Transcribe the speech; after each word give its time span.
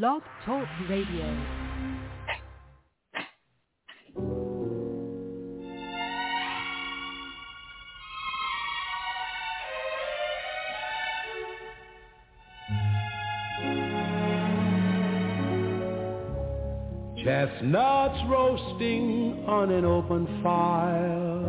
Blog 0.00 0.22
Talk 0.46 0.66
Radio. 0.88 1.26
Chestnuts 17.22 18.18
roasting 18.30 19.44
on 19.46 19.70
an 19.72 19.84
open 19.84 20.26
fire. 20.42 21.42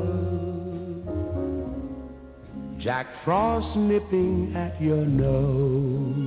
Jack 2.84 3.08
Frost 3.24 3.78
nipping 3.78 4.54
at 4.58 4.82
your 4.82 5.06
nose. 5.06 6.23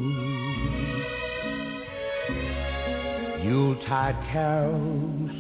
Yuletide 3.47 4.19
carols 4.33 5.31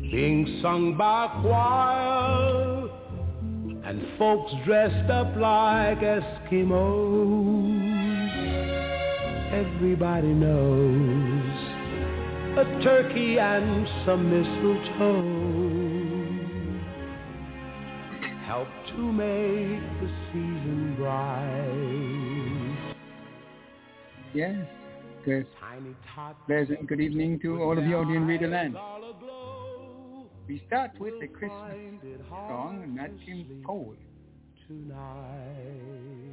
being 0.00 0.60
sung 0.62 0.96
by 0.96 1.26
choir. 1.42 2.88
And 3.84 4.00
folks 4.18 4.54
dressed 4.64 5.10
up 5.10 5.36
like 5.36 6.00
Eskimos. 6.00 7.36
Everybody 9.52 10.28
knows 10.28 11.76
a 12.58 12.64
turkey 12.82 13.38
and 13.38 13.86
some 14.06 14.30
mistletoe 14.30 15.46
help 18.46 18.68
to 18.88 19.12
make 19.12 19.82
the 20.00 20.08
season 20.32 20.94
bright. 20.96 22.96
Yes, 24.32 24.66
good. 25.26 25.46
Pleasant 26.46 26.86
good 26.86 27.00
evening 27.00 27.40
to 27.40 27.60
all 27.60 27.76
of 27.76 27.84
you 27.84 27.96
out 27.96 28.06
in 28.06 28.26
Radio 28.28 28.48
Land. 28.48 28.76
We 30.46 30.62
start 30.68 30.92
with 31.00 31.14
the 31.20 31.26
Christmas 31.26 31.74
song, 32.28 32.82
and 32.84 32.96
that 32.96 33.10
came 33.26 33.64
cold. 33.66 33.96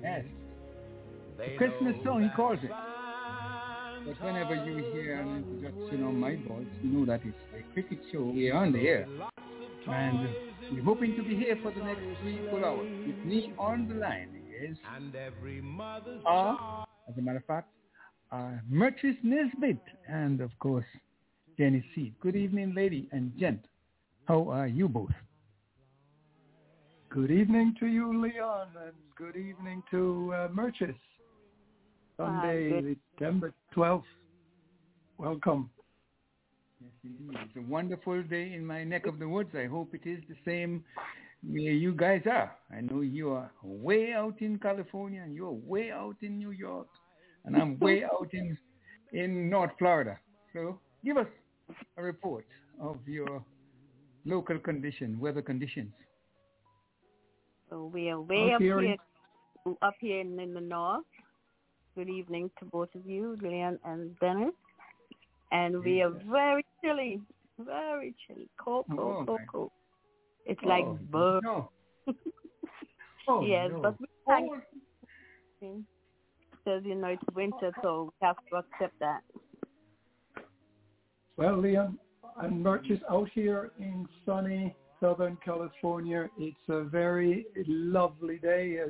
Yes. 0.03 0.25
The 1.39 1.57
Christmas 1.57 1.95
song, 2.03 2.21
he 2.21 2.29
calls 2.35 2.59
it. 2.61 2.69
But 2.69 4.23
whenever 4.23 4.63
you 4.63 4.83
hear 4.93 5.21
an 5.21 5.37
introduction 5.37 6.03
on 6.03 6.19
my 6.19 6.35
voice, 6.47 6.67
you 6.83 6.91
know 6.91 7.05
that 7.07 7.21
it's 7.25 7.35
a 7.57 7.73
cricket 7.73 7.97
show 8.11 8.21
We're 8.21 8.55
on 8.55 8.73
the 8.73 8.87
air. 8.87 9.07
And 9.87 10.29
we're 10.71 10.83
hoping 10.83 11.15
to 11.15 11.23
be 11.23 11.35
here 11.35 11.57
for 11.63 11.71
the 11.71 11.83
next 11.83 12.01
three 12.21 12.39
full 12.51 12.63
hours. 12.63 12.87
With 13.07 13.25
me 13.25 13.53
on 13.57 13.87
the 13.87 13.95
line 13.95 14.39
is, 14.63 14.77
uh, 16.27 16.83
as 17.09 17.17
a 17.17 17.21
matter 17.21 17.37
of 17.37 17.45
fact, 17.45 17.69
uh, 18.33 18.49
Mertris 18.71 19.17
Nesbit 19.23 19.79
and, 20.07 20.41
of 20.41 20.49
course, 20.59 20.85
Jenny 21.57 21.85
Seed. 21.93 22.15
Good 22.19 22.35
evening, 22.35 22.73
lady 22.75 23.07
and 23.11 23.31
gent. 23.39 23.63
How 24.25 24.49
are 24.49 24.67
you 24.67 24.89
both? 24.89 25.11
Good 27.09 27.29
evening 27.29 27.75
to 27.79 27.85
you, 27.85 28.19
Leon, 28.19 28.69
and 28.83 28.93
good 29.15 29.35
evening 29.35 29.83
to 29.91 30.33
uh, 30.35 30.47
Merchis. 30.47 30.95
Sunday, 32.17 32.69
good. 32.69 32.97
September 33.11 33.53
12th. 33.75 34.03
Welcome. 35.19 35.69
Yes, 36.81 36.91
indeed. 37.03 37.37
It's 37.45 37.57
a 37.57 37.71
wonderful 37.71 38.23
day 38.23 38.53
in 38.53 38.65
my 38.65 38.83
neck 38.83 39.05
of 39.05 39.19
the 39.19 39.29
woods. 39.29 39.51
I 39.55 39.67
hope 39.67 39.93
it 39.93 40.09
is 40.09 40.23
the 40.27 40.35
same 40.43 40.83
where 41.47 41.71
you 41.71 41.93
guys 41.93 42.23
are. 42.25 42.55
I 42.75 42.81
know 42.81 43.01
you 43.01 43.31
are 43.31 43.51
way 43.61 44.13
out 44.13 44.41
in 44.41 44.57
California 44.57 45.21
and 45.21 45.35
you're 45.35 45.51
way 45.51 45.91
out 45.91 46.15
in 46.21 46.39
New 46.39 46.51
York 46.51 46.87
and 47.45 47.55
I'm 47.55 47.77
way 47.79 48.03
out 48.03 48.29
in 48.33 48.57
in 49.11 49.49
North 49.49 49.71
Florida. 49.77 50.19
So 50.53 50.79
give 51.05 51.17
us 51.17 51.27
a 51.97 52.03
report 52.03 52.45
of 52.79 52.97
your 53.07 53.43
local 54.25 54.57
condition, 54.59 55.19
weather 55.19 55.41
conditions. 55.41 55.91
So 57.69 57.85
we 57.85 58.09
are 58.09 58.19
way 58.21 58.49
Up 58.51 58.55
up 58.55 58.61
here 58.61 58.79
in- 58.81 58.97
up 59.81 59.95
here 59.99 60.19
in, 60.19 60.39
in 60.39 60.53
the 60.53 60.61
north. 60.61 61.05
Good 61.95 62.09
evening 62.09 62.49
to 62.59 62.65
both 62.65 62.93
of 62.95 63.05
you, 63.05 63.37
Leon 63.41 63.79
and 63.85 64.17
Dennis. 64.19 64.53
And 65.51 65.83
we 65.83 66.01
are 66.01 66.09
very 66.31 66.65
chilly, 66.83 67.21
very 67.59 68.15
chilly, 68.25 68.49
cold, 68.57 68.85
cold, 68.89 68.99
Oh, 69.21 69.25
cold, 69.25 69.39
cold. 69.51 69.71
It's 70.45 70.59
oh, 70.63 70.67
like 70.67 70.85
Oh, 70.85 70.97
bird. 71.11 71.43
no. 71.43 71.69
Oh, 73.27 73.41
yes, 73.45 73.69
no. 73.71 73.81
but 73.81 73.99
we 74.01 74.07
thank 74.27 74.51
because 76.63 76.83
you 76.85 76.95
know 76.95 77.07
it's 77.07 77.35
winter, 77.35 77.71
so 77.81 78.11
we 78.21 78.27
have 78.27 78.37
to 78.49 78.57
accept 78.57 78.99
that. 78.99 79.21
Well, 81.37 81.57
Leon, 81.59 81.97
and 82.41 82.65
just 82.87 83.01
out 83.09 83.29
here 83.33 83.71
in 83.79 84.07
sunny 84.25 84.75
Southern 85.03 85.37
California. 85.43 86.29
It's 86.39 86.55
a 86.69 86.83
very 86.83 87.45
lovely 87.67 88.37
day. 88.37 88.77
A 88.77 88.87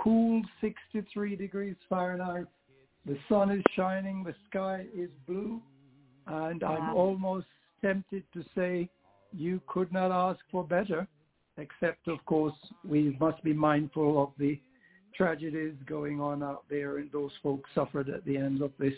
cool 0.00 0.40
63 0.62 1.36
degrees 1.36 1.76
Fahrenheit. 1.86 2.46
The 3.04 3.18
sun 3.28 3.50
is 3.50 3.62
shining. 3.76 4.24
The 4.24 4.34
sky 4.48 4.86
is 4.96 5.10
blue. 5.28 5.60
And 6.26 6.64
I'm 6.64 6.94
almost 6.94 7.46
tempted 7.82 8.24
to 8.32 8.42
say 8.54 8.88
you 9.32 9.60
could 9.66 9.92
not 9.92 10.10
ask 10.10 10.40
for 10.50 10.64
better, 10.64 11.06
except, 11.58 12.08
of 12.08 12.24
course, 12.24 12.56
we 12.82 13.16
must 13.20 13.44
be 13.44 13.52
mindful 13.52 14.22
of 14.22 14.30
the 14.38 14.58
tragedies 15.16 15.74
going 15.86 16.20
on 16.20 16.42
out 16.42 16.64
there 16.68 16.98
and 16.98 17.10
those 17.12 17.32
folks 17.42 17.68
suffered 17.74 18.08
at 18.08 18.24
the 18.24 18.36
end 18.36 18.62
of 18.62 18.72
this 18.78 18.94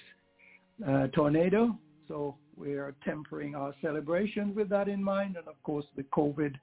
uh, 0.86 1.06
tornado. 1.08 1.76
So 2.06 2.36
we 2.56 2.72
are 2.72 2.94
tempering 3.04 3.54
our 3.54 3.74
celebration 3.80 4.54
with 4.54 4.68
that 4.70 4.88
in 4.88 5.02
mind. 5.02 5.36
And 5.36 5.46
of 5.46 5.62
course, 5.62 5.84
the 5.96 6.04
COVID, 6.04 6.54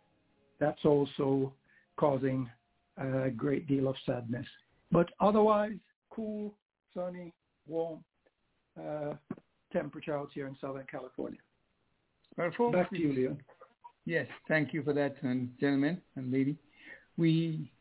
that's 0.59 0.83
also 0.83 1.53
causing 1.97 2.49
a 2.97 3.29
great 3.29 3.67
deal 3.67 3.87
of 3.87 3.95
sadness. 4.05 4.45
But 4.91 5.09
otherwise, 5.19 5.77
cool, 6.09 6.53
sunny, 6.93 7.33
warm 7.67 7.99
uh, 8.79 9.13
temperature 9.71 10.17
out 10.17 10.29
here 10.33 10.47
in 10.47 10.55
Southern 10.59 10.85
California. 10.89 11.39
Well, 12.37 12.51
folks, 12.57 12.75
Back 12.75 12.89
to 12.91 12.99
you, 12.99 13.13
Leon. 13.13 13.41
Yes, 14.05 14.27
thank 14.47 14.73
you 14.73 14.83
for 14.83 14.93
that, 14.93 15.15
and 15.21 15.49
gentlemen 15.59 16.01
and 16.15 16.31
lady. 16.31 16.57
We 17.17 17.71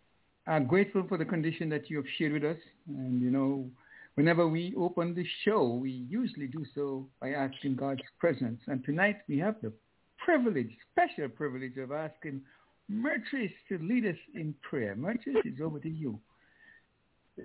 are 0.46 0.60
grateful 0.60 1.04
for 1.08 1.18
the 1.18 1.24
condition 1.24 1.68
that 1.70 1.88
you 1.88 1.96
have 1.96 2.06
shared 2.18 2.32
with 2.32 2.44
us. 2.44 2.58
And, 2.88 3.22
you 3.22 3.30
know, 3.30 3.66
whenever 4.14 4.46
we 4.46 4.74
open 4.76 5.14
the 5.14 5.26
show, 5.44 5.68
we 5.68 5.90
usually 6.08 6.46
do 6.46 6.64
so 6.74 7.06
by 7.20 7.30
asking 7.30 7.76
God's 7.76 8.02
presence. 8.18 8.60
And 8.66 8.84
tonight 8.84 9.18
we 9.28 9.38
have 9.38 9.56
the 9.62 9.72
privilege, 10.18 10.70
special 10.92 11.28
privilege 11.28 11.76
of 11.78 11.92
asking 11.92 12.42
Mertris 12.90 13.52
to 13.68 13.78
lead 13.78 14.06
us 14.06 14.16
in 14.34 14.54
prayer. 14.68 14.94
Mertris, 14.94 15.36
it's 15.44 15.60
over 15.62 15.78
to 15.78 15.88
you. 15.88 16.18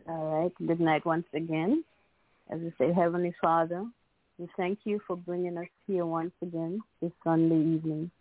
All 0.08 0.44
right. 0.44 0.68
Good 0.68 0.80
night 0.80 1.06
once 1.06 1.26
again. 1.34 1.84
As 2.52 2.60
we 2.60 2.74
say, 2.78 2.92
Heavenly 2.94 3.34
Father, 3.42 3.86
we 4.38 4.48
thank 4.58 4.80
you 4.84 5.00
for 5.08 5.16
bringing 5.16 5.58
us 5.58 5.68
here 5.88 6.06
once 6.06 6.34
again 6.42 6.82
this 7.02 7.12
Sunday 7.24 7.76
evening 7.76 8.12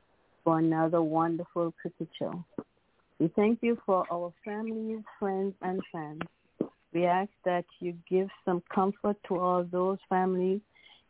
for 0.45 0.59
another 0.59 1.03
wonderful 1.03 1.73
cricket 1.81 2.09
show. 2.19 2.45
We 3.19 3.29
thank 3.35 3.59
you 3.63 3.77
for 3.85 4.07
our 4.13 4.33
families, 4.45 5.03
friends, 5.19 5.55
and 5.63 5.81
fans. 5.91 6.21
We 6.93 7.05
ask 7.05 7.31
that 7.45 7.65
you 7.81 7.95
give 8.09 8.29
some 8.45 8.63
comfort 8.73 9.17
to 9.27 9.39
all 9.39 9.65
those 9.65 9.99
families 10.09 10.61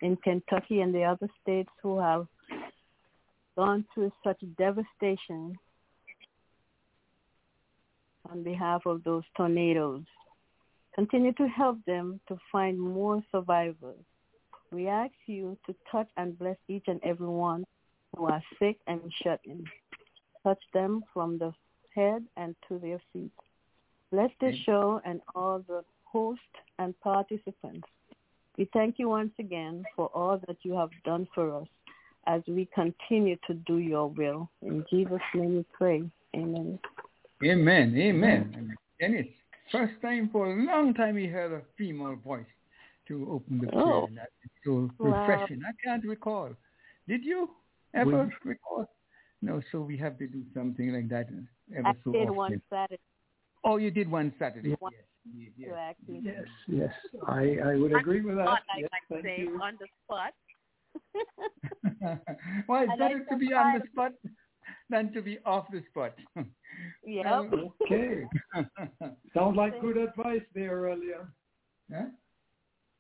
in 0.01 0.17
Kentucky 0.17 0.81
and 0.81 0.95
the 0.95 1.05
other 1.05 1.29
states 1.43 1.71
who 1.83 1.99
have 1.99 2.27
gone 3.57 3.85
through 3.93 4.13
such 4.25 4.41
devastation 4.57 5.59
on 8.31 8.43
behalf 8.43 8.83
of 8.87 9.05
those 9.05 9.25
tornadoes. 9.37 10.05
Continue 10.95 11.33
to 11.35 11.47
help 11.47 11.79
them 11.87 12.21
to 12.29 12.39
find 12.51 12.81
more 12.81 13.23
survivors. 13.31 14.01
We 14.73 14.89
ask 14.89 15.13
you 15.27 15.57
to 15.67 15.75
touch 15.91 16.09
and 16.17 16.39
bless 16.39 16.57
each 16.69 16.85
and 16.87 17.01
every 17.05 17.29
one 17.29 17.65
who 18.17 18.27
are 18.27 18.43
sick 18.59 18.79
and 18.87 19.01
shut 19.23 19.41
in. 19.45 19.65
Touch 20.43 20.63
them 20.73 21.05
from 21.13 21.39
the 21.39 21.53
head 21.99 22.25
and 22.37 22.55
to 22.69 22.79
their 22.79 23.01
feet. 23.13 23.33
Bless 24.13 24.31
this 24.41 24.57
show 24.65 25.01
and 25.05 25.21
all 25.35 25.63
the 25.69 25.83
hosts 26.05 26.43
and 26.79 26.99
participants. 27.01 27.87
We 28.57 28.69
thank 28.73 28.99
you 28.99 29.09
once 29.09 29.33
again 29.39 29.85
for 29.95 30.07
all 30.15 30.41
that 30.47 30.57
you 30.63 30.75
have 30.75 30.91
done 31.05 31.29
for 31.35 31.61
us 31.61 31.69
as 32.27 32.43
we 32.47 32.69
continue 32.75 33.37
to 33.47 33.55
do 33.55 33.79
your 33.79 34.09
will. 34.09 34.49
In 34.63 34.85
Jesus' 34.91 35.21
name 35.35 35.57
we 35.57 35.65
pray. 35.73 36.03
Amen. 36.35 36.79
Amen, 37.45 37.95
amen. 37.97 38.55
And 38.57 38.71
Dennis, 39.01 39.27
first 39.71 39.95
time 40.03 40.29
for 40.33 40.53
a 40.53 40.65
long 40.65 40.95
time 40.95 41.15
we 41.15 41.27
heard 41.27 41.53
a 41.53 41.63
female 41.77 42.17
voice 42.17 42.53
to 43.09 43.29
open 43.31 43.61
the 43.61 43.67
oh. 43.69 43.71
prayer. 43.71 43.95
Oh. 43.95 44.07
And 44.07 44.17
that 44.17 44.31
is 44.45 44.51
so 44.65 44.91
Wow. 44.99 45.47
I 45.47 45.73
can't 45.85 46.05
recall. 46.05 46.51
Did 47.07 47.25
you 47.25 47.51
ever 47.95 48.31
recall? 48.45 48.89
No, 49.41 49.61
so 49.71 49.81
we 49.81 49.97
have 49.99 50.19
to 50.19 50.27
do 50.27 50.43
something 50.55 50.93
like 50.93 51.09
that 51.11 51.29
ever 51.77 51.89
I 51.89 51.93
so 52.05 52.13
did 52.13 52.23
often. 52.29 52.35
one 52.37 52.63
Saturday. 52.71 53.01
Oh, 53.65 53.77
you 53.77 53.91
did 53.91 54.11
one 54.11 54.33
Saturday. 54.39 54.75
One- 54.79 54.93
Yes, 55.57 55.95
indeed, 56.07 56.25
yes. 56.25 56.47
Yes, 56.69 56.91
yes. 57.13 57.21
I, 57.27 57.59
I 57.63 57.75
would 57.77 57.93
agree 57.95 58.23
with 58.23 58.37
that. 58.37 58.49
I 58.49 58.79
Yes, 58.79 58.89
might 58.91 59.23
thank 59.23 59.25
say, 59.27 59.43
you. 59.43 59.61
on 59.61 59.77
the 59.79 59.87
spot. 60.05 60.33
well, 62.67 62.83
it's 62.85 62.93
I 62.93 62.97
better 62.97 63.15
like 63.19 63.29
to 63.29 63.35
the 63.35 63.37
be 63.37 63.53
on 63.53 63.79
the 63.79 63.87
spot 63.93 64.13
than 64.89 65.13
to 65.13 65.21
be 65.21 65.39
off 65.45 65.67
the 65.71 65.83
spot. 65.91 66.15
yeah. 67.05 67.31
Um, 67.41 67.71
okay. 67.83 68.25
Sounds 69.35 69.57
like 69.57 69.79
good 69.83 69.99
advice 69.99 70.41
there 70.55 70.81
earlier. 70.83 71.29
huh? 71.95 72.07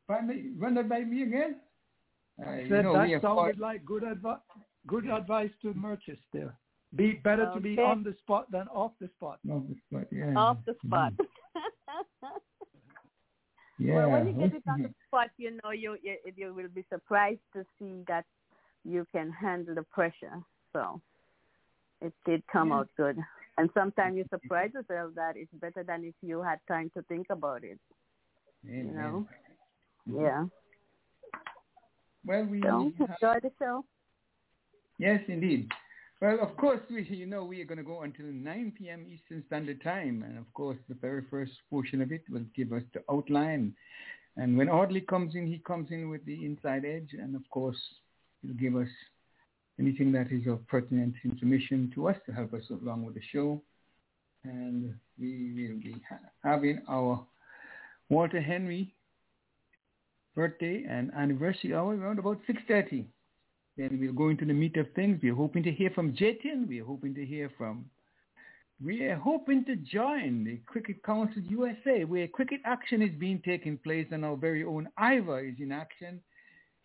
Pardon 0.07 0.29
me? 0.29 0.51
Run 0.59 0.75
that 0.75 0.89
by 0.89 1.01
me 1.05 1.23
again? 1.23 1.57
I 2.47 2.61
you 2.61 2.69
said 2.69 2.83
know, 2.85 2.93
that 2.93 3.09
sounded 3.23 3.57
fought- 3.57 3.59
like 3.59 3.85
good 3.87 4.03
advice. 4.05 4.39
Good 4.89 5.07
advice 5.07 5.51
to 5.63 5.73
merchants 5.75 6.23
there. 6.33 6.57
Be 6.97 7.13
better 7.13 7.51
to 7.55 7.61
be 7.61 7.79
on 7.79 8.03
the 8.03 8.15
spot 8.23 8.51
than 8.51 8.67
off 8.69 8.93
the 9.01 9.09
spot. 9.17 9.39
off 9.51 9.63
the 9.69 9.77
spot, 9.87 10.07
yeah. 10.11 10.35
Off 10.35 10.57
the 10.67 10.73
mm-hmm. 10.73 10.89
spot. 10.89 11.13
Yeah. 13.81 13.95
Well, 13.95 14.11
when 14.11 14.27
you 14.27 14.33
get 14.33 14.57
it 14.57 14.63
on 14.67 14.83
the 14.83 14.91
spot, 15.07 15.29
you 15.37 15.57
know 15.63 15.71
you, 15.71 15.97
you 16.03 16.17
you 16.35 16.53
will 16.53 16.69
be 16.75 16.85
surprised 16.93 17.39
to 17.55 17.65
see 17.79 18.03
that 18.09 18.25
you 18.85 19.07
can 19.13 19.31
handle 19.31 19.77
the 19.77 19.85
pressure. 19.85 20.43
So 20.73 21.01
it 22.01 22.13
did 22.27 22.43
come 22.53 22.73
out 22.73 22.89
good. 22.97 23.19
And 23.57 23.71
sometimes 23.75 24.17
you 24.17 24.25
mm-hmm. 24.25 24.35
surprise 24.35 24.71
yourself 24.75 25.15
that 25.15 25.37
it's 25.37 25.53
better 25.55 25.85
than 25.85 26.05
if 26.05 26.15
you 26.23 26.43
had 26.43 26.59
time 26.67 26.91
to 26.97 27.03
think 27.03 27.27
about 27.31 27.63
it. 27.63 27.79
Amen. 28.69 28.95
know? 28.97 29.27
Mm-hmm. 30.09 30.25
Yeah. 30.25 30.45
Well, 32.25 32.45
we 32.45 32.63
So 32.63 32.93
have- 32.99 33.11
enjoy 33.11 33.41
the 33.43 33.53
show. 33.61 33.85
Yes, 34.99 35.21
indeed. 35.29 35.71
Well, 36.21 36.41
of 36.41 36.57
course, 36.57 36.81
we 36.91 37.05
you 37.05 37.27
know 37.27 37.45
we 37.45 37.61
are 37.61 37.65
going 37.65 37.79
to 37.79 37.85
go 37.85 38.03
until 38.03 38.27
9 38.27 38.73
p.m. 38.77 39.07
Eastern 39.09 39.45
Standard 39.47 39.81
Time, 39.83 40.25
and 40.27 40.37
of 40.37 40.53
course, 40.53 40.77
the 40.89 40.97
very 40.97 41.23
first 41.31 41.53
portion 41.71 42.03
of 42.03 42.11
it 42.11 42.25
will 42.29 42.45
give 42.57 42.73
us 42.73 42.83
the 42.93 43.03
outline. 43.09 43.73
And 44.37 44.59
when 44.59 44.69
Audley 44.69 45.01
comes 45.01 45.37
in, 45.37 45.47
he 45.47 45.59
comes 45.59 45.93
in 45.93 46.11
with 46.11 46.25
the 46.27 46.45
inside 46.45 46.85
edge, 46.85 47.11
and 47.13 47.37
of 47.37 47.49
course, 47.51 47.79
he'll 48.43 48.55
give 48.55 48.75
us 48.75 48.89
anything 49.79 50.11
that 50.13 50.33
is 50.33 50.49
of 50.49 50.67
pertinent 50.67 51.15
information 51.25 51.93
to 51.95 52.09
us 52.09 52.17
to 52.27 52.33
help 52.33 52.53
us 52.53 52.65
along 52.71 53.05
with 53.05 53.15
the 53.15 53.23
show. 53.33 53.63
And 54.43 54.95
we 55.21 55.53
will 55.55 55.79
be 55.81 55.97
ha- 56.09 56.19
having 56.43 56.83
our 56.89 57.25
Walter 58.09 58.41
Henry 58.41 58.93
birthday 60.35 60.85
and 60.89 61.13
anniversary 61.15 61.75
hour 61.75 61.97
around 61.97 62.19
about 62.19 62.41
6.30. 62.49 63.05
Then 63.79 63.99
we'll 64.01 64.13
go 64.13 64.29
into 64.29 64.45
the 64.45 64.53
meat 64.53 64.77
of 64.77 64.93
things. 64.97 65.21
We're 65.23 65.37
hoping 65.37 65.63
to 65.63 65.71
hear 65.71 65.91
from 65.91 66.13
Jatin. 66.13 66.67
We're 66.67 66.85
hoping 66.85 67.15
to 67.15 67.25
hear 67.25 67.49
from, 67.57 67.85
we 68.85 69.05
are 69.05 69.15
hoping 69.17 69.65
to 69.67 69.77
join 69.77 70.43
the 70.43 70.59
Cricket 70.67 71.01
Council 71.05 71.41
USA, 71.43 72.03
where 72.03 72.27
cricket 72.27 72.61
action 72.65 73.03
is 73.03 73.11
being 73.21 73.41
taken 73.45 73.79
place 73.79 74.09
and 74.11 74.25
our 74.25 74.37
very 74.37 74.65
own 74.65 74.89
Ivor 74.99 75.45
is 75.45 75.55
in 75.61 75.71
action. 75.71 76.21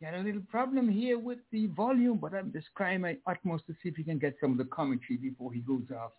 Got 0.03 0.13
a 0.13 0.19
little 0.19 0.43
problem 0.51 0.87
here 0.87 1.17
with 1.17 1.39
the 1.51 1.65
volume, 1.67 2.19
but 2.19 2.35
I'm 2.35 2.51
just 2.53 2.67
trying 2.77 3.01
my 3.01 3.17
utmost 3.25 3.65
to 3.67 3.73
see 3.81 3.89
if 3.89 3.97
we 3.97 4.03
can 4.03 4.19
get 4.19 4.35
some 4.39 4.51
of 4.51 4.59
the 4.59 4.65
commentary 4.65 5.17
before 5.17 5.51
he 5.51 5.61
goes 5.61 5.89
off. 5.99 6.11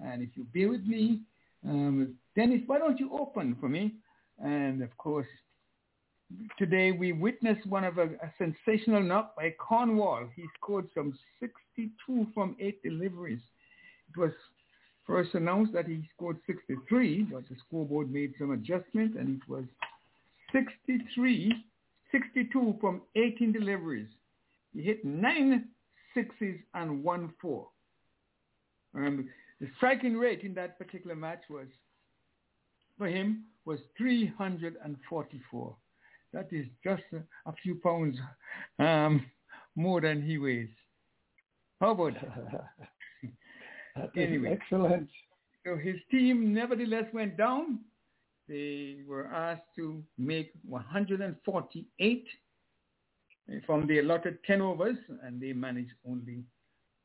And 0.00 0.22
if 0.22 0.36
you 0.36 0.46
bear 0.52 0.68
with 0.68 0.84
me, 0.84 1.20
um, 1.66 2.14
Dennis, 2.36 2.60
why 2.66 2.78
don't 2.78 3.00
you 3.00 3.16
open 3.18 3.56
for 3.58 3.70
me? 3.70 3.94
And 4.38 4.82
of 4.82 4.94
course, 4.98 5.28
today 6.58 6.92
we 6.92 7.12
witnessed 7.12 7.66
one 7.66 7.84
of 7.84 7.98
a, 7.98 8.04
a 8.04 8.32
sensational 8.38 9.02
knock 9.02 9.36
by 9.36 9.54
Cornwall. 9.58 10.28
He 10.34 10.44
scored 10.56 10.88
some 10.94 11.18
62 11.40 12.26
from 12.34 12.56
eight 12.60 12.82
deliveries. 12.82 13.40
It 14.14 14.18
was 14.18 14.32
first 15.06 15.34
announced 15.34 15.72
that 15.72 15.86
he 15.86 16.08
scored 16.14 16.38
63, 16.46 17.24
but 17.32 17.48
the 17.48 17.56
scoreboard 17.66 18.12
made 18.12 18.34
some 18.38 18.52
adjustment, 18.52 19.16
and 19.16 19.40
it 19.40 19.48
was 19.48 19.64
63, 20.52 21.52
62 22.12 22.76
from 22.80 23.02
18 23.16 23.52
deliveries. 23.52 24.08
He 24.72 24.82
hit 24.82 25.04
nine 25.04 25.68
sixes 26.14 26.56
and 26.74 27.02
one 27.02 27.32
four. 27.40 27.68
Um, 28.94 29.28
the 29.60 29.68
striking 29.76 30.16
rate 30.16 30.42
in 30.42 30.54
that 30.54 30.78
particular 30.78 31.14
match 31.14 31.42
was, 31.48 31.66
for 32.98 33.06
him, 33.06 33.44
was 33.64 33.78
344. 33.98 35.76
That 36.32 36.48
is 36.52 36.66
just 36.84 37.02
a, 37.46 37.52
few 37.62 37.74
pounds 37.76 38.16
um, 38.78 39.26
more 39.74 40.00
than 40.00 40.22
he 40.22 40.38
weighs. 40.38 40.68
How 41.80 41.90
about 41.92 42.14
that? 42.14 42.64
Anyway. 44.16 44.56
excellent. 44.58 45.08
So 45.66 45.76
his 45.76 45.96
team 46.10 46.54
nevertheless 46.54 47.04
went 47.12 47.36
down. 47.36 47.80
They 48.48 48.98
were 49.06 49.26
asked 49.26 49.66
to 49.76 50.02
make 50.16 50.52
148 50.66 52.26
from 53.66 53.86
the 53.86 53.98
allotted 53.98 54.38
10 54.46 54.60
overs, 54.60 54.96
and 55.22 55.40
they 55.40 55.52
managed 55.52 55.92
only 56.08 56.44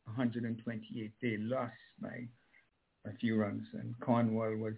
128. 0.06 1.12
They 1.22 1.38
lost 1.38 1.74
by 2.00 2.28
a 3.06 3.14
few 3.20 3.38
runs, 3.38 3.64
and 3.74 3.96
Cornwall 4.00 4.56
was 4.56 4.76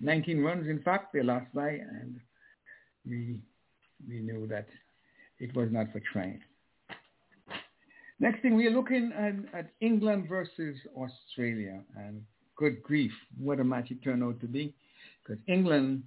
19 0.00 0.40
runs. 0.40 0.68
In 0.68 0.82
fact, 0.82 1.12
they 1.14 1.22
lost 1.22 1.46
by, 1.54 1.70
and 1.70 2.20
we 3.06 3.40
we 4.08 4.20
knew 4.20 4.46
that 4.48 4.66
it 5.38 5.54
was 5.54 5.68
not 5.70 5.92
for 5.92 6.00
trying. 6.12 6.40
Next 8.20 8.42
thing, 8.42 8.54
we 8.54 8.66
are 8.66 8.70
looking 8.70 9.12
at, 9.16 9.58
at 9.58 9.70
England 9.80 10.28
versus 10.28 10.76
Australia, 10.96 11.80
and 11.96 12.22
good 12.56 12.82
grief, 12.82 13.12
what 13.38 13.60
a 13.60 13.64
match 13.64 13.90
it 13.90 14.02
turned 14.02 14.22
out 14.22 14.40
to 14.40 14.46
be, 14.46 14.74
because 15.22 15.42
England 15.48 16.04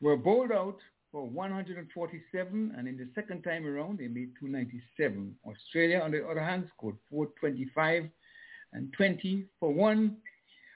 were 0.00 0.16
bowled 0.16 0.52
out 0.52 0.78
for 1.12 1.26
147, 1.26 2.74
and 2.76 2.88
in 2.88 2.96
the 2.96 3.08
second 3.14 3.42
time 3.42 3.66
around, 3.66 3.98
they 3.98 4.08
made 4.08 4.30
297. 4.40 5.34
Australia, 5.46 6.00
on 6.00 6.12
the 6.12 6.26
other 6.26 6.42
hand, 6.42 6.68
scored 6.76 6.96
425 7.10 8.08
and 8.72 8.92
20 8.92 9.44
for 9.58 9.72
one. 9.72 10.16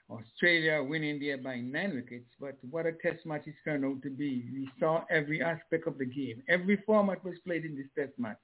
Australia 0.09 0.83
winning 0.83 1.19
there 1.19 1.37
by 1.37 1.57
nine 1.57 1.95
wickets, 1.95 2.29
but 2.39 2.55
what 2.69 2.85
a 2.85 2.91
test 2.91 3.25
match 3.25 3.47
it 3.47 3.55
turned 3.63 3.83
out 3.83 4.01
to 4.03 4.09
be. 4.09 4.45
We 4.53 4.69
saw 4.79 5.03
every 5.09 5.41
aspect 5.41 5.87
of 5.87 5.97
the 5.97 6.05
game. 6.05 6.43
Every 6.47 6.77
format 6.85 7.23
was 7.23 7.35
played 7.45 7.65
in 7.65 7.75
this 7.75 7.87
test 7.97 8.17
match. 8.19 8.37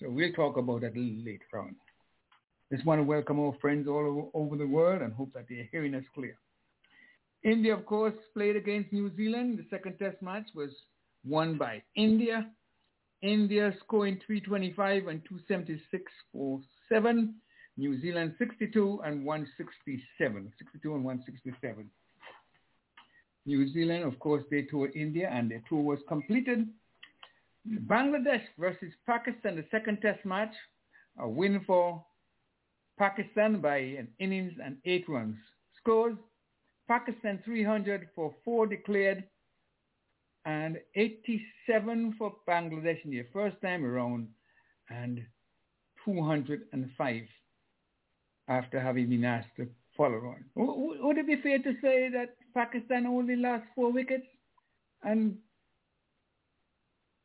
So 0.00 0.10
we'll 0.10 0.32
talk 0.32 0.56
about 0.56 0.80
that 0.80 0.96
a 0.96 0.98
little 0.98 1.24
later 1.24 1.58
on. 1.58 1.76
Just 2.72 2.84
want 2.84 2.98
to 2.98 3.04
welcome 3.04 3.40
our 3.40 3.54
friends 3.60 3.88
all 3.88 4.30
over, 4.34 4.56
the 4.56 4.66
world 4.66 5.02
and 5.02 5.12
hope 5.12 5.32
that 5.34 5.46
they're 5.48 5.68
hearing 5.72 5.94
us 5.94 6.04
clear. 6.14 6.36
India, 7.42 7.74
of 7.74 7.86
course, 7.86 8.14
played 8.34 8.56
against 8.56 8.92
New 8.92 9.14
Zealand. 9.16 9.58
The 9.58 9.66
second 9.70 9.98
test 9.98 10.20
match 10.20 10.46
was 10.54 10.70
won 11.24 11.56
by 11.56 11.82
India. 11.96 12.50
India 13.22 13.72
scoring 13.84 14.20
325 14.26 15.06
and 15.06 15.22
276 15.28 16.12
for 16.32 16.60
seven. 16.88 17.36
New 17.78 18.00
Zealand 18.00 18.34
62 18.38 19.00
and 19.04 19.24
167. 19.24 20.52
62 20.58 20.94
and 20.94 21.04
167. 21.04 21.88
New 23.46 23.72
Zealand, 23.72 24.02
of 24.02 24.18
course, 24.18 24.42
they 24.50 24.62
toured 24.62 24.90
India 24.96 25.30
and 25.32 25.48
their 25.48 25.62
tour 25.68 25.80
was 25.80 26.00
completed. 26.08 26.66
Bangladesh 27.86 28.42
versus 28.58 28.92
Pakistan, 29.06 29.54
the 29.54 29.64
second 29.70 30.00
test 30.02 30.24
match, 30.24 30.52
a 31.20 31.28
win 31.28 31.62
for 31.66 32.04
Pakistan 32.98 33.60
by 33.60 33.76
an 33.76 34.08
innings 34.18 34.54
and 34.62 34.76
eight 34.84 35.08
runs. 35.08 35.36
Scores, 35.80 36.16
Pakistan 36.88 37.40
300 37.44 38.08
for 38.14 38.34
four 38.44 38.66
declared 38.66 39.22
and 40.46 40.78
87 40.96 42.14
for 42.18 42.34
Bangladesh 42.48 43.04
in 43.04 43.12
their 43.12 43.26
first 43.32 43.56
time 43.62 43.84
around 43.84 44.26
and 44.90 45.24
205 46.04 47.22
after 48.48 48.80
having 48.80 49.08
been 49.10 49.24
asked 49.24 49.54
to 49.56 49.68
follow 49.96 50.18
on. 50.18 50.44
W- 50.56 51.04
Would 51.04 51.18
it 51.18 51.26
be 51.26 51.36
fair 51.42 51.58
to 51.58 51.74
say 51.80 52.08
that 52.10 52.36
Pakistan 52.54 53.06
only 53.06 53.36
lost 53.36 53.64
four 53.74 53.92
wickets 53.92 54.26
and 55.02 55.36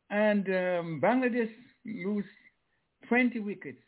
and 0.10 0.48
um, 0.50 1.02
Bangladesh 1.02 1.52
lose 1.86 2.26
20 3.08 3.40
wickets? 3.40 3.80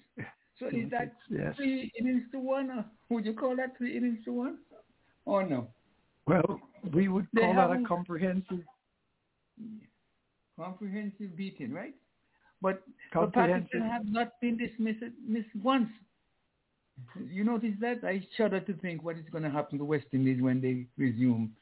So 0.59 0.67
is 0.67 0.89
that 0.91 1.11
Yes. 1.29 1.55
three 1.57 1.91
innings 1.99 2.23
to 2.31 2.39
one? 2.39 2.71
Or 2.71 2.85
would 3.09 3.25
you 3.25 3.33
call 3.33 3.55
that 3.57 3.77
three 3.77 3.97
innings 3.97 4.23
to 4.25 4.31
one? 4.31 4.57
Or 5.25 5.45
no? 5.45 5.67
Well, 6.25 6.59
we 6.93 7.07
would 7.09 7.27
They 7.33 7.41
call 7.41 7.53
that 7.55 7.71
a 7.71 7.83
comprehensive 7.87 8.63
Comprehensive 10.57 11.35
beating, 11.35 11.73
right? 11.73 11.93
But, 12.61 12.81
but 13.13 13.33
Pakistan 13.33 13.81
have 13.81 14.07
not 14.07 14.39
been 14.41 14.57
dismissed 14.57 15.03
missed 15.27 15.53
once. 15.61 15.89
You 17.29 17.43
notice 17.43 17.73
that? 17.81 18.03
I 18.03 18.25
shudder 18.37 18.59
to 18.61 18.73
think 18.73 19.03
what 19.03 19.17
is 19.17 19.25
going 19.31 19.43
to 19.43 19.49
happen 19.49 19.77
to 19.77 19.85
West 19.85 20.05
Indies 20.13 20.41
when 20.41 20.61
they 20.61 20.85
resume 21.01 21.53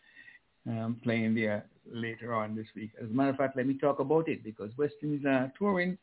um, 0.67 0.99
playing 1.03 1.35
there 1.35 1.65
later 1.91 2.33
on 2.33 2.55
this 2.55 2.67
week. 2.75 2.91
As 3.01 3.09
a 3.09 3.13
matter 3.13 3.31
of 3.31 3.37
fact, 3.37 3.57
let 3.57 3.67
me 3.67 3.77
talk 3.77 3.99
about 3.99 4.27
it 4.27 4.43
because 4.43 4.71
West 4.77 4.95
Indies 5.01 5.25
are 5.25 5.51
touring, 5.57 5.97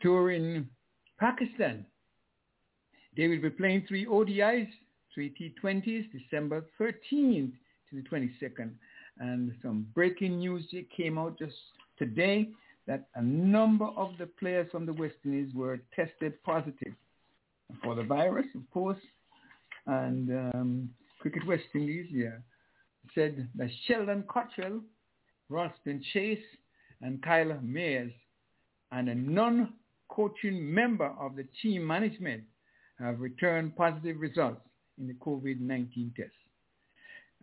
touring 0.00 0.68
Pakistan. 1.18 1.84
They 3.16 3.28
will 3.28 3.40
be 3.40 3.50
playing 3.50 3.84
three 3.86 4.06
ODIs, 4.06 4.68
three 5.14 5.34
T20s, 5.62 6.06
December 6.12 6.64
13th 6.80 7.52
to 7.90 7.92
the 7.92 8.02
22nd. 8.10 8.70
And 9.20 9.52
some 9.62 9.86
breaking 9.94 10.38
news 10.38 10.64
came 10.96 11.18
out 11.18 11.38
just 11.38 11.56
today 11.98 12.48
that 12.86 13.08
a 13.16 13.22
number 13.22 13.86
of 13.96 14.12
the 14.18 14.26
players 14.26 14.70
from 14.70 14.86
the 14.86 14.92
West 14.92 15.16
Indies 15.24 15.52
were 15.54 15.80
tested 15.94 16.42
positive 16.44 16.94
for 17.82 17.94
the 17.94 18.02
virus, 18.02 18.46
of 18.54 18.62
course. 18.72 18.98
And 19.86 20.30
um, 20.30 20.90
Cricket 21.20 21.46
West 21.46 21.64
Indies, 21.74 22.06
yeah, 22.10 22.38
said 23.14 23.48
that 23.56 23.68
Sheldon 23.86 24.24
Cottrell, 24.28 24.80
Roston 25.50 26.02
Chase, 26.12 26.38
and 27.00 27.22
Kyle 27.22 27.58
Mayers, 27.64 28.12
and 28.92 29.08
a 29.08 29.14
non-coaching 29.14 30.74
member 30.74 31.12
of 31.20 31.36
the 31.36 31.46
team 31.62 31.86
management 31.86 32.42
have 32.98 33.20
returned 33.20 33.76
positive 33.76 34.20
results 34.20 34.60
in 34.98 35.06
the 35.06 35.14
COVID-19 35.14 36.14
test. 36.16 36.30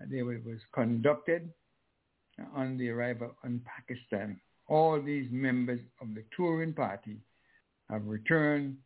They 0.10 0.24
were, 0.24 0.41
was 0.46 0.60
conducted 0.74 1.50
on 2.53 2.77
the 2.77 2.89
arrival 2.89 3.36
in 3.46 3.62
Pakistan. 3.62 4.39
All 4.67 5.01
these 5.01 5.27
members 5.32 5.79
of 6.01 6.13
the 6.15 6.24
touring 6.36 6.74
party 6.74 7.17
have 7.89 8.05
returned 8.05 8.77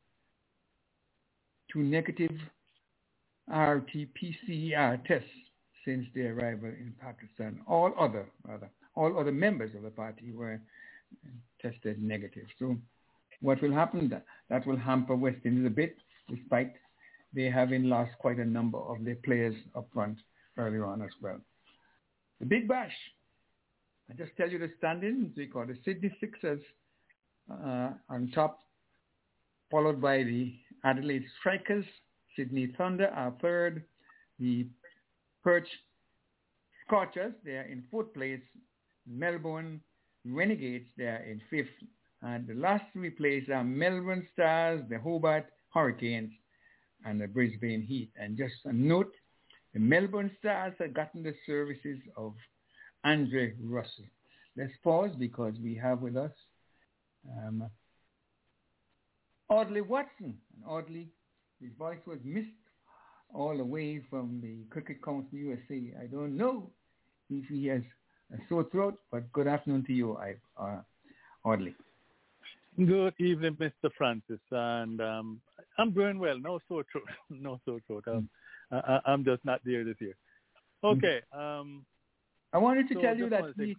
to 1.74 1.80
negative 1.80 2.32
RT-PCR 3.48 5.06
tests 5.06 5.30
since 5.86 6.06
their 6.14 6.34
arrival 6.34 6.70
in 6.70 6.94
Pakistan. 7.00 7.60
All 7.68 7.94
other, 8.00 8.26
rather, 8.48 8.70
all 8.96 9.20
other 9.20 9.32
members 9.32 9.76
of 9.76 9.84
the 9.84 9.90
party 9.90 10.32
were 10.32 10.60
tested 11.62 12.02
negative. 12.02 12.46
So 12.60 12.78
what 13.42 13.62
will 13.62 13.74
happen? 13.74 14.10
That, 14.10 14.26
that 14.50 14.66
will 14.68 14.78
hamper 14.78 15.16
West 15.16 15.40
Indies 15.46 15.68
a 15.68 15.70
bit, 15.70 15.96
despite 16.30 16.74
they 17.34 17.44
having 17.44 17.86
lost 17.86 18.12
quite 18.20 18.38
a 18.38 18.46
number 18.46 18.78
of 18.78 19.04
their 19.04 19.16
players 19.16 19.56
up 19.76 19.88
front 19.94 20.18
earlier 20.58 20.86
on 20.86 21.02
as 21.02 21.12
well. 21.22 21.40
The 22.40 22.46
Big 22.46 22.68
Bash. 22.68 22.94
I 24.10 24.14
just 24.14 24.32
tell 24.38 24.50
you 24.50 24.58
the 24.58 24.72
standings 24.78 25.32
because 25.36 25.68
the 25.68 25.78
Sydney 25.86 26.12
Sixers 26.20 26.62
uh, 27.52 27.92
on 28.10 28.32
top, 28.34 28.60
followed 29.70 30.02
by 30.02 30.24
the 30.24 30.54
Adelaide 30.84 31.26
Strikers, 31.40 31.86
Sydney 32.36 32.74
Thunder 32.78 33.08
are 33.08 33.34
third, 33.42 33.84
the 34.40 34.68
Perth 35.44 35.66
Scorchers, 36.86 37.34
they 37.44 37.52
are 37.52 37.64
in 37.64 37.84
fourth 37.92 38.14
place, 38.14 38.42
Melbourne 39.08 39.82
Renegades, 40.26 40.88
they 40.98 41.06
are 41.06 41.24
in 41.24 41.42
fifth, 41.50 41.68
and 42.22 42.48
the 42.48 42.54
last 42.54 42.84
three 42.94 43.10
places 43.10 43.50
are 43.50 43.64
Melbourne 43.64 44.28
Stars, 44.34 44.82
the 44.90 45.00
Hobart 45.00 45.48
Hurricanes, 45.74 46.32
and 47.06 47.20
the 47.20 47.28
Brisbane 47.28 47.82
Heat. 47.82 48.12
And 48.20 48.38
just 48.38 48.56
a 48.66 48.74
note, 48.74 49.14
the 49.74 49.80
Melbourne 49.80 50.32
Stars 50.40 50.74
have 50.80 50.94
gotten 50.94 51.24
the 51.24 51.36
services 51.46 52.00
of 52.18 52.34
Andre 53.04 53.54
Russell. 53.64 54.06
Let's 54.58 54.74
pause 54.84 55.12
because 55.18 55.54
we 55.64 55.76
have 55.76 56.02
with 56.02 56.18
us 56.18 56.32
um, 57.38 57.70
Audley 59.50 59.82
Watson. 59.82 60.38
And 60.56 60.66
Audley, 60.68 61.10
his 61.62 61.72
voice 61.78 62.00
was 62.06 62.20
missed 62.24 62.48
all 63.34 63.58
the 63.58 63.66
way 63.66 64.02
from 64.10 64.40
the 64.42 64.66
Cricket 64.70 65.04
Council 65.04 65.38
USA. 65.38 65.94
I 66.02 66.06
don't 66.06 66.38
know 66.38 66.70
if 67.30 67.46
he 67.48 67.68
has 67.68 67.82
a 68.34 68.38
sore 68.48 68.66
throat, 68.72 68.96
but 69.12 69.32
good 69.34 69.48
afternoon 69.48 69.84
to 69.86 69.94
you, 69.94 70.18
uh, 70.60 70.82
Audley. 71.44 71.76
Good 72.78 73.14
evening, 73.20 73.56
Mr. 73.56 73.90
Francis, 73.98 74.40
and 74.52 75.02
um, 75.02 75.42
I'm 75.78 75.92
doing 75.92 76.18
well. 76.18 76.40
No 76.40 76.60
sore 76.68 76.86
throat, 76.92 77.04
no 77.30 77.60
sore 77.66 77.80
throat. 77.88 78.04
Um, 78.08 78.30
mm. 78.72 79.02
I, 79.06 79.14
am 79.14 79.26
just 79.26 79.44
not 79.44 79.60
there 79.66 79.84
this 79.84 79.98
year. 80.00 80.16
Okay. 80.84 81.22
Um, 81.34 81.86
I 82.54 82.58
wanted 82.58 82.88
to 82.90 82.94
so 82.96 83.02
tell 83.02 83.18
you 83.18 83.30
that 83.30 83.58
we, 83.58 83.76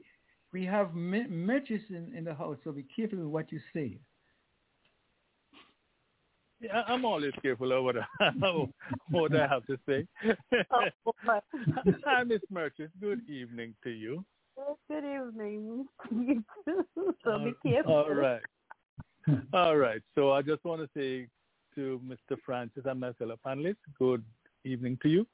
we 0.52 0.66
have 0.66 0.94
matches 0.94 1.80
in, 1.88 2.12
in 2.14 2.24
the 2.24 2.34
house, 2.34 2.58
so 2.62 2.72
be 2.72 2.84
careful 2.94 3.18
with 3.18 3.28
what 3.28 3.52
you 3.52 3.60
say. 3.72 3.98
Yeah, 6.60 6.82
I'm 6.86 7.06
always 7.06 7.32
careful 7.40 7.72
of 7.72 7.84
what 7.84 7.96
I, 8.20 8.30
what 9.10 9.34
I 9.34 9.46
have 9.46 9.66
to 9.66 9.78
say. 9.88 10.06
oh, 10.70 11.12
Hi, 12.04 12.22
Miss 12.24 12.42
Merchant. 12.50 12.90
Good 13.00 13.28
evening 13.30 13.74
to 13.82 13.90
you. 13.90 14.24
Good 14.88 15.04
evening. 15.04 15.86
so 17.24 17.38
be 17.38 17.50
uh, 17.50 17.52
careful. 17.66 17.94
All 17.94 18.14
right. 18.14 18.42
All 19.54 19.76
right. 19.76 20.02
So 20.14 20.32
I 20.32 20.42
just 20.42 20.62
want 20.64 20.82
to 20.82 20.88
say 20.94 21.28
to 21.76 21.98
Mr. 22.06 22.36
Francis 22.44 22.82
and 22.84 23.00
my 23.00 23.14
fellow 23.14 23.38
panelists, 23.44 23.76
good 23.98 24.22
evening 24.64 24.98
to 25.02 25.08
you, 25.08 25.26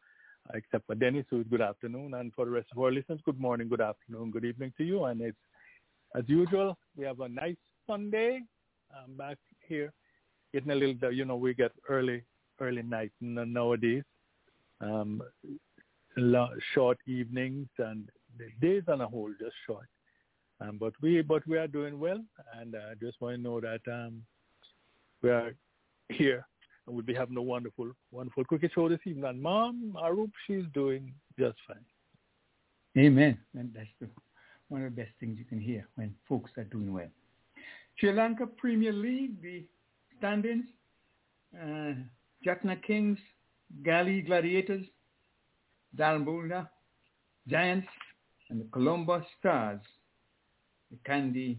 except 0.54 0.86
for 0.86 0.94
Dennis, 0.94 1.26
who's 1.28 1.46
good 1.50 1.60
afternoon, 1.60 2.14
and 2.14 2.32
for 2.34 2.44
the 2.44 2.52
rest 2.52 2.68
of 2.70 2.78
our 2.78 2.92
listeners, 2.92 3.18
good 3.24 3.40
morning, 3.40 3.68
good 3.68 3.80
afternoon, 3.80 4.30
good 4.30 4.44
evening 4.44 4.72
to 4.78 4.84
you. 4.84 5.04
And 5.06 5.20
it's 5.20 5.36
as 6.14 6.22
usual, 6.28 6.78
we 6.96 7.04
have 7.04 7.18
a 7.18 7.28
nice 7.28 7.56
Sunday. 7.88 8.42
I'm 8.94 9.16
back 9.16 9.38
here 9.66 9.92
getting 10.52 10.70
a 10.70 10.74
little, 10.74 11.12
you 11.12 11.24
know, 11.24 11.36
we 11.36 11.54
get 11.54 11.72
early, 11.88 12.22
early 12.60 12.82
night 12.82 13.12
nowadays, 13.20 14.04
um, 14.80 15.22
short 16.74 16.98
evenings, 17.06 17.68
and 17.78 18.08
the 18.38 18.46
days 18.60 18.82
on 18.88 19.00
a 19.00 19.06
whole 19.06 19.32
just 19.38 19.56
short. 19.66 19.86
Um, 20.60 20.78
but 20.78 20.94
we 21.02 21.20
but 21.20 21.46
we 21.46 21.58
are 21.58 21.68
doing 21.68 21.98
well, 21.98 22.22
and 22.58 22.74
I 22.74 22.92
uh, 22.92 22.94
just 23.00 23.20
want 23.20 23.36
to 23.36 23.42
know 23.42 23.60
that 23.60 23.80
um, 23.92 24.22
we 25.22 25.30
are 25.30 25.54
here 26.08 26.46
and 26.86 26.94
we'll 26.94 27.04
be 27.04 27.14
having 27.14 27.36
a 27.36 27.42
wonderful, 27.42 27.90
wonderful 28.12 28.44
cricket 28.44 28.70
show 28.74 28.88
this 28.88 29.00
evening. 29.04 29.24
And 29.24 29.42
Mom 29.42 29.96
Arup, 29.96 30.30
she's 30.46 30.64
doing 30.72 31.12
just 31.38 31.56
fine. 31.66 31.84
Amen. 32.96 33.38
And 33.54 33.72
that's 33.74 33.88
the, 34.00 34.08
one 34.68 34.84
of 34.84 34.94
the 34.94 35.02
best 35.02 35.12
things 35.20 35.38
you 35.38 35.44
can 35.44 35.60
hear 35.60 35.86
when 35.96 36.14
folks 36.28 36.50
are 36.56 36.64
doing 36.64 36.92
well. 36.92 37.08
Sri 37.98 38.12
Lanka 38.12 38.46
Premier 38.46 38.92
League, 38.92 39.40
the 39.42 39.64
standings, 40.18 40.64
uh, 41.54 41.92
Kings, 42.86 43.18
Galle 43.84 44.22
Gladiators, 44.22 44.86
Dambulla 45.96 46.68
Giants, 47.48 47.88
and 48.50 48.60
the 48.60 48.66
Colombo 48.72 49.24
Stars 49.38 49.80
the 50.90 50.96
Kandy 51.08 51.58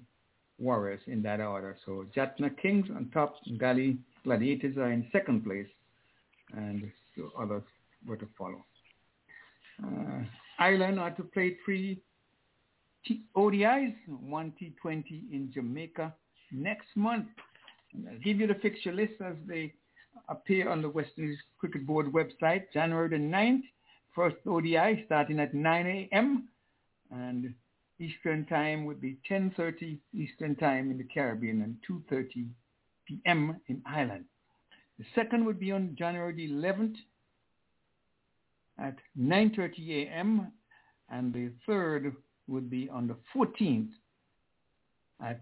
Warriors 0.59 1.01
in 1.07 1.21
that 1.23 1.39
order. 1.39 1.77
So 1.85 2.05
Jaffna 2.13 2.49
Kings 2.49 2.87
on 2.95 3.09
top, 3.13 3.35
Galle 3.59 3.95
Gladiators 4.23 4.77
are 4.77 4.91
in 4.91 5.07
second 5.11 5.43
place, 5.43 5.67
and 6.53 6.89
so 7.15 7.29
others 7.39 7.63
were 8.05 8.17
to 8.17 8.27
follow. 8.37 8.65
Uh, 9.83 10.23
Ireland 10.59 10.99
are 10.99 11.11
to 11.11 11.23
play 11.23 11.57
three 11.63 12.01
T- 13.05 13.21
ODIs, 13.35 13.93
one 14.07 14.53
T20 14.61 15.31
in 15.31 15.51
Jamaica 15.53 16.13
next 16.51 16.87
month. 16.95 17.27
I'll 18.10 18.20
give 18.20 18.39
you 18.39 18.48
the 18.48 18.56
fixture 18.56 18.94
list 18.94 19.13
as 19.22 19.36
they 19.48 19.74
appear 20.29 20.70
on 20.70 20.82
the 20.82 20.89
West 20.89 21.12
Indies 21.17 21.38
Cricket 21.60 21.86
Board 21.86 22.08
website. 22.08 22.72
January 22.74 23.10
the 23.10 23.17
9th, 23.17 23.63
first 24.13 24.38
ODI 24.46 25.03
starting 25.06 25.39
at 25.39 25.53
9 25.53 25.88
a.m. 25.88 26.50
and 27.12 27.53
Eastern 28.00 28.46
Time 28.46 28.86
would 28.86 29.01
be 29.01 29.17
10.30 29.29 29.98
Eastern 30.13 30.56
Time 30.56 30.91
in 30.91 30.98
the 30.98 31.03
Caribbean 31.03 31.62
and 31.62 31.77
2.30 31.89 32.50
p.m. 33.06 33.60
in 33.67 33.82
Ireland. 33.86 34.25
The 35.00 35.06
second 35.15 35.46
would 35.46 35.60
be 35.60 35.72
on 35.72 35.96
January 35.98 36.34
the 36.34 36.50
11th 36.50 36.96
at 38.79 38.96
9.30 39.20 40.06
a.m. 40.08 40.51
and 41.10 41.34
the 41.34 41.51
third 41.65 42.15
would 42.48 42.70
be 42.70 42.89
on 42.89 43.08
the 43.08 43.17
14th 43.36 43.89
at 45.22 45.41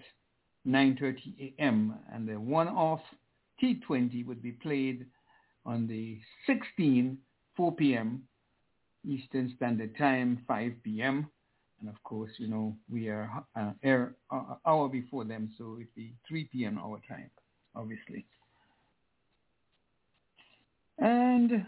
9.30 0.67 1.53
a.m. 1.59 1.95
and 2.13 2.27
the 2.27 2.39
one-off 2.39 3.01
T20 3.61 4.25
would 4.25 4.41
be 4.41 4.51
played 4.51 5.05
on 5.65 5.87
the 5.87 6.19
16th, 6.49 7.17
4 7.55 7.71
p.m. 7.75 8.23
Eastern 9.07 9.53
Standard 9.55 9.97
Time, 9.97 10.43
5 10.47 10.71
p.m. 10.83 11.29
And 11.79 11.89
of 11.89 12.01
course, 12.03 12.31
you 12.37 12.47
know, 12.47 12.75
we 12.89 13.09
are 13.09 13.43
an 13.55 13.75
air, 13.83 14.15
uh, 14.31 14.55
hour 14.65 14.89
before 14.89 15.23
them, 15.23 15.51
so 15.57 15.75
it'd 15.75 15.93
be 15.95 16.13
3 16.27 16.45
p.m. 16.51 16.79
our 16.79 16.99
time, 17.07 17.29
obviously. 17.75 18.25
And 20.97 21.65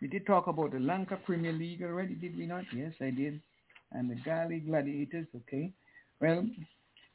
we 0.00 0.08
did 0.08 0.26
talk 0.26 0.46
about 0.46 0.72
the 0.72 0.80
Lanka 0.80 1.18
Premier 1.24 1.52
League 1.52 1.82
already, 1.82 2.14
did 2.14 2.36
we 2.36 2.46
not? 2.46 2.64
Yes, 2.74 2.92
I 3.00 3.10
did. 3.10 3.40
And 3.92 4.10
the 4.10 4.16
Galle 4.16 4.60
Gladiators, 4.66 5.26
okay. 5.36 5.72
Well, 6.20 6.46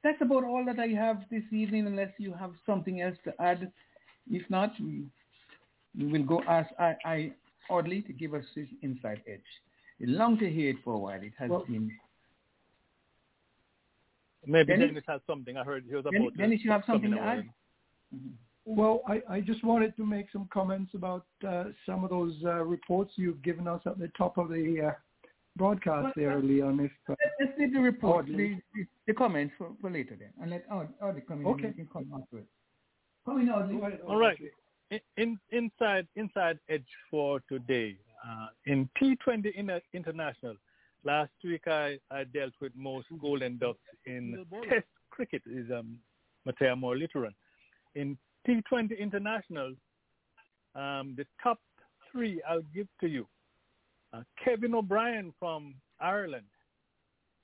that's 0.03 0.21
about 0.21 0.43
all 0.43 0.63
that 0.65 0.79
I 0.79 0.87
have 0.87 1.23
this 1.31 1.43
evening, 1.51 1.87
unless 1.87 2.11
you 2.17 2.33
have 2.33 2.51
something 2.65 3.01
else 3.01 3.17
to 3.23 3.33
add. 3.41 3.71
If 4.29 4.49
not, 4.49 4.71
we, 4.79 5.03
we 5.97 6.05
will 6.05 6.23
go 6.23 6.41
ask 6.47 6.69
I, 6.79 6.95
I 7.05 7.31
Audley 7.69 8.01
to 8.03 8.13
give 8.13 8.33
us 8.33 8.43
his 8.55 8.67
inside 8.81 9.21
edge. 9.27 9.41
I 10.01 10.05
long 10.07 10.37
to 10.39 10.49
hear 10.49 10.71
it 10.71 10.77
for 10.83 10.93
a 10.93 10.97
while. 10.97 11.21
It 11.21 11.33
has 11.37 11.49
well, 11.49 11.65
been 11.67 11.91
Maybe 14.45 14.73
Dennis, 14.73 14.87
Dennis, 14.89 15.03
has 15.07 15.21
something. 15.25 15.57
I 15.57 15.63
heard 15.63 15.85
he 15.87 15.95
was 15.95 16.01
about 16.01 16.13
Dennis, 16.13 16.31
Dennis 16.37 16.59
you 16.63 16.71
have 16.71 16.83
something 16.85 17.11
to 17.11 17.19
add? 17.19 17.49
Mm-hmm. 18.13 18.29
Well, 18.65 19.01
I, 19.07 19.21
I 19.29 19.41
just 19.41 19.63
wanted 19.63 19.95
to 19.97 20.05
make 20.05 20.27
some 20.31 20.47
comments 20.51 20.91
about 20.93 21.25
uh, 21.47 21.65
some 21.85 22.03
of 22.03 22.09
those 22.09 22.33
uh, 22.45 22.63
reports 22.63 23.11
you've 23.15 23.41
given 23.41 23.67
us 23.67 23.81
at 23.85 23.99
the 23.99 24.09
top 24.17 24.37
of 24.37 24.49
the 24.49 24.89
uh, 24.89 24.91
broadcast 25.55 26.13
there, 26.15 26.39
Leon. 26.41 26.79
If 26.79 26.91
uh, 27.09 27.15
let's 27.39 27.57
leave 27.59 27.73
the 27.73 27.79
report, 27.79 28.25
the, 28.27 28.57
the, 28.73 28.85
the, 29.07 29.13
comments 29.13 29.53
for, 29.57 29.71
for 29.81 29.89
later 29.89 30.17
then, 30.19 30.29
and 30.41 30.51
let 30.51 30.65
all, 30.71 30.87
all 31.01 31.13
the 31.13 31.21
comments 31.21 31.49
okay. 31.51 31.73
can 31.73 31.87
come 31.91 32.07
afterwards. 32.15 32.47
Coming 33.25 33.49
out. 33.49 33.69
All 34.07 34.17
right. 34.17 34.37
In, 35.17 35.39
inside 35.51 36.07
inside 36.15 36.59
Edge 36.69 36.85
for 37.09 37.41
today 37.49 37.97
uh, 38.27 38.47
in 38.65 38.89
T20 39.01 39.45
International. 39.93 40.55
Last 41.05 41.31
week 41.43 41.67
I, 41.67 41.97
I 42.11 42.25
dealt 42.25 42.53
with 42.61 42.71
most 42.75 43.07
golden 43.19 43.57
ducks 43.57 43.79
in 44.05 44.45
Test 44.69 44.85
cricket. 45.09 45.41
Is 45.49 45.69
um, 45.71 45.97
Muttiah 46.47 46.79
Muralitharan. 46.79 47.33
In 47.95 48.17
T20 48.47 48.99
International, 48.99 49.73
um, 50.75 51.15
the 51.17 51.25
top 51.41 51.59
three 52.11 52.41
I'll 52.47 52.61
give 52.73 52.87
to 53.01 53.07
you. 53.07 53.27
Uh, 54.13 54.21
Kevin 54.43 54.75
O'Brien 54.75 55.33
from 55.39 55.73
Ireland. 55.99 56.45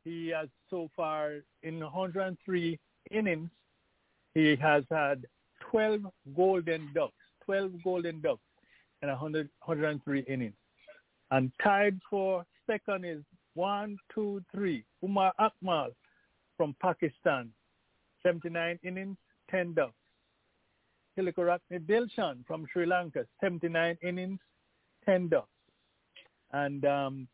He 0.04 0.28
has 0.30 0.48
so 0.70 0.90
far 0.96 1.40
in 1.64 1.80
103 1.80 2.80
innings, 3.12 3.50
he 4.34 4.56
has 4.56 4.84
had 4.92 5.26
12 5.72 6.02
golden 6.36 6.90
ducks, 6.94 7.14
12 7.46 7.84
golden 7.84 8.22
ducks 8.22 8.42
in 9.02 9.10
100, 9.10 9.50
103 9.66 10.20
innings. 10.22 10.54
And 11.32 11.52
tied 11.62 12.00
for 12.10 12.46
second 12.68 13.06
is 13.06 13.24
one, 13.56 13.98
two, 14.14 14.42
three. 14.54 14.86
Umar 15.04 15.34
Akmal 15.40 15.90
from 16.56 16.76
Pakistan, 16.82 17.50
79 18.24 18.80
innings, 18.84 19.18
10 19.50 19.74
ducks. 19.74 19.94
Tilakaratne 21.18 21.80
Dilshan 21.86 22.46
from 22.46 22.66
Sri 22.72 22.86
Lanka, 22.86 23.26
79 23.42 23.98
innings, 24.04 24.40
10 25.06 25.30
ducks. 25.30 25.50
And 26.52 26.86
um, 26.86 27.28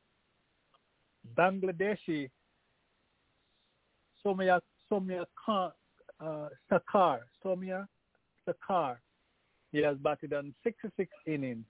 Bangladeshi 1.38 2.30
Somya, 4.26 4.60
Somya 4.92 5.26
Khan, 5.44 5.72
uh, 6.20 6.50
Sakar, 6.72 7.20
Soumya 7.44 7.88
Sarkar, 8.48 8.98
he 9.72 9.80
has 9.80 9.98
batted 9.98 10.34
on 10.34 10.54
66 10.64 11.10
innings, 11.28 11.66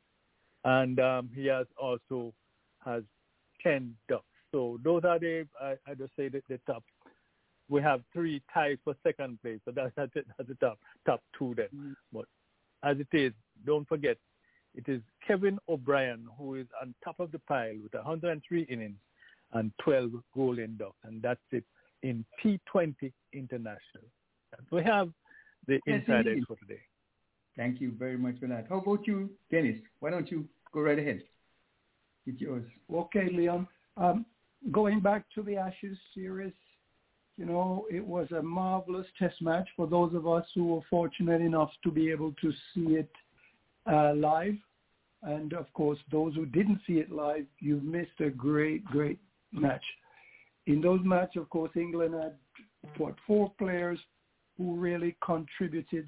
and 0.64 1.00
um, 1.00 1.30
he 1.34 1.48
has 1.48 1.66
also 1.78 2.34
has 2.84 3.04
10 3.64 3.96
ducks. 4.08 4.24
So 4.52 4.80
those 4.84 5.04
are 5.04 5.20
the, 5.20 5.48
I, 5.62 5.76
I 5.88 5.96
just 5.96 6.16
say 6.16 6.30
the, 6.30 6.42
the 6.50 6.60
top 6.68 6.84
we 7.70 7.82
have 7.82 8.02
three 8.14 8.42
ties 8.54 8.78
for 8.84 8.96
second 9.04 9.42
place. 9.42 9.60
So 9.66 9.72
that's 9.76 9.92
that's, 9.96 10.12
that's 10.14 10.50
the 10.50 10.56
top 10.56 10.80
top 11.06 11.22
two 11.38 11.54
then. 11.56 11.68
Mm-hmm. 11.76 11.92
But 12.14 12.26
as 12.84 12.98
it 13.00 13.08
is, 13.18 13.34
don't 13.66 13.88
forget, 13.88 14.18
it 14.76 14.90
is 14.90 15.02
Kevin 15.26 15.58
O'Brien 15.70 16.28
who 16.38 16.56
is 16.56 16.68
on 16.82 16.94
top 17.04 17.20
of 17.20 17.32
the 17.32 17.40
pile 17.40 17.74
with 17.82 17.94
103 17.94 18.64
innings 18.64 19.00
and 19.54 19.72
12 19.84 20.12
golden 20.36 20.78
ducks, 20.78 20.98
and 21.04 21.22
that's 21.22 21.40
it 21.52 21.64
in 22.04 22.26
T20 22.44 23.12
International. 23.34 24.06
we 24.72 24.84
have 24.84 25.10
the 25.68 25.80
yes, 25.86 26.02
inside 26.08 26.28
edge 26.28 26.44
for 26.48 26.58
today. 26.58 26.82
Thank 27.58 27.80
you 27.80 27.94
very 27.98 28.18
much 28.18 28.40
for 28.40 28.48
that. 28.48 28.66
How 28.70 28.80
about 28.80 29.08
you, 29.08 29.30
Dennis? 29.50 29.78
Why 30.00 30.10
don't 30.10 30.30
you 30.30 30.46
go 30.74 30.82
right 30.82 31.00
ahead? 31.00 31.24
It's 32.28 32.42
yours. 32.42 32.66
Okay, 32.94 33.30
Leon. 33.32 33.68
Um, 33.98 34.26
going 34.72 35.00
back 35.00 35.24
to 35.36 35.42
the 35.42 35.56
Ashes 35.56 35.98
series, 36.14 36.54
you 37.38 37.46
know, 37.46 37.86
it 37.90 38.06
was 38.06 38.28
a 38.32 38.42
marvelous 38.42 39.08
test 39.20 39.42
match 39.42 39.68
for 39.76 39.88
those 39.88 40.14
of 40.14 40.28
us 40.28 40.46
who 40.54 40.66
were 40.66 40.82
fortunate 40.90 41.42
enough 41.42 41.70
to 41.84 41.92
be 41.92 42.10
able 42.10 42.34
to 42.42 42.52
see 42.74 42.96
it 42.96 43.12
uh, 43.92 44.14
live. 44.16 44.56
And 45.26 45.54
of 45.54 45.72
course, 45.74 45.98
those 46.12 46.36
who 46.36 46.46
didn't 46.46 46.82
see 46.86 46.94
it 46.94 47.12
live, 47.12 47.46
you 47.60 47.82
missed 47.82 48.20
a 48.20 48.30
great, 48.30 48.86
great 48.86 49.20
match. 49.52 49.84
In 50.68 50.82
those 50.82 51.00
matches, 51.04 51.42
of 51.42 51.50
course, 51.50 51.72
England 51.76 52.14
had, 52.14 52.36
what, 52.98 53.16
four 53.26 53.52
players 53.58 54.00
who 54.58 54.76
really 54.76 55.16
contributed 55.26 56.08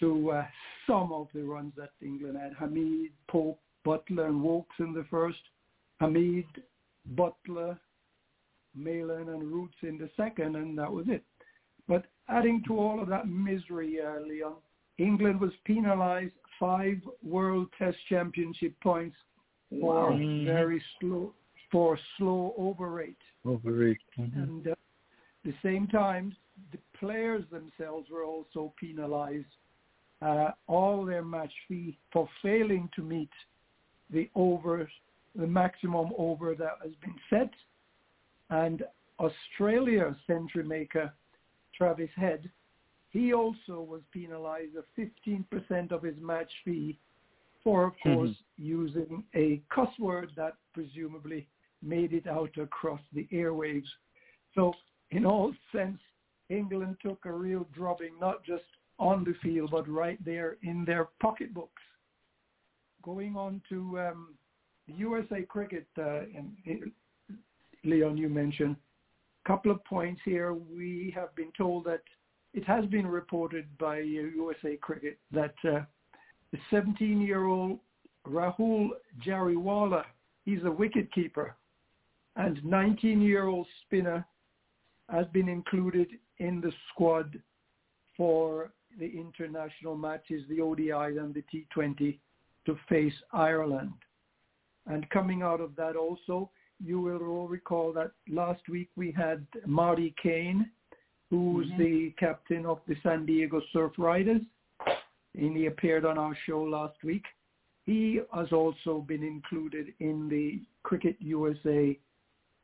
to 0.00 0.32
uh, 0.32 0.44
some 0.86 1.12
of 1.12 1.28
the 1.34 1.42
runs 1.42 1.72
that 1.76 1.90
England 2.00 2.36
had. 2.36 2.54
Hameed, 2.56 3.12
Pope, 3.28 3.60
Buttler, 3.86 4.26
and 4.26 4.42
Woakes 4.42 4.76
in 4.80 4.92
the 4.92 5.06
first. 5.08 5.38
Hameed, 6.00 6.46
Buttler, 7.14 7.78
Malan 8.74 9.28
and 9.28 9.42
Roots 9.44 9.76
in 9.82 9.98
the 9.98 10.10
second, 10.16 10.56
and 10.56 10.76
that 10.78 10.92
was 10.92 11.06
it. 11.08 11.22
But 11.86 12.06
adding 12.28 12.62
to 12.66 12.78
all 12.78 13.00
of 13.00 13.08
that 13.08 13.28
misery, 13.28 13.98
uh, 14.00 14.20
Leon, 14.20 14.54
England 15.02 15.40
was 15.40 15.52
penalized 15.64 16.34
five 16.58 16.98
World 17.22 17.68
Test 17.78 17.96
Championship 18.08 18.74
points 18.82 19.16
for 19.80 20.12
mm-hmm. 20.12 20.46
very 20.46 20.82
slow 21.00 21.34
for 21.70 21.98
slow 22.18 22.54
overrate. 22.58 23.16
Overrate. 23.44 23.98
Mm-hmm. 24.18 24.40
And 24.40 24.68
uh, 24.68 24.70
at 24.72 24.78
the 25.44 25.54
same 25.62 25.86
time, 25.88 26.36
the 26.70 26.78
players 26.98 27.44
themselves 27.50 28.10
were 28.10 28.24
also 28.24 28.74
penalized. 28.78 29.46
Uh, 30.20 30.50
all 30.68 31.04
their 31.04 31.24
match 31.24 31.52
fee 31.66 31.98
for 32.12 32.28
failing 32.42 32.88
to 32.94 33.02
meet 33.02 33.30
the 34.10 34.30
over, 34.36 34.88
the 35.34 35.46
maximum 35.46 36.12
over 36.16 36.54
that 36.54 36.76
has 36.82 36.92
been 37.02 37.16
set 37.28 37.50
and 38.50 38.84
Australia 39.18 40.14
century 40.26 40.62
maker 40.62 41.12
Travis 41.76 42.10
Head, 42.14 42.50
he 43.12 43.34
also 43.34 43.80
was 43.80 44.00
penalized 44.10 44.74
of 44.76 44.84
15% 44.98 45.92
of 45.92 46.02
his 46.02 46.16
match 46.20 46.50
fee 46.64 46.98
for, 47.62 47.84
of 47.84 47.92
mm-hmm. 47.92 48.14
course, 48.14 48.30
mm-hmm. 48.30 48.64
using 48.64 49.24
a 49.34 49.60
cuss 49.72 49.90
word 50.00 50.30
that 50.36 50.54
presumably 50.72 51.46
made 51.82 52.14
it 52.14 52.26
out 52.26 52.56
across 52.58 53.00
the 53.12 53.28
airwaves. 53.32 53.88
So 54.54 54.72
in 55.10 55.26
all 55.26 55.52
sense, 55.72 55.98
England 56.48 56.96
took 57.02 57.24
a 57.26 57.32
real 57.32 57.66
drubbing, 57.74 58.18
not 58.18 58.44
just 58.44 58.64
on 58.98 59.24
the 59.24 59.34
field, 59.42 59.70
but 59.72 59.88
right 59.88 60.22
there 60.24 60.56
in 60.62 60.84
their 60.84 61.08
pocketbooks. 61.20 61.82
Going 63.02 63.36
on 63.36 63.60
to 63.68 64.00
um, 64.00 64.34
the 64.88 64.94
USA 64.94 65.42
cricket, 65.42 65.86
uh, 65.98 66.22
in, 66.22 66.92
Leon, 67.84 68.16
you 68.16 68.28
mentioned. 68.28 68.76
A 69.44 69.48
couple 69.48 69.70
of 69.70 69.84
points 69.84 70.20
here. 70.24 70.54
We 70.54 71.12
have 71.14 71.34
been 71.34 71.52
told 71.58 71.84
that 71.84 72.02
it 72.54 72.64
has 72.64 72.84
been 72.86 73.06
reported 73.06 73.66
by 73.78 73.98
USA 73.98 74.76
Cricket 74.76 75.18
that 75.32 75.54
uh, 75.64 75.80
the 76.52 76.58
17-year-old 76.70 77.78
Rahul 78.26 78.88
Jariwala, 79.26 80.04
he's 80.44 80.60
a 80.60 80.70
wicketkeeper, 80.70 81.52
and 82.36 82.58
19-year-old 82.58 83.66
spinner 83.84 84.24
has 85.08 85.26
been 85.32 85.48
included 85.48 86.08
in 86.38 86.60
the 86.60 86.72
squad 86.90 87.40
for 88.16 88.72
the 88.98 89.06
international 89.06 89.96
matches, 89.96 90.42
the 90.48 90.60
ODI 90.60 91.18
and 91.18 91.34
the 91.34 91.44
T20 91.52 92.18
to 92.66 92.78
face 92.88 93.14
Ireland. 93.32 93.92
And 94.86 95.08
coming 95.10 95.42
out 95.42 95.60
of 95.60 95.74
that 95.76 95.96
also 95.96 96.50
you 96.84 97.00
will 97.00 97.22
all 97.22 97.48
recall 97.48 97.92
that 97.92 98.12
last 98.28 98.68
week 98.68 98.90
we 98.96 99.12
had 99.12 99.46
Marty 99.66 100.14
Kain, 100.22 100.68
who's 101.32 101.66
mm-hmm. 101.68 101.82
the 101.82 102.14
captain 102.18 102.66
of 102.66 102.78
the 102.86 102.94
San 103.02 103.24
Diego 103.24 103.62
Surf 103.72 103.92
Riders, 103.96 104.42
and 105.34 105.56
he 105.56 105.64
appeared 105.64 106.04
on 106.04 106.18
our 106.18 106.36
show 106.44 106.62
last 106.62 107.02
week. 107.02 107.24
He 107.86 108.20
has 108.34 108.52
also 108.52 108.98
been 109.08 109.22
included 109.22 109.94
in 109.98 110.28
the 110.28 110.60
Cricket 110.82 111.16
USA 111.20 111.98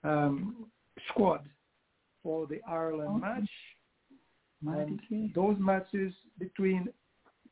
um, 0.05 0.67
squad 1.09 1.49
for 2.23 2.47
the 2.47 2.61
Ireland 2.69 3.25
okay. 3.25 3.41
match. 3.41 3.51
And 4.67 5.33
those 5.35 5.57
matches 5.59 6.13
between 6.39 6.89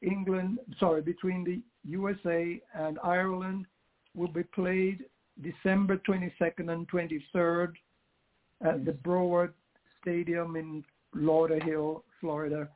England, 0.03 0.59
sorry, 0.79 1.01
between 1.01 1.45
the 1.45 1.63
USA 1.89 2.61
and 2.75 2.99
Ireland 3.03 3.65
will 4.15 4.29
be 4.29 4.43
played 4.43 5.07
December 5.43 5.97
22nd 6.07 6.71
and 6.71 6.87
23rd 6.91 7.73
at 8.63 8.85
the 8.85 8.93
Broward 8.93 9.55
Stadium 10.03 10.57
in 10.57 10.85
Lauderhill, 11.17 12.03
Florida. 12.21 12.69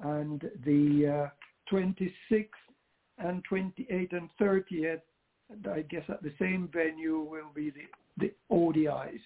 And 0.00 0.42
the 0.64 1.30
uh, 1.30 1.74
26th 1.74 2.48
and 3.18 3.42
28th 3.50 4.12
and 4.12 4.28
30th, 4.40 5.00
I 5.72 5.82
guess 5.82 6.02
at 6.08 6.22
the 6.22 6.32
same 6.38 6.68
venue 6.72 7.20
will 7.20 7.50
be 7.54 7.70
the, 7.70 7.84
the 8.18 8.32
ODIs. 8.50 9.20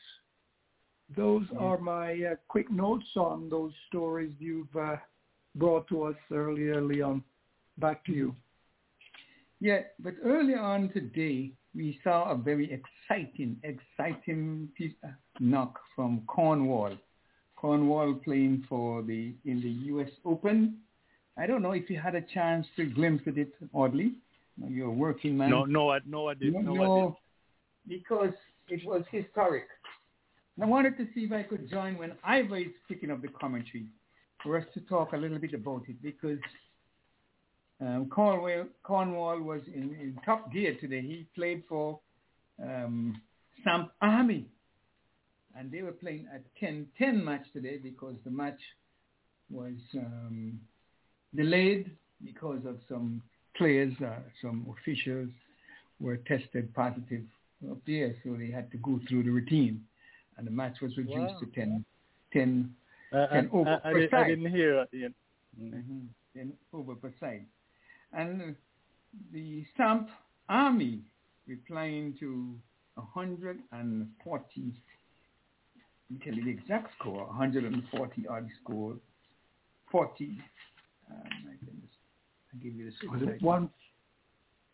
Those 1.17 1.45
yeah. 1.53 1.59
are 1.59 1.79
my 1.79 2.13
uh, 2.13 2.35
quick 2.49 2.71
notes 2.71 3.07
on 3.17 3.49
those 3.49 3.73
stories 3.89 4.33
you've 4.39 4.75
uh, 4.79 4.97
brought 5.57 5.89
to 5.89 6.05
us 6.05 6.15
earlier, 6.33 6.81
Leon. 6.81 7.25
Back 7.79 8.05
to 8.07 8.13
you. 8.13 8.37
Yeah, 9.61 9.81
but 9.99 10.15
earlier 10.25 10.61
on 10.61 10.91
today, 10.91 11.53
we 11.75 11.99
saw 12.03 12.31
a 12.31 12.37
very 12.37 12.71
exciting, 12.73 13.57
exciting 13.63 14.69
piece, 14.77 14.95
uh, 15.05 15.09
knock 15.39 15.79
from 15.95 16.23
Cornwall. 16.27 16.97
Cornwall 17.61 18.15
playing 18.15 18.65
for 18.69 19.03
the 19.03 19.35
in 19.45 19.61
the 19.61 19.71
U.S. 19.93 20.11
Open, 20.25 20.79
I 21.37 21.47
don't 21.47 21.63
know 21.63 21.73
if 21.73 21.91
you 21.91 21.99
had 21.99 22.15
a 22.15 22.23
chance 22.23 22.67
to 22.77 22.87
glimpse 22.87 23.25
at 23.27 23.37
it, 23.37 23.53
Audley. 23.73 24.15
You're 24.69 24.89
a 24.89 24.91
working 24.91 25.37
man. 25.37 25.51
No, 25.51 25.65
no, 25.65 25.91
I, 25.91 26.01
no, 26.07 26.29
I 26.29 26.35
did. 26.35 26.55
No, 26.55 26.75
no 26.75 27.17
because 27.89 28.33
it 28.69 28.87
was 28.87 29.03
historic. 29.11 29.67
And 30.57 30.65
I 30.65 30.69
wanted 30.69 30.97
to 30.99 31.07
see 31.15 31.23
if 31.23 31.33
I 31.33 31.43
could 31.43 31.69
join 31.69 31.99
when 31.99 32.13
Ivor 32.25 32.59
is 32.59 32.67
picking 32.89 33.11
up 33.11 33.23
the 33.23 33.29
commentary 33.29 33.87
for 34.43 34.57
us 34.57 34.65
to 34.75 34.81
talk 34.83 35.13
a 35.13 35.17
little 35.17 35.39
bit 35.39 35.55
about 35.55 35.83
it 35.89 36.03
because 36.03 36.39
um, 37.81 38.09
Cornwall, 38.11 38.67
Cornwall 38.83 39.41
was 39.41 39.63
in, 39.67 39.95
in, 40.01 40.19
top 40.25 40.53
gear 40.53 40.77
today. 40.81 41.01
He 41.01 41.27
played 41.35 41.63
for 41.69 41.99
um, 42.63 43.21
Samp 43.65 43.91
Army, 44.03 44.47
and 45.57 45.71
they 45.71 45.83
were 45.83 45.93
playing 45.93 46.27
a 46.35 46.65
10-10 46.65 47.23
match 47.23 47.45
today 47.53 47.79
because 47.83 48.15
the 48.25 48.31
match 48.31 48.59
was 49.51 49.75
um, 49.97 50.59
delayed 51.35 51.91
because 52.25 52.65
of 52.67 52.79
some 52.89 53.23
players, 53.57 53.93
uh, 54.05 54.21
some 54.41 54.67
officials 54.79 55.29
were 55.99 56.17
tested 56.19 56.73
positive 56.75 57.25
up 57.71 57.79
there, 57.87 58.15
so 58.25 58.35
they 58.39 58.51
had 58.51 58.71
to 58.71 58.79
go 58.79 59.01
through 59.09 59.23
the 59.23 59.31
routine, 59.31 59.83
and 60.37 60.47
the 60.47 60.51
match 60.51 60.77
was 60.81 60.97
reduced 60.97 61.19
wow. 61.19 61.41
to 61.41 61.47
10, 61.47 61.85
10, 62.33 62.75
uh, 63.13 63.27
10 63.27 63.51
over 63.53 63.81
I, 63.85 63.93
per 63.93 64.09
I, 64.13 64.25
I, 64.25 64.29
didn't 64.29 64.51
hear. 64.51 64.87
Yeah. 64.93 65.09
Mm-hmm. 65.61 66.07
10 66.37 66.53
over 66.73 66.95
per 66.95 67.13
side. 67.21 67.45
And 68.13 68.55
the 69.33 69.65
Samp 69.77 70.09
Army 70.49 71.01
replying 71.47 72.15
to 72.21 72.55
140, 72.95 74.63
let 74.63 74.73
me 76.11 76.19
tell 76.25 76.35
you 76.35 76.45
the 76.45 76.51
exact 76.51 76.93
score, 76.99 77.27
140 77.27 78.27
odd 78.29 78.49
score, 78.63 78.97
40, 79.91 80.39
um, 81.11 81.17
I 81.17 81.65
goodness, 81.65 81.91
I 82.53 82.57
give 82.63 82.75
you 82.75 82.91
the 82.91 83.09
Was 83.09 83.23
it 83.23 83.43
one? 83.43 83.71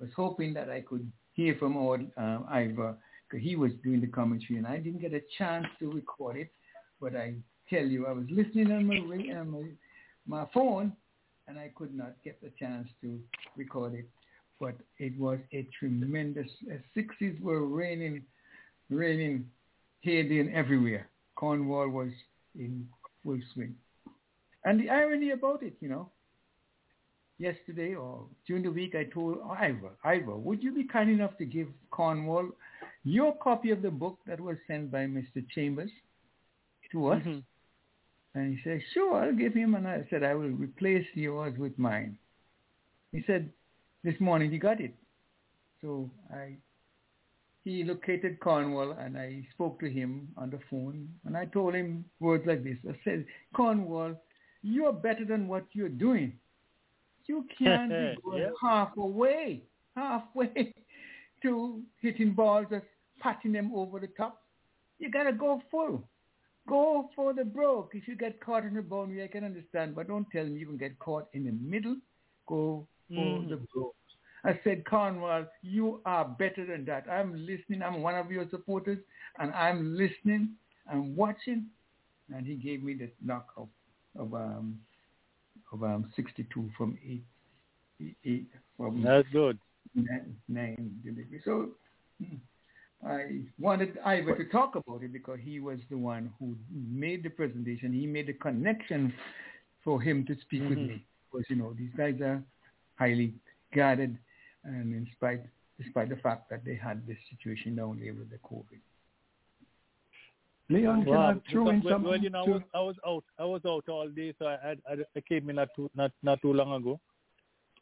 was 0.01 0.09
hoping 0.17 0.55
that 0.55 0.71
I 0.71 0.81
could 0.81 1.13
hear 1.35 1.55
from 1.59 1.77
old 1.77 2.01
um, 2.17 2.47
Ivor 2.51 2.97
because 3.29 3.45
he 3.45 3.57
was 3.57 3.73
doing 3.85 4.01
the 4.01 4.07
commentary, 4.07 4.57
and 4.57 4.67
I 4.67 4.79
didn't 4.79 5.03
get 5.03 5.13
a 5.13 5.21
chance 5.37 5.67
to 5.79 5.93
record 5.93 6.37
it. 6.37 6.51
But 6.99 7.15
I 7.15 7.35
tell 7.69 7.85
you, 7.85 8.07
I 8.07 8.13
was 8.13 8.25
listening 8.31 8.73
on 8.73 8.87
my 8.87 8.97
on 9.39 9.51
my, 9.51 9.65
my 10.27 10.47
phone, 10.55 10.93
and 11.47 11.59
I 11.59 11.71
could 11.77 11.95
not 11.95 12.15
get 12.25 12.41
the 12.41 12.51
chance 12.59 12.89
to 13.03 13.21
record 13.55 13.95
it. 13.95 14.09
But 14.59 14.77
it 14.99 15.17
was 15.19 15.41
a 15.53 15.69
tremendous. 15.79 16.49
Uh, 16.71 16.77
sixes 16.95 17.39
were 17.43 17.67
raining, 17.67 18.23
raining 18.95 19.47
here, 20.01 20.27
there, 20.29 20.41
and 20.41 20.55
everywhere. 20.55 21.09
Cornwall 21.35 21.89
was 21.89 22.11
in 22.55 22.87
full 23.23 23.39
swing. 23.55 23.75
And 24.65 24.81
the 24.81 24.91
irony 24.91 25.31
about 25.31 25.63
it, 25.63 25.75
you 25.81 25.89
know, 25.89 26.11
yesterday 27.39 27.95
or 27.95 28.27
during 28.47 28.63
the 28.63 28.71
week, 28.71 28.95
I 28.95 29.05
told 29.05 29.39
Ivor, 29.59 29.91
Ivor, 30.05 30.37
would 30.37 30.63
you 30.63 30.73
be 30.73 30.85
kind 30.85 31.11
enough 31.11 31.37
to 31.39 31.45
give 31.45 31.67
Cornwall 31.91 32.49
your 33.05 33.35
copy 33.37 33.71
of 33.71 33.83
the 33.83 33.91
book 33.91 34.19
that 34.27 34.41
was 34.41 34.57
sent 34.69 34.93
by 34.93 35.07
Mr. 35.07 35.45
Chambers 35.55 35.91
to 36.93 37.09
us? 37.09 37.23
Mm-hmm. 37.23 37.39
And 38.35 38.57
he 38.57 38.63
said, 38.65 38.81
sure, 38.95 39.17
I'll 39.17 39.35
give 39.35 39.55
him. 39.55 39.75
And 39.75 39.87
I 39.87 40.07
said, 40.09 40.23
I 40.23 40.35
will 40.35 40.51
replace 40.51 41.07
yours 41.15 41.59
with 41.59 41.79
mine. 41.79 42.17
He 43.11 43.23
said, 43.27 43.51
this 44.05 44.15
morning 44.21 44.51
he 44.51 44.59
got 44.59 44.81
it. 44.81 44.95
So 45.83 46.11
I, 46.33 46.57
he 47.65 47.85
located 47.85 48.41
Cornwall 48.41 48.93
and 48.93 49.17
I 49.17 49.47
spoke 49.53 49.79
to 49.81 49.91
him 49.91 50.29
on 50.37 50.51
the 50.51 50.59
phone 50.69 51.09
and 51.25 51.37
I 51.37 51.47
told 51.47 51.75
him 51.75 52.05
words 52.19 52.45
like 52.47 52.65
this. 52.65 52.77
I 52.89 52.99
said, 53.05 53.25
Cornwall, 53.55 54.21
you're 54.63 54.93
better 54.93 55.25
than 55.25 55.49
what 55.49 55.65
you're 55.73 55.89
doing. 55.89 56.33
You 57.27 57.47
can't 57.57 57.91
be 57.91 58.15
going 58.25 58.43
yep. 58.43 58.55
halfway, 58.61 59.63
halfway 59.97 60.75
to 61.43 61.83
hitting 62.01 62.33
balls, 62.33 62.67
just 62.71 62.87
patting 63.21 63.53
them 63.53 63.73
over 63.75 64.01
the 64.01 64.09
top. 64.09 64.43
You 64.99 65.11
got 65.11 65.25
to 65.25 65.33
go 65.33 65.63
full. 65.71 66.09
Go 66.69 67.11
for 67.17 67.33
the 67.33 67.45
broke. 67.45 67.93
If 67.95 68.07
you 68.07 68.17
get 68.17 68.41
caught 68.41 68.65
in 68.65 68.75
the 68.75 68.83
boundary, 68.83 69.25
I 69.25 69.29
can 69.29 69.45
understand, 69.45 69.97
but 69.97 70.09
don't 70.09 70.27
tell 70.31 70.45
me 70.45 70.61
you 70.61 70.67
can 70.67 70.77
get 70.77 70.99
caught 70.99 71.29
in 71.33 71.45
the 71.45 71.53
middle. 71.53 71.97
Go 72.47 72.87
for 73.09 73.15
mm. 73.15 73.49
the 73.49 73.57
broke. 73.73 73.97
I 74.45 74.59
said, 74.65 74.85
Cornwall, 74.85 75.47
you 75.63 76.01
are 76.05 76.25
better 76.25 76.67
than 76.67 76.85
that. 76.87 77.07
I'm 77.11 77.33
listening. 77.47 77.83
I'm 77.83 78.03
one 78.03 78.17
of 78.17 78.31
your 78.31 78.49
supporters, 78.51 78.99
and 79.39 79.53
I'm 79.53 79.97
listening 79.97 80.51
and 80.91 81.17
watching. 81.17 81.67
And 82.35 82.47
he 82.47 82.55
gave 82.55 82.83
me 82.83 82.95
the 82.95 83.11
knock 83.25 83.49
of, 83.57 83.69
of 84.19 84.35
um 84.35 84.79
of 85.73 85.83
um 85.83 86.11
62 86.17 86.71
from 86.77 86.99
eight, 87.07 87.25
eight 88.25 88.49
from 88.77 89.03
That's 89.03 89.29
good. 89.33 89.59
Nine, 89.95 90.37
nine 90.49 91.01
delivery. 91.05 91.41
So 91.45 91.71
hmm. 92.19 92.37
I 93.07 93.41
wanted 93.59 93.99
Ivor 94.05 94.37
to 94.37 94.49
talk 94.51 94.75
about 94.77 95.03
it 95.03 95.13
because 95.13 95.39
he 95.43 95.61
was 95.61 95.79
the 95.91 95.99
one 95.99 96.31
who 96.39 96.57
made 96.71 97.23
the 97.23 97.31
presentation. 97.31 97.93
He 97.93 98.07
made 98.07 98.29
the 98.29 98.33
connection 98.35 99.13
for 99.85 100.01
him 100.01 100.25
to 100.27 100.37
speak 100.41 100.63
mm-hmm. 100.63 100.71
with 100.71 100.79
me. 100.79 101.05
Because, 101.31 101.47
you 101.49 101.57
know, 101.57 101.75
these 101.77 101.91
guys 101.97 102.21
are 102.21 102.43
highly 102.97 103.35
guarded 103.75 104.17
and 104.65 104.95
in 104.95 105.09
spite, 105.17 105.43
despite 105.79 106.09
the 106.09 106.17
fact 106.17 106.51
that 106.51 106.65
they 106.65 106.75
had 106.75 107.07
this 107.07 107.17
situation 107.31 107.77
down 107.77 108.01
there 108.01 108.15
with 108.15 108.31
the 108.31 108.39
COVID. 108.39 108.81
Leon, 110.69 111.05
can 111.05 111.15
I 111.15 111.35
throw 111.51 111.69
in 111.71 111.83
well, 111.83 112.01
well, 112.01 112.17
you 112.17 112.31
know, 112.31 112.45
I 112.45 112.49
was, 112.49 112.63
I 112.75 112.81
was 112.81 112.97
out. 113.07 113.25
I 113.39 113.45
was 113.45 113.61
out 113.67 113.89
all 113.89 114.09
day, 114.09 114.33
so 114.39 114.47
I, 114.47 114.77
I, 114.89 114.97
I 115.17 115.21
came 115.29 115.51
in 115.51 115.57
not 115.57 115.69
too, 115.77 115.91
not, 115.95 116.13
not 116.23 116.41
too 116.41 116.53
long 116.53 116.73
ago. 116.73 116.99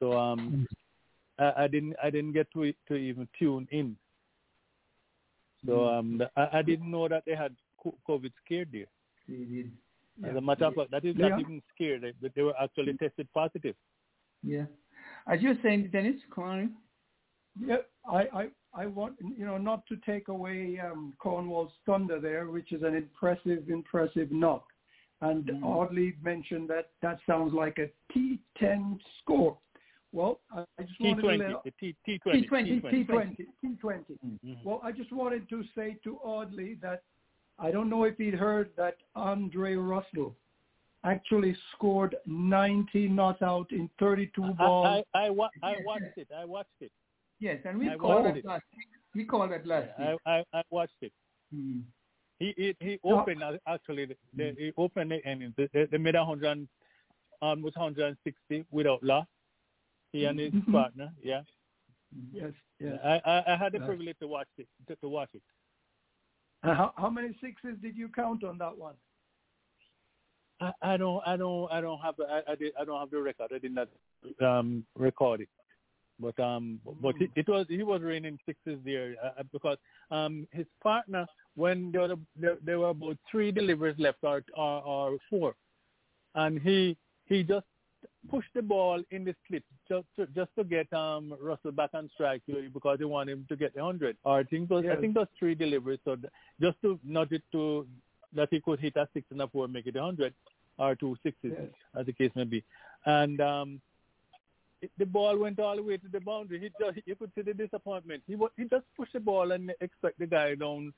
So 0.00 0.16
um, 0.18 0.66
I, 1.38 1.64
I 1.64 1.68
didn't 1.68 1.94
I 2.02 2.10
didn't 2.10 2.32
get 2.32 2.50
to 2.54 2.72
to 2.88 2.94
even 2.94 3.28
tune 3.38 3.68
in. 3.70 3.96
So 5.66 5.72
Mm. 5.72 5.98
um, 5.98 6.22
I, 6.36 6.58
I 6.58 6.62
didn't 6.62 6.90
know 6.90 7.06
that 7.06 7.24
they 7.26 7.34
had 7.34 7.54
COVID 8.08 8.32
scared 8.44 8.70
there. 8.72 8.86
They 9.28 9.44
did. 9.44 9.72
As 10.24 10.36
a 10.36 10.40
matter 10.40 10.64
of 10.64 10.74
fact, 10.74 10.90
that 10.90 11.04
is 11.04 11.16
Yeah. 11.16 11.28
not 11.28 11.40
even 11.40 11.62
scared. 11.74 12.14
They, 12.20 12.28
they 12.34 12.42
were 12.42 12.54
actually 12.60 12.94
tested 12.94 13.28
positive. 13.32 13.76
Yeah. 14.42 14.64
As 15.26 15.40
you 15.42 15.50
were 15.50 15.58
saying, 15.62 15.90
Dennis, 15.92 16.16
come. 16.34 16.76
Yeah, 17.60 17.76
I, 18.10 18.22
I, 18.32 18.48
I 18.74 18.86
want 18.86 19.14
you 19.20 19.44
know 19.44 19.58
not 19.58 19.84
to 19.86 19.96
take 20.06 20.28
away 20.28 20.80
um, 20.82 21.12
Cornwall's 21.18 21.72
thunder 21.84 22.20
there, 22.20 22.46
which 22.46 22.72
is 22.72 22.82
an 22.82 22.94
impressive, 22.94 23.68
impressive 23.68 24.30
knock. 24.30 24.64
And 25.22 25.44
Mm. 25.44 25.64
Audley 25.64 26.14
mentioned 26.22 26.70
that 26.70 26.92
that 27.02 27.18
sounds 27.26 27.52
like 27.52 27.78
a 27.78 27.90
T10 28.12 28.98
score. 29.20 29.58
Well, 30.12 30.40
I 30.50 30.64
I 30.78 30.82
just 30.82 30.98
wanted 31.00 31.22
to 31.22 31.28
T20, 31.28 31.38
let, 31.38 31.64
the 31.64 31.70
T 31.78 31.96
T20, 32.08 32.48
T20, 32.48 32.82
T20. 32.82 33.06
T20, 33.06 33.46
T20. 33.64 34.18
Mhm. 34.44 34.64
Well, 34.64 34.80
I 34.82 34.92
just 34.92 35.12
wanted 35.12 35.48
to 35.50 35.62
say 35.74 35.98
to 36.04 36.16
Audley 36.18 36.74
that 36.80 37.02
I 37.58 37.70
don't 37.70 37.90
know 37.90 38.04
if 38.04 38.16
he'd 38.16 38.34
heard 38.34 38.70
that 38.76 38.96
Andre 39.14 39.74
Russell 39.74 40.34
actually 41.04 41.56
scored 41.74 42.14
90 42.26 43.08
not 43.08 43.40
out 43.42 43.70
in 43.72 43.88
32 43.98 44.42
balls. 44.54 45.04
I, 45.14 45.18
I, 45.18 45.26
I, 45.26 45.30
wa- 45.30 45.48
I 45.62 45.74
watched 45.84 46.16
it. 46.16 46.28
I 46.36 46.44
watched 46.44 46.68
it. 46.80 46.92
Yes, 47.38 47.58
and 47.64 47.78
we 47.78 47.88
I 47.88 47.96
called 47.96 48.24
watched 48.24 48.36
it. 48.38 48.44
last 48.44 48.64
week. 48.76 48.86
We 49.14 49.24
called 49.24 49.52
it 49.52 49.66
last 49.66 49.88
I, 49.98 50.10
week. 50.12 50.20
I, 50.26 50.44
I 50.52 50.62
watched 50.70 50.96
it. 51.00 51.12
Mm. 51.54 51.82
He 52.38 52.54
he, 52.56 52.76
he 52.80 52.98
opened 53.04 53.42
uh, 53.42 53.52
actually. 53.66 54.06
The, 54.06 54.16
the, 54.36 54.54
he 54.58 54.72
opened 54.76 55.12
it 55.12 55.22
and 55.24 55.52
they, 55.56 55.68
they- 55.72 55.86
they 55.86 55.98
made 55.98 56.14
a 56.14 56.24
hundred, 56.24 56.68
almost 57.42 57.76
160 57.76 58.64
without 58.70 59.02
loss. 59.02 59.26
He 60.12 60.24
and 60.26 60.38
his 60.38 60.52
Mhm. 60.52 60.72
partner. 60.72 61.10
Yeah. 61.22 61.42
yes, 62.32 62.52
yes. 62.78 62.98
I, 63.04 63.20
I 63.24 63.52
I 63.52 63.56
had 63.56 63.72
the 63.72 63.78
Yeah. 63.78 63.86
privilege 63.86 64.16
to 64.20 64.28
watch 64.28 64.48
it. 64.58 64.66
To, 64.88 64.96
to 64.96 65.08
watch 65.08 65.30
it. 65.34 65.42
Uh, 66.62 66.74
how, 66.74 66.92
how 66.96 67.08
many 67.08 67.28
sixes 67.40 67.76
did 67.80 67.96
you 67.96 68.08
count 68.08 68.44
on 68.44 68.58
that 68.58 68.76
one? 68.76 68.94
I, 70.60 70.72
I 70.82 70.96
don't 70.96 71.22
I 71.26 71.36
don't 71.36 71.70
I 71.72 71.80
don't 71.80 72.00
have 72.00 72.16
the- 72.16 72.24
I 72.30 72.52
I, 72.52 72.54
did, 72.54 72.72
I 72.80 72.84
don't 72.84 73.00
have 73.00 73.10
the 73.10 73.20
record. 73.20 73.50
I 73.54 73.58
did 73.58 73.74
not 73.74 73.88
um 74.40 74.84
record 74.98 75.40
it. 75.42 75.48
But 76.18 76.38
um 76.38 76.80
but 77.00 77.14
it, 77.20 77.30
it 77.34 77.48
was 77.48 77.66
he 77.68 77.82
was 77.82 78.02
raining 78.02 78.38
sixes 78.44 78.78
there 78.84 79.14
uh, 79.24 79.42
because 79.52 79.78
um 80.10 80.46
his 80.52 80.66
partner 80.82 81.26
when 81.56 81.90
there 81.92 82.02
were 82.02 82.14
there, 82.36 82.56
there 82.62 82.78
were 82.78 82.90
about 82.90 83.16
three 83.30 83.50
deliveries 83.50 83.98
left 83.98 84.18
or, 84.22 84.42
or 84.56 84.82
or 84.82 85.18
four, 85.30 85.54
and 86.34 86.60
he 86.60 86.96
he 87.26 87.42
just 87.42 87.64
pushed 88.30 88.52
the 88.54 88.60
ball 88.62 89.02
in 89.12 89.24
the 89.24 89.34
slip 89.48 89.62
just 89.88 90.06
to, 90.18 90.26
just 90.34 90.50
to 90.58 90.64
get 90.64 90.92
um 90.92 91.34
Russell 91.40 91.72
back 91.72 91.90
on 91.94 92.10
strike 92.12 92.42
uh, 92.52 92.56
because 92.74 92.98
he 92.98 93.04
wanted 93.06 93.32
him 93.32 93.46
to 93.48 93.56
get 93.56 93.74
the 93.74 93.82
hundred. 93.82 94.18
Or 94.24 94.40
I 94.40 94.44
think 94.44 94.68
those 94.68 94.84
I 94.84 94.96
think 95.00 95.14
those 95.14 95.26
three 95.38 95.54
deliveries 95.54 96.00
so 96.04 96.16
th- 96.16 96.32
just 96.60 96.76
to 96.82 97.00
nudge 97.02 97.32
it 97.32 97.42
to 97.52 97.86
that 98.34 98.48
he 98.50 98.60
could 98.60 98.78
hit 98.78 98.94
a 98.96 99.08
six 99.14 99.26
and 99.30 99.40
a 99.40 99.48
four 99.48 99.66
make 99.68 99.86
it 99.86 99.96
a 99.96 100.02
hundred 100.02 100.34
or 100.80 100.94
two 100.96 101.16
sixes 101.22 101.52
Yes. 101.58 101.68
as 101.98 102.06
the 102.06 102.12
case 102.12 102.32
may 102.34 102.44
be. 102.44 102.64
And 103.04 103.40
um 103.40 103.80
it, 104.82 104.90
the 104.98 105.04
ball 105.06 105.36
went 105.38 105.60
all 105.60 105.76
the 105.76 105.82
way 105.82 105.98
to 105.98 106.08
the 106.10 106.20
boundary. 106.20 106.58
He 106.58 106.68
just 106.82 106.98
you 107.06 107.14
could 107.14 107.30
see 107.34 107.42
the 107.42 107.54
disappointment. 107.54 108.22
He 108.26 108.36
he 108.56 108.64
just 108.64 108.86
pushed 108.96 109.12
the 109.12 109.20
ball 109.20 109.52
and 109.52 109.72
expect 109.80 110.18
the 110.18 110.26
guy 110.26 110.54
down 110.54 110.92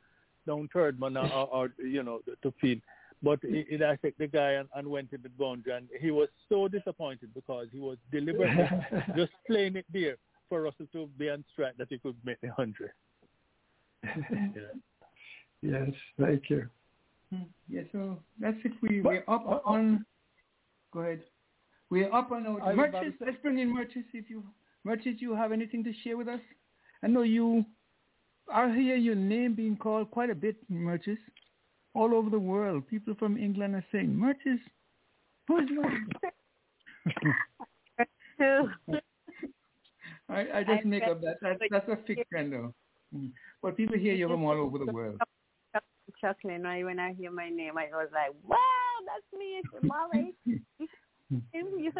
down 0.47 0.69
third 0.73 0.99
man 1.01 1.17
or, 1.17 1.29
or, 1.33 1.49
or 1.57 1.65
you 1.85 2.03
know 2.03 2.21
to 2.43 2.55
field. 2.61 2.81
But 3.25 3.39
it, 3.45 3.67
it 3.71 3.81
affected 3.83 4.15
the 4.19 4.27
guy 4.27 4.53
and, 4.53 4.69
and 4.75 4.89
went 4.89 5.11
to 5.13 5.19
the 5.19 5.29
boundary, 5.29 5.75
and 5.75 5.87
he 6.01 6.11
was 6.11 6.29
so 6.49 6.67
disappointed 6.67 7.31
because 7.35 7.69
he 7.73 7.79
was 7.79 7.97
deliberately 8.11 8.69
just 9.17 9.31
playing 9.47 9.77
it 9.77 9.87
there 9.93 10.17
for 10.49 10.63
Russell 10.63 10.87
to 10.93 11.07
be 11.19 11.31
on 11.31 11.45
strike 11.53 11.77
that 11.77 11.87
he 11.89 11.99
could 11.99 12.17
make 12.25 12.41
the 12.41 12.49
hundred. 12.53 12.91
Yeah. 14.57 14.73
yes, 15.63 15.91
thank 16.21 16.51
you. 16.51 16.69
Yeah, 17.69 17.83
so 17.93 18.19
that's 18.41 18.57
it. 18.65 18.73
We, 18.83 19.01
But- 19.01 19.13
we're 19.13 19.25
up 19.35 19.47
uh, 19.47 19.61
on... 19.65 20.05
Go 20.93 21.01
ahead. 21.01 21.23
We're 21.91 22.13
up 22.13 22.31
on 22.33 22.47
our... 22.47 22.55
was 22.55 22.77
Merchants, 22.77 23.17
let's 23.25 23.37
bring 23.43 23.59
in 23.59 23.73
Merchants 23.73 24.09
if 24.13 24.29
you... 24.29 24.43
Merchants, 24.85 25.23
you 25.23 25.35
have 25.35 25.53
anything 25.53 25.85
to 25.85 25.93
share 26.03 26.17
with 26.17 26.29
us? 26.29 26.41
I 27.03 27.07
know 27.07 27.23
you... 27.23 27.65
I 28.53 28.67
hear 28.75 28.97
your 28.97 29.15
name 29.15 29.55
being 29.55 29.77
called 29.77 30.11
quite 30.11 30.31
a 30.31 30.35
bit, 30.35 30.57
Merchants. 30.69 31.23
All 31.95 32.15
over 32.15 32.29
the 32.31 32.39
world. 32.39 32.87
People 32.89 33.15
from 33.19 33.37
England 33.37 33.75
are 33.75 33.85
saying, 33.93 34.15
Merchants, 34.15 34.63
who's 35.47 35.71
Merchants? 35.71 36.13
I, 40.29 40.47
I 40.55 40.65
just 40.65 40.85
I 40.85 40.89
make 40.89 41.03
up 41.05 41.21
that. 41.21 41.37
That's, 41.43 41.61
that's 41.71 41.89
a 41.89 41.97
fiction, 42.07 42.51
though. 42.51 42.75
Mm. 43.15 43.31
But 43.63 43.77
people 43.77 43.99
hear 43.99 44.15
you 44.15 44.29
from 44.29 44.45
all 44.45 44.59
over 44.59 44.79
the 44.79 44.93
world. 44.93 45.21
Chuckling 46.23 46.63
right 46.63 46.85
when 46.85 46.99
I 46.99 47.13
hear 47.13 47.31
my 47.31 47.51
name. 47.51 47.77
I 47.77 47.89
was 47.93 48.09
like, 48.15 48.33
"Wow, 48.47 48.57
that's 49.07 49.39
me, 49.39 49.61
it's 49.61 49.85
Molly." 49.85 50.35
You 51.55 51.65
me. 51.77 51.91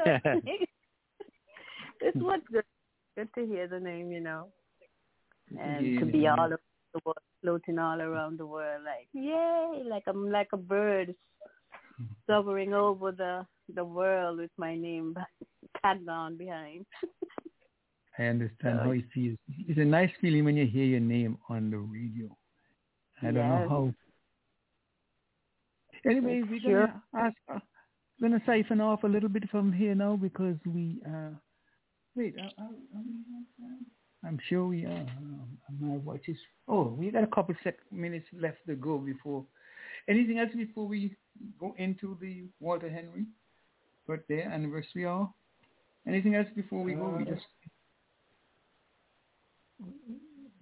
it's 2.01 2.17
what's 2.21 2.47
good. 2.51 2.65
Good 3.17 3.29
to 3.35 3.47
hear 3.47 3.69
the 3.69 3.79
name, 3.79 4.11
you 4.11 4.21
know, 4.21 4.49
and 5.61 5.95
Yeah, 5.95 6.01
to 6.01 6.07
be 6.07 6.27
all 6.27 6.41
over 6.41 6.61
the 6.95 7.01
world, 7.05 7.19
floating 7.43 7.79
all 7.79 8.01
around 8.01 8.39
the 8.39 8.47
world, 8.47 8.83
like 8.85 9.09
yay, 9.13 9.83
like 9.87 10.05
I'm 10.07 10.31
like 10.31 10.49
a 10.55 10.57
bird 10.57 11.15
hovering 12.29 12.73
over 12.73 13.13
the 13.13 13.47
the 13.75 13.85
world 13.85 14.39
with 14.39 14.51
my 14.57 14.75
name 14.75 15.15
tagged 15.83 16.09
on 16.09 16.37
behind. 16.39 16.87
I 18.19 18.25
understand 18.25 18.81
how 18.81 18.91
it 18.91 19.05
feels. 19.13 19.39
It's 19.69 19.79
a 19.79 19.85
nice 19.85 20.11
feeling 20.21 20.45
when 20.45 20.57
you 20.57 20.67
hear 20.67 20.85
your 20.85 21.01
name 21.01 21.39
on 21.49 21.71
the 21.71 21.79
radio. 21.79 22.29
I 23.23 23.27
don't 23.27 23.35
know 23.49 23.69
how. 23.69 23.95
Anyway, 26.05 26.43
we're 26.43 26.61
Sure. 26.61 26.87
gonna 26.87 27.03
ask, 27.15 27.37
uh, 27.49 27.61
gonna 28.21 28.43
siphon 28.45 28.81
off 28.81 29.05
a 29.05 29.07
little 29.09 29.29
bit 29.29 29.49
from 29.51 29.73
here 29.73 29.95
now 29.95 30.17
because 30.17 30.57
we. 30.67 31.01
Uh, 31.07 31.31
wait, 32.17 32.37
uh, 32.39 32.51
uh, 32.59 32.65
uh, 32.65 33.75
I'm 34.25 34.39
sure 34.49 34.67
we 34.67 34.85
are. 34.85 34.91
Um, 34.91 35.59
my 35.81 35.97
watch 35.99 36.29
is. 36.29 36.39
Oh, 36.69 36.89
we 36.89 37.11
got 37.11 37.25
a 37.25 37.29
couple 37.29 37.55
sec 37.63 37.77
minutes 37.91 38.27
left 38.33 38.59
to 38.67 38.75
go 38.75 38.99
before. 38.99 39.45
Anything 40.09 40.39
else 40.39 40.51
before 40.57 40.87
we 40.87 41.17
go 41.59 41.75
into 41.79 42.17
the 42.21 42.45
Walter 42.61 42.91
Henry 42.91 43.27
birthday 44.07 44.43
anniversary 44.43 45.07
hour? 45.07 45.33
Anything 46.07 46.35
else 46.35 46.49
before 46.57 46.83
we 46.83 46.95
go? 46.95 47.09
We 47.17 47.23
Uh, 47.23 47.35
just 47.35 47.47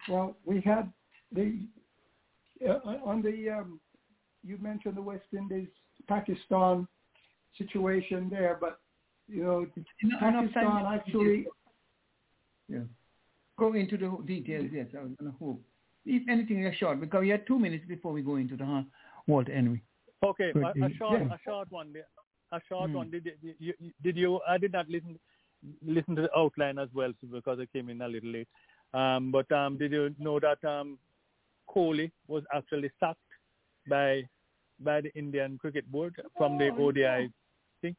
Well, 0.08 0.36
we 0.44 0.60
had 0.60 0.92
the 1.32 1.66
uh, 2.66 2.80
on 3.04 3.22
the 3.22 3.50
um, 3.50 3.80
you 4.44 4.58
mentioned 4.58 4.96
the 4.96 5.02
West 5.02 5.24
Indies 5.36 5.68
Pakistan 6.08 6.86
situation 7.58 8.28
there, 8.30 8.56
but 8.60 8.80
you 9.28 9.44
know 9.44 9.58
Enough- 10.02 10.22
enough 10.22 10.44
Pakistan 10.52 10.64
time- 10.64 10.98
actually 10.98 11.46
Yeah. 12.68 12.84
Go 13.58 13.74
into 13.74 13.96
the 13.98 14.08
details, 14.24 14.70
yes. 14.72 14.86
I 14.96 15.02
was 15.02 15.12
going 15.18 15.30
to 15.32 15.36
hope. 15.38 15.60
If 16.06 16.26
anything, 16.28 16.64
a 16.66 16.74
short, 16.74 16.98
because 17.00 17.20
we 17.20 17.28
had 17.28 17.46
two 17.46 17.58
minutes 17.58 17.84
before 17.86 18.12
we 18.12 18.22
go 18.22 18.36
into 18.36 18.56
the 18.56 18.64
uh, 18.64 18.82
Walter 19.26 19.52
Henry. 19.52 19.82
Okay, 20.22 20.52
a, 20.54 20.84
a 20.86 20.90
short, 20.94 21.20
Yeah. 21.20 21.34
a 21.34 21.38
short 21.44 21.70
one. 21.70 21.94
A 22.52 22.60
short 22.68 22.88
Hmm. 22.90 22.96
one. 22.96 23.10
Did 23.10 23.26
you, 23.26 23.54
you, 23.58 23.74
you- 23.78 23.92
did 24.02 24.16
you? 24.16 24.40
I 24.48 24.56
did 24.56 24.72
not 24.72 24.88
listen 24.88 25.18
listen 25.86 26.16
to 26.16 26.22
the 26.22 26.34
outline 26.38 26.78
as 26.78 26.88
well 26.94 27.12
because 27.30 27.58
I 27.60 27.66
came 27.66 27.90
in 27.90 28.00
a 28.00 28.08
little 28.08 28.30
late. 28.30 28.48
Um, 28.94 29.30
but 29.30 29.50
um, 29.52 29.76
did 29.76 29.92
you 29.92 30.14
know 30.18 30.40
that 30.40 30.64
um, 30.64 30.98
Kohli 31.68 32.10
was 32.28 32.42
actually 32.54 32.90
sacked 32.98 33.18
by 33.90 34.24
by 34.80 35.00
the 35.02 35.12
Indian 35.14 35.58
Cricket 35.58 35.86
Board 35.92 36.14
from 36.38 36.56
the 36.58 36.70
Oh, 36.70 36.86
ODI 36.88 37.00
yeah. 37.00 37.26
thing? 37.82 37.96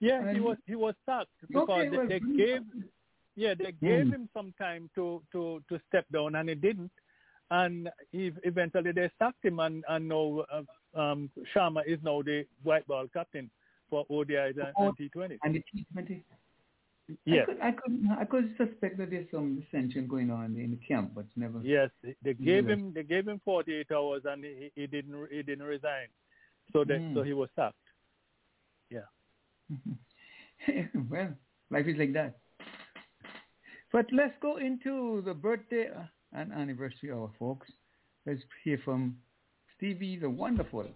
Yeah, 0.00 0.32
he 0.32 0.40
was 0.40 0.56
he 0.66 0.74
was 0.76 0.94
sacked 1.06 1.40
because 1.50 1.86
Okay, 1.86 1.96
they, 1.96 2.06
they 2.14 2.20
good. 2.20 2.36
gave 2.36 2.62
yeah 3.36 3.54
they 3.54 3.72
gave 3.72 4.06
Hmm. 4.06 4.12
him 4.16 4.28
some 4.34 4.52
time 4.58 4.90
to 4.96 5.22
to 5.32 5.62
to 5.68 5.80
step 5.88 6.04
down 6.12 6.34
and 6.34 6.48
he 6.48 6.54
didn't. 6.54 6.92
And 7.52 7.90
he, 8.12 8.30
eventually 8.44 8.92
they 8.92 9.10
sacked 9.18 9.44
him, 9.44 9.58
and, 9.58 9.82
and 9.88 10.08
now 10.08 10.44
uh, 10.54 10.62
um, 11.00 11.28
Sharma 11.52 11.82
is 11.84 11.98
now 12.00 12.22
the 12.22 12.46
white 12.62 12.86
ball 12.86 13.06
captain 13.12 13.50
for 13.88 14.06
ODIs 14.08 14.56
and, 14.56 14.72
Oh, 14.78 14.86
and 14.86 14.96
T20. 14.96 15.38
And 15.42 15.54
the 15.56 15.62
T20. 15.74 16.22
Yes, 17.24 17.46
I 17.48 17.52
could, 17.52 17.60
I 17.60 17.72
could, 17.72 18.04
I 18.20 18.24
could 18.24 18.54
suspect 18.56 18.98
that 18.98 19.10
there's 19.10 19.30
some 19.30 19.60
dissension 19.60 20.06
going 20.06 20.30
on 20.30 20.56
in 20.56 20.70
the 20.70 20.76
camp, 20.86 21.12
but 21.14 21.24
never. 21.36 21.60
yes, 21.62 21.90
they 22.22 22.34
gave 22.34 22.68
him 22.68 22.92
they 22.94 23.02
gave 23.02 23.26
him 23.26 23.40
48 23.44 23.86
hours, 23.92 24.22
and 24.24 24.44
he, 24.44 24.70
he 24.74 24.86
didn't 24.86 25.28
he 25.30 25.42
didn't 25.42 25.64
resign, 25.64 26.08
so 26.72 26.84
that 26.84 27.00
Mm. 27.00 27.14
so 27.14 27.22
he 27.22 27.32
was 27.32 27.48
sacked. 27.56 27.76
Yeah. 28.90 29.08
well, 31.10 31.34
life 31.70 31.86
is 31.86 31.96
like 31.98 32.12
that. 32.12 32.38
But 33.92 34.06
let's 34.12 34.34
go 34.40 34.56
into 34.58 35.22
the 35.24 35.34
birthday 35.34 35.90
and 36.32 36.52
anniversary 36.52 37.10
hour, 37.12 37.30
folks. 37.38 37.68
Let's 38.26 38.40
hear 38.62 38.78
from 38.84 39.16
Stevie 39.76 40.16
the 40.18 40.30
Wonderful. 40.30 40.86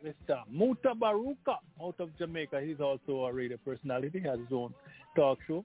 Mr. 0.04 0.42
Mutabaruka 0.52 1.56
out 1.80 1.94
of 2.00 2.16
Jamaica. 2.18 2.60
He's 2.60 2.80
also 2.80 3.24
a 3.24 3.32
radio 3.32 3.56
personality, 3.64 4.20
has 4.20 4.38
his 4.40 4.52
own 4.52 4.74
talk 5.14 5.38
show. 5.46 5.64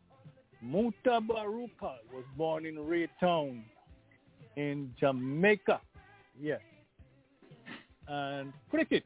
Mutabaruka 0.64 1.98
was 2.14 2.24
born 2.36 2.66
in 2.66 2.80
Rae 2.80 3.10
Town 3.20 3.64
in 4.56 4.94
Jamaica. 5.00 5.82
Yes. 6.42 6.62
And 8.08 8.54
cricket. 8.70 9.04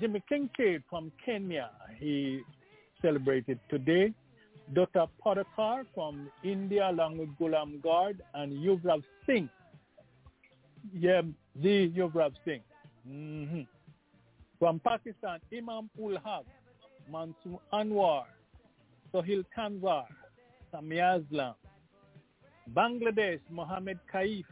Jimmy 0.00 0.22
Kincaid 0.28 0.82
from 0.90 1.12
Kenya. 1.24 1.70
He 1.98 2.40
celebrated 3.00 3.58
today. 3.70 4.12
Dr. 4.72 5.06
Podakar 5.24 5.84
from 5.94 6.30
India 6.42 6.90
along 6.90 7.18
with 7.18 7.28
Gulam 7.38 7.82
and 8.34 8.52
Yuvraj 8.52 9.02
Singh. 9.26 9.48
Yeah, 10.92 11.22
the 11.54 11.90
Yuvraj 11.90 12.32
Singh. 12.44 12.62
Mm-hmm. 13.08 13.60
From 14.58 14.80
Pakistan, 14.80 15.40
Imam 15.52 15.90
ul 16.00 16.16
Haq, 16.24 16.44
Mansoor 17.10 17.60
Anwar, 17.72 18.24
Sohail 19.12 19.42
Tanvir, 19.56 20.04
Sami 20.72 20.96
Aslam. 20.96 21.54
Bangladesh, 22.72 23.40
Mohammed 23.50 23.98
Kaif. 24.12 24.44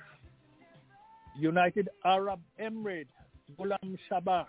United 1.39 1.89
Arab 2.05 2.41
Emirates, 2.61 3.07
Ghulam 3.59 3.99
Shabbir. 4.11 4.47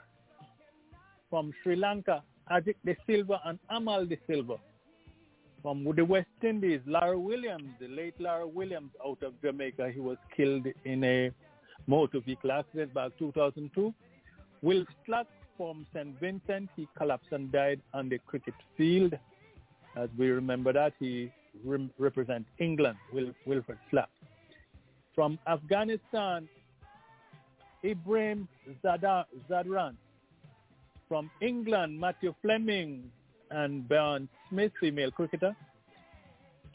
From 1.30 1.52
Sri 1.63 1.76
Lanka, 1.76 2.24
Ajit 2.52 2.76
De 2.86 2.96
Silva 3.08 3.39
and 3.46 3.58
Amal 3.69 4.06
De 4.06 4.17
Silva 4.28 4.58
from 5.63 5.86
the 5.96 6.04
West 6.04 6.28
Indies, 6.43 6.82
Laurie 6.86 7.17
Williams, 7.17 7.69
the 7.80 7.88
late 7.88 8.13
Laurie 8.19 8.46
Williams 8.46 8.91
out 9.04 9.24
of 9.24 9.34
Jamaica. 9.41 9.91
He 9.93 10.02
was 10.02 10.17
killed 10.36 10.67
in 10.84 11.04
a 11.06 11.32
motor 11.88 12.19
vehicle 12.19 12.52
accident 12.52 12.93
back 12.93 13.12
2002. 13.17 13.93
Will 14.62 14.86
Slack 15.06 15.26
from 15.58 15.88
St. 15.93 16.19
Vincent, 16.19 16.69
he 16.76 16.88
collapsed 16.98 17.32
and 17.32 17.50
died 17.52 17.80
on 17.93 18.10
the 18.10 18.19
cricket 18.28 18.54
field. 18.78 19.13
As 19.96 20.10
we 20.17 20.28
remember 20.30 20.74
that, 20.74 20.93
he 21.00 21.32
re- 21.63 21.89
represents 21.98 22.50
England, 22.60 22.98
Will, 23.13 23.32
Wilfred 23.46 23.78
Slack. 23.89 24.10
From 25.15 25.39
Afghanistan, 25.48 26.50
Ibrahim 27.84 28.48
Zadran. 28.84 29.96
From 31.08 31.30
England, 31.41 32.00
Matthew 32.00 32.34
Fleming, 32.41 33.12
and 33.52 33.88
Bryony 33.88 34.28
Smith, 34.50 34.72
female 34.80 35.12
cricketer. 35.12 35.56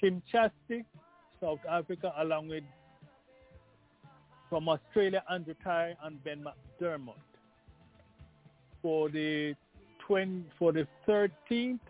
Kim 0.01 0.23
Chasty, 0.31 0.85
South 1.41 1.59
Africa, 1.69 2.13
along 2.19 2.49
with 2.49 2.63
from 4.49 4.69
Australia, 4.69 5.23
Andrew 5.31 5.55
Tye 5.63 5.95
and 6.05 6.23
Ben 6.25 6.43
McDermott. 6.43 7.15
For 8.81 9.11
the 9.11 9.55
20, 10.07 10.45
for 10.59 10.73
the 10.73 10.87
13th, 11.07 11.81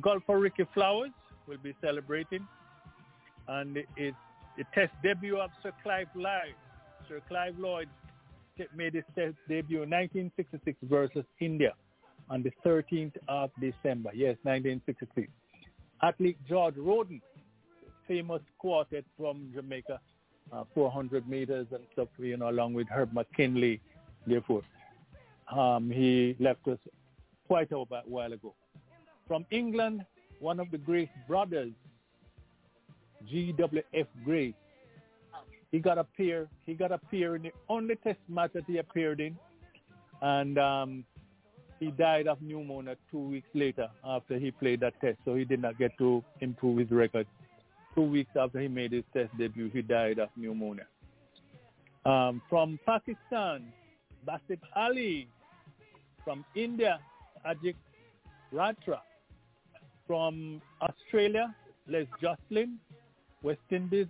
golfer 0.00 0.38
Ricky 0.38 0.64
Flowers 0.72 1.10
will 1.48 1.58
be 1.58 1.74
celebrating, 1.80 2.46
and 3.48 3.78
it's 3.96 4.16
the 4.56 4.64
test 4.74 4.92
debut 5.02 5.38
of 5.38 5.50
Sir 5.62 5.72
Clive 5.82 6.08
Lloyd. 6.14 6.54
Sir 7.08 7.20
Clive 7.26 7.58
Lloyd 7.58 7.88
made 8.76 8.94
its 8.94 9.08
debut 9.48 9.82
in 9.82 9.90
1966 9.90 10.78
versus 10.82 11.24
India 11.40 11.74
on 12.28 12.42
the 12.42 12.52
13th 12.64 13.16
of 13.28 13.50
December. 13.60 14.10
Yes, 14.14 14.36
1966. 14.42 15.28
Athlete 16.02 16.38
George 16.48 16.76
Rhoden, 16.76 17.20
famous 18.06 18.42
quartet 18.58 19.04
from 19.18 19.50
Jamaica, 19.54 20.00
uh, 20.52 20.64
400 20.74 21.28
meters 21.28 21.66
and 21.72 21.80
stuff, 21.92 22.08
you 22.18 22.36
know, 22.36 22.48
along 22.48 22.74
with 22.74 22.88
Herb 22.88 23.12
McKenley, 23.12 23.80
therefore. 24.26 24.62
Um, 25.54 25.90
he 25.90 26.36
left 26.38 26.66
us 26.68 26.78
quite 27.46 27.72
a 27.72 27.76
while 27.76 28.32
ago. 28.32 28.54
From 29.26 29.44
England, 29.50 30.04
one 30.38 30.60
of 30.60 30.70
the 30.70 30.78
Grace 30.78 31.08
brothers, 31.28 31.72
G.W.F. 33.28 34.06
Grace, 34.24 34.54
he 35.72 35.78
got 35.78 35.98
a 35.98 36.04
pair. 36.04 36.48
He 36.66 36.74
got 36.74 36.92
a 36.92 36.98
pair 36.98 37.36
in 37.36 37.42
the 37.42 37.52
only 37.68 37.96
test 37.96 38.18
match 38.28 38.52
that 38.54 38.64
he 38.66 38.78
appeared 38.78 39.20
in, 39.20 39.36
and 40.22 40.58
um, 40.58 41.04
he 41.78 41.90
died 41.90 42.26
of 42.26 42.42
pneumonia 42.42 42.96
two 43.10 43.28
weeks 43.28 43.48
later 43.54 43.88
after 44.04 44.38
he 44.38 44.50
played 44.50 44.80
that 44.80 45.00
test, 45.00 45.18
so 45.24 45.34
he 45.34 45.44
did 45.44 45.62
not 45.62 45.78
get 45.78 45.96
to 45.98 46.22
improve 46.40 46.78
his 46.78 46.90
record. 46.90 47.26
Two 47.94 48.02
weeks 48.02 48.30
after 48.38 48.60
he 48.60 48.68
made 48.68 48.92
his 48.92 49.04
test 49.12 49.36
debut, 49.38 49.70
he 49.72 49.82
died 49.82 50.18
of 50.18 50.28
pneumonia. 50.36 50.86
Um, 52.04 52.40
from 52.48 52.78
Pakistan, 52.86 53.72
Basit 54.26 54.60
Ali. 54.76 55.28
From 56.24 56.44
India, 56.54 57.00
Ajit 57.46 57.74
Ratra. 58.52 59.00
From 60.06 60.60
Australia, 60.82 61.54
Les 61.88 62.06
Jocelyn. 62.20 62.78
West 63.42 63.60
Indies, 63.70 64.06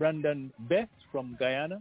Brandon 0.00 0.50
Best 0.60 0.90
from 1.12 1.36
Guyana. 1.38 1.78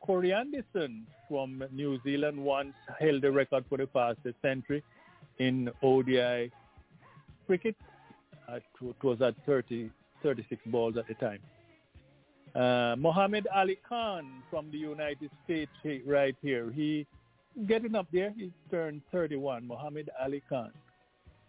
Corey 0.00 0.32
Anderson 0.32 1.06
from 1.28 1.62
New 1.70 2.00
Zealand 2.02 2.42
once 2.42 2.72
held 2.98 3.20
the 3.20 3.30
record 3.30 3.66
for 3.68 3.76
the 3.76 3.86
fastest 3.92 4.36
century 4.40 4.82
in 5.38 5.70
ODI 5.82 6.50
cricket. 7.46 7.76
Uh, 8.48 8.56
it 8.56 9.04
was 9.04 9.20
at 9.20 9.34
30, 9.44 9.90
36 10.22 10.62
balls 10.68 10.96
at 10.96 11.06
the 11.08 11.14
time. 11.14 11.40
Uh, 12.54 12.96
Muhammad 12.96 13.46
Ali 13.54 13.78
Khan 13.86 14.42
from 14.48 14.70
the 14.70 14.78
United 14.78 15.30
States 15.44 15.70
right 16.06 16.36
here. 16.40 16.72
He 16.74 17.06
getting 17.66 17.94
up 17.94 18.06
there. 18.10 18.32
He 18.34 18.50
turned 18.70 19.02
31, 19.12 19.68
Muhammad 19.68 20.08
Ali 20.18 20.42
Khan. 20.48 20.72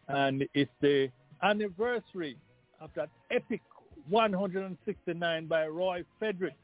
And 0.10 0.46
it's 0.54 0.72
the 0.82 1.10
anniversary 1.42 2.36
of 2.82 2.90
that 2.96 3.10
epic 3.32 3.62
169 4.10 5.46
by 5.48 5.68
Roy 5.68 6.04
Frederick 6.18 6.56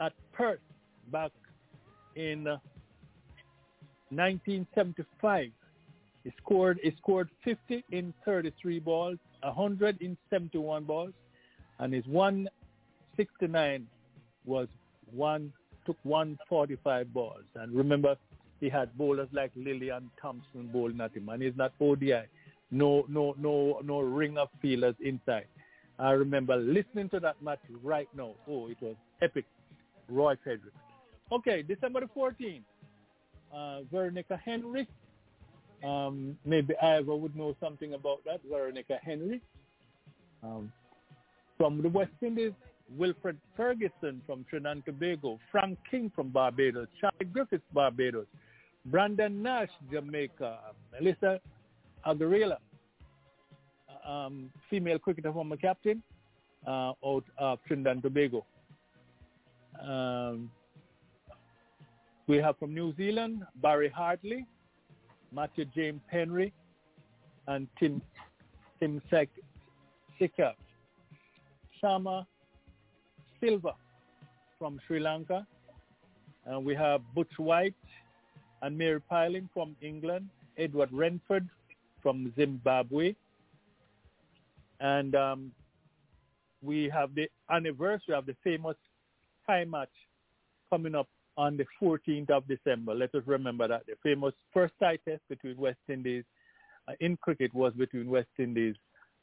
at 0.00 0.12
Perth 0.32 0.60
back 1.10 1.30
in 2.16 2.46
uh, 2.46 2.58
1975. 4.10 5.50
He 6.24 6.32
scored 6.42 6.78
he 6.82 6.92
scored 6.98 7.28
50 7.44 7.84
in 7.90 8.14
33 8.24 8.78
balls, 8.80 9.18
100 9.42 10.00
in 10.00 10.16
71 10.30 10.84
balls, 10.84 11.12
and 11.78 11.92
his 11.92 12.06
169 12.06 13.86
was 14.44 14.68
one 15.12 15.52
took 15.84 15.96
145 16.04 17.12
balls. 17.12 17.42
And 17.56 17.72
remember, 17.72 18.16
he 18.60 18.68
had 18.68 18.96
bowlers 18.96 19.28
like 19.32 19.50
Lillian 19.56 20.10
Thompson 20.20 20.68
bowling 20.72 21.00
at 21.00 21.16
him, 21.16 21.28
and 21.28 21.42
he's 21.42 21.56
not 21.56 21.72
ODI. 21.80 22.22
No, 22.70 23.04
no, 23.08 23.34
no, 23.38 23.80
no 23.84 24.00
ring 24.00 24.38
of 24.38 24.48
fielders 24.60 24.94
inside. 25.00 25.46
I 26.02 26.10
remember 26.12 26.56
listening 26.56 27.08
to 27.10 27.20
that 27.20 27.40
match 27.42 27.60
right 27.82 28.08
now. 28.16 28.32
Oh, 28.48 28.68
it 28.68 28.76
was 28.80 28.96
epic. 29.22 29.44
Roy 30.08 30.34
Frederick. 30.42 30.74
Okay, 31.30 31.62
December 31.62 32.00
the 32.00 32.06
14th, 32.06 32.62
uh, 33.54 33.82
Veronica 33.90 34.38
Henry. 34.44 34.88
Um, 35.84 36.36
maybe 36.44 36.74
Ivor 36.82 37.16
would 37.16 37.34
know 37.36 37.56
something 37.60 37.94
about 37.94 38.18
that, 38.24 38.40
Veronica 38.48 38.98
Henry. 39.02 39.40
Um, 40.42 40.72
from 41.56 41.80
the 41.82 41.88
West 41.88 42.10
Indies, 42.20 42.52
Wilfred 42.96 43.38
Ferguson 43.56 44.20
from 44.26 44.44
Trinidad 44.50 44.72
and 44.76 44.84
Tobago, 44.84 45.38
Frank 45.50 45.78
King 45.90 46.10
from 46.14 46.30
Barbados, 46.30 46.88
Charlie 47.00 47.32
Griffiths, 47.32 47.62
Barbados, 47.72 48.26
Brandon 48.86 49.42
Nash, 49.42 49.70
Jamaica, 49.90 50.58
Merissa 50.92 51.38
Aguilleira, 52.06 52.56
um, 54.06 54.50
female 54.68 54.98
cricketer 54.98 55.32
former 55.32 55.56
captain 55.56 56.02
uh, 56.66 56.92
out 57.04 57.24
of 57.38 57.58
Trinidad 57.66 57.92
and 57.94 58.02
Tobago. 58.02 58.44
Um, 59.80 60.50
We 62.28 62.36
have 62.38 62.56
from 62.58 62.72
New 62.72 62.94
Zealand, 62.96 63.44
Barry 63.56 63.88
Hartley, 63.88 64.46
Matthew 65.32 65.64
James 65.74 66.00
Henry, 66.06 66.52
and 67.48 67.66
Tim 67.78 68.00
Tim 68.78 69.02
Sek 69.10 69.28
Sikap. 70.18 70.54
Shama 71.80 72.26
Silva 73.40 73.74
from 74.58 74.78
Sri 74.86 75.00
Lanka. 75.00 75.44
And 76.46 76.64
we 76.64 76.74
have 76.76 77.00
Butch 77.14 77.36
White 77.38 77.74
and 78.62 78.78
Mary 78.78 79.00
Pilling 79.10 79.48
from 79.52 79.74
England. 79.82 80.28
Edward 80.56 80.90
Rainsford 80.92 81.48
from 82.02 82.32
Zimbabwe. 82.36 83.14
And 84.82 85.14
um, 85.14 85.52
we 86.60 86.90
have 86.92 87.14
the 87.14 87.30
anniversary 87.50 88.14
of 88.14 88.26
the 88.26 88.36
famous 88.42 88.76
tie 89.46 89.64
match 89.64 89.88
coming 90.70 90.94
up 90.94 91.08
on 91.36 91.56
the 91.56 91.64
14th 91.80 92.30
of 92.30 92.46
December. 92.48 92.94
Let 92.94 93.14
us 93.14 93.22
remember 93.24 93.68
that 93.68 93.86
the 93.86 93.94
famous 94.02 94.34
first 94.52 94.74
tie 94.80 94.98
test 95.08 95.22
between 95.28 95.56
West 95.56 95.78
Indies 95.88 96.24
uh, 96.88 96.92
in 97.00 97.16
cricket 97.16 97.54
was 97.54 97.72
between 97.74 98.10
West 98.10 98.28
Indies 98.38 98.74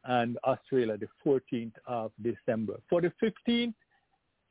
and 0.06 0.38
Australia, 0.46 0.98
the 0.98 1.10
14th 1.26 1.74
of 1.86 2.12
December. 2.22 2.80
For 2.90 3.02
the 3.02 3.12
15th, 3.22 3.74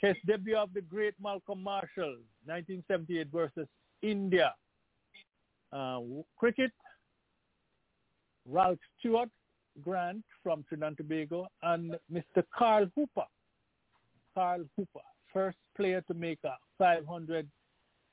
test 0.01 0.19
debut 0.27 0.57
of 0.57 0.75
the 0.75 0.83
great 0.83 1.15
Malcolm 1.21 1.63
Marshall, 1.63 2.17
1978 2.45 3.29
versus 3.33 3.67
India. 4.03 4.55
Uh, 5.73 6.01
cricket, 6.37 6.71
Ralph 8.47 8.79
Stewart 8.99 9.31
Grant 9.83 10.25
from 10.43 10.65
Trinidad 10.69 10.89
and 10.89 10.97
Tobago, 10.97 11.49
and 11.63 11.97
Mr. 12.13 12.43
Carl 12.57 12.87
Hooper. 12.95 13.27
Carl 14.35 14.65
Hooper, 14.77 15.01
first 15.33 15.59
player 15.77 16.01
to 16.03 16.15
make 16.15 16.39
a 16.45 16.55
500 16.79 17.49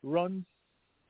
runs 0.03 0.43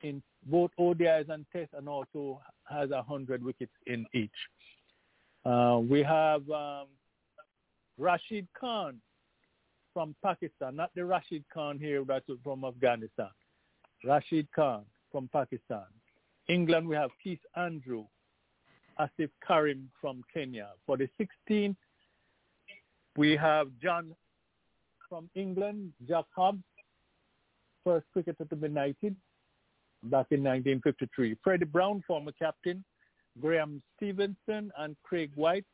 in 0.02 0.22
both 0.44 0.70
ODIs 0.78 1.28
and 1.28 1.46
Tests, 1.52 1.74
and 1.76 1.88
also 1.88 2.40
has 2.68 2.90
100 2.90 3.42
wickets 3.42 3.72
in 3.86 4.06
each. 4.12 4.30
Uh, 5.44 5.80
we 5.88 6.02
have 6.02 6.48
um, 6.50 6.86
Rashid 7.98 8.46
Khan 8.58 9.00
from 9.94 10.14
Pakistan, 10.22 10.76
not 10.76 10.90
the 10.94 11.04
Rashid 11.04 11.44
Khan 11.52 11.78
here 11.78 12.04
that's 12.06 12.26
from 12.42 12.64
Afghanistan. 12.64 13.30
Rashid 14.04 14.48
Khan 14.54 14.84
from 15.10 15.28
Pakistan. 15.32 15.86
England, 16.48 16.86
we 16.86 16.94
have 16.94 17.10
Keith 17.22 17.40
Andrew, 17.56 18.04
Asif 18.98 19.30
Karim 19.46 19.90
from 20.00 20.22
Kenya. 20.32 20.70
For 20.86 20.96
the 20.96 21.08
16th, 21.20 21.76
we 23.16 23.36
have 23.36 23.68
John 23.82 24.14
from 25.08 25.30
England, 25.34 25.92
Jack 26.08 26.24
Hobbs, 26.34 26.62
first 27.84 28.06
cricketer 28.12 28.44
to 28.44 28.56
be 28.56 28.68
knighted 28.68 29.16
back 30.04 30.26
in 30.30 30.42
1953. 30.42 31.36
Freddie 31.42 31.64
Brown, 31.64 32.02
former 32.06 32.32
captain, 32.32 32.84
Graham 33.40 33.82
Stevenson 33.96 34.72
and 34.78 34.96
Craig 35.02 35.30
White. 35.34 35.64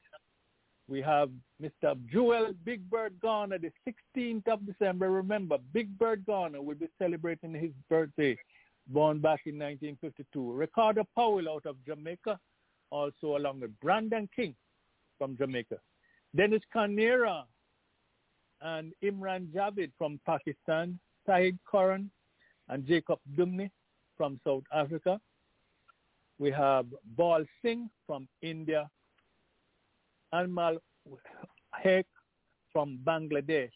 We 0.89 1.01
have 1.01 1.31
Mr. 1.62 1.97
Joel 2.12 2.53
Big 2.64 2.89
Bird 2.91 3.14
Garner, 3.23 3.59
the 3.59 3.73
16th 3.87 4.47
of 4.49 4.66
December. 4.66 5.11
Remember, 5.11 5.59
Big 5.73 5.97
Bird 5.97 6.25
Garner 6.27 6.61
will 6.61 6.75
be 6.75 6.89
celebrating 6.99 7.55
his 7.55 7.70
birthday, 7.89 8.37
born 8.89 9.20
back 9.20 9.41
in 9.47 9.59
1952. 9.59 10.53
Ricardo 10.53 11.07
Powell 11.14 11.49
out 11.49 11.66
of 11.66 11.77
Jamaica, 11.87 12.39
also 12.93 13.36
along 13.36 13.61
with 13.61 13.72
Brandon 13.80 14.28
King 14.36 14.55
from 15.18 15.36
Jamaica. 15.36 15.78
Danish 16.36 16.62
Kaneria 16.74 17.45
and 18.61 18.93
Imran 19.03 19.47
Javid 19.55 19.90
from 19.99 20.20
Pakistan. 20.26 20.99
Saeed 21.26 21.59
Karan 21.70 22.11
and 22.68 22.86
Jacob 22.86 23.18
Dumni 23.36 23.70
from 24.16 24.40
South 24.45 24.64
Africa. 24.74 25.20
We 26.38 26.51
have 26.51 26.86
Bal 27.16 27.45
Singh 27.62 27.88
from 28.07 28.28
India. 28.43 28.90
Anamul 30.34 30.78
Haque 31.74 32.07
from 32.72 32.99
Bangladesh, 33.05 33.70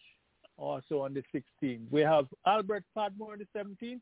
also 0.57 1.03
on 1.03 1.15
the 1.15 1.23
16th. 1.35 1.91
We 1.91 2.01
have 2.01 2.27
Albert 2.47 2.85
Padmore, 2.97 3.33
on 3.33 3.39
the 3.39 3.49
17th, 3.59 4.01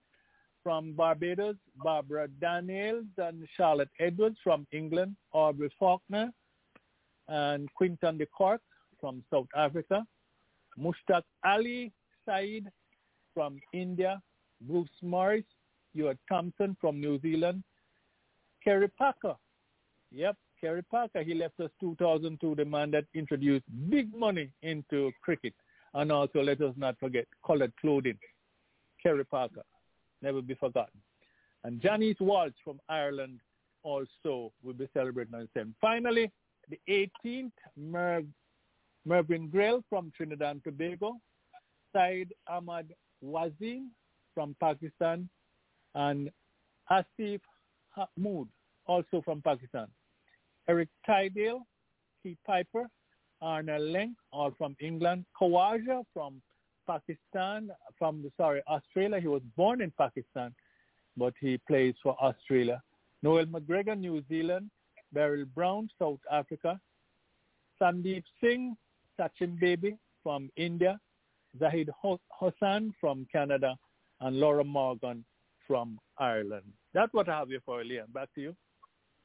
from 0.65 0.95
Barbados, 0.95 1.57
Barbara 1.77 2.27
Daniels 2.41 3.05
and 3.19 3.47
Charlotte 3.57 3.91
Edwards 4.01 4.39
from 4.43 4.67
England, 4.73 5.15
Aubrey 5.33 5.71
Faulkner 5.79 6.33
and 7.29 7.73
Quinton 7.75 8.19
de 8.19 8.27
Kock 8.37 8.61
from 8.99 9.23
South 9.31 9.47
Africa, 9.55 10.05
Mushtaq 10.81 11.23
Ali 11.45 11.93
Said 12.25 12.73
from 13.35 13.61
India, 13.75 14.21
Bruce 14.63 14.89
Morris, 15.03 15.45
Stuart 15.93 16.19
Thompson 16.29 16.77
from 16.81 17.01
New 17.01 17.21
Zealand, 17.21 17.63
Kerry 18.65 18.89
Packer. 18.89 19.37
Yep, 20.11 20.37
Kerry 20.61 20.83
Packer. 20.91 21.23
He 21.23 21.35
left 21.35 21.61
us 21.61 21.71
2002, 21.81 22.55
the 22.55 22.65
man 22.65 22.91
that 22.93 23.05
introduced 23.15 23.65
big 23.91 24.15
money 24.17 24.51
into 24.63 25.13
cricket. 25.23 25.53
And 25.93 26.11
also, 26.11 26.43
let 26.43 26.61
us 26.63 26.75
not 26.77 26.99
forget 26.99 27.27
colored 27.47 27.73
clothing. 27.81 28.19
Kerry 29.03 29.25
Packer 29.27 29.63
never 30.25 30.43
be 30.43 30.55
forgotten. 30.55 31.01
And 31.63 31.81
Janice 31.81 32.17
Walsh 32.21 32.53
from 32.65 32.81
Ireland 32.89 33.41
also 33.85 34.53
will 34.63 34.75
be 34.75 34.89
celebrating 34.93 35.35
on 35.35 35.49
the 35.55 35.61
7th. 35.61 35.75
Finally, 35.81 36.33
the 36.69 36.81
18th, 36.89 37.53
Merv, 37.77 38.25
Mervyn 39.07 39.49
Grell 39.49 39.85
from 39.89 40.11
Trinidad 40.17 40.51
and 40.51 40.65
Tobago, 40.65 41.21
Said 41.95 42.29
Ahmad 42.49 42.93
Wazim 43.23 43.91
from 44.35 44.57
Pakistan, 44.61 45.29
and 45.95 46.31
Asif 46.91 47.41
Mahmood, 47.97 48.49
also 48.87 49.23
from 49.25 49.41
Pakistan. 49.43 49.87
Eric 50.69 50.89
Tidale, 51.09 51.61
Keith 52.23 52.39
Piper, 52.47 52.89
Arnold 53.41 53.95
Leng, 53.95 54.15
all 54.33 54.53
from 54.57 54.75
England. 54.81 55.25
Khawaja 55.41 56.03
from 56.13 56.43
Pakistan, 56.87 57.71
from 57.99 58.23
the, 58.23 58.31
sorry, 58.37 58.63
Australia. 58.69 59.21
He 59.21 59.29
was 59.29 59.43
born 59.57 59.81
in 59.81 59.93
Pakistan, 59.99 60.55
but 61.17 61.35
he 61.41 61.59
plays 61.69 61.95
for 62.03 62.17
Australia. 62.21 62.83
Noel 63.23 63.47
McGregor, 63.47 63.99
New 63.99 64.23
Zealand. 64.29 64.71
Beryl 65.13 65.45
Brown, 65.55 65.89
South 65.99 66.19
Africa. 66.31 66.81
Sandeep 67.81 68.25
Singh, 68.43 68.77
Sachin 69.19 69.59
Baby 69.61 69.97
from 70.23 70.51
India. 70.57 70.99
Zahid 71.59 71.89
Hossan 72.41 72.93
from 73.01 73.27
Canada. 73.31 73.77
And 74.21 74.41
Laura 74.41 74.65
Morgan 74.65 75.25
from 75.67 75.99
Ireland. 76.19 76.65
That's 76.93 77.13
what 77.13 77.29
I 77.29 77.39
have 77.39 77.49
here 77.49 77.61
for 77.65 77.85
Leon. 77.85 78.07
Back 78.13 78.29
to 78.35 78.41
you. 78.41 78.57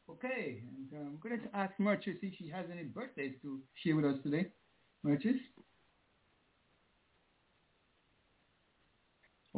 Okay. 0.10 0.62
And, 0.62 0.88
uh, 0.94 1.06
I'm 1.08 1.20
going 1.22 1.40
to 1.40 1.56
ask 1.56 1.74
Merchis 1.80 2.18
if 2.22 2.34
she 2.38 2.50
has 2.50 2.66
any 2.72 2.84
birthdays 2.84 3.34
to 3.42 3.60
share 3.84 3.96
with 3.96 4.06
us 4.06 4.16
today. 4.24 4.48
Merchis? 5.06 5.40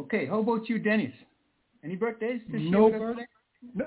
Okay, 0.02 0.26
how 0.26 0.40
about 0.40 0.68
you, 0.68 0.80
Dennis? 0.80 1.14
Any 1.84 1.96
birthdays 1.96 2.42
to 2.52 2.60
no 2.60 2.90
birth- 2.90 3.18
no, 3.76 3.86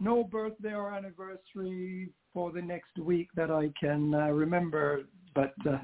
no 0.00 0.24
birthday 0.24 0.72
or 0.74 0.90
anniversary 0.90 2.08
for 2.32 2.50
the 2.50 2.62
next 2.62 2.98
week 2.98 3.28
that 3.36 3.50
I 3.50 3.70
can 3.78 4.14
uh, 4.14 4.28
remember, 4.28 5.02
but 5.34 5.54
uh, 5.68 5.78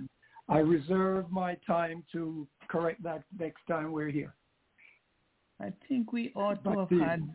I 0.49 0.59
reserve 0.59 1.31
my 1.31 1.57
time 1.67 2.03
to 2.13 2.47
correct 2.69 3.03
that 3.03 3.23
next 3.39 3.61
time 3.69 3.93
we're 3.93 4.09
here. 4.09 4.35
I 5.61 5.73
think 5.89 6.11
we 6.13 6.33
ought 6.35 6.65
to 6.65 6.71
have 6.71 6.91
had. 6.91 7.29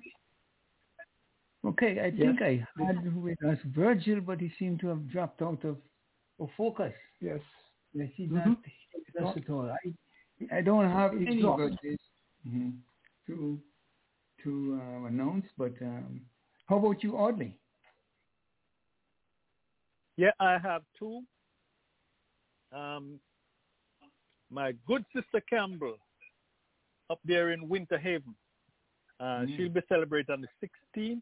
Okay, 1.63 1.99
I 1.99 2.09
think 2.11 2.41
I 2.41 2.65
had 2.83 3.13
with 3.15 3.43
us 3.43 3.57
Virgil, 3.67 4.19
but 4.21 4.39
he 4.39 4.51
seemed 4.57 4.79
to 4.79 4.87
have 4.87 5.07
dropped 5.09 5.43
out 5.43 5.63
of, 5.63 5.77
of 6.39 6.49
focus. 6.57 6.93
Yes. 7.21 7.39
Yes, 7.93 8.09
he's 8.15 8.29
Mhm. 8.29 8.45
not 8.45 8.57
with 8.95 9.25
us 9.27 9.37
at 9.37 9.49
all. 9.49 9.69
I 9.69 9.93
I 10.51 10.61
don't 10.61 10.89
have 10.91 11.13
any 11.13 11.41
birthdays 11.41 11.99
mhm, 12.47 12.73
to 13.27 13.59
to 14.43 14.79
uh, 14.81 15.07
announce, 15.07 15.45
but 15.57 15.73
um, 15.81 16.21
how 16.67 16.77
about 16.77 17.03
you, 17.03 17.17
Audley? 17.17 17.57
Yeah, 20.17 20.31
I 20.39 20.57
have 20.57 20.83
two. 20.97 21.21
Um, 22.71 23.19
my 24.51 24.73
good 24.87 25.03
sister 25.13 25.41
Campbell 25.49 25.97
up 27.09 27.19
there 27.25 27.51
in 27.51 27.67
Winter 27.67 27.97
Haven. 27.97 28.35
Uh, 29.19 29.45
Mm. 29.45 29.55
She'll 29.55 29.69
be 29.69 29.81
celebrating 29.87 30.33
on 30.33 30.41
the 30.41 30.47
16th. 30.61 31.21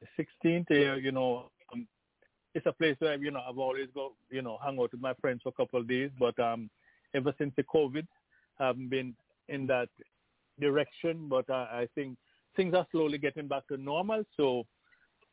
The 0.00 0.24
16th, 0.44 0.70
uh, 0.70 0.96
you 0.96 1.12
know, 1.12 1.50
um, 1.72 1.86
it's 2.54 2.66
a 2.66 2.72
place 2.72 2.96
where, 2.98 3.16
you 3.16 3.30
know, 3.30 3.42
I've 3.48 3.58
always 3.58 3.88
go, 3.94 4.14
you 4.30 4.42
know, 4.42 4.58
hang 4.64 4.78
out 4.78 4.92
with 4.92 5.00
my 5.00 5.14
friends 5.14 5.40
for 5.42 5.50
a 5.50 5.52
couple 5.52 5.80
of 5.80 5.88
days. 5.88 6.10
But 6.18 6.38
um, 6.38 6.70
ever 7.14 7.32
since 7.38 7.52
the 7.56 7.62
COVID, 7.64 8.06
I 8.58 8.66
haven't 8.66 8.88
been 8.88 9.14
in 9.48 9.66
that 9.68 9.88
direction. 10.60 11.28
But 11.28 11.48
uh, 11.50 11.66
I 11.70 11.88
think 11.94 12.16
things 12.56 12.74
are 12.74 12.86
slowly 12.92 13.18
getting 13.18 13.48
back 13.48 13.66
to 13.68 13.76
normal. 13.76 14.24
So, 14.36 14.64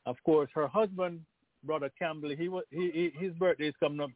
of 0.06 0.16
course, 0.24 0.50
her 0.56 0.68
husband, 0.68 1.22
brother 1.64 1.92
Campbell, 1.98 2.36
he 2.38 2.48
was 2.48 2.64
he, 2.72 3.12
he 3.18 3.26
his 3.26 3.34
birthday 3.34 3.68
is 3.68 3.76
coming 3.80 4.02
up 4.02 4.12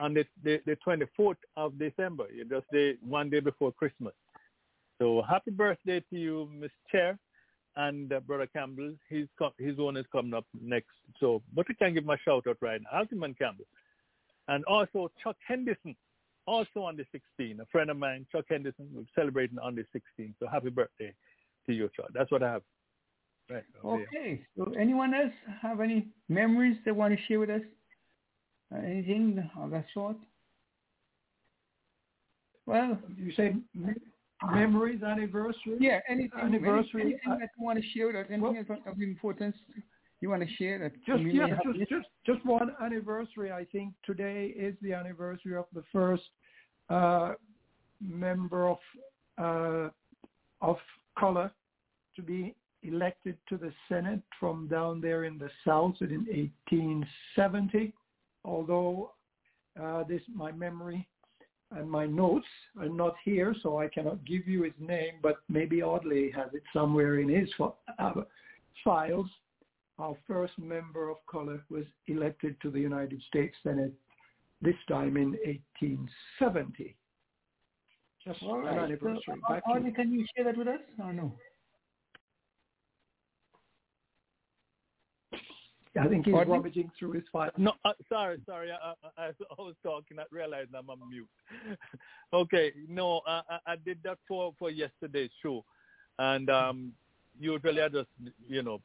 on 0.00 0.14
the, 0.14 0.24
the 0.42 0.60
the 0.66 0.76
24th 0.86 1.36
of 1.56 1.78
December, 1.78 2.26
just 2.48 2.66
the 2.70 2.96
one 3.00 3.30
day 3.30 3.40
before 3.40 3.72
Christmas. 3.72 4.14
So 4.98 5.22
happy 5.28 5.50
birthday 5.50 6.00
to 6.00 6.16
you, 6.16 6.48
Miss 6.58 6.70
Chair, 6.90 7.18
and 7.76 8.12
uh, 8.12 8.20
Brother 8.20 8.46
Campbell. 8.46 8.94
His 9.08 9.26
his 9.58 9.76
one 9.76 9.96
is 9.96 10.06
coming 10.12 10.34
up 10.34 10.46
next. 10.60 10.94
So, 11.20 11.42
but 11.54 11.68
we 11.68 11.74
can 11.74 11.94
give 11.94 12.04
my 12.04 12.16
shout 12.24 12.46
out 12.46 12.58
right 12.60 12.80
now, 12.80 13.02
Altiman 13.02 13.38
Campbell, 13.38 13.66
and 14.48 14.64
also 14.64 15.10
Chuck 15.22 15.36
Henderson, 15.46 15.94
also 16.46 16.80
on 16.80 16.96
the 16.96 17.04
16th. 17.14 17.60
A 17.60 17.66
friend 17.66 17.90
of 17.90 17.96
mine, 17.96 18.26
Chuck 18.30 18.44
Henderson, 18.48 18.88
we're 18.92 19.04
celebrating 19.14 19.58
on 19.58 19.74
the 19.74 19.84
16th. 19.94 20.34
So 20.40 20.46
happy 20.50 20.70
birthday 20.70 21.12
to 21.66 21.72
you, 21.72 21.88
Chuck. 21.94 22.06
That's 22.14 22.30
what 22.30 22.42
I 22.42 22.52
have. 22.52 22.62
Right. 23.50 23.64
Okay. 23.84 24.40
So 24.56 24.72
anyone 24.78 25.14
else 25.14 25.32
have 25.62 25.80
any 25.80 26.08
memories 26.28 26.76
they 26.84 26.90
want 26.90 27.16
to 27.16 27.24
share 27.26 27.38
with 27.38 27.50
us? 27.50 27.62
Uh, 28.74 28.78
anything 28.78 29.48
of 29.60 29.70
that 29.70 29.84
sort? 29.94 30.16
Well, 32.66 32.98
you 33.16 33.32
say 33.36 33.54
memories, 34.52 35.02
anniversary. 35.04 35.76
Yeah, 35.78 36.00
anything, 36.08 36.40
anniversary. 36.42 37.02
Anything, 37.02 37.20
anything 37.24 37.38
that 37.40 37.50
you 37.56 37.64
want 37.64 37.78
to 37.78 37.84
share 37.94 38.08
with 38.08 38.16
us, 38.16 38.26
anything 38.28 38.66
well, 38.68 38.78
of 38.92 39.00
importance 39.00 39.56
you 40.20 40.30
want 40.30 40.42
to 40.42 40.54
share 40.56 40.78
that 40.78 40.92
just 41.04 41.22
yeah, 41.22 41.58
just, 41.64 41.90
just 41.90 42.06
just 42.24 42.46
one 42.46 42.74
anniversary. 42.82 43.52
I 43.52 43.64
think 43.64 43.92
today 44.04 44.54
is 44.56 44.74
the 44.82 44.92
anniversary 44.94 45.56
of 45.56 45.66
the 45.74 45.82
first 45.92 46.22
uh, 46.88 47.34
member 48.00 48.68
of 48.68 48.78
uh, 49.38 49.88
of 50.62 50.76
color 51.18 51.50
to 52.14 52.22
be 52.22 52.54
elected 52.82 53.36
to 53.48 53.56
the 53.56 53.72
Senate 53.88 54.22
from 54.38 54.68
down 54.68 55.00
there 55.00 55.24
in 55.24 55.38
the 55.38 55.50
South 55.66 55.96
in 56.00 56.26
1870. 56.26 57.92
Although 58.44 59.12
uh, 59.80 60.04
this 60.04 60.22
my 60.34 60.52
memory 60.52 61.06
and 61.72 61.90
my 61.90 62.06
notes 62.06 62.46
are 62.78 62.88
not 62.88 63.14
here, 63.24 63.54
so 63.62 63.78
I 63.78 63.88
cannot 63.88 64.24
give 64.24 64.46
you 64.46 64.62
his 64.62 64.72
name, 64.78 65.14
but 65.22 65.38
maybe 65.48 65.82
Audley 65.82 66.30
has 66.34 66.48
it 66.54 66.62
somewhere 66.72 67.18
in 67.18 67.28
his 67.28 67.48
uh, 67.98 68.12
files. 68.84 69.26
Our 69.98 70.14
first 70.26 70.58
member 70.58 71.08
of 71.08 71.16
color 71.30 71.64
was 71.70 71.84
elected 72.06 72.60
to 72.60 72.70
the 72.70 72.80
United 72.80 73.22
States 73.28 73.56
Senate 73.62 73.92
this 74.60 74.76
time 74.88 75.16
in 75.16 75.30
1870. 75.44 76.96
Just 78.24 78.42
All 78.42 78.58
right. 78.58 78.76
an 78.76 78.84
anniversary. 78.84 79.40
So, 79.48 79.60
Audley, 79.66 79.92
can 79.92 80.12
you 80.12 80.26
share 80.34 80.44
that 80.44 80.56
with 80.58 80.68
us 80.68 80.80
or 81.02 81.12
no? 81.12 81.32
I 85.98 86.08
think 86.08 86.26
he's 86.26 86.34
Pardon? 86.34 86.52
rummaging 86.52 86.90
through 86.98 87.12
his 87.12 87.24
file. 87.32 87.50
No, 87.56 87.72
uh, 87.84 87.92
sorry, 88.08 88.38
sorry. 88.44 88.70
I, 88.70 88.92
I, 89.16 89.28
I, 89.28 89.32
was 89.58 89.74
talking, 89.82 90.18
I 90.18 90.24
realized 90.30 90.70
I'm 90.76 90.90
on 90.90 90.98
mute. 91.08 91.28
okay, 92.34 92.72
no, 92.88 93.22
I, 93.26 93.40
I 93.66 93.76
did 93.76 93.98
that 94.04 94.18
for, 94.28 94.52
for 94.58 94.70
yesterday's 94.70 95.30
show. 95.42 95.64
And 96.18 96.50
um, 96.50 96.92
usually 97.38 97.80
I 97.80 97.88
just, 97.88 98.08
you 98.46 98.62
know, 98.62 98.80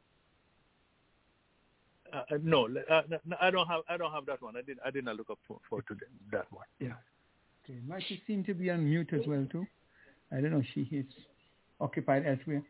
uh, 2.14 2.18
uh 2.32 2.38
no, 2.44 2.68
uh, 2.90 3.02
I 3.40 3.52
don't 3.52 3.68
have 3.68 3.82
I 3.90 3.98
don't 3.98 4.12
have 4.12 4.26
that 4.28 4.42
one. 4.42 4.56
I 4.58 4.62
did 4.62 4.78
I 4.86 4.92
didn't 4.92 5.16
look 5.16 5.30
up 5.30 5.40
for, 5.48 5.60
for 5.70 5.82
today 5.84 6.06
that 6.32 6.52
one. 6.52 6.66
Yeah. 6.80 6.94
Okay, 7.64 7.80
Mikey 7.88 8.22
seemed 8.26 8.46
to 8.48 8.54
be 8.54 8.70
on 8.70 8.86
mute 8.86 9.10
as 9.14 9.28
well 9.28 9.46
too. 9.52 9.66
I 10.32 10.42
don't 10.42 10.52
know. 10.52 10.64
She 10.74 10.82
is 10.92 11.06
occupied 11.80 12.26
elsewhere. 12.26 12.64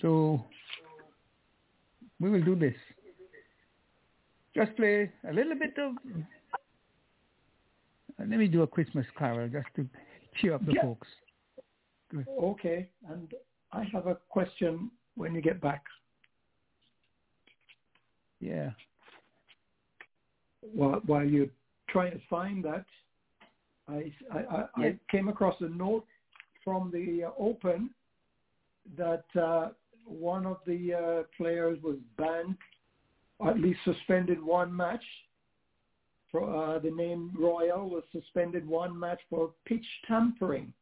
So 0.00 0.44
we 2.18 2.30
will 2.30 2.42
do 2.42 2.56
this 2.56 2.74
just 4.54 4.76
play 4.76 5.10
a 5.28 5.32
little 5.32 5.54
bit 5.54 5.74
of. 5.78 5.94
Uh, 6.14 6.18
let 8.18 8.38
me 8.38 8.48
do 8.48 8.62
a 8.62 8.66
Christmas 8.66 9.06
carol 9.18 9.48
just 9.48 9.68
to 9.76 9.86
cheer 10.36 10.54
up 10.54 10.64
the 10.66 10.72
yeah. 10.72 10.82
folks. 10.82 11.08
Good. 12.10 12.26
Okay, 12.42 12.88
and 13.08 13.32
I 13.72 13.84
have 13.92 14.06
a 14.06 14.16
question 14.28 14.90
when 15.14 15.34
you 15.34 15.40
get 15.40 15.60
back. 15.60 15.84
Yeah. 18.40 18.70
While, 20.60 21.02
while 21.06 21.24
you 21.24 21.50
try 21.88 22.10
to 22.10 22.20
find 22.28 22.64
that, 22.64 22.84
I, 23.88 24.12
I, 24.32 24.38
I, 24.38 24.64
yeah. 24.78 24.86
I 24.86 24.98
came 25.10 25.28
across 25.28 25.56
a 25.60 25.68
note 25.68 26.06
from 26.64 26.90
the 26.92 27.24
uh, 27.24 27.30
Open 27.38 27.90
that 28.96 29.24
uh, 29.40 29.68
one 30.04 30.46
of 30.46 30.58
the 30.66 30.94
uh, 30.94 31.22
players 31.36 31.78
was 31.82 31.96
banned 32.16 32.56
at 33.46 33.58
least 33.58 33.80
suspended 33.84 34.42
one 34.42 34.74
match. 34.74 35.02
For, 36.30 36.42
uh, 36.42 36.78
the 36.78 36.90
name 36.90 37.32
Royal 37.38 37.88
was 37.88 38.04
suspended 38.12 38.66
one 38.66 38.98
match 38.98 39.20
for 39.28 39.50
pitch 39.64 39.84
tampering. 40.06 40.72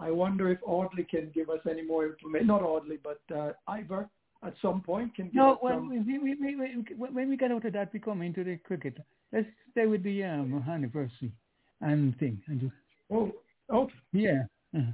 I 0.00 0.10
wonder 0.10 0.50
if 0.50 0.58
Audley 0.64 1.04
can 1.04 1.30
give 1.34 1.50
us 1.50 1.60
any 1.68 1.82
more 1.82 2.06
information. 2.06 2.48
Not 2.48 2.62
Audley, 2.62 2.98
but 3.02 3.20
uh, 3.34 3.52
Ivor 3.68 4.08
at 4.44 4.54
some 4.62 4.80
point 4.80 5.14
can 5.14 5.26
give 5.26 5.34
no, 5.34 5.58
when, 5.60 5.74
some... 5.74 5.88
we, 5.90 6.18
we, 6.18 6.34
we, 6.34 6.94
when 6.96 7.28
we 7.28 7.36
get 7.36 7.52
out 7.52 7.64
of 7.64 7.72
that, 7.72 7.92
we 7.92 8.00
come 8.00 8.22
into 8.22 8.42
the 8.44 8.56
cricket. 8.56 8.98
Let's 9.32 9.46
stay 9.72 9.86
with 9.86 10.02
the 10.02 10.24
um, 10.24 10.64
anniversary 10.68 11.32
and 11.80 12.18
thing. 12.18 12.42
And 12.46 12.60
just, 12.60 12.72
oh, 13.12 13.32
oh. 13.70 13.88
Yeah. 14.12 14.44
Uh-huh. 14.76 14.92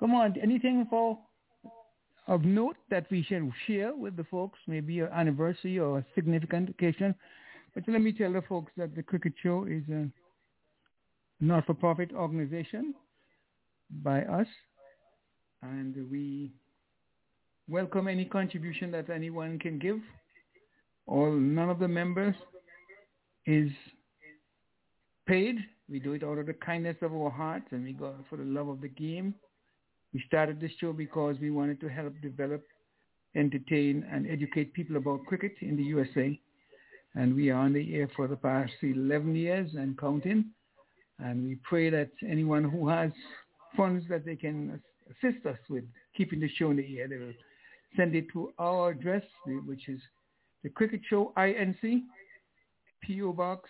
Come 0.00 0.14
on, 0.14 0.34
anything 0.42 0.86
for 0.90 1.18
of 2.26 2.42
note 2.42 2.76
that 2.90 3.06
we 3.10 3.22
should 3.22 3.52
share 3.66 3.94
with 3.94 4.16
the 4.16 4.24
folks, 4.24 4.58
maybe 4.66 5.00
an 5.00 5.08
anniversary 5.12 5.78
or 5.78 5.98
a 5.98 6.06
significant 6.14 6.70
occasion. 6.70 7.14
But 7.74 7.84
let 7.86 8.00
me 8.00 8.12
tell 8.12 8.32
the 8.32 8.42
folks 8.42 8.72
that 8.76 8.96
the 8.96 9.02
Cricket 9.02 9.34
Show 9.42 9.66
is 9.68 9.82
a 9.90 10.08
not-for-profit 11.40 12.12
organization 12.14 12.94
by 14.02 14.22
us, 14.22 14.46
and 15.62 15.94
we 16.10 16.50
welcome 17.68 18.08
any 18.08 18.24
contribution 18.24 18.90
that 18.90 19.10
anyone 19.10 19.58
can 19.58 19.78
give. 19.78 19.98
All 21.06 21.32
none 21.32 21.70
of 21.70 21.78
the 21.78 21.88
members 21.88 22.34
is 23.46 23.70
paid. 25.26 25.56
We 25.88 25.98
do 25.98 26.12
it 26.12 26.22
out 26.22 26.38
of 26.38 26.46
the 26.46 26.54
kindness 26.54 26.96
of 27.02 27.14
our 27.14 27.30
hearts, 27.30 27.66
and 27.70 27.84
we 27.84 27.92
go 27.92 28.14
for 28.28 28.36
the 28.36 28.44
love 28.44 28.68
of 28.68 28.80
the 28.80 28.88
game. 28.88 29.34
We 30.12 30.22
started 30.26 30.60
this 30.60 30.70
show 30.80 30.92
because 30.92 31.36
we 31.40 31.50
wanted 31.50 31.80
to 31.80 31.88
help 31.88 32.14
develop, 32.22 32.62
entertain, 33.34 34.06
and 34.10 34.30
educate 34.30 34.72
people 34.74 34.96
about 34.96 35.26
cricket 35.26 35.52
in 35.60 35.76
the 35.76 35.82
USA. 35.84 36.38
And 37.14 37.34
we 37.34 37.50
are 37.50 37.58
on 37.58 37.72
the 37.72 37.94
air 37.94 38.08
for 38.16 38.26
the 38.28 38.36
past 38.36 38.72
11 38.82 39.34
years 39.34 39.70
and 39.74 39.98
counting. 39.98 40.46
And 41.18 41.46
we 41.46 41.56
pray 41.62 41.90
that 41.90 42.10
anyone 42.28 42.64
who 42.64 42.88
has 42.88 43.10
funds 43.76 44.04
that 44.08 44.24
they 44.24 44.36
can 44.36 44.80
assist 45.10 45.44
us 45.46 45.58
with 45.68 45.84
keeping 46.16 46.40
the 46.40 46.48
show 46.56 46.70
in 46.70 46.76
the 46.76 46.98
air, 46.98 47.08
they 47.08 47.16
will 47.18 47.32
send 47.96 48.14
it 48.14 48.26
to 48.32 48.52
our 48.58 48.90
address, 48.90 49.24
which 49.66 49.88
is 49.88 50.00
the 50.62 50.70
Cricket 50.70 51.00
Show 51.08 51.32
INC, 51.36 52.02
PO 53.06 53.32
Box 53.32 53.68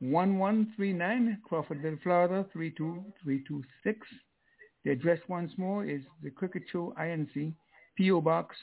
1139, 0.00 1.38
Crawfordville, 1.48 2.02
Florida 2.02 2.44
32326. 2.52 4.06
The 4.84 4.90
address 4.90 5.20
once 5.28 5.52
more 5.56 5.86
is 5.86 6.02
the 6.22 6.30
Cricket 6.30 6.64
Show 6.70 6.92
INC, 7.00 7.54
P.O. 7.96 8.20
Box 8.20 8.54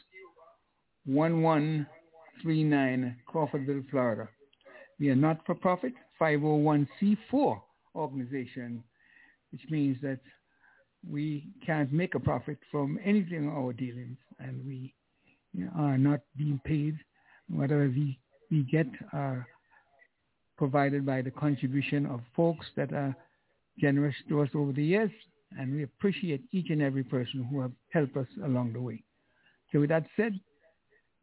1139, 1.06 3.18
Crawfordville, 3.28 3.89
Florida. 3.89 4.30
We 4.99 5.10
are 5.10 5.16
not-for-profit 5.16 5.93
501c4 6.22 7.60
organization, 7.95 8.84
which 9.52 9.64
means 9.72 9.97
that 10.04 10.20
we 11.10 11.47
can't 11.66 11.91
make 11.91 12.14
a 12.14 12.20
profit 12.20 12.60
from 12.70 12.99
anything 13.04 13.49
our 13.49 13.74
dealings, 13.74 14.20
and 14.39 14.65
we 14.65 14.93
are 15.77 15.97
not 15.97 16.21
being 16.38 16.59
paid. 16.65 16.97
Whatever 17.49 17.88
we, 17.88 18.19
we 18.49 18.63
get 18.63 18.88
are 19.13 19.47
provided 20.57 21.05
by 21.05 21.21
the 21.21 21.32
contribution 21.32 22.05
of 22.05 22.21
folks 22.36 22.65
that 22.75 22.93
are 22.93 23.15
generous 23.79 24.15
to 24.29 24.41
us 24.41 24.49
over 24.53 24.71
the 24.71 24.84
years 24.84 25.11
and 25.57 25.73
we 25.73 25.84
appreciate 25.84 26.43
each 26.51 26.69
and 26.69 26.82
every 26.82 27.03
person 27.03 27.43
who 27.49 27.59
have 27.59 27.71
helped 27.89 28.15
us 28.15 28.27
along 28.45 28.73
the 28.73 28.82
way. 28.82 29.03
So 29.71 29.79
with 29.79 29.89
that 29.89 30.05
said, 30.15 30.39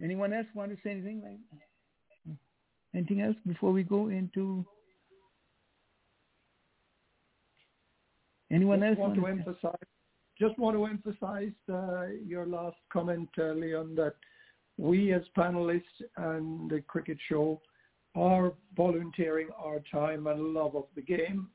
anyone 0.02 0.32
else 0.32 0.46
want 0.54 0.70
to 0.70 0.76
say 0.82 0.90
anything? 0.90 1.22
Like 1.22 2.36
anything 2.94 3.20
else 3.20 3.36
before 3.46 3.72
we 3.72 3.82
go 3.82 4.08
into? 4.08 4.64
Anyone 8.50 8.82
else 8.82 8.98
want 8.98 9.14
to 9.14 9.26
emphasize? 9.26 9.74
Just 10.38 10.58
want 10.58 10.76
to 10.76 10.86
emphasize 10.86 11.52
uh, 11.72 12.06
your 12.24 12.46
last 12.46 12.76
comment, 12.92 13.28
Leon, 13.36 13.94
that 13.96 14.14
we 14.76 15.12
as 15.12 15.22
panelists 15.36 15.82
and 16.16 16.70
the 16.70 16.80
cricket 16.82 17.18
show 17.28 17.60
are 18.14 18.52
volunteering 18.76 19.48
our 19.58 19.80
time 19.90 20.26
and 20.26 20.54
love 20.54 20.76
of 20.76 20.84
the 20.94 21.02
game 21.02 21.48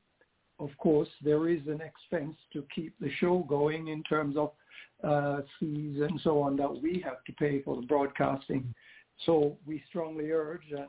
of 0.58 0.70
course, 0.78 1.08
there 1.22 1.48
is 1.48 1.60
an 1.66 1.80
expense 1.80 2.36
to 2.52 2.64
keep 2.74 2.94
the 3.00 3.10
show 3.18 3.44
going 3.48 3.88
in 3.88 4.02
terms 4.04 4.36
of 4.36 4.52
uh, 5.02 5.42
fees 5.58 6.00
and 6.00 6.20
so 6.22 6.40
on 6.40 6.56
that 6.56 6.72
we 6.80 7.02
have 7.04 7.24
to 7.24 7.32
pay 7.32 7.60
for 7.62 7.76
the 7.76 7.86
broadcasting. 7.86 8.74
So 9.26 9.56
we 9.66 9.82
strongly 9.88 10.30
urge 10.30 10.70
and 10.70 10.88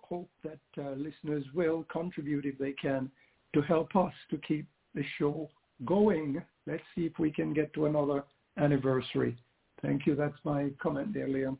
hope 0.00 0.30
that 0.44 0.60
uh, 0.78 0.90
listeners 0.92 1.44
will 1.54 1.84
contribute 1.90 2.46
if 2.46 2.58
they 2.58 2.72
can 2.72 3.10
to 3.54 3.62
help 3.62 3.94
us 3.96 4.12
to 4.30 4.38
keep 4.38 4.66
the 4.94 5.04
show 5.18 5.48
going. 5.84 6.42
Let's 6.66 6.82
see 6.94 7.06
if 7.06 7.18
we 7.18 7.30
can 7.30 7.52
get 7.52 7.72
to 7.74 7.86
another 7.86 8.24
anniversary. 8.56 9.36
Thank 9.80 10.06
you. 10.06 10.14
That's 10.14 10.36
my 10.44 10.70
comment 10.80 11.12
there, 11.12 11.28
Liam. 11.28 11.56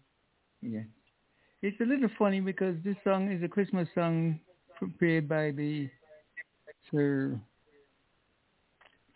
Yeah. 0.61 0.83
It's 1.63 1.81
a 1.81 1.85
little 1.85 2.09
funny 2.19 2.41
because 2.41 2.77
this 2.85 2.97
song 3.05 3.31
is 3.31 3.43
a 3.43 3.49
Christmas 3.49 3.89
song 3.95 4.41
prepared 4.77 5.29
by 5.29 5.51
the 5.51 5.89
Sir 6.91 7.39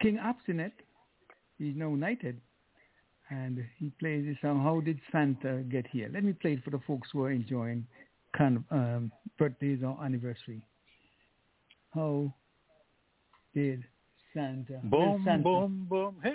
King 0.01 0.19
Obstinate. 0.19 0.73
He's 1.59 1.75
now 1.77 1.91
knighted. 1.91 2.41
And 3.31 3.65
he 3.79 3.91
plays 3.99 4.25
this 4.25 4.37
song, 4.41 4.63
How 4.63 4.81
Did 4.81 5.01
Santa 5.11 5.65
Get 5.69 5.87
Here? 5.89 6.09
Let 6.13 6.23
me 6.23 6.33
play 6.33 6.53
it 6.53 6.65
for 6.65 6.71
the 6.71 6.81
folks 6.87 7.09
who 7.13 7.25
are 7.25 7.33
enjoying 7.33 7.85
kind 8.37 8.59
of 8.59 8.63
um, 8.71 9.13
birthdays 9.39 9.81
or 9.83 9.99
anniversary. 10.05 10.63
How 11.93 12.33
did 13.55 13.83
Santa? 14.37 14.81
Boom, 14.85 15.23
Santa? 15.25 15.43
boom, 15.43 15.87
boom, 15.89 16.17
hey, 16.23 16.35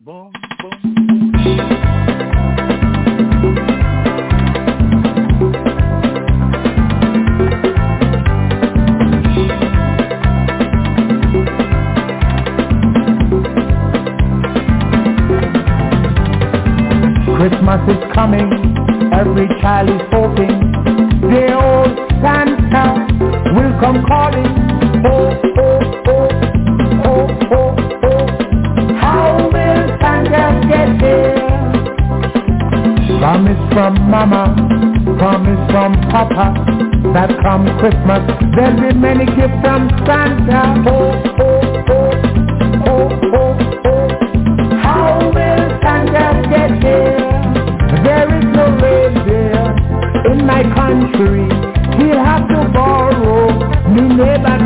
boom, 0.00 0.30
boom. 0.60 0.70
Christmas 17.38 17.80
is 17.88 18.12
coming, 18.12 18.52
every 19.14 19.48
child 19.62 19.88
is 19.88 20.02
hoping. 20.12 20.52
The 21.22 21.54
old 21.54 21.96
Santa 22.20 23.08
will 23.54 23.72
come 23.80 24.04
calling. 24.06 24.57
Promise 33.48 33.72
from 33.72 34.10
Mama, 34.10 34.44
promise 35.16 35.70
from 35.72 35.92
Papa, 36.12 36.52
that 37.14 37.30
come 37.40 37.64
Christmas 37.80 38.20
there'll 38.54 38.76
be 38.76 38.92
many 38.92 39.24
gifts 39.24 39.56
from 39.64 39.88
Santa. 40.04 40.84
Oh, 40.84 41.16
oh, 41.40 41.56
oh, 41.88 42.12
oh, 42.84 43.08
oh, 43.32 43.56
oh. 43.88 44.76
How 44.84 45.32
will 45.32 45.64
Santa 45.80 46.44
get 46.52 46.76
here? 46.84 47.16
There 48.04 48.28
is 48.36 48.44
no 48.52 48.68
reindeer 48.84 49.64
in 50.28 50.44
my 50.44 50.60
country. 50.76 51.48
He'll 51.96 52.20
have 52.22 52.46
to 52.52 52.68
borrow 52.74 53.48
me 53.88 54.12
neighbor 54.12 54.57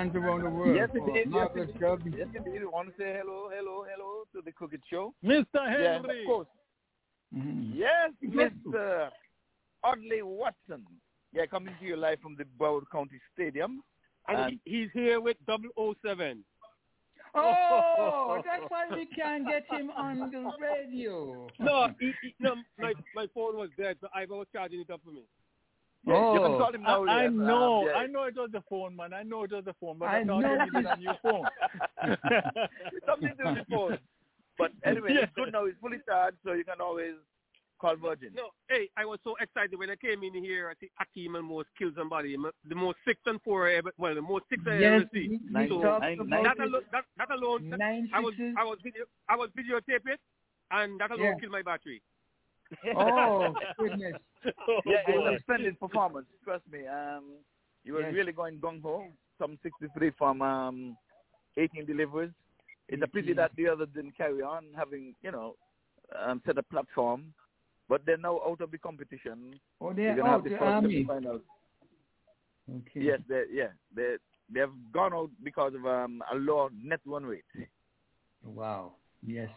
fans 0.00 0.16
around 0.16 0.42
the 0.42 0.50
world. 0.50 0.76
Yes, 0.76 0.88
for 0.90 0.98
indeed. 1.08 1.14
Yes, 1.26 1.26
marvelous 1.28 1.70
indeed. 1.70 2.14
Yes, 2.18 2.28
indeed. 2.34 2.60
We 2.60 2.66
want 2.66 2.88
to 2.88 2.94
say 2.98 3.16
hello, 3.18 3.50
hello, 3.54 3.84
hello 3.90 4.24
to 4.34 4.42
the 4.44 4.52
Cricket 4.52 4.80
Show. 4.90 5.14
Mr. 5.24 5.44
Henry. 5.54 5.82
Yes, 5.84 6.00
Henry. 6.02 6.20
of 6.20 6.26
course. 6.26 6.48
Mhm. 7.34 7.70
Yes, 7.74 8.10
Yes. 8.20 8.52
Mr. 8.66 9.10
Audley 9.84 10.22
Watson. 10.22 10.84
Yeah, 11.32 11.46
coming 11.46 11.74
to 11.78 11.84
you 11.86 11.96
live 11.96 12.18
from 12.20 12.34
the 12.36 12.44
Broward 12.58 12.84
County 12.90 13.20
Stadium. 13.32 13.82
And 14.28 14.38
And- 14.38 14.60
he's 14.64 14.90
here 14.92 15.20
with 15.20 15.36
007. 15.46 16.44
Oh, 17.32 18.42
that's 18.44 18.64
why 18.68 18.88
we 18.90 19.06
can't 19.06 19.46
get 19.46 19.64
him 19.70 19.90
on 19.90 20.30
the 20.32 20.50
radio. 20.60 21.46
No, 21.60 21.88
he, 22.00 22.12
he, 22.22 22.34
no, 22.40 22.56
my 22.78 22.92
my 23.14 23.26
phone 23.34 23.56
was 23.56 23.70
dead, 23.78 23.96
so 24.00 24.08
I 24.12 24.24
was 24.26 24.48
charging 24.52 24.80
it 24.80 24.90
up 24.90 25.00
for 25.04 25.10
me. 25.12 25.22
Yeah, 26.06 26.32
You 26.32 26.40
can 26.40 26.52
Oh. 26.52 26.58
call 26.58 26.74
him 26.74 26.86
I, 26.86 26.90
now. 26.90 27.04
I 27.06 27.22
yes. 27.24 27.32
know, 27.32 27.80
Um, 27.80 27.86
yeah. 27.86 27.92
I 27.94 28.06
know 28.06 28.24
it 28.24 28.34
was 28.36 28.50
the 28.52 28.62
phone, 28.70 28.96
man. 28.96 29.12
I 29.12 29.22
know 29.22 29.44
it 29.44 29.52
was 29.52 29.64
the 29.64 29.74
phone, 29.74 29.98
but 29.98 30.08
I 30.08 30.20
I, 30.20 30.24
thought 30.24 30.40
know. 30.40 30.52
you 30.54 30.72
needed 30.72 30.86
a 30.86 30.96
new 30.96 31.12
phone. 31.22 31.44
Something 33.06 33.28
to 33.36 33.44
do 33.44 33.54
with 33.54 33.68
phone. 33.68 33.98
But 34.58 34.72
anyway, 34.84 35.14
Yeah. 35.14 35.20
it's 35.24 35.32
good 35.34 35.52
now. 35.52 35.64
It's 35.66 35.78
fully 35.80 35.98
charged, 36.06 36.38
so 36.44 36.52
you 36.52 36.64
can 36.64 36.80
always 36.80 37.14
call 37.80 37.96
Virgil. 37.96 38.28
No, 38.34 38.50
hey, 38.68 38.88
I 38.96 39.04
was 39.06 39.18
so 39.24 39.34
excited 39.40 39.78
when 39.78 39.88
I 39.90 39.96
came 39.96 40.22
in 40.22 40.34
here. 40.34 40.68
I 40.70 40.74
think 40.74 40.92
Akeem 41.00 41.36
and 41.38 41.46
most 41.46 41.68
kills 41.78 41.94
somebody, 41.96 42.36
the 42.68 42.74
most 42.74 42.98
six 43.06 43.20
and 43.26 43.40
four 43.42 43.68
I 43.68 43.74
ever, 43.76 43.92
well, 43.96 44.14
the 44.14 44.20
most 44.22 44.44
six 44.50 44.62
I 44.66 44.78
Yes, 44.78 45.00
ever 45.02 45.10
see. 45.14 45.38
Nine- 45.50 45.68
So 45.68 45.80
nine- 45.98 46.18
nine- 46.28 46.42
That 46.44 46.56
it. 46.58 46.62
alone, 46.68 46.82
that, 46.92 47.04
that 47.16 47.30
alone, 47.30 47.70
Nine 47.70 48.10
I 48.12 48.20
was. 48.20 48.34
I 48.58 48.64
was 48.64 48.78
video 48.82 49.04
I 49.28 49.36
was 49.36 49.48
videotape 49.56 50.06
it, 50.12 50.20
and 50.70 51.00
that 51.00 51.10
alone 51.10 51.24
Yeah. 51.24 51.34
killed 51.40 51.52
my 51.52 51.62
battery. 51.62 52.02
Oh 52.96 53.54
goodness! 53.78 54.16
Oh, 54.68 54.80
yeah, 54.86 55.02
it 55.06 55.18
was 55.18 55.36
a 55.38 55.40
splendid 55.42 55.78
performance. 55.80 56.26
Trust 56.44 56.64
me. 56.70 56.86
Um, 56.86 57.24
he 57.84 57.92
was 57.92 58.04
Yes. 58.04 58.14
really 58.14 58.32
going 58.32 58.58
gung 58.58 58.82
ho. 58.82 59.06
Some 59.38 59.58
63 59.62 60.10
from 60.18 60.42
um, 60.42 60.96
18 61.56 61.86
deliveries. 61.86 62.30
It's 62.88 63.02
a 63.02 63.06
pity 63.06 63.32
that 63.34 63.52
the 63.56 63.68
others 63.68 63.88
didn't 63.94 64.16
carry 64.16 64.42
on, 64.42 64.64
having 64.76 65.14
you 65.22 65.30
know 65.32 65.56
um, 66.18 66.42
set 66.44 66.58
a 66.58 66.62
platform. 66.62 67.32
But 67.88 68.02
they're 68.06 68.16
now 68.16 68.40
out 68.46 68.60
of 68.60 68.70
the 68.70 68.78
competition. 68.78 69.58
Oh, 69.80 69.92
They're 69.92 70.24
out 70.26 70.44
the 70.44 70.50
the 70.50 70.58
army. 70.58 71.06
Okay. 72.68 73.00
Yes, 73.00 73.20
they 73.28 73.44
yeah 73.52 73.68
they 73.94 74.16
they 74.52 74.60
have 74.60 74.70
gone 74.92 75.12
out 75.12 75.30
because 75.42 75.74
of 75.74 75.86
um, 75.86 76.22
a 76.32 76.36
low 76.36 76.68
net 76.82 77.00
run 77.04 77.24
rate. 77.24 77.44
Wow. 78.44 78.92
Yes. 79.26 79.50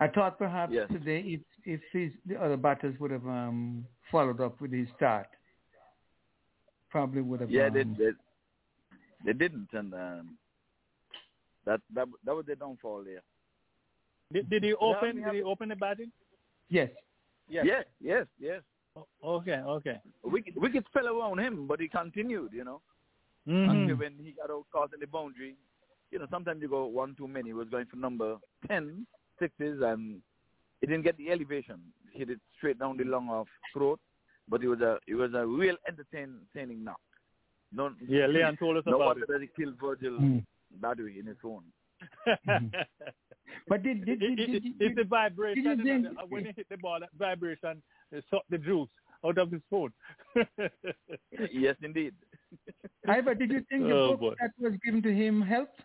I 0.00 0.08
thought 0.08 0.38
perhaps 0.38 0.72
Yes. 0.72 0.88
today 0.90 1.20
if 1.20 1.40
if 1.64 1.80
his 1.92 2.12
the 2.26 2.36
other 2.42 2.56
batters 2.56 2.98
would 3.00 3.10
have 3.10 3.26
um 3.26 3.86
followed 4.10 4.40
up 4.40 4.60
with 4.60 4.72
his 4.72 4.88
start, 4.96 5.28
probably 6.90 7.22
would 7.22 7.40
have. 7.40 7.50
Yeah, 7.50 7.68
they 7.68 7.82
um, 7.82 7.96
they, 7.98 8.10
they 9.24 9.32
didn't, 9.32 9.68
and 9.72 9.92
um, 9.94 10.38
that 11.66 11.80
that 11.94 12.08
that 12.24 12.34
was 12.34 12.46
the 12.46 12.56
downfall 12.56 13.04
there. 13.04 13.22
Did, 14.32 14.48
did 14.48 14.64
he 14.64 14.74
open? 14.74 15.16
we 15.16 15.22
Did 15.22 15.34
he 15.34 15.42
open 15.42 15.68
the 15.68 15.76
batting? 15.76 16.10
Yes. 16.68 16.90
Yes, 17.48 17.66
yes, 17.66 17.84
yes. 18.00 18.26
yes. 18.38 18.62
O- 18.96 19.06
Okay, 19.38 19.56
okay. 19.56 20.00
Wicked, 20.22 20.54
wicked 20.56 20.84
fell 20.92 21.08
around 21.08 21.38
him, 21.40 21.66
but 21.66 21.80
he 21.80 21.88
continued. 21.88 22.52
You 22.52 22.64
know, 22.64 22.80
Mhm. 23.46 23.70
until 23.70 23.96
when 23.96 24.14
he 24.22 24.32
got 24.32 24.50
out 24.50 24.64
caught 24.72 24.94
in 24.94 25.00
the 25.00 25.06
boundary. 25.06 25.56
You 26.10 26.18
know, 26.18 26.26
sometimes 26.30 26.60
you 26.62 26.68
go 26.68 26.86
one 26.86 27.14
too 27.16 27.28
many. 27.28 27.50
He 27.50 27.52
was 27.54 27.68
going 27.68 27.86
for 27.86 27.96
number 27.96 28.36
ten 28.66 29.06
sixes, 29.40 29.82
and 29.82 30.20
he 30.80 30.86
didn't 30.86 31.02
get 31.02 31.16
the 31.16 31.30
elevation. 31.30 31.80
Hit 32.12 32.30
it 32.30 32.40
straight 32.56 32.78
down 32.78 32.96
the 32.96 33.04
long 33.04 33.28
off 33.28 33.48
throat. 33.72 33.98
But 34.48 34.62
it 34.62 34.68
was 34.68 34.80
a 34.80 34.98
it 35.06 35.14
was 35.14 35.32
a 35.34 35.46
real 35.46 35.76
entertaining 35.88 36.84
knock. 36.84 37.00
No, 37.72 37.94
Yeah, 38.08 38.26
Leon 38.26 38.56
told 38.56 38.76
us 38.78 38.84
no 38.86 38.96
about 39.00 39.18
it. 39.18 39.28
that 39.28 39.40
he 39.40 39.48
killed 39.56 39.76
Virgil 39.80 40.18
Mm. 40.18 40.44
Badwi 40.80 41.18
in 41.20 41.26
his 41.26 41.36
own. 41.44 41.62
But 43.68 43.82
did 43.82 44.04
did, 44.04 44.22
It- 44.22 44.36
did, 44.36 44.40
it- 44.40 44.46
did, 44.46 44.54
it- 44.54 44.62
did, 44.62 44.74
it's 44.80 44.96
the 44.96 45.04
vibration. 45.04 45.64
did 45.64 45.78
you 45.80 45.84
you 45.92 45.98
know, 45.98 46.08
think- 46.18 46.30
when 46.32 46.44
he 46.46 46.52
hit 46.56 46.66
the 46.68 46.76
ball, 46.78 46.98
that 47.00 47.10
vibration 47.18 47.82
sucked 48.30 48.50
the 48.50 48.58
juice 48.58 48.88
out 49.24 49.38
of 49.38 49.50
his 49.50 49.60
phone. 49.70 49.92
yes, 51.52 51.76
indeed. 51.82 52.14
Ivor, 53.08 53.34
did 53.34 53.50
you 53.50 53.60
think 53.68 53.84
the 53.84 53.92
Oh, 53.94 54.10
book 54.16 54.20
boy. 54.20 54.34
that 54.40 54.50
was 54.58 54.78
given 54.84 55.02
to 55.02 55.12
him 55.14 55.40
helped? 55.42 55.80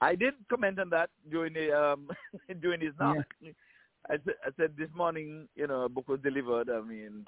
I 0.00 0.14
did 0.14 0.34
comment 0.50 0.78
on 0.78 0.90
that 0.90 1.10
during 1.30 1.54
the 1.54 1.72
um 1.72 2.08
during 2.60 2.80
his 2.80 2.92
knock. 3.00 3.16
I 4.08 4.16
said 4.24 4.34
I 4.44 4.50
said 4.56 4.74
this 4.78 4.90
morning, 4.94 5.48
you 5.56 5.66
know, 5.66 5.82
a 5.82 5.88
book 5.88 6.08
was 6.08 6.20
delivered. 6.22 6.68
I 6.70 6.80
mean, 6.80 7.24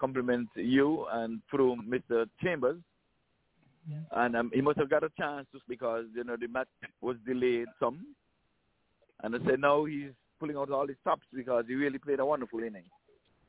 compliment 0.00 0.48
you 0.56 1.06
and 1.12 1.40
through 1.50 1.76
Mr. 1.88 2.26
Chambers, 2.42 2.78
and 4.12 4.36
um, 4.36 4.50
he 4.54 4.60
must 4.60 4.78
have 4.78 4.90
got 4.90 5.04
a 5.04 5.10
chance 5.18 5.46
just 5.52 5.66
because 5.68 6.04
you 6.14 6.24
know 6.24 6.36
the 6.40 6.48
match 6.48 6.68
was 7.00 7.16
delayed 7.26 7.66
some, 7.80 8.06
and 9.22 9.34
I 9.34 9.38
said 9.46 9.60
now 9.60 9.84
he's 9.84 10.10
pulling 10.38 10.56
out 10.56 10.70
all 10.70 10.86
his 10.86 10.96
stops 11.00 11.26
because 11.34 11.64
he 11.66 11.74
really 11.74 11.98
played 11.98 12.20
a 12.20 12.26
wonderful 12.26 12.62
inning. 12.62 12.84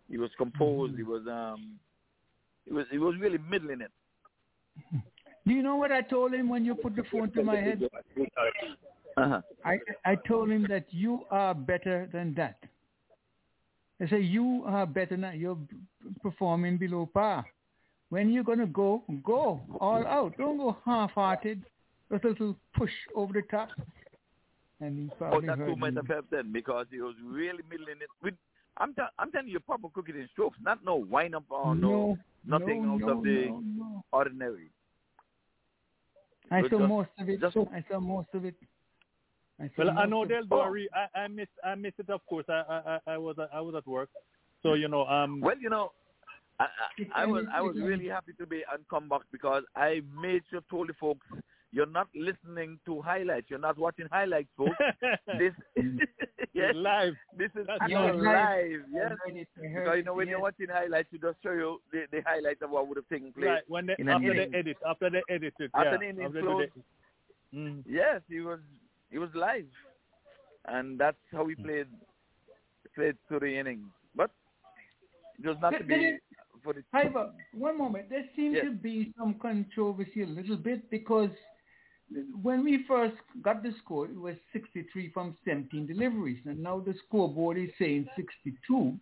He 0.09 0.17
was 0.17 0.29
composed. 0.37 0.95
He 0.95 1.03
was 1.03 1.23
um, 1.27 1.79
he 2.65 2.73
was 2.73 2.85
he 2.91 2.97
was 2.97 3.15
really 3.19 3.39
middling 3.49 3.81
it. 3.81 3.91
Do 5.45 5.53
you 5.53 5.61
know 5.61 5.75
what 5.75 5.91
I 5.91 6.01
told 6.01 6.33
him 6.33 6.49
when 6.49 6.63
you 6.63 6.75
put 6.75 6.95
the 6.95 7.03
phone 7.11 7.31
to 7.31 7.43
my 7.43 7.55
head? 7.57 7.83
Uh-huh. 9.15 9.41
I 9.63 9.77
I 10.05 10.15
told 10.27 10.49
him 10.49 10.65
that 10.69 10.85
you 10.89 11.25
are 11.29 11.53
better 11.53 12.09
than 12.11 12.33
that. 12.35 12.57
I 14.01 14.07
say 14.07 14.21
you 14.21 14.63
are 14.65 14.85
better 14.85 15.15
than. 15.17 15.39
You're 15.39 15.57
performing 16.21 16.77
below 16.77 17.09
par. 17.13 17.45
When 18.09 18.31
you're 18.31 18.43
gonna 18.43 18.67
go, 18.67 19.03
go 19.23 19.61
all 19.79 20.05
out. 20.05 20.37
Don't 20.37 20.57
go 20.57 20.77
half-hearted. 20.85 21.63
Just 22.11 22.25
a 22.25 22.29
little 22.29 22.55
push 22.75 22.91
over 23.15 23.33
the 23.33 23.41
top. 23.49 23.69
And 24.79 24.99
he 24.99 25.09
probably 25.17 25.49
Oh, 25.49 25.55
that 25.55 25.65
too 25.65 25.75
might 25.75 25.95
have 25.95 26.07
helped 26.07 26.31
then 26.31 26.51
because 26.51 26.85
he 26.91 26.99
was 26.99 27.15
really 27.25 27.63
middling 27.69 28.01
it. 28.01 28.09
With, 28.21 28.35
I'm, 28.77 28.93
t- 28.93 29.01
I'm 29.17 29.31
telling 29.31 29.47
you, 29.47 29.59
proper 29.59 29.87
cooking 29.89 30.15
in 30.15 30.27
strokes, 30.31 30.57
not 30.61 30.83
no 30.83 30.95
wind 30.95 31.35
up 31.35 31.45
or 31.49 31.73
no, 31.73 32.17
no, 32.45 32.59
nothing 32.59 32.83
no, 32.85 32.93
out 32.93 32.99
no, 32.99 33.09
of 33.17 33.23
the 33.23 34.01
ordinary. 34.11 34.69
I 36.53 36.61
But 36.61 36.71
saw 36.71 36.87
most 36.87 37.09
of 37.19 37.29
it. 37.29 37.39
just- 37.41 37.57
I 37.57 37.83
saw 37.89 37.99
most 37.99 38.27
of 38.33 38.45
it. 38.45 38.55
I 39.59 39.67
saw 39.69 39.73
well, 39.85 39.97
I 39.97 40.05
know 40.05 40.23
of 40.23 40.29
they'll 40.29 40.39
it. 40.43 40.49
do 40.49 40.55
a 40.55 40.69
re- 40.69 40.89
I, 40.93 41.21
I 41.21 41.27
missed 41.27 41.57
I 41.63 41.75
missed 41.75 41.99
it. 41.99 42.09
Of 42.09 42.25
course, 42.27 42.45
I 42.49 42.59
I, 42.75 42.99
I 43.07 43.13
I 43.13 43.17
was 43.17 43.35
I 43.53 43.61
was 43.61 43.75
at 43.75 43.87
work, 43.87 44.09
so 44.61 44.73
you 44.73 44.87
know 44.87 45.05
um. 45.07 45.41
Well, 45.41 45.57
you 45.59 45.69
know, 45.69 45.91
I, 46.59 46.65
I, 47.15 47.23
I 47.23 47.25
was 47.25 47.45
I 47.53 47.61
was 47.61 47.75
really 47.75 48.07
happy 48.07 48.33
to 48.39 48.45
be 48.45 48.61
on 48.71 48.85
comeback 48.89 49.21
because 49.31 49.63
I 49.75 50.01
made 50.25 50.43
sure 50.49 50.61
told 50.69 50.89
the 50.89 50.93
folks 50.93 51.25
you're 51.73 51.87
not 51.87 52.07
listening 52.15 52.79
to 52.85 53.01
highlights, 53.01 53.47
you're 53.49 53.59
not 53.59 53.77
watching 53.77 54.07
highlights, 54.11 54.49
folks. 54.55 54.77
this 55.39 55.53
yes, 56.53 56.73
live. 56.75 57.13
this 57.37 57.49
is 57.55 57.65
That's 57.67 57.81
actually 57.81 57.95
live. 57.95 58.15
live. 58.17 58.81
Yes. 58.93 59.11
heard 59.25 59.35
it, 59.37 59.47
I 59.57 59.67
heard 59.67 59.83
Because 59.83 59.97
you 59.97 60.03
know 60.03 60.13
when 60.13 60.27
yes. 60.27 60.31
you're 60.33 60.41
watching 60.41 60.67
highlights, 60.71 61.09
you 61.11 61.19
just 61.19 61.37
show 61.43 61.51
you 61.51 61.81
the, 61.91 62.03
the 62.11 62.21
highlights 62.25 62.61
of 62.61 62.69
what 62.69 62.87
would 62.87 62.97
have 62.97 63.09
taken 63.09 63.33
place. 63.33 63.47
Right 63.47 63.63
when 63.67 63.87
they 63.87 63.95
in 63.97 64.07
after 64.07 64.31
inning. 64.33 64.51
they 64.51 64.57
edit 64.59 64.77
after 64.87 65.09
they 65.09 65.23
edit 65.29 65.53
it 65.59 65.71
After 65.73 65.91
yeah 65.91 65.97
the 65.97 66.09
inning 66.09 66.25
after 66.25 66.41
closed. 66.41 66.71
they- 66.75 66.81
Mm. 67.55 67.83
Yes, 67.87 68.21
he 68.27 68.39
was 68.39 68.59
he 69.11 69.19
was 69.19 69.29
live, 69.35 69.67
and 70.65 70.99
that's 70.99 71.17
how 71.31 71.45
he 71.45 71.53
played 71.53 71.85
played 72.95 73.15
through 73.27 73.41
the 73.41 73.59
innings. 73.59 73.85
But 74.15 74.31
it 75.39 75.47
was 75.47 75.57
not 75.61 75.77
to 75.77 75.83
be 75.83 76.17
for 76.63 76.73
the 76.73 76.83
However, 76.91 77.31
one 77.53 77.77
moment. 77.77 78.09
There 78.09 78.25
seems 78.35 78.55
Yes. 78.55 78.65
to 78.65 78.71
be 78.71 79.13
some 79.19 79.35
controversy 79.39 80.23
a 80.23 80.25
little 80.25 80.57
bit 80.57 80.89
because 80.89 81.29
when 82.41 82.63
we 82.63 82.85
first 82.87 83.15
got 83.41 83.63
the 83.63 83.73
score, 83.83 84.05
it 84.05 84.15
was 84.19 84.35
63 84.51 85.09
from 85.11 85.35
17 85.45 85.87
deliveries, 85.87 86.39
and 86.45 86.61
now 86.61 86.79
the 86.79 86.93
scoreboard 87.07 87.57
is 87.57 87.69
saying 87.79 88.07
62 88.15 88.93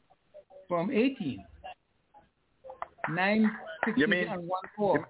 from 0.68 0.92
18. 0.92 1.44
Nine 3.10 3.52
sixes 3.86 4.00
You 4.02 4.08
mean- 4.08 4.28
and 4.28 4.48
one 4.48 4.62
four. 4.76 5.10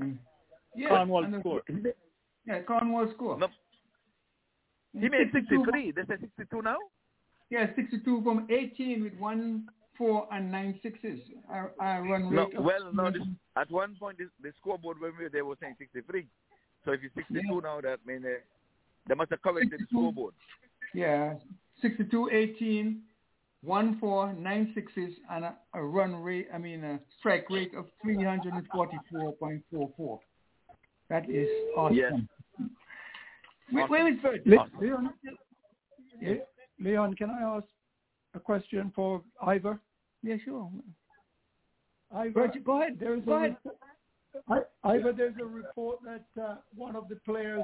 Mm. 0.00 0.18
Yeah, 0.74 0.88
Cornwall 0.88 1.24
and 1.24 1.34
the- 1.34 1.40
score. 1.40 1.62
Yeah, 2.46 2.62
Cornwall 2.62 3.10
score. 3.14 3.38
No. 3.38 3.48
He 4.92 5.08
made 5.08 5.30
62 5.32 5.64
63. 5.64 5.90
They 5.92 6.02
say 6.06 6.16
62 6.20 6.62
now? 6.62 6.78
Yeah, 7.50 7.66
62 7.76 8.22
from 8.22 8.46
18 8.50 9.02
with 9.04 9.14
one 9.18 9.68
four 9.96 10.26
and 10.32 10.50
nine 10.50 10.78
sixes. 10.82 11.20
I, 11.50 11.66
I 11.78 11.98
run 12.00 12.34
No, 12.34 12.46
rate 12.46 12.54
of 12.56 12.64
well, 12.64 12.92
no. 12.92 13.10
This, 13.10 13.22
at 13.56 13.70
one 13.70 13.94
point, 13.96 14.16
this, 14.18 14.28
the 14.42 14.52
scoreboard 14.58 14.98
when 15.00 15.12
we 15.12 15.18
they 15.18 15.24
were 15.24 15.28
there 15.30 15.44
was 15.44 15.58
saying 15.60 15.76
63. 15.78 16.26
So 16.84 16.92
if 16.92 17.02
you're 17.02 17.10
62 17.14 17.40
Yeah. 17.42 17.60
now, 17.62 17.80
that 17.80 17.98
means 18.06 18.24
uh, 18.24 18.28
they, 18.28 18.36
they 19.08 19.14
must 19.14 19.30
have 19.30 19.42
corrected 19.42 19.72
the 19.72 19.78
62. 19.78 19.96
scoreboard. 19.96 20.34
Yeah, 20.94 21.34
62, 21.82 22.30
18, 22.32 23.02
one 23.62 23.98
four, 24.00 24.32
nine 24.32 24.72
sixes, 24.74 25.14
and 25.30 25.44
a, 25.44 25.54
a 25.74 25.82
run 25.82 26.16
rate, 26.16 26.48
I 26.52 26.58
mean 26.58 26.82
a 26.82 26.98
strike 27.18 27.48
rate 27.50 27.72
of 27.76 27.86
344.44. 28.04 30.18
That 31.08 31.28
is 31.28 31.48
awesome. 31.76 31.96
Yes. 31.96 32.12
Where, 33.70 33.86
where 33.86 34.08
is 34.12 34.18
Virgil? 34.22 34.52
Le- 34.52 34.70
Leon, 34.80 35.10
Yeah. 36.20 36.34
Leon, 36.80 37.14
can 37.16 37.30
I 37.30 37.42
ask 37.56 37.66
a 38.34 38.40
question 38.40 38.92
for 38.94 39.22
Ivor? 39.42 39.78
yeah, 40.22 40.36
sure. 40.44 40.70
Ivor, 42.14 42.32
Virgil, 42.48 42.62
go 42.62 42.80
ahead. 42.80 42.96
there's 42.98 43.24
Go 43.24 43.34
a 43.34 43.36
ahead. 43.38 43.56
I, 44.48 44.58
Ivor, 44.84 45.12
there's 45.12 45.34
a 45.40 45.44
report 45.44 45.98
that 46.04 46.42
uh, 46.42 46.56
one 46.76 46.96
of 46.96 47.08
the 47.08 47.16
players 47.16 47.62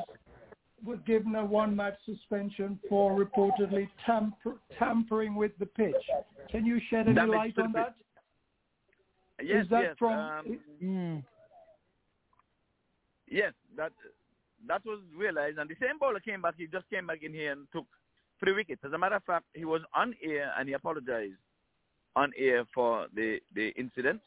was 0.84 0.98
given 1.06 1.34
a 1.34 1.44
one-match 1.44 1.96
suspension 2.04 2.78
for 2.88 3.12
reportedly 3.12 3.88
tamper, 4.04 4.56
tampering 4.78 5.34
with 5.34 5.52
the 5.58 5.66
pitch. 5.66 5.94
Can 6.50 6.66
you 6.66 6.80
shed 6.90 7.08
any 7.08 7.20
light 7.20 7.58
on 7.58 7.72
pitch. 7.72 7.74
that? 7.74 7.94
Yes, 9.42 9.64
Is 9.64 9.70
that 9.70 9.82
yes. 9.82 9.94
from? 9.98 10.12
um, 10.12 10.58
Mm. 10.82 11.24
Yes, 13.28 13.52
that 13.76 13.92
that 14.68 14.84
was 14.84 15.00
realized. 15.16 15.58
And 15.58 15.68
the 15.68 15.74
same 15.80 15.98
bowler 15.98 16.20
came 16.20 16.42
back. 16.42 16.54
He 16.56 16.66
just 16.66 16.88
came 16.90 17.06
back 17.06 17.22
in 17.22 17.32
here 17.32 17.52
and 17.52 17.66
took 17.72 17.86
three 18.40 18.52
wickets. 18.52 18.82
As 18.84 18.92
a 18.92 18.98
matter 18.98 19.16
of 19.16 19.24
fact, 19.24 19.46
he 19.54 19.64
was 19.64 19.82
on 19.94 20.14
air 20.22 20.52
and 20.58 20.68
he 20.68 20.74
apologized 20.74 21.34
on 22.14 22.32
air 22.38 22.64
for 22.74 23.06
the 23.14 23.40
the 23.54 23.70
incident. 23.70 24.20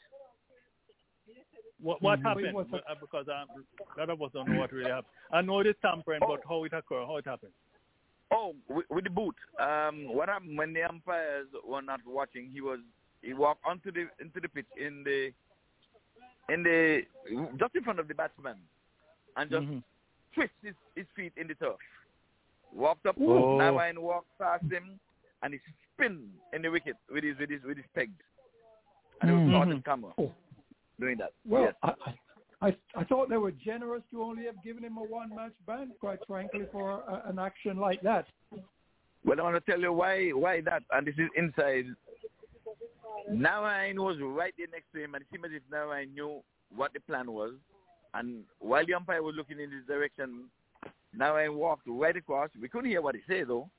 What 1.82 2.02
what 2.02 2.20
Mhm. 2.20 2.24
happened? 2.24 2.54
What's 2.54 2.74
Uh, 2.74 2.96
because 3.00 3.28
um, 3.30 3.66
a 3.96 4.00
lot 4.00 4.10
of 4.10 4.22
us 4.22 4.32
don't 4.34 4.50
know 4.50 4.60
what 4.60 4.72
really 4.72 4.90
happened. 4.92 5.14
I 5.32 5.42
know 5.42 5.64
the 5.64 5.74
tampering, 5.76 6.20
but 6.20 6.42
how 6.48 6.64
it 6.66 6.74
occurred, 6.74 7.06
how 7.06 7.18
it 7.18 7.26
happened. 7.26 7.54
Oh, 8.32 8.54
with, 8.68 8.86
with 8.90 9.04
the 9.06 9.10
boot. 9.10 9.36
Um, 9.60 10.14
what 10.14 10.30
happened 10.30 10.58
when 10.58 10.74
the 10.74 10.84
umpires 10.84 11.48
were 11.66 11.82
not 11.82 12.02
watching? 12.06 12.50
He 12.52 12.62
was 12.62 12.80
he 13.22 13.34
walked 13.34 13.64
onto 13.66 13.92
the 13.92 14.08
into 14.20 14.40
the 14.42 14.50
pitch 14.50 14.68
in 14.78 15.04
the 15.04 15.32
in 16.54 16.64
the 16.64 17.06
just 17.58 17.76
in 17.76 17.84
front 17.84 18.00
of 18.00 18.08
the 18.08 18.14
batsman 18.14 18.58
and 19.38 19.50
just 19.50 19.66
Mhm. 19.66 19.84
twist 20.34 20.54
his, 20.62 20.76
his 20.96 21.06
feet 21.16 21.34
in 21.38 21.48
the 21.48 21.56
turf. 21.56 21.80
Walked 22.74 23.06
up, 23.06 23.16
Oh. 23.20 23.58
Navine 23.58 23.98
walked 24.00 24.38
past 24.38 24.64
him, 24.72 25.00
and 25.42 25.54
he 25.54 25.60
spin 25.96 26.30
in 26.54 26.62
the 26.62 26.70
wicket 26.70 26.98
with 27.10 27.24
his 27.24 27.38
with 27.40 27.50
his 27.50 27.64
with 27.64 27.78
his 27.78 27.88
pegs. 27.96 28.22
And 29.22 29.32
Mm. 29.32 29.34
it 29.34 29.44
was 29.46 29.52
caught 29.54 29.68
Mhm. 29.68 29.74
on 29.76 29.82
camera 29.84 30.14
Oh. 30.18 30.32
Doing 31.00 31.18
that. 31.18 31.32
Well, 31.48 31.64
yes. 31.64 31.74
I, 31.84 31.94
I 32.62 32.76
I 32.96 33.04
thought 33.06 33.30
they 33.30 33.38
were 33.38 33.52
generous 33.52 34.04
to 34.12 34.22
only 34.22 34.46
have 34.46 34.62
given 34.64 34.84
him 34.84 34.98
a 34.98 35.04
one-match 35.04 35.54
ban, 35.66 35.92
quite 36.00 36.20
frankly, 36.28 36.66
for 36.72 36.92
a, 36.92 37.30
an 37.30 37.40
action 37.40 37.78
like 37.78 38.02
that. 38.02 38.26
Well, 39.24 39.40
I 39.40 39.44
want 39.44 39.56
to 39.64 39.72
tell 39.72 39.80
you 39.80 39.94
why 39.94 40.30
why 40.30 40.62
that, 40.62 40.84
and 40.92 41.08
this 41.08 41.16
is 41.18 41.30
inside. 41.36 41.86
Narayan 43.32 44.02
was 44.02 44.18
right 44.22 44.54
there 44.58 44.68
next 44.72 44.92
to 44.94 45.04
him, 45.04 45.14
and 45.14 45.22
it 45.22 45.28
seemed 45.32 45.46
as 45.46 45.52
if 45.54 45.62
Narayan 45.72 46.14
knew 46.14 46.42
what 46.76 46.94
the 46.94 47.00
plan 47.02 47.32
was. 47.32 47.54
And 48.14 48.44
while 48.60 48.86
the 48.86 48.96
umpire 48.96 49.22
was 49.22 49.36
looking 49.38 49.60
in 49.60 49.72
his 49.72 49.86
direction, 49.86 50.46
Narayan 51.14 51.56
walked 51.56 51.84
right 51.86 52.16
across. 52.16 52.50
We 52.60 52.70
couldn't 52.70 52.90
hear 52.90 53.02
what 53.02 53.16
he 53.16 53.22
said 53.28 53.48
though, 53.48 53.70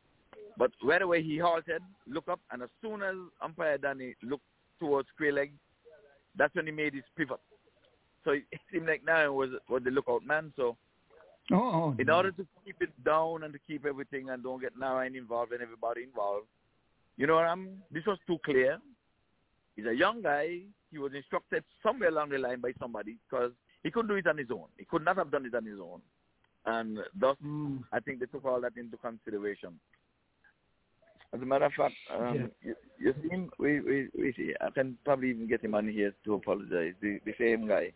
but 0.56 0.70
right 0.82 1.02
away 1.02 1.22
he 1.22 1.38
halted, 1.38 1.82
looked 2.06 2.28
up, 2.28 2.40
and 2.52 2.62
as 2.62 2.68
soon 2.80 3.02
as 3.02 3.16
umpire 3.42 3.78
Danny 3.78 4.14
looked 4.22 4.44
towards 4.78 5.08
Square 5.14 5.32
Leg, 5.32 5.52
that's 6.36 6.54
when 6.54 6.66
he 6.66 6.72
made 6.72 6.94
his 6.94 7.04
pivot. 7.16 7.40
So 8.24 8.30
it 8.52 8.60
seemed 8.72 8.86
like 8.86 9.04
Narayan 9.04 9.34
was 9.34 9.50
was 9.68 9.82
the 9.84 9.90
lookout 9.90 10.24
man. 10.24 10.52
So 10.56 10.76
Oh, 11.52 11.56
oh, 11.56 11.94
in 11.98 12.08
order 12.10 12.30
to 12.30 12.46
keep 12.64 12.76
it 12.80 12.92
down 13.04 13.42
and 13.42 13.52
to 13.52 13.58
keep 13.66 13.84
everything 13.84 14.30
and 14.30 14.40
don't 14.42 14.60
get 14.60 14.78
Narayan 14.78 15.16
involved 15.16 15.52
and 15.52 15.60
everybody 15.60 16.04
involved, 16.04 16.46
you 17.16 17.26
know 17.26 17.34
what 17.34 17.46
I'm? 17.46 17.82
This 17.90 18.06
was 18.06 18.18
too 18.26 18.38
clear. 18.44 18.78
He's 19.74 19.86
a 19.86 19.94
young 19.94 20.22
guy. 20.22 20.60
He 20.92 20.98
was 20.98 21.12
instructed 21.14 21.64
somewhere 21.82 22.10
along 22.10 22.30
the 22.30 22.38
line 22.38 22.60
by 22.60 22.72
somebody 22.78 23.16
because 23.28 23.50
he 23.82 23.90
couldn't 23.90 24.08
do 24.08 24.14
it 24.14 24.26
on 24.28 24.38
his 24.38 24.50
own. 24.52 24.66
He 24.76 24.84
could 24.84 25.04
not 25.04 25.16
have 25.16 25.32
done 25.32 25.44
it 25.44 25.54
on 25.54 25.64
his 25.64 25.80
own. 25.80 26.00
And 26.66 26.98
thus, 27.18 27.36
Mm. 27.44 27.82
I 27.92 27.98
think 28.00 28.20
they 28.20 28.26
took 28.26 28.44
all 28.44 28.60
that 28.60 28.76
into 28.76 28.96
consideration. 28.98 29.80
As 31.32 31.40
a 31.40 31.44
matter 31.46 31.66
of 31.66 31.72
fact, 31.74 31.94
um, 32.12 32.34
Yeah. 32.36 32.46
you, 32.62 32.74
you 32.98 33.14
see 33.22 33.28
him, 33.28 33.50
we, 33.58 33.80
we, 33.80 34.08
we 34.18 34.32
see, 34.36 34.52
I 34.60 34.70
can 34.70 34.98
probably 35.04 35.30
even 35.30 35.46
get 35.46 35.64
him 35.64 35.74
on 35.74 35.88
here 35.88 36.12
to 36.24 36.34
apologize. 36.34 36.94
The, 37.00 37.20
the 37.24 37.34
same 37.38 37.68
guy. 37.68 37.92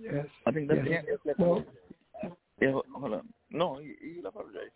Yes. 0.00 0.26
I 0.46 0.52
think 0.52 0.68
that's 0.68 0.80
Yes. 0.88 1.04
it. 1.08 1.20
Let's 1.24 1.38
Well, 1.38 1.64
yeah, 2.60 2.72
ho- 2.72 2.84
hold 2.94 3.14
on. 3.14 3.28
No, 3.50 3.78
he, 3.78 3.94
he'll 4.14 4.26
apologize. 4.26 4.70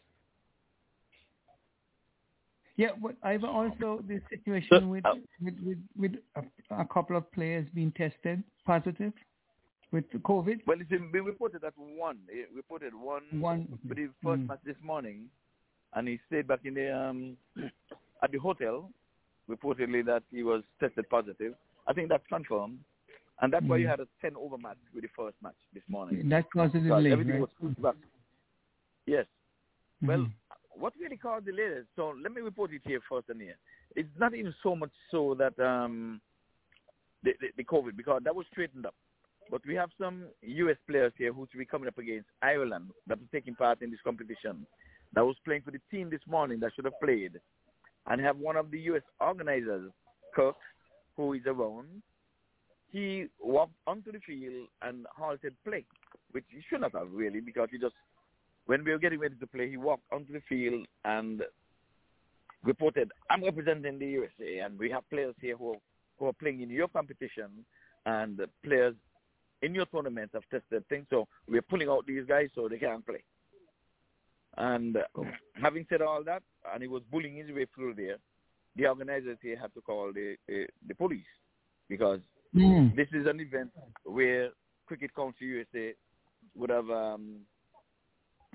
Yeah, 2.76 2.90
but 3.00 3.16
I've 3.22 3.44
also 3.44 4.02
the 4.08 4.20
situation 4.30 4.68
So, 4.80 4.86
with, 4.88 5.04
uh, 5.06 5.14
with 5.42 5.54
with 5.64 5.78
with 5.96 6.12
a, 6.36 6.80
a 6.80 6.86
couple 6.86 7.16
of 7.16 7.30
players 7.32 7.66
being 7.74 7.92
tested 7.92 8.42
positive 8.66 9.12
with 9.92 10.10
the 10.10 10.18
COVID. 10.18 10.60
Well, 10.66 10.78
it's 10.80 10.88
been 10.88 11.12
reported 11.24 11.60
that 11.62 11.74
one. 11.76 12.18
It 12.28 12.48
reported 12.54 12.94
one, 12.94 13.24
One 13.40 13.78
for 13.86 13.94
the 13.94 14.08
first 14.24 14.42
Mm. 14.42 14.48
match 14.48 14.60
this 14.64 14.76
morning, 14.82 15.28
and 15.94 16.08
he 16.08 16.18
stayed 16.26 16.46
back 16.48 16.60
in 16.64 16.74
the 16.74 16.90
um 16.96 17.36
at 18.22 18.32
the 18.32 18.38
hotel. 18.38 18.90
Reportedly 19.50 20.04
that 20.06 20.22
he 20.30 20.44
was 20.44 20.62
tested 20.78 21.08
positive. 21.10 21.54
I 21.88 21.92
think 21.92 22.08
that's 22.08 22.26
confirmed, 22.28 22.78
and 23.40 23.52
that's 23.52 23.66
why 23.66 23.78
you 23.78 23.86
Mm. 23.86 23.90
had 23.90 24.00
a 24.00 24.06
ten 24.20 24.36
over 24.36 24.56
match 24.56 24.78
with 24.94 25.02
the 25.02 25.10
first 25.16 25.36
match 25.42 25.56
this 25.74 25.82
morning. 25.88 26.28
That 26.28 26.50
causes 26.52 26.76
a 26.84 26.88
delay, 26.88 27.10
everything 27.12 27.32
right? 27.34 27.40
was 27.40 27.50
pushed 27.60 27.82
back. 27.82 27.96
Yes. 29.06 29.26
Well, 30.00 30.20
Mhm. 30.20 30.32
what 30.74 30.94
really 30.96 31.16
caused 31.16 31.46
the 31.46 31.52
latest? 31.52 31.88
So 31.96 32.10
let 32.10 32.32
me 32.32 32.40
report 32.40 32.72
it 32.72 32.82
here 32.84 33.00
first 33.08 33.28
and 33.30 33.40
here. 33.40 33.56
It's 33.96 34.16
not 34.18 34.32
even 34.34 34.54
so 34.62 34.76
much 34.76 34.92
so 35.10 35.34
that 35.34 35.58
um 35.58 36.20
the, 37.24 37.32
the, 37.40 37.48
the 37.56 37.64
COVID 37.64 37.96
because 37.96 38.22
that 38.24 38.34
was 38.34 38.46
straightened 38.52 38.86
up. 38.86 38.94
But 39.50 39.66
we 39.66 39.74
have 39.74 39.90
some 39.98 40.28
U.S. 40.42 40.76
players 40.86 41.12
here 41.18 41.32
who 41.32 41.40
will 41.40 41.48
be 41.58 41.66
coming 41.66 41.88
up 41.88 41.98
against 41.98 42.28
Ireland 42.42 42.90
that 43.08 43.18
are 43.18 43.32
taking 43.32 43.54
part 43.54 43.82
in 43.82 43.90
this 43.90 44.00
competition. 44.02 44.66
That 45.14 45.24
was 45.24 45.36
playing 45.44 45.62
for 45.62 45.70
the 45.70 45.80
team 45.90 46.10
this 46.10 46.20
morning 46.26 46.60
that 46.60 46.72
should 46.74 46.86
have 46.86 47.00
played, 47.02 47.40
and 48.06 48.20
have 48.20 48.38
one 48.38 48.56
of 48.56 48.70
the 48.70 48.78
U.S. 48.80 49.02
organizers, 49.20 49.90
Kirk, 50.34 50.56
who 51.16 51.34
is 51.34 51.42
around. 51.46 52.02
He 52.90 53.26
walked 53.40 53.74
onto 53.86 54.12
the 54.12 54.20
field 54.20 54.68
and 54.82 55.06
halted 55.16 55.54
play, 55.64 55.84
which 56.32 56.44
he 56.50 56.60
should 56.68 56.82
not 56.82 56.92
have 56.92 57.08
really 57.10 57.40
because 57.40 57.68
he 57.70 57.78
just 57.78 57.94
when 58.66 58.84
we 58.84 58.92
were 58.92 58.98
getting 58.98 59.18
ready 59.18 59.34
to 59.36 59.46
play, 59.46 59.68
he 59.68 59.76
walked 59.76 60.04
onto 60.12 60.32
the 60.32 60.42
field 60.48 60.86
and 61.04 61.42
reported, 62.62 63.10
I'm 63.28 63.42
representing 63.42 63.98
the 63.98 64.06
USA, 64.06 64.58
and 64.58 64.78
we 64.78 64.90
have 64.90 65.08
players 65.10 65.34
here 65.40 65.56
who, 65.56 65.72
are, 65.72 65.80
who 66.18 66.26
are 66.26 66.32
playing 66.32 66.60
in 66.60 66.70
your 66.70 66.88
competition, 66.88 67.64
and 68.06 68.40
players 68.64 68.94
in 69.62 69.74
your 69.74 69.86
tournament 69.86 70.30
have 70.34 70.44
tested 70.50 70.88
things, 70.88 71.06
so 71.10 71.26
we're 71.48 71.62
pulling 71.62 71.88
out 71.88 72.06
these 72.06 72.24
guys 72.26 72.48
so 72.54 72.68
they 72.68 72.78
can't 72.78 73.04
play. 73.04 73.22
And 74.56 74.96
uh, 74.96 75.22
having 75.60 75.86
said 75.88 76.02
all 76.02 76.22
that, 76.24 76.42
and 76.72 76.82
he 76.82 76.88
was 76.88 77.02
bullying 77.10 77.36
his 77.36 77.50
way 77.50 77.66
through 77.74 77.94
there, 77.94 78.16
the 78.76 78.86
organizers 78.86 79.38
here 79.42 79.58
had 79.58 79.72
to 79.74 79.80
call 79.80 80.12
the, 80.12 80.36
the, 80.48 80.66
the 80.86 80.94
police 80.94 81.24
because 81.88 82.20
Mm. 82.54 82.94
this 82.94 83.08
is 83.14 83.26
an 83.26 83.40
event 83.40 83.70
where 84.04 84.50
Cricket 84.86 85.14
Council 85.14 85.46
USA 85.46 85.94
would 86.54 86.68
have 86.68 86.90
um, 86.90 87.38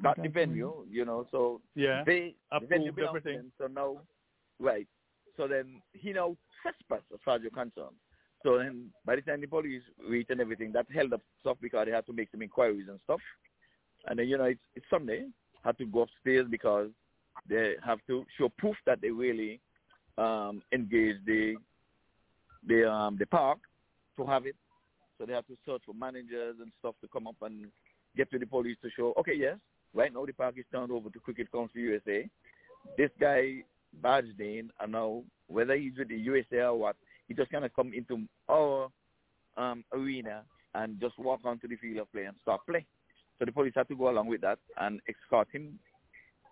got 0.04 0.22
the 0.22 0.28
venue, 0.28 0.86
you 0.88 1.04
know, 1.04 1.26
so 1.32 1.62
Yeah. 1.74 2.04
they 2.06 2.36
the 2.52 2.68
venue 2.68 2.90
Approved 2.92 2.96
belongs 2.98 3.18
everything. 3.18 3.38
them, 3.38 3.52
So 3.58 3.66
now, 3.66 3.98
right. 4.60 4.88
So 5.36 5.48
then 5.48 5.82
he 5.94 6.14
now 6.14 6.38
trespassed 6.62 7.12
as 7.12 7.20
far 7.26 7.38
as 7.38 7.42
you're 7.42 7.50
concerned. 7.50 7.96
So 8.44 8.60
then 8.60 8.92
by 9.04 9.16
the 9.16 9.24
time 9.24 9.42
the 9.42 9.48
police 9.48 9.82
reached 10.08 10.30
and 10.30 10.42
everything, 10.42 10.72
that 10.74 10.86
held 10.94 11.14
up 11.14 11.22
stuff 11.42 11.58
because 11.60 11.88
they 11.88 11.92
had 11.92 12.06
to 12.06 12.14
make 12.14 12.30
some 12.30 12.44
inquiries 12.44 12.88
and 12.88 13.00
stuff. 13.06 13.20
And 14.06 14.20
then, 14.20 14.28
you 14.28 14.38
know, 14.38 14.44
it's, 14.46 14.62
it's 14.76 14.86
Sunday, 14.92 15.26
had 15.68 15.78
to 15.78 15.86
go 15.86 16.04
upstairs 16.04 16.48
because 16.50 16.90
they 17.48 17.76
have 17.86 18.00
to 18.08 18.26
show 18.38 18.50
proof 18.58 18.76
that 18.86 19.02
they 19.02 19.12
really 19.12 19.60
um, 20.18 20.62
engaged 20.72 21.26
the 21.26 21.56
the 22.68 22.90
um, 22.90 23.18
the 23.20 23.26
park 23.26 23.60
to 24.18 24.26
have 24.26 24.46
it. 24.46 24.56
So 25.18 25.26
they 25.26 25.34
have 25.34 25.48
to 25.48 25.58
search 25.66 25.82
for 25.86 25.94
managers 25.94 26.56
and 26.62 26.72
stuff 26.80 26.96
to 27.02 27.08
come 27.08 27.28
up 27.28 27.36
and 27.42 27.66
get 28.16 28.32
to 28.32 28.40
the 28.40 28.46
police 28.46 28.78
to 28.84 28.90
show, 28.96 29.14
okay, 29.20 29.34
yes, 29.36 29.58
right 29.94 30.14
now 30.14 30.26
the 30.26 30.32
park 30.32 30.56
is 30.58 30.66
turned 30.72 30.92
over 30.92 31.10
to 31.10 31.20
Cricket 31.20 31.52
Council 31.52 31.82
USA. 31.82 32.28
This 32.98 33.10
guy 33.20 33.64
badged 34.02 34.40
in, 34.40 34.70
and 34.80 34.92
now 34.92 35.24
whether 35.48 35.76
he's 35.76 35.98
with 35.98 36.10
the 36.10 36.18
USA 36.18 36.62
or 36.62 36.76
what, 36.76 36.96
he 37.28 37.34
just 37.34 37.52
kind 37.52 37.66
of 37.66 37.76
come 37.76 37.94
into 37.94 38.24
our 38.48 38.90
um, 39.58 39.84
arena 39.92 40.44
and 40.76 41.00
just 41.00 41.18
walk 41.18 41.40
onto 41.46 41.68
the 41.68 41.76
field 41.78 41.98
of 41.98 42.12
play 42.12 42.26
and 42.26 42.36
start 42.44 42.62
play. 42.68 42.86
So 43.40 43.46
the 43.46 43.52
police 43.52 43.74
had 43.76 43.88
to 43.90 43.96
go 43.96 44.10
along 44.10 44.28
with 44.28 44.42
that 44.42 44.60
and 44.80 45.00
escort 45.08 45.48
him 45.52 45.78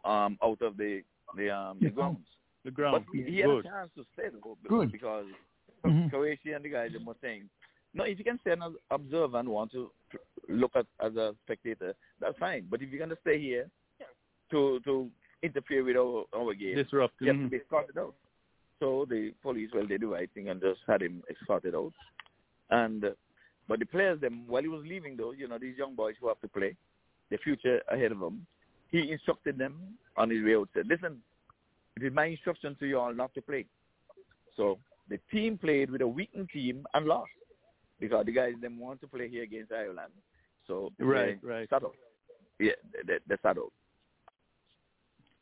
um, 0.04 0.38
out 0.44 0.62
of 0.62 0.78
the 0.78 1.02
the, 1.36 1.50
um, 1.50 1.78
the 1.82 1.90
grounds. 1.90 2.28
The 2.64 2.72
But 2.72 2.76
ground. 2.76 3.06
he 3.14 3.38
had 3.40 3.46
Good. 3.48 3.66
a 3.66 3.70
chance 3.70 3.92
to 3.96 4.04
stay 4.14 4.30
though, 4.32 4.58
be- 4.64 4.70
Good. 4.70 4.92
because 4.92 5.26
Mhm. 5.84 6.10
Croatia 6.10 6.56
and 6.56 6.66
the 6.66 6.70
guys 6.70 6.92
were 7.06 7.16
saying, 7.22 7.48
no, 7.94 8.04
if 8.06 8.18
you 8.18 8.24
can 8.26 8.40
stay 8.40 8.52
and 8.52 8.64
observe 8.90 9.36
and 9.36 9.48
want 9.50 9.72
to 9.72 9.92
look 10.50 10.72
at 10.76 10.86
as 11.00 11.16
a 11.16 11.36
spectator, 11.44 11.94
that's 12.20 12.38
fine. 12.40 12.66
But 12.70 12.82
if 12.82 12.90
you're 12.90 13.00
gonna 13.00 13.18
stay 13.22 13.40
here 13.40 13.70
to 14.52 14.80
to 14.82 15.10
interfere 15.44 15.84
with 15.84 15.98
our 15.98 16.26
our 16.36 16.54
game, 16.54 16.76
Disrupt. 16.76 17.14
you 17.22 17.28
have 17.28 17.36
Mhm. 17.38 17.44
to 17.46 17.50
be 17.50 17.58
escorted 17.58 17.98
out. 17.98 18.16
So 18.80 19.06
the 19.06 19.32
police, 19.42 19.72
well, 19.74 19.86
they 19.88 19.98
do 19.98 20.08
the 20.10 20.14
right 20.14 20.30
thing 20.32 20.50
and 20.50 20.60
just 20.62 20.82
had 20.88 21.02
him 21.02 21.24
escorted 21.30 21.76
out. 21.76 21.94
And 22.70 23.16
but 23.68 23.80
the 23.80 23.86
players, 23.86 24.22
them 24.22 24.44
while 24.48 24.62
he 24.62 24.68
was 24.68 24.84
leaving 24.86 25.18
though, 25.18 25.32
you 25.32 25.48
know, 25.48 25.58
these 25.58 25.78
young 25.78 25.96
boys 25.96 26.16
who 26.20 26.28
have 26.28 26.40
to 26.42 26.48
play, 26.48 26.76
the 27.32 27.38
future 27.38 27.82
ahead 27.92 28.12
of 28.12 28.20
them, 28.20 28.46
he 28.90 29.12
instructed 29.12 29.58
them 29.58 29.98
on 30.18 30.30
his 30.30 30.44
way 30.44 30.56
out. 30.56 30.70
Said, 30.74 30.88
listen, 30.88 31.22
it 31.96 32.04
is 32.04 32.14
my 32.14 32.26
instruction 32.26 32.76
to 32.80 32.86
you 32.86 33.00
all 33.00 33.14
not 33.14 33.34
to 33.34 33.42
play. 33.42 33.66
So 34.56 34.78
the 35.10 35.20
team 35.32 35.58
played 35.58 35.90
with 35.90 36.02
a 36.02 36.08
weakened 36.08 36.50
team 36.52 36.86
and 36.94 37.06
lost 37.06 37.32
because 38.00 38.26
the 38.26 38.32
guys 38.32 38.54
them 38.62 38.80
want 38.80 39.02
to 39.02 39.08
play 39.08 39.28
here 39.28 39.44
against 39.44 39.72
Ireland. 39.72 40.12
So 40.68 40.92
Right, 41.00 41.40
they 41.42 41.48
right. 41.48 41.70
sat. 41.70 41.82
Yeah, 42.60 42.72
they, 42.94 43.14
they, 43.14 43.20
they 43.28 43.36
sat. 43.42 43.58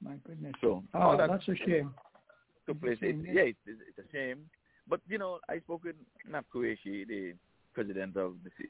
My 0.03 0.15
goodness. 0.25 0.53
So 0.61 0.83
oh, 0.93 1.17
that 1.17 1.29
that's 1.29 1.47
a 1.47 1.55
shame. 1.55 1.93
took 2.67 2.81
place. 2.81 2.97
It's 3.01 3.03
a 3.03 3.05
It, 3.07 3.25
shame, 3.25 3.35
yeah, 3.35 3.41
it's, 3.43 3.59
it's 3.65 3.81
it's 3.97 4.07
a 4.07 4.11
shame. 4.11 4.49
But 4.87 4.99
you 5.07 5.17
know, 5.17 5.39
I 5.49 5.59
spoke 5.59 5.85
with 5.85 5.95
Nap 6.29 6.45
Qureshi, 6.53 7.07
the 7.07 7.33
president 7.73 8.15
of 8.17 8.35
the 8.43 8.51
C- 8.57 8.69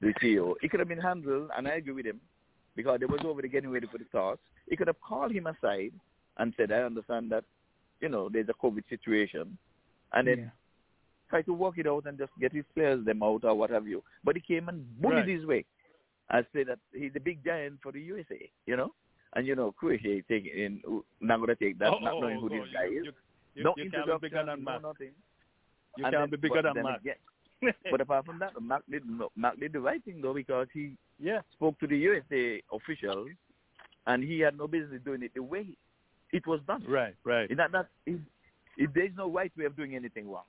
the 0.00 0.14
CEO. 0.20 0.54
It 0.62 0.70
could 0.70 0.80
have 0.80 0.88
been 0.88 1.00
handled, 1.00 1.50
and 1.56 1.66
I 1.66 1.72
agree 1.72 1.92
with 1.92 2.06
him 2.06 2.20
because 2.76 3.00
they 3.00 3.06
was 3.06 3.20
over 3.24 3.40
there 3.42 3.50
getting 3.50 3.70
ready 3.70 3.86
for 3.88 3.98
the 3.98 4.04
toss. 4.12 4.38
He 4.68 4.76
could 4.76 4.86
have 4.86 5.00
called 5.00 5.32
him 5.32 5.46
aside 5.46 5.92
and 6.38 6.54
said, 6.56 6.70
"I 6.72 6.82
understand 6.82 7.30
that, 7.32 7.44
you 8.00 8.08
know, 8.08 8.28
there's 8.28 8.48
a 8.48 8.54
COVID 8.54 8.88
situation," 8.88 9.58
and 10.12 10.28
then 10.28 10.38
Yeah. 10.38 10.50
try 11.30 11.42
to 11.42 11.52
work 11.52 11.78
it 11.78 11.86
out 11.86 12.06
and 12.06 12.16
just 12.18 12.32
get 12.38 12.52
his 12.52 12.64
players 12.74 13.04
them 13.04 13.22
out 13.22 13.44
or 13.44 13.54
what 13.54 13.70
have 13.70 13.86
you. 13.88 14.02
But 14.24 14.36
he 14.36 14.40
came 14.42 14.68
and 14.68 14.84
bullied 15.00 15.18
Right. 15.26 15.28
his 15.28 15.44
way. 15.46 15.64
I 16.30 16.42
say 16.52 16.62
that 16.64 16.78
he's 16.92 17.16
a 17.16 17.20
big 17.20 17.42
giant 17.44 17.80
for 17.82 17.90
the 17.90 18.00
USA, 18.02 18.50
you 18.66 18.76
know. 18.76 18.94
And 19.34 19.46
you 19.46 19.54
know, 19.56 19.72
Croatia 19.72 20.12
is 20.18 20.24
taking 20.26 20.52
in 20.52 20.82
not 21.20 21.40
gonna 21.40 21.56
take 21.56 21.78
that, 21.78 21.92
Oh, 21.92 21.98
not 21.98 22.14
oh, 22.14 22.20
knowing 22.20 22.38
who 22.40 22.46
oh, 22.46 22.48
this 22.50 22.60
oh, 22.62 22.64
you- 22.66 22.72
guy 22.72 22.84
is. 22.86 23.04
You, 23.06 23.12
you, 23.56 23.64
no 23.64 23.74
you 23.76 23.90
can't 23.90 24.06
be 24.06 24.28
bigger 24.28 24.44
than 24.44 24.62
no 24.64 24.72
Mac. 24.72 24.82
nothing. 24.82 25.12
You 25.96 26.04
And 26.04 26.14
can't 26.14 26.30
then- 26.30 26.40
be 26.40 26.48
bigger 26.48 26.62
than 26.62 26.76
again- 26.86 27.16
but 27.90 28.00
apart 28.00 28.26
from 28.26 28.38
that, 28.38 28.52
Mac 28.60 28.82
did 28.90 29.02
Mac 29.36 29.58
did 29.58 29.72
the 29.72 29.80
right 29.80 30.02
thing 30.04 30.20
though 30.22 30.34
because 30.34 30.68
he 30.72 30.94
yeah. 31.18 31.40
spoke 31.52 31.78
to 31.80 31.86
the 31.86 31.96
USA 31.96 32.62
officials, 32.72 33.28
and 34.06 34.22
he 34.22 34.40
had 34.40 34.56
no 34.56 34.68
business 34.68 35.00
doing 35.04 35.22
it 35.22 35.32
the 35.34 35.42
way 35.42 35.66
it 36.32 36.46
was 36.46 36.60
done. 36.66 36.84
Right, 36.88 37.14
right. 37.24 37.48
That, 37.56 37.72
that, 37.72 37.88
if, 38.06 38.20
it, 38.76 38.90
there's 38.94 39.10
no 39.16 39.30
right 39.30 39.52
way 39.56 39.64
of 39.64 39.76
doing 39.76 39.94
anything 39.96 40.30
wrong. 40.30 40.44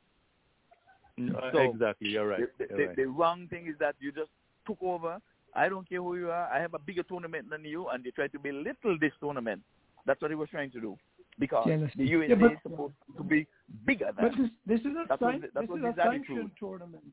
Uh, 1.20 1.52
So, 1.52 1.60
exactly, 1.60 2.10
you're 2.10 2.28
right. 2.28 2.42
The, 2.58 2.66
the, 2.66 2.78
You're 2.78 2.88
right. 2.88 2.96
the 2.96 3.06
wrong 3.06 3.48
thing 3.50 3.68
is 3.68 3.76
that 3.80 3.96
you 4.00 4.12
just 4.12 4.30
took 4.66 4.78
over. 4.82 5.18
I 5.56 5.68
don't 5.68 5.88
care 5.90 6.02
who 6.02 6.16
you 6.16 6.30
are. 6.30 6.48
I 6.54 6.62
have 6.62 6.74
a 6.76 6.80
bigger 6.80 7.04
tournament 7.04 7.50
than 7.50 7.66
you, 7.66 7.88
and 7.88 8.06
you 8.06 8.12
try 8.12 8.28
to 8.28 8.40
belittle 8.40 8.98
this 9.00 9.12
tournament. 9.20 9.62
That's 10.06 10.22
what 10.22 10.32
he 10.32 10.36
was 10.36 10.50
trying 10.50 10.72
to 10.72 10.80
do, 10.80 10.98
because 11.40 11.66
Jealousy. 11.66 11.94
the 11.96 12.06
USA 12.06 12.30
Yeah, 12.30 12.36
but- 12.36 12.52
is 12.54 12.58
supposed 12.64 12.94
to 13.18 13.24
be 13.24 13.48
bigger 13.86 14.12
But 14.16 14.32
than. 14.34 14.42
this, 14.44 14.52
this 14.66 14.80
is 14.82 14.98
a, 14.98 15.06
That 15.08 15.20
san- 15.20 15.42
the- 15.42 15.48
that 15.54 15.68
this 15.68 15.78
is 15.78 15.84
a 15.84 15.88
his 15.88 15.98
attitude. 16.00 16.26
sanctioned 16.28 16.52
tournament. 16.60 17.04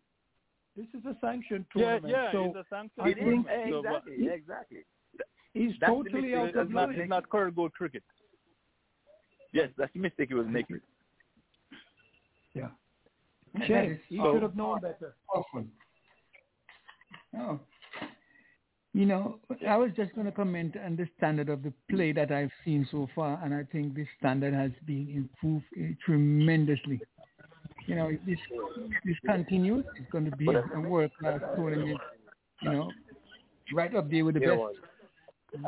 This 0.77 0.87
is 0.95 1.05
a 1.07 1.17
sanctioned 1.21 1.65
yeah, 1.75 1.83
tournament. 2.01 2.09
yeah, 2.13 2.33
so 2.33 2.45
it's 2.47 2.57
a 2.57 2.65
sanction. 2.69 3.03
I 3.03 3.09
It 3.09 3.19
is 3.19 3.25
think- 3.25 3.47
So, 3.71 3.83
but 3.83 4.03
exactly, 4.07 4.29
exactly. 4.29 4.85
he's 5.55 5.73
that's 5.81 5.91
totally 5.91 6.23
mistake. 6.23 6.35
out 6.37 6.49
It's 6.49 6.57
of 6.59 6.71
not, 6.71 6.89
line. 6.91 6.99
it's 7.01 7.09
not 7.09 7.29
Kurgo 7.31 7.73
cricket. 7.73 8.03
Yes, 9.53 9.71
that's 9.79 9.93
the 9.95 10.01
mistake 10.01 10.29
he 10.29 10.35
was 10.35 10.47
making. 10.49 10.81
Yeah. 12.53 12.69
That 13.55 13.99
He 14.09 14.17
so 14.19 14.33
should 14.35 14.43
have 14.43 14.57
known 14.57 14.81
better. 14.81 15.15
awful. 15.35 15.65
Oh. 17.39 17.61
You 18.97 19.05
know, 19.05 19.39
I 19.69 19.77
was 19.77 19.91
just 19.95 20.15
going 20.15 20.25
to 20.25 20.33
comment 20.33 20.75
on 20.83 20.97
the 20.97 21.07
standard 21.19 21.51
of 21.51 21.63
the 21.63 21.71
play 21.91 22.13
that 22.13 22.33
I've 22.33 22.51
seen 22.65 22.89
so 22.91 23.07
far, 23.15 23.39
and 23.45 23.53
I 23.53 23.63
think 23.71 23.95
this 23.95 24.07
standard 24.19 24.55
has 24.55 24.71
been 24.87 25.11
improved 25.15 25.67
uh, 25.79 25.93
tremendously. 26.03 27.03
You 27.87 27.97
know, 27.97 28.07
if 28.09 28.21
this 28.25 28.39
this 29.05 29.17
continues, 29.27 29.85
it's 30.01 30.11
going 30.11 30.25
to 30.31 30.35
be 30.39 30.49
a, 30.49 30.65
a 30.75 30.81
world-class 30.81 31.41
tournament. 31.57 32.01
You 32.63 32.71
know, 32.73 32.91
right 33.75 33.95
up 33.95 34.11
there 34.11 34.25
with 34.25 34.37
the 34.37 34.41
best. 34.41 35.63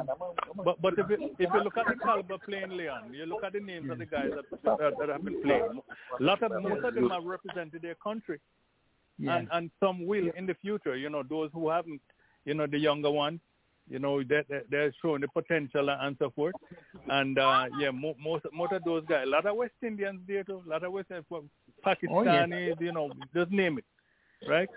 But 0.64 0.80
but 0.80 0.94
if 0.96 1.10
you, 1.10 1.28
if 1.38 1.50
you 1.52 1.60
look 1.62 1.76
at 1.76 1.84
the 1.86 1.96
caliber 2.02 2.38
playing 2.38 2.70
Leon, 2.70 3.12
you 3.12 3.26
look 3.26 3.44
at 3.44 3.52
the 3.52 3.60
names 3.60 3.90
of 3.90 3.98
the 3.98 4.06
guys 4.06 4.30
that 4.34 4.78
that, 4.78 4.94
that 4.98 5.08
have 5.10 5.22
been 5.22 5.42
playing. 5.42 5.82
A 6.18 6.22
lot 6.22 6.42
of 6.42 6.50
most 6.62 6.82
of 6.82 6.94
them 6.94 7.10
have 7.10 7.24
represented 7.24 7.82
their 7.82 7.96
country, 7.96 8.40
Yeah. 9.18 9.36
and 9.36 9.48
and 9.52 9.70
some 9.80 10.06
will 10.06 10.30
in 10.34 10.46
the 10.46 10.54
future. 10.54 10.96
You 10.96 11.10
know, 11.10 11.22
those 11.22 11.50
who 11.52 11.68
haven't, 11.68 12.00
you 12.44 12.54
know, 12.54 12.66
the 12.66 12.78
younger 12.78 13.10
ones, 13.10 13.40
you 13.88 13.98
know, 13.98 14.22
they 14.22 14.42
they- 14.48 14.62
they're 14.70 14.92
showing 15.02 15.20
the 15.20 15.28
potential 15.28 15.88
and 15.90 16.16
so 16.18 16.30
forth. 16.30 16.54
And 17.08 17.38
uh 17.38 17.66
yeah, 17.78 17.90
mo- 17.90 18.16
most 18.22 18.44
most 18.52 18.72
of 18.72 18.84
those 18.84 19.04
guys, 19.06 19.24
a 19.26 19.30
lot 19.30 19.46
of 19.46 19.56
West 19.56 19.74
Indians 19.82 20.20
there 20.26 20.44
too, 20.44 20.62
a 20.66 20.68
lot 20.68 20.84
of 20.84 20.92
West 20.92 21.08
Pakistanis, 21.84 22.80
you 22.80 22.92
know, 22.92 23.10
just 23.34 23.50
name 23.50 23.78
it, 23.78 23.84
right? 24.48 24.68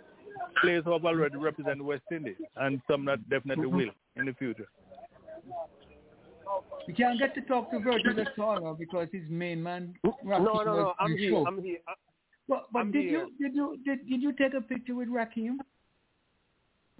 Players 0.61 0.83
who 0.85 0.93
have 0.93 1.05
already 1.05 1.37
represented 1.37 1.81
West 1.81 2.03
Indies, 2.11 2.37
and 2.55 2.81
some 2.89 3.05
that 3.05 3.27
definitely 3.29 3.67
will 3.67 3.89
in 4.15 4.25
the 4.25 4.33
future. 4.33 4.67
We 6.87 6.93
can't 6.93 7.19
get 7.19 7.33
to 7.35 7.41
talk 7.41 7.71
to 7.71 7.79
Virgil 7.79 8.19
at 8.19 8.37
all 8.39 8.73
because 8.73 9.07
his 9.11 9.23
main 9.29 9.61
man. 9.61 9.93
Rakim, 10.05 10.43
No, 10.43 10.53
no, 10.63 10.63
no. 10.63 10.93
I'm 10.99 11.15
here. 11.17 11.31
show. 11.31 11.45
I'm 11.47 11.61
here. 11.63 11.77
I- 11.87 11.93
But, 12.47 12.67
but 12.73 12.79
I'm 12.79 12.91
did 12.91 13.03
here. 13.03 13.27
you 13.39 13.49
did 13.49 13.55
you 13.55 13.77
did, 13.85 14.09
did 14.09 14.21
you 14.21 14.33
take 14.33 14.53
a 14.53 14.61
picture 14.61 14.95
with 14.95 15.07
Rakim? 15.09 15.57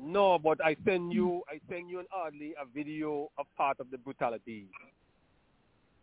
No, 0.02 0.40
but 0.40 0.64
I 0.64 0.76
send 0.86 1.14
you, 1.14 1.44
I 1.48 1.60
send 1.70 1.90
you 1.90 2.00
and 2.00 2.08
Audley 2.16 2.54
a 2.62 2.66
video 2.66 3.30
of 3.38 3.46
part 3.56 3.80
of 3.80 3.92
the 3.92 3.98
brutality. 3.98 4.68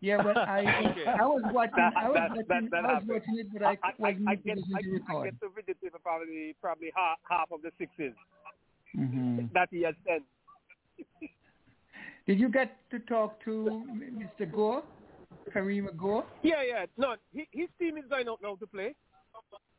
Yeah, 0.00 0.22
but 0.22 0.36
I 0.48 0.60
Okay. 0.90 1.04
I 1.06 1.26
was 1.26 1.42
watching 1.52 1.72
That- 1.76 1.96
I 1.96 2.08
was 2.08 2.14
that- 2.14 2.30
watching 2.48 2.68
that- 2.70 2.84
I 2.84 2.94
was 2.94 3.02
watching 3.06 3.38
it, 3.38 3.46
but 3.52 3.62
I, 3.64 3.78
I, 3.82 3.92
I, 4.04 4.08
I 4.28 4.34
get, 4.36 4.58
I, 4.76 4.82
to 4.82 5.00
I 5.08 5.24
get 5.24 5.40
to 5.40 5.46
videotape 5.48 6.00
probably, 6.02 6.54
probably 6.60 6.92
half, 6.94 7.18
half 7.28 7.50
of 7.50 7.62
the 7.62 7.70
sixes 7.78 8.14
hmm 8.94 9.40
that 9.52 9.68
he 9.70 9.82
has 9.82 9.94
sent. 10.06 10.22
Did 12.26 12.38
you 12.38 12.48
get 12.50 12.76
to 12.90 12.98
talk 13.00 13.42
to 13.44 13.84
Mr. 13.90 14.50
Gore, 14.50 14.82
Kareem 15.54 15.96
Gore? 15.96 16.24
Yeah, 16.42 16.62
yeah. 16.62 16.86
No, 16.96 17.16
he, 17.32 17.48
his 17.52 17.68
team 17.80 17.96
is 17.96 18.04
going 18.08 18.28
out 18.28 18.40
now 18.42 18.54
to 18.56 18.66
play. 18.66 18.94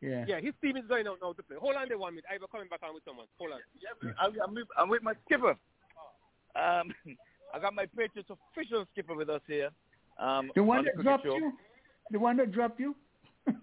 Yeah. 0.01 0.23
Yeah, 0.27 0.39
his 0.39 0.53
team 0.61 0.77
is 0.77 0.85
going 0.87 1.07
out 1.07 1.17
now 1.21 1.33
to 1.33 1.43
play. 1.43 1.57
Hold 1.59 1.75
on 1.75 1.87
there 1.89 1.97
one 1.97 2.13
minute. 2.13 2.25
I 2.33 2.37
will 2.37 2.47
coming 2.47 2.67
back 2.69 2.79
on 2.83 2.93
with 2.93 3.03
someone. 3.05 3.25
Hold 3.37 3.51
on. 3.51 3.59
I'm, 4.19 4.33
I'm, 4.41 4.53
with, 4.55 4.67
I'm 4.77 4.89
with 4.89 5.03
my 5.03 5.13
skipper. 5.25 5.55
Um, 6.55 6.93
I 7.53 7.59
got 7.59 7.73
my 7.73 7.85
Patriots 7.85 8.29
official 8.29 8.85
skipper 8.93 9.15
with 9.15 9.29
us 9.29 9.41
here. 9.47 9.69
Um, 10.17 10.51
The 10.55 10.63
one 10.63 10.79
on 10.79 10.85
that 10.85 10.93
cricket 10.95 11.03
dropped 11.05 11.25
show. 11.25 11.35
you? 11.35 11.53
The 12.11 12.19
one 12.19 12.37
that 12.37 12.51
dropped 12.51 12.79
you? 12.79 12.95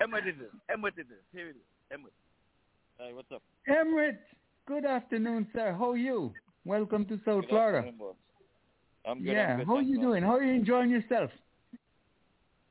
Emma 0.00 0.20
did 0.22 0.38
this. 0.38 0.48
Emma 0.72 0.90
did 0.90 1.08
this. 1.08 1.18
Here 1.32 1.48
it 1.48 1.56
is. 1.56 1.62
Emma. 1.90 2.08
Hey, 2.98 3.12
what's 3.12 3.30
up? 3.32 3.42
Emrit, 3.68 4.18
good 4.66 4.84
afternoon, 4.84 5.46
sir. 5.54 5.74
How 5.78 5.90
are 5.92 5.96
you? 5.96 6.32
Welcome 6.64 7.04
to 7.06 7.16
South 7.24 7.42
Good 7.42 7.48
Florida. 7.50 7.88
I'm 9.06 9.18
good. 9.22 9.26
yeah, 9.32 9.52
I'm 9.52 9.58
good, 9.58 9.66
how 9.66 9.76
are 9.76 9.82
you 9.82 10.00
doing? 10.00 10.22
How 10.22 10.36
are 10.36 10.42
you 10.42 10.52
enjoying 10.54 10.90
yourself? 10.90 11.30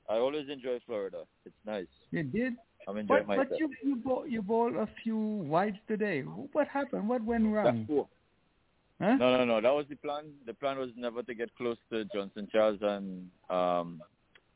I 0.09 0.15
always 0.17 0.47
enjoy 0.49 0.79
Florida. 0.85 1.23
It's 1.45 1.55
nice. 1.65 1.87
You 2.11 2.23
did? 2.23 2.53
I'm 2.87 2.97
enjoying 2.97 3.23
But, 3.23 3.27
myself. 3.27 3.47
but 3.49 3.59
you 3.59 3.69
you 3.83 3.95
bought 3.97 4.29
you 4.29 4.41
bought 4.41 4.75
a 4.75 4.87
few 5.03 5.17
whites 5.17 5.77
today. 5.87 6.21
What 6.21 6.67
happened? 6.69 7.09
What 7.09 7.23
went 7.23 7.45
wrong? 7.53 7.85
Huh? 9.01 9.15
No, 9.15 9.37
no, 9.37 9.45
no. 9.45 9.61
That 9.61 9.73
was 9.73 9.85
the 9.89 9.95
plan. 9.97 10.25
The 10.45 10.53
plan 10.53 10.77
was 10.79 10.89
never 10.95 11.21
to 11.23 11.33
get 11.35 11.53
close 11.55 11.77
to 11.91 12.05
Johnson 12.05 12.47
Charles 12.51 12.79
and 12.81 13.29
um, 13.49 14.01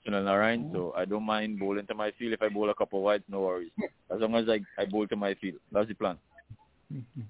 Sunil 0.07 0.23
Narine. 0.23 0.71
So 0.73 0.93
I 0.97 1.05
don't 1.05 1.23
mind 1.25 1.59
bowling 1.59 1.85
to 1.87 1.93
my 1.93 2.11
field. 2.17 2.33
If 2.33 2.41
I 2.41 2.49
bowl 2.49 2.69
a 2.69 2.73
couple 2.73 2.99
of 2.99 3.03
whites, 3.03 3.25
no 3.27 3.41
worries. 3.41 3.71
As 4.09 4.19
long 4.21 4.33
as 4.35 4.47
I 4.49 4.61
I 4.81 4.85
bowl 4.85 5.05
to 5.07 5.15
my 5.15 5.33
field. 5.35 5.59
That's 5.71 5.89
the 5.89 5.93
plan. 5.95 6.17
Mhm. 6.91 7.25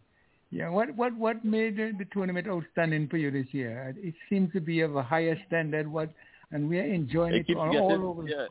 Yeah. 0.52 0.70
What 0.70 0.96
what 0.96 1.16
what 1.18 1.44
made 1.44 1.78
the, 1.78 1.92
the 1.98 2.06
tournament 2.14 2.48
outstanding 2.48 3.08
for 3.10 3.18
you 3.18 3.32
this 3.32 3.48
year? 3.54 3.94
It 3.98 4.14
seems 4.30 4.54
to 4.54 4.62
be 4.62 4.82
of 4.82 4.96
a 4.96 5.04
higher 5.04 5.38
standard. 5.48 5.88
What 5.88 6.10
and 6.52 6.68
we 6.70 6.80
are 6.80 6.84
enjoying 6.86 7.34
it, 7.36 7.48
keeps 7.48 7.60
all, 7.60 7.72
getting 7.72 7.82
all 7.88 8.10
over. 8.10 8.28
yeah. 8.28 8.48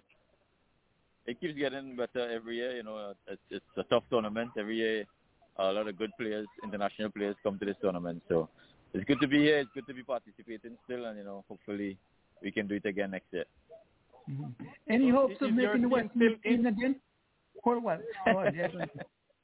It 1.26 1.40
keeps 1.40 1.54
getting 1.58 1.96
better 1.96 2.28
every 2.30 2.56
year. 2.56 2.76
You 2.76 2.82
know, 2.82 3.14
it's 3.28 3.40
it's 3.50 3.64
a 3.76 3.82
tough 3.84 4.04
tournament 4.10 4.50
every 4.58 4.76
year. 4.76 5.04
A 5.58 5.72
lot 5.72 5.86
of 5.88 5.96
good 5.98 6.10
players, 6.18 6.46
international 6.64 7.10
players, 7.10 7.36
come 7.42 7.58
to 7.58 7.64
this 7.64 7.76
tournament. 7.82 8.22
So 8.28 8.48
it's 8.94 9.04
good 9.04 9.20
to 9.20 9.28
be 9.28 9.38
here. 9.38 9.58
It's 9.58 9.70
good 9.74 9.86
to 9.86 9.94
be 9.94 10.02
participating 10.02 10.76
still, 10.84 11.04
and 11.04 11.18
you 11.18 11.24
know, 11.24 11.44
hopefully 11.48 11.96
we 12.42 12.50
can 12.50 12.66
do 12.66 12.76
it 12.76 12.86
again 12.86 13.10
next 13.10 13.26
year. 13.32 13.44
Mhm. 14.28 14.52
Any 14.88 15.10
hopes 15.10 15.36
of 15.40 15.52
making 15.52 15.82
the 15.82 15.88
team 15.88 15.90
West 15.90 16.08
still 16.14 16.22
Indies 16.22 16.42
team 16.42 16.66
again? 16.66 17.00
Hold 17.64 17.84
on. 17.84 18.00
Hold 18.26 18.46
on. 18.46 18.54
yes. 18.54 18.70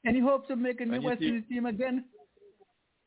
Any 0.07 0.21
hopes 0.21 0.49
of 0.51 0.59
making 0.59 0.89
the 0.89 0.99
When 0.99 1.05
West 1.05 1.23
Indies 1.23 1.45
team 1.49 1.67
again? 1.67 2.05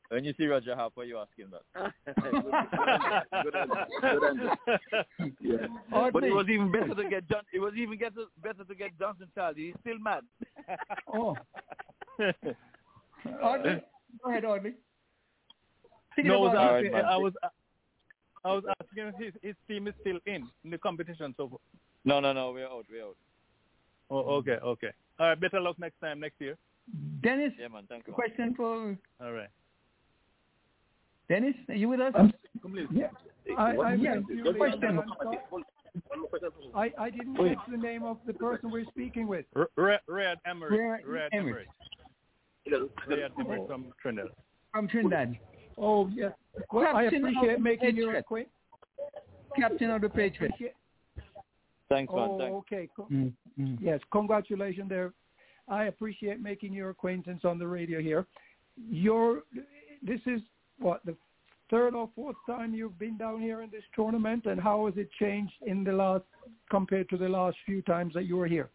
When 0.10 0.24
you 0.24 0.34
see 0.38 0.47
Roger 0.47 0.76
Harper, 0.76 1.03
you 1.03 1.20
asking 1.20 1.51
that. 1.51 1.93
good 3.43 3.55
answer. 3.55 3.86
Good 4.01 4.24
answer. 4.24 4.57
Yeah. 5.39 5.68
Audley. 5.93 6.12
But 6.14 6.24
it 6.24 6.34
was 6.34 6.47
even 6.49 6.72
better 6.72 6.95
to 6.95 7.10
get 7.10 7.30
John. 7.30 7.43
It 7.53 7.60
was 7.60 7.74
even 7.78 7.97
get 7.97 8.14
better 8.41 8.64
to 8.64 8.76
get 8.76 8.97
Johnson 8.97 9.28
Charles. 9.36 9.55
He's 9.57 9.76
still 9.82 9.99
mad. 9.99 10.22
Oh, 11.14 11.36
Audley. 13.41 13.82
Go 14.24 14.30
ahead, 14.30 14.45
Audley. 14.45 14.74
No, 16.18 16.45
I 16.45 16.53
was, 16.53 16.55
asking, 16.57 16.91
man. 16.91 17.05
I 17.05 17.18
was 17.18 17.34
I 18.43 18.53
was 18.53 18.64
asking 18.82 19.07
if 19.07 19.16
his, 19.16 19.34
his 19.41 19.55
team 19.68 19.88
is 19.88 19.93
still 20.01 20.20
in, 20.26 20.47
in 20.64 20.70
the 20.70 20.78
competition. 20.78 21.34
So, 21.38 21.60
No, 22.05 22.20
no, 22.20 22.34
no. 22.34 22.51
We're 22.51 22.68
out. 22.68 22.86
We're 22.91 23.05
out. 23.05 23.18
oh, 24.10 24.20
okay, 24.38 24.57
okay. 24.64 24.91
All 25.20 25.28
right. 25.30 25.39
Better 25.39 25.60
luck 25.60 25.78
next 25.80 25.99
time, 26.01 26.20
next 26.20 26.39
year. 26.39 26.57
Dennis, 27.22 27.53
Yeah, 27.60 27.68
man. 27.68 27.84
Thank 27.88 28.07
you. 28.07 28.14
question 28.14 28.53
for 28.55 28.97
All 29.22 29.32
right. 29.32 29.49
Dennis. 31.30 31.55
Are 31.69 31.75
you 31.75 31.88
with 31.89 32.01
us? 32.01 32.13
Um, 32.17 32.34
yeah, 32.91 33.07
I, 33.57 33.75
I, 33.77 33.93
Yeah, 33.93 34.15
question. 34.57 34.99
I, 36.75 36.91
I 36.97 37.09
didn't 37.09 37.36
catch 37.36 37.57
the 37.69 37.77
name 37.77 38.03
of 38.03 38.17
the 38.25 38.34
person 38.34 38.71
we're 38.71 38.86
speaking 38.86 39.27
with. 39.27 39.45
Red, 39.77 39.99
Rayad 40.09 40.36
Emrit. 40.47 40.71
Red 40.71 41.03
Rayad 41.05 41.30
Emrit. 41.34 41.65
Emrit. 42.67 42.89
Rayad 43.07 43.30
Emrit 43.39 43.67
from 43.67 43.93
Trinidad. 44.01 44.32
From 44.73 44.88
Trinidad. 44.88 45.38
Oh, 45.77 46.09
yes. 46.13 46.34
Well, 46.73 46.88
I 46.93 47.03
Captain 47.03 47.25
of 47.25 47.30
appreciate 47.30 47.55
the 47.57 47.61
making 47.61 47.95
your 47.95 48.07
Patriots. 48.07 48.25
acquaintance. 48.25 48.53
Captain 49.55 49.89
of 49.91 50.01
the 50.01 50.09
Patriots. 50.09 50.55
Thanks, 51.89 52.13
man. 52.13 52.30
Oh, 52.30 52.57
okay. 52.57 52.89
Co- 52.95 53.07
Mm, 53.11 53.34
mm. 53.59 53.77
Yes, 53.82 53.99
congratulations 54.11 54.89
there. 54.89 55.13
I 55.67 55.86
appreciate 55.86 56.39
making 56.41 56.73
your 56.73 56.89
acquaintance 56.89 57.45
on 57.45 57.57
the 57.57 57.67
radio 57.67 57.99
here. 58.01 58.27
Your, 58.77 59.43
this 60.03 60.19
is 60.25 60.41
what 60.80 61.05
the 61.05 61.15
third 61.69 61.93
or 61.93 62.09
fourth 62.15 62.36
time 62.47 62.73
you've 62.73 62.97
been 62.97 63.17
down 63.17 63.41
here 63.41 63.61
in 63.61 63.69
this 63.69 63.84
tournament, 63.95 64.45
and 64.45 64.59
how 64.59 64.86
has 64.88 64.95
it 64.97 65.09
changed 65.19 65.53
in 65.65 65.84
the 65.84 65.91
last 65.91 66.23
compared 66.69 67.09
to 67.09 67.17
the 67.17 67.30
last 67.30 67.57
few 67.65 67.82
times 67.84 68.13
that 68.13 68.25
you 68.25 68.38
were 68.38 68.47
here? 68.47 68.69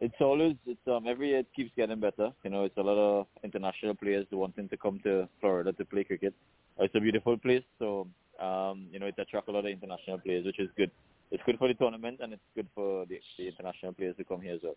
It's 0.00 0.14
always 0.20 0.56
it's 0.66 0.86
um 0.86 1.06
every 1.06 1.28
year 1.30 1.38
it 1.38 1.46
keeps 1.54 1.70
getting 1.76 2.00
better. 2.00 2.30
You 2.44 2.50
know, 2.50 2.64
it's 2.64 2.76
a 2.76 2.82
lot 2.82 2.98
of 2.98 3.26
international 3.42 3.94
players 3.94 4.26
wanting 4.30 4.68
to 4.68 4.76
come 4.76 5.00
to 5.04 5.28
Florida 5.40 5.72
to 5.72 5.84
play 5.84 6.04
cricket. 6.04 6.34
It's 6.78 6.94
a 6.94 7.00
beautiful 7.00 7.36
place, 7.38 7.64
so 7.78 8.08
um 8.40 8.88
you 8.90 8.98
know 8.98 9.06
it 9.06 9.14
attracts 9.18 9.48
a 9.48 9.52
lot 9.52 9.64
of 9.64 9.70
international 9.70 10.18
players, 10.18 10.44
which 10.44 10.58
is 10.58 10.68
good. 10.76 10.90
It's 11.30 11.42
good 11.46 11.58
for 11.58 11.68
the 11.68 11.74
tournament 11.74 12.20
and 12.22 12.32
it's 12.32 12.42
good 12.54 12.68
for 12.74 13.06
the, 13.06 13.18
the 13.38 13.48
international 13.48 13.92
players 13.92 14.16
to 14.16 14.24
come 14.24 14.40
here 14.40 14.54
as 14.54 14.60
well. 14.62 14.76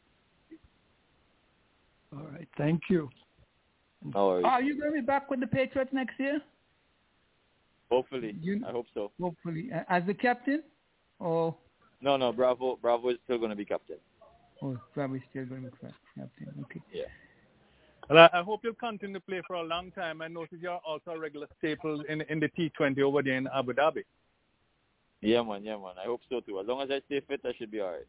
All 2.13 2.27
right, 2.31 2.47
thank 2.57 2.81
you. 2.89 3.09
No 4.03 4.27
worries. 4.27 4.45
Are 4.45 4.61
you 4.61 4.79
going 4.79 4.93
to 4.93 4.99
be 5.01 5.05
back 5.05 5.29
with 5.29 5.39
the 5.39 5.47
Patriots 5.47 5.91
next 5.93 6.19
year? 6.19 6.39
Hopefully, 7.89 8.35
You- 8.41 8.63
I 8.67 8.71
hope 8.71 8.87
so. 8.93 9.11
Hopefully, 9.19 9.69
as 9.89 10.03
the 10.05 10.13
captain, 10.13 10.63
or 11.19 11.55
No, 12.01 12.17
no, 12.17 12.31
Bravo, 12.31 12.77
Bravo 12.81 13.09
is 13.09 13.17
still 13.23 13.37
going 13.37 13.49
to 13.49 13.55
be 13.55 13.65
captain. 13.65 13.97
Oh, 14.61 14.77
Bravo 14.93 15.15
is 15.15 15.21
still 15.29 15.45
going 15.45 15.63
to 15.63 15.71
be 15.71 15.77
captain. 16.15 16.53
Okay. 16.63 16.81
Yeah. 16.93 17.03
Well, 18.09 18.29
I, 18.33 18.39
I 18.39 18.43
hope 18.43 18.61
you'll 18.63 18.73
continue 18.75 19.15
to 19.15 19.19
play 19.19 19.41
for 19.47 19.55
a 19.55 19.63
long 19.63 19.91
time. 19.91 20.21
I 20.21 20.27
notice 20.27 20.59
you're 20.61 20.79
also 20.85 21.11
a 21.11 21.19
regular 21.19 21.47
staple 21.57 22.01
in 22.07 22.21
in 22.21 22.39
the 22.39 22.49
T20 22.49 22.99
over 23.01 23.21
there 23.21 23.35
in 23.35 23.47
Abu 23.53 23.73
Dhabi. 23.73 24.03
Yeah, 25.21 25.41
man, 25.41 25.63
yeah, 25.63 25.75
man. 25.75 25.95
I 26.01 26.05
hope 26.05 26.21
so 26.29 26.39
too. 26.41 26.59
As 26.59 26.67
long 26.67 26.81
as 26.81 26.89
I 26.91 27.01
stay 27.07 27.21
fit, 27.27 27.41
I 27.43 27.51
should 27.57 27.71
be 27.71 27.81
all 27.81 27.91
right. 27.91 28.07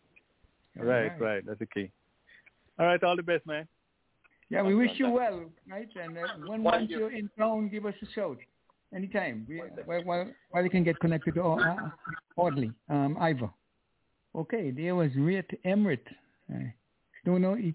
Right, 0.77 1.19
right. 1.21 1.47
That's 1.47 1.59
the 1.59 1.67
key. 1.67 1.91
All 2.79 2.87
right, 2.87 3.03
all 3.03 3.17
the 3.17 3.23
best, 3.23 3.45
man. 3.47 3.67
Yeah, 4.51 4.63
we 4.63 4.75
wish 4.75 4.93
you 4.95 5.11
well, 5.11 5.45
right? 5.71 5.89
And 6.03 6.17
uh, 6.17 6.23
when 6.47 6.63
once 6.63 6.87
you. 6.89 7.01
you're 7.01 7.13
in 7.13 7.29
town, 7.39 7.69
give 7.69 7.85
us 7.85 7.95
a 8.03 8.07
shout 8.15 8.39
anytime. 8.95 9.45
We, 9.49 9.61
while, 9.85 10.03
while, 10.05 10.27
while 10.51 10.65
you 10.65 10.71
can 10.71 10.85
get 10.85 10.99
connected 11.01 11.35
to 11.35 11.43
uh, 11.43 11.91
Audley, 12.37 12.73
um, 12.89 13.17
Ivor. 13.21 13.51
Okay, 14.35 14.71
there 14.71 14.95
was 14.95 15.11
Rayad 15.13 15.45
Emrit. 15.67 16.01
I 16.51 16.73
don't 17.27 17.43
know 17.43 17.57
if 17.59 17.75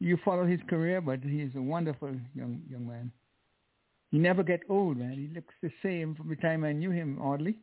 you 0.00 0.18
follow 0.24 0.46
his 0.46 0.60
career, 0.68 1.00
but 1.00 1.20
he 1.20 1.42
is 1.42 1.54
a 1.54 1.60
wonderful 1.60 2.14
young 2.34 2.62
young 2.70 2.86
man. 2.86 3.12
He 4.10 4.18
never 4.18 4.42
get 4.42 4.60
old, 4.68 4.96
man. 4.96 5.12
He 5.12 5.34
looks 5.34 5.54
the 5.62 5.70
same 5.82 6.14
from 6.14 6.28
the 6.28 6.36
time 6.36 6.64
I 6.64 6.72
knew 6.72 6.90
him, 6.90 7.20
Audley. 7.20 7.58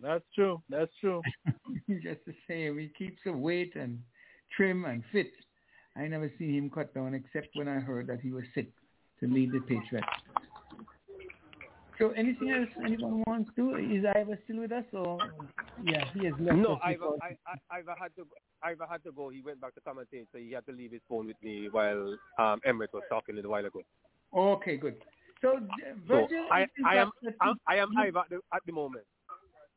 That's 0.00 0.24
true. 0.34 0.62
That's 0.68 0.90
true. 1.00 1.22
He's 1.86 2.02
just 2.02 2.20
the 2.26 2.34
same. 2.48 2.78
He 2.78 2.88
keeps 2.98 3.20
a 3.26 3.32
weight 3.32 3.74
and 3.76 4.00
trim 4.56 4.84
and 4.84 5.02
fit. 5.12 5.30
I 5.98 6.06
never 6.08 6.30
seen 6.38 6.54
him 6.54 6.70
cut 6.70 6.94
down 6.94 7.14
except 7.14 7.48
when 7.54 7.68
I 7.68 7.78
heard 7.80 8.06
that 8.08 8.20
he 8.20 8.30
was 8.32 8.44
sick 8.54 8.68
to 9.20 9.26
lead 9.26 9.52
the 9.52 9.60
Patriots. 9.60 10.06
So 11.98 12.10
anything 12.10 12.50
else 12.50 12.68
anyone 12.84 13.22
wants 13.26 13.50
to? 13.56 13.76
Is 13.76 14.04
Ivor 14.14 14.38
still 14.44 14.60
with 14.60 14.72
us 14.72 14.84
or 14.92 15.18
yeah, 15.82 16.04
he 16.12 16.26
has 16.26 16.34
left 16.38 16.58
No, 16.58 16.74
us 16.74 16.80
Ivor, 16.84 17.06
I, 17.22 17.36
I, 17.50 17.78
Ivor 17.78 17.94
had 17.98 18.14
to 18.16 18.26
Ivor 18.62 18.86
had 18.90 19.02
to 19.04 19.12
go. 19.12 19.30
He 19.30 19.40
went 19.40 19.60
back 19.60 19.74
to 19.76 19.80
commentate, 19.80 20.26
so 20.32 20.38
he 20.38 20.52
had 20.52 20.66
to 20.66 20.72
leave 20.72 20.92
his 20.92 21.00
phone 21.08 21.26
with 21.26 21.36
me 21.42 21.68
while 21.70 22.16
um, 22.38 22.60
Emrit 22.66 22.92
was 22.92 23.02
talking 23.08 23.34
a 23.34 23.36
little 23.36 23.50
while 23.52 23.64
ago. 23.64 23.80
Okay, 24.36 24.76
good. 24.76 24.96
So, 25.40 25.56
uh, 25.56 25.60
So 26.08 26.14
Virgil, 26.14 26.46
I, 26.50 26.62
if 26.62 26.70
you 26.76 26.86
I 26.86 26.94
am 26.96 27.10
I, 27.40 27.52
I 27.66 27.76
am 27.76 27.88
you- 27.92 28.02
Ivor 28.02 28.18
at 28.20 28.28
the, 28.30 28.40
at 28.54 28.62
the 28.66 28.72
moment. 28.72 29.04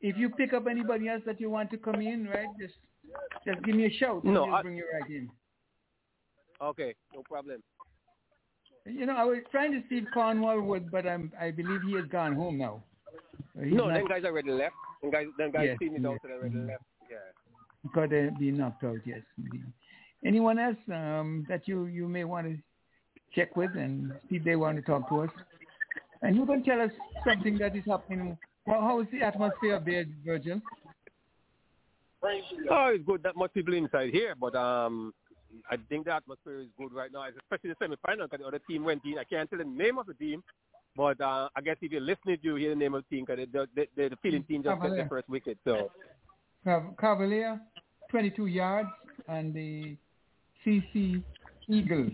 If 0.02 0.18
you 0.18 0.30
pick 0.30 0.54
up 0.54 0.68
anybody 0.68 1.08
else 1.10 1.22
that 1.26 1.40
you 1.42 1.50
want 1.50 1.70
to 1.72 1.78
come 1.78 1.96
in, 2.02 2.28
right? 2.28 2.48
Just 2.60 2.76
just 3.46 3.64
give 3.64 3.76
me 3.76 3.86
a 3.86 3.92
shout. 3.92 4.24
and 4.24 4.34
No, 4.34 4.44
we'll 4.46 4.56
I- 4.56 4.62
bring 4.62 4.76
you 4.78 4.86
right 4.94 5.10
in. 5.10 5.30
Okay, 6.62 6.94
no 7.14 7.24
problem. 7.24 7.62
You 8.86 9.06
know, 9.06 9.16
I 9.16 9.24
was 9.24 9.38
trying 9.52 9.72
to 9.74 9.82
see 9.90 9.98
if 10.00 10.06
Cornwall 10.14 10.62
would, 10.62 10.90
but 10.92 11.06
I'm 11.08 11.32
I 11.40 11.52
believe 11.52 11.82
he 11.84 11.94
has 11.96 12.06
gone 12.06 12.36
home 12.36 12.58
now. 12.58 12.84
He's 13.62 13.74
no, 13.74 13.86
not- 13.88 13.94
them 13.96 14.08
guys 14.08 14.24
already 14.26 14.52
left. 14.52 14.76
Them 15.02 15.12
guys, 15.12 15.26
them 15.38 15.52
guys 15.52 15.66
Yes, 15.68 15.78
seen 15.80 15.96
it 15.96 16.02
yes. 16.02 16.12
out 16.12 16.20
and 16.24 16.34
already 16.34 16.56
Mhm. 16.56 16.68
left. 16.68 16.84
Yeah. 17.10 17.18
Because 17.84 18.10
they 18.10 18.30
be 18.38 18.52
knocked 18.52 18.84
out, 18.84 18.98
yes. 19.06 19.22
Anyone 20.26 20.60
else 20.60 20.78
um, 20.94 21.46
that 21.48 21.68
you, 21.68 21.86
you 21.86 22.08
may 22.10 22.26
want 22.26 22.46
to 22.48 22.58
check 23.34 23.56
with 23.56 23.72
and 23.78 24.12
see 24.30 24.36
if 24.36 24.44
they 24.44 24.58
want 24.58 24.76
to 24.78 24.82
talk 24.82 25.08
to 25.10 25.22
us? 25.22 25.30
And 26.22 26.36
you 26.36 26.46
can 26.46 26.62
tell 26.64 26.82
us 26.82 26.92
something 27.26 27.58
that 27.60 27.76
is 27.78 27.86
happening. 27.86 28.38
Well, 28.66 28.82
how 28.82 29.00
is 29.00 29.08
the 29.12 29.22
atmosphere 29.22 29.80
there, 29.86 30.06
Virgil? 30.26 30.60
Oh, 32.70 32.88
it's 32.94 33.04
good. 33.06 33.24
That 33.24 33.38
much 33.38 33.54
people 33.54 33.74
inside 33.74 34.10
here, 34.10 34.36
but 34.36 34.54
um, 34.56 35.14
I 35.70 35.78
think 35.90 36.06
the 36.06 36.14
atmosphere 36.14 36.60
is 36.60 36.68
good 36.78 36.94
right 36.94 37.12
now, 37.12 37.26
especially 37.28 37.72
the 37.72 37.76
semi-final 37.80 38.28
because 38.28 38.40
the 38.42 38.48
other 38.48 38.60
team 38.68 38.84
went 38.84 39.04
in. 39.06 39.18
I 39.18 39.24
can't 39.24 39.50
tell 39.50 39.60
the 39.60 39.66
name 39.66 39.98
of 39.98 40.08
the 40.08 40.14
team, 40.14 40.44
but 40.96 41.20
uh, 41.22 41.50
I 41.56 41.62
guess 41.62 41.78
if 41.82 41.92
you 41.92 42.00
listen, 42.00 42.38
you 42.42 42.56
hear 42.56 42.70
the 42.70 42.76
name 42.76 42.94
of 42.94 43.04
the 43.10 43.16
team 43.16 43.26
because 43.26 43.48
the, 43.52 43.68
the, 43.76 43.88
the, 43.96 44.10
the 44.10 44.16
feeling 44.22 44.44
team 44.44 44.64
just 44.64 44.74
got 44.76 44.82
Cavalier. 44.82 44.96
their 44.98 45.10
first 45.10 45.30
wicket. 45.30 45.58
So 45.64 45.92
Cav- 46.66 46.98
Cavalier, 47.00 47.60
22 48.12 48.46
yards, 48.48 48.90
and 49.28 49.54
the 49.54 49.98
CC 50.66 51.24
Eagles. 51.68 52.12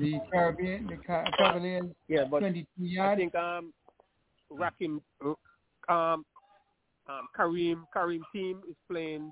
The 0.00 0.20
Caribbean, 0.32 0.86
the 0.86 0.96
Ca- 1.06 1.24
Cavaliers, 1.36 1.86
yeah, 2.08 2.24
but 2.24 2.40
22 2.40 2.66
yards. 2.84 3.12
I 3.12 3.16
think 3.16 3.34
um, 3.34 3.72
Rakim, 4.52 5.00
um, 5.88 6.24
um, 7.08 7.28
Kareem, 7.38 7.84
Kareem 7.94 8.20
team 8.32 8.62
is 8.68 8.76
playing. 8.90 9.30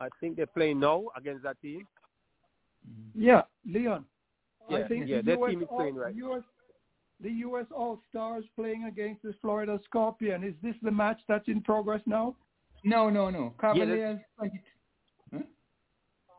I 0.00 0.08
think 0.20 0.36
they're 0.36 0.46
playing 0.46 0.80
now 0.80 1.04
against 1.16 1.42
that 1.44 1.60
team. 1.60 1.86
Yeah, 3.14 3.42
Leon. 3.66 4.04
Yeah, 4.68 4.78
I 4.78 4.88
think 4.88 5.08
yeah, 5.08 5.16
the 5.18 5.22
their 5.22 5.38
US 5.38 5.50
team 5.50 5.62
is 5.62 5.68
All- 5.70 5.78
playing 5.78 5.94
right. 5.96 6.14
US, 6.14 6.42
the 7.20 7.30
U.S. 7.30 7.66
All 7.74 8.00
Stars 8.10 8.44
playing 8.56 8.84
against 8.84 9.22
the 9.22 9.34
Florida 9.40 9.78
Scorpion. 9.84 10.42
Is 10.42 10.54
this 10.62 10.74
the 10.82 10.90
match 10.90 11.20
that's 11.28 11.48
in 11.48 11.62
progress 11.62 12.00
now? 12.06 12.34
No, 12.84 13.08
no, 13.08 13.30
no. 13.30 13.54
Yeah, 13.62 13.72
Cavaliers, 13.72 14.20
20, 14.38 14.62
huh? 15.32 15.38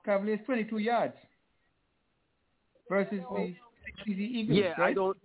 Cavaliers 0.04 0.40
22 0.46 0.78
yards 0.78 1.16
versus 2.90 3.20
the 3.20 3.26
oh. 3.28 3.54
CC 4.08 4.20
Eagles. 4.20 4.60
Yeah, 4.60 4.74
I 4.78 4.94
don't. 4.94 5.18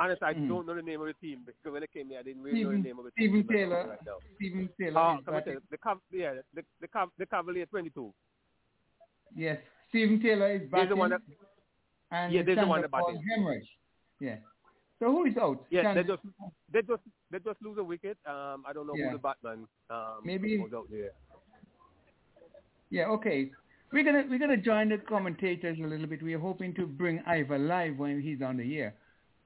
Honestly, 0.00 0.26
I 0.26 0.32
Mm. 0.34 0.48
don't 0.48 0.66
know 0.66 0.74
the 0.74 0.82
name 0.82 1.00
of 1.02 1.08
the 1.08 1.12
team 1.24 1.38
because 1.44 1.72
when 1.72 1.82
I 1.82 1.86
came 1.86 2.08
here, 2.08 2.20
I 2.20 2.22
didn't 2.22 2.42
really 2.42 2.64
know 2.64 2.70
the 2.72 2.78
name 2.78 2.98
of 2.98 3.04
the 3.04 3.10
team. 3.10 3.46
Taylor. 3.48 3.86
Right 3.90 4.06
now. 4.06 4.16
Steven 4.36 4.68
Taylor. 4.80 5.00
Uh, 5.00 5.18
is 5.18 5.24
come 5.26 5.34
on, 5.34 5.42
the 5.70 5.78
Cav- 5.78 6.00
yeah, 6.10 6.32
the 6.54 6.62
the, 6.80 6.88
Cav- 6.88 7.10
the 7.18 7.26
Cavalier 7.26 7.66
22. 7.66 8.12
Yes, 9.36 9.58
Steven 9.90 10.20
Taylor 10.22 10.50
is 10.52 10.62
batting. 10.70 10.88
the 10.88 10.96
one 10.96 11.10
that, 11.10 11.20
and 12.10 12.32
yeah, 12.32 12.42
there's 12.42 12.58
the 12.58 12.66
one 12.66 12.80
that 12.80 12.90
batting. 12.90 13.22
Hemorrhage. 13.36 13.68
Yeah. 14.20 14.36
So 15.00 15.10
who 15.12 15.24
is 15.26 15.36
out? 15.36 15.64
yeah, 15.70 15.92
they 15.94 16.02
just 16.02 16.22
they 16.72 16.82
just 16.82 17.02
they 17.30 17.38
just 17.38 17.60
lose 17.62 17.76
a 17.78 17.84
wicket. 17.84 18.16
Um, 18.26 18.64
I 18.66 18.72
don't 18.72 18.86
know 18.86 18.94
Yeah. 18.96 19.06
who 19.10 19.12
the 19.18 19.22
batman 19.28 19.66
um 19.90 20.20
Maybe- 20.24 20.58
was 20.58 20.72
out 20.74 20.88
there. 20.90 21.10
Yeah, 22.90 23.06
okay. 23.16 23.50
We're 23.92 24.04
gonna 24.04 24.24
we're 24.28 24.38
gonna 24.38 24.56
join 24.56 24.88
the 24.88 24.98
commentators 24.98 25.78
a 25.78 25.86
little 25.86 26.06
bit. 26.06 26.22
We're 26.22 26.38
hoping 26.38 26.74
to 26.74 26.86
bring 26.86 27.20
Ivor 27.26 27.58
live 27.58 27.98
when 27.98 28.20
he's 28.20 28.40
on 28.42 28.56
the 28.56 28.78
air, 28.78 28.94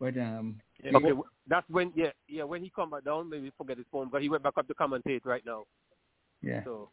but 0.04 0.20
um, 0.20 0.60
Yeah, 0.82 0.96
okay, 0.96 1.08
w- 1.08 1.30
that's 1.46 1.68
when 1.70 1.92
yeah 1.96 2.12
yeah 2.28 2.44
when 2.44 2.62
he 2.62 2.70
come 2.70 2.90
back 2.90 3.04
down, 3.04 3.30
maybe 3.30 3.50
forget 3.56 3.76
his 3.78 3.86
phone, 3.90 4.08
but 4.10 4.20
he 4.22 4.28
went 4.28 4.42
back 4.42 4.54
up 4.58 4.66
to 4.68 4.74
commentate 4.74 5.24
right 5.24 5.44
now. 5.46 5.64
yeah. 6.42 6.62
So 6.64 6.90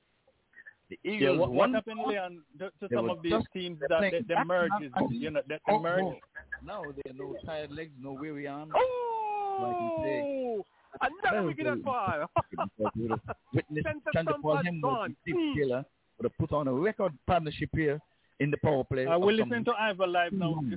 The 0.89 0.97
Yeah, 1.03 1.11
Eagles 1.13 1.39
what, 1.39 1.49
what 1.49 1.57
won. 1.57 1.73
happened, 1.73 1.99
Leon, 2.07 2.41
to, 2.59 2.65
to 2.79 2.87
some 2.93 3.09
of 3.09 3.21
these 3.23 3.43
teams 3.53 3.79
that 3.81 3.89
playing 3.99 4.25
the, 4.27 4.35
the 4.35 4.45
merge 4.45 4.71
is, 4.81 4.91
you 5.09 5.29
know, 5.31 5.41
the, 5.47 5.55
the 5.67 5.73
Oh, 5.73 5.79
merge. 5.79 6.03
oh. 6.03 6.19
Now 6.63 6.91
there 6.95 7.11
are 7.11 7.17
no 7.17 7.35
tired 7.45 7.71
legs, 7.71 7.91
no 7.99 8.11
weary 8.13 8.47
arms. 8.47 8.73
oh, 8.75 10.65
another 11.01 11.37
Well, 11.37 11.45
wicket 11.47 11.65
has 11.67 11.79
well. 11.83 12.27
fall. 12.35 12.43
Because 12.51 12.91
we 12.95 13.01
would 13.03 13.11
have 13.11 13.35
witnessed 13.53 13.87
Center 13.87 14.11
Chanderpaul 14.15 14.61
Stump 14.61 14.65
has 14.65 14.73
Hemraj 14.73 14.81
gone. 14.81 15.15
Steve 15.21 15.35
Hmm. 15.35 15.57
Taylor 15.59 15.85
would 16.17 16.25
have 16.31 16.37
put 16.37 16.51
on 16.51 16.67
a 16.67 16.73
record 16.73 17.13
partnership 17.27 17.69
here 17.73 17.99
in 18.39 18.51
the 18.51 18.57
power 18.57 18.83
play. 18.83 19.05
Uh, 19.05 19.15
of 19.15 19.21
we're 19.21 19.31
listening 19.33 19.63
to 19.65 19.73
Ivor 19.79 20.07
live 20.07 20.33
now, 20.33 20.53
Hmm. 20.55 20.73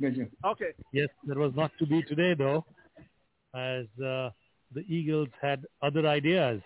Virgil. 0.00 0.24
Virgil. 0.24 0.28
Okay. 0.44 0.72
Yes, 0.92 1.08
that 1.26 1.36
was 1.36 1.52
not 1.54 1.70
to 1.78 1.86
be 1.86 2.02
today, 2.02 2.34
though, 2.34 2.64
as 3.54 3.86
uh, 3.98 4.30
the 4.74 4.84
Eagles 4.88 5.28
had 5.40 5.66
other 5.82 6.06
ideas. 6.06 6.60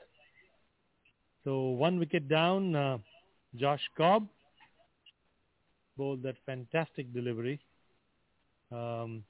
So 1.44 1.68
one 1.68 1.98
wicket 1.98 2.28
down, 2.28 2.74
uh, 2.74 2.98
Josh 3.56 3.82
Cobb 3.96 4.26
bowled 5.96 6.22
that 6.22 6.36
fantastic 6.46 7.12
delivery. 7.12 7.60
Um, 8.72 9.24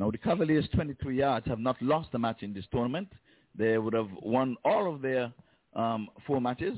Now 0.00 0.10
the 0.10 0.16
Cavaliers 0.16 0.66
23 0.74 1.18
yards 1.18 1.46
have 1.46 1.58
not 1.58 1.80
lost 1.82 2.08
a 2.14 2.18
match 2.18 2.42
in 2.42 2.54
this 2.54 2.64
tournament. 2.72 3.12
They 3.54 3.76
would 3.76 3.92
have 3.92 4.08
won 4.22 4.56
all 4.64 4.92
of 4.92 5.02
their 5.02 5.30
um, 5.76 6.08
four 6.26 6.40
matches. 6.40 6.74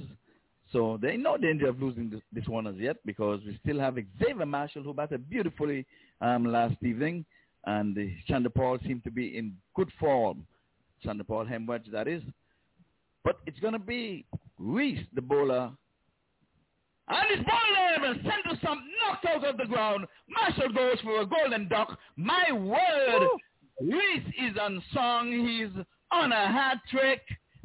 So 0.72 0.98
they're 1.00 1.10
in 1.10 1.24
danger 1.40 1.68
of 1.68 1.80
losing 1.80 2.08
this, 2.08 2.20
this 2.32 2.46
one 2.48 2.66
as 2.66 2.76
yet 2.76 2.96
because 3.04 3.40
we 3.44 3.58
still 3.62 3.78
have 3.78 3.96
Xavier 4.18 4.46
Marshall 4.46 4.82
who 4.82 4.94
batted 4.94 5.28
beautifully 5.28 5.86
um, 6.20 6.46
last 6.46 6.76
evening. 6.82 7.24
And 7.66 7.96
Chanderpaul 8.28 8.82
seemed 8.86 9.04
to 9.04 9.10
be 9.10 9.36
in 9.36 9.54
good 9.76 9.90
form. 10.00 10.46
Chandler 11.02 11.24
Paul 11.24 11.44
Hemraj, 11.44 11.90
that 11.92 12.08
is. 12.08 12.22
But 13.24 13.36
it's 13.46 13.58
going 13.60 13.74
to 13.74 13.78
be 13.78 14.24
Reese, 14.58 15.04
the 15.14 15.20
bowler. 15.20 15.70
And 17.08 17.36
his 17.36 17.44
ball 17.44 18.04
and 18.04 18.20
center 18.22 18.58
stump 18.58 18.80
knocked 19.00 19.26
out 19.26 19.44
of 19.44 19.56
the 19.58 19.66
ground. 19.66 20.06
Marshall 20.28 20.72
goes 20.72 20.98
for 21.02 21.20
a 21.20 21.26
golden 21.26 21.68
duck. 21.68 21.98
My 22.16 22.50
word, 22.52 23.28
Reese 23.80 24.26
is 24.40 24.56
unsung. 24.60 25.46
He's 25.46 25.84
on 26.10 26.32
a 26.32 26.46
hat 26.46 26.78
trick. 26.90 27.20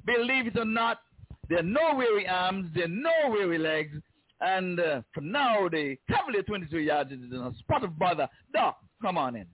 Believe 0.05 0.47
it 0.47 0.57
or 0.57 0.65
not, 0.65 0.99
there 1.49 1.59
are 1.59 1.63
no 1.63 1.95
weary 1.95 2.27
arms. 2.27 2.69
There 2.75 2.85
are 2.85 2.87
no 2.87 3.29
weary 3.29 3.57
legs. 3.57 3.97
And 4.39 4.79
uh, 4.79 5.01
for 5.13 5.21
now, 5.21 5.67
the 5.69 5.97
Cavalier 6.09 6.43
22 6.43 6.79
yards 6.79 7.11
is 7.11 7.19
in 7.31 7.33
a 7.33 7.51
spot 7.59 7.83
of 7.83 7.97
bother. 7.97 8.27
Doc, 8.53 8.77
come 9.01 9.17
on 9.17 9.35
in. 9.35 9.47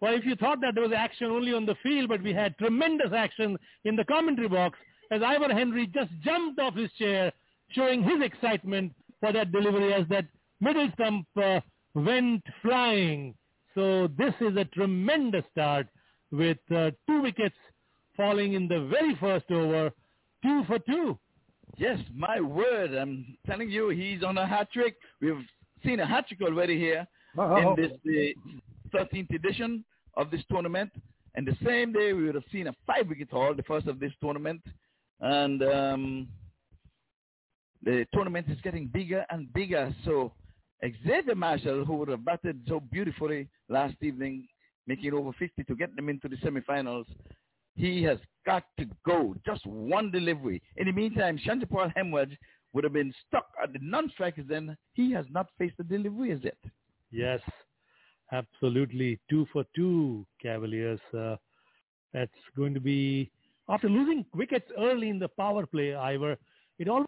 well, 0.00 0.14
if 0.14 0.24
you 0.24 0.34
thought 0.34 0.60
that 0.62 0.74
there 0.74 0.82
was 0.82 0.92
action 0.96 1.28
only 1.28 1.52
on 1.52 1.66
the 1.66 1.76
field, 1.82 2.08
but 2.08 2.22
we 2.22 2.32
had 2.32 2.58
tremendous 2.58 3.12
action 3.14 3.56
in 3.84 3.94
the 3.96 4.04
commentary 4.04 4.48
box 4.48 4.78
as 5.10 5.22
Ivor 5.22 5.52
Henry 5.54 5.86
just 5.86 6.10
jumped 6.24 6.58
off 6.58 6.74
his 6.74 6.90
chair, 6.98 7.32
showing 7.70 8.02
his 8.02 8.20
excitement 8.22 8.92
for 9.20 9.32
that 9.32 9.52
delivery 9.52 9.92
as 9.94 10.06
that 10.08 10.26
middle 10.60 10.90
stump 10.94 11.26
uh, 11.36 11.60
went 11.94 12.42
flying. 12.62 13.34
So 13.74 14.08
this 14.18 14.34
is 14.40 14.56
a 14.56 14.64
tremendous 14.64 15.44
start 15.52 15.86
with 16.32 16.58
uh, 16.74 16.90
two 17.06 17.22
wickets 17.22 17.54
falling 18.16 18.54
in 18.54 18.66
the 18.66 18.88
very 18.90 19.14
first 19.20 19.50
over, 19.50 19.90
two 20.42 20.64
for 20.66 20.78
two. 20.80 21.18
Yes, 21.78 21.98
my 22.14 22.40
word. 22.40 22.94
I'm 22.94 23.36
telling 23.46 23.70
you, 23.70 23.90
he's 23.90 24.22
on 24.22 24.38
a 24.38 24.46
hat 24.46 24.68
trick. 24.72 24.96
We've 25.20 25.44
seen 25.84 26.00
a 26.00 26.06
hat 26.06 26.26
trick 26.28 26.40
already 26.42 26.78
here 26.78 27.06
Oh. 27.38 27.56
in 27.56 27.76
this 27.76 27.92
the 28.04 28.34
13th 28.94 29.34
edition 29.34 29.84
of 30.16 30.30
this 30.30 30.40
tournament. 30.50 30.90
And 31.34 31.46
the 31.46 31.56
same 31.66 31.92
day, 31.92 32.14
we 32.14 32.24
would 32.24 32.34
have 32.34 32.44
seen 32.50 32.68
a 32.68 32.74
five-wicket 32.86 33.30
haul, 33.30 33.52
the 33.54 33.62
first 33.64 33.86
of 33.86 34.00
this 34.00 34.12
tournament. 34.22 34.62
And 35.20 35.62
um, 35.62 36.28
the 37.82 38.06
tournament 38.14 38.46
is 38.48 38.58
getting 38.62 38.86
bigger 38.86 39.26
and 39.28 39.52
bigger. 39.52 39.94
So 40.06 40.32
Xavier 41.06 41.34
Marshall, 41.34 41.84
who 41.84 41.96
would 41.96 42.08
have 42.08 42.24
batted 42.24 42.62
so 42.68 42.80
beautifully 42.80 43.48
last 43.68 43.96
evening, 44.00 44.48
making 44.86 45.12
over 45.12 45.32
50 45.38 45.62
to 45.64 45.74
get 45.74 45.94
them 45.94 46.08
into 46.08 46.28
the 46.28 46.36
semifinals, 46.36 47.04
he 47.76 48.02
has 48.02 48.18
got 48.44 48.64
to 48.78 48.86
go. 49.04 49.34
Just 49.44 49.64
one 49.66 50.10
delivery. 50.10 50.62
In 50.76 50.86
the 50.86 50.92
meantime, 50.92 51.38
Chanderpaul 51.38 51.92
Hemraj 51.94 52.36
would 52.72 52.84
have 52.84 52.92
been 52.92 53.12
stuck 53.26 53.46
at 53.62 53.72
the 53.72 53.78
non-strikers 53.82 54.46
then. 54.48 54.76
He 54.94 55.12
has 55.12 55.26
not 55.30 55.46
faced 55.58 55.76
the 55.76 55.84
delivery 55.84 56.32
as 56.32 56.40
yet. 56.42 56.58
Yes, 57.10 57.40
absolutely. 58.32 59.20
Two 59.30 59.46
for 59.52 59.64
two, 59.74 60.26
Cavaliers. 60.42 61.00
Uh, 61.16 61.36
that's 62.12 62.32
going 62.56 62.74
to 62.74 62.80
be 62.80 63.30
after 63.68 63.88
losing 63.88 64.24
wickets 64.34 64.70
early 64.78 65.08
in 65.10 65.18
the 65.18 65.28
power 65.28 65.66
play. 65.66 65.94
Ivor, 65.94 66.36
it 66.78 66.88
all 66.88 67.04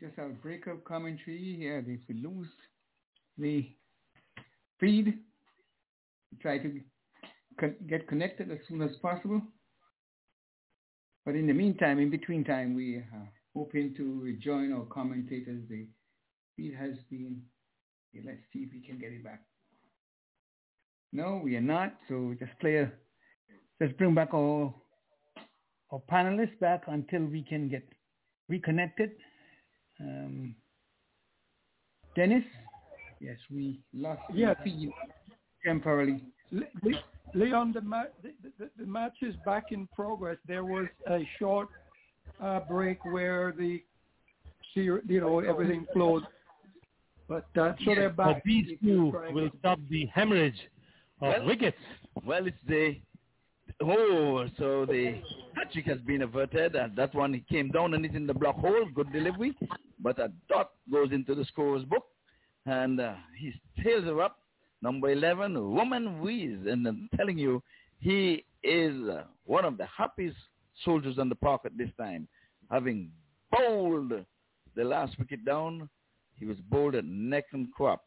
Just 0.00 0.18
our 0.18 0.28
breakup 0.28 0.84
commentary 0.84 1.56
here. 1.56 1.78
If 1.78 2.00
we 2.06 2.22
lose 2.22 2.48
the 3.38 3.66
feed, 4.80 5.18
try 6.40 6.58
to 6.58 6.80
get 7.88 8.06
connected 8.08 8.50
as 8.50 8.58
soon 8.68 8.82
as 8.82 8.90
possible. 9.00 9.40
But 11.24 11.34
in 11.34 11.46
the 11.46 11.52
meantime, 11.52 11.98
in 11.98 12.10
between 12.10 12.44
time, 12.44 12.74
we 12.74 12.96
are 12.96 13.32
hoping 13.54 13.94
to 13.96 14.20
rejoin 14.20 14.72
our 14.72 14.84
commentators. 14.84 15.62
The 15.68 15.86
feed 16.56 16.74
has 16.74 16.94
been, 17.10 17.42
okay, 18.14 18.24
let's 18.26 18.42
see 18.52 18.60
if 18.60 18.72
we 18.72 18.80
can 18.86 18.98
get 18.98 19.12
it 19.12 19.24
back. 19.24 19.42
No, 21.12 21.40
we 21.42 21.56
are 21.56 21.62
not. 21.62 21.94
So 22.08 22.34
just 22.38 22.52
play 22.60 22.76
a, 22.76 22.92
just 23.82 23.96
bring 23.96 24.14
back 24.14 24.34
our, 24.34 24.72
our 25.90 26.02
panelists 26.10 26.58
back 26.60 26.82
until 26.86 27.24
we 27.24 27.42
can 27.42 27.68
get 27.68 27.88
reconnected. 28.48 29.12
Um, 30.00 30.54
Dennis? 32.14 32.44
Yes, 33.20 33.36
we 33.50 33.80
lost 33.94 34.20
Yes. 34.32 34.56
the 34.64 34.70
feed 34.70 34.90
temporarily. 35.64 36.22
Le- 36.52 36.64
Le- 36.82 37.02
Leon, 37.34 37.72
the, 37.72 37.80
ma- 37.80 38.04
the, 38.22 38.32
the, 38.58 38.70
the 38.78 38.86
match 38.86 39.16
is 39.22 39.34
back 39.44 39.72
in 39.72 39.86
progress. 39.88 40.36
There 40.46 40.64
was 40.64 40.86
a 41.08 41.26
short 41.38 41.68
uh, 42.40 42.60
break 42.60 43.04
where 43.04 43.52
the, 43.56 43.82
you 44.74 45.00
know, 45.20 45.40
everything 45.40 45.86
flowed. 45.92 46.22
But 47.28 47.46
uh, 47.58 47.72
so 47.84 47.94
they're 47.94 48.10
but 48.10 48.34
back. 48.34 48.44
these 48.44 48.78
two 48.82 49.12
will 49.32 49.50
stop 49.58 49.80
the 49.90 50.06
hemorrhage 50.06 50.60
of 51.20 51.28
Well- 51.28 51.46
wickets. 51.46 51.78
Well, 52.24 52.46
it's 52.46 52.56
the 52.68 52.96
oh, 53.82 54.46
so 54.58 54.86
the 54.86 55.20
hat 55.54 55.70
trick 55.72 55.84
has 55.86 55.98
been 56.00 56.22
averted, 56.22 56.74
and 56.76 56.94
that 56.96 57.14
one 57.14 57.34
he 57.34 57.40
came 57.40 57.70
down 57.70 57.92
and 57.94 58.04
it 58.06 58.14
in 58.14 58.26
the 58.26 58.32
block 58.34 58.56
hole, 58.56 58.86
good 58.94 59.12
delivery, 59.12 59.54
but 60.00 60.18
a 60.18 60.32
dot 60.48 60.70
goes 60.90 61.12
into 61.12 61.34
the 61.34 61.44
scorer's 61.44 61.84
book, 61.84 62.06
and 62.66 63.00
uh, 63.00 63.14
his 63.38 63.54
are 64.06 64.22
up. 64.22 64.38
Number 64.82 65.10
eleven, 65.10 65.56
Roman 65.56 66.20
Weiss, 66.20 66.58
and 66.70 66.86
I'm 66.86 67.08
telling 67.16 67.38
you, 67.38 67.62
he 67.98 68.44
is 68.62 68.94
uh, 69.08 69.24
one 69.44 69.64
of 69.64 69.78
the 69.78 69.86
happiest 69.86 70.36
soldiers 70.84 71.18
on 71.18 71.28
the 71.28 71.34
park 71.34 71.62
at 71.64 71.76
this 71.78 71.88
time, 71.98 72.28
having 72.70 73.10
bowled 73.50 74.12
the 74.74 74.84
last 74.84 75.18
wicket 75.18 75.44
down. 75.44 75.88
He 76.38 76.44
was 76.44 76.58
bowled 76.68 76.94
at 76.94 77.04
neck 77.04 77.44
and 77.52 77.72
crop. 77.72 78.02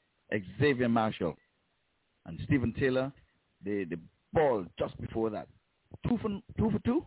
Xavier 0.59 0.87
Marshall 0.87 1.35
and 2.27 2.39
Steven 2.45 2.71
Taylor 2.79 3.11
the 3.65 3.85
the 3.85 3.97
ball 4.31 4.65
just 4.77 4.99
before 5.01 5.31
that. 5.31 5.47
Two 6.07 6.17
for 6.21 6.29
two 6.57 6.69
for 6.71 6.79
two. 6.85 7.05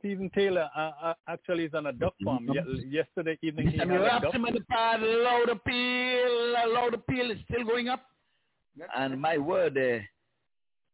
Steven 0.00 0.30
Taylor 0.34 0.68
uh, 0.76 0.90
uh, 1.02 1.14
actually 1.28 1.64
is 1.64 1.74
on 1.74 1.86
a 1.86 1.92
duck 1.92 2.14
farm. 2.24 2.48
Ye- 2.52 2.88
yesterday 2.90 3.38
evening 3.42 3.68
he 3.68 3.78
had 3.78 3.90
a 3.90 4.20
duck. 4.20 4.34
in 4.34 4.42
the 4.42 4.50
the 4.50 5.56
peel, 5.66 6.72
low 6.74 6.90
the 6.90 6.98
peel 6.98 7.30
is 7.30 7.38
still 7.48 7.64
going 7.64 7.88
up. 7.88 8.04
And 8.96 9.20
my 9.20 9.36
word, 9.38 9.76
uh, 9.78 9.98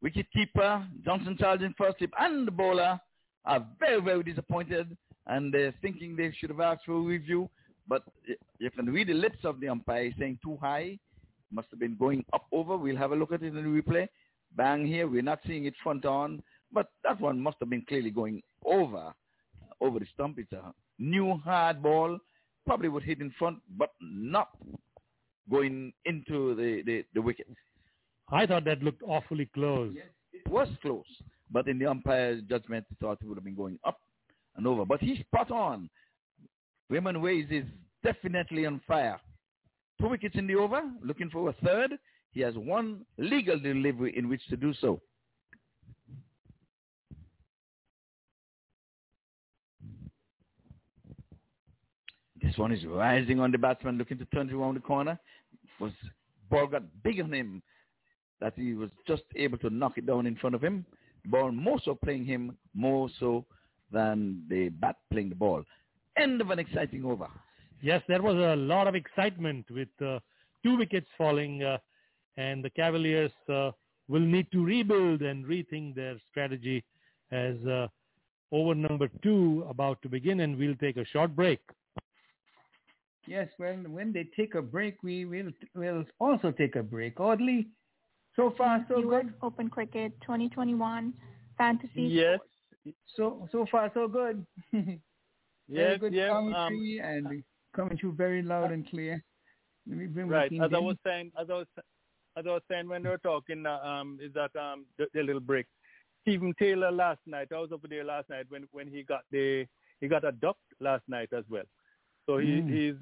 wicket 0.03 0.27
keeper 0.33 0.87
Johnson 1.05 1.37
Charles 1.39 1.63
in 1.63 1.75
first 1.79 1.99
tip 1.99 2.11
and 2.19 2.47
the 2.47 2.51
bowler 2.53 3.01
are 3.45 3.67
very 3.81 4.01
very 4.01 4.23
disappointed 4.23 4.97
and 5.27 5.53
they're 5.53 5.75
thinking 5.81 6.17
they 6.17 6.33
should 6.39 6.51
have 6.51 6.61
asked 6.61 6.85
for 6.87 6.93
a 6.93 7.01
review. 7.01 7.49
But 7.89 8.03
you 8.59 8.71
can 8.71 8.87
read 8.87 9.09
the 9.09 9.15
lips 9.15 9.39
of 9.45 9.61
the 9.61 9.69
umpire 9.69 10.13
saying 10.19 10.41
too 10.43 10.59
high, 10.61 10.99
must 11.53 11.69
have 11.71 11.79
been 11.79 11.97
going 11.97 12.25
up 12.33 12.47
over. 12.53 12.77
We'll 12.77 12.97
have 12.97 13.13
a 13.13 13.17
look 13.17 13.33
at 13.33 13.43
it 13.43 13.55
in 13.55 13.55
the 13.55 13.61
replay. 13.63 14.09
Bang 14.57 14.87
here, 14.87 15.07
we're 15.07 15.23
not 15.23 15.41
seeing 15.47 15.67
it 15.67 15.75
front 15.83 16.05
on, 16.05 16.43
but 16.77 16.91
that 17.05 17.19
one 17.23 17.41
must 17.41 17.57
have 17.61 17.71
been 17.71 17.87
clearly 17.89 18.11
going 18.11 18.43
over, 18.67 19.15
over 19.81 19.99
the 19.99 20.05
stump. 20.13 20.39
It's 20.39 20.53
a 20.53 20.75
new 20.99 21.39
hard 21.39 21.83
ball, 21.83 22.19
probably 22.67 22.91
would 22.91 23.03
hit 23.03 23.23
in 23.23 23.33
front, 23.39 23.61
but 23.79 23.93
not 23.99 24.51
going 25.51 25.95
into 26.05 26.55
the, 26.55 26.83
the, 26.85 27.03
the 27.15 27.23
wicket. 27.23 27.47
I 28.31 28.45
thought 28.45 28.67
that 28.67 28.83
looked 28.83 29.03
awfully 29.03 29.49
close. 29.55 29.95
It 30.35 30.51
was 30.51 30.69
close, 30.83 31.07
but 31.51 31.67
in 31.67 31.79
the 31.79 31.87
umpire's 31.87 32.43
judgment, 32.43 32.85
he 32.91 32.97
thought 33.01 33.21
it 33.23 33.27
would 33.27 33.39
have 33.39 33.45
been 33.45 33.57
going 33.57 33.79
up 33.83 33.99
and 34.57 34.67
over. 34.67 34.85
But 34.85 35.01
he's 35.01 35.21
spot 35.21 35.51
on. 35.51 35.89
Raymond 36.91 37.23
Ways 37.23 37.47
is 37.51 37.65
definitely 38.05 38.67
on 38.67 38.83
fire. 38.87 39.19
Two 39.99 40.11
wickets 40.11 40.35
in 40.37 40.47
the 40.47 40.57
over, 40.57 40.83
looking 41.03 41.31
for 41.31 41.49
a 41.49 41.55
third. 41.65 41.93
He 42.33 42.43
has 42.43 42.55
one 42.55 43.07
legal 43.17 43.59
delivery 43.59 44.13
in 44.15 44.29
which 44.29 44.47
to 44.49 44.59
do 44.59 44.75
so. 44.75 45.01
This 52.47 52.59
one 52.59 52.71
is 52.71 52.85
rising 52.87 53.41
on 53.41 53.51
the 53.51 53.59
batsman, 53.59 53.99
looking 53.99 54.19
to 54.19 54.25
turn 54.27 54.49
it 54.49 54.55
around 54.55 54.75
the 54.75 54.81
corner. 54.81 55.19
Was 55.81 55.91
ball 56.49 56.69
got 56.69 56.85
big 57.03 57.21
on 57.21 57.33
him 57.33 57.61
that 58.41 58.53
he 58.55 58.75
was 58.75 58.89
just 59.09 59.25
able 59.35 59.59
to 59.59 59.71
knock 59.71 59.99
it 59.99 60.07
down 60.07 60.27
in 60.27 60.37
front 60.37 60.55
of 60.55 60.63
him. 60.63 60.87
Ball 61.25 61.51
more 61.51 61.81
so 61.85 61.97
playing 61.97 62.25
him 62.25 62.57
more 62.73 63.09
so 63.19 63.45
than 63.91 64.45
the 64.49 64.69
bat 64.69 64.95
playing 65.11 65.31
the 65.31 65.35
ball. 65.35 65.65
End 66.17 66.41
of 66.41 66.51
an 66.51 66.61
exciting 66.61 67.05
over. 67.05 67.27
Yes, 67.83 68.01
there 68.07 68.23
was 68.23 68.37
a 68.37 68.55
lot 68.55 68.87
of 68.87 68.95
excitement 68.95 69.67
with 69.69 69.89
uh, 70.01 70.21
two 70.63 70.77
wickets 70.77 71.09
falling, 71.19 71.65
uh, 71.65 71.79
and 72.37 72.65
the 72.65 72.71
Cavaliers 72.71 73.33
uh, 73.53 73.73
will 74.07 74.21
need 74.21 74.47
to 74.53 74.65
rebuild 74.65 75.23
and 75.23 75.45
rethink 75.45 75.97
their 75.97 76.17
strategy 76.31 76.85
as 77.33 77.57
uh, 77.67 77.89
over 78.53 78.73
number 78.73 79.11
two 79.21 79.67
about 79.69 80.01
to 80.03 80.09
begin, 80.09 80.41
and 80.41 80.57
we'll 80.57 80.77
take 80.77 80.97
a 80.97 81.05
short 81.07 81.35
break. 81.35 81.59
Yes, 83.27 83.49
well, 83.59 83.75
when 83.89 84.13
they 84.13 84.29
take 84.37 84.55
a 84.55 84.63
break, 84.63 85.03
we 85.03 85.25
will 85.25 85.51
will 85.75 86.05
also 86.19 86.51
take 86.51 86.77
a 86.77 86.83
break. 86.83 87.19
Audley, 87.21 87.69
so 88.37 88.55
far 88.57 88.85
so 88.89 88.99
US 88.99 89.25
good. 89.25 89.35
Open 89.43 89.69
Cricket 89.69 90.13
2021 90.21 91.13
Fantasy. 91.59 92.03
Yes, 92.03 92.41
So 93.17 93.49
so 93.51 93.67
far 93.71 93.91
so 93.95 94.09
good. 94.09 94.47
very 94.73 95.01
yes, 95.69 95.99
good 95.99 96.15
yes. 96.15 96.31
Um, 96.31 96.53
commentary 96.53 97.01
and 97.03 97.43
coming 97.75 97.99
through 97.99 98.13
very 98.13 98.43
loud 98.43 98.73
and 98.73 98.89
clear. 98.89 99.23
Let 99.89 99.99
me 99.99 100.07
bring 100.07 100.29
right. 100.29 100.51
back 100.51 100.57
in 100.57 100.63
As 100.63 100.73
I 100.75 100.79
was 100.79 100.97
saying, 101.05 101.33
as 101.41 101.49
I 101.51 101.55
was, 101.55 101.67
as 102.37 102.45
I 102.47 102.51
was 102.51 102.63
saying 102.71 102.89
when 102.89 103.03
we 103.03 103.09
were 103.09 103.19
talking, 103.19 103.65
uh, 103.67 103.79
um, 103.79 104.19
is 104.21 104.33
that 104.35 104.55
um, 104.57 104.87
the, 104.99 105.07
the 105.15 105.23
little 105.23 105.41
break. 105.41 105.67
Steven 106.23 106.53
Taylor 106.59 106.91
last 106.91 107.21
night. 107.27 107.49
I 107.55 107.59
was 107.59 107.71
over 107.73 107.87
there 107.89 108.05
last 108.05 108.29
night 108.29 108.47
when 108.49 108.67
when 108.73 108.89
he 108.89 109.03
got 109.03 109.23
the 109.31 109.65
he 110.01 110.09
got 110.09 110.25
a 110.25 110.33
duck 110.33 110.57
last 110.81 111.05
night 111.09 111.29
as 111.33 111.45
well. 111.49 111.65
So 112.27 112.39
he 112.39 112.61
Mm. 112.61 112.71
he's 112.71 112.95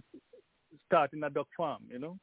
starting 0.86 1.22
a 1.24 1.30
duck 1.30 1.48
farm, 1.56 1.82
you 1.90 1.98
know. 1.98 2.18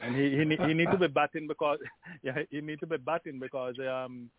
And 0.00 0.16
he 0.16 0.30
he, 0.36 0.44
need- 0.44 0.60
he 0.60 0.74
need 0.74 0.90
to 0.90 0.98
be 0.98 1.06
batting 1.20 1.46
because 1.46 1.78
yeah 2.22 2.38
he 2.50 2.60
need 2.60 2.80
to 2.80 2.86
be 2.86 2.96
batting 2.96 3.38
because 3.38 3.78
um 3.78 4.30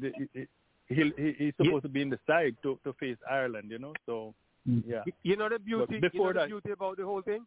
the, 0.00 0.12
he, 0.32 0.46
he, 0.88 1.12
he 1.16 1.32
he's 1.38 1.54
supposed 1.56 1.82
to 1.82 1.88
be 1.88 2.02
in 2.02 2.10
the 2.10 2.18
side 2.26 2.54
to 2.62 2.78
to 2.84 2.92
face 2.94 3.16
Ireland, 3.30 3.70
you 3.70 3.78
know. 3.78 3.94
So 4.06 4.34
Mm. 4.68 4.84
yeah. 4.86 5.02
You 5.24 5.34
know 5.36 5.48
the 5.48 5.58
beauty. 5.58 5.98
But 5.98 6.12
before 6.12 6.28
you 6.28 6.34
know 6.34 6.40
that- 6.40 6.48
the 6.48 6.54
beauty 6.54 6.70
about 6.70 6.96
the 6.96 7.04
whole 7.04 7.22
thing. 7.22 7.44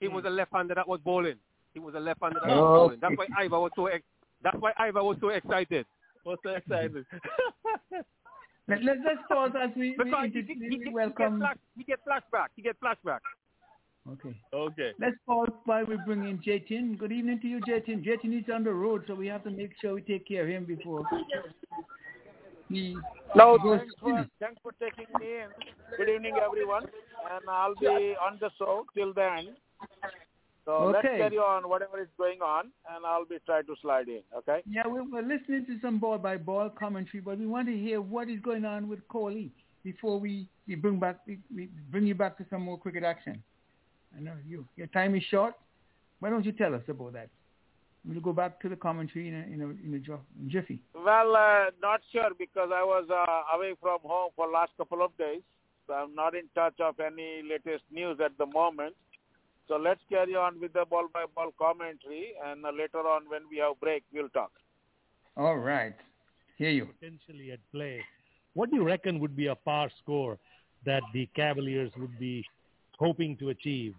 It 0.00 0.10
was 0.10 0.24
a 0.24 0.30
left-hander 0.30 0.74
that 0.74 0.88
was 0.88 1.00
bowling. 1.00 1.38
It 1.76 1.78
was 1.80 1.94
a 1.94 2.00
left-hander 2.00 2.40
that 2.42 2.50
Oh. 2.50 2.56
was 2.60 2.78
bowling. 2.80 2.98
That's 3.00 3.16
why 3.16 3.26
Ivor 3.44 3.60
was 3.60 3.70
so. 3.76 3.86
Ex- 3.86 4.04
that's 4.42 4.56
why 4.58 4.72
Ivor 4.76 5.04
was 5.04 5.16
so 5.20 5.28
excited. 5.28 5.86
Was 6.26 6.38
so 6.42 6.50
excited. 6.50 7.06
Let, 8.66 8.82
let, 8.82 8.96
let's 9.04 9.18
pause 9.28 9.50
as 9.60 9.70
we, 9.76 9.94
we, 9.98 10.04
Because 10.04 10.28
he, 10.32 10.42
he, 10.42 10.54
we 10.58 10.68
he, 10.68 10.84
he, 10.84 10.90
welcome. 10.90 11.38
get 11.40 11.46
flash, 11.46 11.56
he 11.76 11.84
get 11.84 12.00
flashback. 12.06 12.46
He 12.56 12.62
get 12.62 12.76
flashback. 12.80 13.20
Okay. 14.10 14.34
Okay. 14.52 14.92
Let's 14.98 15.16
pause 15.26 15.48
while 15.64 15.84
we 15.84 15.96
bring 16.06 16.28
in 16.28 16.38
Jatin. 16.38 16.98
Good 16.98 17.12
evening 17.12 17.40
to 17.40 17.46
you, 17.48 17.60
Jatin. 17.60 18.04
Jatin 18.04 18.38
is 18.38 18.44
on 18.52 18.64
the 18.64 18.72
road, 18.72 19.04
so 19.06 19.14
we 19.14 19.26
have 19.28 19.44
to 19.44 19.50
make 19.50 19.72
sure 19.80 19.94
we 19.94 20.02
take 20.02 20.26
care 20.28 20.42
of 20.42 20.48
him 20.48 20.64
before 20.64 21.04
he 22.68 22.96
No, 23.34 23.58
goes 23.58 23.80
thanks 23.80 23.94
for, 24.00 24.26
thanks 24.40 24.60
for 24.62 24.72
taking 24.80 25.06
me 25.18 25.26
in. 25.26 25.48
Good 25.96 26.08
evening, 26.08 26.34
everyone. 26.44 26.84
And 26.84 27.48
I'll 27.48 27.74
be 27.74 28.14
on 28.20 28.38
the 28.40 28.50
show 28.58 28.84
till 28.94 29.12
then. 29.14 29.56
So 30.64 30.86
let's 30.86 31.06
carry 31.06 31.36
on 31.36 31.68
whatever 31.68 32.00
is 32.00 32.08
going 32.16 32.40
on, 32.40 32.70
and 32.90 33.04
I'll 33.04 33.26
be 33.26 33.36
trying 33.44 33.66
to 33.66 33.74
slide 33.82 34.08
in. 34.08 34.22
Okay. 34.36 34.62
Yeah, 34.68 34.86
we 34.86 35.00
we're 35.00 35.20
listening 35.20 35.66
to 35.66 35.78
some 35.82 35.98
ball 35.98 36.16
by 36.16 36.38
ball 36.38 36.70
commentary, 36.70 37.20
but 37.20 37.38
we 37.38 37.46
want 37.46 37.68
to 37.68 37.76
hear 37.76 38.00
what 38.00 38.30
is 38.30 38.40
going 38.40 38.64
on 38.64 38.88
with 38.88 39.06
Kohli 39.08 39.50
before 39.82 40.18
we, 40.18 40.48
we 40.66 40.74
bring 40.74 40.98
back 40.98 41.18
we, 41.26 41.38
we 41.54 41.68
bring 41.90 42.06
you 42.06 42.14
back 42.14 42.38
to 42.38 42.46
some 42.48 42.62
more 42.62 42.78
cricket 42.78 43.04
action. 43.04 43.42
I 44.16 44.20
know 44.20 44.32
you 44.46 44.66
your 44.76 44.86
time 44.88 45.14
is 45.14 45.22
short. 45.30 45.54
Why 46.20 46.30
don't 46.30 46.46
you 46.46 46.52
tell 46.52 46.74
us 46.74 46.82
about 46.88 47.12
that? 47.12 47.28
We'll 48.06 48.20
go 48.20 48.32
back 48.32 48.60
to 48.60 48.68
the 48.70 48.76
commentary 48.76 49.28
in 49.28 49.34
a 49.34 49.38
in 49.52 49.60
a, 49.60 49.64
in 49.64 49.94
a 49.94 50.50
jiffy. 50.50 50.80
Well, 50.94 51.36
uh, 51.36 51.70
not 51.82 52.00
sure 52.10 52.30
because 52.38 52.70
I 52.72 52.82
was 52.82 53.06
uh, 53.10 53.56
away 53.56 53.74
from 53.80 53.98
home 54.02 54.30
for 54.34 54.48
last 54.48 54.72
couple 54.78 55.04
of 55.04 55.14
days, 55.18 55.42
so 55.86 55.92
I'm 55.92 56.14
not 56.14 56.34
in 56.34 56.44
touch 56.54 56.80
of 56.80 57.00
any 57.00 57.42
latest 57.42 57.84
news 57.90 58.18
at 58.24 58.36
the 58.38 58.46
moment. 58.46 58.94
So 59.68 59.76
let's 59.76 60.00
carry 60.08 60.34
on 60.34 60.60
with 60.60 60.72
the 60.74 60.84
ball 60.84 61.08
by 61.12 61.24
ball 61.34 61.52
commentary, 61.58 62.34
and 62.44 62.64
uh, 62.64 62.70
later 62.70 62.98
on 62.98 63.22
when 63.28 63.42
we 63.50 63.58
have 63.58 63.80
break, 63.80 64.04
we'll 64.12 64.28
talk. 64.28 64.50
All 65.36 65.56
right, 65.56 65.94
hear 66.58 66.70
you. 66.70 66.86
potentially 67.00 67.50
at 67.52 67.60
play. 67.72 68.00
What 68.52 68.70
do 68.70 68.76
you 68.76 68.84
reckon 68.84 69.18
would 69.20 69.36
be 69.36 69.48
a 69.48 69.54
par 69.54 69.90
score 70.02 70.38
that 70.84 71.02
the 71.12 71.26
Cavaliers 71.34 71.90
would 71.96 72.18
be 72.18 72.44
hoping 72.98 73.36
to 73.38 73.48
achieve? 73.48 73.94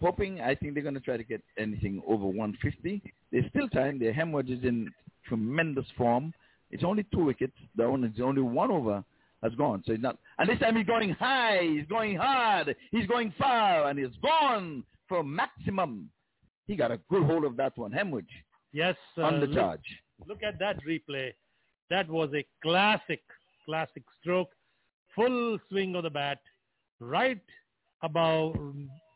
hoping 0.00 0.40
I 0.40 0.54
think 0.54 0.74
they're 0.74 0.82
going 0.82 0.94
to 0.94 1.00
try 1.00 1.16
to 1.16 1.24
get 1.24 1.42
anything 1.58 2.02
over 2.06 2.24
150. 2.24 3.02
There's 3.30 3.44
still 3.50 3.68
time. 3.68 3.98
Their 3.98 4.12
Hemraj 4.12 4.50
is 4.50 4.64
in 4.64 4.90
tremendous 5.26 5.84
form. 5.96 6.32
It's 6.70 6.84
only 6.84 7.04
two 7.12 7.24
wickets 7.24 7.56
down. 7.76 8.04
It's 8.04 8.20
only 8.20 8.42
one 8.42 8.70
over 8.70 9.04
has 9.42 9.54
gone. 9.54 9.82
So 9.86 9.92
he's 9.92 10.02
not. 10.02 10.18
And 10.38 10.48
this 10.48 10.58
time 10.58 10.76
he's 10.76 10.86
going 10.86 11.10
high. 11.10 11.60
He's 11.62 11.86
going 11.86 12.16
hard. 12.16 12.74
He's 12.90 13.06
going 13.06 13.32
far, 13.38 13.88
and 13.88 13.98
he's 13.98 14.16
gone 14.22 14.84
for 15.08 15.22
maximum. 15.24 16.10
He 16.66 16.76
got 16.76 16.90
a 16.90 16.98
good 17.10 17.24
hold 17.24 17.44
of 17.44 17.56
that 17.56 17.76
one. 17.76 17.90
Hemraj 17.92 18.26
Yes, 18.72 18.96
uh, 19.18 19.22
on 19.22 19.40
the 19.40 19.46
look- 19.46 19.56
charge. 19.56 20.02
Look 20.26 20.42
at 20.42 20.58
that 20.58 20.76
replay. 20.84 21.32
That 21.88 22.08
was 22.08 22.30
a 22.34 22.44
classic, 22.62 23.22
classic 23.64 24.02
stroke. 24.20 24.50
Full 25.16 25.58
swing 25.68 25.96
of 25.96 26.04
the 26.04 26.10
bat, 26.10 26.38
right 27.00 27.40
about 28.02 28.54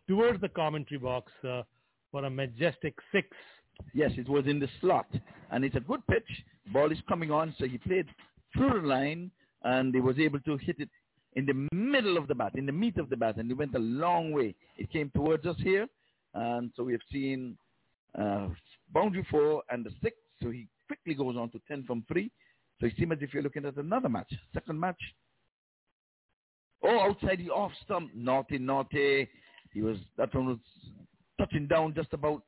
towards 0.09 0.41
the 0.41 0.49
commentary 0.49 0.99
box 0.99 1.31
uh, 1.49 1.63
for 2.11 2.25
a 2.25 2.31
majestic 2.31 2.95
six. 3.13 3.29
Yes, 3.93 4.11
it 4.17 4.29
was 4.29 4.47
in 4.47 4.59
the 4.59 4.69
slot, 4.81 5.07
and 5.51 5.65
it's 5.65 5.77
a 5.77 5.81
good 5.81 6.05
pitch. 6.09 6.29
Ball 6.73 6.91
is 6.91 6.99
coming 7.09 7.31
on, 7.31 7.55
so 7.59 7.67
he 7.67 7.79
played 7.79 8.07
through 8.53 8.81
the 8.83 8.87
line, 8.89 9.31
and 9.65 9.95
he 9.95 10.01
was 10.01 10.19
able 10.19 10.41
to 10.41 10.57
hit 10.59 10.77
it 10.79 10.91
in 11.35 11.47
the 11.47 11.69
middle 11.75 12.17
of 12.17 12.29
the 12.29 12.35
bat, 12.35 12.53
in 12.55 12.67
the 12.67 12.73
meat 12.73 12.97
of 12.99 13.11
the 13.11 13.17
bat, 13.17 13.37
and 13.37 13.51
it 13.51 13.55
went 13.55 13.75
a 13.75 13.79
long 13.79 14.33
way. 14.33 14.55
It 14.77 14.91
came 14.91 15.11
towards 15.11 15.45
us 15.47 15.57
here, 15.59 15.89
and 16.35 16.71
so 16.77 16.85
we 16.85 16.93
have 16.93 17.01
seen 17.11 17.59
uh, 18.19 18.49
boundary 18.93 19.27
four 19.31 19.63
and 19.71 19.85
the 19.85 19.91
six. 20.03 20.17
So 20.43 20.51
he 20.51 20.69
quickly 20.87 21.15
goes 21.15 21.37
on 21.37 21.51
to 21.51 21.61
ten 21.67 21.85
from 21.85 22.05
three. 22.07 22.31
So 22.81 22.87
it 22.87 22.95
seems 22.99 23.13
as 23.13 23.19
if 23.21 23.33
you're 23.33 23.43
looking 23.43 23.65
at 23.65 23.77
another 23.77 24.09
match, 24.09 24.33
second 24.53 24.79
match. 24.79 25.01
Oh, 26.83 27.01
outside 27.01 27.39
the 27.39 27.51
off 27.51 27.73
stump, 27.85 28.15
naughty, 28.15 28.59
naughty. 28.59 29.29
He 29.73 29.81
was 29.83 29.97
that 30.19 30.35
one 30.35 30.47
was 30.47 30.59
touching 31.39 31.67
down 31.67 31.95
just 31.95 32.13
about 32.13 32.45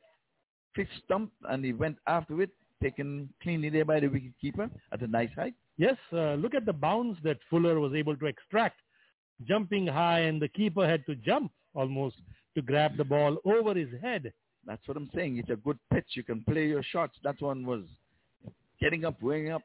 fifth 0.74 0.88
stump, 1.04 1.32
and 1.48 1.64
he 1.64 1.72
went 1.72 1.96
after 2.06 2.40
it, 2.42 2.50
taken 2.82 3.32
cleanly 3.42 3.70
there 3.70 3.84
by 3.84 4.00
the 4.00 4.08
wicket 4.08 4.32
keeper 4.40 4.70
at 4.92 5.00
a 5.00 5.06
nice 5.06 5.30
height. 5.34 5.54
Yes, 5.78 5.96
uh, 6.12 6.34
look 6.34 6.54
at 6.54 6.64
the 6.64 6.72
bounce 6.72 7.18
that 7.22 7.38
Fuller 7.50 7.78
was 7.80 7.92
able 7.94 8.16
to 8.16 8.26
extract, 8.26 8.80
jumping 9.46 9.86
high, 9.86 10.20
and 10.20 10.40
the 10.40 10.48
keeper 10.48 10.88
had 10.88 11.04
to 11.06 11.14
jump 11.16 11.52
almost 11.74 12.16
to 12.54 12.62
grab 12.62 12.96
the 12.96 13.04
ball 13.04 13.36
over 13.44 13.74
his 13.74 13.90
head. 14.00 14.32
That's 14.64 14.86
what 14.88 14.96
I'm 14.96 15.10
saying. 15.14 15.36
It's 15.36 15.50
a 15.50 15.56
good 15.56 15.78
pitch. 15.92 16.06
You 16.14 16.24
can 16.24 16.42
play 16.42 16.66
your 16.66 16.82
shots. 16.82 17.16
That 17.22 17.40
one 17.40 17.66
was 17.66 17.82
getting 18.80 19.04
up, 19.04 19.22
weighing 19.22 19.52
up 19.52 19.62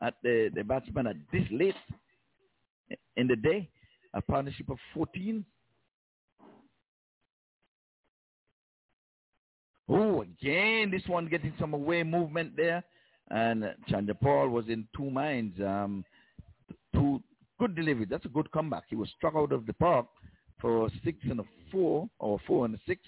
at 0.00 0.14
the, 0.22 0.50
the 0.54 0.62
batsman 0.62 1.08
at 1.08 1.16
this 1.32 1.44
late 1.50 1.74
in 3.16 3.26
the 3.26 3.36
day. 3.36 3.68
A 4.14 4.22
partnership 4.22 4.68
of 4.70 4.78
14. 4.94 5.44
Oh, 9.88 10.22
again, 10.22 10.90
this 10.90 11.02
one 11.06 11.26
getting 11.26 11.52
some 11.58 11.74
away 11.74 12.02
movement 12.02 12.56
there. 12.56 12.84
And 13.30 13.74
Chanderpaul 13.88 14.50
was 14.50 14.68
in 14.68 14.86
two 14.96 15.10
minds. 15.10 15.58
Um, 15.60 16.04
two 16.94 17.22
good 17.58 17.74
delivery. 17.74 18.06
That's 18.08 18.24
a 18.24 18.28
good 18.28 18.50
comeback. 18.50 18.84
He 18.88 18.96
was 18.96 19.08
struck 19.16 19.34
out 19.36 19.52
of 19.52 19.66
the 19.66 19.72
park 19.74 20.06
for 20.60 20.88
six 21.04 21.18
and 21.28 21.40
a 21.40 21.44
four, 21.70 22.08
or 22.18 22.38
four 22.46 22.64
and 22.66 22.74
a 22.74 22.78
six, 22.86 23.00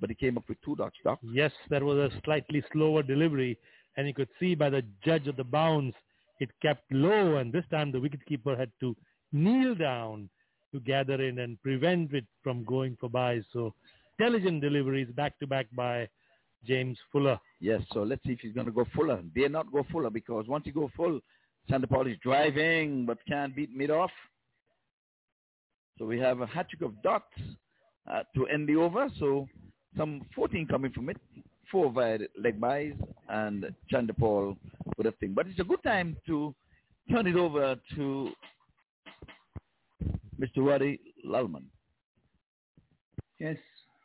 but 0.00 0.10
he 0.10 0.14
came 0.14 0.36
up 0.36 0.44
with 0.48 0.58
two 0.64 0.76
dot 0.76 0.92
stop. 1.00 1.18
Yes, 1.22 1.52
that 1.70 1.82
was 1.82 1.98
a 1.98 2.10
slightly 2.24 2.62
slower 2.72 3.02
delivery, 3.02 3.58
and 3.96 4.06
you 4.06 4.14
could 4.14 4.28
see 4.38 4.54
by 4.54 4.70
the 4.70 4.82
judge 5.04 5.26
of 5.26 5.36
the 5.36 5.44
bounce, 5.44 5.94
it 6.40 6.50
kept 6.60 6.90
low, 6.92 7.36
and 7.36 7.52
this 7.52 7.64
time 7.70 7.92
the 7.92 7.98
wicketkeeper 7.98 8.58
had 8.58 8.70
to 8.80 8.96
kneel 9.32 9.74
down 9.74 10.28
to 10.72 10.80
gather 10.80 11.20
in 11.22 11.38
and 11.40 11.60
prevent 11.62 12.12
it 12.14 12.24
from 12.42 12.64
going 12.64 12.96
for 13.00 13.08
byes. 13.08 13.44
So 13.52 13.74
intelligent 14.18 14.60
deliveries 14.60 15.08
back 15.14 15.38
to 15.40 15.46
back 15.46 15.66
by 15.74 16.08
James 16.66 16.98
Fuller. 17.10 17.38
Yes, 17.60 17.82
so 17.92 18.02
let's 18.02 18.22
see 18.24 18.32
if 18.32 18.40
he's 18.40 18.52
going 18.52 18.66
to 18.66 18.72
go 18.72 18.86
fuller. 18.94 19.22
Dare 19.34 19.48
not 19.48 19.72
go 19.72 19.84
fuller 19.90 20.10
because 20.10 20.46
once 20.48 20.66
you 20.66 20.72
go 20.72 20.90
full, 20.96 21.20
Chanderpaul 21.70 22.10
is 22.10 22.18
driving 22.22 23.06
but 23.06 23.18
can't 23.26 23.54
beat 23.54 23.74
mid 23.74 23.90
off. 23.90 24.10
So 25.98 26.06
we 26.06 26.18
have 26.18 26.40
a 26.40 26.46
hat 26.46 26.68
trick 26.70 26.82
of 26.82 27.00
dots 27.02 27.24
uh, 28.10 28.22
to 28.34 28.46
end 28.46 28.68
the 28.68 28.76
over. 28.76 29.08
So 29.18 29.48
some 29.96 30.22
14 30.34 30.66
coming 30.66 30.92
from 30.92 31.10
it, 31.10 31.18
four 31.70 31.90
via 31.92 32.18
the 32.18 32.28
leg 32.40 32.60
byes, 32.60 32.94
and 33.28 33.66
Chanderpaul 33.92 34.56
with 34.96 35.06
a 35.06 35.12
thing. 35.12 35.32
But 35.34 35.46
it's 35.46 35.60
a 35.60 35.64
good 35.64 35.82
time 35.82 36.16
to 36.26 36.54
turn 37.10 37.26
it 37.26 37.36
over 37.36 37.76
to 37.96 38.30
Mr. 40.40 40.58
Roddy 40.58 40.98
Lalman. 41.26 41.64
Yes, 43.38 43.56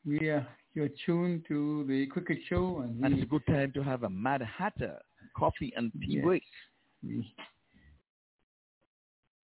we 0.06 0.30
are. 0.30 0.48
You're 0.78 0.90
tuned 1.08 1.44
to 1.48 1.86
the 1.88 2.06
cricket 2.06 2.38
show, 2.48 2.82
and, 2.82 3.04
And 3.04 3.16
it's 3.16 3.24
a 3.24 3.26
good 3.26 3.44
time 3.48 3.72
to 3.72 3.82
have 3.82 4.04
a 4.04 4.10
Mad 4.12 4.44
Hatter 4.44 5.00
coffee 5.36 5.74
and 5.76 5.92
tea 6.06 6.18
Yes. 6.18 6.24
break. 6.24 6.44
we 7.02 7.36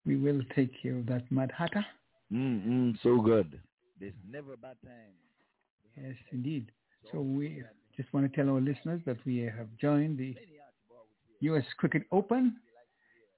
we 0.06 0.16
will 0.16 0.44
take 0.56 0.72
care 0.80 0.96
of 0.96 1.08
that 1.08 1.24
Mad 1.32 1.52
Hatter. 1.52 1.84
Mm, 2.32 2.68
mm, 2.68 3.02
so 3.02 3.20
good. 3.20 3.60
There's 4.00 4.14
never 4.30 4.54
a 4.54 4.58
bad 4.58 4.78
time. 4.86 5.16
Yes, 5.98 6.16
indeed. 6.32 6.72
So 7.12 7.22
we 7.22 7.64
just 7.98 8.14
want 8.14 8.32
to 8.32 8.36
tell 8.38 8.54
our 8.54 8.62
listeners 8.62 9.02
that 9.08 9.18
we 9.26 9.38
have 9.40 9.70
joined 9.82 10.20
the 10.20 10.36
U.S. 11.40 11.66
Cricket 11.78 12.04
Open. 12.12 12.58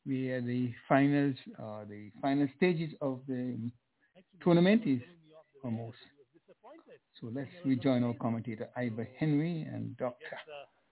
We 0.06 0.32
are 0.32 0.42
the 0.42 0.74
finals, 0.90 1.36
uh, 1.58 1.86
the 1.88 2.12
final 2.22 2.50
stages 2.58 2.94
of 3.00 3.22
the 3.30 3.58
tournament 4.42 4.82
is 4.86 5.00
almost. 5.64 5.96
So 7.22 7.30
let's 7.34 7.50
rejoin 7.64 8.04
our 8.04 8.14
commentator 8.14 8.70
Ivor 8.76 9.08
Henry 9.18 9.62
and 9.62 9.96
Doctor. 9.98 10.26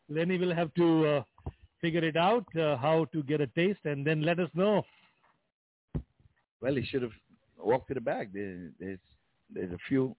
Lenny 0.09 0.37
will 0.37 0.53
have 0.55 0.73
to 0.75 1.05
uh, 1.07 1.23
figure 1.81 2.03
it 2.03 2.15
out 2.15 2.45
uh, 2.55 2.77
how 2.77 3.05
to 3.11 3.23
get 3.23 3.41
a 3.41 3.47
taste 3.47 3.79
and 3.83 4.07
then 4.07 4.21
let 4.21 4.39
us 4.39 4.49
know. 4.53 4.83
Well, 6.61 6.75
he 6.75 6.85
should 6.85 7.01
have 7.01 7.11
walked 7.57 7.89
to 7.89 7.93
the 7.93 8.01
bag. 8.01 8.31
There, 8.33 8.69
there's 8.79 8.99
there's 9.53 9.71
a 9.73 9.77
few 9.87 10.15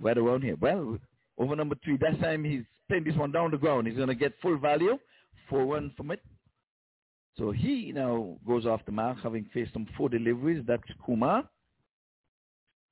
right 0.00 0.16
around 0.16 0.42
here. 0.42 0.56
Well, 0.60 0.98
over 1.36 1.56
number 1.56 1.76
three. 1.84 1.96
That 1.96 2.20
time 2.20 2.44
he's 2.44 2.62
playing 2.88 3.04
this 3.04 3.16
one 3.16 3.32
down 3.32 3.50
the 3.50 3.58
ground. 3.58 3.88
He's 3.88 3.96
going 3.96 4.08
to 4.08 4.14
get 4.14 4.34
full 4.40 4.56
value, 4.56 4.98
four 5.48 5.66
one 5.66 5.92
from 5.96 6.12
it. 6.12 6.20
So 7.38 7.50
he 7.50 7.92
now 7.92 8.36
goes 8.46 8.66
off 8.66 8.84
the 8.86 8.92
mark, 8.92 9.18
having 9.22 9.46
faced 9.52 9.72
some 9.72 9.88
four 9.96 10.08
deliveries. 10.08 10.62
That's 10.66 10.82
Kumar. 11.04 11.48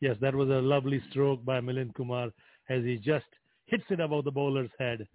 Yes, 0.00 0.16
that 0.20 0.34
was 0.34 0.48
a 0.48 0.60
lovely 0.60 1.02
stroke 1.10 1.44
by 1.44 1.60
Milind 1.60 1.94
Kumar 1.94 2.30
as 2.68 2.84
he 2.84 2.96
just 2.96 3.26
hits 3.66 3.84
it 3.90 4.00
above 4.00 4.24
the 4.24 4.30
bowler's 4.30 4.70
head. 4.78 5.06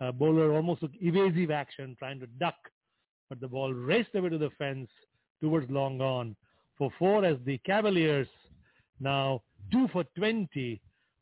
Uh, 0.00 0.10
bowler 0.10 0.52
almost 0.52 0.80
took 0.80 0.90
evasive 1.00 1.50
action 1.50 1.94
trying 1.98 2.18
to 2.20 2.26
duck, 2.40 2.56
but 3.28 3.40
the 3.40 3.48
ball 3.48 3.72
raced 3.72 4.14
away 4.14 4.30
to 4.30 4.38
the 4.38 4.50
fence 4.58 4.88
towards 5.40 5.70
long 5.70 6.00
on 6.00 6.34
for 6.76 6.90
four 6.98 7.24
as 7.24 7.36
the 7.44 7.58
Cavaliers 7.58 8.28
now 9.00 9.42
two 9.70 9.88
for 9.92 10.04
20. 10.16 10.80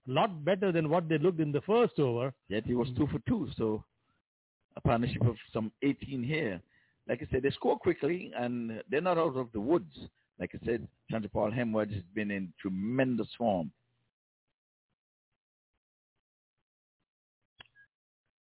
A 0.09 0.11
lot 0.11 0.45
better 0.45 0.73
than 0.73 0.89
what 0.89 1.09
they 1.09 1.19
looked 1.19 1.41
in 1.41 1.53
the 1.53 1.61
first 1.63 1.99
over. 1.99 2.33
Yet 2.49 2.65
he 2.67 2.75
was 2.75 2.89
two 2.97 3.07
for 3.09 3.19
two. 3.29 3.49
So 3.57 3.85
a 4.77 4.81
partnership 4.81 5.23
of 5.23 5.37
some 5.53 5.73
18 5.83 6.23
here. 6.23 6.61
like 7.09 7.23
I 7.23 7.27
said, 7.31 7.43
they 7.43 7.51
score 7.51 7.79
quickly 7.79 8.33
and 8.37 8.83
they're 8.91 9.01
not 9.01 9.19
out 9.19 9.37
of 9.37 9.53
the 9.53 9.61
woods. 9.61 9.93
Like 10.41 10.53
I 10.55 10.65
said, 10.65 10.89
Chanderpaul 11.13 11.55
Hemraj 11.55 11.93
has 11.93 12.03
been 12.15 12.31
in 12.31 12.51
tremendous 12.59 13.29
form. 13.37 13.71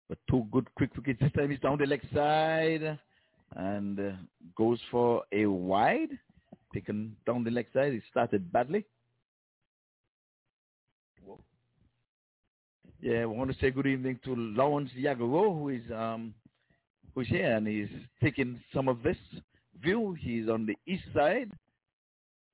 But 0.08 0.18
two 0.28 0.46
good 0.50 0.66
quick 0.74 0.90
wickets. 0.96 1.20
This 1.20 1.32
time 1.32 1.50
he's 1.50 1.60
down 1.60 1.78
the 1.78 1.86
leg 1.86 2.02
side 2.12 2.98
and 3.54 4.00
uh, 4.00 4.12
goes 4.56 4.80
for 4.90 5.22
a 5.32 5.46
wide. 5.46 6.10
Taken 6.74 7.16
down 7.24 7.44
the 7.44 7.50
leg 7.52 7.66
side. 7.72 7.92
He 7.92 8.02
started 8.10 8.52
badly. 8.52 8.84
Yeah, 13.00 13.22
I 13.22 13.26
want 13.26 13.52
to 13.52 13.58
say 13.60 13.70
good 13.70 13.86
evening 13.86 14.18
to 14.24 14.34
Lawrence 14.34 14.90
Yagoro, 14.98 15.56
who 15.56 15.68
is 15.68 15.82
um, 15.94 16.34
who's 17.14 17.28
here 17.28 17.56
and 17.56 17.66
he's 17.66 17.88
taking 18.20 18.60
some 18.74 18.88
of 18.88 19.02
this 19.04 19.16
view. 19.80 20.16
He's 20.18 20.48
on 20.48 20.66
the 20.66 20.76
east 20.86 21.04
side. 21.14 21.52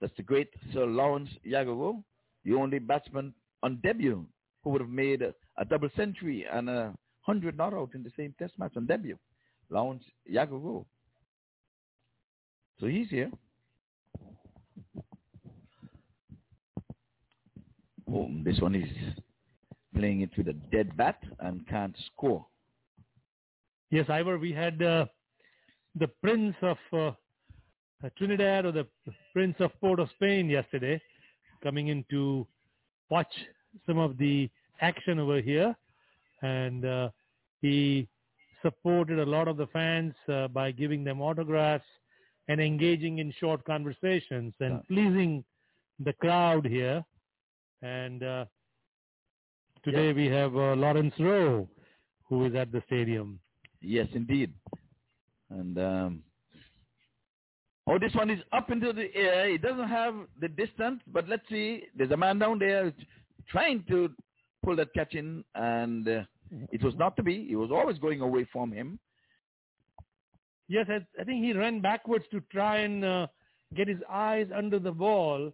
That's 0.02 0.16
the 0.16 0.24
great 0.24 0.48
Sir 0.72 0.84
Lawrence 0.84 1.30
Yagoro, 1.46 2.02
the 2.44 2.54
only 2.54 2.80
batsman 2.80 3.32
on 3.62 3.78
debut 3.84 4.26
who 4.64 4.70
would 4.70 4.80
have 4.80 4.90
made 4.90 5.22
a, 5.22 5.32
a 5.58 5.64
double 5.64 5.88
century 5.96 6.44
and 6.52 6.68
a 6.68 6.92
hundred 7.20 7.56
not 7.56 7.72
out 7.72 7.90
in 7.94 8.02
the 8.02 8.10
same 8.16 8.34
test 8.36 8.52
match 8.58 8.72
on 8.76 8.86
debut. 8.86 9.16
Lawrence 9.70 10.02
Yagoro. 10.28 10.84
So 12.80 12.86
he's 12.86 13.08
here. 13.10 13.30
Oh, 18.12 18.28
this 18.44 18.58
one 18.58 18.74
is 18.74 18.88
playing 19.94 20.22
it 20.22 20.30
with 20.36 20.48
a 20.48 20.54
dead 20.72 20.96
bat 20.96 21.22
and 21.38 21.64
can't 21.68 21.96
score. 22.12 22.44
Yes, 23.90 24.06
Ivor, 24.08 24.38
we 24.38 24.52
had 24.52 24.82
uh, 24.82 25.06
the 25.94 26.08
Prince 26.08 26.56
of 26.60 26.78
uh, 26.92 27.12
Trinidad 28.10 28.66
or 28.66 28.72
the 28.72 28.86
Prince 29.32 29.56
of 29.60 29.70
Port 29.80 30.00
of 30.00 30.08
Spain 30.14 30.48
yesterday 30.48 31.00
coming 31.62 31.88
in 31.88 32.04
to 32.10 32.46
watch 33.10 33.32
some 33.86 33.98
of 33.98 34.18
the 34.18 34.50
action 34.80 35.18
over 35.18 35.40
here. 35.40 35.74
And 36.42 36.84
uh, 36.84 37.08
he 37.60 38.08
supported 38.62 39.18
a 39.20 39.26
lot 39.26 39.48
of 39.48 39.56
the 39.56 39.66
fans 39.68 40.14
uh, 40.28 40.48
by 40.48 40.72
giving 40.72 41.04
them 41.04 41.20
autographs 41.20 41.84
and 42.48 42.60
engaging 42.60 43.18
in 43.18 43.32
short 43.38 43.64
conversations 43.64 44.52
and 44.60 44.74
yeah. 44.74 44.80
pleasing 44.88 45.44
the 46.00 46.12
crowd 46.14 46.66
here. 46.66 47.04
And 47.82 48.22
uh, 48.22 48.44
today 49.84 50.08
yeah. 50.08 50.12
we 50.12 50.26
have 50.26 50.56
uh, 50.56 50.74
Lawrence 50.74 51.14
Rowe, 51.18 51.68
who 52.28 52.46
is 52.46 52.54
at 52.54 52.72
the 52.72 52.82
stadium. 52.86 53.38
Yes, 53.80 54.08
indeed. 54.14 54.52
And 55.50 55.78
um, 55.78 56.22
oh, 57.86 57.98
this 57.98 58.14
one 58.14 58.30
is 58.30 58.40
up 58.52 58.70
into 58.70 58.92
the 58.92 59.14
air. 59.14 59.50
It 59.50 59.62
doesn't 59.62 59.88
have 59.88 60.14
the 60.40 60.48
distance, 60.48 61.00
but 61.12 61.28
let's 61.28 61.48
see. 61.48 61.84
There's 61.96 62.10
a 62.10 62.16
man 62.16 62.38
down 62.38 62.58
there 62.58 62.92
trying 63.48 63.84
to 63.88 64.10
pull 64.64 64.76
that 64.76 64.94
catch 64.94 65.14
in, 65.14 65.44
and 65.54 66.08
uh, 66.08 66.22
it 66.70 66.82
was 66.82 66.94
not 66.96 67.16
to 67.16 67.22
be. 67.22 67.48
It 67.50 67.56
was 67.56 67.70
always 67.70 67.98
going 67.98 68.20
away 68.20 68.46
from 68.52 68.72
him. 68.72 68.98
Yes, 70.68 70.86
I, 70.88 71.04
I 71.20 71.24
think 71.24 71.44
he 71.44 71.52
ran 71.52 71.80
backwards 71.80 72.24
to 72.30 72.40
try 72.52 72.78
and 72.78 73.04
uh, 73.04 73.26
get 73.74 73.88
his 73.88 73.98
eyes 74.10 74.46
under 74.54 74.78
the 74.78 74.92
ball. 74.92 75.52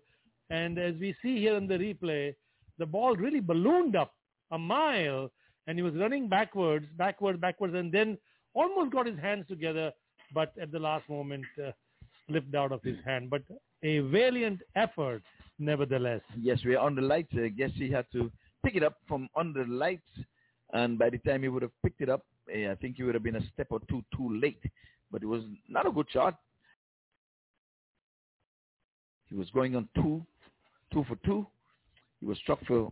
And 0.51 0.79
as 0.79 0.95
we 1.01 1.15
see 1.23 1.39
here 1.39 1.57
in 1.57 1.67
the 1.67 1.75
replay, 1.75 2.35
the 2.79 2.87
ball 2.87 3.17
really 3.17 3.41
ballooned 3.41 3.97
up 3.97 4.15
a 4.51 4.59
mile 4.59 5.31
and 5.67 5.77
he 5.77 5.83
was 5.83 5.95
running 5.95 6.29
backwards, 6.29 6.87
backwards, 6.97 7.39
backwards, 7.39 7.75
and 7.75 7.93
then 7.93 8.17
almost 8.55 8.91
got 8.91 9.07
his 9.07 9.19
hands 9.19 9.45
together, 9.49 9.93
but 10.33 10.53
at 10.61 10.73
the 10.73 10.79
last 10.79 11.09
moment 11.09 11.45
uh, 11.63 11.71
slipped 12.29 12.55
out 12.55 12.73
of 12.73 12.83
his 12.83 12.97
hand. 13.05 13.31
But 13.31 13.43
a 13.83 14.01
valiant 14.01 14.61
effort, 14.77 15.23
nevertheless. 15.59 16.21
Yes, 16.41 16.61
we're 16.65 16.79
on 16.79 16.95
the 16.95 17.03
lights. 17.03 17.33
I 17.35 17.49
guess 17.49 17.71
he 17.75 17.91
had 17.91 18.07
to 18.13 18.31
pick 18.65 18.75
it 18.77 18.83
up 18.83 18.97
from 19.07 19.29
under 19.37 19.65
the 19.65 19.73
lights, 19.73 20.09
and 20.73 20.99
by 20.99 21.11
the 21.11 21.19
time 21.19 21.43
he 21.43 21.49
would 21.49 21.63
have 21.63 21.83
picked 21.83 22.01
it 22.01 22.09
up, 22.09 22.25
eh, 22.53 22.71
I 22.71 22.75
think 22.75 22.97
he 22.97 23.03
would 23.03 23.15
have 23.15 23.23
been 23.23 23.37
a 23.37 23.49
step 23.53 23.69
or 23.71 23.81
two 23.89 24.05
too 24.17 24.39
late. 24.41 24.63
But 25.11 25.23
it 25.23 25.27
was 25.27 25.43
not 25.69 25.87
a 25.87 25.91
good 25.91 26.07
shot. 26.11 26.39
He 29.29 29.35
was 29.35 29.49
going 29.51 29.77
on 29.77 29.89
two, 29.95 30.25
two 30.93 31.05
for 31.05 31.17
two. 31.25 31.47
He 32.21 32.27
was 32.27 32.39
struck 32.39 32.65
for 32.67 32.91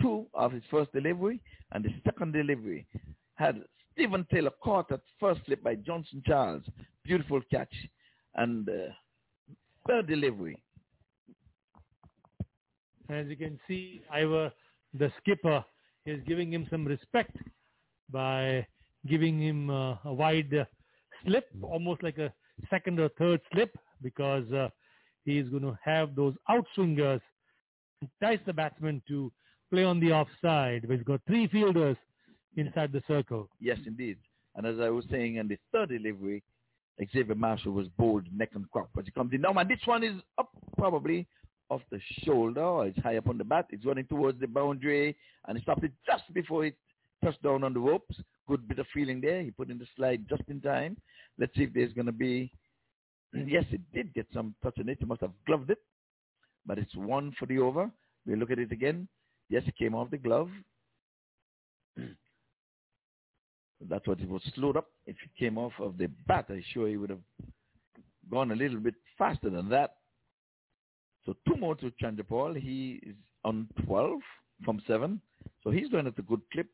two 0.00 0.26
of 0.34 0.52
his 0.52 0.62
first 0.70 0.92
delivery, 0.92 1.40
and 1.72 1.84
the 1.84 1.90
second 2.04 2.32
delivery 2.32 2.86
had 3.34 3.62
Steven 3.92 4.26
Taylor 4.30 4.50
caught 4.62 4.92
at 4.92 5.00
first 5.18 5.40
slip 5.46 5.62
by 5.62 5.74
Johnson 5.74 6.22
Charles. 6.26 6.62
Beautiful 7.04 7.40
catch. 7.50 7.72
And 8.36 8.68
uh, 8.68 8.92
third 9.88 10.06
delivery. 10.08 10.62
As 13.08 13.26
you 13.28 13.36
can 13.36 13.58
see, 13.68 14.02
Ivor, 14.10 14.52
the 14.94 15.10
skipper, 15.18 15.64
is 16.06 16.20
giving 16.26 16.52
him 16.52 16.66
some 16.70 16.84
respect 16.84 17.36
by 18.10 18.66
giving 19.06 19.40
him 19.40 19.70
uh, 19.70 19.96
a 20.04 20.12
wide 20.12 20.52
uh, 20.54 20.64
slip, 21.24 21.48
almost 21.62 22.02
like 22.02 22.18
a 22.18 22.32
second 22.70 23.00
or 23.00 23.08
third 23.18 23.40
slip, 23.52 23.76
because 24.02 24.50
uh, 24.52 24.68
he 25.24 25.38
is 25.38 25.48
going 25.48 25.62
to 25.62 25.78
have 25.84 26.14
those 26.14 26.34
outswingers 26.50 27.20
entice 28.02 28.40
the 28.46 28.52
batsman 28.52 29.02
to 29.08 29.32
play 29.70 29.84
on 29.84 30.00
the 30.00 30.12
offside. 30.12 30.86
He's 30.88 31.02
got 31.02 31.20
three 31.26 31.48
fielders 31.48 31.96
inside 32.56 32.92
the 32.92 33.02
circle. 33.08 33.48
Yes, 33.60 33.78
indeed. 33.86 34.18
And 34.54 34.66
as 34.66 34.76
I 34.80 34.90
was 34.90 35.04
saying, 35.10 35.38
and 35.38 35.48
the 35.48 35.58
third 35.72 35.90
delivery, 35.90 36.42
Xavier 37.12 37.34
Marshall 37.34 37.72
was 37.72 37.88
bowled 37.98 38.24
neck 38.34 38.50
and 38.54 38.70
crop 38.70 38.88
but 38.94 39.04
he 39.04 39.10
comes 39.10 39.32
in. 39.32 39.42
Now, 39.42 39.52
man, 39.52 39.68
this 39.68 39.80
one 39.84 40.02
is 40.02 40.14
up 40.38 40.50
probably 40.78 41.26
off 41.70 41.82
the 41.90 42.00
shoulder. 42.24 42.62
Or 42.62 42.86
it's 42.86 42.98
high 43.02 43.16
up 43.16 43.28
on 43.28 43.38
the 43.38 43.44
bat. 43.44 43.66
It's 43.70 43.84
running 43.84 44.06
towards 44.06 44.40
the 44.40 44.46
boundary, 44.46 45.16
and 45.46 45.56
he 45.56 45.62
stopped 45.62 45.84
it 45.84 45.92
just 46.06 46.22
before 46.32 46.66
it 46.66 46.76
touched 47.24 47.42
down 47.42 47.64
on 47.64 47.74
the 47.74 47.80
ropes. 47.80 48.16
Good 48.48 48.68
bit 48.68 48.78
of 48.78 48.86
feeling 48.94 49.20
there. 49.20 49.42
He 49.42 49.50
put 49.50 49.70
in 49.70 49.78
the 49.78 49.86
slide 49.96 50.26
just 50.28 50.42
in 50.48 50.60
time. 50.60 50.96
Let's 51.38 51.54
see 51.56 51.64
if 51.64 51.72
there's 51.74 51.92
going 51.92 52.06
to 52.06 52.12
be... 52.12 52.52
yes, 53.34 53.64
it 53.70 53.80
did 53.92 54.14
get 54.14 54.26
some 54.32 54.54
touch 54.62 54.78
on 54.78 54.88
it. 54.88 54.98
He 55.00 55.06
must 55.06 55.20
have 55.22 55.32
gloved 55.46 55.70
it. 55.70 55.78
But 56.64 56.78
it's 56.78 56.94
one 56.94 57.32
for 57.38 57.46
the 57.46 57.58
over. 57.58 57.90
We 58.26 58.36
look 58.36 58.50
at 58.50 58.58
it 58.58 58.72
again. 58.72 59.08
Yes, 59.48 59.62
it 59.66 59.76
came 59.76 59.94
off 59.94 60.10
the 60.10 60.18
glove. 60.18 60.50
That's 63.80 64.06
what 64.06 64.20
it 64.20 64.28
was 64.28 64.42
slowed 64.54 64.76
up. 64.76 64.88
If 65.06 65.16
he 65.22 65.44
came 65.44 65.58
off 65.58 65.72
of 65.80 65.98
the 65.98 66.06
bat, 66.26 66.46
I'm 66.48 66.64
sure 66.72 66.88
he 66.88 66.96
would 66.96 67.10
have 67.10 67.20
gone 68.30 68.50
a 68.50 68.56
little 68.56 68.78
bit 68.78 68.94
faster 69.18 69.50
than 69.50 69.68
that. 69.70 69.96
So 71.24 71.34
two 71.46 71.56
more 71.56 71.74
to 71.76 71.92
Chanderpaul. 72.02 72.56
He 72.56 73.00
is 73.02 73.16
on 73.44 73.68
12 73.84 74.18
from 74.64 74.80
7. 74.86 75.20
So 75.62 75.70
he's 75.70 75.88
going 75.88 76.06
at 76.06 76.18
a 76.18 76.22
good 76.22 76.40
clip. 76.52 76.68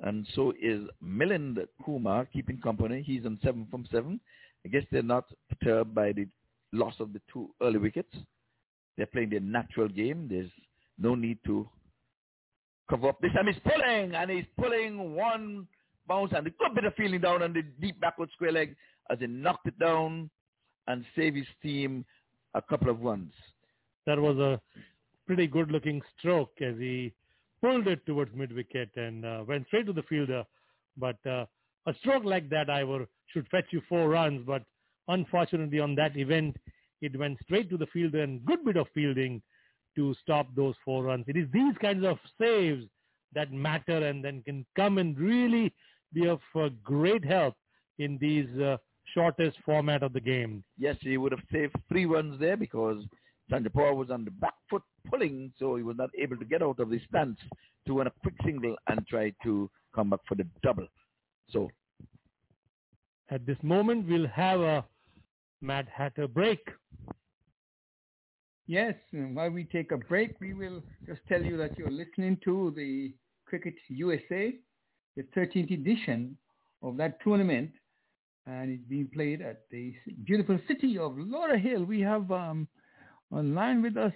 And 0.00 0.26
so 0.34 0.52
is 0.60 0.82
Milind 1.02 1.58
Kumar 1.84 2.26
keeping 2.26 2.60
company. 2.60 3.02
He's 3.04 3.24
on 3.24 3.38
7 3.42 3.66
from 3.70 3.86
7. 3.90 4.20
I 4.64 4.68
guess 4.68 4.82
they're 4.92 5.02
not 5.02 5.24
perturbed 5.48 5.94
by 5.94 6.12
the 6.12 6.26
loss 6.72 6.94
of 7.00 7.12
the 7.12 7.20
two 7.32 7.50
early 7.62 7.78
wickets. 7.78 8.14
They're 8.96 9.06
playing 9.06 9.30
their 9.30 9.40
natural 9.40 9.88
game. 9.88 10.28
There's 10.30 10.50
no 10.98 11.14
need 11.14 11.38
to 11.46 11.68
cover 12.90 13.08
up. 13.08 13.20
This 13.20 13.32
time 13.32 13.46
he's 13.46 13.60
pulling, 13.62 14.14
and 14.14 14.30
he's 14.30 14.44
pulling 14.58 15.14
one 15.14 15.66
bounce 16.06 16.32
and 16.34 16.46
a 16.46 16.50
good 16.50 16.74
bit 16.74 16.84
of 16.84 16.94
feeling 16.94 17.20
down 17.20 17.42
on 17.42 17.52
the 17.52 17.62
deep 17.80 18.00
backward 18.00 18.30
square 18.32 18.52
leg 18.52 18.76
as 19.10 19.18
he 19.18 19.26
knocked 19.26 19.66
it 19.66 19.78
down 19.78 20.30
and 20.88 21.04
saved 21.16 21.36
his 21.36 21.46
team 21.62 22.04
a 22.54 22.62
couple 22.62 22.90
of 22.90 23.00
runs. 23.00 23.32
That 24.06 24.18
was 24.18 24.36
a 24.38 24.60
pretty 25.26 25.46
good-looking 25.46 26.00
stroke 26.18 26.52
as 26.60 26.76
he 26.78 27.12
pulled 27.60 27.86
it 27.88 28.04
towards 28.06 28.34
mid-wicket 28.34 28.90
and 28.96 29.24
uh, 29.24 29.44
went 29.46 29.66
straight 29.66 29.86
to 29.86 29.92
the 29.92 30.02
fielder. 30.04 30.44
But 30.96 31.16
uh, 31.26 31.46
a 31.86 31.94
stroke 32.00 32.24
like 32.24 32.48
that, 32.50 32.70
I 32.70 32.80
Ivor, 32.80 33.06
should 33.32 33.48
fetch 33.48 33.66
you 33.70 33.82
four 33.88 34.08
runs. 34.08 34.44
But 34.46 34.62
unfortunately, 35.08 35.80
on 35.80 35.94
that 35.96 36.16
event, 36.16 36.56
it 37.02 37.18
went 37.18 37.38
straight 37.42 37.68
to 37.70 37.76
the 37.76 37.86
fielder 37.86 38.22
and 38.22 38.44
good 38.44 38.64
bit 38.64 38.76
of 38.76 38.86
fielding 38.94 39.42
to 39.96 40.14
stop 40.22 40.46
those 40.54 40.74
four 40.84 41.04
runs. 41.04 41.24
It 41.26 41.36
is 41.36 41.48
these 41.52 41.74
kinds 41.80 42.04
of 42.04 42.18
saves 42.40 42.84
that 43.34 43.52
matter 43.52 44.06
and 44.06 44.24
then 44.24 44.42
can 44.42 44.64
come 44.76 44.98
and 44.98 45.18
really 45.18 45.72
be 46.16 46.26
of 46.26 46.40
uh, 46.58 46.68
great 46.82 47.24
help 47.24 47.54
in 47.98 48.16
these 48.18 48.48
uh, 48.58 48.76
shortest 49.14 49.58
format 49.64 50.02
of 50.02 50.12
the 50.12 50.20
game. 50.20 50.64
Yes, 50.78 50.96
he 51.00 51.18
would 51.18 51.32
have 51.32 51.42
saved 51.52 51.74
three 51.88 52.06
runs 52.06 52.40
there 52.40 52.56
because 52.56 53.04
Chanderpaul 53.50 53.96
was 53.96 54.10
on 54.10 54.24
the 54.24 54.30
back 54.32 54.54
foot 54.68 54.82
pulling, 55.10 55.52
so 55.58 55.76
he 55.76 55.82
was 55.82 55.96
not 55.96 56.10
able 56.18 56.36
to 56.38 56.44
get 56.44 56.62
out 56.62 56.80
of 56.80 56.90
the 56.90 57.00
stance 57.08 57.38
to 57.86 57.94
win 57.94 58.06
a 58.06 58.12
quick 58.22 58.34
single 58.44 58.74
and 58.88 59.06
try 59.06 59.32
to 59.44 59.70
come 59.94 60.10
back 60.10 60.20
for 60.26 60.34
the 60.34 60.46
double. 60.62 60.86
So 61.50 61.70
at 63.30 63.46
this 63.46 63.58
moment, 63.62 64.08
we'll 64.08 64.28
have 64.28 64.60
a 64.60 64.84
Mad 65.60 65.86
Hatter 65.94 66.26
break. 66.28 66.60
Yes, 68.66 68.94
while 69.12 69.50
we 69.50 69.64
take 69.64 69.92
a 69.92 69.96
break, 69.96 70.40
we 70.40 70.52
will 70.52 70.82
just 71.06 71.20
tell 71.28 71.42
you 71.42 71.56
that 71.58 71.78
you're 71.78 71.90
listening 71.90 72.38
to 72.44 72.72
the 72.74 73.14
Cricket 73.46 73.74
USA, 73.88 74.54
the 75.16 75.22
13th 75.36 75.72
edition 75.72 76.36
of 76.82 76.96
that 76.96 77.20
tournament. 77.22 77.70
and 78.46 78.70
it's 78.70 78.84
being 78.88 79.08
played 79.12 79.40
at 79.42 79.62
the 79.70 79.94
beautiful 80.24 80.58
city 80.68 80.98
of 80.98 81.12
Lauderhill 81.12 81.86
we 81.86 82.00
have 82.00 82.30
um, 82.30 82.68
online 83.32 83.82
with 83.82 83.96
us 83.96 84.12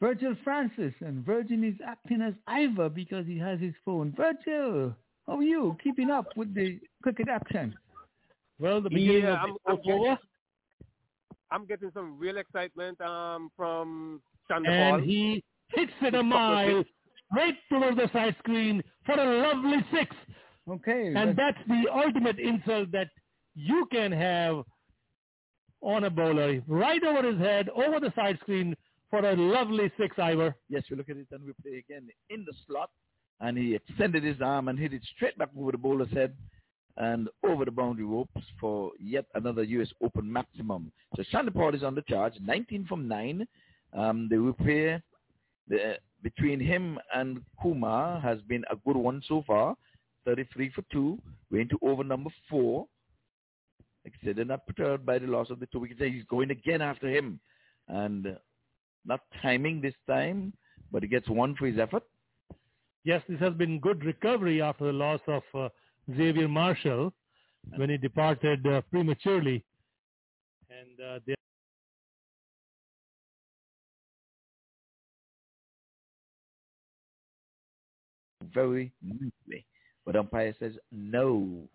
Virgil 0.00 0.34
Francis, 0.44 0.92
and 1.00 1.24
Virgil 1.24 1.64
is 1.64 1.74
acting 1.84 2.20
as 2.20 2.34
Ivor 2.46 2.88
because 2.88 3.26
he 3.26 3.38
has 3.38 3.58
his 3.60 3.72
phone. 3.84 4.12
Virgil, 4.16 4.94
how 5.26 5.38
are 5.38 5.42
you? 5.42 5.76
Keeping 5.82 6.10
up 6.10 6.26
with 6.36 6.54
the 6.54 6.78
cricket 7.02 7.28
action? 7.28 7.74
Well, 8.58 8.80
the 8.80 8.90
beginning 8.90 9.22
yeah, 9.22 9.34
of 9.34 9.38
I'm, 9.38 9.52
the 9.52 9.70
I'm, 9.70 9.76
getting, 9.82 10.16
I'm 11.50 11.66
getting 11.66 11.90
some 11.94 12.18
real 12.18 12.36
excitement 12.36 13.00
um, 13.00 13.50
from 13.56 14.20
Chandra 14.48 14.70
and 14.70 14.92
Paul. 14.98 15.08
he 15.08 15.42
hits 15.68 15.92
it 16.02 16.14
a 16.14 16.22
mile 16.22 16.84
right 17.34 17.54
towards 17.70 17.96
the 17.96 18.08
side 18.12 18.36
screen 18.38 18.82
for 19.04 19.14
a 19.14 19.42
lovely 19.42 19.78
six. 19.92 20.14
Okay. 20.68 21.12
And 21.14 21.36
that's 21.36 21.58
the 21.68 21.84
ultimate 21.92 22.38
insult 22.38 22.90
that 22.92 23.08
you 23.54 23.86
can 23.90 24.12
have 24.12 24.64
on 25.80 26.04
a 26.04 26.10
bowler. 26.10 26.60
Right 26.66 27.02
over 27.02 27.30
his 27.30 27.38
head, 27.40 27.68
over 27.70 28.00
the 28.00 28.12
side 28.16 28.38
screen 28.42 28.76
for 29.10 29.20
a 29.20 29.36
lovely 29.36 29.90
six, 29.98 30.18
Ivor. 30.18 30.54
Yes, 30.68 30.82
we 30.90 30.96
look 30.96 31.08
at 31.08 31.16
it 31.16 31.28
and 31.30 31.44
we 31.44 31.52
play 31.62 31.78
again 31.78 32.08
in 32.30 32.44
the 32.44 32.52
slot. 32.66 32.90
And 33.40 33.56
he 33.56 33.74
extended 33.74 34.24
his 34.24 34.40
arm 34.40 34.68
and 34.68 34.78
hit 34.78 34.94
it 34.94 35.02
straight 35.14 35.36
back 35.36 35.50
over 35.58 35.72
the 35.72 35.78
bowler's 35.78 36.10
head 36.10 36.34
and 36.96 37.28
over 37.46 37.64
the 37.64 37.70
boundary 37.70 38.06
ropes 38.06 38.40
for 38.58 38.92
yet 38.98 39.26
another 39.34 39.62
U.S. 39.62 39.88
Open 40.02 40.32
maximum. 40.32 40.90
So 41.14 41.22
Chanderpaul 41.32 41.74
is 41.74 41.82
on 41.82 41.94
the 41.94 42.02
charge, 42.02 42.32
19 42.40 42.86
from 42.86 43.06
9. 43.06 43.46
Um, 43.92 44.28
the 44.30 44.38
repair 44.38 45.02
the, 45.68 45.96
between 46.26 46.58
him 46.58 46.98
and 47.14 47.40
Kumar 47.62 48.18
has 48.20 48.40
been 48.48 48.64
a 48.68 48.74
good 48.84 48.96
one 48.96 49.22
so 49.28 49.44
far, 49.46 49.76
33 50.24 50.72
for 50.74 50.82
2. 50.90 51.16
We're 51.52 51.60
into 51.60 51.78
over 51.82 52.02
number 52.02 52.30
4. 52.50 52.84
Like 54.04 54.14
I 54.20 54.26
said, 54.26 54.36
they're 54.36 54.44
not 54.44 54.66
perturbed 54.66 55.06
by 55.06 55.20
the 55.20 55.28
loss 55.28 55.50
of 55.50 55.60
the 55.60 55.66
two 55.66 55.78
wickets. 55.78 56.00
He's 56.02 56.24
going 56.24 56.50
again 56.50 56.82
after 56.82 57.08
him. 57.08 57.38
And 57.86 58.36
not 59.04 59.20
timing 59.40 59.80
this 59.80 59.94
time, 60.08 60.52
but 60.90 61.04
he 61.04 61.08
gets 61.08 61.28
one 61.28 61.54
for 61.54 61.66
his 61.66 61.78
effort. 61.78 62.02
Yes, 63.04 63.22
this 63.28 63.38
has 63.38 63.54
been 63.54 63.78
good 63.78 64.04
recovery 64.04 64.60
after 64.60 64.86
the 64.86 64.92
loss 64.92 65.20
of 65.28 65.44
uh, 65.54 65.68
Xavier 66.16 66.48
Marshall 66.48 67.12
when 67.76 67.88
he 67.88 67.98
departed 67.98 68.66
uh, 68.66 68.80
prematurely. 68.90 69.64
And 70.70 71.08
uh, 71.08 71.20
they 71.24 71.36
very 78.54 78.92
mm. 79.04 79.20
nicely. 79.20 79.64
But 80.04 80.16
umpire 80.16 80.54
says 80.58 80.72
no. 80.92 81.68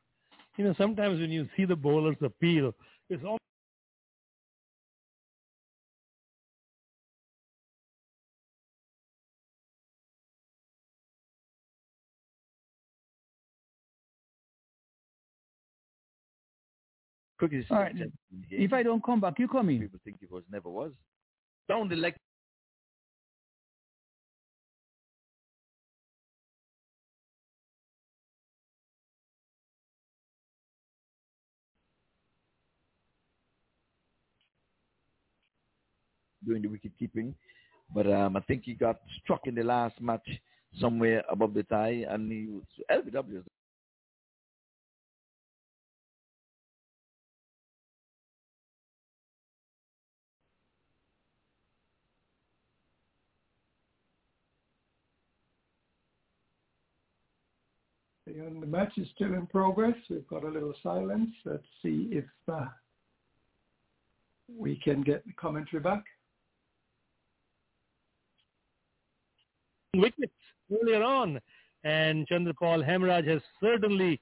You 0.57 0.65
know, 0.65 0.76
sometimes 0.77 1.19
when 1.19 1.31
you 1.31 1.48
see 1.56 1.65
the 1.65 1.76
bowlers 1.76 2.15
appeal, 2.22 2.73
it's 3.10 3.23
all. 3.23 3.38
All 17.72 17.80
right. 17.80 17.95
If 18.52 18.72
I 18.72 18.84
don't 18.84 19.03
come 19.03 19.19
back, 19.19 19.39
you 19.39 19.48
come 19.48 19.69
in. 19.69 19.80
People 19.80 19.99
think 20.03 20.18
it 20.22 20.31
was 20.31 20.43
never 20.52 20.69
was. 20.69 20.91
Down 21.68 21.89
the 21.89 21.95
Doing 36.52 36.64
the 36.64 36.68
wicket 36.68 36.91
keeping, 36.99 37.34
but 37.95 38.11
um, 38.11 38.36
I 38.36 38.41
think 38.41 38.64
he 38.65 38.73
got 38.73 38.98
struck 39.23 39.48
in 39.48 39.56
the 39.56 39.64
last 39.64 40.02
match 40.02 40.28
somewhere 40.82 41.23
above 41.30 41.53
the 41.53 41.64
tie, 41.64 42.06
and 42.10 42.30
he 42.30 42.48
was 42.48 42.64
LBW 42.91 43.41
And 58.26 58.61
the 58.61 58.68
match 58.68 58.91
is 58.98 59.07
still 59.15 59.34
in 59.34 59.48
progress. 59.48 59.95
We've 60.10 60.28
got 60.28 60.44
a 60.44 60.49
little 60.49 60.73
silence. 60.84 61.30
Let's 61.45 61.64
see 61.82 62.10
if 62.11 62.26
uh, 62.52 62.65
we 64.53 64.76
can 64.84 65.02
get 65.02 65.26
the 65.26 65.34
commentary 65.34 65.82
back. 65.82 66.03
Wickets 69.96 70.32
earlier 70.72 71.04
on. 71.04 71.40
And 71.84 72.28
Chanderpaul 72.30 72.88
Hemraj 72.88 73.28
has 73.28 73.42
certainly 73.62 74.20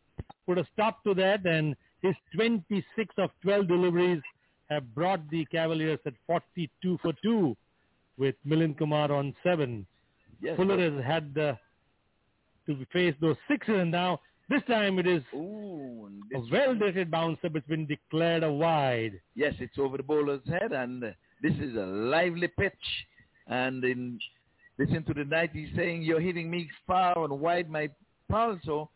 put 0.47 0.57
a 0.57 0.67
stop 0.73 1.03
to 1.03 1.13
that. 1.15 1.45
And 1.45 1.75
his 2.01 2.15
26 2.35 3.13
of 3.17 3.29
12 3.43 3.67
deliveries 3.67 4.21
have 4.69 4.93
brought 4.95 5.27
the 5.29 5.45
Cavaliers 5.45 5.99
at 6.05 6.13
42 6.25 6.97
for 7.01 7.13
2 7.23 7.55
with 8.17 8.35
Milind 8.47 8.77
Kumar 8.77 9.11
on 9.11 9.35
7. 9.43 9.85
Yes, 10.41 10.55
Fuller 10.55 10.77
but- 10.77 10.93
has 10.97 11.05
had 11.05 11.37
uh, 11.37 11.55
to 12.65 12.85
face 12.91 13.15
those 13.21 13.35
sixes. 13.49 13.75
And 13.77 13.91
now 13.91 14.19
this 14.49 14.61
time 14.67 14.97
it 14.99 15.05
is 15.07 15.21
Ooh, 15.35 16.09
a 16.33 16.39
well-dated 16.51 17.11
bouncer, 17.11 17.49
but 17.49 17.57
it's 17.59 17.67
been 17.67 17.85
declared 17.85 18.43
a 18.43 18.51
wide. 18.51 19.19
Yes, 19.35 19.53
it's 19.59 19.77
over 19.77 19.97
the 19.97 20.03
bowler's 20.03 20.41
head, 20.47 20.71
and 20.71 21.03
this 21.41 21.53
is 21.59 21.75
a 21.75 21.85
lively 21.85 22.47
pitch. 22.47 22.73
And 23.47 23.83
in 23.83 24.19
listen 24.79 25.03
to 25.03 25.13
the 25.13 25.25
night, 25.25 25.51
he's 25.53 25.69
saying, 25.75 26.01
"You're 26.01 26.21
hitting 26.21 26.49
me 26.49 26.69
far 26.87 27.23
and 27.23 27.39
wide, 27.39 27.69
my 27.69 27.89
pal." 28.31 28.59
So 28.63 28.89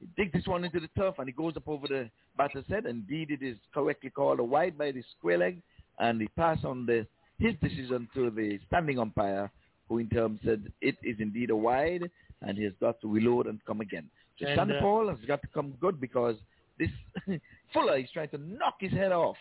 he 0.00 0.06
dig 0.16 0.32
this 0.32 0.46
one 0.46 0.64
into 0.64 0.80
the 0.80 0.90
turf, 0.98 1.14
and 1.18 1.28
he 1.28 1.32
goes 1.32 1.56
up 1.56 1.68
over 1.68 1.86
the 1.86 2.10
batter's 2.36 2.66
head. 2.68 2.84
Indeed, 2.84 3.30
it 3.30 3.42
is 3.42 3.56
correctly 3.72 4.10
called 4.10 4.40
a 4.40 4.44
wide 4.44 4.76
by 4.76 4.90
the 4.92 5.02
square 5.16 5.38
leg, 5.38 5.62
and 5.98 6.20
he 6.20 6.28
passed 6.36 6.64
on 6.64 6.84
the 6.84 7.06
his 7.38 7.54
decision 7.62 8.08
to 8.14 8.30
the 8.30 8.58
standing 8.66 8.98
umpire, 8.98 9.50
who 9.88 9.98
in 9.98 10.08
turn 10.08 10.38
said 10.44 10.72
it 10.80 10.96
is 11.02 11.16
indeed 11.20 11.50
a 11.50 11.56
wide, 11.56 12.10
and 12.42 12.58
he 12.58 12.64
has 12.64 12.72
got 12.80 13.00
to 13.00 13.08
reload 13.08 13.46
and 13.46 13.64
come 13.64 13.80
again. 13.80 14.10
So 14.38 14.46
And, 14.46 14.58
Sander 14.58 14.78
uh, 14.78 14.80
Paul 14.80 15.08
has 15.08 15.18
got 15.26 15.40
to 15.42 15.48
come 15.48 15.74
good 15.80 16.00
because 16.00 16.36
this 16.78 16.90
Fuller 17.72 17.98
is 17.98 18.10
trying 18.12 18.28
to 18.30 18.38
knock 18.38 18.74
his 18.80 18.92
head 18.92 19.12
off. 19.12 19.36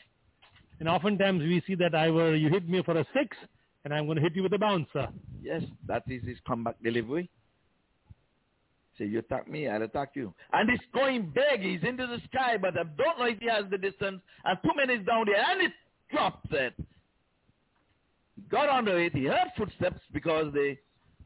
And 0.79 0.87
oftentimes 0.87 1.41
we 1.41 1.61
see 1.65 1.75
that 1.75 1.95
either 1.95 2.35
you 2.35 2.49
hit 2.49 2.69
me 2.69 2.83
for 2.83 2.97
a 2.97 3.05
six, 3.13 3.35
and 3.87 3.93
I'm 3.93 4.05
going 4.05 4.17
to 4.17 4.21
hit 4.21 4.35
you 4.35 4.43
with 4.43 4.51
a 4.51 4.57
bouncer. 4.57 5.07
Yes, 5.41 5.61
that 5.87 6.03
is 6.09 6.21
his 6.25 6.35
comeback 6.45 6.75
delivery. 6.83 7.29
Say, 8.97 9.05
you 9.05 9.19
attack 9.19 9.49
me, 9.49 9.69
I'll 9.69 9.81
attack 9.81 10.09
you. 10.13 10.33
And 10.51 10.69
it's 10.69 10.83
going 10.93 11.31
big. 11.33 11.61
He's 11.61 11.87
into 11.87 12.05
the 12.05 12.19
sky, 12.29 12.57
but 12.57 12.73
I 12.77 12.83
don't 12.83 13.17
know 13.17 13.27
if 13.27 13.39
he 13.39 13.47
has 13.47 13.63
the 13.71 13.77
distance. 13.77 14.19
And 14.43 14.57
two 14.61 14.75
minutes 14.75 15.05
down 15.05 15.25
there, 15.27 15.41
and 15.41 15.61
it 15.61 15.71
drops 16.11 16.49
it. 16.51 16.73
He 18.35 18.41
got 18.51 18.67
under 18.67 18.99
it. 18.99 19.15
He 19.15 19.23
heard 19.23 19.53
footsteps 19.57 20.01
because 20.11 20.51
the 20.51 20.75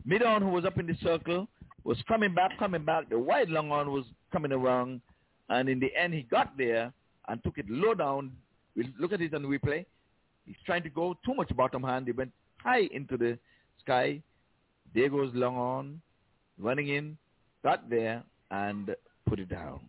mid-on 0.05 0.43
who 0.43 0.49
was 0.49 0.63
up 0.63 0.77
in 0.77 0.85
the 0.85 0.95
circle 1.01 1.47
was 1.83 1.97
coming 2.07 2.35
back, 2.35 2.59
coming 2.59 2.85
back. 2.85 3.09
The 3.09 3.17
wide 3.17 3.49
long 3.49 3.71
on 3.71 3.91
was 3.91 4.05
coming 4.31 4.51
around. 4.51 5.01
And 5.49 5.67
in 5.67 5.79
the 5.79 5.89
end, 5.99 6.13
he 6.13 6.21
got 6.21 6.55
there 6.59 6.93
and 7.27 7.43
took 7.43 7.57
it 7.57 7.65
low 7.67 7.95
down. 7.95 8.33
We'll 8.75 8.85
look 8.99 9.13
at 9.13 9.21
it 9.21 9.33
on 9.33 9.45
replay. 9.45 9.83
He's 10.45 10.55
trying 10.63 10.83
to 10.83 10.89
go 10.89 11.17
too 11.25 11.33
much 11.33 11.55
bottom 11.55 11.81
hand. 11.81 12.05
He 12.05 12.11
went 12.11 12.31
high 12.63 12.87
into 12.91 13.17
the 13.17 13.37
sky. 13.79 14.21
There 14.93 15.09
goes 15.09 15.31
long 15.33 15.55
on, 15.55 16.01
running 16.59 16.89
in, 16.89 17.17
got 17.63 17.89
there, 17.89 18.23
and 18.51 18.95
put 19.25 19.39
it 19.39 19.49
down. 19.49 19.79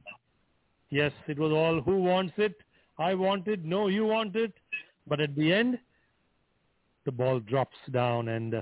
Yes, 0.91 1.13
it 1.27 1.39
was 1.39 1.53
all 1.53 1.81
who 1.81 2.03
wants 2.03 2.35
it, 2.37 2.55
I 2.99 3.15
want 3.15 3.49
it, 3.49 3.65
no, 3.65 3.89
you 3.89 4.05
want 4.05 4.37
it. 4.37 4.53
But 5.07 5.21
at 5.21 5.35
the 5.35 5.53
end, 5.53 5.79
the 7.05 7.13
ball 7.13 7.41
drops 7.41 7.77
down 7.91 8.29
and 8.29 8.55
uh, 8.55 8.61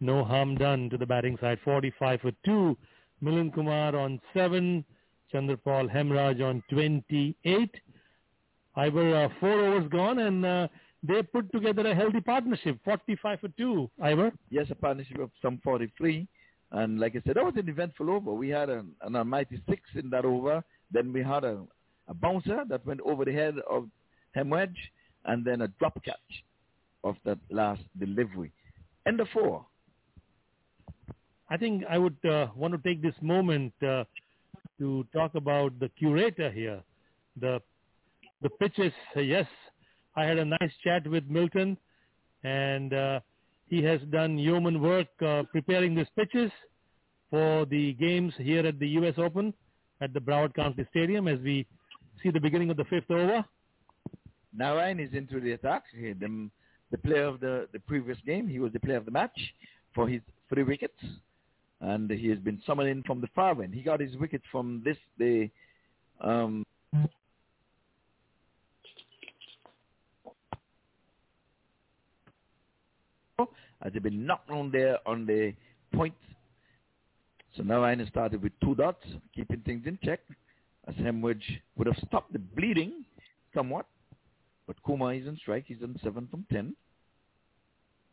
no 0.00 0.24
harm 0.24 0.56
done 0.56 0.90
to 0.90 0.98
the 0.98 1.06
batting 1.06 1.36
side. 1.40 1.58
45 1.64 2.20
for 2.20 2.32
2. 2.44 2.76
Milind 3.22 3.54
Kumar 3.54 3.96
on 3.96 4.20
7. 4.32 4.84
Chanderpaul 5.32 5.92
Hemraj 5.92 6.40
on 6.42 6.62
28. 6.70 7.74
Ivor, 8.76 9.16
uh, 9.16 9.28
four 9.40 9.64
overs 9.64 9.88
gone 9.88 10.18
and 10.18 10.44
uh, 10.44 10.68
they 11.06 11.22
put 11.22 11.52
together 11.52 11.86
a 11.86 11.94
healthy 11.94 12.20
partnership. 12.20 12.78
45 12.84 13.40
for 13.40 13.48
2. 13.48 13.90
Ivor? 14.02 14.32
Yes, 14.50 14.66
a 14.70 14.74
partnership 14.74 15.18
of 15.20 15.30
some 15.42 15.60
43. 15.62 16.26
And 16.72 16.98
like 16.98 17.14
I 17.14 17.22
said, 17.26 17.36
that 17.36 17.44
was 17.44 17.54
an 17.56 17.68
eventful 17.68 18.10
over. 18.10 18.32
We 18.32 18.48
had 18.48 18.70
an, 18.70 18.92
an 19.02 19.14
almighty 19.14 19.60
six 19.68 19.82
in 19.94 20.08
that 20.10 20.24
over. 20.24 20.64
Then 20.90 21.12
we 21.12 21.22
had 21.22 21.44
a, 21.44 21.62
a 22.08 22.14
bouncer 22.14 22.64
that 22.68 22.86
went 22.86 23.00
over 23.02 23.24
the 23.24 23.32
head 23.32 23.56
of 23.70 23.88
Hemraj, 24.34 24.74
and 25.26 25.44
then 25.44 25.62
a 25.62 25.68
drop 25.68 26.02
catch 26.04 26.44
of 27.04 27.16
that 27.24 27.38
last 27.50 27.82
delivery. 27.98 28.50
End 29.06 29.20
of 29.20 29.28
four. 29.32 29.64
I 31.50 31.56
think 31.58 31.84
I 31.88 31.98
would 31.98 32.16
uh, 32.24 32.48
want 32.56 32.72
to 32.72 32.88
take 32.88 33.02
this 33.02 33.14
moment 33.20 33.72
uh, 33.86 34.04
to 34.78 35.06
talk 35.14 35.34
about 35.34 35.78
the 35.78 35.90
curator 35.90 36.50
here, 36.50 36.82
the 37.38 37.60
the 38.42 38.48
pitches. 38.48 38.92
Yes, 39.14 39.46
I 40.16 40.24
had 40.24 40.38
a 40.38 40.44
nice 40.44 40.72
chat 40.82 41.06
with 41.06 41.24
Milton, 41.28 41.76
and 42.44 42.92
uh, 42.92 43.20
he 43.68 43.82
has 43.82 44.00
done 44.12 44.38
yeoman 44.38 44.80
work 44.80 45.08
uh, 45.24 45.42
preparing 45.50 45.94
these 45.94 46.06
pitches 46.16 46.50
for 47.30 47.66
the 47.66 47.94
games 47.94 48.32
here 48.38 48.66
at 48.66 48.78
the 48.78 48.88
U.S. 48.88 49.14
Open 49.16 49.52
at 50.00 50.12
the 50.14 50.20
Broward 50.20 50.54
County 50.54 50.86
Stadium 50.90 51.26
as 51.26 51.40
we 51.40 51.66
see 52.22 52.30
the 52.30 52.40
beginning 52.40 52.70
of 52.70 52.76
the 52.76 52.84
fifth 52.84 53.10
over. 53.10 53.44
Narine 54.56 55.04
is 55.04 55.12
into 55.14 55.40
the 55.40 55.52
attack. 55.52 55.84
The, 55.92 56.48
the 56.90 56.98
player 56.98 57.24
of 57.24 57.40
the, 57.40 57.66
the 57.72 57.80
previous 57.80 58.18
game, 58.24 58.46
he 58.46 58.60
was 58.60 58.72
the 58.72 58.80
player 58.80 58.98
of 58.98 59.04
the 59.04 59.10
match 59.10 59.36
for 59.94 60.08
his 60.08 60.20
three 60.48 60.62
wickets. 60.62 60.98
And 61.80 62.10
he 62.10 62.28
has 62.28 62.38
been 62.38 62.62
summoned 62.64 62.88
in 62.88 63.02
from 63.02 63.20
the 63.20 63.28
far 63.34 63.60
end. 63.60 63.74
He 63.74 63.82
got 63.82 64.00
his 64.00 64.16
wicket 64.16 64.42
from 64.52 64.80
this, 64.84 64.96
the 65.18 65.50
um, 66.20 66.64
as 73.82 73.92
they've 73.92 74.02
been 74.02 74.26
knocked 74.26 74.50
on 74.50 74.70
there 74.70 74.98
on 75.06 75.26
the 75.26 75.54
point. 75.94 76.14
So 77.56 77.62
Narine 77.62 78.06
started 78.08 78.42
with 78.42 78.52
two 78.62 78.74
dots, 78.74 79.04
keeping 79.34 79.60
things 79.60 79.84
in 79.86 79.98
check 80.02 80.20
as 80.86 80.94
Hemraj 80.96 81.40
would 81.76 81.86
have 81.86 81.96
stopped 82.06 82.32
the 82.32 82.38
bleeding 82.38 83.04
somewhat. 83.54 83.86
But 84.66 84.82
Kumar 84.82 85.14
is 85.14 85.26
on 85.26 85.36
strike. 85.36 85.64
He's 85.66 85.82
on 85.82 85.98
7 86.02 86.28
from 86.30 86.46
10. 86.50 86.74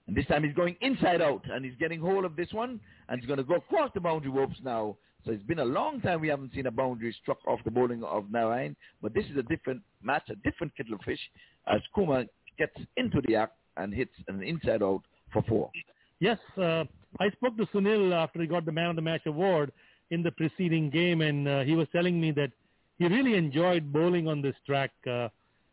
And 0.08 0.18
this 0.18 0.26
time 0.26 0.44
he's 0.44 0.54
going 0.54 0.76
inside 0.82 1.22
out, 1.22 1.44
and 1.50 1.64
he's 1.64 1.76
getting 1.80 2.02
hold 2.02 2.26
of 2.26 2.36
this 2.36 2.52
one, 2.52 2.80
and 3.08 3.20
he's 3.20 3.28
going 3.28 3.38
to 3.38 3.44
go 3.44 3.56
across 3.56 3.92
the 3.94 4.02
boundary 4.02 4.32
ropes 4.32 4.58
now. 4.64 4.98
So 5.26 5.32
it's 5.32 5.44
been 5.44 5.60
a 5.60 5.66
long 5.66 6.02
time 6.02 6.20
we 6.20 6.28
haven't 6.28 6.54
seen 6.54 6.66
a 6.66 6.72
boundary 6.72 7.16
struck 7.22 7.38
off 7.48 7.60
the 7.64 7.72
bowling 7.72 8.04
of 8.04 8.26
Narine, 8.26 8.76
but 9.02 9.14
this 9.14 9.26
is 9.26 9.38
a 9.38 9.44
different 9.44 9.82
match, 10.02 10.24
a 10.30 10.36
different 10.36 10.76
kettle 10.76 10.96
of 10.96 11.02
fish, 11.02 11.20
as 11.68 11.80
Kumar 11.94 12.26
gets 12.58 12.76
into 12.98 13.22
the 13.28 13.36
act 13.36 13.56
and 13.78 13.94
hits 13.94 14.12
an 14.28 14.42
inside 14.42 14.82
out 14.82 15.04
for 15.32 15.44
four. 15.44 15.72
Yes, 16.20 16.38
uh, 16.58 16.84
I 17.20 17.30
spoke 17.32 17.58
to 17.58 17.66
Sunil 17.68 18.14
after 18.14 18.40
he 18.42 18.48
got 18.48 18.66
the 18.66 18.72
Man 18.72 18.92
of 18.92 18.96
the 18.96 19.02
Match 19.02 19.26
award 19.26 19.72
in 20.12 20.22
the 20.22 20.32
preceding 20.32 20.90
game, 20.90 21.22
and 21.22 21.48
uh, 21.48 21.62
he 21.62 21.76
was 21.76 21.88
telling 21.92 22.20
me 22.20 22.32
that 22.32 22.52
he 23.00 23.08
really 23.08 23.36
enjoyed 23.36 23.92
bowling 23.92 24.28
on 24.28 24.42
this 24.42 24.56
track. 24.66 24.92
Uh, 25.10 25.30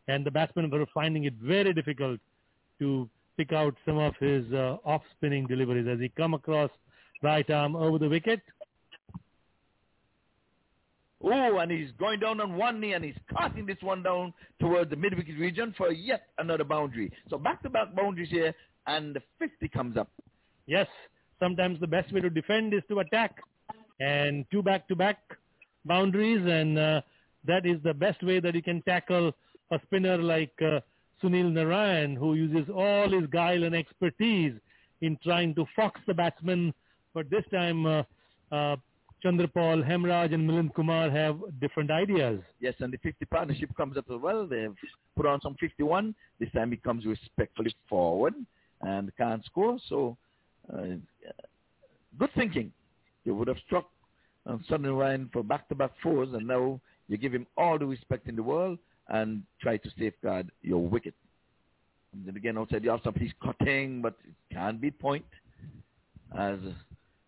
and 0.08 0.24
the 0.24 0.30
batsmen 0.30 0.70
were 0.70 0.86
finding 0.94 1.24
it 1.24 1.34
very 1.34 1.74
difficult 1.74 2.18
to 2.78 3.08
pick 3.36 3.52
out 3.52 3.74
some 3.84 3.98
of 3.98 4.14
his 4.18 4.50
uh, 4.52 4.76
off-spinning 4.84 5.46
deliveries 5.46 5.86
as 5.86 6.00
he 6.00 6.08
come 6.16 6.34
across 6.34 6.70
right 7.22 7.48
arm 7.50 7.76
over 7.76 7.98
the 7.98 8.08
wicket. 8.08 8.40
Oh, 11.22 11.58
and 11.58 11.70
he's 11.70 11.90
going 11.98 12.20
down 12.20 12.40
on 12.40 12.56
one 12.56 12.80
knee 12.80 12.92
and 12.92 13.04
he's 13.04 13.16
casting 13.36 13.66
this 13.66 13.76
one 13.80 14.02
down 14.02 14.32
towards 14.60 14.88
the 14.90 14.96
mid-wicket 14.96 15.36
region 15.36 15.74
for 15.76 15.90
yet 15.92 16.28
another 16.38 16.64
boundary. 16.64 17.12
So 17.28 17.38
back-to-back 17.38 17.94
boundaries 17.94 18.30
here 18.30 18.54
and 18.88 19.14
the 19.14 19.20
50 19.38 19.68
comes 19.68 19.96
up. 19.96 20.08
Yes, 20.66 20.88
sometimes 21.38 21.78
the 21.78 21.86
best 21.86 22.12
way 22.12 22.20
to 22.20 22.30
defend 22.30 22.74
is 22.74 22.82
to 22.88 23.00
attack. 23.00 23.36
And 24.00 24.44
two 24.50 24.62
back-to-back 24.62 25.18
boundaries 25.84 26.44
and 26.46 26.78
uh, 26.78 27.00
that 27.44 27.66
is 27.66 27.78
the 27.82 27.94
best 27.94 28.22
way 28.22 28.40
that 28.40 28.54
you 28.54 28.62
can 28.62 28.82
tackle 28.82 29.32
a 29.70 29.78
spinner 29.86 30.18
like 30.18 30.52
uh, 30.62 30.80
Sunil 31.22 31.52
Narine, 31.52 32.16
who 32.16 32.34
uses 32.34 32.70
all 32.74 33.10
his 33.10 33.28
guile 33.30 33.64
and 33.64 33.74
expertise 33.74 34.54
in 35.00 35.18
trying 35.22 35.54
to 35.54 35.64
fox 35.76 36.00
the 36.06 36.14
batsman. 36.14 36.72
But 37.12 37.28
this 37.28 37.44
time, 37.52 37.86
uh, 37.86 38.02
uh, 38.52 38.76
Chanderpaul, 39.24 39.86
Hemraj, 39.86 40.32
and 40.32 40.48
Milind 40.48 40.74
Kumar 40.74 41.10
have 41.10 41.38
different 41.60 41.90
ideas. 41.90 42.40
Yes, 42.60 42.74
and 42.78 42.92
the 42.92 42.98
50 42.98 43.24
partnership 43.26 43.70
comes 43.76 43.96
up 43.96 44.04
as 44.12 44.20
well. 44.20 44.46
They've 44.46 44.74
put 45.16 45.26
on 45.26 45.40
some 45.40 45.56
51. 45.58 46.14
This 46.38 46.50
time 46.52 46.70
he 46.70 46.76
comes 46.76 47.04
respectfully 47.04 47.74
forward 47.88 48.34
and 48.82 49.14
can't 49.16 49.44
score. 49.44 49.78
So, 49.88 50.16
uh, 50.72 50.96
good 52.18 52.30
thinking. 52.34 52.72
You 53.24 53.34
would 53.34 53.48
have 53.48 53.58
struck 53.66 53.88
uh, 54.46 54.56
Sunil 54.70 54.96
Narine 54.96 55.32
for 55.32 55.42
back-to-back 55.42 55.92
fours, 56.02 56.28
and 56.32 56.46
now 56.46 56.80
you 57.08 57.16
give 57.16 57.32
him 57.32 57.46
all 57.56 57.78
the 57.78 57.86
respect 57.86 58.28
in 58.28 58.36
the 58.36 58.42
world 58.42 58.78
and 59.08 59.42
try 59.60 59.76
to 59.78 59.90
safeguard 59.98 60.50
your 60.62 60.86
wicket. 60.86 61.14
And 62.12 62.26
then 62.26 62.36
again, 62.36 62.56
outside 62.56 62.82
the 62.82 62.88
off-stop, 62.88 63.16
he's 63.18 63.32
cutting, 63.42 64.00
but 64.00 64.14
it 64.24 64.54
can't 64.54 64.80
be 64.80 64.90
point. 64.90 65.24
As 66.38 66.58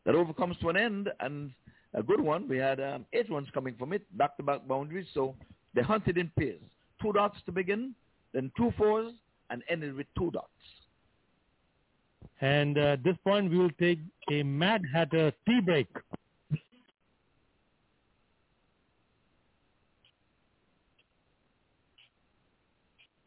that 0.05 0.15
over 0.15 0.33
comes 0.33 0.57
to 0.59 0.69
an 0.69 0.77
end, 0.77 1.09
and 1.21 1.53
a 1.95 2.03
good 2.03 2.21
one. 2.21 2.49
We 2.49 2.57
had 2.57 2.81
um, 2.81 3.07
eight 3.13 3.31
runs 3.31 3.49
coming 3.53 3.75
from 3.79 3.93
it, 3.93 4.03
back-to-back 4.17 4.67
boundaries, 4.69 5.07
so 5.13 5.35
they 5.75 5.83
hunted 5.83 6.17
in 6.19 6.31
pairs. 6.39 6.61
Two 7.03 7.13
dots 7.13 7.39
to 7.47 7.53
begin, 7.53 7.95
then 8.33 8.53
two 8.57 8.73
fours, 8.77 9.13
and 9.51 9.63
ended 9.69 9.95
with 9.95 10.07
two 10.17 10.31
dots. 10.31 10.49
And 12.41 12.79
uh, 12.79 12.93
at 12.93 13.05
this 13.05 13.17
point, 13.25 13.51
we 13.51 13.59
will 13.59 13.71
take 13.79 13.99
a 14.31 14.43
Mad 14.43 14.83
Hatter 14.93 15.33
tea 15.47 15.61
break. 15.61 15.89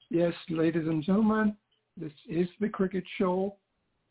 Yes, 0.09 0.33
ladies 0.49 0.87
and 0.87 1.03
gentlemen, 1.03 1.55
this 1.97 2.11
is 2.29 2.47
the 2.59 2.69
Cricket 2.69 3.03
Show. 3.17 3.55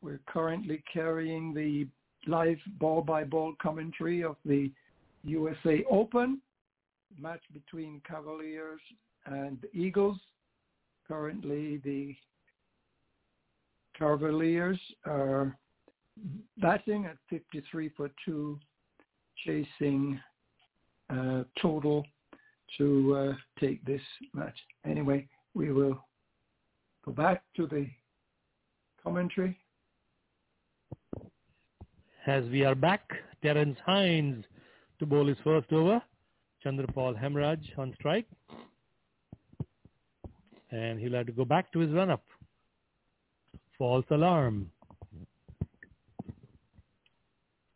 We're 0.02 0.20
currently 0.26 0.82
carrying 0.92 1.54
the 1.54 1.86
live 2.28 2.58
ball-by-ball 2.80 3.54
commentary 3.62 4.24
of 4.24 4.36
the 4.44 4.70
USA 5.24 5.84
Open 5.90 6.40
match 7.20 7.42
between 7.52 8.00
Cavaliers 8.08 8.80
and 9.26 9.58
Eagles. 9.72 10.18
Currently, 11.06 11.80
the 11.84 12.14
Cavaliers 13.98 14.78
are 15.06 15.56
batting 16.58 17.06
at 17.06 17.16
53 17.30 17.90
for 17.96 18.10
2, 18.24 18.58
chasing 19.44 20.20
uh, 21.10 21.42
total 21.60 22.04
to 22.78 23.14
uh, 23.14 23.60
take 23.60 23.84
this 23.84 24.00
match. 24.34 24.56
Anyway, 24.86 25.28
we 25.54 25.72
will 25.72 25.98
go 27.04 27.12
back 27.12 27.42
to 27.56 27.66
the 27.66 27.86
commentary. 29.02 29.58
As 32.26 32.44
we 32.44 32.64
are 32.64 32.74
back, 32.74 33.10
Terence 33.42 33.76
Hines 33.84 34.44
to 35.00 35.06
bowl 35.06 35.26
his 35.26 35.36
first 35.42 35.72
over. 35.72 36.00
Chanderpaul 36.64 37.20
Hemraj 37.20 37.58
on 37.76 37.92
strike. 37.98 38.26
And 40.70 41.00
he'll 41.00 41.14
have 41.14 41.26
to 41.26 41.32
go 41.32 41.44
back 41.44 41.72
to 41.72 41.80
his 41.80 41.90
run-up. 41.90 42.22
False 43.82 44.06
alarm. 44.12 44.70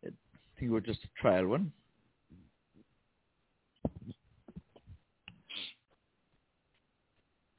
I 0.04 0.10
think 0.56 0.70
was 0.70 0.84
just 0.84 1.00
a 1.02 1.20
trial 1.20 1.48
one. 1.48 1.72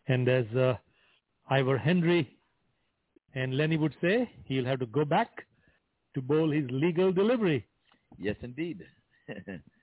And 0.08 0.30
as 0.30 0.46
uh, 0.56 0.76
Ivor 1.50 1.78
Henry 1.78 2.38
and 3.36 3.58
Lenny 3.58 3.76
would 3.76 3.96
say, 4.00 4.32
he'll 4.46 4.64
have 4.64 4.80
to 4.80 4.86
go 4.86 5.04
back 5.04 5.46
to 6.14 6.22
bowl 6.22 6.50
his 6.52 6.64
legal 6.72 7.12
delivery. 7.12 7.68
Yes, 8.18 8.38
indeed. 8.44 8.82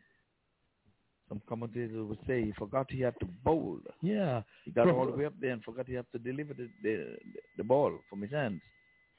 Some 1.34 1.42
commentators 1.48 2.06
would 2.08 2.18
say 2.28 2.44
he 2.44 2.52
forgot 2.52 2.86
he 2.88 3.00
had 3.00 3.18
to 3.18 3.26
bowl. 3.44 3.78
Yeah. 4.02 4.42
He 4.64 4.70
got 4.70 4.88
all 4.88 5.06
the 5.06 5.12
way 5.12 5.24
up 5.24 5.32
there 5.40 5.50
and 5.50 5.64
forgot 5.64 5.88
he 5.88 5.94
had 5.94 6.06
to 6.12 6.18
deliver 6.20 6.54
the, 6.54 6.68
the, 6.80 7.16
the 7.56 7.64
ball 7.64 7.98
from 8.08 8.22
his 8.22 8.30
hands. 8.30 8.60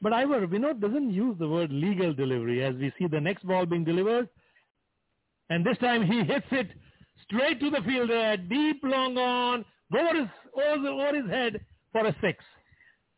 But 0.02 0.14
Ivor, 0.14 0.48
Vinod 0.48 0.80
doesn't 0.80 1.12
use 1.12 1.36
the 1.40 1.50
word 1.50 1.74
legal 1.74 2.14
delivery 2.14 2.64
as 2.64 2.76
we 2.76 2.94
see 2.98 3.08
the 3.08 3.20
next 3.20 3.46
ball 3.46 3.66
being 3.66 3.84
delivered. 3.84 4.30
And 5.50 5.66
this 5.66 5.78
time 5.80 6.06
he 6.06 6.24
hits 6.24 6.46
it 6.52 6.70
straight 7.26 7.60
to 7.60 7.70
the 7.70 7.82
fielder, 7.86 8.38
deep 8.38 8.80
long 8.84 9.18
on, 9.18 9.66
over 9.94 10.20
his, 10.22 10.30
over, 10.56 10.88
over 10.88 11.22
his 11.22 11.30
head 11.30 11.60
for 11.92 12.06
a 12.06 12.16
six. 12.22 12.42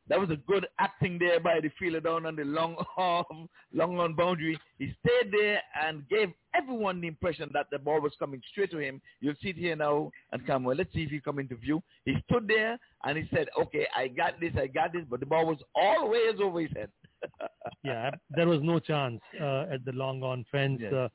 That 0.09 0.19
was 0.19 0.29
a 0.29 0.37
good 0.37 0.67
acting 0.79 1.19
there 1.19 1.39
by 1.39 1.59
the 1.59 1.69
fielder 1.77 1.99
down 1.99 2.25
on 2.25 2.35
the 2.35 2.43
long 2.45 2.75
arm, 2.95 3.49
long 3.73 3.99
on 3.99 4.13
boundary. 4.13 4.57
He 4.79 4.93
stayed 5.05 5.31
there 5.31 5.61
and 5.85 6.07
gave 6.07 6.29
everyone 6.55 7.01
the 7.01 7.07
impression 7.07 7.49
that 7.53 7.67
the 7.71 7.79
ball 7.79 7.99
was 8.01 8.13
coming 8.17 8.41
straight 8.51 8.71
to 8.71 8.79
him. 8.79 9.01
You'll 9.19 9.35
see 9.41 9.49
it 9.49 9.57
here 9.57 9.75
now 9.75 10.11
and 10.31 10.45
come 10.47 10.63
well. 10.63 10.77
Let's 10.77 10.93
see 10.93 11.03
if 11.03 11.09
he 11.11 11.19
come 11.19 11.39
into 11.39 11.55
view. 11.55 11.83
He 12.05 12.15
stood 12.29 12.47
there 12.47 12.77
and 13.03 13.17
he 13.17 13.27
said, 13.33 13.47
"Okay, 13.59 13.87
I 13.95 14.07
got 14.07 14.39
this, 14.39 14.53
I 14.57 14.67
got 14.67 14.93
this," 14.93 15.03
but 15.09 15.19
the 15.19 15.25
ball 15.25 15.45
was 15.45 15.59
always 15.75 16.39
over 16.41 16.61
his 16.61 16.71
head. 16.75 16.89
yeah, 17.83 18.11
there 18.29 18.47
was 18.47 18.61
no 18.61 18.79
chance 18.79 19.19
uh, 19.41 19.65
at 19.71 19.83
the 19.85 19.91
long 19.91 20.23
on 20.23 20.45
fence. 20.51 20.79
Yes. 20.81 20.93
Uh, 20.93 21.09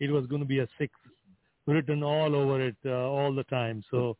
it 0.00 0.10
was 0.10 0.26
going 0.26 0.40
to 0.42 0.48
be 0.48 0.60
a 0.60 0.68
six 0.78 0.92
written 1.66 2.02
all 2.02 2.34
over 2.34 2.60
it 2.60 2.76
uh, 2.84 2.90
all 2.90 3.34
the 3.34 3.44
time. 3.44 3.84
So 3.90 4.16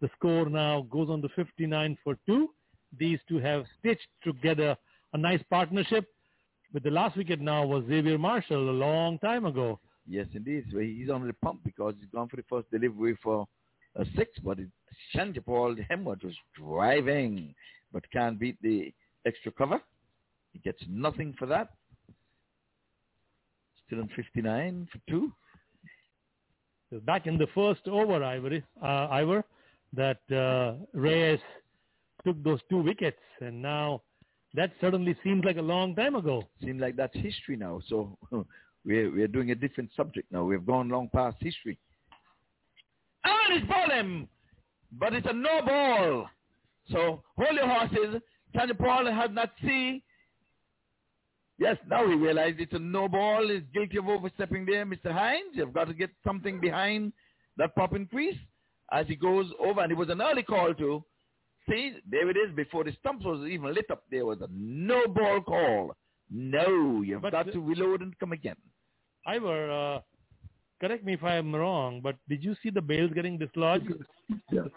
the 0.00 0.08
score 0.16 0.48
now 0.48 0.82
goes 0.90 1.08
on 1.08 1.22
to 1.22 1.28
59 1.30 1.98
for 2.02 2.16
two. 2.26 2.50
These 2.96 3.18
two 3.28 3.38
have 3.38 3.64
stitched 3.78 4.08
together 4.22 4.76
a 5.12 5.18
nice 5.18 5.42
partnership. 5.50 6.06
But 6.72 6.82
the 6.82 6.90
last 6.90 7.16
wicket 7.16 7.40
now 7.40 7.64
was 7.64 7.84
Xavier 7.88 8.18
Marshall 8.18 8.70
a 8.70 8.72
long 8.72 9.18
time 9.18 9.46
ago. 9.46 9.80
Yes, 10.06 10.26
indeed. 10.34 10.64
So 10.70 10.78
he's 10.78 11.10
on 11.10 11.26
the 11.26 11.32
pump 11.34 11.60
because 11.64 11.94
he's 11.98 12.10
gone 12.10 12.28
for 12.28 12.36
the 12.36 12.44
first 12.48 12.70
delivery 12.70 13.16
for 13.22 13.46
a 13.96 14.04
six, 14.16 14.30
but 14.44 14.58
it, 14.58 14.68
Paul 15.44 15.74
Hemraj 15.90 16.24
was 16.24 16.34
driving, 16.56 17.54
but 17.92 18.10
can't 18.10 18.38
beat 18.38 18.60
the 18.62 18.92
extra 19.26 19.50
cover. 19.52 19.80
He 20.52 20.58
gets 20.60 20.82
nothing 20.88 21.34
for 21.38 21.46
that. 21.46 21.70
Still 23.86 24.00
in 24.00 24.08
59 24.08 24.88
for 24.92 24.98
two. 25.10 25.32
Back 27.04 27.26
in 27.26 27.36
the 27.36 27.46
first 27.54 27.86
over, 27.86 28.22
Ivory, 28.22 28.62
uh, 28.82 29.08
Ivor, 29.10 29.44
that 29.92 30.20
uh, 30.30 30.82
Reyes 30.98 31.40
took 32.28 32.44
those 32.44 32.60
two 32.68 32.82
wickets, 32.82 33.16
and 33.40 33.62
now 33.62 34.02
that 34.54 34.70
certainly 34.80 35.16
seems 35.24 35.44
like 35.44 35.56
a 35.56 35.62
long 35.62 35.94
time 35.94 36.14
ago. 36.14 36.42
Seems 36.62 36.80
like 36.80 36.94
that's 36.96 37.14
history 37.14 37.56
now. 37.56 37.80
So 37.88 38.18
we're 38.84 39.10
we're 39.10 39.28
doing 39.28 39.50
a 39.50 39.54
different 39.54 39.90
subject 39.96 40.30
now. 40.30 40.44
We've 40.44 40.64
gone 40.64 40.90
long 40.90 41.08
past 41.14 41.36
history. 41.40 41.78
And 43.24 43.58
it's 43.58 43.66
ball 43.66 43.90
him, 43.90 44.28
but 44.92 45.14
it's 45.14 45.26
a 45.28 45.32
no 45.32 45.62
ball. 45.64 46.26
So 46.90 47.22
hold 47.36 47.54
your 47.54 47.66
horses. 47.66 48.20
Tanya 48.54 48.74
Paul 48.74 49.10
has 49.10 49.30
not 49.32 49.50
seen. 49.62 50.02
Yes, 51.58 51.76
now 51.88 52.06
he 52.06 52.14
realized 52.14 52.60
it's 52.60 52.72
a 52.74 52.78
no 52.78 53.08
ball. 53.08 53.48
He's 53.48 53.62
guilty 53.74 53.98
of 53.98 54.08
overstepping 54.08 54.64
there, 54.64 54.86
Mr. 54.86 55.12
Hines. 55.12 55.54
You've 55.54 55.74
got 55.74 55.88
to 55.88 55.94
get 55.94 56.10
something 56.24 56.60
behind 56.60 57.12
that 57.56 57.74
popping 57.74 58.06
crease 58.06 58.38
as 58.92 59.06
he 59.08 59.16
goes 59.16 59.46
over. 59.58 59.80
And 59.80 59.90
it 59.90 59.96
was 59.96 60.08
an 60.08 60.22
early 60.22 60.44
call 60.44 60.72
too. 60.72 61.04
See, 61.68 61.92
there 62.10 62.28
it 62.30 62.36
is. 62.36 62.54
Before 62.54 62.84
the 62.84 62.92
stumps 63.00 63.24
was 63.24 63.46
even 63.48 63.74
lit 63.74 63.90
up, 63.90 64.04
there 64.10 64.24
was 64.26 64.40
a 64.40 64.48
no 64.52 65.06
ball 65.06 65.40
call. 65.42 65.94
No, 66.30 67.02
you've 67.02 67.22
But 67.22 67.32
got 67.32 67.46
the- 67.46 67.52
to 67.52 67.60
reload 67.60 68.02
and 68.02 68.18
come 68.18 68.32
again. 68.32 68.56
Ivor, 69.26 69.70
uh, 69.70 70.00
correct 70.80 71.04
me 71.04 71.14
if 71.14 71.22
I'm 71.24 71.54
wrong, 71.54 72.00
but 72.00 72.16
did 72.28 72.42
you 72.42 72.54
see 72.62 72.70
the 72.70 72.80
bails 72.80 73.10
getting 73.14 73.38
dislodged? 73.38 73.90
Yes. 74.50 74.68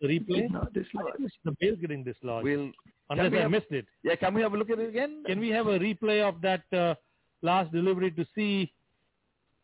The 0.00 0.06
replay? 0.08 0.50
Not 0.50 0.72
dislodged. 0.72 1.08
I 1.14 1.16
didn't 1.18 1.30
see 1.32 1.38
The 1.44 1.56
bails 1.60 1.78
getting 1.80 2.04
dislodged. 2.04 2.44
We'll, 2.44 2.72
Unless 3.10 3.30
we 3.32 3.38
I 3.38 3.42
have- 3.42 3.50
missed 3.50 3.70
it. 3.70 3.86
Yeah, 4.02 4.16
can 4.16 4.34
we 4.34 4.42
have 4.42 4.54
a 4.54 4.56
look 4.56 4.70
at 4.70 4.78
it 4.78 4.88
again? 4.88 5.22
Can 5.26 5.38
we 5.40 5.48
have 5.50 5.66
a 5.68 5.78
replay 5.78 6.20
of 6.26 6.40
that 6.40 6.64
uh, 6.72 6.94
last 7.42 7.70
delivery 7.72 8.10
to 8.12 8.24
see? 8.34 8.72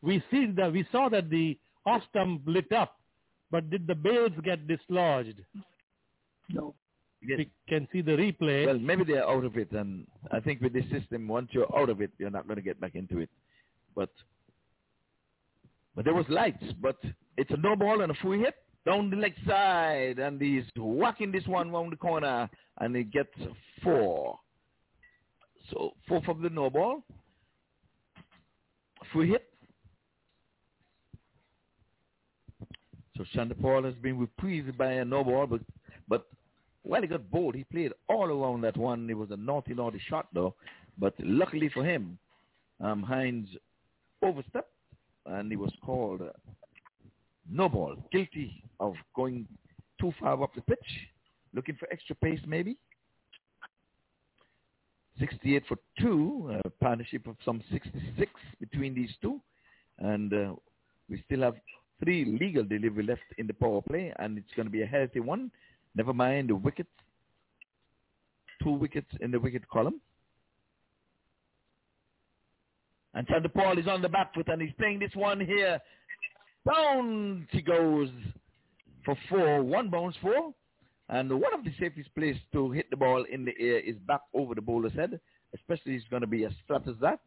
We 0.03 0.23
see 0.31 0.47
that 0.47 0.73
we 0.73 0.85
saw 0.93 1.09
that 1.09 1.29
the 1.31 1.59
off 1.87 2.03
stump 2.11 2.43
lit 2.47 2.71
up, 2.73 2.97
but 3.51 3.69
did 3.71 3.87
the 3.87 3.95
bails 3.95 4.33
get 4.45 4.67
dislodged? 4.69 5.41
No. 6.49 6.75
Yes. 7.21 7.39
We 7.39 7.51
can 7.69 7.89
see 7.93 8.01
the 8.01 8.13
replay. 8.13 8.67
Well, 8.67 8.79
maybe 8.79 9.05
they're 9.05 9.29
out 9.29 9.45
of 9.45 9.57
it, 9.57 9.73
and 9.73 10.07
I 10.31 10.41
think 10.41 10.61
with 10.61 10.73
this 10.73 10.85
system, 10.91 11.27
once 11.27 11.49
you're 11.53 11.77
out 11.77 11.89
of 11.89 12.01
it, 12.01 12.13
you're 12.19 12.31
not 12.31 12.47
going 12.47 12.57
to 12.57 12.63
get 12.63 12.81
back 12.81 12.95
into 12.95 13.19
it. 13.19 13.31
But 13.95 14.11
but 15.97 16.05
there 16.05 16.15
was 16.15 16.27
lights, 16.29 16.63
but 16.81 16.97
it's 17.37 17.51
a 17.51 17.57
no 17.57 17.75
ball 17.75 18.03
and 18.03 18.13
a 18.13 18.15
free 18.23 18.39
hit 18.39 18.55
down 18.87 19.11
the 19.11 19.17
leg 19.17 19.35
side, 19.47 20.21
and 20.21 20.41
he's 20.41 20.65
whacking 20.77 21.33
this 21.33 21.47
one 21.47 21.71
round 21.73 21.93
the 21.93 21.97
corner, 21.97 22.49
and 22.79 22.95
he 22.95 23.03
gets 23.03 23.35
four. 23.83 24.39
So 25.71 25.93
four 26.07 26.23
from 26.23 26.41
the 26.41 26.51
no 26.51 26.71
ball, 26.71 27.03
free 29.13 29.31
hit. 29.31 29.45
So 33.17 33.25
Paul 33.61 33.83
has 33.83 33.95
been 33.95 34.17
reprised 34.17 34.77
by 34.77 34.93
a 34.93 35.05
no 35.05 35.25
ball, 35.25 35.49
but 35.49 35.61
but 36.09 36.27
while 36.89 37.03
he 37.03 37.07
got 37.07 37.31
bold, 37.31 37.55
he 37.55 37.65
played 37.65 37.93
all 38.09 38.25
around 38.25 38.63
that 38.63 38.77
one. 38.79 39.11
It 39.11 39.17
was 39.17 39.31
a 39.31 39.37
naughty, 39.37 39.75
naughty 39.75 40.01
shot, 40.09 40.27
though. 40.33 40.55
But 40.97 41.13
luckily 41.19 41.69
for 41.69 41.85
him, 41.85 42.19
um, 42.81 43.03
Hines 43.03 43.51
overstepped, 44.23 44.73
and 45.27 45.51
he 45.51 45.57
was 45.57 45.71
called 45.85 46.23
uh, 46.23 46.33
no 47.51 47.69
ball, 47.69 47.95
guilty 48.11 48.65
of 48.81 48.95
going 49.15 49.47
too 50.01 50.15
far 50.19 50.43
up 50.43 50.55
the 50.55 50.63
pitch, 50.63 50.79
looking 51.53 51.77
for 51.77 51.93
extra 51.93 52.17
pace 52.17 52.41
maybe. 52.47 52.79
68 55.21 55.65
for 55.69 55.77
two, 56.01 56.59
a 56.65 56.71
partnership 56.83 57.27
of 57.27 57.37
some 57.45 57.63
66 57.71 58.31
between 58.61 58.95
these 58.95 59.11
two. 59.21 59.43
And 59.99 60.33
uh, 60.33 60.55
we 61.11 61.23
still 61.27 61.43
have 61.43 61.57
three 62.03 62.25
legal 62.25 62.65
delivery 62.65 63.05
left 63.05 63.21
in 63.37 63.47
the 63.47 63.53
power 63.53 63.83
play, 63.83 64.15
and 64.19 64.39
it's 64.39 64.55
going 64.57 64.67
to 64.67 64.73
be 64.73 64.83
a 64.83 64.87
healthy 64.87 65.21
one. 65.21 65.51
Never 65.99 66.15
mind 66.15 66.49
the 66.49 66.55
wickets. 66.55 66.89
Two 68.63 68.71
wickets 68.71 69.11
in 69.21 69.33
the 69.33 69.41
wicket 69.41 69.69
column. 69.69 70.01
And 73.15 73.27
Chanderpaul 73.27 73.81
is 73.81 73.89
on 73.89 74.01
the 74.01 74.09
back 74.09 74.33
foot 74.33 74.47
and 74.47 74.63
he's 74.63 74.71
playing 74.79 75.01
this 75.01 75.11
one 75.15 75.41
here. 75.41 75.81
Down 76.73 77.49
he 77.51 77.61
goes 77.63 78.11
for 79.05 79.17
four. 79.29 79.61
One 79.65 79.91
bounce 79.91 80.15
four. 80.23 80.55
And 81.09 81.29
one 81.33 81.53
of 81.53 81.65
the 81.65 81.73
safest 81.81 82.15
places 82.15 82.41
to 82.53 82.71
hit 82.71 82.89
the 82.91 82.97
ball 82.97 83.25
in 83.29 83.45
the 83.45 83.55
air 83.59 83.81
is 83.81 83.97
back 84.07 84.21
over 84.35 84.55
the 84.55 84.63
bowler's 84.63 84.93
head, 84.93 85.19
especially 85.53 85.97
it's 85.97 86.07
going 86.11 86.21
to 86.21 86.29
be 86.29 86.45
as 86.45 86.53
flat 86.69 86.87
as 86.87 86.95
that. 87.01 87.19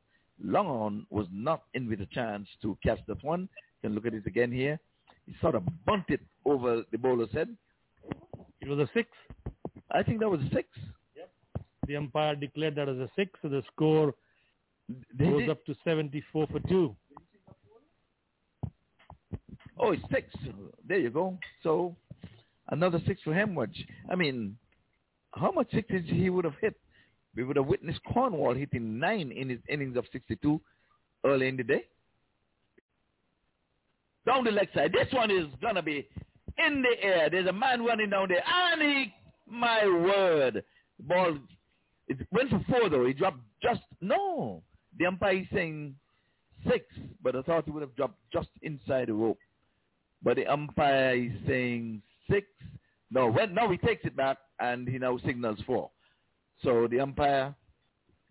Long 0.41 0.68
on 0.68 1.07
was 1.10 1.27
not 1.30 1.64
in 1.73 1.89
with 1.89 1.99
a 1.99 2.06
chance 2.06 2.48
to 2.61 2.77
catch 2.81 2.99
that 3.10 3.22
one. 3.22 3.49
You 3.81 3.89
can 3.89 3.95
look 3.95 4.06
at 4.06 4.14
it 4.14 4.27
again 4.27 4.52
here. 4.52 4.80
He 5.26 5.35
sort 5.41 5.56
of 5.56 5.64
bunted 5.85 6.22
over 6.45 6.84
the 6.89 6.98
bowler's 6.98 7.34
head. 7.34 7.49
It 8.61 8.67
was 8.67 8.79
a 8.79 8.89
six. 8.93 9.09
I 9.91 10.03
think 10.03 10.19
that 10.19 10.29
was 10.29 10.39
a 10.41 10.49
six. 10.53 10.67
Yep. 11.15 11.29
The 11.88 11.95
umpire 11.97 12.35
declared 12.35 12.75
that 12.75 12.88
as 12.89 12.97
a 12.97 13.09
six, 13.15 13.31
so 13.41 13.49
the 13.49 13.63
score 13.73 14.13
They 15.17 15.25
goes 15.25 15.39
did- 15.41 15.49
up 15.49 15.65
to 15.65 15.75
74 15.83 16.47
for 16.47 16.59
two. 16.67 16.95
Oh, 19.79 19.91
it's 19.93 20.03
six. 20.11 20.27
There 20.88 20.99
you 20.99 21.09
go. 21.09 21.38
So 21.63 21.95
another 22.69 22.99
six 23.07 23.21
for 23.23 23.31
Hemraj. 23.33 23.73
I 24.11 24.15
mean, 24.15 24.57
how 25.33 25.51
much 25.51 25.71
sixes 25.71 26.03
he 26.05 26.29
would 26.29 26.45
have 26.45 26.55
hit? 26.61 26.75
We 27.35 27.43
would 27.43 27.55
have 27.55 27.65
witnessed 27.65 28.01
Cornwall 28.03 28.53
hitting 28.53 28.99
nine 28.99 29.31
in 29.31 29.49
his 29.49 29.59
innings 29.69 29.97
of 29.97 30.05
62 30.11 30.61
early 31.25 31.47
in 31.47 31.57
the 31.57 31.63
day. 31.63 31.85
Down 34.25 34.43
the 34.43 34.51
leg 34.51 34.67
side. 34.75 34.91
This 34.93 35.11
one 35.13 35.31
is 35.31 35.47
going 35.61 35.75
to 35.75 35.81
be 35.81 36.07
in 36.57 36.81
the 36.81 37.03
air. 37.03 37.29
There's 37.29 37.47
a 37.47 37.53
man 37.53 37.83
running 37.83 38.09
down 38.09 38.29
there. 38.29 38.43
And 38.45 38.81
he, 38.81 39.13
my 39.47 39.85
word, 39.85 40.63
ball, 40.99 41.37
it 42.07 42.17
went 42.31 42.49
for 42.49 42.63
four 42.69 42.89
though. 42.89 43.05
He 43.05 43.13
dropped 43.13 43.39
just, 43.61 43.81
no. 44.01 44.63
The 44.99 45.05
umpire 45.05 45.37
is 45.37 45.47
saying 45.53 45.95
six, 46.69 46.85
but 47.23 47.35
I 47.35 47.41
thought 47.41 47.65
he 47.65 47.71
would 47.71 47.81
have 47.81 47.95
dropped 47.95 48.19
just 48.31 48.49
inside 48.61 49.07
the 49.07 49.13
rope. 49.13 49.39
But 50.23 50.35
the 50.35 50.45
umpire 50.45 51.15
is 51.15 51.31
saying 51.47 52.01
six. 52.29 52.47
No, 53.09 53.27
when, 53.27 53.53
now 53.53 53.69
he 53.69 53.77
takes 53.77 54.05
it 54.05 54.15
back 54.15 54.37
and 54.59 54.87
he 54.87 54.97
now 54.97 55.17
signals 55.25 55.59
four. 55.65 55.89
So 56.63 56.87
the 56.89 56.99
umpire, 56.99 57.55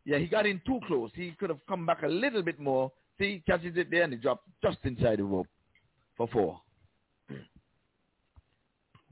yeah, 0.04 0.18
he 0.18 0.26
got 0.26 0.46
in 0.46 0.60
too 0.66 0.80
close. 0.86 1.10
He 1.14 1.32
could 1.32 1.50
have 1.50 1.60
come 1.68 1.84
back 1.84 2.02
a 2.02 2.08
little 2.08 2.42
bit 2.42 2.60
more. 2.60 2.92
See, 3.18 3.34
he 3.34 3.42
catches 3.46 3.76
it 3.76 3.90
there 3.90 4.04
and 4.04 4.12
he 4.12 4.18
dropped 4.18 4.48
just 4.62 4.78
inside 4.84 5.18
the 5.18 5.24
rope 5.24 5.48
for 6.16 6.28
four. 6.28 6.60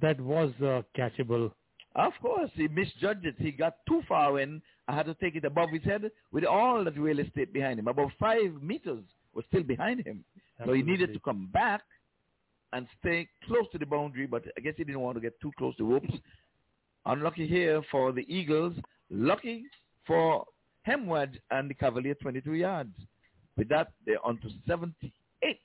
That 0.00 0.20
was 0.20 0.52
uh, 0.62 0.82
catchable. 0.96 1.50
Of 1.94 2.12
course, 2.22 2.50
he 2.54 2.68
misjudged 2.68 3.26
it. 3.26 3.34
He 3.38 3.50
got 3.50 3.74
too 3.88 4.02
far 4.08 4.38
in. 4.40 4.62
I 4.86 4.94
had 4.94 5.06
to 5.06 5.14
take 5.14 5.34
it 5.34 5.44
above 5.44 5.70
his 5.70 5.82
head 5.82 6.10
with 6.32 6.44
all 6.44 6.84
that 6.84 6.98
real 6.98 7.18
estate 7.18 7.52
behind 7.52 7.78
him. 7.78 7.88
About 7.88 8.12
five 8.18 8.62
meters 8.62 9.02
was 9.34 9.44
still 9.48 9.62
behind 9.62 10.06
him. 10.06 10.24
So 10.64 10.72
he 10.72 10.82
needed 10.82 11.12
to 11.12 11.20
come 11.20 11.48
back 11.52 11.82
and 12.72 12.86
stay 13.00 13.28
close 13.46 13.64
to 13.72 13.78
the 13.78 13.86
boundary, 13.86 14.26
but 14.26 14.44
I 14.56 14.60
guess 14.60 14.74
he 14.76 14.84
didn't 14.84 15.00
want 15.00 15.16
to 15.16 15.20
get 15.20 15.40
too 15.40 15.52
close 15.58 15.76
to 15.76 15.84
ropes. 15.84 16.12
Unlucky 17.06 17.46
here 17.46 17.82
for 17.90 18.12
the 18.12 18.26
Eagles. 18.32 18.74
Lucky 19.10 19.64
for 20.06 20.44
Hemraj 20.86 21.36
and 21.50 21.70
the 21.70 21.74
Cavalier 21.74 22.14
22 22.14 22.54
yards. 22.54 22.94
With 23.56 23.68
that, 23.70 23.92
they're 24.06 24.24
on 24.24 24.38
to 24.40 24.48
78. 24.66 25.60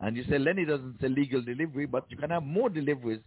And 0.00 0.16
you 0.16 0.24
say 0.24 0.38
Lenny 0.38 0.64
doesn't 0.64 1.00
say 1.00 1.08
legal 1.08 1.42
delivery, 1.42 1.86
but 1.86 2.04
you 2.08 2.16
can 2.16 2.30
have 2.30 2.42
more 2.42 2.68
deliveries, 2.68 3.20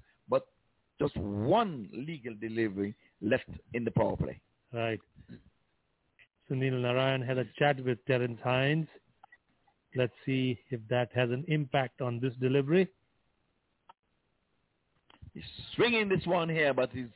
just 1.02 1.18
one 1.18 1.90
legal 1.92 2.36
delivery 2.40 2.94
left 3.22 3.50
in 3.74 3.84
the 3.84 3.92
power 3.92 4.16
play. 4.16 4.40
Right. 4.72 5.00
Sunil 6.50 6.74
Narine 6.74 7.26
had 7.26 7.40
a 7.40 7.46
chat 7.58 7.84
with 7.84 7.98
Terence 8.06 8.40
Hines. 8.44 8.88
Let's 9.96 10.14
see 10.26 10.60
if 10.70 10.80
that 10.90 11.10
has 11.16 11.32
an 11.32 11.44
impact 11.48 12.02
on 12.02 12.20
this 12.20 12.34
delivery. 12.40 12.88
He's 15.34 15.44
swinging 15.76 16.08
this 16.08 16.26
one 16.26 16.50
here, 16.50 16.74
but 16.74 16.92
he's 16.94 17.14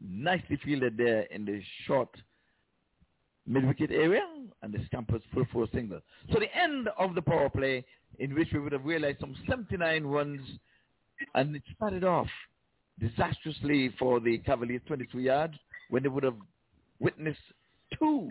nicely 0.00 0.58
fielded 0.62 0.96
there 0.98 1.22
in 1.22 1.46
the 1.46 1.62
short 1.86 2.10
mid-wicket 3.46 3.90
area, 3.90 4.22
and 4.62 4.72
the 4.72 4.80
Scampers 4.86 5.22
full 5.32 5.46
for 5.52 5.64
a 5.64 5.70
single. 5.72 6.00
So 6.32 6.40
the 6.40 6.54
end 6.56 6.88
of 6.98 7.14
the 7.14 7.22
power 7.22 7.48
play, 7.48 7.84
in 8.18 8.34
which 8.34 8.48
we 8.52 8.58
would 8.58 8.72
have 8.72 8.84
realized 8.84 9.20
some 9.20 9.34
79 9.48 10.04
runs, 10.04 10.40
and 11.34 11.56
it 11.56 11.62
started 11.74 12.04
off 12.04 12.28
disastrously 12.98 13.94
for 13.98 14.20
the 14.20 14.38
Cavaliers 14.38 14.82
22 14.86 15.20
yards, 15.20 15.54
when 15.90 16.02
they 16.02 16.08
would 16.08 16.24
have 16.24 16.36
witnessed 17.00 17.38
two 17.98 18.30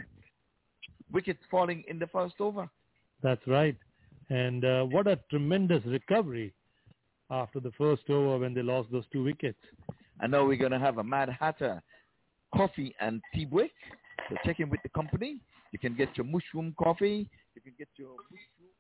wickets 1.12 1.40
falling 1.52 1.84
in 1.88 2.00
the 2.00 2.08
first 2.08 2.36
over. 2.40 2.70
That's 3.22 3.46
right. 3.48 3.78
And 4.30 4.66
uh, 4.66 4.84
what 4.84 5.08
a 5.08 5.20
tremendous 5.30 5.84
recovery 5.86 6.54
after 7.30 7.60
the 7.60 7.72
first 7.78 8.10
over 8.10 8.40
when 8.40 8.54
they 8.54 8.62
lost 8.62 8.92
those 8.92 9.06
two 9.12 9.24
wickets. 9.24 9.60
I 10.22 10.28
know 10.28 10.46
we're 10.46 10.58
going 10.58 10.72
to 10.72 10.80
have 10.80 10.98
a 10.98 11.04
Mad 11.04 11.30
Hatter 11.30 11.82
coffee 12.56 12.96
and 13.00 13.22
tea 13.34 13.46
break. 13.46 13.72
So 14.30 14.36
check 14.46 14.60
in 14.60 14.70
with 14.70 14.82
the 14.84 14.90
company. 14.90 15.38
You 15.72 15.80
can 15.80 15.96
get 15.96 16.10
your 16.16 16.26
mushroom 16.26 16.76
coffee. 16.82 17.30
You 17.56 17.62
can 17.62 17.74
get 17.78 17.90
your 17.98 18.10
mushroom. 18.10 18.72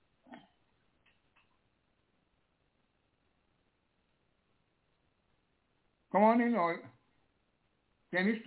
Come 6.13 6.23
on 6.23 6.41
in, 6.41 6.53
or 6.53 6.79
Dennis. 8.13 8.37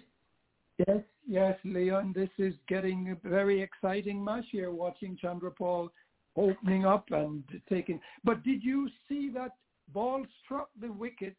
Yes, 0.86 1.00
yes, 1.26 1.58
Leon. 1.64 2.12
This 2.14 2.30
is 2.38 2.54
getting 2.68 3.10
a 3.10 3.28
very 3.28 3.60
exciting 3.60 4.24
match 4.24 4.44
here. 4.52 4.70
Watching 4.70 5.18
Chanderpaul 5.22 5.88
opening 6.36 6.86
up 6.86 7.06
and 7.10 7.42
taking. 7.68 8.00
But 8.24 8.44
did 8.44 8.62
you 8.62 8.88
see 9.08 9.30
that 9.34 9.52
ball 9.92 10.24
struck 10.44 10.68
the 10.80 10.92
wicket, 10.92 11.34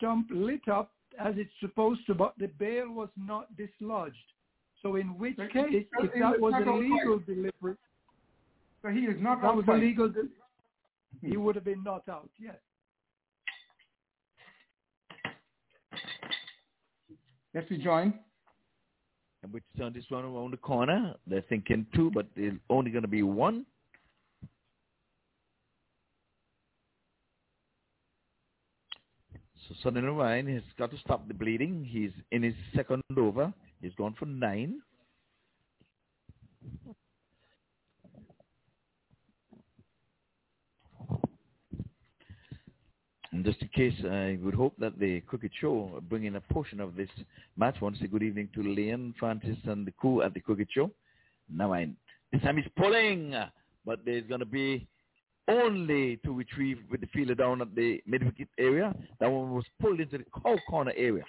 jump 0.00 0.28
lit 0.30 0.66
up 0.68 0.90
as 1.18 1.34
it's 1.36 1.50
supposed 1.60 2.00
to, 2.06 2.14
but 2.14 2.34
the 2.38 2.48
bail 2.58 2.90
was 2.90 3.08
not 3.16 3.48
dislodged. 3.56 4.16
So 4.82 4.96
in 4.96 5.18
which 5.18 5.36
So 5.36 5.46
case, 5.52 5.86
if 6.00 6.12
that 6.20 6.40
was 6.40 6.54
a 6.54 6.70
legal 6.70 7.18
delivery, 7.18 7.76
So 8.82 8.88
he 8.88 9.00
is 9.00 9.20
not 9.20 9.42
that 9.42 9.54
was 9.54 9.64
a 9.68 9.72
legal, 9.72 10.08
de- 10.08 10.22
hmm. 11.20 11.30
he 11.30 11.36
would 11.36 11.54
have 11.56 11.64
been 11.64 11.82
not 11.82 12.08
out. 12.08 12.30
Yes. 12.38 12.56
Yes, 17.58 17.66
we 17.70 17.78
join. 17.78 18.14
And 19.42 19.52
we 19.52 19.60
turn 19.76 19.92
this 19.92 20.04
one 20.10 20.24
around 20.24 20.52
the 20.52 20.58
corner. 20.58 21.14
They're 21.26 21.42
thinking 21.48 21.86
two, 21.92 22.08
but 22.14 22.26
there's 22.36 22.54
only 22.70 22.92
going 22.92 23.02
to 23.02 23.08
be 23.08 23.24
one. 23.24 23.66
So 29.66 29.74
Sonny 29.82 30.02
Ryan 30.02 30.54
has 30.54 30.62
got 30.78 30.92
to 30.92 30.98
stop 30.98 31.26
the 31.26 31.34
bleeding. 31.34 31.84
He's 31.84 32.12
in 32.30 32.44
his 32.44 32.54
second 32.76 33.02
over. 33.16 33.52
He's 33.82 33.94
gone 33.96 34.14
for 34.16 34.26
nine. 34.26 34.80
And 43.38 43.44
just 43.44 43.62
in 43.62 43.68
case, 43.68 43.94
I 44.04 44.36
would 44.42 44.54
hope 44.54 44.74
that 44.80 44.98
the 44.98 45.20
Cricket 45.20 45.52
Show 45.60 46.02
bring 46.08 46.24
in 46.24 46.34
a 46.34 46.40
portion 46.40 46.80
of 46.80 46.96
this 46.96 47.08
match. 47.56 47.76
I 47.80 47.84
want 47.84 47.94
to 47.94 48.02
say 48.02 48.08
good 48.08 48.24
evening 48.24 48.48
to 48.54 48.62
Liam, 48.62 49.14
Francis, 49.16 49.56
and 49.62 49.86
the 49.86 49.92
crew 49.92 50.22
at 50.22 50.34
the 50.34 50.40
Cricket 50.40 50.66
Show. 50.72 50.90
Now, 51.48 51.72
I, 51.72 51.88
this 52.32 52.42
time 52.42 52.56
he's 52.56 52.66
pulling, 52.76 53.32
but 53.86 54.00
there's 54.04 54.26
going 54.26 54.40
to 54.40 54.44
be 54.44 54.88
only 55.46 56.16
to 56.24 56.32
retrieve 56.32 56.78
with 56.90 57.00
the 57.00 57.06
fielder 57.14 57.36
down 57.36 57.62
at 57.62 57.72
the 57.76 58.02
mid-wicket 58.08 58.48
area. 58.58 58.92
That 59.20 59.30
one 59.30 59.54
was 59.54 59.64
pulled 59.80 60.00
into 60.00 60.18
the 60.18 60.24
cow 60.42 60.56
corner 60.68 60.92
area. 60.96 61.24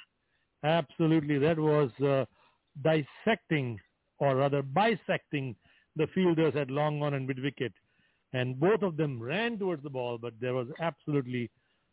Absolutely. 0.63 1.37
That 1.37 1.59
was 1.59 1.91
uh, 2.03 2.25
dissecting, 2.83 3.79
or 4.17 4.35
rather 4.35 4.63
bisecting, 4.63 5.55
the 5.95 6.07
fielders 6.15 6.55
at 6.55 6.71
long 6.71 7.03
on 7.03 7.13
and 7.13 7.27
mid 7.27 7.39
wicket. 7.39 7.73
And 8.33 8.59
both 8.59 8.81
of 8.81 8.97
them 8.97 9.21
ran 9.21 9.59
towards 9.59 9.83
the 9.83 9.91
ball, 9.91 10.17
but 10.17 10.33
there 10.41 10.55
was 10.55 10.69
absolutely 10.81 11.51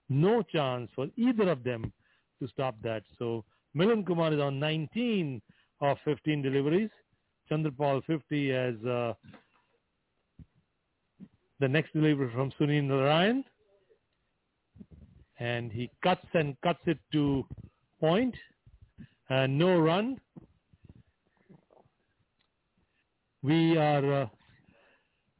no 0.09 0.43
chance 0.43 0.91
for 0.95 1.09
either 1.17 1.51
of 1.51 1.65
them 1.65 1.93
to 2.41 2.49
stop 2.49 2.77
that. 2.83 3.03
So 3.19 3.45
Milind 3.77 4.07
Kumar 4.07 4.33
is 4.33 4.41
on 4.41 4.59
19 4.59 5.41
of 5.81 5.99
15 6.05 6.43
deliveries. 6.43 6.91
Chanderpaul 7.51 8.03
50 8.05 8.53
as 8.53 8.75
uh, 8.85 9.15
the 11.61 11.69
next 11.69 11.93
delivery 11.93 12.31
from 12.35 12.53
Sunil 12.59 12.85
Narine. 12.85 13.45
And 15.39 15.71
he 15.71 15.91
cuts 16.03 16.27
and 16.35 16.57
cuts 16.63 16.81
it 16.87 16.99
to 17.13 17.45
point. 18.01 18.35
And 19.29 19.59
no 19.59 19.79
run. 19.79 20.21
We 23.43 23.77
are 23.77 24.23
uh, 24.23 24.27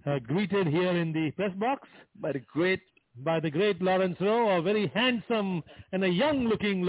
uh, 0.07 0.19
greeted 0.21 0.67
here 0.67 0.97
in 0.97 1.13
the 1.13 1.31
press 1.33 1.53
box 1.59 1.89
by 2.21 2.33
the 2.33 2.41
great 2.41 2.83
by 3.19 3.41
the 3.41 3.51
great 3.51 3.81
Lawrence 3.83 4.17
Rowe, 4.21 4.59
a 4.59 4.63
very 4.63 4.91
handsome 4.95 5.63
and 5.93 6.05
a 6.05 6.09
young-looking. 6.09 6.89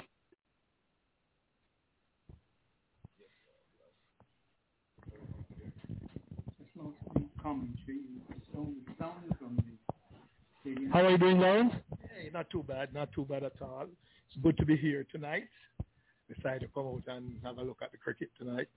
It's 6.60 6.76
not 6.76 6.94
the 7.14 7.24
commentary. 7.42 8.02
It's 8.30 8.46
only 8.58 8.82
sound 9.00 9.36
from 9.40 9.56
the 9.56 9.64
stadium. 10.62 10.92
How 10.92 11.06
are 11.06 11.12
you 11.12 11.18
doing, 11.18 11.40
Lawrence? 11.40 11.74
Hey, 12.02 12.30
not 12.34 12.50
too 12.50 12.64
bad, 12.64 12.94
not 12.94 13.12
too 13.14 13.26
bad 13.26 13.44
at 13.44 13.62
all. 13.62 13.88
It's 14.30 14.44
good 14.44 14.58
to 14.58 14.66
be 14.66 14.76
here 14.76 15.06
tonight. 15.12 15.48
Decided 16.34 16.62
to 16.62 16.68
come 16.74 16.88
out 16.88 17.04
and 17.08 17.40
have 17.44 17.58
a 17.58 17.64
look 17.64 17.80
at 17.82 17.92
the 17.94 17.98
cricket 17.98 18.30
tonight. 18.38 18.68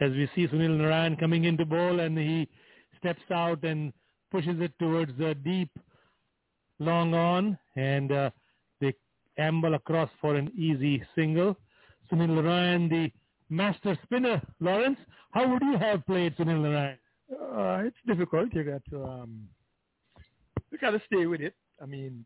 As 0.00 0.10
we 0.10 0.28
see 0.34 0.48
Sunil 0.48 0.76
Narine 0.76 1.18
coming 1.20 1.44
into 1.44 1.64
bowl 1.64 2.00
and 2.00 2.18
he 2.18 2.48
steps 2.98 3.22
out 3.30 3.62
and 3.62 3.92
pushes 4.32 4.60
it 4.60 4.72
towards 4.80 5.16
the 5.18 5.36
deep 5.36 5.70
long 6.82 7.14
on 7.14 7.58
and 7.76 8.12
uh, 8.12 8.30
they 8.80 8.94
amble 9.38 9.74
across 9.74 10.10
for 10.20 10.34
an 10.36 10.50
easy 10.56 11.02
single. 11.14 11.56
Sunil 12.10 12.28
Narine, 12.28 12.90
the 12.90 13.10
master 13.48 13.98
spinner. 14.02 14.40
Lawrence, 14.60 14.98
how 15.30 15.48
would 15.48 15.62
you 15.62 15.78
have 15.78 16.04
played 16.06 16.36
Sunil 16.36 16.62
Narine? 16.62 16.98
Uh, 17.32 17.86
it's 17.86 17.96
difficult. 18.06 18.52
You 18.52 18.64
got 18.64 18.82
to 18.90 19.04
um, 19.04 19.48
you 20.70 20.78
got 20.78 20.90
to 20.90 21.02
stay 21.06 21.26
with 21.26 21.40
it. 21.40 21.54
I 21.80 21.86
mean, 21.86 22.24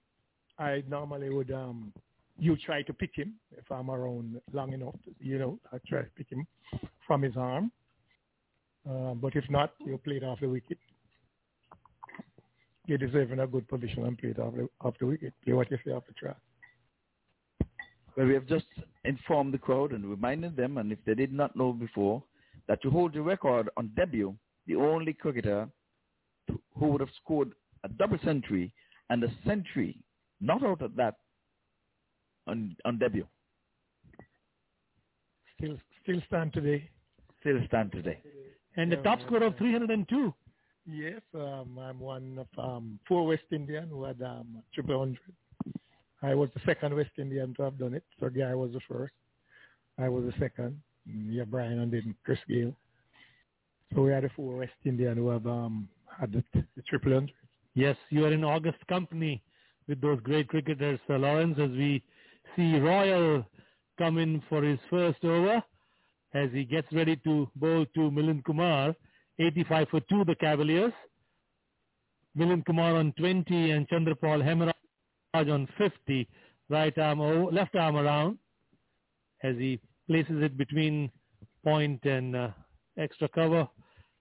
I 0.58 0.82
normally 0.88 1.30
would 1.30 1.52
um, 1.52 1.92
you 2.38 2.56
try 2.56 2.82
to 2.82 2.92
pick 2.92 3.10
him 3.14 3.34
if 3.56 3.70
I'm 3.70 3.90
around 3.90 4.40
long 4.52 4.72
enough. 4.72 4.96
You 5.20 5.38
know, 5.38 5.58
I 5.72 5.78
try 5.88 6.02
to 6.02 6.10
pick 6.16 6.30
him 6.30 6.46
from 7.06 7.22
his 7.22 7.36
arm. 7.36 7.70
Uh, 8.88 9.14
but 9.14 9.34
if 9.34 9.44
not, 9.50 9.72
you 9.84 9.98
play 9.98 10.16
it 10.16 10.24
off 10.24 10.40
the 10.40 10.48
wicket. 10.48 10.78
You 12.86 12.98
deserve 12.98 13.32
in 13.32 13.40
a 13.40 13.46
good 13.46 13.66
position 13.68 14.04
and 14.04 14.16
play 14.16 14.30
it 14.30 14.38
off 14.38 14.54
the, 14.54 14.68
off 14.80 14.94
the 15.00 15.06
wicket. 15.06 15.34
Play 15.44 15.54
what 15.54 15.70
you 15.70 15.78
say 15.84 15.92
off 15.92 16.04
the 16.06 16.14
track. 16.14 16.36
Well, 18.16 18.26
we 18.26 18.34
have 18.34 18.46
just 18.46 18.66
informed 19.04 19.52
the 19.52 19.58
crowd 19.58 19.92
and 19.92 20.08
reminded 20.08 20.56
them, 20.56 20.78
and 20.78 20.90
if 20.92 20.98
they 21.04 21.14
did 21.14 21.32
not 21.32 21.54
know 21.56 21.72
before, 21.72 22.22
that 22.68 22.80
to 22.82 22.90
hold 22.90 23.12
the 23.12 23.20
record 23.20 23.68
on 23.76 23.90
debut, 23.96 24.34
the 24.66 24.76
only 24.76 25.12
cricketer 25.12 25.68
to, 26.48 26.60
who 26.78 26.86
would 26.88 27.00
have 27.00 27.10
scored 27.22 27.52
a 27.84 27.88
double 27.88 28.18
century 28.24 28.72
and 29.10 29.22
a 29.22 29.28
century, 29.46 29.98
not 30.40 30.64
out 30.64 30.80
of 30.80 30.96
that, 30.96 31.16
on, 32.46 32.76
on 32.84 32.98
debut. 32.98 33.26
Still, 35.56 35.76
still 36.02 36.20
stand 36.26 36.52
today. 36.52 36.88
Still 37.40 37.58
stand 37.66 37.92
today. 37.92 38.18
And 38.76 38.92
the 38.92 38.96
top 38.96 39.20
score 39.26 39.42
of 39.42 39.56
302. 39.56 40.34
Yes, 40.88 41.20
um, 41.34 41.78
I'm 41.80 41.98
one 41.98 42.38
of 42.38 42.64
um, 42.64 42.98
four 43.08 43.26
West 43.26 43.42
Indian 43.50 43.88
who 43.88 44.04
had 44.04 44.22
um, 44.22 44.62
triple 44.72 44.98
hundred. 44.98 45.18
I 46.22 46.34
was 46.34 46.48
the 46.54 46.60
second 46.64 46.94
West 46.94 47.10
Indian 47.18 47.54
to 47.56 47.62
have 47.64 47.78
done 47.78 47.94
it. 47.94 48.04
So 48.20 48.28
Guy 48.28 48.54
was 48.54 48.72
the 48.72 48.80
first. 48.88 49.12
I 49.98 50.08
was 50.08 50.24
the 50.24 50.32
second. 50.38 50.80
Mm, 51.08 51.26
Yeah, 51.30 51.44
Brian 51.44 51.80
and 51.80 51.92
then 51.92 52.14
Chris 52.24 52.38
Gayle. 52.48 52.74
So 53.94 54.02
we 54.02 54.12
are 54.12 54.20
the 54.20 54.30
four 54.36 54.56
West 54.58 54.72
Indian 54.84 55.16
who 55.16 55.28
have 55.28 55.46
um, 55.46 55.88
had 56.20 56.32
the, 56.32 56.42
the 56.76 56.82
triple 56.88 57.12
hundred. 57.14 57.34
Yes, 57.74 57.96
you 58.10 58.24
are 58.24 58.32
in 58.32 58.44
August 58.44 58.78
company 58.88 59.42
with 59.88 60.00
those 60.00 60.20
great 60.20 60.48
cricketers, 60.48 60.98
Sir 61.06 61.18
Lawrence, 61.18 61.58
as 61.60 61.70
we 61.70 62.02
see 62.54 62.78
Royal 62.78 63.44
come 63.98 64.18
in 64.18 64.42
for 64.48 64.62
his 64.62 64.78
first 64.88 65.22
over 65.24 65.62
as 66.34 66.50
he 66.52 66.64
gets 66.64 66.90
ready 66.92 67.16
to 67.16 67.48
bowl 67.56 67.84
to 67.94 68.00
Milind 68.10 68.44
Kumar. 68.44 68.94
85 69.38 69.88
for 69.90 70.00
2, 70.00 70.24
the 70.24 70.34
Cavaliers. 70.34 70.92
Milind 72.36 72.64
Kumar 72.66 72.96
on 72.96 73.12
20 73.18 73.70
and 73.70 73.88
Chanderpaul 73.88 74.42
Hemraj 74.42 75.52
on 75.52 75.68
50. 75.78 76.28
Right 76.68 76.96
arm, 76.98 77.20
left 77.54 77.74
arm 77.76 77.96
around 77.96 78.38
as 79.42 79.56
he 79.56 79.80
places 80.08 80.42
it 80.42 80.56
between 80.56 81.10
point 81.64 82.04
and 82.04 82.34
uh, 82.34 82.48
extra 82.98 83.28
cover 83.28 83.68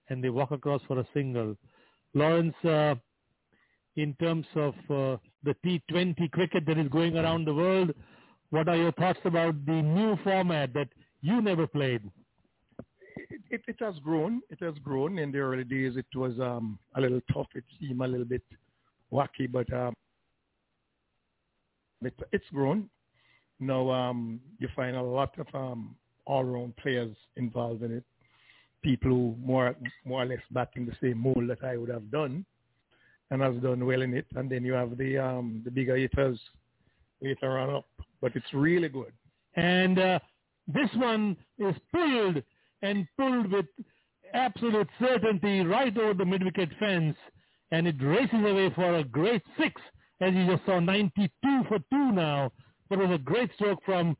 and 0.08 0.22
they 0.22 0.30
walk 0.30 0.50
across 0.50 0.80
for 0.86 0.98
a 0.98 1.08
single. 1.12 1.56
Lawrence, 2.14 2.54
uh, 2.64 2.94
in 3.96 4.14
terms 4.20 4.46
of 4.54 4.74
uh, 4.90 5.16
the 5.42 5.54
T20 5.64 6.30
cricket 6.30 6.64
that 6.66 6.78
is 6.78 6.88
going 6.88 7.16
around 7.16 7.44
the 7.46 7.54
world, 7.54 7.92
what 8.50 8.68
are 8.68 8.76
your 8.76 8.92
thoughts 8.92 9.18
about 9.24 9.54
the 9.66 9.72
new 9.72 10.16
format 10.22 10.72
that 10.74 10.88
you 11.20 11.40
never 11.40 11.66
played? 11.66 12.02
It, 13.16 13.40
it, 13.50 13.62
it 13.66 13.76
has 13.80 13.94
grown. 14.02 14.42
It 14.50 14.60
has 14.62 14.74
grown. 14.82 15.18
In 15.18 15.32
the 15.32 15.38
early 15.38 15.64
days, 15.64 15.96
it 15.96 16.06
was 16.14 16.38
um, 16.40 16.78
a 16.94 17.00
little 17.00 17.20
tough. 17.32 17.48
It 17.54 17.64
seemed 17.80 18.00
a 18.00 18.06
little 18.06 18.26
bit 18.26 18.42
wacky, 19.12 19.50
but 19.50 19.72
um, 19.72 19.94
it, 22.02 22.14
it's 22.32 22.44
grown. 22.52 22.88
Now 23.58 23.90
um, 23.90 24.40
you 24.58 24.68
find 24.76 24.96
a 24.96 25.02
lot 25.02 25.32
of 25.38 25.46
um, 25.54 25.96
all-round 26.26 26.76
players 26.76 27.16
involved 27.36 27.82
in 27.82 27.92
it. 27.92 28.04
People 28.82 29.10
who 29.10 29.36
more 29.42 29.74
more 30.04 30.22
or 30.22 30.26
less 30.26 30.38
bat 30.50 30.70
in 30.76 30.86
the 30.86 30.96
same 31.00 31.18
mold 31.18 31.48
that 31.48 31.64
I 31.64 31.76
would 31.76 31.88
have 31.88 32.10
done. 32.10 32.44
and 33.30 33.42
has 33.42 33.54
done 33.62 33.84
well 33.84 34.02
in 34.02 34.14
it. 34.14 34.26
And 34.34 34.50
then 34.50 34.64
you 34.64 34.72
have 34.72 34.96
the 34.96 35.18
um, 35.18 35.62
the 35.64 35.70
bigger 35.70 35.96
hitters 35.96 36.38
later 37.20 37.58
on 37.58 37.74
up. 37.74 37.86
But 38.20 38.32
it's 38.34 38.52
really 38.52 38.88
good. 38.88 39.12
And 39.54 39.98
uh, 39.98 40.18
this 40.66 40.88
one 40.94 41.36
is 41.58 41.74
pulled 41.92 42.42
and 42.82 43.06
pulled 43.18 43.50
with 43.50 43.66
absolute 44.34 44.88
certainty 44.98 45.60
right 45.60 45.96
over 45.96 46.14
the 46.14 46.24
mid-wicket 46.24 46.70
fence. 46.78 47.16
And 47.72 47.86
it 47.86 47.96
races 48.00 48.38
away 48.44 48.70
for 48.74 48.96
a 48.96 49.04
great 49.04 49.42
six, 49.58 49.80
as 50.20 50.32
you 50.34 50.46
just 50.46 50.64
saw, 50.66 50.78
92 50.78 51.30
for 51.68 51.78
two 51.90 52.12
now. 52.12 52.52
But 52.88 53.00
it 53.00 53.08
was 53.08 53.16
a 53.16 53.22
great 53.22 53.50
stroke 53.54 53.80
from 53.84 54.16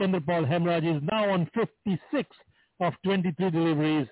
Chanderpaul 0.00 0.48
Hemraj. 0.48 0.96
is 0.96 1.02
now 1.10 1.30
on 1.30 1.48
56 1.54 2.28
of 2.80 2.94
23 3.04 3.50
deliveries 3.50 4.08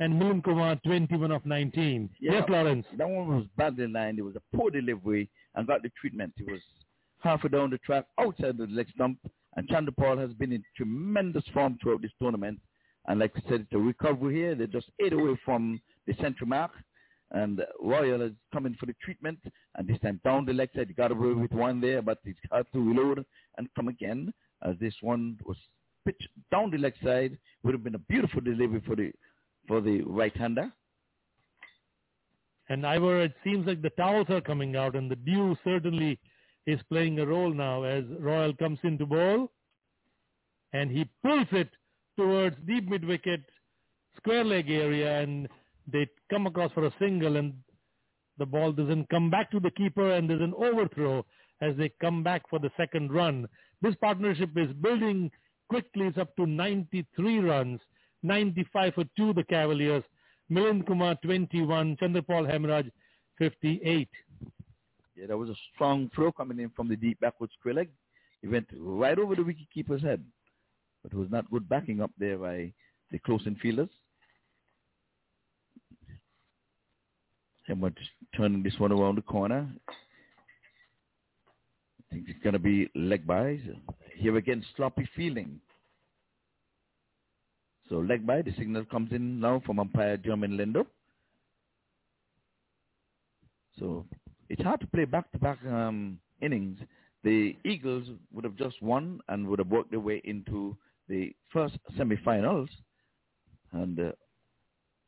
and 0.00 0.14
Milind 0.14 0.42
Kumar 0.44 0.76
21 0.86 1.30
of 1.30 1.44
19. 1.44 2.10
Yeah, 2.20 2.32
yes, 2.32 2.44
Lawrence. 2.48 2.86
That 2.96 3.08
one 3.08 3.28
was 3.28 3.46
badly 3.56 3.86
lined. 3.86 4.18
It 4.18 4.22
was 4.22 4.36
a 4.36 4.56
poor 4.56 4.70
delivery 4.70 5.28
and 5.54 5.66
got 5.66 5.82
the 5.82 5.90
treatment. 6.00 6.32
It 6.38 6.50
was 6.50 6.60
halfway 7.20 7.50
down 7.50 7.70
the 7.70 7.78
track 7.78 8.06
outside 8.18 8.56
the 8.56 8.66
leg 8.66 8.88
stump. 8.94 9.18
And 9.56 9.68
Chanderpaul 9.68 10.18
has 10.18 10.32
been 10.34 10.52
in 10.52 10.62
tremendous 10.76 11.44
form 11.52 11.78
throughout 11.82 12.02
this 12.02 12.12
tournament. 12.20 12.60
And 13.06 13.18
like 13.18 13.32
I 13.36 13.40
said, 13.48 13.62
it's 13.62 13.72
a 13.72 13.78
recovery 13.78 14.34
here. 14.34 14.54
They're 14.54 14.66
just 14.66 14.90
eight 15.00 15.12
away 15.12 15.38
from 15.44 15.80
the 16.06 16.14
central 16.20 16.48
mark. 16.48 16.70
And 17.32 17.62
Royal 17.80 18.22
is 18.22 18.32
coming 18.52 18.76
for 18.78 18.86
the 18.86 18.94
treatment. 19.02 19.38
And 19.76 19.88
this 19.88 19.98
time 20.00 20.20
down 20.24 20.44
the 20.46 20.52
leg 20.52 20.70
side, 20.74 20.88
he 20.88 20.94
got 20.94 21.12
away 21.12 21.32
with 21.32 21.52
one 21.52 21.80
there, 21.80 22.02
but 22.02 22.18
he's 22.24 22.34
got 22.50 22.66
to 22.72 22.80
reload 22.80 23.24
and 23.58 23.68
come 23.74 23.88
again. 23.88 24.32
As 24.62 24.76
this 24.78 24.94
one 25.00 25.38
was 25.44 25.56
pitched 26.04 26.28
down 26.50 26.70
the 26.70 26.78
leg 26.78 26.94
side, 27.02 27.38
would 27.62 27.74
have 27.74 27.84
been 27.84 27.94
a 27.94 27.98
beautiful 27.98 28.40
delivery 28.40 28.82
for 28.86 28.96
the 28.96 29.12
for 29.66 29.80
the 29.80 30.02
right-hander. 30.02 30.72
And 32.68 32.86
Ivor, 32.86 33.22
it 33.22 33.34
seems 33.44 33.66
like 33.66 33.82
the 33.82 33.90
towels 33.90 34.28
are 34.30 34.40
coming 34.40 34.76
out, 34.76 34.94
and 34.96 35.10
the 35.10 35.16
dew 35.16 35.56
certainly 35.64 36.18
is 36.72 36.80
playing 36.88 37.18
a 37.18 37.26
role 37.26 37.52
now 37.52 37.82
as 37.82 38.04
Royal 38.18 38.54
comes 38.54 38.78
into 38.82 39.06
bowl, 39.06 39.50
and 40.72 40.90
he 40.90 41.08
pulls 41.24 41.48
it 41.52 41.70
towards 42.16 42.56
deep 42.66 42.88
mid-wicket, 42.88 43.42
square 44.16 44.44
leg 44.44 44.70
area, 44.70 45.20
and 45.20 45.48
they 45.90 46.08
come 46.30 46.46
across 46.46 46.72
for 46.72 46.86
a 46.86 46.94
single, 46.98 47.36
and 47.36 47.54
the 48.38 48.46
ball 48.46 48.72
doesn't 48.72 49.08
come 49.08 49.30
back 49.30 49.50
to 49.50 49.60
the 49.60 49.70
keeper, 49.70 50.12
and 50.12 50.28
there's 50.28 50.40
an 50.40 50.54
overthrow 50.56 51.24
as 51.60 51.76
they 51.76 51.90
come 52.00 52.22
back 52.22 52.42
for 52.48 52.58
the 52.58 52.70
second 52.76 53.12
run. 53.12 53.48
This 53.82 53.94
partnership 54.00 54.50
is 54.56 54.72
building 54.80 55.30
quickly. 55.68 56.06
It's 56.06 56.18
up 56.18 56.34
to 56.36 56.46
93 56.46 57.38
runs, 57.40 57.80
95 58.22 58.94
for 58.94 59.04
two, 59.16 59.32
the 59.32 59.44
Cavaliers. 59.44 60.04
Milind 60.50 60.86
Kumar, 60.86 61.14
21. 61.22 61.96
Chanderpaul 61.96 62.50
Hemraj, 62.50 62.90
58. 63.38 64.08
Yeah, 65.20 65.26
that 65.26 65.36
was 65.36 65.50
a 65.50 65.54
strong 65.74 66.10
throw 66.14 66.32
coming 66.32 66.58
in 66.60 66.70
from 66.70 66.88
the 66.88 66.96
deep 66.96 67.20
backwards 67.20 67.52
leg. 67.66 67.90
He 68.40 68.48
went 68.48 68.66
right 68.74 69.18
over 69.18 69.34
the 69.34 69.42
wicketkeeper's 69.42 70.02
head. 70.02 70.24
But 71.02 71.12
it 71.12 71.18
was 71.18 71.30
not 71.30 71.50
good 71.50 71.68
backing 71.68 72.00
up 72.00 72.10
there 72.18 72.38
by 72.38 72.72
the 73.10 73.18
close 73.18 73.44
infielders. 73.44 73.90
Hemraj 77.68 77.94
turning 78.34 78.62
this 78.62 78.78
one 78.78 78.92
around 78.92 79.16
the 79.16 79.22
corner. 79.22 79.68
I 79.88 79.92
think 82.14 82.24
it's 82.28 82.42
going 82.42 82.54
to 82.54 82.58
be 82.58 82.88
leg 82.94 83.26
bye. 83.26 83.60
Here 84.16 84.36
again, 84.38 84.64
sloppy 84.74 85.06
fielding. 85.14 85.60
So 87.90 87.96
leg 87.96 88.26
bye, 88.26 88.40
the 88.40 88.54
signal 88.56 88.86
comes 88.86 89.12
in 89.12 89.38
now 89.38 89.60
from 89.66 89.80
umpire 89.80 90.16
German 90.16 90.52
Lindo. 90.52 90.86
So 93.78 94.06
it's 94.50 94.62
hard 94.62 94.80
to 94.80 94.86
play 94.86 95.06
back-to-back 95.06 95.58
um, 95.66 96.18
innings. 96.42 96.78
The 97.24 97.56
Eagles 97.64 98.06
would 98.32 98.44
have 98.44 98.56
just 98.56 98.80
won 98.82 99.20
and 99.28 99.46
would 99.48 99.58
have 99.58 99.68
worked 99.68 99.90
their 99.90 100.00
way 100.00 100.20
into 100.24 100.76
the 101.08 101.32
first 101.52 101.78
semi-finals. 101.96 102.68
And 103.72 103.98
uh, 103.98 104.12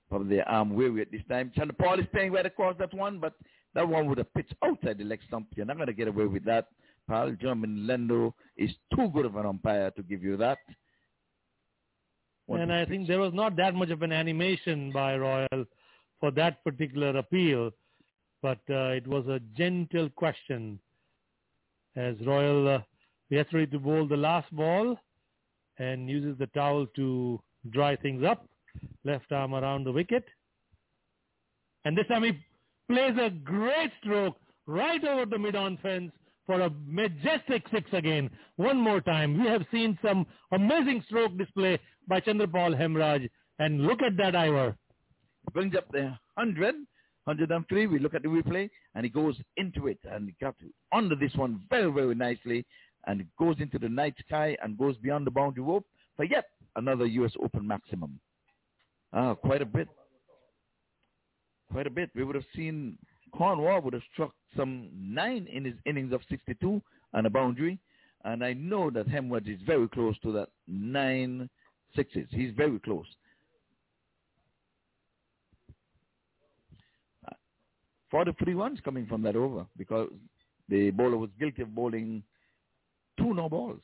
probably 0.09 0.37
they 0.37 0.43
arm 0.43 0.75
weary 0.75 1.03
at 1.03 1.13
this 1.13 1.23
time. 1.29 1.53
Chanderpaul 1.57 2.01
is 2.01 2.07
playing 2.13 2.33
right 2.33 2.47
across 2.47 2.77
that 2.79 2.95
one, 2.95 3.19
but 3.19 3.35
that 3.75 3.87
one 3.87 4.09
would 4.09 4.19
have 4.19 4.33
pitched 4.35 4.55
outside 4.65 4.99
the 4.99 5.05
leg 5.05 5.21
stump. 5.27 5.49
You're 5.55 5.67
not 5.67 5.77
going 5.77 5.89
to 5.89 5.93
get 5.93 6.09
away 6.09 6.27
with 6.27 6.45
that. 6.45 6.69
Pal 7.09 7.33
German 7.41 7.87
Lindo 7.89 8.33
is 8.57 8.71
too 8.95 9.11
good 9.13 9.27
of 9.27 9.37
an 9.37 9.47
umpire 9.47 9.91
to 9.93 10.03
give 10.03 10.23
you 10.23 10.37
that 10.39 10.59
and 12.49 12.73
I 12.73 12.85
think 12.85 13.07
there 13.07 13.21
was 13.21 13.33
not 13.33 13.57
that 13.57 13.75
much 13.75 13.91
of 13.91 14.03
an 14.03 14.13
animation 14.13 14.93
by 14.93 15.17
Royal 15.17 15.65
for 16.21 16.31
that 16.33 16.63
particular 16.65 17.17
appeal, 17.17 17.71
but 18.43 18.59
uh, 18.69 18.91
it 18.91 19.07
was 19.07 19.27
a 19.29 19.41
gentle 19.57 20.11
question 20.11 20.79
as 21.97 22.17
Royal 22.27 22.69
uh, 22.69 22.79
gets 23.31 23.53
ready 23.53 23.69
to 23.69 23.79
bowl 23.79 24.07
the 24.07 24.17
last 24.17 24.55
ball 24.55 24.97
and 25.79 26.09
uses 26.09 26.37
the 26.39 26.47
towel 26.49 26.87
to 26.97 27.41
dry 27.71 27.97
things 27.97 28.25
up, 28.25 28.47
left 29.05 29.31
arm 29.31 29.55
around 29.55 29.85
the 29.85 29.93
wicket. 29.93 30.25
And 31.85 31.97
this 31.97 32.07
time 32.09 32.25
he 32.25 32.33
plays 32.89 33.17
a 33.21 33.31
great 33.31 33.91
stroke 34.03 34.37
right 34.67 35.03
over 35.05 35.27
the 35.27 35.39
mid-on 35.39 35.79
fence 35.79 36.13
for 36.47 36.61
a 36.61 36.71
majestic 36.87 37.65
six 37.73 37.89
again. 37.93 38.31
One 38.57 38.79
more 38.79 39.01
time. 39.01 39.41
We 39.41 39.49
have 39.49 39.65
seen 39.71 39.99
some 40.05 40.27
amazing 40.53 41.05
stroke 41.07 41.37
display 41.39 41.79
by 42.09 42.21
Chanderpaul 42.21 42.79
Hemraj. 42.79 43.29
And 43.59 43.83
look 43.83 44.03
at 44.03 44.17
that, 44.17 44.35
Ivor. 44.35 44.77
Brings 45.53 45.77
up 45.77 45.91
the 45.93 46.17
100, 46.35 46.75
103. 47.25 47.87
We 47.87 47.99
look 47.99 48.15
at 48.15 48.23
the 48.23 48.29
replay, 48.29 48.69
and 48.95 49.05
he 49.05 49.11
goes 49.11 49.37
into 49.57 49.87
it. 49.89 49.99
And 50.11 50.29
he 50.29 50.35
got 50.41 50.55
under 50.93 51.15
this 51.15 51.35
one 51.35 51.63
very, 51.71 51.91
very 51.91 52.15
nicely. 52.15 52.65
And 53.07 53.27
goes 53.39 53.57
into 53.59 53.79
the 53.79 53.89
night 53.89 54.15
sky 54.27 54.57
and 54.63 54.79
goes 54.79 54.97
beyond 54.99 55.27
the 55.27 55.31
boundary 55.31 55.65
rope 55.65 55.87
for 56.17 56.25
yet 56.25 56.45
another 56.77 57.07
U.S. 57.07 57.33
Open 57.43 57.67
maximum. 57.67 58.21
Ah, 59.13 59.35
quite 59.35 59.63
a 59.63 59.67
bit. 59.67 59.89
Quite 61.71 61.87
a 61.87 61.91
bit. 61.91 62.11
We 62.15 62.25
would 62.25 62.37
have 62.37 62.45
seen 62.55 62.97
Cornwall 63.33 63.81
would 63.81 63.95
have 63.95 64.03
struck 64.13 64.33
some 64.57 64.89
nine 64.95 65.49
in 65.53 65.65
his 65.65 65.75
innings 65.87 66.13
of 66.13 66.21
62 66.29 66.81
and 67.15 67.27
a 67.27 67.31
boundary. 67.31 67.79
And 68.25 68.45
I 68.45 68.53
know 68.53 68.91
that 68.91 69.09
Hemraj 69.09 69.53
is 69.53 69.61
very 69.67 69.89
close 69.89 70.17
to 70.21 70.33
that 70.33 70.49
nine 70.69 71.49
sixes. 71.97 72.29
He's 72.31 72.53
very 72.55 72.79
close. 72.79 73.07
43 78.13 78.55
runs 78.55 78.79
coming 78.85 79.07
from 79.07 79.23
that 79.23 79.37
over 79.37 79.65
because 79.79 80.11
the 80.69 80.91
bowler 80.91 81.17
was 81.17 81.31
guilty 81.41 81.63
of 81.63 81.75
bowling 81.75 82.23
two 83.19 83.33
no 83.33 83.49
balls. 83.49 83.81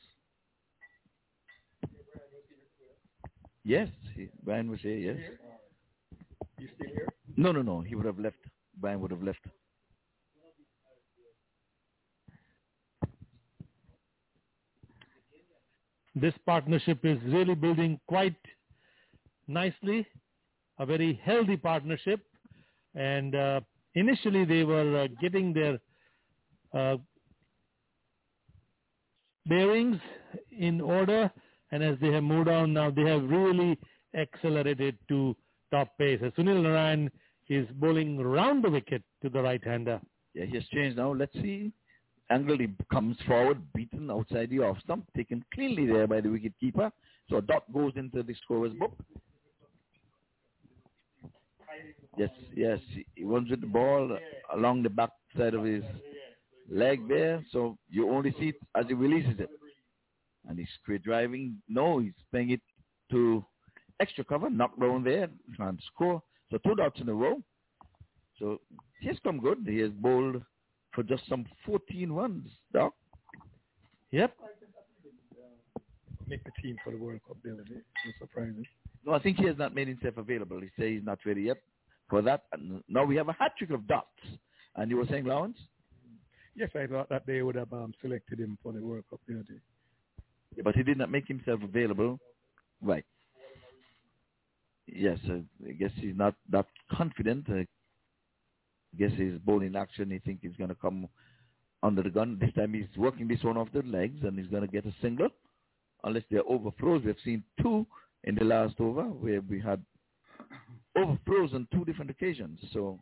Yes, 3.65 3.89
he, 4.15 4.29
Brian 4.45 4.71
was 4.71 4.81
here, 4.81 4.97
yes. 4.97 5.17
You 6.59 6.69
still 6.75 6.89
here? 6.95 7.09
No, 7.37 7.53
no, 7.53 7.63
no. 7.63 7.81
He 7.81 7.95
would 7.95 8.05
have 8.05 8.19
left. 8.19 8.37
Brian 8.77 9.01
would 9.01 9.11
have 9.11 9.23
left. 9.23 9.41
This 16.15 16.35
partnership 16.45 17.05
is 17.05 17.19
really 17.25 17.55
building 17.55 17.99
quite 18.09 18.37
nicely, 19.47 20.07
a 20.79 20.85
very 20.85 21.19
healthy 21.25 21.57
partnership. 21.57 22.21
And 22.95 23.35
uh, 23.35 23.61
initially 23.99 24.45
they 24.45 24.65
were 24.65 25.05
uh, 25.05 25.09
getting 25.21 25.53
their 25.53 25.79
uh, 26.79 26.97
bearings 29.47 29.99
in 30.69 30.81
order, 30.81 31.31
and 31.73 31.83
as 31.83 31.97
they 32.01 32.13
have 32.13 32.23
moved 32.23 32.49
on 32.49 32.73
now, 32.73 32.91
they 32.91 33.07
have 33.13 33.23
really 33.25 33.79
accelerated 34.15 34.97
to 35.09 35.37
top 35.71 35.89
pace. 35.99 36.21
As 36.25 36.33
Sunil 36.33 36.63
Narine 36.63 37.11
is 37.49 37.67
bowling 37.75 38.19
round 38.19 38.65
the 38.65 38.71
wicket 38.71 39.03
to 39.23 39.29
the 39.29 39.43
right-hander. 39.43 40.01
Yeah, 40.35 40.45
he 40.45 40.55
has 40.57 40.67
changed 40.67 40.97
now. 40.99 41.13
Let's 41.13 41.33
see. 41.35 41.73
Angle 42.31 42.59
he 42.59 42.69
comes 42.93 43.17
forward, 43.27 43.59
beaten 43.75 44.11
outside 44.11 44.51
the 44.51 44.61
off 44.61 44.79
stump, 44.85 45.05
taken 45.17 45.43
cleanly 45.55 45.87
there 45.87 46.07
by 46.07 46.21
the 46.21 46.29
wicket 46.29 46.53
keeper. 46.61 46.91
So 47.31 47.37
a 47.39 47.43
dot 47.43 47.65
goes 47.73 47.93
into 47.97 48.23
the 48.23 48.35
scorer's 48.43 48.75
book. 48.75 48.95
Yes, 52.19 52.31
yes, 52.57 52.81
he 53.15 53.25
runs 53.25 53.49
with 53.51 53.61
the 53.61 53.67
ball 53.67 54.19
along 54.53 54.83
the 54.83 54.91
back 54.91 55.11
side 55.37 55.55
of 55.55 55.65
his 55.65 55.85
leg 56.69 57.09
there. 57.09 57.45
So 57.53 57.79
you 57.89 58.11
only 58.11 58.35
see 58.41 58.49
it 58.49 58.57
as 58.75 58.87
he 58.89 58.95
releases 58.95 59.39
it. 59.39 59.49
And 60.49 60.59
he's 60.59 60.69
straight 60.83 61.05
driving. 61.05 61.57
No, 61.69 62.01
he's 62.01 62.13
playing 62.31 62.51
it 62.51 62.61
to 63.13 63.45
extra 64.01 64.25
cover, 64.25 64.51
knock 64.51 64.79
down 64.81 65.05
there, 65.05 65.29
trying 65.57 65.77
to 65.77 65.83
score. 65.95 66.23
So 66.51 66.59
two 66.67 66.75
dots 66.75 67.01
in 67.01 67.09
a 67.09 67.15
row. 67.15 67.41
So 68.39 68.61
he 69.01 69.09
has 69.09 69.17
come 69.23 69.39
good. 69.39 69.59
He 69.67 69.79
has 69.79 69.91
bowled 69.91 70.43
for 70.93 71.03
just 71.03 71.23
some 71.29 71.45
14 71.67 72.11
runs, 72.11 72.49
Doc. 72.73 72.95
Yep. 74.11 74.35
Make 76.27 76.45
the 76.45 76.51
team 76.63 76.77
for 76.83 76.91
the 76.91 76.99
World 76.99 77.21
Cup, 77.27 77.37
Billy. 77.43 77.57
No 77.59 78.13
surprises. 78.19 78.67
No, 79.05 79.13
I 79.13 79.19
think 79.19 79.39
he 79.39 79.47
has 79.47 79.57
not 79.57 79.75
made 79.75 79.89
himself 79.89 80.17
available. 80.17 80.61
He 80.61 80.69
says 80.77 80.91
he's 80.91 81.05
not 81.05 81.19
ready 81.25 81.43
yet. 81.43 81.59
For 82.09 82.23
that. 82.23 82.45
And 82.53 82.83
now 82.89 83.05
we 83.05 83.17
have 83.17 83.29
a 83.29 83.33
hat 83.33 83.53
trick 83.59 83.71
of 83.71 83.87
dots. 83.87 84.07
And 84.77 84.91
you 84.91 84.97
were 84.97 85.07
saying, 85.11 85.25
Lawrence? 85.25 85.59
Yes, 86.55 86.71
I 86.75 86.87
thought 86.87 87.09
that 87.09 87.27
they 87.27 87.43
would 87.43 87.55
have 87.55 87.73
um, 87.73 87.95
selected 88.03 88.41
him 88.41 88.59
for 88.63 88.73
the 88.73 88.81
World 88.81 89.05
Cup 89.11 89.21
the. 89.29 89.45
Yeah, 90.57 90.63
but 90.65 90.75
he 90.75 90.83
did 90.83 90.99
not 90.99 91.11
make 91.11 91.29
himself 91.29 91.61
available. 91.63 92.19
Right. 92.83 93.05
Yes, 94.87 95.19
uh, 95.29 95.39
I 95.67 95.73
guess 95.73 95.91
he's 95.97 96.17
not 96.17 96.35
that 96.51 96.67
confident. 96.93 97.47
Uh, 97.49 97.59
I 97.59 97.67
guess 98.99 99.13
his 99.13 99.39
bowling 99.39 99.77
action, 99.77 100.11
he 100.11 100.19
think 100.19 100.41
he's 100.43 100.57
going 100.57 100.71
to 100.71 100.75
come 100.75 101.09
under 101.83 102.03
the 102.03 102.11
gun. 102.11 102.39
This 102.41 102.53
time 102.55 102.75
he's 102.75 102.87
working 102.97 103.29
this 103.29 103.43
one 103.43 103.57
off 103.57 103.69
the 103.73 103.83
legs 103.83 104.19
and 104.23 104.39
he's 104.39 104.49
going 104.49 104.63
to 104.63 104.69
get 104.69 104.87
a 104.87 104.95
single. 105.01 105.29
Unless 106.05 106.25
they're 106.31 106.49
overthrows. 106.49 107.03
We've 107.05 107.17
seen 107.25 107.45
two 107.61 107.87
in 108.25 108.35
the 108.35 108.45
last 108.45 108.81
over 108.81 109.03
where 109.03 109.41
we 109.41 109.61
had 109.61 109.83
overthrows 110.99 111.55
on 111.55 111.67
two 111.73 111.85
different 111.85 112.11
occasions. 112.11 112.59
So 112.73 112.99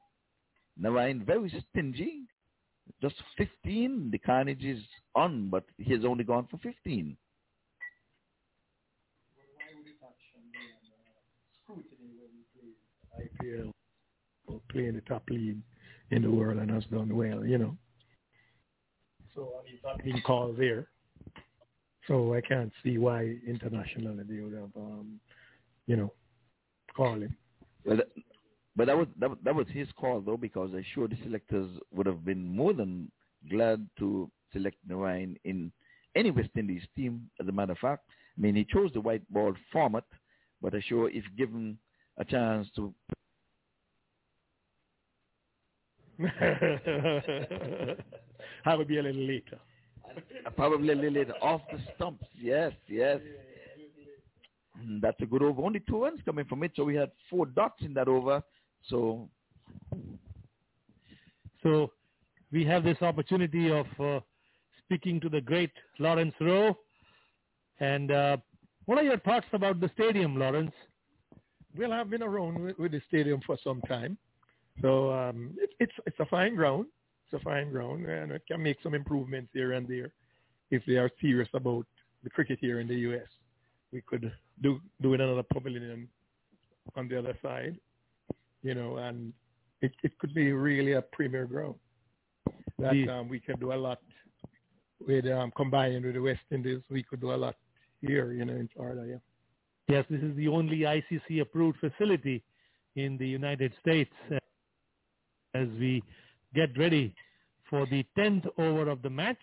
Narine 0.81 1.24
very 1.24 1.51
stingy. 1.70 2.23
Just 3.02 3.16
15. 3.36 4.10
The 4.12 4.18
carnage 4.18 4.64
is 4.64 4.82
on, 5.14 5.51
but 5.51 5.64
he 5.78 5.93
has 5.93 6.05
only 6.05 6.24
gone 6.24 6.47
for 6.51 6.59
15. 6.59 7.16
IPL 13.20 13.73
or 14.47 14.60
playing 14.70 14.94
the 14.94 15.01
top 15.02 15.23
league 15.31 15.59
in 16.10 16.23
the 16.23 16.31
world 16.31 16.59
and 16.59 16.70
has 16.70 16.85
done 16.85 17.16
well, 17.16 17.44
you 17.44 17.59
know. 17.59 17.77
So 19.35 19.52
he's 19.66 19.81
not 19.82 20.02
being 20.05 20.20
called 20.24 20.56
there. 20.59 20.89
So 22.06 22.35
I 22.35 22.40
can't 22.40 22.73
see 22.85 22.98
why 22.98 23.36
internationally 23.47 24.23
they 24.28 24.40
would 24.40 24.52
have, 24.52 24.70
um, 24.77 25.18
you 25.86 25.97
know, 25.97 26.12
called 26.94 27.23
him. 27.23 27.36
But, 27.86 28.08
but 28.74 28.86
that 28.86 28.96
was 28.96 29.06
that, 29.18 29.30
that 29.44 29.54
was 29.54 29.66
his 29.68 29.88
call 29.98 30.20
though, 30.20 30.36
because 30.36 30.70
I'm 30.74 30.84
sure 30.94 31.08
the 31.08 31.16
selectors 31.22 31.70
would 31.92 32.06
have 32.06 32.24
been 32.24 32.44
more 32.44 32.72
than 32.72 33.10
glad 33.50 33.88
to 33.98 34.30
select 34.52 34.76
Narine 34.88 35.36
in 35.44 35.72
any 36.14 36.30
West 36.30 36.50
Indies 36.56 36.82
team. 36.96 37.30
As 37.40 37.48
a 37.48 37.52
matter 37.52 37.72
of 37.72 37.78
fact, 37.78 38.02
I 38.36 38.40
mean 38.40 38.54
he 38.54 38.64
chose 38.64 38.90
the 38.92 39.00
white 39.00 39.22
ball 39.32 39.54
format, 39.72 40.04
but 40.60 40.74
I'm 40.74 40.82
sure 40.82 41.08
if 41.10 41.24
given 41.36 41.78
a 42.18 42.24
chance 42.24 42.68
to. 42.76 42.94
I 48.64 48.74
would 48.74 48.88
be 48.88 48.98
a 48.98 49.02
little 49.02 49.22
later. 49.26 49.58
Probably 50.56 50.92
a 50.92 50.96
little 50.96 51.12
later. 51.12 51.34
Off 51.42 51.60
the 51.70 51.78
stumps. 51.94 52.24
Yes, 52.40 52.72
yes. 52.88 53.20
Mm, 54.80 55.00
That's 55.00 55.20
a 55.20 55.26
good 55.26 55.42
over. 55.42 55.62
Only 55.62 55.80
two 55.88 56.02
runs 56.02 56.20
coming 56.24 56.44
from 56.46 56.62
it, 56.62 56.72
so 56.76 56.84
we 56.84 56.94
had 56.96 57.10
four 57.30 57.46
dots 57.46 57.80
in 57.82 57.94
that 57.94 58.08
over. 58.08 58.42
So, 58.88 59.28
so 61.62 61.92
we 62.52 62.64
have 62.64 62.84
this 62.84 63.00
opportunity 63.02 63.70
of 63.70 63.86
uh, 63.98 64.20
speaking 64.84 65.20
to 65.20 65.28
the 65.28 65.40
great 65.40 65.72
Lawrence 65.98 66.34
Rowe. 66.40 66.76
And 67.80 68.10
uh, 68.10 68.36
what 68.86 68.98
are 68.98 69.04
your 69.04 69.18
thoughts 69.18 69.46
about 69.52 69.80
the 69.80 69.90
stadium, 69.94 70.36
Lawrence? 70.38 70.72
Well, 71.76 71.92
I've 71.92 72.10
been 72.10 72.22
around 72.22 72.58
with, 72.62 72.78
with 72.78 72.92
the 72.92 73.02
stadium 73.08 73.40
for 73.44 73.58
some 73.62 73.82
time, 73.82 74.16
so 74.80 75.12
um, 75.12 75.54
it, 75.58 75.70
it's 75.78 75.92
it's 76.06 76.18
a 76.20 76.24
fine 76.26 76.54
ground. 76.54 76.86
It's 77.24 77.38
a 77.38 77.44
fine 77.44 77.70
ground, 77.70 78.06
and 78.06 78.32
it 78.32 78.42
can 78.48 78.62
make 78.62 78.78
some 78.82 78.94
improvements 78.94 79.50
here 79.52 79.72
and 79.72 79.86
there 79.86 80.10
if 80.70 80.82
they 80.86 80.94
are 80.94 81.10
serious 81.20 81.48
about 81.52 81.84
the 82.24 82.30
cricket 82.30 82.58
here 82.62 82.80
in 82.80 82.88
the 82.88 82.94
U.S. 83.10 83.28
We 83.92 84.00
could 84.00 84.32
do 84.62 84.80
doing 85.02 85.20
another 85.20 85.42
pavilion 85.42 86.08
on 86.96 87.08
the 87.08 87.18
other 87.18 87.36
side, 87.42 87.78
you 88.62 88.74
know, 88.74 88.96
and 88.96 89.32
it 89.82 89.92
it 90.02 90.18
could 90.18 90.34
be 90.34 90.52
really 90.52 90.92
a 90.92 91.02
premier 91.02 91.46
ground 91.46 91.74
that 92.78 93.08
um, 93.08 93.28
we 93.28 93.40
can 93.40 93.58
do 93.58 93.72
a 93.72 93.74
lot 93.74 94.00
with 95.06 95.26
um, 95.26 95.52
combining 95.56 96.04
with 96.04 96.14
the 96.14 96.20
West 96.20 96.40
Indies. 96.50 96.80
We 96.90 97.02
could 97.02 97.20
do 97.20 97.32
a 97.32 97.36
lot 97.36 97.56
here, 98.00 98.32
you 98.32 98.44
know, 98.44 98.54
in 98.54 98.68
Florida. 98.74 99.04
Yeah. 99.08 99.16
Yes, 99.88 100.04
this 100.10 100.20
is 100.20 100.36
the 100.36 100.48
only 100.48 100.78
ICC 100.78 101.40
approved 101.40 101.78
facility 101.78 102.42
in 102.96 103.16
the 103.18 103.26
United 103.26 103.72
States 103.80 104.10
uh, 104.32 104.38
as 105.54 105.68
we 105.78 106.02
get 106.54 106.76
ready 106.76 107.14
for 107.70 107.86
the 107.86 108.04
10th 108.18 108.46
over 108.58 108.88
of 108.88 109.02
the 109.02 109.10
match. 109.10 109.38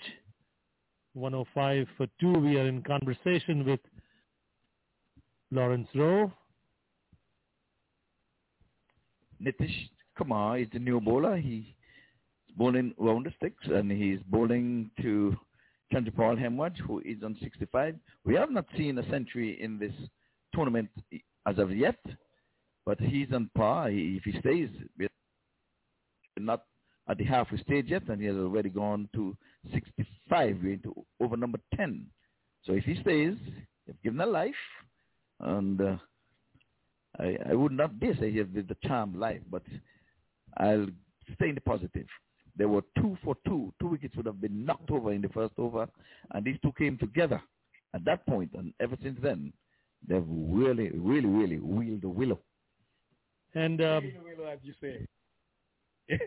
105 1.13 1.87
for 1.95 2.07
2. 2.19 2.39
We 2.39 2.57
are 2.57 2.67
in 2.67 2.81
conversation 2.81 3.65
with 3.65 3.79
Lawrence 5.53 5.87
Rowe. 5.93 6.31
Nitish 9.39 9.89
Kumar 10.17 10.57
is 10.57 10.67
the 10.73 10.79
new 10.79 10.99
bowler. 10.99 11.37
He's 11.37 11.63
bowling 12.57 12.95
round 12.97 13.27
the 13.27 13.33
sticks, 13.37 13.63
and 13.67 13.91
he's 13.91 14.19
bowling 14.27 14.89
to 15.01 15.35
Chanderpaul 15.93 16.41
Hemraj, 16.41 16.75
who 16.79 17.01
is 17.01 17.21
on 17.23 17.37
65. 17.39 17.95
We 18.25 18.33
have 18.33 18.49
not 18.49 18.65
seen 18.75 18.97
a 18.97 19.07
century 19.11 19.61
in 19.61 19.77
this 19.77 19.93
tournament 20.55 20.89
as 21.45 21.59
of 21.59 21.71
yet, 21.75 21.99
but 22.83 22.99
he's 22.99 23.31
on 23.31 23.51
par. 23.55 23.91
He, 23.91 24.19
if 24.19 24.23
he 24.23 24.39
stays, 24.39 24.69
we're 24.97 25.09
not 26.39 26.63
at 27.07 27.19
the 27.19 27.25
halfway 27.25 27.59
stage 27.59 27.87
yet, 27.89 28.07
and 28.07 28.19
he 28.19 28.25
has 28.25 28.37
already 28.37 28.69
gone 28.69 29.07
to 29.13 29.37
65. 29.71 30.57
We're 30.63 30.73
into 30.73 30.95
over 31.21 31.37
number 31.37 31.59
10. 31.75 32.07
So 32.65 32.73
if 32.73 32.85
he 32.85 32.99
stays, 33.01 33.35
you've 33.85 34.01
given 34.03 34.21
a 34.21 34.25
life, 34.25 34.55
and 35.43 35.81
uh, 35.81 35.97
I, 37.19 37.37
I 37.49 37.53
would 37.53 37.71
not 37.71 37.99
dare 37.99 38.15
say 38.15 38.31
he 38.31 38.39
has 38.39 38.47
lived 38.53 38.71
a 38.71 38.87
charmed 38.87 39.15
life, 39.15 39.41
but 39.49 39.63
I'll 40.57 40.87
stay 41.35 41.49
in 41.49 41.55
the 41.55 41.61
positive. 41.61 42.07
There 42.55 42.67
were 42.67 42.83
two 42.97 43.17
for 43.23 43.35
two. 43.45 43.73
Two 43.79 43.87
wickets 43.87 44.15
would 44.15 44.25
have 44.25 44.41
been 44.41 44.65
knocked 44.65 44.91
over 44.91 45.11
in 45.11 45.21
the 45.21 45.29
first 45.29 45.53
over, 45.57 45.87
and 46.31 46.45
these 46.45 46.57
two 46.61 46.71
came 46.77 46.97
together 46.97 47.41
at 47.93 48.05
that 48.05 48.25
point, 48.25 48.51
and 48.53 48.73
ever 48.79 48.95
since 49.01 49.19
then, 49.21 49.53
they've 50.07 50.25
really, 50.27 50.91
really, 50.91 51.27
really 51.27 51.59
wheeled 51.59 52.01
the 52.01 52.09
willow. 52.09 52.39
And 53.55 53.81
um, 53.81 54.11
willow, 54.23 54.49
as 54.49 54.59
you 54.63 54.73
say. 54.81 55.07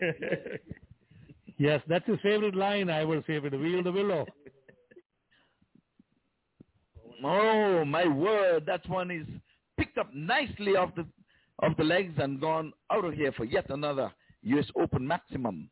yes, 1.57 1.81
that's 1.87 2.07
his 2.07 2.19
favorite 2.23 2.55
line. 2.55 2.89
I 2.89 3.03
will 3.03 3.21
say, 3.27 3.39
"The 3.39 3.57
wheel 3.57 3.83
the 3.83 3.91
willow." 3.91 4.25
Oh 7.23 7.85
my 7.85 8.07
word! 8.07 8.65
That 8.65 8.87
one 8.89 9.11
is 9.11 9.27
picked 9.77 9.97
up 9.97 10.13
nicely 10.13 10.75
off 10.75 10.93
the 10.95 11.05
off 11.63 11.75
the 11.77 11.83
legs 11.83 12.13
and 12.17 12.39
gone 12.39 12.73
out 12.91 13.05
of 13.05 13.13
here 13.13 13.31
for 13.31 13.45
yet 13.45 13.69
another 13.69 14.11
U.S. 14.43 14.65
Open 14.75 15.07
maximum. 15.07 15.69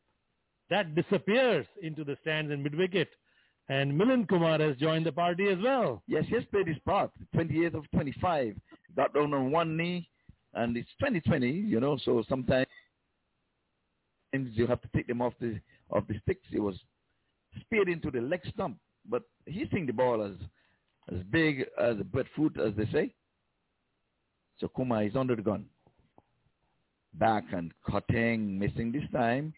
That 0.70 0.96
disappears 0.96 1.68
into 1.82 2.04
the 2.04 2.18
stands 2.22 2.52
in 2.52 2.64
mid-wicket. 2.64 3.10
And 3.70 3.94
Milind 4.00 4.28
Kumar 4.28 4.60
has 4.60 4.78
joined 4.78 5.06
the 5.06 5.12
party 5.12 5.48
as 5.50 5.58
well. 5.64 6.04
Yes, 6.08 6.26
he 6.28 6.36
has 6.36 6.44
played 6.46 6.68
his 6.68 6.78
part. 6.86 7.12
28th 7.36 7.76
of 7.76 7.92
25. 7.92 8.56
Got 8.96 9.14
down 9.14 9.34
on 9.34 9.52
one 9.52 9.76
knee. 9.76 10.10
And 10.54 10.78
it's 10.78 10.90
2020, 11.00 11.50
you 11.50 11.80
know, 11.80 11.98
so 12.04 12.24
sometimes 12.30 12.68
you 14.32 14.68
have 14.68 14.82
to 14.82 14.90
take 14.96 15.08
them 15.08 15.22
off 15.22 15.34
the 15.40 15.60
off 15.92 16.08
the 16.08 16.16
sticks. 16.24 16.46
It 16.52 16.60
was 16.60 16.76
speared 17.62 17.90
into 17.90 18.12
the 18.12 18.22
leg 18.22 18.42
stump. 18.54 18.78
But 19.08 19.24
he's 19.46 19.68
seeing 19.72 19.86
the 19.86 19.94
ball 19.94 20.24
as 20.24 20.34
as 21.12 21.22
big 21.30 21.66
as 21.80 22.00
a 22.00 22.04
breadfruit, 22.04 22.60
as 22.60 22.74
they 22.76 22.86
say. 22.92 23.14
So 24.60 24.68
Kumar 24.68 25.04
is 25.04 25.16
under 25.16 25.36
the 25.36 25.42
gun. 25.42 25.66
Back 27.14 27.46
and 27.52 27.72
cutting, 27.90 28.58
missing 28.58 28.92
this 28.92 29.04
time. 29.14 29.54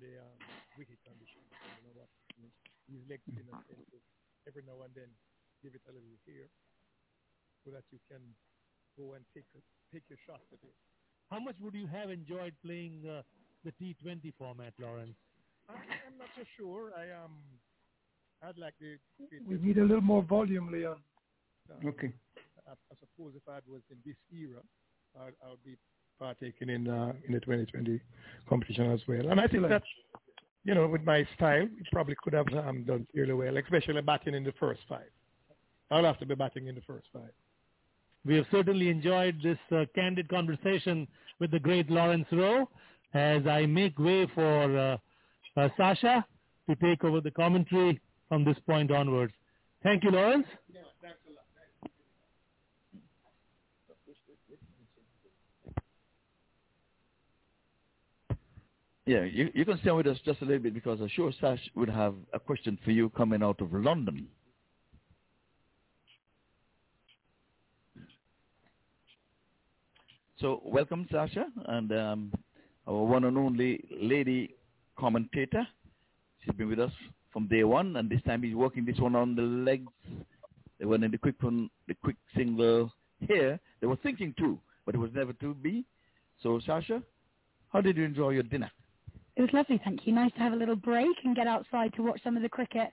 The 0.00 0.18
um, 0.18 0.38
wicket 0.78 0.98
condition, 1.04 1.40
you 1.50 1.82
know 1.88 1.94
what? 1.94 2.08
His 2.90 3.02
legs 3.08 3.22
in 3.26 3.42
a 3.42 3.56
sense, 3.66 3.88
every 4.46 4.62
now 4.66 4.82
and 4.84 4.94
then 4.94 5.10
give 5.62 5.74
it 5.74 5.82
a 5.88 5.92
little 5.92 6.18
here, 6.26 6.50
so 7.64 7.70
that 7.70 7.82
you 7.90 7.98
can 8.10 8.20
go 8.98 9.14
and 9.14 9.24
take 9.34 9.46
a, 9.56 9.60
take 9.92 10.04
your 10.08 10.18
shot 10.26 10.42
at 10.52 10.58
it. 10.62 10.74
How 11.30 11.40
much 11.40 11.56
would 11.60 11.74
you 11.74 11.86
have 11.86 12.10
enjoyed 12.10 12.54
playing 12.62 13.02
uh, 13.08 13.22
the 13.64 13.72
T20 13.80 14.34
format, 14.38 14.74
Lawrence? 14.78 15.16
I, 15.68 15.74
I'm 16.06 16.18
not 16.18 16.28
so 16.36 16.44
sure. 16.58 16.92
I 16.94 17.10
um, 17.24 17.40
I'd 18.46 18.58
like 18.58 18.74
the. 18.80 18.98
We 19.48 19.56
need 19.56 19.78
a 19.78 19.82
little 19.82 20.02
more 20.02 20.22
volume, 20.22 20.70
Leon. 20.70 20.96
Uh, 21.70 21.88
Okay. 21.88 22.12
I, 22.68 22.72
I 22.72 22.94
suppose 23.00 23.32
if 23.36 23.42
I 23.48 23.58
was 23.70 23.80
in 23.90 23.96
this 24.04 24.16
era, 24.32 24.60
I, 25.18 25.46
I 25.46 25.50
would 25.50 25.64
be 25.64 25.76
partaking 26.18 26.68
in 26.68 26.88
uh, 26.88 27.12
in 27.26 27.34
the 27.34 27.40
2020 27.40 28.00
competition 28.48 28.90
as 28.90 29.00
well. 29.08 29.28
And 29.30 29.40
I 29.40 29.46
think 29.46 29.68
that, 29.68 29.82
you 30.64 30.74
know, 30.74 30.86
with 30.86 31.02
my 31.04 31.26
style, 31.36 31.62
we 31.62 31.82
probably 31.92 32.16
could 32.22 32.34
have 32.34 32.46
um, 32.66 32.84
done 32.84 33.06
fairly 33.14 33.32
well, 33.32 33.56
especially 33.56 34.00
batting 34.02 34.34
in 34.34 34.44
the 34.44 34.52
first 34.60 34.80
five. 34.88 35.10
I'll 35.90 36.04
have 36.04 36.18
to 36.18 36.26
be 36.26 36.34
batting 36.34 36.66
in 36.66 36.74
the 36.74 36.80
first 36.82 37.06
five. 37.12 37.32
We 38.26 38.36
have 38.36 38.46
certainly 38.50 38.88
enjoyed 38.88 39.40
this 39.42 39.58
uh, 39.70 39.84
candid 39.94 40.28
conversation 40.28 41.06
with 41.40 41.50
the 41.50 41.58
great 41.58 41.90
Lawrence 41.90 42.26
Rowe 42.32 42.68
as 43.12 43.46
I 43.46 43.66
make 43.66 43.98
way 43.98 44.26
for 44.34 44.78
uh, 44.78 44.96
uh, 45.56 45.68
Sasha 45.76 46.24
to 46.68 46.76
take 46.76 47.04
over 47.04 47.20
the 47.20 47.30
commentary 47.30 48.00
from 48.34 48.44
this 48.44 48.58
point 48.66 48.90
onwards. 48.90 49.32
Thank 49.84 50.02
you, 50.02 50.10
Lawrence. 50.10 50.48
Yeah, 59.06 59.22
you, 59.22 59.50
you 59.54 59.64
can 59.64 59.78
stay 59.82 59.92
with 59.92 60.08
us 60.08 60.18
just 60.24 60.42
a 60.42 60.44
little 60.44 60.60
bit 60.60 60.74
because 60.74 61.00
I'm 61.00 61.10
sure 61.10 61.30
Sash 61.40 61.60
would 61.76 61.88
have 61.88 62.16
a 62.32 62.40
question 62.40 62.76
for 62.84 62.90
you 62.90 63.08
coming 63.10 63.40
out 63.40 63.60
of 63.60 63.72
London. 63.72 64.26
So 70.40 70.60
welcome, 70.64 71.06
Sasha, 71.12 71.44
and 71.66 71.92
um, 71.92 72.32
our 72.88 73.04
one 73.04 73.22
and 73.22 73.38
only 73.38 73.84
lady 74.02 74.56
commentator. 74.98 75.64
She's 76.44 76.54
been 76.56 76.68
with 76.68 76.80
us 76.80 76.92
from 77.34 77.48
day 77.48 77.64
one, 77.64 77.96
and 77.96 78.08
this 78.08 78.22
time 78.22 78.44
he's 78.44 78.54
working 78.54 78.84
this 78.84 78.98
one 78.98 79.16
on 79.16 79.34
the 79.34 79.42
legs. 79.42 79.92
They 80.78 80.86
went 80.86 81.02
in 81.02 81.10
the 81.10 81.18
quick 81.18 81.42
one, 81.42 81.68
the 81.88 81.94
quick 82.02 82.16
single 82.34 82.90
here. 83.28 83.58
They 83.80 83.88
were 83.88 83.96
thinking 83.96 84.32
too, 84.38 84.58
but 84.86 84.94
it 84.94 84.98
was 84.98 85.10
never 85.12 85.32
to 85.34 85.52
be. 85.52 85.84
So, 86.42 86.60
Sasha, 86.64 87.02
how 87.72 87.80
did 87.80 87.96
you 87.96 88.04
enjoy 88.04 88.30
your 88.30 88.44
dinner? 88.44 88.70
It 89.36 89.42
was 89.42 89.50
lovely, 89.52 89.80
thank 89.84 90.06
you. 90.06 90.14
Nice 90.14 90.32
to 90.34 90.38
have 90.38 90.52
a 90.52 90.56
little 90.56 90.76
break 90.76 91.16
and 91.24 91.34
get 91.34 91.48
outside 91.48 91.92
to 91.94 92.02
watch 92.02 92.20
some 92.22 92.36
of 92.36 92.42
the 92.42 92.48
cricket 92.48 92.92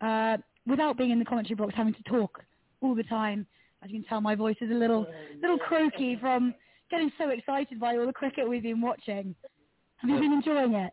uh, 0.00 0.38
without 0.66 0.96
being 0.96 1.10
in 1.10 1.18
the 1.18 1.24
commentary 1.26 1.54
box, 1.54 1.74
having 1.76 1.92
to 1.92 2.02
talk 2.04 2.42
all 2.80 2.94
the 2.94 3.02
time. 3.02 3.46
As 3.82 3.90
you 3.90 4.00
can 4.00 4.08
tell, 4.08 4.22
my 4.22 4.34
voice 4.34 4.56
is 4.62 4.70
a 4.70 4.74
little, 4.74 5.06
little 5.42 5.58
croaky 5.58 6.16
from 6.18 6.54
getting 6.90 7.12
so 7.18 7.28
excited 7.28 7.78
by 7.78 7.98
all 7.98 8.06
the 8.06 8.14
cricket 8.14 8.48
we've 8.48 8.62
been 8.62 8.80
watching. 8.80 9.34
Have 9.96 10.08
you 10.08 10.18
been 10.18 10.32
enjoying 10.32 10.72
it? 10.72 10.92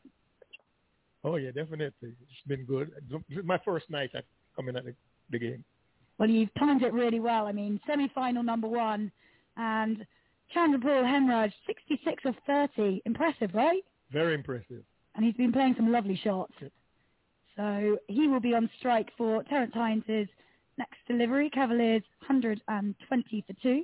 Oh 1.23 1.35
yeah, 1.35 1.51
definitely. 1.51 1.89
It's 2.01 2.47
been 2.47 2.65
good. 2.65 2.91
It's 3.29 3.45
my 3.45 3.59
first 3.63 3.89
night 3.89 4.11
at 4.15 4.25
coming 4.55 4.75
at 4.75 4.85
the, 4.85 4.95
the 5.29 5.39
game. 5.39 5.63
Well, 6.17 6.29
you've 6.29 6.53
timed 6.57 6.83
it 6.83 6.93
really 6.93 7.19
well. 7.19 7.47
I 7.47 7.51
mean, 7.51 7.79
semi-final 7.87 8.43
number 8.43 8.67
one, 8.67 9.11
and 9.57 10.05
Chanderpaul 10.55 11.03
Hemraj, 11.03 11.51
66 11.65 12.23
of 12.25 12.35
30. 12.45 13.01
Impressive, 13.05 13.51
right? 13.53 13.83
Very 14.11 14.33
impressive. 14.35 14.83
And 15.15 15.25
he's 15.25 15.35
been 15.35 15.51
playing 15.51 15.75
some 15.77 15.91
lovely 15.91 16.19
shots. 16.23 16.53
So 17.55 17.97
he 18.07 18.27
will 18.27 18.39
be 18.39 18.53
on 18.53 18.69
strike 18.79 19.09
for 19.17 19.43
Terence 19.43 19.73
Hines' 19.73 20.27
next 20.77 20.97
delivery. 21.07 21.49
Cavaliers 21.49 22.03
120 22.27 23.45
for 23.47 23.53
two. 23.61 23.83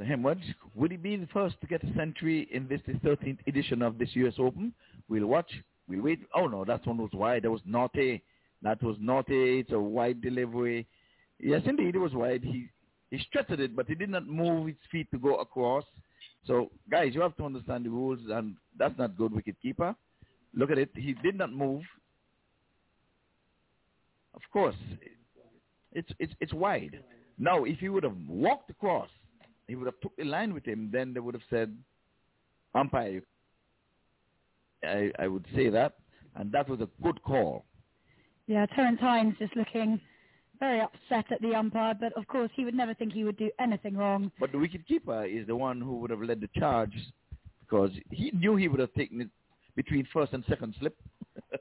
So 0.00 0.06
Hemraj, 0.06 0.40
would 0.74 0.92
he 0.92 0.96
be 0.96 1.16
the 1.16 1.26
first 1.26 1.60
to 1.60 1.66
get 1.66 1.84
a 1.84 1.94
century 1.94 2.48
in 2.50 2.66
this 2.68 2.80
the 2.86 2.94
13th 3.06 3.38
edition 3.46 3.82
of 3.82 3.98
this 3.98 4.08
U.S. 4.14 4.32
Open? 4.38 4.72
We'll 5.10 5.26
watch. 5.26 5.50
We'll 5.88 6.00
wait. 6.00 6.20
Oh 6.34 6.46
no, 6.46 6.64
that 6.64 6.86
one 6.86 6.96
was 6.96 7.10
wide. 7.12 7.42
That 7.42 7.50
was 7.50 7.60
naughty. 7.66 8.22
That 8.62 8.82
was 8.82 8.96
naughty. 8.98 9.60
It's 9.60 9.72
a 9.72 9.78
wide 9.78 10.22
delivery. 10.22 10.86
Yes, 11.38 11.60
indeed, 11.66 11.96
it 11.96 11.98
was 11.98 12.14
wide. 12.14 12.42
He 12.42 12.68
he 13.10 13.18
stretched 13.28 13.50
it, 13.50 13.76
but 13.76 13.88
he 13.88 13.94
did 13.94 14.08
not 14.08 14.26
move 14.26 14.68
his 14.68 14.76
feet 14.90 15.10
to 15.10 15.18
go 15.18 15.36
across. 15.36 15.84
So, 16.46 16.70
guys, 16.90 17.14
you 17.14 17.20
have 17.20 17.36
to 17.36 17.44
understand 17.44 17.84
the 17.84 17.90
rules, 17.90 18.20
and 18.30 18.56
that's 18.78 18.96
not 18.96 19.18
good, 19.18 19.32
wicket 19.32 19.56
keeper. 19.60 19.94
Look 20.54 20.70
at 20.70 20.78
it. 20.78 20.90
He 20.94 21.12
did 21.12 21.36
not 21.36 21.52
move. 21.52 21.82
Of 24.32 24.40
course, 24.50 24.76
it's 25.92 26.10
it's 26.18 26.32
it's 26.40 26.54
wide. 26.54 27.00
Now, 27.38 27.64
if 27.64 27.78
he 27.80 27.90
would 27.90 28.04
have 28.04 28.16
walked 28.28 28.70
across, 28.70 29.08
he 29.70 29.76
would 29.76 29.86
have 29.86 30.00
took 30.00 30.16
the 30.16 30.24
line 30.24 30.52
with 30.52 30.64
him. 30.64 30.90
Then 30.92 31.14
they 31.14 31.20
would 31.20 31.34
have 31.34 31.44
said, 31.48 31.76
umpire. 32.74 33.22
I 34.82 35.12
I 35.18 35.28
would 35.28 35.46
say 35.54 35.68
that, 35.70 35.92
and 36.34 36.50
that 36.50 36.68
was 36.68 36.80
a 36.80 36.88
good 37.02 37.22
call. 37.22 37.64
Yeah, 38.48 38.66
Terence 38.74 38.98
Hines 39.00 39.36
just 39.38 39.54
looking 39.54 40.00
very 40.58 40.80
upset 40.80 41.30
at 41.30 41.40
the 41.40 41.54
umpire, 41.54 41.94
but 41.98 42.12
of 42.14 42.26
course 42.26 42.50
he 42.56 42.64
would 42.64 42.74
never 42.74 42.94
think 42.94 43.12
he 43.12 43.22
would 43.22 43.36
do 43.36 43.50
anything 43.60 43.96
wrong. 43.96 44.32
But 44.40 44.50
the 44.50 44.58
wicketkeeper 44.58 45.40
is 45.40 45.46
the 45.46 45.54
one 45.54 45.80
who 45.80 45.98
would 45.98 46.10
have 46.10 46.20
led 46.20 46.40
the 46.40 46.48
charge 46.58 46.92
because 47.60 47.92
he 48.10 48.32
knew 48.32 48.56
he 48.56 48.66
would 48.66 48.80
have 48.80 48.92
taken 48.94 49.20
it 49.20 49.28
between 49.76 50.06
first 50.12 50.32
and 50.32 50.44
second 50.48 50.74
slip. 50.80 50.96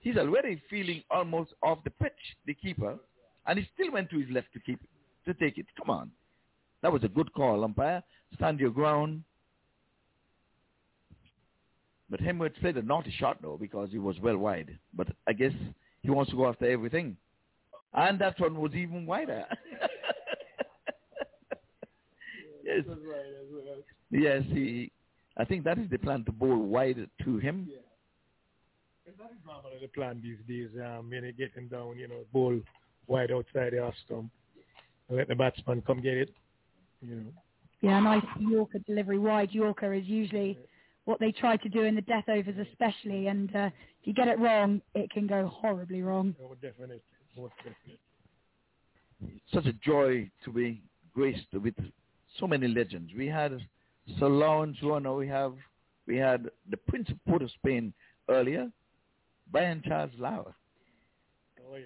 He's 0.00 0.16
already 0.16 0.60
feeling 0.68 1.02
almost 1.10 1.52
off 1.62 1.78
the 1.84 1.90
pitch, 1.90 2.12
the 2.44 2.54
keeper, 2.54 2.98
and 3.46 3.58
he 3.58 3.66
still 3.72 3.92
went 3.92 4.10
to 4.10 4.18
his 4.18 4.28
left 4.30 4.52
to 4.52 4.60
keep 4.60 4.82
it, 4.82 4.88
to 5.26 5.34
take 5.34 5.58
it. 5.58 5.66
Come 5.78 5.90
on. 5.90 6.10
That 6.82 6.92
was 6.92 7.04
a 7.04 7.08
good 7.08 7.32
call, 7.32 7.64
umpire. 7.64 8.02
Stand 8.34 8.60
your 8.60 8.70
ground. 8.70 9.24
But 12.10 12.20
Hemraj 12.20 12.54
played 12.60 12.76
a 12.76 12.82
naughty 12.82 13.12
shot, 13.18 13.38
though, 13.40 13.56
because 13.56 13.90
he 13.90 13.98
was 13.98 14.20
well 14.20 14.36
wide. 14.36 14.78
But 14.92 15.08
I 15.26 15.32
guess 15.32 15.52
he 16.02 16.10
wants 16.10 16.30
to 16.30 16.36
go 16.36 16.46
after 16.46 16.70
everything. 16.70 17.16
And 17.94 18.20
that 18.20 18.38
one 18.38 18.60
was 18.60 18.74
even 18.74 19.06
wider. 19.06 19.46
yes. 22.64 22.84
Yes, 24.10 24.42
he, 24.48 24.92
I 25.36 25.44
think 25.44 25.64
that 25.64 25.78
is 25.78 25.88
the 25.90 25.98
plan 25.98 26.24
to 26.24 26.32
bowl 26.32 26.58
wide 26.58 27.08
to 27.24 27.38
him. 27.38 27.68
Yeah. 27.70 27.78
That 29.18 29.30
is 29.30 29.38
normally 29.46 29.78
the 29.80 29.88
plan 29.88 30.20
these 30.22 30.38
days. 30.46 30.70
Um, 30.76 31.10
when 31.10 31.24
down, 31.68 31.98
you 31.98 32.08
know, 32.08 32.24
bowl 32.32 32.60
wide 33.06 33.30
outside 33.30 33.72
the 33.72 33.80
off 33.80 33.94
stump. 34.04 34.30
Let 35.10 35.28
the 35.28 35.34
batsman 35.34 35.82
come 35.86 36.00
get 36.00 36.16
it. 36.16 36.30
You 37.00 37.16
know. 37.16 37.32
Yeah, 37.82 38.00
nice 38.00 38.24
Yorker 38.38 38.78
delivery. 38.86 39.18
Wide 39.18 39.50
Yorker 39.52 39.92
is 39.92 40.06
usually 40.06 40.58
what 41.04 41.20
they 41.20 41.32
try 41.32 41.56
to 41.58 41.68
do 41.68 41.82
in 41.82 41.94
the 41.94 42.00
death 42.02 42.28
overs 42.28 42.54
especially. 42.70 43.26
And 43.26 43.54
uh, 43.54 43.70
if 44.00 44.06
you 44.06 44.14
get 44.14 44.28
it 44.28 44.38
wrong, 44.38 44.80
it 44.94 45.10
can 45.10 45.26
go 45.26 45.46
horribly 45.46 46.02
wrong. 46.02 46.34
Oh, 46.42 46.54
definitely. 46.62 47.02
Most 47.36 47.52
definitely. 47.58 47.98
Such 49.52 49.66
a 49.66 49.72
joy 49.84 50.30
to 50.44 50.52
be 50.52 50.82
graced 51.14 51.52
with 51.52 51.74
so 52.38 52.46
many 52.46 52.68
legends. 52.68 53.12
We 53.16 53.26
had 53.26 53.58
Sir 54.18 54.28
Lawrence 54.28 54.78
Warner. 54.82 55.14
We 55.14 55.28
have 55.28 55.54
we 56.06 56.16
had 56.16 56.48
the 56.70 56.76
Prince 56.76 57.10
of 57.10 57.24
Port 57.26 57.42
of 57.42 57.50
Spain 57.50 57.92
earlier, 58.28 58.70
Brian 59.50 59.82
Charles 59.86 60.10
Lara. 60.18 60.54
Oh 61.70 61.76
yeah, 61.76 61.84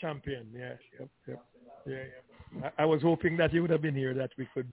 champion. 0.00 0.46
Yeah, 0.54 0.74
yep, 0.98 1.08
yep. 1.28 1.44
Yeah, 1.86 1.96
yeah. 1.96 2.70
I, 2.78 2.82
I 2.82 2.84
was 2.86 3.02
hoping 3.02 3.36
that 3.38 3.50
he 3.50 3.60
would 3.60 3.70
have 3.70 3.82
been 3.82 3.94
here, 3.94 4.14
that 4.14 4.30
we 4.38 4.48
could 4.54 4.70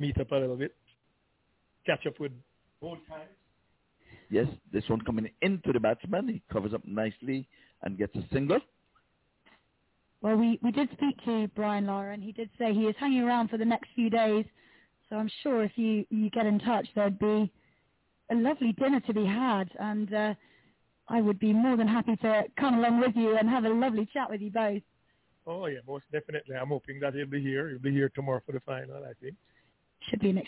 meet 0.00 0.18
up 0.20 0.30
a 0.32 0.36
little 0.36 0.56
bit 0.56 0.74
catch 1.88 2.06
up 2.06 2.20
with 2.20 2.32
old 2.82 2.98
times. 3.08 3.30
Yes, 4.30 4.46
this 4.72 4.84
one 4.88 5.00
coming 5.00 5.30
into 5.40 5.72
the 5.72 5.80
batsman. 5.80 6.28
He 6.28 6.42
covers 6.52 6.74
up 6.74 6.82
nicely 6.86 7.48
and 7.82 7.96
gets 7.96 8.14
a 8.14 8.24
single. 8.30 8.60
Well, 10.20 10.36
we, 10.36 10.58
we 10.62 10.70
did 10.70 10.90
speak 10.92 11.16
to 11.24 11.48
Brian 11.56 11.86
Lara, 11.86 12.12
and 12.12 12.22
he 12.22 12.32
did 12.32 12.50
say 12.58 12.74
he 12.74 12.82
is 12.82 12.96
hanging 12.98 13.22
around 13.22 13.48
for 13.48 13.56
the 13.56 13.64
next 13.64 13.88
few 13.94 14.10
days. 14.10 14.44
So 15.08 15.16
I'm 15.16 15.30
sure 15.42 15.64
if 15.64 15.72
you, 15.76 16.04
you 16.10 16.28
get 16.28 16.44
in 16.44 16.58
touch, 16.58 16.86
there'd 16.94 17.18
be 17.18 17.50
a 18.30 18.34
lovely 18.34 18.72
dinner 18.72 19.00
to 19.00 19.14
be 19.14 19.24
had. 19.24 19.70
And 19.80 20.12
uh, 20.12 20.34
I 21.08 21.22
would 21.22 21.38
be 21.38 21.54
more 21.54 21.78
than 21.78 21.88
happy 21.88 22.16
to 22.16 22.44
come 22.58 22.74
along 22.74 23.00
with 23.00 23.16
you 23.16 23.38
and 23.38 23.48
have 23.48 23.64
a 23.64 23.70
lovely 23.70 24.06
chat 24.12 24.28
with 24.28 24.42
you 24.42 24.50
both. 24.50 24.82
Oh, 25.48 25.64
yeah, 25.66 25.78
most 25.86 26.04
definitely. 26.12 26.54
I'm 26.56 26.68
hoping 26.68 27.00
that 27.00 27.14
he'll 27.14 27.26
be 27.26 27.40
here. 27.40 27.70
He'll 27.70 27.78
be 27.78 27.90
here 27.90 28.10
tomorrow 28.14 28.42
for 28.44 28.52
the 28.52 28.60
final, 28.60 29.02
I 29.02 29.14
think. 29.20 29.34
Should 30.10 30.20
be 30.20 30.28
an 30.30 30.42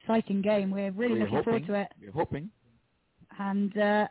exciting 0.00 0.42
game. 0.42 0.70
We're 0.70 0.92
really 0.92 1.14
We're 1.14 1.20
looking 1.20 1.34
hoping, 1.34 1.44
forward 1.44 1.66
to 1.66 1.74
it. 1.74 1.88
We're 2.00 2.12
hoping. 2.12 2.50
And 3.40 3.76
uh, 3.76 4.06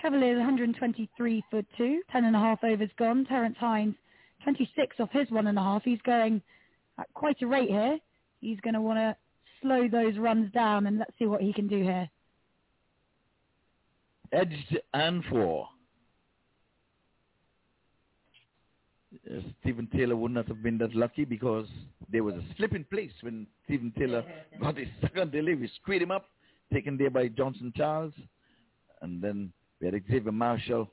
Cavaliers 0.00 0.38
123 0.38 1.44
for 1.50 1.62
two, 1.76 2.00
ten 2.12 2.24
and 2.24 2.36
a 2.36 2.38
half 2.38 2.62
overs 2.62 2.90
gone. 2.96 3.24
Terence 3.24 3.56
Hines 3.58 3.96
26 4.44 5.00
off 5.00 5.10
his 5.10 5.28
one 5.32 5.48
and 5.48 5.58
a 5.58 5.62
half. 5.62 5.82
He's 5.82 6.00
going 6.06 6.40
at 6.98 7.12
quite 7.14 7.42
a 7.42 7.46
rate 7.48 7.70
here. 7.70 7.98
He's 8.40 8.60
going 8.60 8.74
to 8.74 8.80
want 8.80 8.98
to 8.98 9.16
slow 9.62 9.88
those 9.88 10.16
runs 10.16 10.52
down 10.52 10.86
and 10.86 10.98
let's 10.98 11.12
see 11.18 11.26
what 11.26 11.40
he 11.40 11.52
can 11.52 11.66
do 11.66 11.82
here. 11.82 12.08
Edged 14.30 14.78
and 14.94 15.24
four. 15.24 15.68
Uh, 19.30 19.40
Steven 19.60 19.86
Taylor 19.94 20.16
would 20.16 20.32
not 20.32 20.48
have 20.48 20.62
been 20.62 20.78
that 20.78 20.94
lucky 20.94 21.24
because 21.24 21.66
there 22.10 22.24
was 22.24 22.34
a 22.34 22.44
slip 22.56 22.74
in 22.74 22.84
place 22.84 23.12
when 23.20 23.46
Steven 23.64 23.92
Taylor 23.98 24.24
got 24.60 24.76
his 24.76 24.88
second 25.00 25.32
delivery, 25.32 25.70
squared 25.82 26.02
him 26.02 26.10
up, 26.10 26.26
taken 26.72 26.96
there 26.96 27.10
by 27.10 27.28
Johnson 27.28 27.72
Charles, 27.76 28.12
and 29.02 29.20
then 29.22 29.52
we 29.80 29.86
had 29.86 30.02
Xavier 30.10 30.32
Marshall 30.32 30.88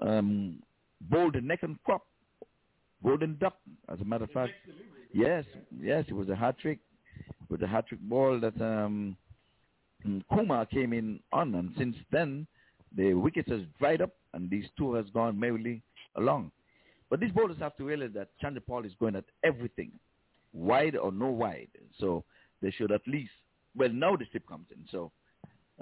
um, 0.00 0.62
bowled 1.02 1.42
neck 1.42 1.60
and 1.62 1.82
crop, 1.84 2.06
golden 3.04 3.36
duck, 3.38 3.56
as 3.88 4.00
a 4.00 4.04
matter 4.04 4.24
of 4.24 4.30
fact. 4.30 4.52
Yes, 5.12 5.44
yes, 5.80 6.04
it 6.08 6.14
was 6.14 6.28
a 6.28 6.36
hat 6.36 6.58
trick. 6.58 6.78
with 7.48 7.62
a 7.62 7.66
hat 7.66 7.86
trick 7.88 8.00
ball 8.00 8.40
that 8.40 8.58
um, 8.62 9.16
Kumar 10.32 10.66
came 10.66 10.92
in 10.92 11.20
on, 11.32 11.54
and 11.54 11.72
since 11.76 11.96
then 12.10 12.46
the 12.96 13.14
wickets 13.14 13.50
has 13.50 13.62
dried 13.78 14.00
up, 14.00 14.10
and 14.32 14.48
these 14.50 14.64
two 14.78 14.94
has 14.94 15.06
gone 15.12 15.38
merrily 15.38 15.82
along. 16.16 16.50
But 17.12 17.20
these 17.20 17.30
bowlers 17.30 17.58
have 17.58 17.76
to 17.76 17.84
realize 17.84 18.12
that 18.14 18.28
Chanderpaul 18.42 18.86
is 18.86 18.92
going 18.98 19.16
at 19.16 19.26
everything, 19.44 19.92
wide 20.54 20.96
or 20.96 21.12
no 21.12 21.26
wide. 21.26 21.68
So 22.00 22.24
they 22.62 22.70
should 22.70 22.90
at 22.90 23.06
least, 23.06 23.32
well, 23.76 23.90
now 23.90 24.16
the 24.16 24.24
slip 24.30 24.48
comes 24.48 24.64
in. 24.70 24.78
So, 24.90 25.12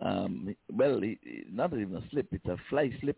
um, 0.03 0.57
well, 0.73 1.01
he, 1.01 1.21
not 1.49 1.73
even 1.73 1.95
a 1.95 2.03
slip, 2.11 2.27
it's 2.33 2.45
a 2.47 2.57
fly 2.69 2.91
slip. 3.01 3.17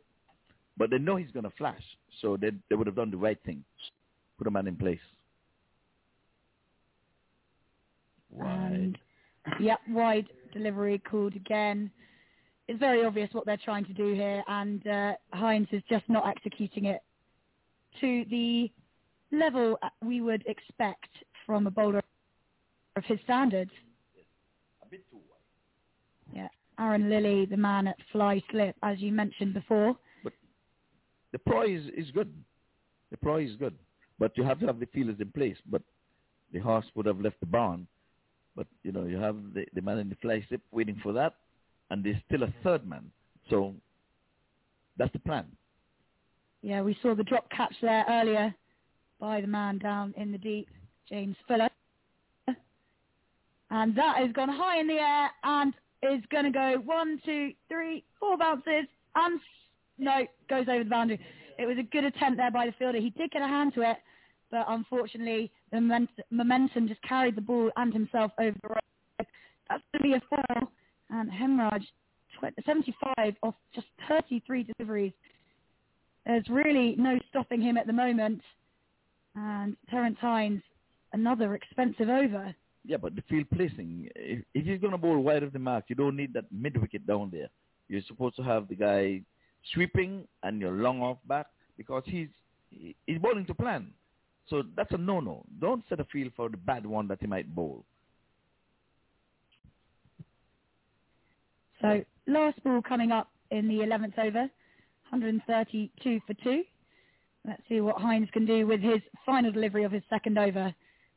But 0.77 0.91
they 0.91 0.99
know 0.99 1.17
he's 1.17 1.31
going 1.31 1.45
to 1.45 1.57
flash. 1.57 1.81
So 2.21 2.37
they, 2.37 2.51
they 2.69 2.77
would 2.77 2.87
have 2.87 2.97
done 2.97 3.11
the 3.11 3.17
right 3.17 3.39
thing 3.47 3.65
put 4.37 4.47
a 4.47 4.51
man 4.51 4.67
in 4.67 4.77
place. 4.77 4.99
And, 8.39 8.99
yep, 9.59 9.79
wide 9.89 10.27
delivery 10.53 10.99
called 10.99 11.35
again. 11.35 11.91
It's 12.69 12.79
very 12.79 13.07
obvious 13.07 13.31
what 13.33 13.47
they're 13.47 13.57
trying 13.65 13.87
to 13.87 13.95
do 13.95 14.13
here, 14.13 14.43
and 14.49 14.87
uh, 14.87 15.13
Hines 15.33 15.69
is 15.73 15.83
just 15.89 16.05
not 16.11 16.29
executing 16.29 16.85
it 16.85 17.01
to 18.01 18.25
the 18.31 18.71
level 19.31 19.79
uh, 19.83 19.89
we 20.05 20.21
would 20.21 20.45
expect 20.47 21.09
from 21.47 21.67
a 21.67 21.71
bowler 21.71 22.03
of 22.97 23.05
his 23.05 23.19
standards. 23.25 23.71
Yeah, 26.35 26.49
Aaron 26.79 27.11
Lilly, 27.11 27.47
the 27.47 27.57
man 27.57 27.87
at 27.87 27.97
fly 28.11 28.43
slip, 28.51 28.77
as 28.83 29.01
you 29.01 29.13
mentioned 29.13 29.55
before. 29.55 29.97
But 30.25 30.33
the 31.33 31.39
prize 31.39 31.83
is 31.97 32.11
good. 32.11 32.33
The 33.11 33.17
prize 33.19 33.51
is 33.51 33.57
good, 33.57 33.75
but 34.19 34.37
you 34.37 34.45
have 34.45 34.61
to 34.61 34.67
have 34.67 34.81
the 34.81 34.87
feelers 34.87 35.17
in 35.21 35.31
place. 35.33 35.57
But 35.71 35.83
the 36.53 36.61
horse 36.61 36.87
would 36.95 37.07
have 37.07 37.21
left 37.21 37.41
the 37.41 37.47
barn. 37.47 37.87
But 38.57 38.67
you 38.83 38.93
know, 38.93 39.05
you 39.05 39.17
have 39.19 39.37
the, 39.55 39.65
the 39.75 39.83
man 39.83 39.99
in 39.99 40.09
the 40.09 40.17
fly 40.17 40.45
slip 40.49 40.63
waiting 40.71 40.99
for 41.03 41.13
that, 41.13 41.35
and 41.91 42.05
there's 42.05 42.17
still 42.27 42.43
a 42.43 42.55
third 42.63 42.87
man. 42.87 43.11
So 43.51 43.75
that's 44.97 45.13
the 45.13 45.19
plan. 45.19 45.47
Yeah, 46.63 46.83
we 46.83 46.97
saw 47.03 47.15
the 47.15 47.25
drop 47.25 47.51
catch 47.51 47.75
there 47.83 48.05
earlier 48.09 48.55
by 49.19 49.41
the 49.41 49.49
man 49.49 49.79
down 49.79 50.15
in 50.17 50.31
the 50.31 50.39
deep, 50.39 50.69
James 51.09 51.37
Fuller. 51.49 51.69
And 53.71 53.97
that 53.97 54.19
has 54.19 54.33
gone 54.33 54.49
high 54.49 54.79
in 54.79 54.87
the 54.87 54.95
air 54.95 55.31
and 55.45 55.75
is 56.03 56.23
going 56.31 56.45
to 56.45 56.51
go 56.51 56.81
one, 56.85 57.21
two, 57.25 57.53
three, 57.69 58.05
four 58.21 58.37
bounces 58.37 58.87
and 59.15 59.41
no, 59.99 60.27
goes 60.49 60.67
over 60.69 60.85
the 60.85 60.91
boundary. 60.91 61.21
It 61.59 61.67
was 61.67 61.79
a 61.79 61.83
good 61.83 62.05
attempt 62.05 62.37
there 62.37 62.51
by 62.51 62.67
the 62.67 62.73
fielder. 62.73 62.99
He 62.99 63.11
did 63.11 63.31
get 63.31 63.43
a 63.43 63.47
hand 63.47 63.75
to 63.75 63.83
it, 63.83 63.97
but 64.51 64.67
unfortunately 64.69 65.51
the 65.71 66.07
momentum 66.31 66.87
just 66.87 67.03
carried 67.03 67.37
the 67.37 67.41
ball 67.41 67.71
and 67.77 67.93
himself 67.93 68.33
over 68.39 68.57
the 68.63 68.69
road. 68.69 69.27
That's 69.69 69.83
going 69.93 69.99
to 69.99 70.03
be 70.03 70.15
a 70.15 70.23
foul. 70.29 70.73
And 71.11 71.31
Hemraj, 71.31 71.83
75 72.65 73.35
off 73.43 73.55
just 73.75 73.87
33 74.09 74.69
deliveries. 74.77 75.13
There's 76.27 76.49
really 76.49 76.95
no 76.97 77.19
stopping 77.29 77.61
him 77.61 77.77
at 77.77 77.87
the 77.87 77.93
moment. 77.93 78.41
And 79.35 79.77
Terence 79.91 80.19
Hines, 80.21 80.63
another 81.13 81.55
expensive 81.55 82.09
over. 82.09 82.55
Yeah, 82.85 82.97
but 82.97 83.15
the 83.15 83.23
field 83.23 83.47
placing, 83.55 84.09
if, 84.17 84.45
if 84.55 84.67
he's 84.67 84.81
going 84.81 84.93
to 84.93 84.99
bowl 84.99 85.19
wide 85.19 85.43
of 85.43 85.53
the 85.53 85.59
mark, 85.59 85.85
you 85.89 85.95
don't 85.97 86.17
need 86.17 86.33
that 86.35 86.45
mid 86.51 86.81
wicket 86.81 87.07
down 87.07 87.31
there. 87.33 87.49
You're 87.89 88.03
supposed 88.07 88.37
to 88.37 88.43
have 88.43 88.69
the 88.69 88.75
guy 88.75 89.23
sweeping 89.73 90.27
and 90.43 90.61
your 90.61 90.73
long 90.73 91.01
off 91.01 91.19
back 91.27 91.47
because 91.77 92.03
he's 92.07 92.29
he's 92.71 93.19
bowling 93.19 93.47
to 93.47 93.55
plan. 93.55 93.89
So 94.49 94.63
that's 94.77 94.91
a 94.93 94.99
no-no. 94.99 95.45
Don't 95.61 95.85
set 95.89 96.01
a 96.01 96.05
field 96.05 96.33
for 96.35 96.49
the 96.49 96.57
bad 96.57 96.85
one 96.85 97.07
that 97.09 97.19
he 97.21 97.27
might 97.27 97.55
bowl. 97.55 97.85
So 101.81 102.05
last 102.27 102.63
ball 102.65 102.81
coming 102.83 103.13
up 103.13 103.29
in 103.51 103.69
the 103.69 103.75
11th 103.75 104.19
over, 104.19 104.49
132 105.13 106.21
for 106.27 106.35
two. 106.43 106.65
Let's 107.47 107.63
see 107.69 107.81
what 107.81 108.01
Hines 108.01 108.29
can 108.33 108.47
do 108.47 108.67
with 108.67 108.81
his 108.81 109.01
final 109.27 109.53
delivery 109.53 109.85
of 109.85 109.93
his 109.93 110.03
second 110.09 110.39
over. 110.39 110.75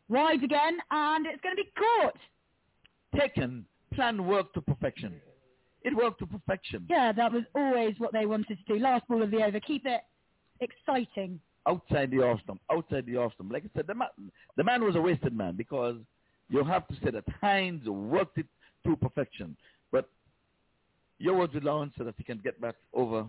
Rides 0.10 0.44
again, 0.44 0.78
and 0.92 1.26
it's 1.26 1.42
going 1.42 1.56
to 1.56 1.64
be 1.64 1.72
caught. 1.78 2.18
Taken. 3.20 3.66
Plan 3.94 4.28
worked 4.28 4.54
to 4.56 4.62
perfection. 4.62 5.16
It 5.84 5.96
worked 5.96 6.20
to 6.20 6.26
perfection. 6.26 6.86
Yeah, 6.90 7.14
that 7.14 7.32
was 7.32 7.44
always 7.56 7.96
what 7.98 8.12
they 8.12 8.26
wanted 8.26 8.58
to 8.58 8.74
do. 8.74 8.80
Last 8.80 9.08
ball 9.08 9.24
of 9.24 9.32
the 9.32 9.44
over. 9.44 9.60
Keep 9.62 9.86
it 9.86 10.02
exciting. 10.60 11.40
Outside 11.68 12.12
the 12.12 12.18
off 12.18 12.42
stump. 12.44 12.60
Outside 12.72 13.06
the 13.06 13.18
off 13.18 13.34
stump. 13.36 13.54
Like 13.54 13.64
I 13.64 13.70
said, 13.78 13.88
the 13.88 13.96
man, 13.96 14.10
the 14.58 14.64
man 14.64 14.84
was 14.84 14.96
a 14.96 15.02
wasted 15.02 15.36
man 15.36 15.56
because 15.56 15.96
you 16.50 16.64
have 16.64 16.88
to 16.90 16.96
say 17.04 17.12
that 17.12 17.24
Hines 17.40 17.88
worked 17.88 18.40
it 18.40 18.48
to 18.86 18.96
perfection. 18.98 19.56
But 19.92 20.10
your 21.18 21.38
words 21.38 21.54
with 21.54 21.64
Lawrence 21.64 21.94
so 21.98 22.04
that 22.04 22.16
he 22.18 22.24
can 22.24 22.40
get 22.40 22.60
back 22.60 22.76
over 22.94 23.26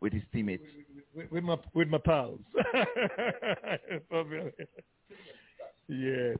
with 0.00 0.12
his 0.12 0.22
teammates. 0.32 0.64
With, 1.14 1.30
with 1.30 1.44
my 1.44 1.56
with 1.74 1.88
my 1.88 1.98
pals. 1.98 2.40
yeah. 5.88 6.34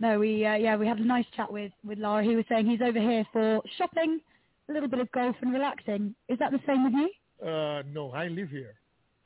No, 0.00 0.18
we 0.18 0.44
uh, 0.44 0.54
yeah 0.54 0.76
we 0.76 0.86
had 0.86 0.98
a 0.98 1.04
nice 1.04 1.26
chat 1.36 1.52
with 1.52 1.72
with 1.84 1.98
Lara. 1.98 2.24
He 2.24 2.36
was 2.36 2.44
saying 2.48 2.66
he's 2.66 2.80
over 2.80 3.00
here 3.00 3.24
for 3.32 3.60
shopping, 3.78 4.20
a 4.68 4.72
little 4.72 4.88
bit 4.88 5.00
of 5.00 5.10
golf 5.12 5.36
and 5.42 5.52
relaxing. 5.52 6.14
Is 6.28 6.38
that 6.38 6.52
the 6.52 6.60
same 6.66 6.84
with 6.84 6.94
you? 6.94 7.10
Uh, 7.46 7.82
no, 7.92 8.12
I 8.12 8.28
live 8.28 8.50
here. 8.50 8.74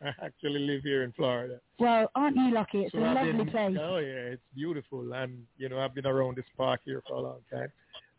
I 0.02 0.08
actually 0.22 0.60
live 0.60 0.82
here 0.82 1.04
in 1.04 1.12
Florida. 1.12 1.58
Well, 1.78 2.10
aren't 2.14 2.36
you 2.36 2.52
lucky? 2.52 2.82
It's 2.82 2.92
so 2.92 2.98
a 2.98 3.04
I've 3.04 3.16
lovely 3.16 3.32
been, 3.32 3.50
place. 3.50 3.76
Oh 3.80 3.96
yeah, 3.96 4.34
it's 4.34 4.42
beautiful, 4.54 5.12
and 5.14 5.44
you 5.56 5.68
know 5.68 5.78
I've 5.78 5.94
been 5.94 6.06
around 6.06 6.36
this 6.36 6.44
park 6.56 6.80
here 6.84 7.02
for 7.08 7.14
a 7.14 7.20
long 7.20 7.40
time. 7.50 7.68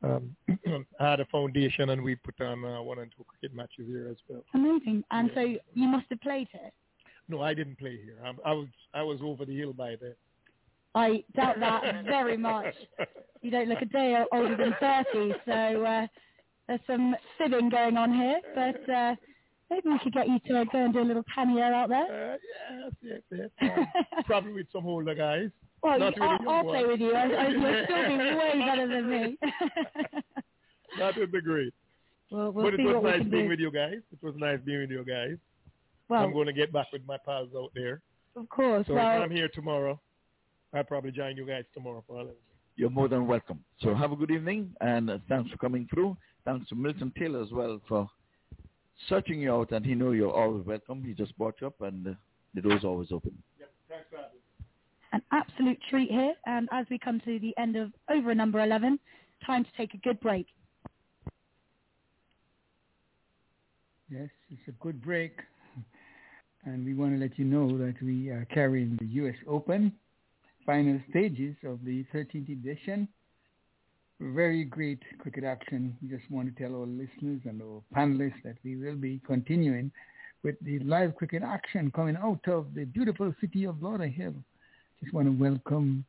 Um, 0.03 0.36
I 0.99 1.10
had 1.10 1.19
a 1.19 1.26
foundation, 1.26 1.90
and 1.90 2.03
we 2.03 2.15
put 2.15 2.40
on 2.41 2.64
uh, 2.64 2.82
one 2.82 2.99
and 2.99 3.11
two 3.15 3.24
cricket 3.24 3.56
matches 3.56 3.86
here 3.88 4.07
as 4.10 4.18
well. 4.30 4.44
Amazing. 4.53 5.03
And 5.11 5.32
so 5.34 5.41
you 5.41 5.88
must 5.88 6.06
have 6.10 6.22
played 6.22 6.48
here. 6.52 6.72
No, 7.30 7.41
I 7.41 7.53
didn't 7.53 7.78
play 7.78 7.99
here. 8.03 8.18
I, 8.24 8.49
I 8.49 8.53
was 8.53 8.68
I 8.94 9.03
was 9.03 9.19
over 9.22 9.45
the 9.45 9.57
hill 9.57 9.74
by 9.74 9.95
then. 9.99 10.15
I 10.95 11.24
doubt 11.36 11.60
that 11.60 12.06
very 12.06 12.38
much. 12.38 12.74
You 13.44 13.52
don't 13.52 13.69
look 13.69 13.84
a 13.84 13.86
day 13.86 14.18
older 14.34 14.57
than 14.57 14.76
30, 14.80 15.34
so 15.45 15.86
uh, 15.86 16.07
there's 16.68 16.80
some 16.88 17.15
fibbing 17.38 17.69
going 17.69 17.95
on 17.95 18.11
here. 18.11 18.41
But 18.56 18.91
uh, 18.91 19.15
maybe 19.69 19.90
we 19.90 19.99
could 19.99 20.11
get 20.11 20.28
you 20.28 20.40
to 20.48 20.65
go 20.72 20.84
and 20.86 20.91
do 20.91 21.02
a 21.02 21.06
little 21.06 21.24
cameo 21.34 21.64
out 21.64 21.88
there. 21.90 22.34
Uh, 22.34 22.90
yes, 23.03 23.22
yes, 23.32 23.49
yes. 23.61 23.72
Um, 23.78 23.88
probably 24.26 24.53
with 24.53 24.65
some 24.74 24.88
older 24.88 25.14
guys. 25.14 25.52
Well, 25.84 25.99
Not 25.99 26.20
I'll, 26.22 26.49
I'll 26.49 26.66
ones. 26.66 26.70
play 26.70 26.86
with 26.86 26.99
you. 26.99 27.14
I, 27.14 27.22
I, 27.24 27.48
you'll 27.49 27.84
still 27.86 28.08
be 28.08 28.18
way 28.18 28.64
better 28.66 28.88
than 28.88 29.10
me. 29.10 29.38
That 30.98 31.16
would 31.18 31.32
be 31.32 31.41
great. 31.41 31.74
Well, 32.32 32.52
we'll 32.52 32.66
but 32.66 32.74
it 32.74 32.78
see 32.78 32.84
was 32.86 32.95
what 32.95 33.04
nice 33.04 33.24
being 33.30 33.44
do. 33.44 33.49
with 33.49 33.60
you 33.60 33.72
guys. 33.72 33.98
It 34.12 34.24
was 34.26 34.34
nice 34.38 34.60
being 34.66 34.80
with 34.82 34.90
you 34.90 35.04
guys. 35.06 35.38
Well- 36.10 36.24
I'm 36.24 36.34
going 36.34 36.48
to 36.48 36.54
get 36.54 36.72
back 36.74 36.88
with 36.91 37.06
my 37.06 37.18
pals 37.24 37.49
out 37.56 37.72
there. 37.76 38.02
Of 38.36 38.49
course. 38.49 38.86
So 38.88 38.94
well, 38.95 39.18
if 39.18 39.24
I'm 39.24 39.32
here 39.32 39.49
tomorrow, 39.49 39.99
I'll 40.74 40.84
probably 40.84 41.12
join 41.12 41.38
you 41.38 41.45
guys 41.45 41.66
tomorrow 41.74 42.04
for 42.08 42.18
all 42.20 42.28
You're 42.76 42.90
more 42.90 43.08
than 43.08 43.28
welcome. 43.28 43.64
So 43.82 43.94
have 43.95 44.12
a 44.12 44.16
good 44.16 44.32
evening, 44.32 44.74
and 44.82 45.10
uh, 45.10 45.18
thanks 45.30 45.49
for 45.52 45.58
coming 45.58 45.88
through. 45.94 46.16
Thanks 46.45 46.68
to 46.70 46.76
Milton 46.76 47.12
Taylor 47.18 47.41
as 47.44 47.52
well 47.52 47.80
for 47.88 48.10
searching 49.10 49.41
you 49.41 49.54
out, 49.54 49.72
and 49.72 49.86
he 49.86 49.94
know 49.95 50.12
you're 50.12 50.32
always 50.34 50.66
welcome. 50.66 51.04
He 51.04 51.14
just 51.14 51.38
brought 51.38 51.56
you 51.62 51.68
up, 51.68 51.82
and 51.82 52.08
uh, 52.08 52.12
the 52.56 52.62
door's 52.62 52.84
always 52.84 53.12
open. 53.12 53.38
An 55.11 55.21
absolute 55.31 55.79
treat 55.89 56.09
here. 56.09 56.34
And 56.45 56.67
as 56.71 56.85
we 56.89 56.99
come 56.99 57.19
to 57.25 57.39
the 57.39 57.53
end 57.57 57.75
of 57.75 57.91
over 58.09 58.34
number 58.35 58.63
11, 58.63 58.99
time 59.45 59.63
to 59.63 59.69
take 59.77 59.93
a 59.93 59.97
good 59.97 60.19
break. 60.19 60.47
Yes, 64.09 64.29
it's 64.49 64.67
a 64.67 64.84
good 64.84 65.01
break. 65.01 65.34
And 66.65 66.85
we 66.85 66.93
want 66.93 67.13
to 67.13 67.17
let 67.17 67.39
you 67.39 67.45
know 67.45 67.77
that 67.77 67.93
we 68.01 68.27
are 68.27 68.45
carrying 68.53 68.97
the 68.99 69.05
U.S. 69.21 69.35
Open 69.47 69.93
final 70.67 70.99
stages 71.09 71.55
of 71.63 71.79
the 71.85 72.05
13th 72.13 72.49
edition. 72.49 73.07
Very 74.19 74.65
great 74.65 75.01
cricket 75.17 75.45
action. 75.45 75.97
We 76.01 76.09
just 76.09 76.29
want 76.29 76.53
to 76.53 76.61
tell 76.61 76.75
our 76.75 76.85
listeners 76.85 77.39
and 77.45 77.61
our 77.61 77.81
panelists 77.95 78.43
that 78.43 78.57
we 78.65 78.75
will 78.75 78.95
be 78.95 79.21
continuing 79.25 79.91
with 80.43 80.55
the 80.61 80.79
live 80.79 81.15
cricket 81.15 81.41
action 81.41 81.89
coming 81.95 82.17
out 82.17 82.45
of 82.47 82.67
the 82.75 82.84
beautiful 82.84 83.34
city 83.39 83.65
of 83.65 83.75
Lauderhill. 83.75 84.35
Just 85.02 85.14
want 85.14 85.28
to 85.28 85.32
welcome 85.32 86.06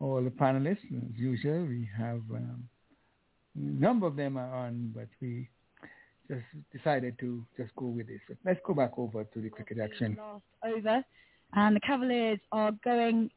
all 0.00 0.22
the 0.22 0.30
panelists. 0.30 0.84
As 0.84 1.16
usual, 1.18 1.64
we 1.64 1.88
have 1.96 2.20
um, 2.30 2.68
a 3.56 3.58
number 3.58 4.06
of 4.06 4.16
them 4.16 4.36
are 4.36 4.54
on, 4.54 4.92
but 4.94 5.08
we 5.20 5.48
just 6.28 6.44
decided 6.76 7.18
to 7.20 7.44
just 7.56 7.74
go 7.76 7.86
with 7.86 8.06
this. 8.06 8.20
So 8.28 8.34
let's 8.44 8.60
go 8.66 8.74
back 8.74 8.92
over 8.98 9.24
to 9.24 9.40
the 9.40 9.48
cricket 9.48 9.78
action. 9.82 10.16
Last 10.18 10.42
over. 10.74 11.02
And 11.54 11.74
the 11.74 11.80
Cavaliers 11.80 12.38
are 12.52 12.72
going 12.84 13.30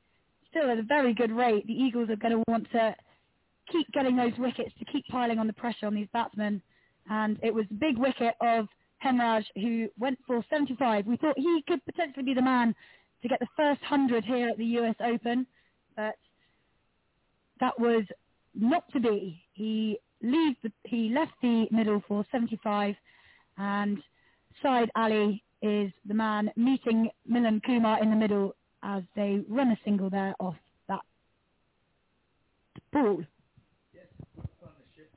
still 0.49 0.69
at 0.69 0.77
a 0.77 0.83
very 0.83 1.13
good 1.13 1.31
rate. 1.31 1.65
The 1.65 1.73
Eagles 1.73 2.09
are 2.09 2.17
going 2.17 2.33
to 2.33 2.43
want 2.47 2.67
to 2.73 2.95
keep 3.71 3.89
getting 3.93 4.17
those 4.17 4.33
wickets 4.37 4.71
to 4.79 4.85
keep 4.85 5.07
piling 5.07 5.39
on 5.39 5.47
the 5.47 5.53
pressure 5.53 5.87
on 5.87 5.95
these 5.95 6.09
batsmen. 6.11 6.61
And 7.09 7.39
it 7.41 7.53
was 7.53 7.65
a 7.71 7.73
big 7.75 7.97
wicket 7.97 8.35
of 8.41 8.67
Hemraj 9.03 9.43
who 9.55 9.87
went 9.97 10.19
for 10.27 10.43
75. 10.49 11.07
We 11.07 11.17
thought 11.17 11.37
he 11.37 11.63
could 11.67 11.83
potentially 11.85 12.25
be 12.25 12.33
the 12.33 12.41
man 12.41 12.75
to 13.21 13.27
get 13.27 13.39
the 13.39 13.47
first 13.55 13.81
100 13.81 14.23
here 14.23 14.49
at 14.49 14.57
the 14.57 14.65
US 14.65 14.95
Open, 14.99 15.45
but 15.95 16.15
that 17.59 17.79
was 17.79 18.03
not 18.55 18.91
to 18.93 18.99
be. 18.99 19.43
He 19.53 19.99
leave 20.21 20.55
the, 20.63 20.71
he 20.83 21.09
left 21.09 21.33
the 21.41 21.67
middle 21.71 22.03
for 22.07 22.25
75, 22.31 22.95
and 23.57 23.99
Side 24.61 24.89
Ali 24.95 25.43
is 25.61 25.91
the 26.05 26.13
man 26.13 26.51
meeting 26.55 27.09
Milind 27.29 27.63
Kumar 27.63 28.01
in 28.01 28.09
the 28.09 28.15
middle 28.15 28.55
as 28.83 29.03
they 29.15 29.43
run 29.47 29.69
a 29.69 29.77
single 29.85 30.09
there 30.09 30.33
off 30.39 30.55
that 30.87 31.01
ball. 32.91 33.23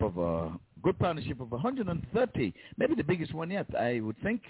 Of 0.00 0.18
a 0.18 0.58
good 0.82 0.98
partnership 0.98 1.40
of 1.40 1.52
uh, 1.52 1.56
130, 1.56 2.54
maybe 2.76 2.94
the 2.94 3.02
biggest 3.02 3.32
one 3.32 3.50
yet, 3.50 3.66
I 3.74 4.00
would 4.00 4.20
think. 4.22 4.42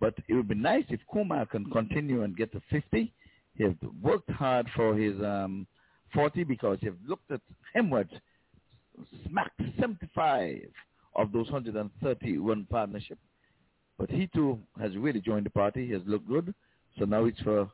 But 0.00 0.14
it 0.28 0.34
would 0.34 0.48
be 0.48 0.54
nice 0.54 0.84
if 0.88 1.00
Kumar 1.12 1.46
can 1.46 1.70
continue 1.70 2.22
and 2.22 2.36
get 2.36 2.52
to 2.52 2.62
50. 2.70 3.12
He 3.56 3.64
has 3.64 3.74
worked 4.00 4.30
hard 4.30 4.68
for 4.76 4.96
his 4.96 5.20
um, 5.20 5.66
40 6.14 6.44
because 6.44 6.78
he 6.80 6.90
looked 7.06 7.30
at 7.30 7.40
Hemraj, 7.76 8.08
smacked 9.26 9.60
75 9.80 10.60
of 11.16 11.32
those 11.32 11.50
131 11.50 12.66
partnership. 12.70 13.18
But 13.98 14.10
he 14.10 14.28
too 14.28 14.60
has 14.80 14.96
really 14.96 15.20
joined 15.20 15.46
the 15.46 15.50
party. 15.50 15.86
He 15.86 15.92
has 15.92 16.02
looked 16.06 16.28
good. 16.28 16.54
So 16.98 17.04
now 17.04 17.24
it's 17.24 17.40
for 17.40 17.68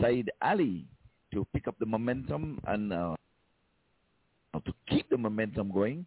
Saeed 0.00 0.30
Ali 0.40 0.86
to 1.32 1.46
pick 1.52 1.68
up 1.68 1.78
the 1.78 1.86
momentum 1.86 2.60
and 2.66 2.92
uh, 2.92 3.16
to 4.54 4.72
keep 4.88 5.08
the 5.10 5.18
momentum 5.18 5.70
going. 5.70 6.06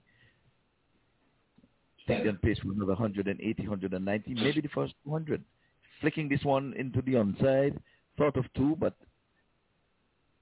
Second 2.07 2.41
pace 2.41 2.57
with 2.65 2.75
another 2.75 2.93
180, 2.93 3.61
190, 3.67 4.33
maybe 4.33 4.61
the 4.61 4.67
first 4.69 4.95
200. 5.05 5.43
Flicking 6.01 6.29
this 6.29 6.43
one 6.43 6.73
into 6.77 7.01
the 7.01 7.13
onside. 7.13 7.77
Thought 8.17 8.37
of 8.37 8.45
two, 8.53 8.75
but 8.79 8.93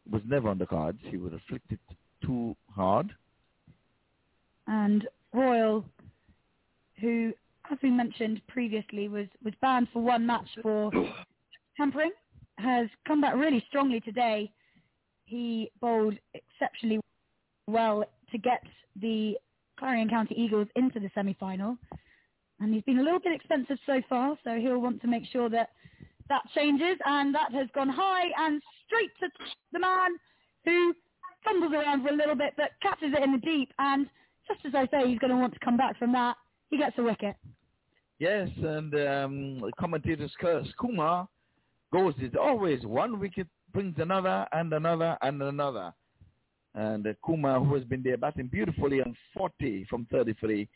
was 0.09 0.21
never 0.25 0.49
on 0.49 0.57
the 0.57 0.65
cards. 0.65 0.99
He 1.03 1.17
would 1.17 1.31
have 1.33 1.41
flicked 1.49 1.71
it 1.71 1.79
too 2.23 2.55
hard. 2.73 3.13
And 4.67 5.07
Royal, 5.33 5.85
who, 6.99 7.33
as 7.71 7.77
we 7.81 7.89
mentioned 7.89 8.41
previously, 8.47 9.07
was, 9.07 9.27
was 9.43 9.53
banned 9.61 9.87
for 9.93 10.01
one 10.01 10.25
match 10.25 10.47
for 10.61 10.91
tampering, 11.77 12.11
has 12.57 12.87
come 13.07 13.21
back 13.21 13.35
really 13.35 13.63
strongly 13.67 13.99
today. 13.99 14.51
He 15.25 15.71
bowled 15.81 16.15
exceptionally 16.33 16.99
well 17.67 18.03
to 18.31 18.37
get 18.37 18.63
the 18.99 19.37
Clarion 19.77 20.09
County 20.09 20.35
Eagles 20.37 20.67
into 20.75 20.99
the 20.99 21.11
semi-final. 21.13 21.77
And 22.59 22.73
he's 22.73 22.83
been 22.83 22.99
a 22.99 23.03
little 23.03 23.19
bit 23.19 23.33
expensive 23.33 23.77
so 23.85 24.01
far, 24.09 24.37
so 24.43 24.55
he'll 24.55 24.79
want 24.79 25.01
to 25.01 25.07
make 25.07 25.23
sure 25.31 25.49
that 25.49 25.69
that 26.29 26.41
changes. 26.55 26.97
And 27.05 27.33
that 27.35 27.51
has 27.53 27.67
gone 27.73 27.89
high 27.89 28.29
and 28.37 28.61
straight 28.85 29.11
to 29.19 29.27
the 29.71 29.79
man 29.79 30.11
who 30.65 30.93
fumbles 31.43 31.73
around 31.73 32.03
for 32.03 32.09
a 32.09 32.15
little 32.15 32.35
bit 32.35 32.53
but 32.57 32.71
catches 32.81 33.13
it 33.15 33.23
in 33.23 33.31
the 33.31 33.37
deep. 33.39 33.71
And 33.79 34.07
just 34.47 34.65
as 34.65 34.73
I 34.75 34.87
say, 34.87 35.09
he's 35.09 35.19
going 35.19 35.31
to 35.31 35.37
want 35.37 35.53
to 35.53 35.59
come 35.59 35.77
back 35.77 35.97
from 35.97 36.11
that. 36.13 36.35
He 36.69 36.77
gets 36.77 36.97
a 36.97 37.03
wicket. 37.03 37.35
Yes, 38.19 38.49
and 38.57 38.93
um, 39.07 39.71
commentators 39.79 40.31
curse 40.39 40.67
Kumar 40.79 41.27
goes. 41.93 42.15
It's 42.17 42.35
always 42.39 42.83
one 42.83 43.19
wicket 43.19 43.47
brings 43.73 43.95
another 43.99 44.47
and 44.51 44.73
another 44.73 45.17
and 45.21 45.41
another. 45.41 45.93
And 46.73 47.05
uh, 47.05 47.13
Kumar, 47.23 47.63
who 47.63 47.75
has 47.75 47.83
been 47.83 48.03
there 48.03 48.17
batting 48.17 48.47
beautifully 48.47 49.01
on 49.01 49.15
40 49.35 49.85
from 49.89 50.07
33, 50.11 50.67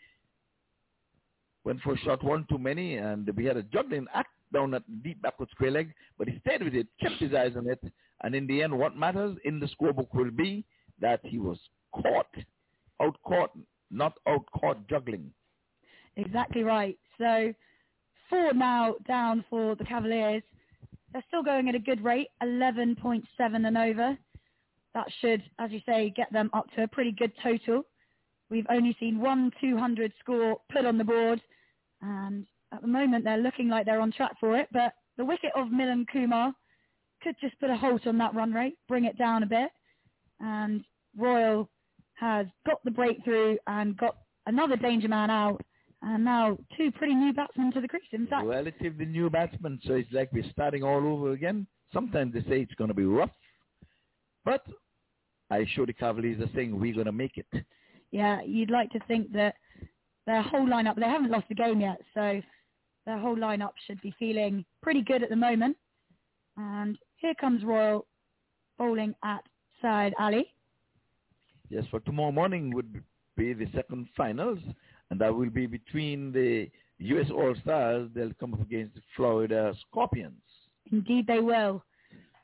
went 1.64 1.82
for 1.82 1.94
a 1.94 1.98
shot 2.00 2.24
one 2.24 2.46
too 2.50 2.58
many, 2.58 2.98
and 2.98 3.30
we 3.36 3.46
had 3.46 3.58
a 3.58 3.64
juggling 3.64 4.08
act 4.14 4.30
down 4.54 4.74
at 4.74 5.04
deep 5.04 5.22
backward 5.22 5.50
square 5.52 5.72
leg, 5.72 5.94
but 6.18 6.28
he 6.28 6.40
stayed 6.40 6.64
with 6.64 6.76
it, 6.76 6.88
kept 7.00 7.16
his 7.16 7.34
eyes 7.34 7.54
on 7.56 7.70
it, 7.70 7.82
and 8.24 8.36
in 8.36 8.48
the 8.48 8.62
end, 8.62 8.78
what 8.78 8.98
matters 8.98 9.38
in 9.46 9.60
the 9.60 9.68
scorebook 9.68 10.14
will 10.14 10.32
be 10.32 10.64
that 11.00 11.20
he 11.24 11.40
was 11.40 11.58
caught, 11.94 12.28
out 13.02 13.18
caught, 13.24 13.52
not 13.90 14.14
out 14.28 14.46
caught 14.60 14.88
juggling. 14.88 15.32
Exactly 16.18 16.64
right. 16.64 16.98
So 17.18 17.54
four 18.30 18.54
now 18.54 18.96
down 19.08 19.44
for 19.50 19.76
the 19.76 19.86
Cavaliers. 19.86 20.44
They're 21.14 21.24
still 21.28 21.44
going 21.44 21.68
at 21.68 21.76
a 21.76 21.80
good 21.80 22.04
rate, 22.04 22.30
11.7 22.42 23.24
and 23.40 23.78
over. 23.78 24.18
That 24.94 25.08
should, 25.20 25.44
as 25.60 25.72
you 25.72 25.82
say, 25.86 26.14
get 26.16 26.32
them 26.32 26.50
up 26.54 26.68
to 26.76 26.84
a 26.84 26.88
pretty 26.88 27.12
good 27.12 27.32
total. 27.44 27.86
We've 28.52 28.68
only 28.70 28.96
seen 29.00 29.20
one 29.20 29.50
200 29.62 30.12
score 30.20 30.60
put 30.72 30.86
on 30.86 30.98
the 30.98 31.06
board, 31.06 31.42
and 32.02 32.46
at 32.74 32.82
the 32.82 32.88
moment 32.88 33.24
they're 33.24 33.38
looking 33.38 33.70
like 33.70 33.86
they're 33.86 34.02
on 34.02 34.12
track 34.12 34.34
for 34.40 34.58
it. 34.58 34.68
But 34.74 34.94
the 35.18 35.26
wicket 35.26 35.52
of 35.56 35.70
Milind 35.70 36.08
Kumar 36.12 36.54
could 37.24 37.36
just 37.40 37.58
put 37.62 37.70
a 37.70 37.78
halt 37.78 38.06
on 38.08 38.18
that 38.18 38.36
run 38.36 38.52
rate, 38.52 38.78
bring 38.90 39.06
it 39.06 39.18
down 39.18 39.44
a 39.44 39.46
bit. 39.46 39.70
And 40.42 40.84
Royal 41.18 41.70
has 42.16 42.46
got 42.66 42.84
the 42.84 42.92
breakthrough 42.92 43.56
and 43.68 43.96
got 43.98 44.18
another 44.46 44.76
danger 44.76 45.08
man 45.08 45.30
out. 45.30 45.62
And 46.02 46.26
now 46.26 46.58
two 46.76 46.92
pretty 46.92 47.16
new 47.16 47.32
batsmen 47.32 47.72
to 47.72 47.80
the 47.80 47.88
crease. 47.88 48.04
In 48.12 48.28
fact, 48.28 48.46
relatively 48.46 49.06
new 49.06 49.30
batsmen, 49.30 49.80
so 49.86 49.94
it's 49.94 50.12
like 50.12 50.32
we're 50.34 50.44
starting 50.52 50.84
all 50.84 51.08
over 51.08 51.32
again. 51.32 51.68
Sometimes 51.94 52.34
they 52.34 52.42
say 52.42 52.62
it's 52.62 52.74
going 52.74 52.88
to 52.90 52.94
be 52.94 53.06
rough, 53.06 53.30
but 54.44 54.66
I 55.52 55.66
show 55.74 55.86
the 55.86 55.94
Cavaliers 55.94 56.42
are 56.42 56.50
saying 56.56 56.78
we're 56.78 56.96
going 56.96 57.06
to 57.06 57.12
make 57.12 57.38
it. 57.38 57.46
Yeah, 58.12 58.42
you'd 58.46 58.72
like 58.72 58.90
to 58.92 59.00
think 59.08 59.32
that 59.34 59.56
their 60.28 60.42
whole 60.42 60.68
lineup, 60.68 60.96
they 60.98 61.06
haven't 61.06 61.32
lost 61.32 61.48
a 61.50 61.56
game 61.56 61.82
yet, 61.82 62.00
so 62.14 62.42
their 63.06 63.18
whole 63.18 63.36
lineup 63.36 63.72
should 63.88 64.02
be 64.02 64.14
feeling 64.20 64.66
pretty 64.82 65.02
good 65.02 65.24
at 65.24 65.30
the 65.30 65.36
moment. 65.36 65.78
And 66.58 66.98
here 67.16 67.34
comes 67.40 67.64
Royal 67.64 68.06
bowling 68.78 69.16
at 69.24 69.44
Side 69.82 70.14
Ali. 70.20 70.54
Yes, 71.70 71.86
for 71.90 72.02
tomorrow 72.02 72.32
morning 72.32 72.74
would 72.76 73.02
be 73.38 73.54
the 73.54 73.68
second 73.74 74.08
finals, 74.16 74.60
and 75.10 75.20
that 75.22 75.34
will 75.34 75.50
be 75.50 75.66
between 75.66 76.32
the 76.34 76.70
U.S. 77.00 77.32
All-Stars. 77.32 78.10
They'll 78.14 78.34
come 78.40 78.54
up 78.54 78.62
against 78.62 78.96
the 78.96 79.02
Florida 79.16 79.74
Scorpions. 79.88 80.42
Indeed 80.92 81.28
they 81.28 81.40
will. 81.40 81.84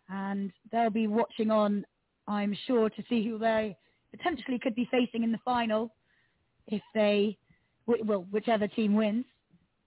And 0.10 0.52
they'll 0.72 0.90
be 0.90 1.08
watching 1.08 1.52
on, 1.52 1.86
I'm 2.28 2.56
sure, 2.66 2.90
to 2.90 3.04
see 3.10 3.28
who 3.28 3.38
they 3.38 3.78
potentially 4.18 4.60
could 4.60 4.76
be 4.76 4.88
facing 4.92 5.24
in 5.24 5.32
the 5.32 5.40
final 5.46 5.92
if 6.68 6.82
they, 6.94 7.38
well, 7.86 8.26
whichever 8.32 8.68
team 8.68 8.96
wins. 8.96 9.26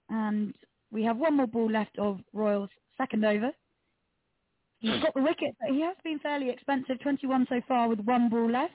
And 0.08 0.54
we 0.90 1.04
have 1.04 1.16
one 1.16 1.36
more 1.36 1.46
ball 1.46 1.70
left 1.70 1.98
of 1.98 2.20
Royals' 2.32 2.70
second 2.96 3.24
over. 3.24 3.50
He's 4.80 5.02
got 5.02 5.14
the 5.14 5.22
wicket, 5.22 5.54
but 5.60 5.74
he 5.74 5.82
has 5.82 5.96
been 6.02 6.18
fairly 6.20 6.48
expensive, 6.48 7.00
21 7.00 7.46
so 7.50 7.60
far 7.68 7.88
with 7.88 8.00
one 8.00 8.30
ball 8.30 8.50
left. 8.50 8.72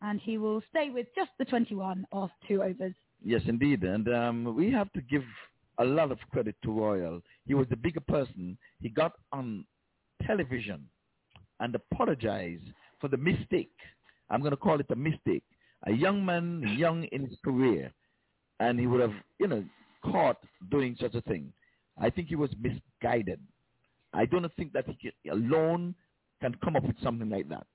And 0.00 0.18
he 0.20 0.38
will 0.38 0.62
stay 0.70 0.88
with 0.88 1.06
just 1.14 1.30
the 1.38 1.44
21 1.44 2.06
off 2.10 2.30
two 2.48 2.62
overs. 2.62 2.94
Yes, 3.22 3.42
indeed. 3.46 3.82
And 3.82 4.08
um, 4.08 4.56
we 4.56 4.72
have 4.72 4.90
to 4.94 5.02
give 5.02 5.24
a 5.78 5.84
lot 5.84 6.10
of 6.10 6.18
credit 6.32 6.56
to 6.64 6.72
Royal. 6.72 7.20
He 7.46 7.52
was 7.52 7.66
the 7.68 7.76
bigger 7.76 8.00
person. 8.00 8.56
He 8.80 8.88
got 8.88 9.12
on 9.30 9.66
television 10.26 10.88
and 11.60 11.74
apologized 11.74 12.64
for 13.00 13.08
the 13.08 13.16
mistake. 13.16 13.72
I'm 14.30 14.40
going 14.40 14.52
to 14.52 14.56
call 14.56 14.80
it 14.80 14.86
a 14.90 14.96
mistake. 14.96 15.44
A 15.86 15.92
young 15.92 16.24
man, 16.24 16.62
young 16.76 17.04
in 17.04 17.26
his 17.26 17.38
career, 17.42 17.90
and 18.60 18.78
he 18.78 18.86
would 18.86 19.00
have, 19.00 19.14
you 19.38 19.48
know, 19.48 19.64
caught 20.04 20.36
doing 20.70 20.96
such 21.00 21.14
a 21.14 21.22
thing. 21.22 21.52
I 21.98 22.10
think 22.10 22.28
he 22.28 22.36
was 22.36 22.50
misguided. 22.60 23.40
I 24.12 24.26
don't 24.26 24.46
think 24.56 24.72
that 24.72 24.84
he 24.98 25.12
alone 25.30 25.94
can 26.40 26.54
come 26.62 26.76
up 26.76 26.84
with 26.84 27.00
something 27.02 27.30
like 27.30 27.48
that. 27.48 27.66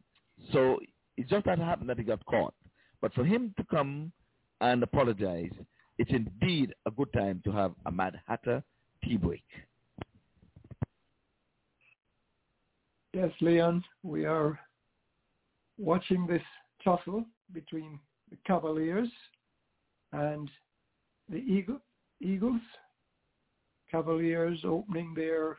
So 0.53 0.79
it 1.17 1.27
just 1.29 1.45
that 1.45 1.59
happened 1.59 1.89
that 1.89 1.97
he 1.97 2.03
got 2.03 2.25
caught. 2.25 2.53
But 3.01 3.13
for 3.13 3.23
him 3.23 3.53
to 3.57 3.63
come 3.69 4.11
and 4.61 4.83
apologize, 4.83 5.51
it's 5.97 6.11
indeed 6.11 6.73
a 6.85 6.91
good 6.91 7.11
time 7.13 7.41
to 7.45 7.51
have 7.51 7.73
a 7.85 7.91
Mad 7.91 8.19
Hatter 8.27 8.63
tea 9.03 9.17
break. 9.17 9.43
Yes, 13.13 13.31
Leon, 13.39 13.83
we 14.03 14.25
are 14.25 14.59
watching 15.77 16.25
this 16.27 16.41
tussle 16.83 17.25
between 17.53 17.99
the 18.29 18.37
Cavaliers 18.45 19.09
and 20.11 20.49
the 21.29 21.37
Eagle, 21.37 21.79
Eagles. 22.21 22.61
Cavaliers 23.91 24.59
opening 24.65 25.13
their 25.13 25.57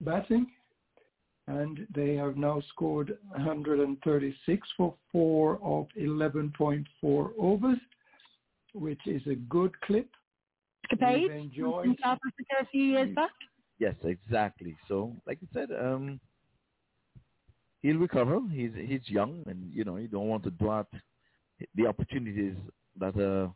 batting 0.00 0.46
and 1.46 1.86
they 1.94 2.14
have 2.14 2.36
now 2.36 2.62
scored 2.72 3.16
136 3.30 4.68
for 4.76 4.94
four 5.10 5.58
of 5.62 5.86
11.4 6.00 6.84
overs, 7.38 7.78
which 8.72 9.00
is 9.06 9.22
a 9.26 9.34
good 9.34 9.78
clip. 9.80 10.08
Escapade 10.84 11.30
enjoyed 11.30 11.84
from 11.84 11.96
South 12.02 12.18
Africa 12.26 12.54
a 12.60 12.66
few 12.66 12.84
years 12.84 13.14
back. 13.14 13.30
Yes, 13.78 13.94
exactly. 14.04 14.76
So, 14.88 15.16
like 15.26 15.38
I 15.42 15.46
said, 15.52 15.70
um, 15.72 16.20
he'll 17.82 17.98
recover. 17.98 18.40
He's 18.52 18.72
he's 18.76 19.08
young, 19.08 19.42
and 19.46 19.72
you 19.72 19.84
know 19.84 19.96
you 19.96 20.08
don't 20.08 20.28
want 20.28 20.44
to 20.44 20.50
dart 20.50 20.86
the 21.74 21.86
opportunities 21.86 22.54
that 22.98 23.16
uh, 23.16 23.50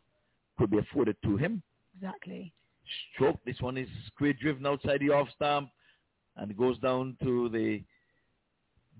could 0.57 0.71
be 0.71 0.77
afforded 0.77 1.15
to 1.23 1.37
him. 1.37 1.61
Exactly. 1.97 2.53
Stroke. 3.13 3.39
This 3.45 3.59
one 3.61 3.77
is 3.77 3.87
square 4.07 4.33
driven 4.33 4.65
outside 4.65 4.99
the 4.99 5.09
off 5.09 5.27
stump, 5.35 5.69
and 6.37 6.51
it 6.51 6.57
goes 6.57 6.77
down 6.79 7.17
to 7.23 7.49
the 7.49 7.81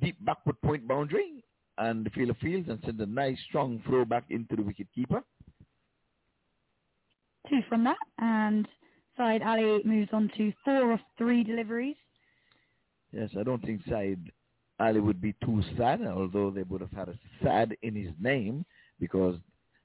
deep 0.01 0.17
backward 0.25 0.59
point 0.61 0.87
boundary, 0.87 1.43
and 1.77 2.05
the 2.05 2.09
fielder 2.09 2.35
fields 2.41 2.67
and 2.69 2.79
sends 2.83 3.01
a 3.01 3.05
nice 3.05 3.37
strong 3.47 3.81
throw 3.85 4.05
back 4.05 4.25
into 4.29 4.55
the 4.55 4.63
wicket 4.63 4.87
keeper. 4.93 5.23
Two 7.49 7.59
from 7.69 7.83
that, 7.83 7.97
and 8.17 8.67
Said 9.17 9.43
Ali 9.43 9.81
moves 9.85 10.09
on 10.11 10.29
to 10.35 10.51
four 10.63 10.91
of 10.91 10.99
three 11.17 11.43
deliveries. 11.43 11.95
Yes, 13.11 13.29
I 13.39 13.43
don't 13.43 13.63
think 13.63 13.81
Said 13.87 14.31
Ali 14.79 14.99
would 14.99 15.21
be 15.21 15.33
too 15.43 15.63
sad, 15.77 16.01
although 16.05 16.51
they 16.51 16.63
would 16.63 16.81
have 16.81 16.91
had 16.91 17.09
a 17.09 17.17
sad 17.43 17.75
in 17.81 17.95
his 17.95 18.11
name 18.19 18.65
because 18.99 19.37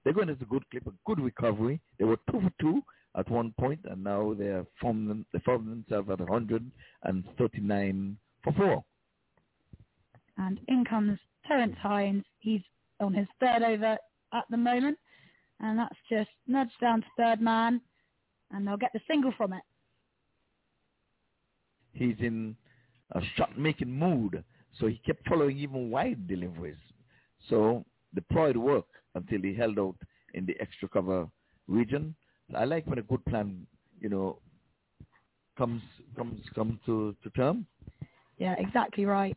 they're 0.02 0.12
going 0.12 0.26
to 0.28 0.32
a 0.32 0.46
good 0.46 0.68
clip, 0.70 0.86
a 0.86 0.92
good 1.06 1.20
recovery. 1.20 1.80
They 1.98 2.04
were 2.04 2.18
two 2.30 2.40
for 2.40 2.52
two 2.60 2.82
at 3.16 3.30
one 3.30 3.52
point, 3.58 3.80
and 3.84 4.02
now 4.02 4.34
they 4.34 4.46
are 4.46 4.66
formed, 4.80 5.24
they 5.32 5.38
formed 5.40 5.68
themselves 5.68 6.08
at 6.10 6.20
139 6.20 8.18
for 8.42 8.52
four. 8.54 8.84
And 10.38 10.60
in 10.68 10.84
comes 10.84 11.18
Terence 11.46 11.76
Hines. 11.82 12.24
He's 12.38 12.62
on 13.00 13.12
his 13.12 13.28
third 13.40 13.62
over 13.62 13.98
at 14.32 14.44
the 14.50 14.56
moment. 14.56 14.98
And 15.60 15.78
that's 15.78 15.96
just 16.08 16.30
nudged 16.46 16.78
down 16.80 17.02
to 17.02 17.06
third 17.16 17.40
man. 17.40 17.80
And 18.50 18.66
they'll 18.66 18.76
get 18.76 18.92
the 18.94 19.00
single 19.08 19.32
from 19.36 19.52
it. 19.52 19.62
He's 21.92 22.16
in 22.20 22.56
a 23.12 23.20
shot-making 23.36 23.90
mood, 23.90 24.42
so 24.80 24.86
he 24.86 25.00
kept 25.04 25.28
following 25.28 25.58
even 25.58 25.90
wide 25.90 26.26
deliveries. 26.26 26.76
So 27.48 27.84
the 28.14 28.22
pride 28.22 28.56
worked 28.56 28.94
until 29.14 29.40
he 29.42 29.54
held 29.54 29.78
out 29.78 29.96
in 30.34 30.46
the 30.46 30.58
extra 30.60 30.88
cover 30.88 31.28
region. 31.68 32.14
I 32.56 32.64
like 32.64 32.86
when 32.86 32.98
a 32.98 33.02
good 33.02 33.24
plan, 33.26 33.66
you 34.00 34.08
know, 34.08 34.38
comes 35.56 35.82
comes 36.16 36.40
comes 36.54 36.78
to, 36.86 37.14
to 37.22 37.30
term. 37.30 37.66
Yeah, 38.38 38.54
exactly 38.58 39.04
right. 39.04 39.36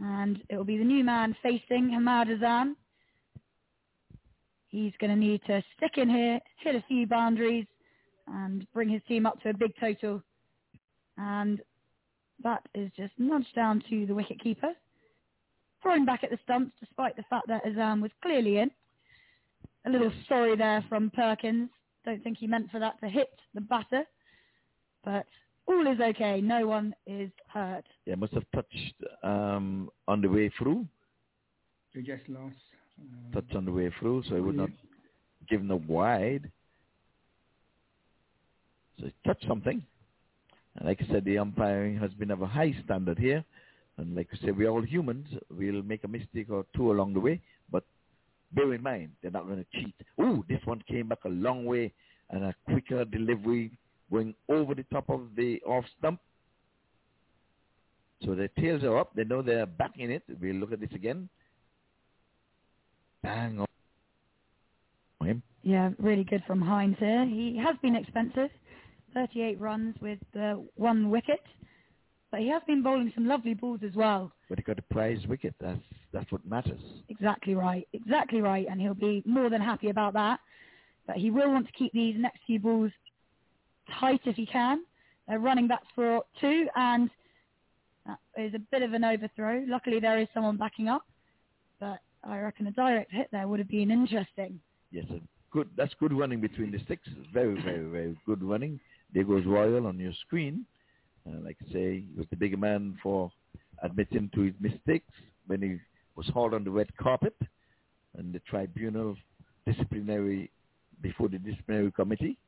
And 0.00 0.42
it 0.48 0.56
will 0.56 0.64
be 0.64 0.78
the 0.78 0.84
new 0.84 1.02
man 1.02 1.34
facing 1.42 1.90
Hamad 1.90 2.28
Azam. 2.28 2.74
He's 4.68 4.92
going 5.00 5.10
to 5.10 5.16
need 5.16 5.40
to 5.46 5.64
stick 5.76 5.96
in 5.96 6.10
here, 6.10 6.38
hit 6.58 6.74
a 6.74 6.84
few 6.86 7.06
boundaries, 7.06 7.66
and 8.28 8.66
bring 8.74 8.90
his 8.90 9.00
team 9.08 9.24
up 9.24 9.40
to 9.42 9.48
a 9.48 9.54
big 9.54 9.72
total. 9.80 10.22
And 11.16 11.60
that 12.42 12.62
is 12.74 12.90
just 12.96 13.12
nudged 13.18 13.54
down 13.54 13.82
to 13.90 14.06
the 14.06 14.14
wicket 14.14 14.40
keeper. 14.40 14.72
Throwing 15.82 16.04
back 16.04 16.24
at 16.24 16.30
the 16.30 16.38
stumps 16.44 16.72
despite 16.80 17.16
the 17.16 17.24
fact 17.30 17.48
that 17.48 17.64
Azam 17.64 18.02
was 18.02 18.10
clearly 18.22 18.58
in. 18.58 18.70
A 19.86 19.90
little 19.90 20.12
sorry 20.28 20.56
there 20.56 20.84
from 20.88 21.10
Perkins. 21.10 21.70
Don't 22.04 22.22
think 22.22 22.38
he 22.38 22.46
meant 22.46 22.70
for 22.70 22.80
that 22.80 23.00
to 23.00 23.08
hit 23.08 23.30
the 23.54 23.60
batter. 23.60 24.04
But 25.04 25.26
all 25.66 25.86
is 25.86 26.00
okay. 26.00 26.40
No 26.40 26.66
one 26.66 26.94
is 27.06 27.30
hurt. 27.52 27.84
Yeah, 28.06 28.16
must 28.16 28.32
have 28.32 28.44
touched 28.54 28.94
um, 29.22 29.90
on 30.08 30.20
the 30.20 30.28
way 30.28 30.50
through. 30.58 30.86
They 31.94 32.02
just 32.02 32.28
lost. 32.28 32.54
Um, 33.00 33.32
touched 33.32 33.54
on 33.54 33.64
the 33.64 33.70
way 33.72 33.92
through, 34.00 34.24
so 34.28 34.34
it 34.34 34.40
would 34.40 34.56
not 34.56 34.70
given 35.48 35.70
up 35.70 35.82
wide. 35.86 36.50
So 38.98 39.06
it 39.06 39.14
touched 39.24 39.46
something. 39.46 39.82
And 40.76 40.86
like 40.86 41.00
I 41.02 41.12
said, 41.12 41.24
the 41.24 41.38
umpiring 41.38 41.98
has 41.98 42.10
been 42.12 42.30
of 42.30 42.42
a 42.42 42.46
high 42.46 42.74
standard 42.84 43.18
here. 43.18 43.44
And 43.96 44.14
like 44.14 44.28
I 44.32 44.36
said, 44.44 44.56
we're 44.56 44.68
all 44.68 44.82
humans. 44.82 45.26
We'll 45.50 45.82
make 45.82 46.04
a 46.04 46.08
mistake 46.08 46.50
or 46.50 46.64
two 46.74 46.92
along 46.92 47.14
the 47.14 47.20
way. 47.20 47.40
But 47.70 47.84
bear 48.52 48.72
in 48.74 48.82
mind, 48.82 49.10
they're 49.20 49.30
not 49.30 49.46
going 49.46 49.64
to 49.64 49.80
cheat. 49.80 49.94
Oh, 50.18 50.44
this 50.48 50.60
one 50.64 50.82
came 50.88 51.08
back 51.08 51.24
a 51.24 51.28
long 51.28 51.64
way 51.64 51.92
and 52.30 52.44
a 52.44 52.54
quicker 52.66 53.04
delivery 53.04 53.72
going 54.10 54.34
over 54.48 54.74
the 54.74 54.84
top 54.92 55.10
of 55.10 55.22
the 55.36 55.60
off 55.66 55.84
stump. 55.98 56.20
So 58.24 58.34
their 58.34 58.48
tails 58.48 58.84
are 58.84 58.98
up. 58.98 59.14
They 59.14 59.24
know 59.24 59.42
they're 59.42 59.66
back 59.66 59.92
in 59.98 60.10
it. 60.10 60.22
We'll 60.40 60.56
look 60.56 60.72
at 60.72 60.80
this 60.80 60.90
again. 60.94 61.28
Bang 63.22 63.60
on 63.60 65.26
him. 65.26 65.42
Yeah, 65.62 65.90
really 65.98 66.24
good 66.24 66.42
from 66.46 66.60
Hines 66.60 66.96
here. 66.98 67.26
He 67.26 67.56
has 67.58 67.76
been 67.82 67.94
expensive. 67.94 68.50
38 69.14 69.60
runs 69.60 69.94
with 70.00 70.18
uh, 70.38 70.54
one 70.76 71.10
wicket. 71.10 71.40
But 72.30 72.40
he 72.40 72.48
has 72.48 72.62
been 72.66 72.82
bowling 72.82 73.10
some 73.14 73.26
lovely 73.26 73.54
balls 73.54 73.80
as 73.82 73.94
well. 73.94 74.32
But 74.48 74.58
he 74.58 74.64
got 74.64 74.78
a 74.78 74.94
prize 74.94 75.26
wicket. 75.26 75.54
That's 75.60 75.80
that's 76.12 76.30
what 76.30 76.44
matters. 76.46 76.80
Exactly 77.08 77.54
right. 77.54 77.88
Exactly 77.92 78.40
right. 78.42 78.66
And 78.70 78.80
he'll 78.80 78.94
be 78.94 79.22
more 79.24 79.48
than 79.48 79.62
happy 79.62 79.88
about 79.88 80.12
that. 80.14 80.40
But 81.06 81.16
he 81.16 81.30
will 81.30 81.50
want 81.50 81.66
to 81.66 81.72
keep 81.72 81.92
these 81.92 82.16
next 82.18 82.40
few 82.46 82.58
balls 82.58 82.92
tight 83.98 84.20
if 84.24 84.36
he 84.36 84.44
can. 84.44 84.84
They're 85.26 85.38
running 85.38 85.68
back 85.68 85.82
for 85.94 86.22
two, 86.40 86.66
and 86.76 87.10
that 88.06 88.18
is 88.36 88.54
a 88.54 88.58
bit 88.58 88.82
of 88.82 88.92
an 88.92 89.04
overthrow. 89.04 89.64
Luckily, 89.66 90.00
there 90.00 90.18
is 90.18 90.28
someone 90.32 90.56
backing 90.56 90.88
up, 90.88 91.02
but 91.80 92.00
I 92.24 92.38
reckon 92.38 92.66
a 92.66 92.70
direct 92.72 93.12
hit 93.12 93.28
there 93.30 93.46
would 93.46 93.58
have 93.58 93.68
been 93.68 93.90
interesting. 93.90 94.60
Yes, 94.90 95.04
good. 95.50 95.68
That's 95.76 95.92
good 96.00 96.12
running 96.12 96.40
between 96.40 96.70
the 96.70 96.78
sticks. 96.80 97.08
Very, 97.32 97.60
very, 97.62 97.86
very 97.90 98.18
good 98.26 98.42
running. 98.42 98.80
Goes 99.14 99.44
Royal 99.46 99.86
on 99.86 99.98
your 99.98 100.12
screen. 100.26 100.64
Uh, 101.26 101.40
like 101.44 101.56
I 101.68 101.72
say, 101.72 101.94
he 102.00 102.08
was 102.16 102.26
the 102.30 102.36
big 102.36 102.58
man 102.58 102.96
for 103.02 103.30
admitting 103.82 104.30
to 104.34 104.42
his 104.42 104.54
mistakes 104.60 105.12
when 105.46 105.62
he 105.62 105.78
was 106.16 106.26
hauled 106.28 106.54
on 106.54 106.64
the 106.64 106.70
red 106.70 106.94
carpet 106.96 107.34
and 108.16 108.32
the 108.32 108.40
tribunal 108.40 109.16
disciplinary 109.66 110.50
before 111.02 111.28
the 111.28 111.38
disciplinary 111.38 111.92
committee. 111.92 112.38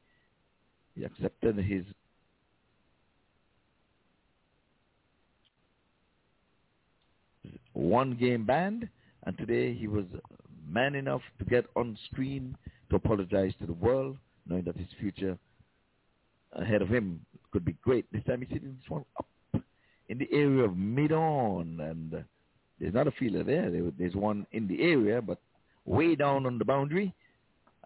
He 0.94 1.04
accepted 1.04 1.56
his 1.56 1.84
one 7.72 8.14
game 8.14 8.44
ban 8.44 8.88
and 9.24 9.38
today 9.38 9.74
he 9.74 9.86
was 9.86 10.04
man 10.68 10.94
enough 10.94 11.22
to 11.38 11.44
get 11.44 11.64
on 11.76 11.96
screen 12.10 12.56
to 12.90 12.96
apologize 12.96 13.52
to 13.60 13.66
the 13.66 13.72
world 13.72 14.16
knowing 14.46 14.64
that 14.64 14.76
his 14.76 14.88
future 14.98 15.38
ahead 16.52 16.82
of 16.82 16.88
him 16.88 17.20
could 17.52 17.64
be 17.64 17.76
great. 17.82 18.06
This 18.12 18.24
time 18.24 18.40
he's 18.40 18.50
hitting 18.50 18.76
this 18.80 18.90
one 18.90 19.04
up 19.18 19.26
in 20.08 20.18
the 20.18 20.28
area 20.32 20.64
of 20.64 20.76
mid-on, 20.76 21.78
and 21.80 22.14
uh, 22.14 22.18
there's 22.80 22.94
not 22.94 23.06
a 23.06 23.12
fielder 23.12 23.44
there. 23.44 23.70
There's 23.98 24.14
one 24.14 24.46
in 24.52 24.66
the 24.66 24.82
area, 24.82 25.22
but 25.22 25.38
way 25.84 26.16
down 26.16 26.46
on 26.46 26.58
the 26.58 26.64
boundary. 26.64 27.14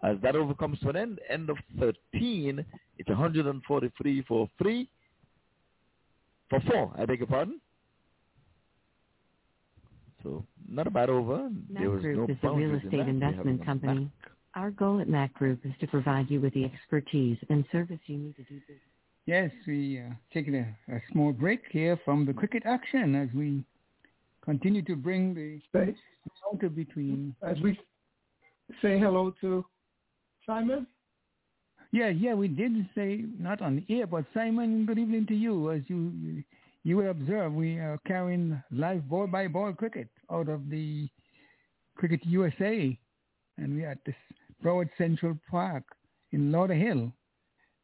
As 0.03 0.17
that 0.23 0.35
overcomes 0.35 0.79
to 0.81 0.89
an 0.89 0.95
end, 0.95 1.19
end 1.29 1.49
of 1.49 1.57
13, 1.79 2.65
it's 2.97 3.09
143 3.09 4.21
for 4.27 4.49
three, 4.61 4.89
for 6.49 6.59
four, 6.69 6.93
I 6.97 7.05
beg 7.05 7.19
your 7.19 7.27
pardon. 7.27 7.59
So 10.21 10.45
not 10.67 10.87
a 10.87 10.91
bad 10.91 11.09
over. 11.09 11.49
There 11.69 11.89
was 11.89 12.01
Group 12.01 12.29
no 12.29 12.33
is 12.33 12.39
a 12.43 12.51
real 12.51 12.75
estate 12.75 13.07
investment 13.07 13.65
company. 13.65 14.11
Our 14.55 14.71
goal 14.71 15.01
at 15.01 15.09
Mac 15.09 15.33
Group 15.33 15.65
is 15.65 15.73
to 15.81 15.87
provide 15.87 16.31
you 16.31 16.39
with 16.39 16.53
the 16.53 16.63
expertise 16.63 17.37
and 17.49 17.65
service 17.73 17.99
you 18.05 18.17
need 18.17 18.35
to 18.37 18.43
do 18.43 18.59
business. 18.61 18.79
Yes, 19.25 19.51
we 19.67 19.99
uh, 19.99 20.13
taking 20.33 20.55
a, 20.55 20.95
a 20.95 21.01
small 21.11 21.33
break 21.33 21.63
here 21.71 21.99
from 22.05 22.25
the 22.25 22.31
cricket 22.33 22.63
action 22.65 23.15
as 23.15 23.27
we 23.35 23.65
continue 24.41 24.81
to 24.83 24.95
bring 24.95 25.33
the 25.33 25.59
Space. 25.67 25.97
encounter 26.25 26.69
between. 26.69 27.35
As 27.41 27.57
we 27.61 27.77
say 28.81 28.97
hello 28.97 29.33
to 29.41 29.65
Simon. 30.45 30.87
Yeah, 31.91 32.09
yeah, 32.09 32.33
we 32.33 32.47
did 32.47 32.71
say 32.95 33.25
not 33.37 33.61
on 33.61 33.75
the 33.75 33.93
air, 33.93 34.07
but 34.07 34.23
Simon, 34.33 34.85
good 34.85 34.99
evening 34.99 35.25
to 35.27 35.35
you. 35.35 35.71
As 35.71 35.81
you 35.87 36.13
you, 36.21 36.43
you 36.83 36.97
will 36.97 37.09
observe, 37.09 37.53
we 37.53 37.77
are 37.77 37.99
carrying 38.07 38.61
live 38.71 39.09
ball 39.09 39.27
by 39.27 39.47
ball 39.47 39.73
cricket 39.73 40.07
out 40.31 40.47
of 40.47 40.69
the 40.69 41.09
Cricket 41.97 42.21
USA, 42.25 42.97
and 43.57 43.75
we 43.75 43.83
are 43.83 43.91
at 43.91 44.05
this 44.05 44.15
Broward 44.63 44.89
Central 44.97 45.37
Park 45.49 45.83
in 46.31 46.51
Lauderhill. 46.51 47.11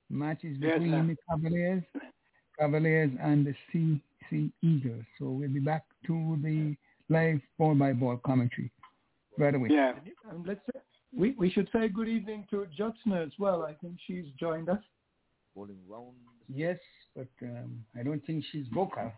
Matches 0.09 0.57
between 0.57 0.91
sir. 0.91 1.07
the 1.07 1.15
Cavaliers, 1.29 1.83
Cavaliers 2.59 3.11
and 3.21 3.45
the 3.45 3.55
Sea 3.71 4.01
Sea 4.29 4.51
Eagles. 4.61 5.05
So 5.17 5.29
we'll 5.29 5.47
be 5.49 5.59
back 5.61 5.85
to 6.07 6.37
the 6.43 6.75
live 7.07 7.39
ball 7.57 7.75
by 7.75 7.93
ball 7.93 8.17
commentary 8.17 8.71
right 9.37 9.55
away. 9.55 9.69
Yeah. 9.71 9.93
And 10.29 10.45
let's 10.45 10.59
say, 10.73 10.79
we 11.17 11.31
we 11.37 11.49
should 11.49 11.69
say 11.71 11.87
good 11.87 12.09
evening 12.09 12.45
to 12.49 12.67
Jyotsna 12.77 13.25
as 13.25 13.31
well. 13.39 13.63
I 13.63 13.73
think 13.73 13.95
she's 14.05 14.25
joined 14.37 14.67
us. 14.67 14.79
Bowling 15.55 15.79
round. 15.87 16.15
Yes, 16.53 16.77
but 17.15 17.27
um, 17.41 17.85
I 17.97 18.03
don't 18.03 18.25
think 18.25 18.43
she's 18.51 18.65
vocal. 18.73 19.13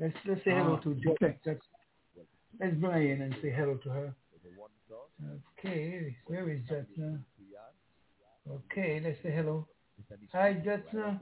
Let's 0.00 0.14
let's 0.26 0.42
say 0.44 0.52
hello 0.52 0.76
Ah, 0.78 0.82
to 0.84 0.94
Jo. 0.94 1.10
okay. 1.22 1.36
Let's, 1.44 1.60
let's 2.60 2.74
bring 2.76 3.10
in 3.10 3.22
and 3.22 3.34
say 3.42 3.50
hello 3.50 3.74
to 3.84 3.88
her. 3.90 4.14
Okay, 5.58 6.16
where 6.26 6.48
is 6.50 6.60
Jyotsna? 6.70 7.18
Okay, 8.48 9.00
let's 9.04 9.18
say 9.22 9.32
hello. 9.32 9.66
Hi, 10.32 10.54
Jyotsna. 10.64 11.20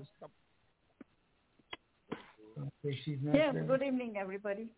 Okay, 2.59 2.99
she's 3.05 3.19
not 3.23 3.35
Yes, 3.35 3.55
there. 3.55 3.65
good 3.65 3.83
evening, 3.83 4.17
everybody. 4.19 4.69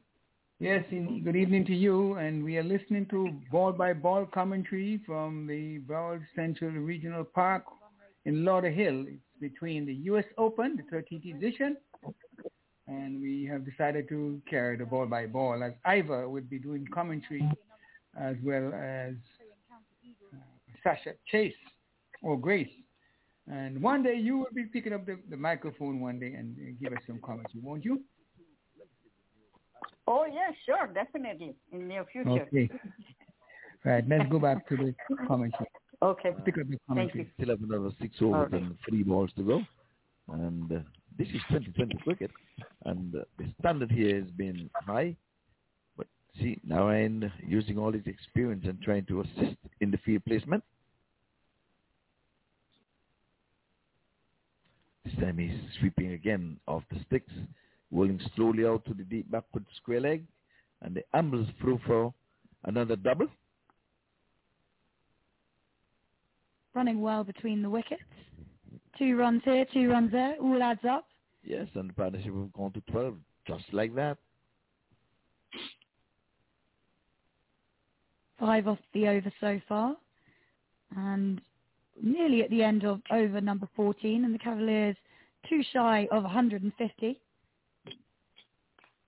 Yes, 0.60 0.84
in, 0.90 1.22
good 1.24 1.36
evening 1.36 1.64
to 1.66 1.74
you. 1.74 2.14
And 2.14 2.42
we 2.44 2.56
are 2.58 2.62
listening 2.64 3.06
to 3.10 3.28
ball 3.50 3.72
by 3.72 3.92
ball 3.92 4.26
commentary 4.26 5.00
from 5.06 5.46
the 5.46 5.78
Broward 5.80 6.22
Central 6.34 6.70
Regional 6.70 7.24
Park 7.24 7.64
in 8.24 8.44
Lauderhill. 8.44 9.06
It's 9.08 9.22
between 9.40 9.84
the 9.86 9.94
U.S. 10.10 10.24
Open, 10.36 10.76
the 10.76 10.96
13th 10.96 11.36
edition, 11.36 11.76
and 12.86 13.20
we 13.20 13.44
have 13.50 13.64
decided 13.64 14.08
to 14.08 14.40
carry 14.48 14.76
the 14.76 14.86
ball 14.86 15.06
by 15.06 15.26
ball 15.26 15.62
as 15.62 15.72
Ivor 15.84 16.28
would 16.28 16.48
be 16.48 16.58
doing 16.58 16.86
commentary 16.92 17.48
as 18.20 18.36
well 18.42 18.72
as 18.74 19.14
uh, 20.32 20.36
Sasha 20.82 21.12
Chase 21.30 21.54
or 22.22 22.38
Grace. 22.38 22.68
And 23.50 23.80
one 23.82 24.02
day 24.02 24.16
you 24.16 24.38
will 24.38 24.52
be 24.54 24.64
picking 24.64 24.92
up 24.92 25.06
the, 25.06 25.18
the 25.30 25.36
microphone 25.36 26.00
one 26.00 26.18
day 26.18 26.34
and 26.34 26.56
uh, 26.58 26.72
give 26.82 26.92
us 26.92 27.02
some 27.06 27.20
commentary, 27.24 27.60
won't 27.62 27.84
you? 27.84 28.02
Oh, 30.06 30.24
yeah, 30.26 30.50
sure, 30.64 30.86
definitely, 30.92 31.54
in 31.72 31.88
near 31.88 32.04
future. 32.10 32.30
Okay. 32.30 32.70
Right, 33.84 34.04
let's 34.08 34.28
go 34.30 34.38
back 34.38 34.68
to 34.68 34.76
the 34.76 34.94
commentary. 35.26 35.68
Okay. 36.02 36.30
Pick 36.44 36.58
up 36.58 36.68
the 36.68 36.78
commentary. 36.86 37.30
Still 37.34 37.50
have 37.50 37.62
another 37.62 37.90
six 38.00 38.16
overs 38.20 38.34
All 38.34 38.42
right. 38.44 38.52
and 38.52 38.76
three 38.88 39.02
balls 39.02 39.30
to 39.36 39.42
go. 39.42 39.62
And 40.32 40.70
uh, 40.70 40.78
this 41.18 41.28
is 41.28 41.40
2020 41.48 41.96
cricket. 42.02 42.30
And 42.84 43.14
uh, 43.14 43.20
the 43.38 43.46
standard 43.60 43.90
here 43.90 44.20
has 44.20 44.30
been 44.30 44.70
high. 44.74 45.16
See, 46.40 46.60
now 46.64 46.88
I'm 46.88 47.30
using 47.46 47.78
all 47.78 47.92
his 47.92 48.06
experience 48.06 48.64
and 48.66 48.80
trying 48.80 49.06
to 49.06 49.22
assist 49.22 49.56
in 49.80 49.90
the 49.90 49.98
field 49.98 50.24
placement. 50.24 50.62
This 55.04 55.14
time 55.14 55.38
he's 55.38 55.58
sweeping 55.80 56.12
again 56.12 56.60
off 56.68 56.82
the 56.90 57.00
sticks, 57.06 57.32
rolling 57.90 58.20
slowly 58.36 58.66
out 58.66 58.84
to 58.84 58.94
the 58.94 59.04
deep 59.04 59.30
backward 59.30 59.64
square 59.76 60.00
leg, 60.00 60.24
and 60.82 60.94
the 60.94 61.02
ambles 61.14 61.48
through 61.60 61.80
for 61.86 62.12
another 62.64 62.94
double. 62.94 63.26
Running 66.74 67.00
well 67.00 67.24
between 67.24 67.62
the 67.62 67.70
wickets. 67.70 68.02
Two 68.98 69.16
runs 69.16 69.42
here, 69.44 69.64
two 69.72 69.88
runs 69.88 70.12
there, 70.12 70.36
all 70.40 70.62
adds 70.62 70.84
up. 70.88 71.06
Yes, 71.42 71.66
and 71.74 71.88
the 71.88 71.94
partnership 71.94 72.34
have 72.34 72.52
gone 72.52 72.72
to 72.72 72.80
12, 72.92 73.16
just 73.46 73.64
like 73.72 73.94
that. 73.94 74.18
Five 78.38 78.68
off 78.68 78.78
the 78.94 79.08
over 79.08 79.32
so 79.40 79.60
far. 79.68 79.96
And 80.96 81.40
nearly 82.02 82.42
at 82.42 82.50
the 82.50 82.62
end 82.62 82.84
of 82.84 83.00
over 83.10 83.40
number 83.40 83.68
14, 83.76 84.24
and 84.24 84.34
the 84.34 84.38
Cavaliers 84.38 84.96
too 85.48 85.62
shy 85.72 86.08
of 86.10 86.22
150. 86.22 87.20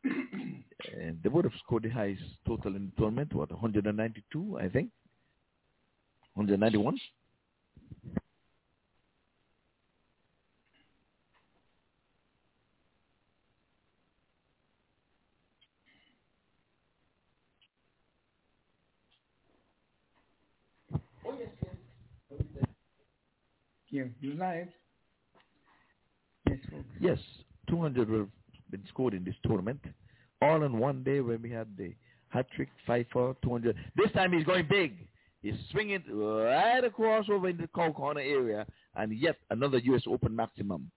And 0.03 1.23
they 1.23 1.29
would 1.29 1.45
have 1.45 1.55
scored 1.65 1.83
the 1.85 1.91
highest 1.91 2.23
total 2.47 2.75
in 2.75 2.87
the 2.87 3.01
tournament, 3.01 3.35
what, 3.35 3.51
192, 3.51 4.59
I 4.59 4.69
think? 4.69 4.91
191? 6.35 6.99
Yeah, 23.91 24.05
you 24.21 24.35
live. 24.35 24.69
Yes, 26.49 26.59
folks. 26.71 26.85
Yes, 27.01 27.19
200 27.69 28.09
have 28.09 28.29
been 28.71 28.85
scored 28.89 29.15
in 29.15 29.25
this 29.25 29.35
tournament, 29.45 29.81
all 30.41 30.63
in 30.63 30.79
one 30.79 31.03
day 31.03 31.21
when 31.21 31.43
we 31.43 31.51
had 31.51 31.77
the 31.77 31.93
hat 32.29 32.47
trick, 32.55 32.69
5-4, 32.89 33.37
200. 33.43 33.77
This 33.97 34.11
time 34.13 34.33
he's 34.33 34.45
going 34.45 34.67
big. 34.69 35.09
He's 35.43 35.55
swinging 35.73 36.05
right 36.09 36.85
across 36.85 37.29
over 37.31 37.49
in 37.49 37.57
the 37.57 37.69
cow 37.75 37.93
corner 37.93 38.21
area, 38.21 38.67
and 38.95 39.13
yet 39.19 39.37
another 39.51 39.79
U.S. 39.79 40.03
Open 40.07 40.37
maximum. 40.37 40.91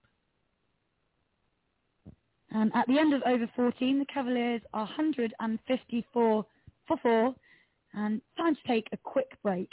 And 2.52 2.72
at 2.76 2.86
the 2.88 3.00
end 3.00 3.14
of 3.14 3.24
over 3.26 3.50
14, 3.56 4.00
the 4.00 4.06
Cavaliers 4.06 4.62
are 4.74 4.86
154 4.86 6.46
for 6.88 6.98
four, 7.02 7.34
and 7.94 8.22
time 8.38 8.56
to 8.56 8.62
take 8.68 8.88
a 8.92 8.98
quick 8.98 9.32
break. 9.42 9.70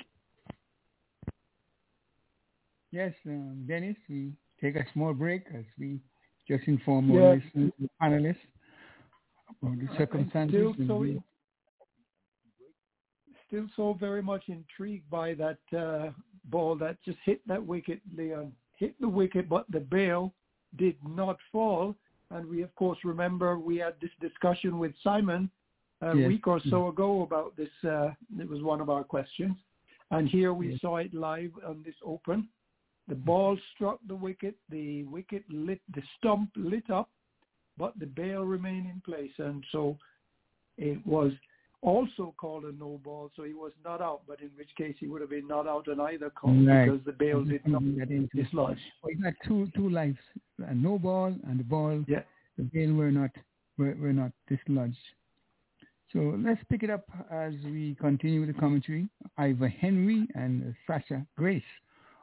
Yes, 2.92 3.12
um, 3.26 3.64
Dennis, 3.68 3.96
we 4.08 4.32
take 4.60 4.76
a 4.76 4.84
small 4.92 5.14
break 5.14 5.44
as 5.54 5.64
we 5.78 6.00
just 6.48 6.66
inform 6.66 7.10
Yeah. 7.10 7.20
our 7.20 7.34
listeners, 7.36 7.72
the 7.78 7.88
panelists 8.02 8.36
about 9.62 9.78
the 9.78 9.88
circumstances. 9.96 10.74
Still 10.74 10.86
so, 10.86 10.96
we- 10.98 11.22
still 13.46 13.68
so 13.76 13.92
very 13.94 14.22
much 14.22 14.48
intrigued 14.48 15.08
by 15.10 15.34
that 15.34 15.58
uh, 15.72 16.10
ball 16.46 16.74
that 16.76 17.00
just 17.02 17.18
hit 17.24 17.46
that 17.46 17.64
wicket, 17.64 18.00
Leon. 18.14 18.54
Hit 18.76 18.98
the 19.00 19.08
wicket, 19.08 19.48
but 19.48 19.70
the 19.70 19.80
bail 19.80 20.32
did 20.76 20.96
not 21.04 21.38
fall. 21.52 21.94
And 22.30 22.46
we, 22.48 22.62
of 22.62 22.74
course, 22.76 22.98
remember 23.04 23.58
we 23.58 23.76
had 23.76 23.94
this 24.00 24.10
discussion 24.20 24.78
with 24.78 24.92
Simon 25.02 25.50
a 26.00 26.16
Yes. 26.16 26.26
week 26.28 26.46
or 26.46 26.60
so 26.60 26.88
ago 26.88 27.22
about 27.22 27.56
this. 27.56 27.68
Uh, 27.84 28.14
it 28.38 28.48
was 28.48 28.62
one 28.62 28.80
of 28.80 28.88
our 28.88 29.04
questions. 29.04 29.56
And 30.10 30.28
here 30.28 30.52
we 30.54 30.78
saw 30.78 30.96
it 30.96 31.12
live 31.12 31.52
on 31.64 31.82
this 31.82 31.94
open. 32.02 32.48
The 33.10 33.16
ball 33.16 33.58
struck 33.74 33.98
the 34.08 34.14
wicket. 34.14 34.54
The 34.70 35.02
wicket 35.04 35.42
lit, 35.50 35.80
the 35.94 36.02
stump 36.16 36.48
lit 36.56 36.88
up, 36.90 37.10
but 37.76 37.98
the 37.98 38.06
bail 38.06 38.44
remained 38.44 38.86
in 38.86 39.02
place. 39.04 39.32
And 39.38 39.62
so 39.72 39.98
it 40.78 41.04
was 41.04 41.32
also 41.82 42.32
called 42.38 42.64
a 42.66 42.72
no 42.72 43.00
ball. 43.02 43.30
So 43.34 43.42
he 43.42 43.52
was 43.52 43.72
not 43.84 44.00
out, 44.00 44.22
but 44.28 44.40
in 44.40 44.50
which 44.56 44.68
case 44.78 44.94
he 45.00 45.08
would 45.08 45.20
have 45.22 45.30
been 45.30 45.48
not 45.48 45.66
out 45.66 45.88
on 45.88 45.98
either 46.00 46.30
call 46.30 46.54
Right. 46.54 46.84
because 46.86 47.04
the 47.04 47.12
bail 47.12 47.42
did 47.42 47.66
not 47.66 47.82
Get 47.96 48.10
into 48.10 48.28
it. 48.38 48.44
dislodge. 48.44 48.78
Oh, 49.02 49.08
we 49.08 49.14
got 49.16 49.34
two 49.44 49.66
two 49.74 49.88
lives, 49.90 50.18
a 50.58 50.74
no 50.74 50.98
ball 50.98 51.34
and 51.48 51.58
the 51.58 51.64
ball. 51.64 52.04
Yeah. 52.06 52.22
The 52.58 52.64
bail 52.64 52.92
were 52.94 53.10
not 53.10 53.30
were, 53.76 53.94
were 53.96 54.12
not 54.12 54.30
dislodged. 54.46 54.96
So 56.12 56.38
let's 56.44 56.62
pick 56.68 56.82
it 56.82 56.90
up 56.90 57.08
as 57.30 57.54
we 57.64 57.96
continue 58.00 58.44
the 58.46 58.52
commentary. 58.52 59.08
Ivor 59.38 59.68
Henry 59.68 60.28
and 60.34 60.74
Sasha 60.86 61.26
Grace 61.36 61.62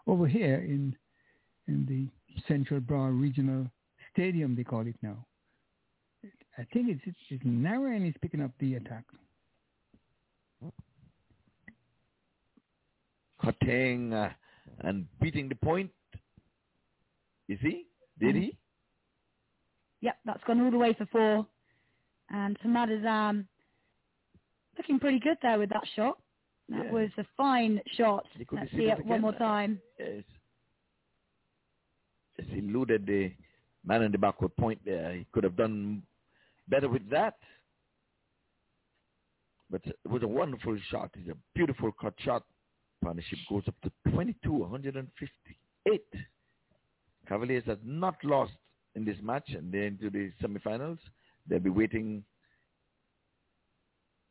over 0.08 0.28
here 0.28 0.56
in 0.56 0.96
in 1.68 1.86
the 1.86 2.08
Central 2.48 2.80
Broad 2.80 3.10
Regional 3.10 3.68
Stadium, 4.14 4.56
they 4.56 4.64
call 4.64 4.88
it 4.88 4.96
now. 5.02 5.26
I 6.58 6.66
think 6.74 6.90
it's 6.90 7.02
it's, 7.06 7.18
it's 7.30 7.44
Narine 7.44 8.08
is 8.08 8.16
picking 8.22 8.42
up 8.42 8.52
the 8.60 8.76
attack. 8.76 9.04
Cutting 13.42 14.14
uh, 14.14 14.32
and 14.80 15.06
beating 15.22 15.50
the 15.50 15.56
point. 15.56 15.92
Is 17.48 17.60
he? 17.62 17.86
Did 18.20 18.36
he? 18.36 18.58
Yep, 20.02 20.18
that's 20.26 20.44
gone 20.46 20.62
all 20.62 20.72
the 20.72 20.78
way 20.78 20.94
for 20.94 21.06
four. 21.12 21.48
And 22.30 22.58
Hamad 22.60 22.90
Azam 22.90 23.46
looking 24.78 25.00
pretty 25.00 25.20
good 25.20 25.38
there 25.42 25.60
with 25.60 25.70
that 25.70 25.84
shot. 25.96 26.18
That 26.70 26.86
Yeah. 26.86 26.92
was 26.92 27.10
a 27.18 27.24
fine 27.36 27.82
shot. 27.96 28.28
Let's 28.52 28.72
see 28.72 28.90
it 28.90 29.06
one 29.06 29.22
more 29.22 29.34
time. 29.34 29.82
Yes. 29.98 30.24
Just 32.38 32.50
eluded 32.52 33.06
the 33.06 33.34
man 33.84 34.04
in 34.04 34.12
the 34.12 34.18
backward 34.18 34.56
point 34.58 34.84
there. 34.84 35.14
He 35.16 35.26
could 35.32 35.44
have 35.44 35.56
done 35.56 36.04
better 36.68 36.90
with 36.90 37.10
that. 37.10 37.40
But 39.70 39.86
it 39.86 39.98
was 40.06 40.24
a 40.24 40.28
wonderful 40.28 40.78
shot. 40.90 41.12
It's 41.16 41.30
a 41.30 41.38
beautiful 41.54 41.92
cut 41.92 42.14
shot. 42.20 42.44
Partnership 43.02 43.40
goes 43.50 43.68
up 43.68 43.76
to 43.82 43.92
22, 44.12 44.52
158. 44.52 46.02
Cavaliers 47.28 47.66
have 47.66 47.84
not 47.84 48.24
lost 48.24 48.54
in 48.96 49.06
this 49.06 49.18
match 49.22 49.50
and 49.50 49.72
they're 49.72 49.88
into 49.88 50.10
the 50.10 50.32
semifinals. 50.42 51.00
They'll 51.48 51.60
be 51.60 51.70
waiting. 51.70 52.24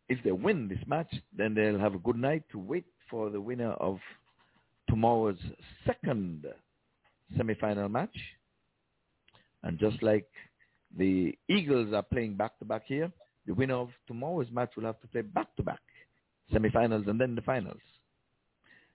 If 0.09 0.23
they 0.23 0.33
win 0.33 0.69
this 0.69 0.79
match, 0.87 1.13
then 1.37 1.55
they'll 1.55 1.79
have 1.79 1.95
a 1.95 1.99
good 1.99 2.17
night 2.17 2.45
to 2.53 2.59
wait 2.59 2.87
for 3.11 3.31
the 3.31 3.41
winner 3.41 3.73
of 3.73 3.99
tomorrow's 4.89 5.39
second 5.85 6.47
semifinal 7.37 7.91
match. 7.91 8.17
And 9.63 9.79
just 9.79 10.03
like 10.03 10.29
the 10.97 11.37
Eagles 11.49 11.93
are 11.93 12.03
playing 12.03 12.37
back-to-back 12.37 12.83
here, 12.87 13.11
the 13.47 13.55
winner 13.55 13.75
of 13.75 13.91
tomorrow's 14.07 14.51
match 14.51 14.71
will 14.77 14.85
have 14.85 15.01
to 15.01 15.09
play 15.09 15.23
back-to-back 15.23 15.81
semifinals 16.53 17.09
and 17.09 17.21
then 17.21 17.35
the 17.35 17.43
finals. 17.43 17.81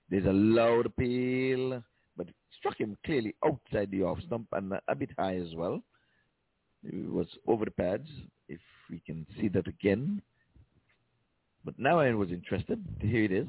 There's 0.10 0.26
a 0.26 0.32
loud 0.32 0.86
appeal, 0.86 1.84
but 2.16 2.30
it 2.30 2.36
struck 2.58 2.80
him 2.80 2.98
clearly 3.06 3.36
outside 3.46 3.92
the 3.92 4.04
off 4.04 4.20
stump 4.26 4.48
and 4.54 4.74
a 4.88 4.96
bit 4.96 5.10
high 5.18 5.36
as 5.36 5.54
well. 5.56 5.82
It 6.84 7.10
was 7.10 7.28
over 7.48 7.66
the 7.66 7.72
pads, 7.72 8.10
if 8.48 8.60
we 8.90 9.02
can 9.06 9.26
see 9.40 9.48
that 9.50 9.68
again. 9.68 10.22
But 11.64 11.78
now 11.78 12.00
I 12.00 12.14
was 12.14 12.32
interested. 12.32 12.84
Here 13.00 13.24
it 13.24 13.32
is 13.32 13.48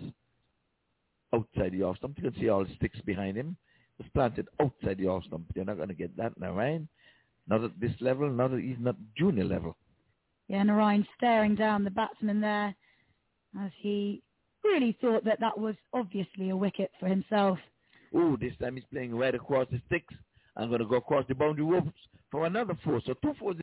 outside 1.34 1.72
the 1.72 1.82
off 1.82 1.96
stump. 1.96 2.18
You 2.18 2.30
can 2.30 2.40
see 2.40 2.48
all 2.48 2.64
the 2.64 2.74
sticks 2.76 3.00
behind 3.06 3.36
him. 3.36 3.56
It's 3.98 4.08
planted 4.10 4.48
outside 4.60 4.98
the 4.98 5.08
off 5.08 5.24
stump. 5.24 5.46
You're 5.54 5.64
not 5.64 5.76
going 5.76 5.88
to 5.88 5.94
get 5.94 6.16
that 6.16 6.32
right? 6.38 6.82
Not 7.48 7.64
at 7.64 7.80
this 7.80 7.92
level, 8.00 8.30
not 8.30 8.52
at, 8.52 8.60
even 8.60 8.86
at 8.86 8.96
junior 9.16 9.44
level. 9.44 9.76
Yeah, 10.48 10.62
Narine 10.62 11.06
staring 11.16 11.54
down 11.54 11.84
the 11.84 11.90
batsman 11.90 12.40
there 12.40 12.74
as 13.60 13.70
he 13.80 14.22
really 14.64 14.96
thought 15.00 15.24
that 15.24 15.40
that 15.40 15.58
was 15.58 15.74
obviously 15.92 16.50
a 16.50 16.56
wicket 16.56 16.90
for 17.00 17.06
himself. 17.06 17.58
Oh, 18.14 18.36
this 18.40 18.52
time 18.60 18.76
he's 18.76 18.84
playing 18.92 19.14
right 19.14 19.34
across 19.34 19.66
the 19.70 19.80
sticks. 19.86 20.14
I'm 20.56 20.68
going 20.68 20.80
to 20.80 20.86
go 20.86 20.96
across 20.96 21.24
the 21.28 21.34
boundary 21.34 21.64
ropes 21.64 21.92
for 22.30 22.44
another 22.44 22.76
four. 22.84 23.00
So 23.06 23.14
two 23.22 23.34
fours 23.38 23.56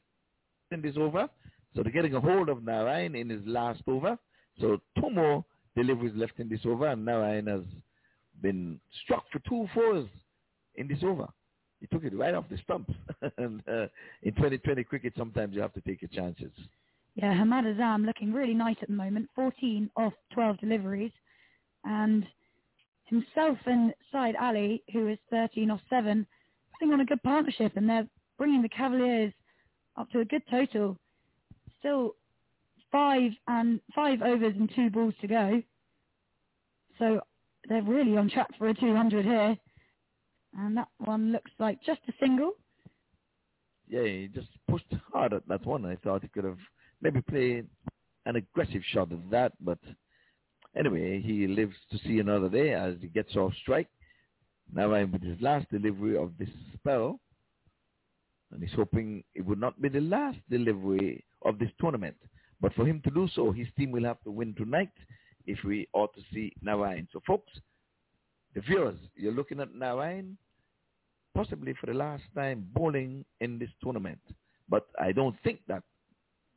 in 0.71 0.81
this 0.81 0.97
over. 0.97 1.29
So 1.75 1.83
they're 1.83 1.91
getting 1.91 2.15
a 2.15 2.21
hold 2.21 2.49
of 2.49 2.59
Narine 2.59 3.19
in 3.19 3.29
his 3.29 3.41
last 3.45 3.81
over. 3.87 4.17
So 4.59 4.81
two 4.99 5.09
more 5.09 5.45
deliveries 5.75 6.15
left 6.15 6.39
in 6.39 6.49
this 6.49 6.61
over, 6.65 6.87
and 6.87 7.05
now 7.05 7.21
Narine 7.21 7.47
has 7.47 7.65
been 8.41 8.79
struck 9.03 9.25
for 9.31 9.39
two 9.47 9.67
fours 9.73 10.07
in 10.75 10.87
this 10.87 10.99
over. 11.03 11.27
He 11.79 11.87
took 11.87 12.03
it 12.03 12.17
right 12.17 12.33
off 12.33 12.45
the 12.49 12.57
stump. 12.63 12.89
and 13.37 13.61
uh, 13.67 13.87
in 14.23 14.33
2020 14.35 14.83
cricket, 14.83 15.13
sometimes 15.17 15.55
you 15.55 15.61
have 15.61 15.73
to 15.73 15.81
take 15.81 16.01
your 16.01 16.09
chances. 16.09 16.51
Yeah, 17.15 17.33
Hamad 17.33 17.65
Azam 17.65 18.05
looking 18.05 18.33
really 18.33 18.53
nice 18.53 18.77
at 18.81 18.87
the 18.87 18.93
moment, 18.93 19.29
14 19.35 19.89
off 19.95 20.13
12 20.33 20.59
deliveries. 20.59 21.11
And 21.85 22.25
himself 23.05 23.57
and 23.65 23.93
Said 24.11 24.35
Ali, 24.39 24.83
who 24.91 25.07
is 25.07 25.17
13 25.29 25.71
off 25.71 25.81
7, 25.89 26.25
putting 26.73 26.93
on 26.93 27.01
a 27.01 27.05
good 27.05 27.21
partnership 27.23 27.73
and 27.75 27.89
they're 27.89 28.07
bringing 28.37 28.61
the 28.61 28.69
Cavaliers 28.69 29.33
up 29.97 30.09
to 30.11 30.19
a 30.19 30.25
good 30.25 30.43
total. 30.49 30.97
Still 31.79 32.15
five 32.91 33.31
and 33.47 33.79
five 33.95 34.21
overs 34.21 34.53
and 34.57 34.71
two 34.75 34.89
balls 34.89 35.13
to 35.21 35.27
go. 35.27 35.61
So 36.97 37.21
they're 37.67 37.81
really 37.81 38.17
on 38.17 38.29
track 38.29 38.49
for 38.57 38.69
a 38.69 38.73
200 38.73 39.25
here. 39.25 39.57
And 40.57 40.77
that 40.77 40.87
one 40.97 41.31
looks 41.31 41.51
like 41.59 41.81
just 41.83 42.01
a 42.07 42.13
single. 42.19 42.53
Yeah, 43.87 44.03
he 44.03 44.29
just 44.33 44.49
pushed 44.69 44.93
hard 45.11 45.33
at 45.33 45.47
that 45.47 45.65
one. 45.65 45.85
I 45.85 45.95
thought 45.97 46.21
he 46.21 46.27
could 46.27 46.43
have 46.43 46.59
maybe 47.01 47.21
played 47.21 47.67
an 48.25 48.35
aggressive 48.35 48.81
shot 48.91 49.11
at 49.11 49.29
that, 49.31 49.53
but 49.59 49.79
anyway, 50.75 51.21
he 51.21 51.47
lives 51.47 51.75
to 51.91 51.97
see 51.99 52.19
another 52.19 52.49
day 52.49 52.73
as 52.73 52.95
he 53.01 53.07
gets 53.07 53.35
off 53.35 53.53
strike. 53.61 53.87
Now 54.73 54.93
I'm 54.93 55.11
with 55.11 55.23
his 55.23 55.41
last 55.41 55.69
delivery 55.71 56.17
of 56.17 56.37
this 56.37 56.49
spell, 56.75 57.19
and 58.51 58.61
he's 58.61 58.75
hoping 58.75 59.23
it 59.33 59.45
would 59.45 59.59
not 59.59 59.81
be 59.81 59.89
the 59.89 60.01
last 60.01 60.37
delivery 60.49 61.23
of 61.43 61.57
this 61.57 61.71
tournament. 61.79 62.17
But 62.61 62.73
for 62.73 62.85
him 62.85 63.01
to 63.03 63.11
do 63.11 63.27
so, 63.33 63.51
his 63.51 63.67
team 63.77 63.91
will 63.91 64.03
have 64.03 64.21
to 64.23 64.31
win 64.31 64.53
tonight 64.55 64.91
if 65.45 65.59
we 65.63 65.87
ought 65.93 66.13
to 66.15 66.21
see 66.33 66.53
Narine. 66.63 67.07
So 67.13 67.21
folks, 67.25 67.51
the 68.53 68.61
viewers, 68.61 68.97
you're 69.15 69.33
looking 69.33 69.59
at 69.59 69.73
Narine 69.73 70.35
possibly 71.35 71.73
for 71.79 71.85
the 71.85 71.93
last 71.93 72.23
time 72.35 72.67
bowling 72.73 73.23
in 73.39 73.59
this 73.59 73.69
tournament. 73.81 74.19
But 74.67 74.87
I 74.99 75.11
don't 75.11 75.35
think 75.43 75.59
that 75.67 75.83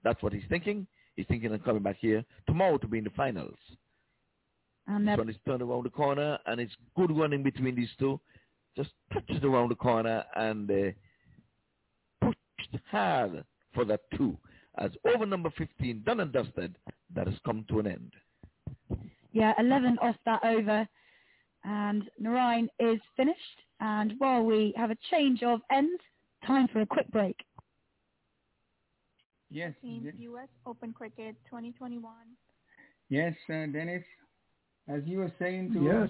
that's 0.02 0.22
what 0.22 0.32
he's 0.32 0.42
thinking. 0.48 0.86
He's 1.16 1.26
thinking 1.26 1.52
of 1.52 1.64
coming 1.64 1.82
back 1.82 1.98
here 2.00 2.24
tomorrow 2.46 2.78
to 2.78 2.88
be 2.88 2.98
in 2.98 3.04
the 3.04 3.10
finals. 3.10 3.58
And 4.88 5.06
this 5.06 5.16
one 5.16 5.28
is 5.28 5.36
turned 5.46 5.62
around 5.62 5.84
the 5.84 5.90
corner, 5.90 6.38
and 6.46 6.60
it's 6.60 6.72
good 6.96 7.16
running 7.16 7.42
between 7.42 7.76
these 7.76 7.90
two. 7.98 8.18
Just 8.76 8.90
touches 9.12 9.42
around 9.44 9.68
the 9.68 9.76
corner 9.76 10.24
and 10.34 10.68
uh, 10.70 10.90
pushed 12.20 12.82
hard 12.90 13.44
for 13.74 13.84
that 13.84 14.00
two. 14.16 14.36
As 14.78 14.90
over 15.04 15.26
number 15.26 15.50
15, 15.56 16.02
done 16.04 16.20
and 16.20 16.32
dusted, 16.32 16.76
that 17.14 17.26
has 17.26 17.36
come 17.44 17.64
to 17.68 17.80
an 17.80 17.86
end. 17.86 18.12
Yeah, 19.32 19.52
11 19.58 19.98
off 20.00 20.16
that 20.24 20.44
over. 20.44 20.86
And 21.64 22.04
Narine 22.20 22.68
is 22.80 22.98
finished. 23.16 23.38
And 23.80 24.14
while 24.18 24.42
we 24.42 24.72
have 24.76 24.90
a 24.90 24.96
change 25.10 25.42
of 25.42 25.60
ends, 25.70 26.00
time 26.46 26.68
for 26.68 26.80
a 26.80 26.86
quick 26.86 27.10
break. 27.10 27.36
Yes. 29.50 29.74
Team 29.82 30.10
U.S. 30.18 30.48
Open 30.66 30.92
Cricket 30.92 31.36
2021. 31.44 32.12
Yes, 33.10 33.34
uh, 33.50 33.66
Dennis. 33.66 34.02
As 34.88 35.02
you 35.04 35.18
were 35.18 35.32
saying 35.38 35.72
to 35.74 35.84
yes, 35.84 36.08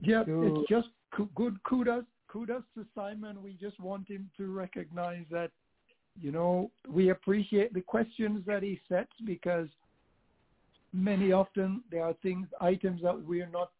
yeah, 0.00 0.22
to, 0.24 0.56
it's 0.60 0.68
just 0.68 0.88
good 1.34 1.60
kudos 1.64 2.04
kudos 2.28 2.62
to 2.74 2.84
Simon. 2.94 3.42
We 3.42 3.54
just 3.54 3.80
want 3.80 4.08
him 4.08 4.30
to 4.36 4.52
recognize 4.52 5.24
that, 5.30 5.50
you 6.20 6.32
know, 6.32 6.70
we 6.88 7.10
appreciate 7.10 7.74
the 7.74 7.80
questions 7.80 8.42
that 8.46 8.62
he 8.62 8.80
sets 8.88 9.12
because 9.24 9.68
many 10.92 11.32
often 11.32 11.82
there 11.90 12.04
are 12.04 12.14
things 12.22 12.46
items 12.60 13.02
that 13.02 13.20
we're 13.24 13.48
not 13.48 13.70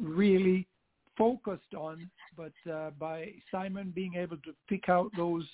really 0.00 0.66
focused 1.18 1.74
on, 1.76 2.10
but 2.36 2.52
uh, 2.70 2.90
by 2.98 3.32
Simon 3.50 3.92
being 3.94 4.14
able 4.14 4.36
to 4.38 4.54
pick 4.68 4.88
out 4.88 5.10
those, 5.16 5.44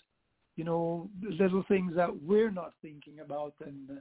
you 0.57 0.65
know, 0.65 1.09
little 1.23 1.65
things 1.69 1.93
that 1.97 2.11
we're 2.23 2.51
not 2.51 2.73
thinking 2.83 3.21
about 3.25 3.55
and 3.65 3.91
uh, 3.91 3.95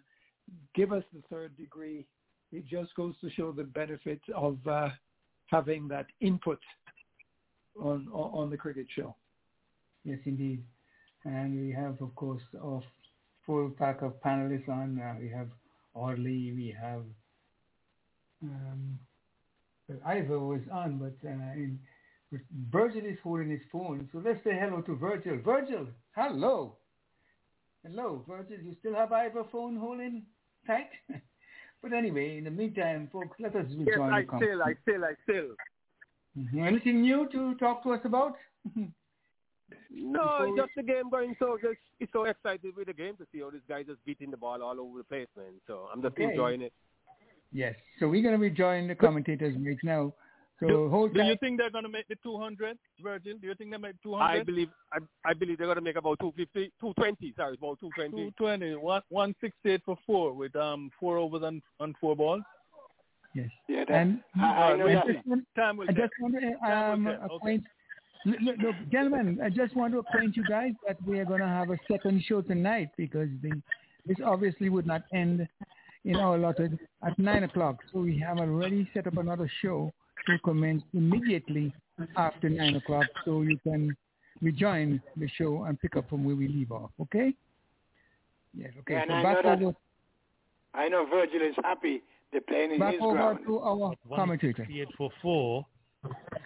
give 0.76 0.92
us 0.92 1.04
the 1.14 1.22
third 1.30 1.56
degree, 1.58 2.06
it 2.52 2.66
just 2.68 2.94
goes 2.96 3.14
to 3.22 3.30
show 3.32 3.52
the 3.52 3.64
benefit 3.64 4.22
of 4.36 4.58
uh, 4.68 4.90
having 5.48 5.88
that 5.88 6.08
input 6.20 6.60
on, 7.82 8.08
on 8.12 8.50
the 8.50 8.58
cricket 8.58 8.88
show. 8.96 9.16
Yes, 10.04 10.20
indeed. 10.26 10.64
And 11.26 11.60
we 11.60 11.72
have, 11.74 12.02
of 12.02 12.14
course, 12.16 12.42
a 12.62 12.80
full 13.46 13.70
pack 13.70 14.02
of 14.02 14.22
panelists 14.22 14.70
on. 14.70 15.00
Uh, 15.00 15.16
we 15.20 15.30
have 15.30 15.50
Audley, 15.94 16.54
we 16.54 16.76
have 16.80 17.04
um, 18.44 19.00
Ivor 20.06 20.40
was 20.40 20.62
on, 20.72 20.98
but 20.98 21.28
uh, 21.28 21.54
in, 21.56 21.80
Virgil 22.72 23.06
is 23.06 23.18
holding 23.24 23.50
his 23.50 23.62
phone. 23.72 24.08
So 24.14 24.22
let's 24.24 24.42
say 24.44 24.58
hello 24.58 24.82
to 24.82 24.96
Virgil. 24.96 25.38
Virgil, 25.44 25.88
hello. 26.16 26.78
Hello, 27.86 28.24
Virgil. 28.28 28.58
You 28.64 28.76
still 28.80 28.96
have 28.96 29.12
Ivor 29.12 29.46
phone 29.52 29.76
holding 29.76 30.24
tight? 30.66 30.90
but 31.82 31.94
anyway, 31.94 32.38
in 32.38 32.46
the 32.46 32.52
meantime, 32.52 33.10
folks, 33.12 33.36
let 33.40 33.56
us 33.56 33.66
yes, 33.70 33.98
join 33.98 34.14
I 34.14 34.22
the 34.22 34.38
still, 34.38 34.64
I 34.64 34.76
still, 34.82 35.04
I 35.04 35.14
still. 35.24 35.56
Mm-hmm. 36.38 36.64
Anything 36.64 37.02
new 37.02 37.28
to 37.34 37.56
talk 37.56 37.84
to 37.84 37.92
us 37.92 38.02
about? 38.06 38.36
no, 39.90 40.22
Before 40.24 40.58
just 40.58 40.72
the 40.76 40.84
game 40.84 41.10
going 41.10 41.36
so 41.40 41.58
just 41.62 41.78
it's 42.00 42.12
so 42.12 42.24
excited 42.26 42.76
with 42.76 42.88
the 42.88 42.94
game 42.94 43.16
to 43.18 43.26
see 43.32 43.42
all 43.42 43.52
these 43.52 43.62
guys 43.68 43.86
just 43.88 44.04
beating 44.06 44.32
the 44.32 44.38
ball 44.38 44.62
all 44.62 44.80
over 44.80 44.98
the 45.00 45.04
place, 45.04 45.28
man. 45.38 45.54
So 45.68 45.88
I'm 45.94 46.02
just 46.02 46.14
Okay. 46.14 46.26
enjoying 46.26 46.62
it. 46.62 46.74
Yes. 47.52 47.76
So 48.00 48.08
we're 48.08 48.22
going 48.24 48.36
to 48.36 48.40
be 48.40 48.50
joining 48.50 48.88
the 48.88 48.96
commentators 48.96 49.56
right 49.66 49.78
now. 49.84 50.14
So 50.60 50.68
do, 50.68 50.90
hold 50.90 51.14
do 51.14 51.24
you 51.24 51.36
think 51.40 51.58
they're 51.58 51.72
going 51.72 51.84
to 51.86 51.90
make 51.90 52.08
the 52.08 52.16
200, 52.24 52.78
Virgil? 53.02 53.34
Do 53.42 53.48
you 53.48 53.56
think 53.56 53.72
they 53.72 53.78
make 53.78 53.96
200? 54.04 54.24
I 54.24 54.44
believe 54.44 54.70
I, 54.94 55.00
I 55.26 55.34
believe 55.34 55.58
they're 55.58 55.68
gonna 55.68 55.82
make 55.82 55.96
about 55.96 56.20
250, 56.20 56.72
220. 56.80 57.34
Sorry, 57.36 57.56
about 57.56 57.80
220. 57.80 58.32
220, 58.38 58.76
one, 58.76 59.02
168 59.10 59.82
for 59.84 59.98
four 60.06 60.34
with 60.34 60.56
um 60.56 60.92
four 61.00 61.18
overs 61.18 61.42
and, 61.44 61.62
and 61.80 61.96
four 62.00 62.16
balls. 62.16 62.44
Yes. 63.34 63.50
Yeah, 63.68 63.86
that, 63.88 63.96
And 63.96 64.20
I, 64.40 64.46
I 64.46 64.78
know 64.78 64.88
that. 64.88 65.08
just 65.08 65.26
want, 65.26 65.46
Time 65.56 65.78
will 65.78 65.90
I 65.90 65.94
just 65.94 66.14
want 66.20 66.36
to 66.36 66.42
Time 66.66 66.94
um, 66.94 67.06
will 67.06 67.12
tell. 67.14 67.24
Okay. 67.24 67.36
acquaint, 67.36 67.64
look, 67.64 67.81
look, 68.26 68.58
look, 68.60 68.76
gentlemen, 68.92 69.40
I 69.44 69.50
just 69.50 69.76
want 69.76 69.94
to 69.94 70.00
acquaint 70.00 70.36
you 70.38 70.44
guys 70.48 70.74
that 70.88 70.98
we 71.06 71.20
are 71.20 71.26
going 71.26 71.42
to 71.42 71.48
have 71.48 71.70
a 71.70 71.78
second 71.90 72.24
show 72.28 72.42
tonight 72.42 72.90
because 72.98 73.30
the, 73.42 73.52
this 74.06 74.18
obviously 74.24 74.70
would 74.70 74.86
not 74.88 75.04
end 75.14 75.48
in 76.06 76.16
our 76.16 76.36
allotted 76.36 76.80
at 77.06 77.18
9 77.18 77.44
o'clock. 77.44 77.78
So 77.94 78.00
we 78.00 78.18
have 78.20 78.40
already 78.40 78.90
set 78.94 79.08
up 79.08 79.18
another 79.18 79.50
show 79.62 79.92
to 80.28 80.38
commence 80.40 80.84
immediately 80.94 81.74
after 82.16 82.50
9 82.50 82.76
o'clock 82.76 83.06
so 83.26 83.42
you 83.42 83.58
can 83.64 83.96
rejoin 84.42 85.02
the 85.18 85.28
show 85.38 85.64
and 85.66 85.80
pick 85.80 85.96
up 85.96 86.10
from 86.10 86.24
where 86.24 86.36
we 86.36 86.48
leave 86.48 86.72
off, 86.72 86.90
okay? 87.00 87.34
Yes, 88.58 88.72
okay. 88.80 88.96
And 88.96 89.10
so 89.10 89.14
I 89.14 89.24
back 89.24 89.44
know 89.44 89.50
that- 89.56 89.64
over, 89.64 89.76
I 90.74 90.88
know 90.88 91.06
Virgil 91.06 91.42
is 91.42 91.56
happy 91.64 92.02
they're 92.32 92.42
playing 92.42 92.72
in 92.72 92.80
back 92.80 92.94
his 92.94 93.02
over 93.04 93.14
ground. 93.14 93.40
to 93.46 93.60
our 93.60 93.94
commentator. 94.16 94.64
168 94.64 94.88
for 94.98 95.10
four 95.22 95.66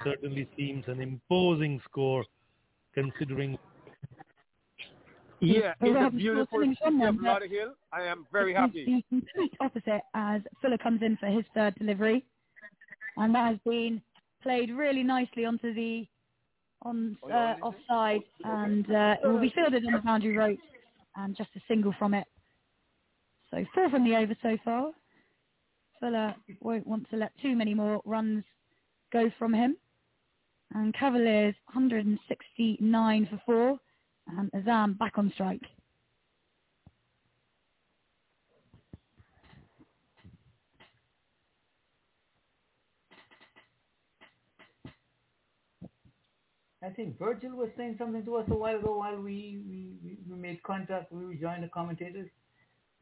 certainly 0.04 0.48
seems 0.58 0.84
an 0.88 1.02
imposing 1.02 1.82
score 1.90 2.26
considering 2.94 3.58
Yeah, 5.40 5.74
it's 5.82 6.08
a 6.08 6.16
beautiful 6.16 6.64
you're 6.64 6.74
city 6.76 7.04
of 7.04 7.16
Lauderhill. 7.16 7.72
I 7.92 8.04
am 8.04 8.26
very 8.32 8.54
happy. 8.54 8.86
The 8.86 9.04
complete 9.10 9.54
opposite 9.60 10.02
as 10.14 10.42
Fuller 10.62 10.78
comes 10.78 11.02
in 11.02 11.18
for 11.18 11.28
his 11.28 11.44
third 11.54 11.76
delivery, 11.76 12.26
and 13.18 13.36
that 13.36 13.48
has 13.48 13.58
been 13.66 14.02
played 14.42 14.72
really 14.72 15.04
nicely 15.04 15.46
onto 15.46 15.74
the 15.74 16.06
on 16.84 17.18
uh, 17.24 17.56
offside, 17.62 18.22
and 18.44 18.86
uh, 18.92 19.16
it 19.24 19.28
will 19.28 19.42
be 19.42 19.52
fielded 19.56 19.86
on 19.86 19.94
the 19.94 20.00
boundary 20.00 20.38
rope, 20.38 20.60
and 21.16 21.36
just 21.36 21.50
a 21.56 21.62
single 21.68 21.94
from 21.98 22.14
it. 22.14 22.28
So 23.52 23.64
four 23.74 23.90
from 23.90 24.04
the 24.06 24.16
over 24.16 24.36
so 24.42 24.58
far. 24.64 24.92
Fuller 26.00 26.36
won't 26.62 26.86
want 26.86 27.10
to 27.10 27.18
let 27.18 27.32
too 27.42 27.56
many 27.56 27.74
more 27.74 28.02
runs 28.06 28.44
go 29.16 29.32
from 29.40 29.54
him. 29.54 29.78
And 30.74 30.94
Cavaliers 30.94 31.56
169 31.74 33.28
for 33.30 33.42
four, 33.46 33.80
and 34.38 34.52
Azam 34.52 34.98
back 34.98 35.14
on 35.18 35.32
strike. 35.34 35.62
I 46.84 46.90
think 46.90 47.18
Virgil 47.18 47.52
was 47.52 47.70
saying 47.78 47.96
something 47.98 48.24
to 48.26 48.36
us 48.36 48.46
a 48.50 48.54
while 48.54 48.76
ago 48.76 48.98
while 48.98 49.16
we, 49.16 49.60
we, 49.68 50.18
we, 50.30 50.36
made 50.36 50.62
contact, 50.62 51.12
we 51.12 51.24
rejoined 51.24 51.64
the 51.64 51.70
commentators. 51.70 52.30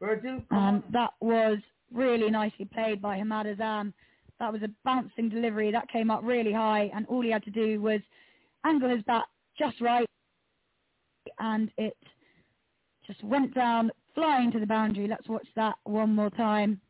Virgil, 0.00 0.42
um, 0.50 0.58
on. 0.58 0.84
that 0.92 1.10
was 1.20 1.58
really 1.92 2.30
nicely 2.30 2.64
played 2.64 3.02
by 3.02 3.18
Hamad 3.18 3.46
Azam. 3.54 3.92
That 4.40 4.52
was 4.52 4.62
a 4.62 4.70
bouncing 4.84 5.28
delivery. 5.28 5.70
That 5.70 5.88
came 5.88 6.10
up 6.10 6.20
really 6.22 6.52
high, 6.52 6.90
and 6.94 7.06
all 7.06 7.22
he 7.22 7.30
had 7.30 7.44
to 7.44 7.50
do 7.50 7.80
was 7.80 8.00
angle 8.64 8.88
his 8.88 9.02
bat 9.02 9.24
just 9.58 9.80
right, 9.80 10.06
and 11.38 11.70
it 11.78 11.96
just 13.06 13.22
went 13.22 13.54
down, 13.54 13.90
flying 14.14 14.50
to 14.52 14.60
the 14.60 14.66
boundary. 14.66 15.06
Let's 15.06 15.28
watch 15.28 15.46
that 15.56 15.76
one 15.84 16.14
more 16.14 16.30
time. 16.30 16.80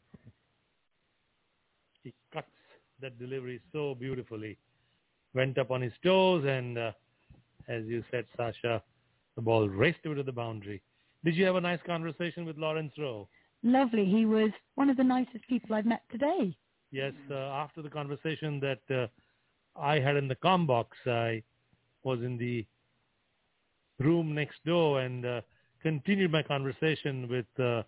he 2.03 2.15
cuts 2.33 2.47
that 3.01 3.19
delivery 3.19 3.61
so 3.73 3.95
beautifully. 3.95 4.57
Went 5.35 5.59
up 5.59 5.71
on 5.71 5.83
his 5.83 5.93
toes, 6.03 6.45
and 6.47 6.79
uh, 6.79 6.93
as 7.69 7.85
you 7.87 8.05
said, 8.11 8.25
Sasha, 8.37 8.83
the 9.37 9.43
ball 9.43 9.69
raced 9.69 10.07
over 10.07 10.17
to 10.17 10.23
the 10.23 10.33
boundary. 10.33 10.81
Did 11.25 11.37
you 11.37 11.45
have 11.47 11.57
a 11.57 11.61
nice 11.61 11.81
conversation 11.87 12.45
with 12.45 12.57
Lawrence 12.57 12.93
Rowe? 12.99 13.29
Lovely. 13.63 14.05
He 14.05 14.27
was 14.27 14.51
one 14.75 14.91
of 14.91 14.97
the 14.97 15.05
nicest 15.05 15.49
people 15.49 15.75
I've 15.75 15.87
met 15.87 16.03
today. 16.13 16.55
Yes, 16.95 17.13
uh, 17.29 17.35
after 17.35 17.83
the 17.83 17.91
conversation 17.91 18.61
that 18.61 18.79
uh, 18.89 19.09
I 19.77 19.99
had 19.99 20.15
in 20.15 20.29
the 20.29 20.37
com 20.37 20.65
box, 20.65 20.97
I 21.07 21.43
was 22.05 22.21
in 22.21 22.39
the 22.39 22.65
room 23.99 24.33
next 24.33 24.65
door 24.65 25.01
and 25.01 25.27
uh, 25.27 25.41
continued 25.83 26.31
my 26.31 26.45
conversation 26.45 27.29
with 27.29 27.47
uh, 27.59 27.83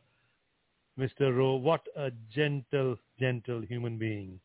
Mr. 0.98 1.32
Rowe, 1.32 1.54
what 1.54 1.82
a 1.96 2.10
gentle, 2.34 2.96
gentle 3.20 3.60
human 3.60 3.96
being. 3.96 4.40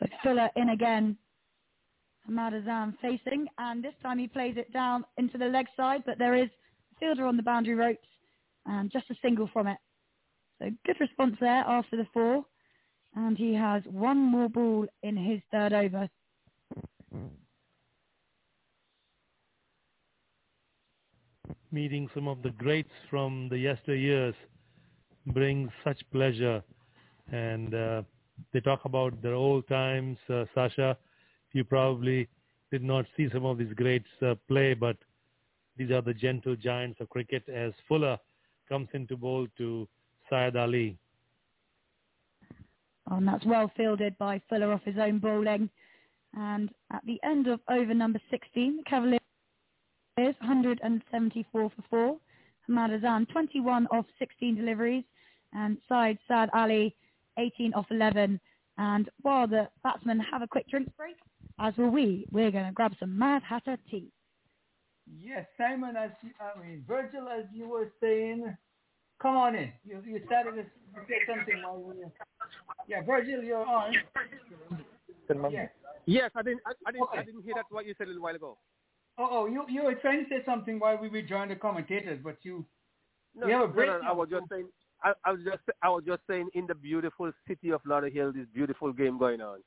So 0.00 0.06
Fuller 0.24 0.50
in 0.56 0.70
again. 0.70 1.16
Ahmad 2.28 2.54
facing, 3.00 3.46
and 3.58 3.84
this 3.84 3.94
time 4.02 4.18
he 4.18 4.26
plays 4.26 4.56
it 4.56 4.72
down 4.72 5.04
into 5.16 5.38
the 5.38 5.46
leg 5.46 5.66
side, 5.76 6.02
but 6.04 6.18
there 6.18 6.34
is 6.34 6.48
a 6.96 6.98
fielder 6.98 7.24
on 7.24 7.36
the 7.36 7.42
boundary 7.42 7.76
ropes, 7.76 8.08
and 8.66 8.90
just 8.90 9.08
a 9.10 9.14
single 9.22 9.48
from 9.52 9.68
it. 9.68 9.78
So 10.58 10.70
good 10.84 10.96
response 11.00 11.36
there 11.40 11.64
after 11.66 11.96
the 11.96 12.06
four, 12.12 12.44
and 13.14 13.36
he 13.38 13.54
has 13.54 13.82
one 13.90 14.18
more 14.18 14.48
ball 14.48 14.86
in 15.02 15.16
his 15.16 15.40
third 15.52 15.72
over. 15.72 16.08
Meeting 21.70 22.08
some 22.14 22.26
of 22.28 22.42
the 22.42 22.50
greats 22.50 22.90
from 23.10 23.48
the 23.50 23.56
yesteryears 23.56 24.34
brings 25.26 25.70
such 25.84 26.00
pleasure, 26.10 26.62
and 27.30 27.74
uh, 27.74 28.02
they 28.52 28.60
talk 28.60 28.84
about 28.84 29.20
their 29.22 29.34
old 29.34 29.68
times. 29.68 30.16
Uh, 30.28 30.44
Sasha, 30.54 30.96
you 31.52 31.64
probably 31.64 32.26
did 32.72 32.82
not 32.82 33.04
see 33.16 33.28
some 33.32 33.44
of 33.44 33.58
these 33.58 33.72
greats 33.74 34.08
uh, 34.22 34.34
play, 34.48 34.74
but 34.74 34.96
these 35.76 35.90
are 35.90 36.02
the 36.02 36.14
gentle 36.14 36.56
giants 36.56 37.00
of 37.00 37.08
cricket 37.10 37.48
as 37.48 37.72
Fuller 37.86 38.18
comes 38.68 38.88
into 38.92 39.16
bowl 39.16 39.46
to 39.58 39.86
Syed 40.30 40.56
Ali. 40.56 40.98
And 43.10 43.26
that's 43.26 43.44
well 43.46 43.70
fielded 43.76 44.16
by 44.18 44.40
Fuller 44.48 44.72
off 44.72 44.82
his 44.84 44.98
own 44.98 45.18
bowling. 45.18 45.70
And 46.34 46.70
at 46.92 47.04
the 47.06 47.18
end 47.24 47.46
of 47.46 47.60
over 47.70 47.94
number 47.94 48.20
16, 48.30 48.76
the 48.76 48.82
Cavaliers 48.82 49.20
174 50.16 51.70
for 51.70 51.70
4. 51.88 52.16
Ahmad 52.68 52.90
Azam 52.90 53.28
21 53.30 53.86
off 53.86 54.04
16 54.18 54.56
deliveries. 54.56 55.04
And 55.54 55.78
side 55.88 56.18
Saad 56.28 56.50
Ali 56.52 56.94
18 57.38 57.72
off 57.74 57.86
11. 57.90 58.38
And 58.76 59.08
while 59.22 59.48
the 59.48 59.68
batsmen 59.82 60.20
have 60.20 60.42
a 60.42 60.46
quick 60.46 60.68
drink 60.68 60.94
break, 60.96 61.16
as 61.58 61.76
will 61.76 61.90
we, 61.90 62.26
we're 62.30 62.50
going 62.50 62.66
to 62.66 62.72
grab 62.72 62.92
some 63.00 63.18
Mad 63.18 63.42
Hatter 63.42 63.76
tea. 63.90 64.12
Yes, 65.18 65.46
Simon, 65.56 65.96
as 65.96 66.10
you, 66.22 66.30
I 66.38 66.60
mean, 66.60 66.84
Virgil, 66.86 67.28
as 67.28 67.46
you 67.52 67.66
were 67.68 67.90
saying, 68.00 68.56
come 69.20 69.36
on 69.36 69.54
in. 69.54 69.72
You, 69.86 70.02
you 70.06 70.20
started 70.26 70.52
to 70.56 70.64
say 71.08 71.18
something 71.26 71.62
while 71.62 71.80
we 71.80 71.94
Yeah, 72.88 73.02
Virgil, 73.02 73.42
you're 73.42 73.64
on. 73.64 73.92
Yes. 75.50 75.70
Yes, 76.06 76.30
I 76.34 76.42
didn't. 76.42 76.60
I, 76.66 76.72
I 76.86 76.92
didn't. 76.92 77.02
Okay. 77.04 77.18
I 77.18 77.22
didn't 77.24 77.42
hear 77.42 77.54
that 77.54 77.66
what 77.70 77.86
you 77.86 77.94
said 77.98 78.06
a 78.06 78.08
little 78.08 78.22
while 78.22 78.34
ago. 78.34 78.58
Oh, 79.18 79.28
oh, 79.30 79.46
you 79.46 79.64
you 79.68 79.82
were 79.82 79.94
trying 79.94 80.24
to 80.24 80.28
say 80.30 80.42
something 80.46 80.78
while 80.78 80.96
we 80.96 81.08
were 81.08 81.22
joining 81.22 81.50
the 81.50 81.56
commentators, 81.56 82.18
but 82.22 82.38
you 82.42 82.64
no, 83.34 83.46
you 83.46 83.52
have 83.52 83.62
a 83.62 83.68
break. 83.68 83.90
No, 83.90 83.98
no, 83.98 84.08
I 84.08 84.12
was 84.12 84.28
just 84.30 84.48
saying. 84.50 84.68
I, 85.02 85.12
I 85.24 85.32
was 85.32 85.40
just 85.44 85.58
I 85.82 85.88
was 85.88 86.02
just 86.06 86.22
saying 86.28 86.48
in 86.54 86.66
the 86.66 86.74
beautiful 86.74 87.30
city 87.46 87.70
of 87.70 87.82
Lauderhill, 87.82 88.34
this 88.34 88.46
beautiful 88.54 88.92
game 88.92 89.18
going 89.18 89.40
on. 89.40 89.60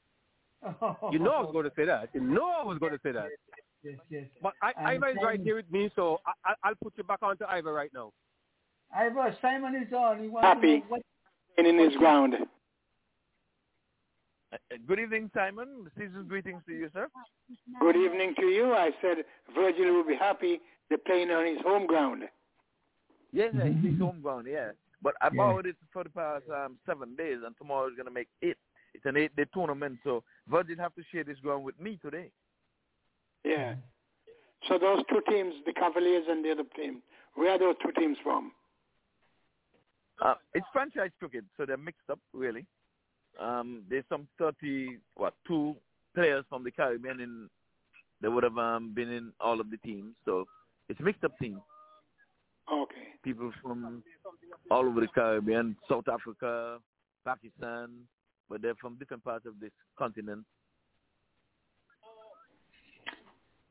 Oh. 0.82 0.98
You 1.12 1.20
know 1.20 1.32
I 1.32 1.42
was 1.42 1.52
going 1.52 1.66
to 1.66 1.72
say 1.76 1.86
that. 1.86 2.10
You 2.14 2.22
know 2.22 2.50
I 2.62 2.66
was 2.66 2.78
going 2.80 2.94
to 2.94 3.00
say 3.04 3.12
that. 3.12 3.30
Yes, 3.84 3.98
yes. 4.10 4.26
But 4.42 4.54
I, 4.62 4.94
Ivor 4.94 5.10
is 5.10 5.18
right 5.24 5.40
here 5.40 5.56
with 5.56 5.72
me, 5.72 5.90
so 5.96 6.20
I, 6.46 6.54
I'll 6.64 6.76
put 6.84 6.94
you 6.98 7.04
back 7.04 7.20
onto 7.24 7.46
Ivor 7.46 7.74
right 7.74 7.90
now. 7.94 8.12
Ivor, 8.96 9.36
Simon 9.42 9.76
is 9.76 9.92
on. 9.94 10.22
He 10.22 10.28
wants 10.28 10.46
Happy. 10.48 10.80
to 10.82 10.86
know 10.90 10.98
what... 11.56 11.66
in 11.66 11.80
his 11.80 11.96
ground. 11.98 12.36
Uh, 14.54 14.58
good 14.88 15.00
evening, 15.00 15.32
Simon. 15.34 15.68
Season's 15.98 16.28
greetings 16.28 16.62
to 16.68 16.74
you, 16.74 16.90
sir. 16.94 17.08
Good 17.80 17.96
evening 17.96 18.34
to 18.38 18.46
you. 18.48 18.74
I 18.74 18.92
said 19.02 19.18
Virgil 19.56 19.94
will 19.94 20.06
be 20.06 20.16
happy. 20.16 20.60
They're 20.90 20.98
playing 20.98 21.32
on 21.32 21.46
his 21.46 21.62
home 21.64 21.88
ground. 21.88 22.24
Yes, 23.32 23.54
yeah, 23.56 23.64
it's 23.66 23.86
his 23.86 23.98
home 24.06 24.20
ground, 24.22 24.48
yeah. 24.50 24.72
But 25.02 25.14
I 25.22 25.28
Yeah. 25.28 25.38
borrowed 25.38 25.66
it 25.68 25.78
for 25.94 26.04
the 26.04 26.10
past 26.10 26.44
um, 26.54 26.78
seven 26.86 27.16
days, 27.16 27.38
and 27.46 27.56
tomorrow 27.58 27.88
is 27.88 27.96
going 27.96 28.08
to 28.08 28.12
make 28.12 28.28
eight. 28.42 28.58
It's 28.94 29.06
an 29.06 29.16
eight-day 29.16 29.46
tournament, 29.54 30.00
so 30.04 30.22
Virgil 30.50 30.76
have 30.80 30.94
to 30.96 31.02
share 31.14 31.24
this 31.24 31.40
ground 31.40 31.64
with 31.64 31.80
me 31.80 31.98
today. 32.02 32.30
Yeah. 33.46 33.76
So 34.68 34.78
those 34.78 35.02
two 35.10 35.22
teams, 35.30 35.54
the 35.66 35.72
Cavaliers 35.72 36.26
and 36.28 36.44
the 36.44 36.52
other 36.52 36.66
team, 36.76 37.02
where 37.36 37.52
are 37.52 37.58
those 37.58 37.76
two 37.82 37.94
teams 37.98 38.18
from? 38.22 38.52
Uh, 40.22 40.36
it's 40.54 40.66
franchise 40.72 41.10
cricket, 41.20 41.44
so 41.58 41.66
they're 41.66 41.78
mixed 41.78 42.10
up, 42.10 42.20
really. 42.34 42.66
Um, 43.40 43.84
there's 43.90 44.04
some 44.08 44.28
30, 44.38 44.98
what, 45.16 45.34
two 45.48 45.76
players 46.14 46.46
from 46.50 46.64
the 46.64 46.72
Caribbean 46.72 47.20
in, 47.20 47.50
that 48.22 48.30
would 48.30 48.44
have 48.44 48.58
um, 48.58 48.94
been 48.94 49.12
in 49.12 49.32
all 49.40 49.60
of 49.60 49.72
the 49.72 49.78
teams, 49.78 50.14
so 50.26 50.46
it's 50.90 51.00
a 51.00 51.04
mixed 51.04 51.24
up 51.24 51.38
team. 51.40 51.60
Okay. 52.72 52.96
People 53.24 53.52
from 53.64 54.04
all 54.70 54.86
over 54.86 55.02
the 55.02 55.08
Caribbean, 55.08 55.76
South 55.90 56.08
Africa, 56.08 56.78
Pakistan, 57.26 57.90
but 58.50 58.62
they're 58.62 58.76
from 58.76 58.96
different 58.96 59.24
parts 59.24 59.46
of 59.46 59.60
this 59.60 59.72
continent. 59.98 60.46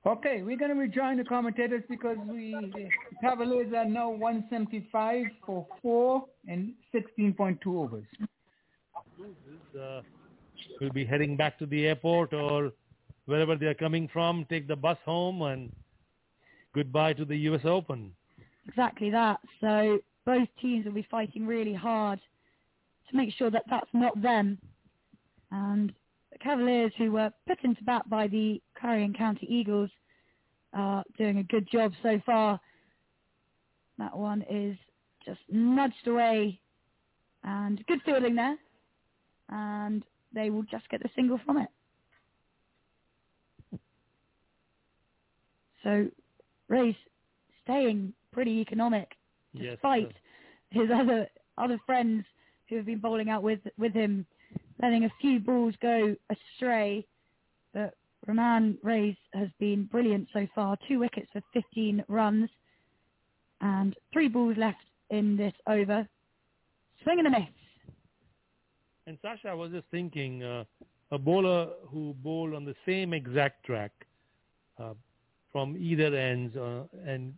Okay, 0.07 0.43
we're 0.43 0.57
going 0.57 0.71
to 0.71 0.81
rejoin 0.81 1.19
the 1.19 1.25
commentators 1.25 1.83
because 1.89 2.17
we 2.27 2.53
the 2.75 2.89
Cavaliers 3.21 3.71
are 3.77 3.85
now 3.85 4.09
175 4.09 5.27
for 5.45 5.67
four 5.83 6.25
and 6.49 6.73
16.2 6.95 7.59
overs. 7.67 8.07
Uh, 9.79 10.01
will 10.81 10.91
be 10.91 11.05
heading 11.05 11.37
back 11.37 11.59
to 11.59 11.67
the 11.67 11.87
airport 11.87 12.33
or 12.33 12.73
wherever 13.27 13.57
they 13.57 13.67
are 13.67 13.75
coming 13.75 14.09
from, 14.11 14.47
take 14.49 14.67
the 14.67 14.75
bus 14.75 14.97
home, 15.05 15.43
and 15.43 15.71
goodbye 16.75 17.13
to 17.13 17.27
the 17.27 17.37
U.S. 17.37 17.61
Open. 17.65 18.13
Exactly 18.69 19.11
that. 19.11 19.39
So 19.61 19.99
both 20.25 20.49
teams 20.63 20.87
will 20.87 20.93
be 20.93 21.07
fighting 21.11 21.47
really 21.47 21.75
hard 21.75 22.21
to 23.11 23.17
make 23.17 23.35
sure 23.35 23.51
that 23.51 23.65
that's 23.69 23.91
not 23.93 24.21
them. 24.23 24.57
And 25.51 25.93
the 26.33 26.39
Cavaliers, 26.39 26.93
who 26.97 27.13
were 27.13 27.31
put 27.47 27.63
into 27.65 27.85
bat 27.85 28.09
by 28.09 28.29
the 28.29 28.63
Clarion 28.81 29.13
County 29.13 29.47
Eagles, 29.49 29.91
are 30.73 31.05
doing 31.19 31.39
a 31.39 31.43
good 31.43 31.69
job 31.71 31.93
so 32.03 32.21
far. 32.25 32.61
That 33.99 34.17
one 34.17 34.43
is 34.49 34.77
just 35.25 35.41
nudged 35.51 36.07
away, 36.07 36.61
and 37.45 37.85
good 37.87 38.01
fielding 38.05 38.37
there. 38.37 38.57
And 39.49 40.05
they 40.33 40.51
will 40.51 40.63
just 40.63 40.89
get 40.89 41.03
the 41.03 41.11
single 41.15 41.41
from 41.45 41.59
it. 41.59 41.69
So 45.83 46.09
Ray's 46.69 46.95
staying 47.65 48.13
pretty 48.33 48.61
economic 48.61 49.17
despite 49.59 50.09
sir. 50.73 50.81
his 50.81 50.91
other 50.95 51.27
other 51.59 51.79
friends 51.85 52.25
who 52.69 52.77
have 52.77 52.87
been 52.87 52.99
bowling 52.99 53.29
out 53.29 53.43
with 53.43 53.61
with 53.77 53.93
him, 53.93 54.25
letting 54.81 55.05
a 55.05 55.13
few 55.21 55.41
balls 55.41 55.75
go 55.83 56.15
astray. 56.31 57.07
But 57.73 57.95
Raman 58.27 58.79
Rays 58.83 59.17
has 59.35 59.49
been 59.59 59.85
brilliant 59.85 60.29
so 60.33 60.47
far. 60.55 60.77
Two 60.87 60.99
wickets 60.99 61.29
for 61.33 61.43
15 61.53 62.05
runs, 62.09 62.51
and 63.61 63.95
three 64.13 64.29
balls 64.29 64.57
left 64.57 64.79
in 65.11 65.37
this 65.37 65.55
over. 65.67 66.07
Swing 67.03 67.19
and 67.19 67.29
a 67.29 67.31
miss. 67.31 67.49
And 69.07 69.19
Sasha, 69.23 69.49
I 69.49 69.55
was 69.55 69.73
just 69.73 69.87
thinking, 69.91 70.43
uh, 70.43 70.65
a 71.11 71.19
bowler 71.19 71.69
who 71.89 72.15
bowled 72.23 72.55
on 72.55 72.65
the 72.65 72.75
same 72.87 73.13
exact 73.13 73.65
track 73.65 73.93
uh, 74.79 74.95
from 75.51 75.77
either 75.79 76.15
ends 76.15 76.57
uh, 76.57 76.85
and 77.05 77.35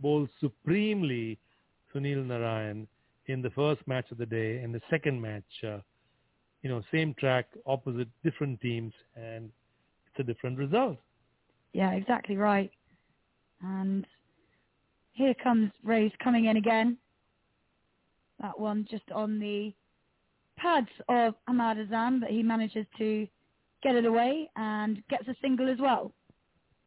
bowled 0.00 0.28
supremely 0.40 1.38
Sunil 1.94 2.26
Narine 2.26 2.86
in 3.26 3.42
the 3.42 3.50
first 3.50 3.86
match 3.86 4.10
of 4.10 4.18
the 4.18 4.26
day 4.26 4.58
and 4.58 4.74
the 4.74 4.80
second 4.90 5.20
match, 5.20 5.44
uh, 5.64 5.78
you 6.62 6.70
know, 6.70 6.82
same 6.92 7.14
track, 7.14 7.46
opposite 7.66 8.08
different 8.24 8.60
teams, 8.60 8.92
and 9.14 9.50
it's 10.12 10.28
a 10.28 10.32
different 10.32 10.58
result. 10.58 10.98
Yeah, 11.72 11.92
exactly 11.92 12.36
right. 12.36 12.70
And 13.62 14.06
here 15.12 15.34
comes 15.42 15.70
Rays 15.84 16.12
coming 16.22 16.46
in 16.46 16.56
again. 16.56 16.98
That 18.40 18.58
one 18.58 18.86
just 18.90 19.10
on 19.14 19.38
the 19.38 19.72
pads 20.56 20.88
of 21.08 21.34
Ahmad 21.48 21.78
Azam, 21.78 22.20
but 22.20 22.30
he 22.30 22.42
manages 22.42 22.86
to 22.98 23.26
get 23.82 23.94
it 23.94 24.04
away 24.04 24.50
and 24.56 25.02
gets 25.08 25.28
a 25.28 25.34
single 25.40 25.70
as 25.70 25.78
well. 25.78 26.12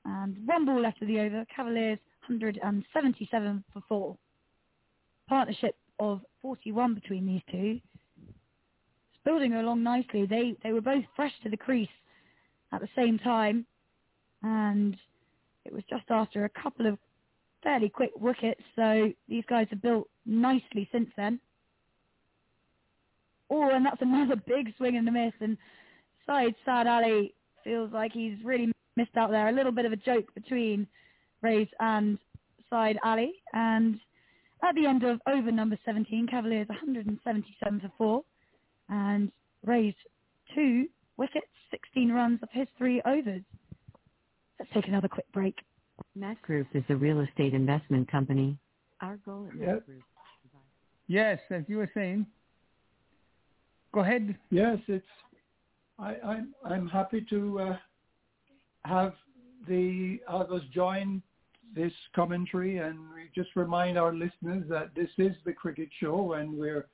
And 0.05 0.37
one 0.45 0.65
ball 0.65 0.81
left 0.81 1.01
of 1.01 1.07
the 1.07 1.19
over. 1.19 1.45
Cavaliers 1.55 1.99
177 2.27 3.63
for 3.73 3.81
four. 3.87 4.17
Partnership 5.27 5.75
of 5.99 6.21
41 6.41 6.93
between 6.93 7.25
these 7.25 7.41
two. 7.49 7.79
It's 8.27 9.23
building 9.23 9.53
along 9.53 9.81
nicely. 9.83 10.25
They 10.25 10.55
they 10.63 10.73
were 10.73 10.81
both 10.81 11.03
fresh 11.15 11.33
to 11.43 11.49
the 11.49 11.57
crease 11.57 11.89
at 12.71 12.81
the 12.81 12.89
same 12.95 13.19
time, 13.19 13.65
and 14.43 14.97
it 15.65 15.73
was 15.73 15.83
just 15.89 16.05
after 16.09 16.45
a 16.45 16.49
couple 16.49 16.85
of 16.87 16.97
fairly 17.63 17.89
quick 17.89 18.11
wickets. 18.15 18.61
So 18.75 19.11
these 19.27 19.43
guys 19.49 19.67
have 19.71 19.81
built 19.81 20.07
nicely 20.25 20.87
since 20.91 21.09
then. 21.17 21.39
Oh, 23.49 23.69
and 23.71 23.85
that's 23.85 24.01
another 24.01 24.35
big 24.47 24.73
swing 24.77 24.97
and 24.97 25.07
a 25.07 25.11
miss. 25.11 25.33
And 25.41 25.57
side 26.25 26.55
Saad 26.63 26.87
Ali 26.87 27.33
feels 27.63 27.91
like 27.91 28.11
he's 28.13 28.37
really 28.43 28.71
missed 28.95 29.17
out 29.17 29.31
there. 29.31 29.49
A 29.49 29.51
little 29.51 29.71
bit 29.71 29.85
of 29.85 29.91
a 29.91 29.97
joke 29.97 30.33
between 30.33 30.87
Rays 31.41 31.67
and 31.79 32.17
Side 32.69 32.97
Ali. 33.03 33.33
And 33.53 33.99
at 34.63 34.75
the 34.75 34.85
end 34.85 35.03
of 35.03 35.19
over 35.27 35.51
number 35.51 35.77
17, 35.85 36.27
Cavaliers 36.27 36.67
177 36.69 37.79
for 37.81 37.91
four 37.97 38.23
and 38.89 39.31
raised 39.65 39.97
two 40.53 40.87
wickets, 41.17 41.47
16 41.83 42.11
runs 42.11 42.39
of 42.41 42.49
his 42.51 42.67
three 42.77 43.01
overs. 43.05 43.41
Let's 44.59 44.71
take 44.73 44.87
another 44.87 45.09
quick 45.09 45.29
break. 45.33 45.57
Mac 46.15 46.41
Group 46.41 46.67
is 46.73 46.83
a 46.89 46.95
real 46.95 47.19
estate 47.21 47.53
investment 47.53 48.09
company. 48.09 48.57
Our 49.01 49.17
goal 49.25 49.47
at 49.51 49.59
Yep. 49.59 49.67
Mac 49.67 49.85
Group. 49.85 50.01
Yes, 51.07 51.39
as 51.51 51.63
you 51.67 51.77
were 51.77 51.91
saying. 51.93 52.25
Go 53.93 53.99
ahead. 54.01 54.37
Yes, 54.49 54.77
it's. 54.87 55.05
I, 55.99 56.15
I'm 56.25 56.53
I'm 56.65 56.87
happy 56.87 57.25
to 57.29 57.59
uh, 57.59 57.77
have 58.85 59.13
the 59.67 60.19
others 60.27 60.61
join 60.73 61.21
this 61.73 61.93
commentary, 62.15 62.77
and 62.77 62.97
we 63.13 63.29
just 63.35 63.55
remind 63.55 63.97
our 63.97 64.13
listeners 64.13 64.63
that 64.69 64.95
this 64.95 65.09
is 65.17 65.33
the 65.45 65.53
cricket 65.53 65.89
show, 66.01 66.33
and 66.33 66.57
we're 66.57 66.87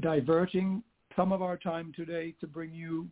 diverting 0.00 0.82
some 1.16 1.32
of 1.32 1.40
our 1.42 1.56
time 1.56 1.92
today 1.94 2.34
to 2.40 2.46
bring 2.46 2.72
you 2.74 3.08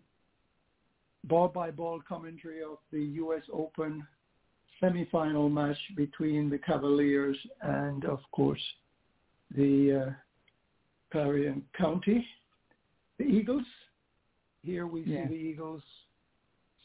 ball 1.24 1.48
by 1.48 1.70
ball 1.70 2.00
commentary 2.08 2.62
of 2.62 2.78
the 2.92 3.02
U.S. 3.02 3.42
Open 3.52 4.06
semi-final 4.80 5.48
match 5.48 5.76
between 5.96 6.48
the 6.48 6.58
Cavaliers 6.58 7.36
and, 7.62 8.04
of 8.04 8.20
course, 8.32 8.62
the 9.54 10.06
uh, 10.06 10.12
Clarion 11.12 11.62
County, 11.76 12.26
the 13.18 13.24
Eagles. 13.24 13.66
Here 14.62 14.86
we 14.86 15.02
Yeah. 15.02 15.24
see 15.24 15.34
the 15.34 15.40
Eagles 15.40 15.82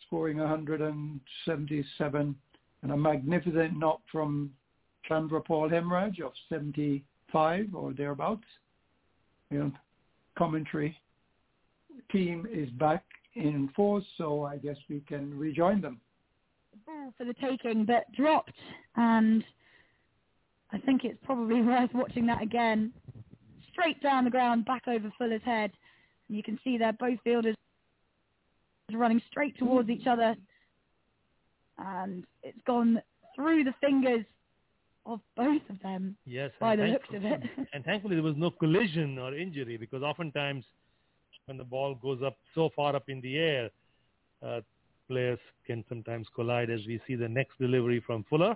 scoring 0.05 0.37
177 0.39 2.35
and 2.81 2.91
a 2.91 2.97
magnificent 2.97 3.77
knock 3.77 4.01
from 4.11 4.53
Chanderpaul 5.09 5.69
Hemraj 5.71 6.19
of 6.21 6.33
75 6.49 7.73
or 7.73 7.93
thereabouts. 7.93 8.43
You 9.51 9.59
know, 9.59 9.71
commentary 10.37 10.97
team 12.11 12.47
is 12.51 12.69
back 12.71 13.03
in 13.35 13.69
force, 13.75 14.05
so 14.17 14.43
I 14.45 14.57
guess 14.57 14.77
we 14.89 15.01
can 15.01 15.37
rejoin 15.37 15.81
them. 15.81 15.99
ball 16.85 17.13
for 17.17 17.25
the 17.25 17.33
taking, 17.35 17.85
but 17.85 18.11
dropped, 18.13 18.53
and 18.95 19.43
I 20.71 20.77
think 20.79 21.03
it's 21.03 21.19
probably 21.25 21.61
worth 21.63 21.93
watching 21.93 22.25
that 22.27 22.41
again. 22.41 22.91
Straight 23.71 24.01
down 24.01 24.23
the 24.23 24.31
ground, 24.31 24.65
back 24.65 24.87
over 24.87 25.11
Fuller's 25.17 25.41
head. 25.43 25.71
And 26.27 26.37
you 26.37 26.43
can 26.43 26.57
see 26.63 26.77
there 26.77 26.93
both 26.93 27.19
fielders 27.23 27.55
running 28.93 29.21
straight 29.29 29.57
towards 29.57 29.89
each 29.89 30.07
other, 30.07 30.35
and 31.77 32.23
it's 32.43 32.57
gone 32.65 33.01
through 33.35 33.63
the 33.65 33.73
fingers 33.81 34.23
of 35.05 35.19
both 35.35 35.61
of 35.69 35.79
them 35.83 36.15
Yes. 36.25 36.51
by 36.59 36.75
the 36.75 36.83
looks 36.85 37.09
of 37.13 37.25
it. 37.25 37.41
and 37.73 37.83
thankfully 37.83 38.15
there 38.15 38.23
was 38.23 38.37
no 38.37 38.49
collision 38.49 39.19
or 39.19 39.35
injury 39.35 39.77
because 39.77 40.01
oftentimes 40.01 40.63
when 41.45 41.57
the 41.57 41.63
ball 41.63 41.95
goes 41.95 42.21
up 42.23 42.37
so 42.55 42.69
far 42.75 42.95
up 42.95 43.07
in 43.07 43.21
the 43.21 43.37
air, 43.37 43.69
uh, 44.43 44.61
players 45.07 45.39
can 45.65 45.83
sometimes 45.87 46.27
collide 46.33 46.69
as 46.69 46.81
we 46.87 46.99
see 47.07 47.15
the 47.15 47.27
next 47.27 47.57
delivery 47.59 48.01
from 48.05 48.23
Fuller. 48.29 48.55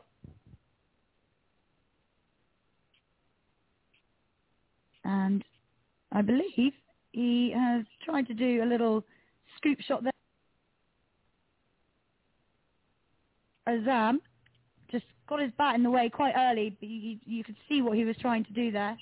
and 5.09 5.43
I 6.11 6.21
believe 6.21 6.73
he 7.11 7.51
has 7.55 7.83
tried 8.03 8.27
to 8.27 8.33
do 8.33 8.63
a 8.63 8.65
little 8.65 9.03
scoop 9.57 9.79
shot 9.81 10.03
there. 10.03 10.11
Azam 13.67 14.17
just 14.91 15.05
got 15.27 15.41
his 15.41 15.51
bat 15.57 15.75
in 15.75 15.83
the 15.83 15.89
way 15.89 16.09
quite 16.09 16.33
early, 16.35 16.75
but 16.79 16.89
you, 16.89 17.17
you 17.25 17.43
could 17.43 17.55
see 17.67 17.81
what 17.81 17.97
he 17.97 18.05
was 18.05 18.15
trying 18.17 18.43
to 18.45 18.53
do 18.53 18.71
there. 18.71 18.97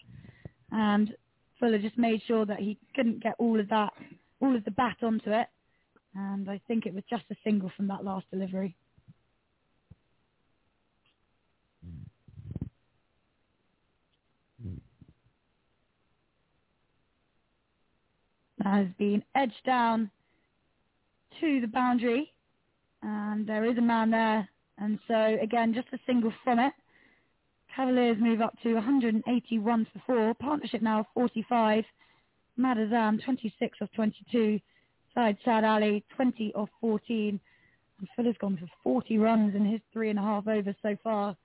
And 0.71 1.13
Fuller 1.59 1.79
just 1.79 1.97
made 1.97 2.21
sure 2.27 2.45
that 2.45 2.59
he 2.59 2.77
couldn't 2.95 3.23
get 3.23 3.35
all 3.39 3.59
of 3.59 3.69
that, 3.69 3.93
all 4.41 4.55
of 4.55 4.63
the 4.65 4.71
bat 4.71 4.97
onto 5.01 5.31
it. 5.31 5.47
And 6.15 6.49
I 6.49 6.61
think 6.67 6.85
it 6.85 6.93
was 6.93 7.03
just 7.09 7.23
a 7.31 7.35
single 7.43 7.71
from 7.75 7.87
that 7.87 8.03
last 8.03 8.25
delivery. 8.31 8.75
That 18.59 18.73
has 18.73 18.87
been 18.97 19.23
edged 19.35 19.63
down 19.65 20.09
to 21.39 21.61
the 21.61 21.67
boundary, 21.67 22.33
and 23.03 23.45
there 23.45 23.65
is 23.65 23.77
a 23.77 23.81
man 23.81 24.09
there. 24.09 24.49
And 24.79 24.99
so 25.07 25.37
again, 25.41 25.73
just 25.73 25.87
a 25.93 25.99
single 26.05 26.33
from 26.43 26.59
it. 26.59 26.73
Cavaliers 27.77 28.17
move 28.19 28.41
up 28.41 28.55
to 28.63 28.73
181 28.73 29.87
for 29.93 30.01
four. 30.07 30.33
Partnership 30.33 30.81
now 30.81 31.05
45. 31.13 31.83
Madazam 32.59 33.23
26 33.23 33.77
of 33.81 33.93
22. 33.93 34.59
Saeed 35.13 35.37
Saad 35.45 35.63
Ali 35.63 36.03
20 36.15 36.53
of 36.55 36.69
14. 36.81 37.39
And 37.99 38.09
Fuller's 38.15 38.35
gone 38.41 38.57
for 38.57 38.67
40 38.83 39.19
runs 39.19 39.55
in 39.55 39.63
his 39.63 39.79
three 39.93 40.09
and 40.09 40.17
a 40.17 40.23
half 40.23 40.47
overs 40.47 40.75
so 40.81 40.97
far. 41.03 41.37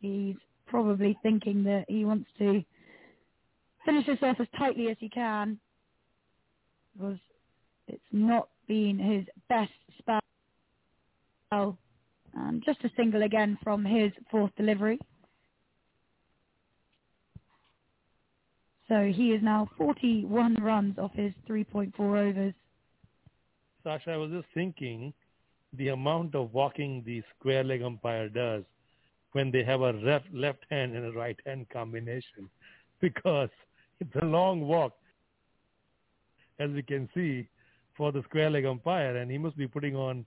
He's 0.00 0.36
probably 0.66 1.18
thinking 1.22 1.62
that 1.64 1.84
he 1.88 2.06
wants 2.06 2.30
to 2.38 2.64
finish 3.84 4.06
this 4.06 4.18
off 4.22 4.40
as 4.40 4.46
tightly 4.56 4.88
as 4.88 4.96
he 4.98 5.10
can 5.10 5.60
because 6.94 7.18
it's 7.86 8.00
not 8.12 8.48
been 8.66 8.98
his 8.98 9.26
best 9.50 9.72
spell. 9.98 10.22
And 12.32 12.64
just 12.64 12.82
a 12.84 12.90
single 12.96 13.22
again 13.22 13.58
from 13.62 13.84
his 13.84 14.10
fourth 14.30 14.52
delivery. 14.56 14.98
So 18.88 19.12
he 19.14 19.32
is 19.32 19.42
now 19.42 19.68
41 19.76 20.54
runs 20.62 20.98
off 20.98 21.12
his 21.12 21.32
3.4 21.48 21.92
overs. 21.98 22.54
Sasha, 23.84 24.12
I 24.12 24.16
was 24.16 24.30
just 24.30 24.46
thinking 24.54 25.12
the 25.74 25.88
amount 25.88 26.34
of 26.34 26.54
walking 26.54 27.02
the 27.04 27.22
square 27.36 27.62
leg 27.62 27.82
umpire 27.82 28.28
does 28.28 28.64
when 29.32 29.50
they 29.50 29.62
have 29.62 29.82
a 29.82 29.90
left, 29.92 30.26
left 30.32 30.64
hand 30.70 30.96
and 30.96 31.04
a 31.04 31.12
right 31.12 31.36
hand 31.44 31.66
combination 31.70 32.48
because 33.00 33.50
it's 34.00 34.14
a 34.22 34.24
long 34.24 34.66
walk, 34.66 34.94
as 36.58 36.70
we 36.70 36.82
can 36.82 37.08
see, 37.14 37.46
for 37.96 38.10
the 38.10 38.22
square 38.22 38.48
leg 38.48 38.64
umpire, 38.64 39.16
and 39.16 39.30
he 39.30 39.36
must 39.36 39.56
be 39.56 39.68
putting 39.68 39.96
on 39.96 40.24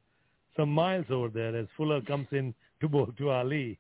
some 0.56 0.70
miles 0.70 1.06
over 1.10 1.30
there 1.30 1.56
as 1.56 1.66
Fuller 1.78 2.02
comes 2.02 2.28
in 2.32 2.54
to 2.80 2.88
bowl 2.88 3.08
to 3.18 3.30
Ali. 3.30 3.80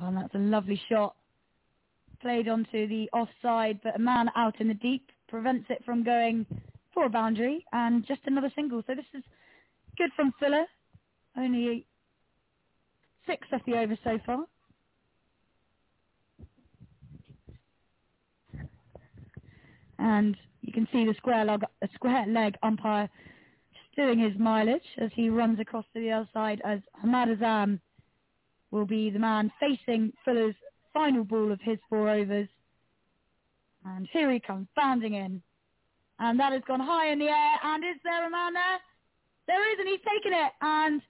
Oh, 0.00 0.12
that's 0.12 0.34
a 0.34 0.38
lovely 0.38 0.80
shot. 0.88 1.14
Played 2.20 2.48
onto 2.48 2.88
the 2.88 3.08
offside, 3.12 3.80
but 3.82 3.96
a 3.96 3.98
man 3.98 4.30
out 4.34 4.60
in 4.60 4.68
the 4.68 4.74
deep 4.74 5.10
prevents 5.28 5.66
it 5.70 5.84
from 5.84 6.02
going 6.02 6.46
for 6.92 7.04
a 7.04 7.10
boundary, 7.10 7.64
and 7.72 8.06
just 8.06 8.20
another 8.26 8.50
single. 8.54 8.82
So 8.86 8.94
this 8.94 9.04
is 9.14 9.22
good 9.98 10.10
from 10.16 10.32
Fuller. 10.40 10.64
Only 11.36 11.86
six 13.26 13.46
of 13.52 13.60
the 13.66 13.78
over 13.78 13.98
so 14.02 14.18
far. 14.24 14.44
And 19.98 20.36
you 20.62 20.72
can 20.72 20.88
see 20.92 21.04
the 21.04 21.14
square 21.14 21.44
leg, 21.44 21.62
square 21.94 22.26
leg 22.26 22.56
umpire 22.62 23.08
doing 23.96 24.18
his 24.18 24.38
mileage 24.38 24.82
as 24.98 25.10
he 25.14 25.30
runs 25.30 25.58
across 25.58 25.84
to 25.94 26.00
the 26.00 26.12
other 26.12 26.28
side 26.32 26.60
as 26.64 26.80
Hamad 27.02 27.36
Azam 27.36 27.80
will 28.70 28.84
be 28.84 29.10
the 29.10 29.18
man 29.18 29.50
facing 29.58 30.12
Fuller's 30.24 30.54
final 30.96 31.24
ball 31.24 31.52
of 31.52 31.60
his 31.60 31.78
four 31.90 32.08
overs. 32.08 32.48
And 33.84 34.08
here 34.12 34.32
he 34.32 34.40
comes, 34.40 34.66
bounding 34.74 35.14
in. 35.14 35.42
And 36.18 36.40
that 36.40 36.52
has 36.52 36.62
gone 36.66 36.80
high 36.80 37.10
in 37.10 37.18
the 37.18 37.26
air. 37.26 37.54
And 37.62 37.84
is 37.84 38.00
there 38.02 38.26
a 38.26 38.30
man 38.30 38.54
there? 38.54 38.78
There 39.46 39.72
is, 39.72 39.78
and 39.78 39.88
he's 39.88 40.00
taken 40.00 40.32
it. 40.32 40.52
And 40.62 41.02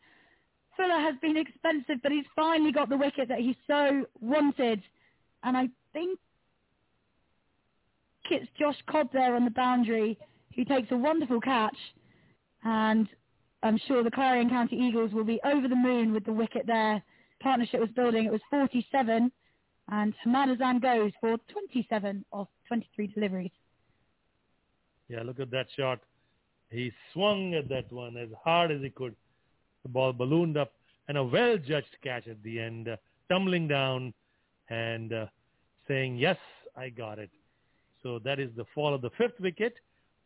Fuller 0.77 1.01
has 1.01 1.15
been 1.23 1.37
expensive, 1.37 2.03
but 2.03 2.11
he's 2.11 2.25
finally 2.35 2.73
got 2.73 2.89
the 2.89 2.97
wicket 2.97 3.29
that 3.29 3.39
he 3.39 3.57
so 3.67 4.05
wanted. 4.21 4.83
And 5.45 5.57
I 5.57 5.69
think 5.93 6.19
it's 8.29 8.51
Josh 8.59 8.77
Cobb 8.91 9.13
there 9.13 9.37
on 9.37 9.45
the 9.45 9.53
boundary 9.53 10.19
who 10.57 10.65
takes 10.65 10.91
a 10.91 10.97
wonderful 10.97 11.41
catch. 11.41 11.77
And 12.65 13.09
I'm 13.63 13.79
sure 13.87 14.03
the 14.03 14.11
Clarion 14.11 14.51
County 14.51 14.77
Eagles 14.77 15.13
will 15.13 15.25
be 15.25 15.41
over 15.45 15.69
the 15.69 15.77
moon 15.77 16.13
with 16.13 16.25
the 16.25 16.33
wicket 16.33 16.67
there. 16.67 17.01
Partnership 17.41 17.81
was 17.81 17.91
building. 17.91 18.27
It 18.27 18.33
was 18.33 18.41
47. 18.51 19.31
And 19.89 20.15
Hamad 20.25 20.57
Azam 20.57 20.83
goes 20.83 21.13
for 21.21 21.37
27 21.49 22.25
of 22.33 22.49
23 22.69 23.07
deliveries. 23.09 23.51
Yeah, 25.09 25.23
look 25.23 25.39
at 25.39 25.51
that 25.53 25.67
shot. 25.77 26.01
He 26.71 26.93
swung 27.13 27.55
at 27.55 27.69
that 27.69 27.93
one 27.93 28.17
as 28.17 28.29
hard 28.43 28.73
as 28.73 28.83
he 28.83 28.91
could. 28.91 29.15
The 29.85 29.89
ball 29.89 30.13
ballooned 30.13 30.57
up 30.57 30.73
and 31.09 31.17
a 31.17 31.23
well-judged 31.23 31.97
catch 32.03 32.27
at 32.27 32.43
the 32.43 32.59
end, 32.59 32.89
uh, 32.89 32.97
tumbling 33.29 33.69
down 33.69 34.13
and 34.69 35.13
uh, 35.13 35.27
saying, 35.87 36.17
yes, 36.17 36.37
I 36.77 36.89
got 36.89 37.21
it. 37.21 37.31
So 38.03 38.19
that 38.21 38.41
is 38.41 38.51
the 38.57 38.65
fall 38.75 38.95
of 38.95 39.03
the 39.03 39.11
fifth 39.11 39.39
wicket. 39.41 39.75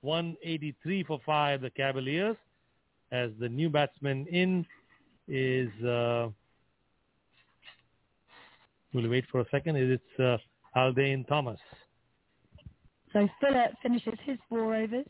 183 0.01 1.05
for 1.05 1.21
five, 1.27 1.61
the 1.61 1.71
Cavaliers. 1.71 2.37
As 3.13 3.31
the 3.39 3.49
new 3.49 3.69
batsman 3.69 4.27
in 4.29 4.65
is 5.29 5.71
uh, 5.85 6.29
We'll 8.93 9.09
wait 9.09 9.25
for 9.31 9.41
a 9.41 9.47
second. 9.51 9.77
It's 9.77 10.03
uh, 10.19 10.37
Aldane 10.77 11.27
Thomas. 11.29 11.61
So 13.13 13.29
Fuller 13.41 13.69
finishes 13.83 14.15
his 14.25 14.39
four 14.49 14.75
overs, 14.75 15.07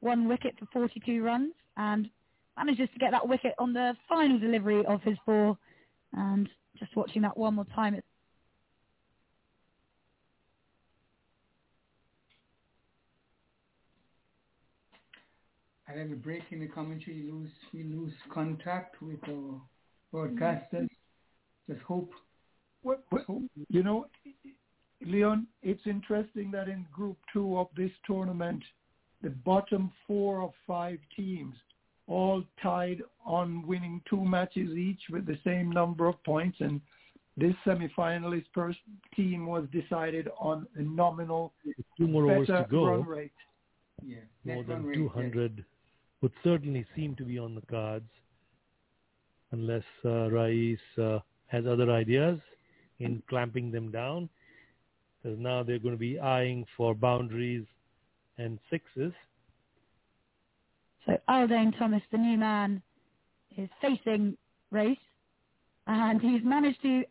one 0.00 0.28
wicket 0.28 0.54
for 0.58 0.66
42 0.72 1.22
runs, 1.22 1.52
and 1.76 2.08
manages 2.56 2.88
to 2.92 2.98
get 2.98 3.10
that 3.12 3.28
wicket 3.28 3.54
on 3.58 3.72
the 3.72 3.94
final 4.08 4.38
delivery 4.38 4.84
of 4.86 5.02
his 5.02 5.16
four. 5.24 5.56
And 6.12 6.48
just 6.78 6.94
watching 6.96 7.22
that 7.22 7.36
one 7.36 7.54
more 7.54 7.66
time, 7.74 7.94
it's 7.94 8.06
And 15.90 15.98
then 15.98 16.10
we 16.10 16.14
break 16.14 16.42
in 16.52 16.60
the 16.60 16.68
commentary, 16.68 17.24
we 17.24 17.32
lose, 17.32 17.50
we 17.74 17.82
lose 17.82 18.12
contact 18.32 19.02
with 19.02 19.18
our 19.28 19.60
broadcasters. 20.14 20.86
Just 21.68 21.82
hope. 21.82 22.12
What, 22.82 23.04
you 23.68 23.82
know, 23.82 24.06
Leon, 25.04 25.46
it's 25.62 25.86
interesting 25.86 26.50
that 26.52 26.68
in 26.68 26.86
Group 26.92 27.16
Two 27.32 27.58
of 27.58 27.68
this 27.76 27.90
tournament, 28.06 28.62
the 29.22 29.30
bottom 29.30 29.90
four 30.06 30.42
of 30.42 30.52
five 30.66 30.98
teams 31.16 31.54
all 32.06 32.42
tied 32.62 33.02
on 33.24 33.66
winning 33.66 34.02
two 34.08 34.24
matches 34.24 34.76
each 34.76 35.00
with 35.10 35.26
the 35.26 35.38
same 35.44 35.70
number 35.70 36.06
of 36.06 36.22
points, 36.24 36.58
and 36.60 36.80
this 37.36 37.54
semi-finalist 37.64 38.44
first 38.52 38.78
team 39.14 39.46
was 39.46 39.64
decided 39.72 40.28
on 40.38 40.66
a 40.76 40.82
nominal 40.82 41.52
Two 41.96 42.08
more 42.08 42.26
better 42.26 42.64
to 42.64 42.66
go. 42.70 42.86
run 42.86 43.06
rate. 43.06 43.32
Yeah, 44.04 44.16
More 44.44 44.64
than 44.64 44.78
run 44.78 44.86
rate, 44.86 44.94
200 44.96 45.64
would 46.22 46.32
certainly 46.42 46.84
seem 46.96 47.14
to 47.16 47.24
be 47.24 47.38
on 47.38 47.54
the 47.54 47.62
cards, 47.62 48.10
unless 49.52 49.84
uh, 50.04 50.30
Rais 50.30 50.78
uh, 51.00 51.20
has 51.46 51.66
other 51.66 51.90
ideas 51.90 52.40
in 53.00 53.22
clamping 53.28 53.72
them 53.72 53.90
down. 53.90 54.28
Because 55.22 55.38
now 55.38 55.62
they're 55.62 55.78
going 55.78 55.94
to 55.94 55.98
be 55.98 56.18
eyeing 56.18 56.64
for 56.76 56.94
boundaries 56.94 57.66
and 58.38 58.58
sixes. 58.70 59.12
So 61.06 61.18
Aldane 61.28 61.76
Thomas, 61.78 62.02
the 62.12 62.18
new 62.18 62.38
man, 62.38 62.82
is 63.56 63.68
facing 63.82 64.36
Race, 64.70 64.98
and 65.86 66.20
he's 66.20 66.42
managed 66.44 66.80
to 66.82 67.04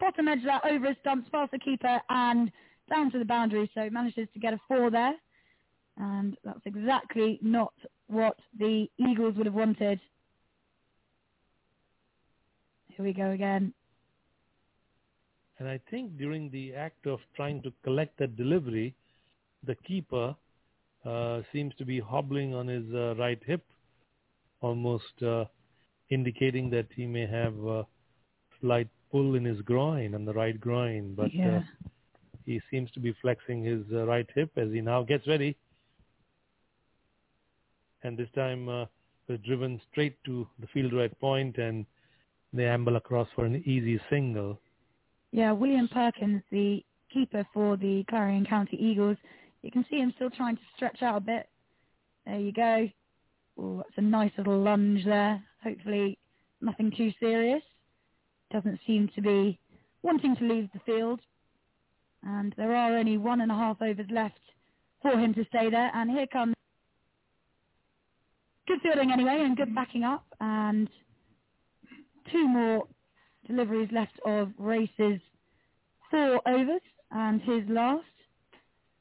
bottom 0.00 0.28
edge 0.28 0.42
that 0.44 0.64
over 0.64 0.88
his 0.88 0.96
stumps 1.00 1.28
past 1.30 1.52
the 1.52 1.58
keeper 1.58 2.00
and 2.08 2.50
down 2.88 3.10
to 3.12 3.18
the 3.18 3.24
boundary. 3.24 3.70
So 3.74 3.82
he 3.82 3.90
manages 3.90 4.28
to 4.32 4.40
get 4.40 4.54
a 4.54 4.60
four 4.66 4.90
there, 4.90 5.14
and 5.98 6.36
that's 6.44 6.60
exactly 6.64 7.38
not 7.42 7.74
what 8.06 8.36
the 8.58 8.88
Eagles 8.98 9.34
would 9.36 9.46
have 9.46 9.54
wanted. 9.54 10.00
Here 12.88 13.04
we 13.04 13.12
go 13.12 13.30
again. 13.30 13.74
And 15.58 15.68
I 15.68 15.78
think 15.90 16.16
during 16.18 16.50
the 16.50 16.74
act 16.74 17.06
of 17.06 17.20
trying 17.34 17.62
to 17.62 17.72
collect 17.82 18.18
that 18.18 18.36
delivery, 18.36 18.94
the 19.64 19.74
keeper 19.76 20.34
uh, 21.04 21.42
seems 21.52 21.74
to 21.76 21.84
be 21.84 22.00
hobbling 22.00 22.54
on 22.54 22.66
his 22.68 22.84
uh, 22.94 23.14
right 23.16 23.42
hip, 23.44 23.64
almost 24.60 25.22
uh, 25.22 25.44
indicating 26.10 26.70
that 26.70 26.86
he 26.94 27.06
may 27.06 27.26
have 27.26 27.54
a 27.66 27.86
slight 28.60 28.88
pull 29.10 29.34
in 29.34 29.44
his 29.44 29.60
groin, 29.62 30.14
on 30.14 30.24
the 30.24 30.32
right 30.34 30.60
groin. 30.60 31.14
But 31.14 31.32
Yeah. 31.32 31.46
uh, 31.46 31.60
he 32.44 32.60
seems 32.70 32.90
to 32.92 33.00
be 33.00 33.12
flexing 33.20 33.64
his 33.64 33.84
uh, 33.92 34.06
right 34.06 34.28
hip 34.34 34.50
as 34.56 34.70
he 34.72 34.80
now 34.80 35.02
gets 35.02 35.26
ready. 35.26 35.56
And 38.02 38.16
this 38.16 38.30
time 38.34 38.68
uh, 38.68 38.86
was 39.28 39.38
driven 39.40 39.80
straight 39.90 40.16
to 40.24 40.46
the 40.58 40.66
field 40.68 40.92
right 40.92 41.18
point 41.20 41.58
and 41.58 41.86
they 42.52 42.66
amble 42.66 42.96
across 42.96 43.28
for 43.34 43.44
an 43.44 43.62
easy 43.66 44.00
single. 44.10 44.60
Yeah, 45.32 45.52
William 45.52 45.88
Perkins, 45.88 46.42
the 46.50 46.84
keeper 47.12 47.46
for 47.52 47.76
the 47.76 48.04
Clarion 48.08 48.46
County 48.46 48.76
Eagles. 48.80 49.16
You 49.62 49.70
can 49.70 49.84
see 49.90 49.96
him 49.96 50.12
still 50.16 50.30
trying 50.30 50.56
to 50.56 50.62
stretch 50.76 51.02
out 51.02 51.16
a 51.16 51.20
bit. 51.20 51.48
There 52.24 52.38
you 52.38 52.52
go. 52.52 52.88
Oh, 53.58 53.76
that's 53.78 53.98
a 53.98 54.02
nice 54.02 54.32
little 54.36 54.60
lunge 54.60 55.04
there. 55.04 55.42
Hopefully 55.62 56.18
nothing 56.60 56.92
too 56.96 57.12
serious. 57.20 57.62
Doesn't 58.52 58.80
seem 58.86 59.08
to 59.14 59.20
be 59.20 59.58
wanting 60.02 60.36
to 60.36 60.44
leave 60.44 60.68
the 60.72 60.80
field. 60.86 61.20
And 62.22 62.54
there 62.56 62.74
are 62.74 62.96
only 62.96 63.18
one 63.18 63.40
and 63.40 63.50
a 63.50 63.54
half 63.54 63.80
overs 63.80 64.06
left 64.10 64.40
for 65.02 65.12
him 65.12 65.34
to 65.34 65.44
stay 65.46 65.70
there. 65.70 65.90
And 65.94 66.10
here 66.10 66.26
comes 66.26 66.54
good 68.66 68.80
fielding 68.82 69.12
anyway 69.12 69.40
and 69.40 69.56
good 69.56 69.74
backing 69.74 70.04
up. 70.04 70.24
And 70.40 70.88
two 72.30 72.46
more 72.48 72.86
deliveries 73.46 73.90
left 73.92 74.18
of 74.24 74.52
races 74.58 75.20
four 76.10 76.40
overs 76.46 76.82
and 77.10 77.40
his 77.42 77.62
last. 77.68 78.04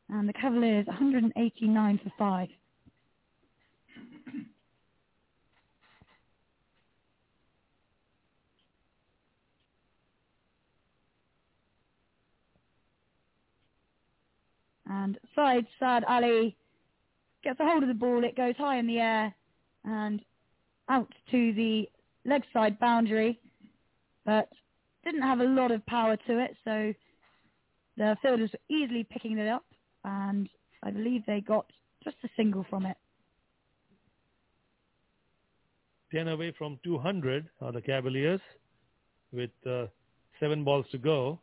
And 0.10 0.30
the 0.30 0.34
Cavaliers 0.34 0.86
189 0.86 2.00
for 2.04 2.12
five. 2.18 2.50
And 14.88 15.18
Saeed 15.36 15.66
Saad 15.80 16.04
Ali 16.08 16.56
gets 17.44 17.60
a 17.60 17.66
hold 17.66 17.82
of 17.84 17.90
the 17.90 17.96
ball. 17.96 18.24
It 18.24 18.38
goes 18.38 18.56
high 18.58 18.78
in 18.78 18.88
the 18.88 19.00
air 19.00 19.34
and 19.84 20.22
out 20.90 21.12
to 21.32 21.54
the 21.54 21.90
leg 22.26 22.44
side 22.54 22.80
boundary, 22.80 23.40
but 24.26 24.50
didn't 25.04 25.22
have 25.22 25.40
a 25.40 25.46
lot 25.46 25.72
of 25.72 25.86
power 25.86 26.18
to 26.28 26.40
it. 26.40 26.56
So 26.64 26.94
the 27.98 28.18
fielders 28.22 28.52
were 28.54 28.76
easily 28.76 29.06
picking 29.10 29.38
it 29.38 29.48
up, 29.48 29.66
and 30.04 30.50
I 30.84 30.92
believe 30.92 31.24
they 31.26 31.42
got 31.42 31.66
just 32.04 32.18
a 32.24 32.30
single 32.36 32.66
from 32.70 32.86
it. 32.86 32.98
10 36.12 36.28
away 36.28 36.54
from 36.58 36.80
200 36.84 37.48
are 37.62 37.72
the 37.72 37.82
Cavaliers 37.82 38.40
with 39.32 39.50
uh, 39.70 39.86
seven 40.40 40.64
balls 40.64 40.86
to 40.92 40.98
go. 40.98 41.40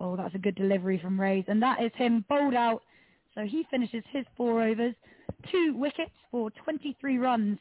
Oh, 0.00 0.16
that's 0.16 0.34
a 0.34 0.38
good 0.38 0.54
delivery 0.54 0.98
from 1.02 1.20
Rays, 1.20 1.44
and 1.48 1.62
that 1.62 1.82
is 1.82 1.90
him 1.94 2.24
bowled 2.28 2.54
out. 2.54 2.82
So 3.34 3.42
he 3.42 3.66
finishes 3.70 4.04
his 4.12 4.24
four 4.36 4.62
overs, 4.62 4.94
two 5.50 5.74
wickets 5.76 6.12
for 6.30 6.50
23 6.50 7.18
runs, 7.18 7.58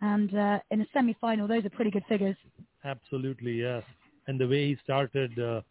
and 0.00 0.34
uh, 0.34 0.58
in 0.70 0.80
a 0.80 0.86
semi-final, 0.92 1.48
those 1.48 1.64
are 1.64 1.70
pretty 1.70 1.90
good 1.90 2.04
figures. 2.08 2.36
Absolutely, 2.84 3.52
yes. 3.52 3.82
And 4.26 4.40
the 4.40 4.46
way 4.46 4.68
he 4.68 4.76
started 4.84 5.38
uh, 5.38 5.62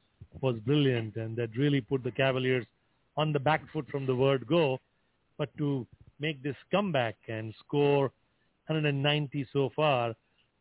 was 0.42 0.58
brilliant, 0.66 1.16
and 1.16 1.36
that 1.38 1.56
really 1.56 1.82
put 1.82 2.04
the 2.04 2.12
Cavaliers 2.12 2.66
on 3.16 3.32
the 3.34 3.40
back 3.40 3.62
foot 3.72 3.88
from 3.90 4.06
the 4.06 4.16
word 4.16 4.46
go. 4.48 4.80
But 5.38 5.56
to 5.58 5.88
make 6.20 6.42
this 6.44 6.56
comeback 6.72 7.16
and 7.28 7.54
score 7.60 8.12
190 8.68 9.48
so 9.54 9.70
far 9.76 10.14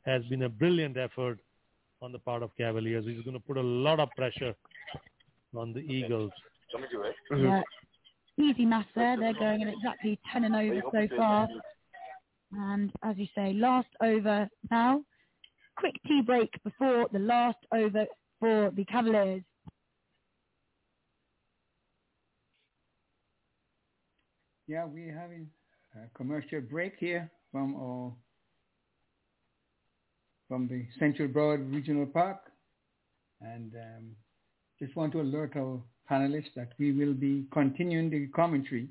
has 0.04 0.22
been 0.24 0.42
a 0.42 0.48
brilliant 0.48 0.96
effort 0.96 1.40
on 2.02 2.12
the 2.12 2.18
part 2.18 2.42
of 2.42 2.50
Cavaliers. 2.56 3.04
He's 3.06 3.24
going 3.24 3.34
to 3.34 3.40
put 3.40 3.56
a 3.56 3.62
lot 3.62 3.98
of 3.98 4.08
pressure 4.16 4.54
on 5.56 5.72
the 5.72 5.80
Eagles. 5.80 6.30
Yeah, 7.30 7.62
easy 8.38 8.64
maths 8.64 8.88
there. 8.94 9.16
They're 9.18 9.34
going 9.34 9.62
at 9.62 9.68
exactly 9.68 10.18
10 10.32 10.44
and 10.44 10.54
over 10.54 10.82
so 10.92 11.16
far. 11.16 11.48
And 12.52 12.92
as 13.02 13.16
you 13.18 13.26
say, 13.34 13.52
last 13.52 13.88
over 14.02 14.48
now. 14.70 15.02
Quick 15.76 15.94
tea 16.06 16.22
break 16.24 16.50
before 16.64 17.06
the 17.12 17.18
last 17.18 17.58
over 17.72 18.06
for 18.40 18.70
the 18.74 18.84
Cavaliers. 18.86 19.42
Yeah, 24.66 24.86
we're 24.86 25.16
having 25.16 25.48
a 25.94 26.08
commercial 26.16 26.60
break 26.60 26.94
here 26.98 27.30
from 27.52 27.76
our 27.76 28.12
from 30.48 30.68
the 30.68 30.86
Central 30.98 31.28
Broward 31.28 31.72
Regional 31.74 32.06
Park, 32.06 32.38
and 33.40 33.72
um, 33.74 34.10
just 34.78 34.94
want 34.96 35.12
to 35.12 35.20
alert 35.20 35.56
our 35.56 35.80
panelists 36.10 36.54
that 36.54 36.70
we 36.78 36.92
will 36.92 37.14
be 37.14 37.46
continuing 37.52 38.10
the 38.10 38.28
commentary 38.28 38.88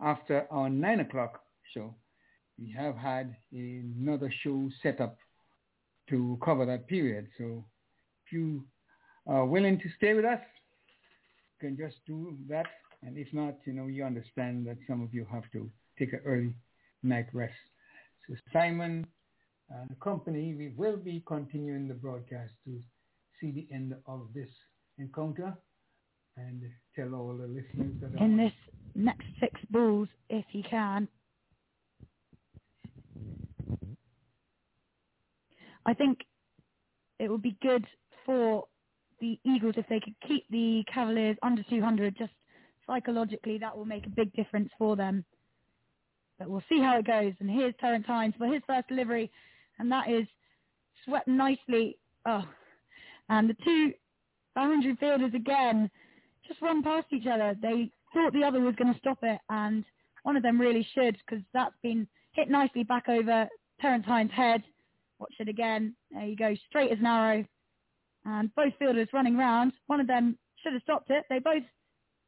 after 0.00 0.46
our 0.50 0.68
nine 0.68 1.00
o'clock 1.00 1.42
show. 1.74 1.94
We 2.60 2.70
have 2.76 2.96
had 2.96 3.34
another 3.52 4.30
show 4.42 4.68
set 4.82 5.00
up 5.00 5.16
to 6.10 6.38
cover 6.44 6.66
that 6.66 6.86
period, 6.88 7.28
so 7.38 7.64
if 8.26 8.32
you 8.32 8.64
are 9.26 9.46
willing 9.46 9.78
to 9.78 9.88
stay 9.96 10.12
with 10.12 10.24
us, 10.24 10.40
you 11.60 11.68
can 11.68 11.76
just 11.76 11.96
do 12.06 12.36
that. 12.48 12.66
And 13.02 13.16
if 13.16 13.32
not, 13.32 13.54
you 13.64 13.72
know, 13.72 13.86
you 13.86 14.04
understand 14.04 14.66
that 14.66 14.76
some 14.86 15.02
of 15.02 15.14
you 15.14 15.26
have 15.32 15.50
to 15.52 15.70
take 15.98 16.12
an 16.12 16.20
early 16.26 16.54
night 17.02 17.26
rest. 17.32 17.54
So 18.28 18.34
Simon 18.52 19.06
and 19.70 19.88
the 19.88 19.94
company, 19.94 20.54
we 20.54 20.72
will 20.76 20.96
be 20.96 21.22
continuing 21.26 21.88
the 21.88 21.94
broadcast 21.94 22.52
to 22.64 22.78
see 23.40 23.52
the 23.52 23.68
end 23.74 23.94
of 24.06 24.28
this 24.34 24.48
encounter 24.98 25.56
and 26.36 26.62
tell 26.94 27.14
all 27.14 27.36
the 27.36 27.46
listeners 27.46 27.94
that 28.00 28.20
in 28.22 28.36
this 28.36 28.52
next 28.94 29.26
six 29.40 29.60
balls 29.70 30.08
if 30.28 30.44
you 30.52 30.62
can. 30.62 31.08
I 35.86 35.94
think 35.94 36.18
it 37.18 37.30
would 37.30 37.42
be 37.42 37.56
good 37.62 37.84
for 38.24 38.66
the 39.20 39.38
Eagles, 39.44 39.74
if 39.76 39.86
they 39.88 40.00
could 40.00 40.14
keep 40.26 40.44
the 40.50 40.82
Cavaliers 40.92 41.36
under 41.42 41.62
200, 41.64 42.16
just 42.16 42.32
psychologically, 42.86 43.58
that 43.58 43.76
will 43.76 43.84
make 43.84 44.06
a 44.06 44.10
big 44.10 44.32
difference 44.34 44.70
for 44.78 44.96
them. 44.96 45.24
But 46.38 46.48
we'll 46.48 46.64
see 46.68 46.80
how 46.80 46.98
it 46.98 47.06
goes. 47.06 47.34
And 47.40 47.50
here's 47.50 47.74
Terrence 47.80 48.06
Hines 48.06 48.34
for 48.38 48.46
his 48.46 48.62
first 48.66 48.88
delivery, 48.88 49.30
and 49.78 49.92
that 49.92 50.08
is 50.10 50.26
swept 51.04 51.28
nicely. 51.28 51.98
Oh, 52.26 52.44
and 53.28 53.48
the 53.48 53.56
two 53.64 53.92
boundary 54.54 54.96
fielders 54.98 55.32
again 55.34 55.90
just 56.46 56.60
run 56.62 56.82
past 56.82 57.06
each 57.12 57.26
other. 57.26 57.54
They 57.60 57.90
thought 58.12 58.32
the 58.32 58.44
other 58.44 58.60
was 58.60 58.74
going 58.76 58.92
to 58.92 58.98
stop 59.00 59.18
it, 59.22 59.40
and 59.50 59.84
one 60.22 60.36
of 60.36 60.42
them 60.42 60.60
really 60.60 60.86
should 60.94 61.16
because 61.18 61.44
that's 61.52 61.76
been 61.82 62.08
hit 62.32 62.48
nicely 62.48 62.84
back 62.84 63.08
over 63.08 63.48
Terrence 63.80 64.06
Hines' 64.06 64.30
head. 64.32 64.62
Watch 65.20 65.34
it 65.38 65.48
again. 65.48 65.94
There 66.10 66.24
you 66.24 66.36
go, 66.36 66.54
straight 66.68 66.90
as 66.90 66.98
an 66.98 67.06
arrow. 67.06 67.44
And 68.24 68.54
both 68.54 68.72
fielders 68.78 69.08
running 69.12 69.36
round. 69.36 69.72
One 69.86 70.00
of 70.00 70.06
them 70.06 70.36
should 70.62 70.72
have 70.72 70.82
stopped 70.82 71.10
it. 71.10 71.24
They 71.28 71.38
both 71.38 71.62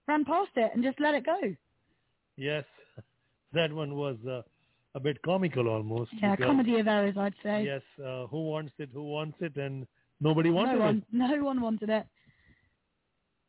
ran 0.07 0.25
past 0.25 0.51
it 0.57 0.71
and 0.75 0.85
just 0.85 1.01
let 1.01 1.15
it 1.15 1.25
go. 1.27 1.39
Yes, 2.37 2.65
that 3.53 3.73
one 3.73 3.97
was 3.97 4.17
uh, 4.29 4.43
a 4.95 5.01
bit 5.01 5.21
comical 5.23 5.69
almost. 5.69 6.11
Yeah, 6.21 6.37
comedy 6.37 6.79
of 6.79 6.87
errors, 6.87 7.17
I'd 7.19 7.35
say. 7.43 7.65
Yes, 7.65 7.83
uh, 7.99 8.27
who 8.27 8.49
wants 8.49 8.73
it? 8.79 8.91
Who 8.93 9.05
wants 9.05 9.37
it? 9.41 9.57
And 9.57 9.87
nobody 10.21 10.51
wanted 10.51 10.79
no 10.79 10.85
one, 10.85 10.97
it. 10.99 11.05
No 11.13 11.45
one 11.45 11.61
wanted 11.61 11.91
it. 11.91 12.07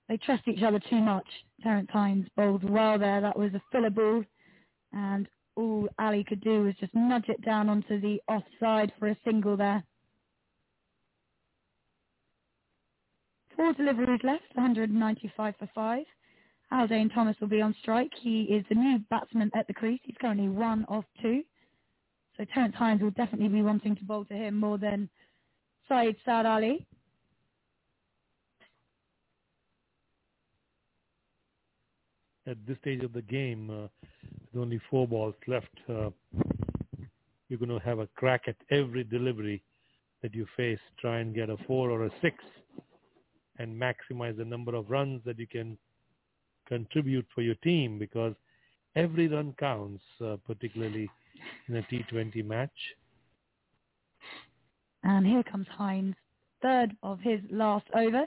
They 0.09 0.17
trust 0.17 0.47
each 0.47 0.63
other 0.63 0.79
too 0.89 0.99
much. 0.99 1.27
Terrence 1.61 1.89
Hines 1.91 2.27
bowled 2.35 2.69
well 2.69 2.99
there. 2.99 3.21
That 3.21 3.37
was 3.37 3.53
a 3.53 3.61
filler 3.71 3.89
ball. 3.89 4.23
And 4.91 5.27
all 5.55 5.89
Ali 5.99 6.23
could 6.23 6.41
do 6.41 6.63
was 6.63 6.75
just 6.79 6.95
nudge 6.95 7.29
it 7.29 7.43
down 7.45 7.69
onto 7.69 7.99
the 8.01 8.21
offside 8.27 8.91
for 8.99 9.07
a 9.09 9.17
single 9.25 9.57
there. 9.57 9.83
Four 13.55 13.73
deliveries 13.73 14.21
left, 14.23 14.45
195 14.55 15.55
for 15.59 15.69
five. 15.75 16.05
Haldane 16.71 17.09
Thomas 17.09 17.37
will 17.39 17.49
be 17.49 17.61
on 17.61 17.75
strike. 17.81 18.11
He 18.21 18.43
is 18.43 18.65
the 18.69 18.75
new 18.75 18.99
batsman 19.09 19.51
at 19.55 19.67
the 19.67 19.73
crease. 19.73 20.01
He's 20.03 20.17
currently 20.19 20.49
one 20.49 20.85
of 20.89 21.03
two. 21.21 21.43
So 22.37 22.45
Terence 22.53 22.75
Hines 22.75 23.01
will 23.01 23.11
definitely 23.11 23.49
be 23.49 23.61
wanting 23.61 23.95
to 23.95 24.03
bowl 24.05 24.25
to 24.25 24.33
him 24.33 24.59
more 24.59 24.77
than 24.79 25.09
Saeed 25.87 26.15
Saad 26.25 26.45
Ali. 26.47 26.87
At 32.45 32.57
this 32.67 32.77
stage 32.81 33.03
of 33.03 33.13
the 33.13 33.21
game, 33.21 33.69
uh, 33.69 33.87
with 34.51 34.61
only 34.61 34.81
four 34.89 35.07
balls 35.07 35.35
left, 35.47 35.69
uh, 35.89 36.09
you're 37.47 37.59
going 37.59 37.69
to 37.69 37.85
have 37.85 37.99
a 37.99 38.07
crack 38.15 38.43
at 38.47 38.55
every 38.69 39.03
delivery 39.03 39.63
that 40.21 40.33
you 40.33 40.45
face. 40.57 40.79
Try 40.99 41.19
and 41.19 41.33
get 41.33 41.49
a 41.49 41.57
four 41.67 41.89
or 41.89 42.05
a 42.05 42.09
six 42.21 42.43
and 43.59 43.79
maximize 43.79 44.37
the 44.37 44.45
number 44.45 44.75
of 44.75 44.89
runs 44.89 45.21
that 45.25 45.39
you 45.39 45.47
can 45.47 45.77
contribute 46.67 47.25
for 47.33 47.41
your 47.41 47.55
team 47.55 47.99
because 47.99 48.33
every 48.95 49.27
run 49.27 49.53
counts, 49.59 50.03
uh, 50.25 50.37
particularly 50.45 51.09
in 51.67 51.75
a 51.75 51.81
T20 51.83 52.43
match. 52.45 52.71
And 55.03 55.25
here 55.25 55.43
comes 55.43 55.67
Hines, 55.69 56.15
third 56.61 56.95
of 57.03 57.19
his 57.19 57.39
last 57.51 57.85
over. 57.93 58.25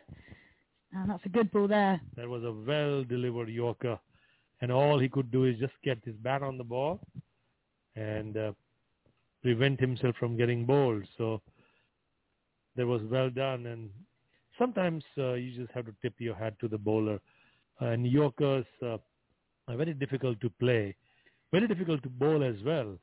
And 0.92 1.10
that's 1.10 1.24
a 1.24 1.30
good 1.30 1.50
ball 1.50 1.68
there. 1.68 2.00
That 2.16 2.28
was 2.28 2.44
a 2.44 2.52
well-delivered 2.52 3.48
Yorker, 3.48 3.98
and 4.60 4.72
all 4.72 4.98
he 4.98 5.08
could 5.08 5.30
do 5.30 5.44
is 5.44 5.58
just 5.58 5.74
get 5.84 5.98
his 6.04 6.14
bat 6.16 6.42
on 6.42 6.58
the 6.58 6.64
ball 6.64 7.00
and 7.94 8.36
uh, 8.36 8.52
prevent 9.42 9.80
himself 9.80 10.14
from 10.18 10.36
getting 10.36 10.64
bowled. 10.64 11.04
So 11.18 11.42
that 12.76 12.86
was 12.86 13.02
well 13.10 13.30
done. 13.30 13.66
And 13.66 13.90
sometimes 14.58 15.04
uh, 15.18 15.34
you 15.34 15.52
just 15.54 15.72
have 15.72 15.86
to 15.86 15.94
tip 16.02 16.14
your 16.18 16.34
hat 16.34 16.58
to 16.60 16.68
the 16.68 16.78
bowler. 16.78 17.20
And 17.80 18.06
Yorkers 18.06 18.66
uh, 18.82 18.96
are 19.68 19.76
very 19.76 19.94
difficult 19.94 20.40
to 20.40 20.50
play, 20.58 20.94
very 21.52 21.68
difficult 21.68 22.02
to 22.04 22.08
bowl 22.08 22.42
as 22.42 22.56
well. 22.64 22.98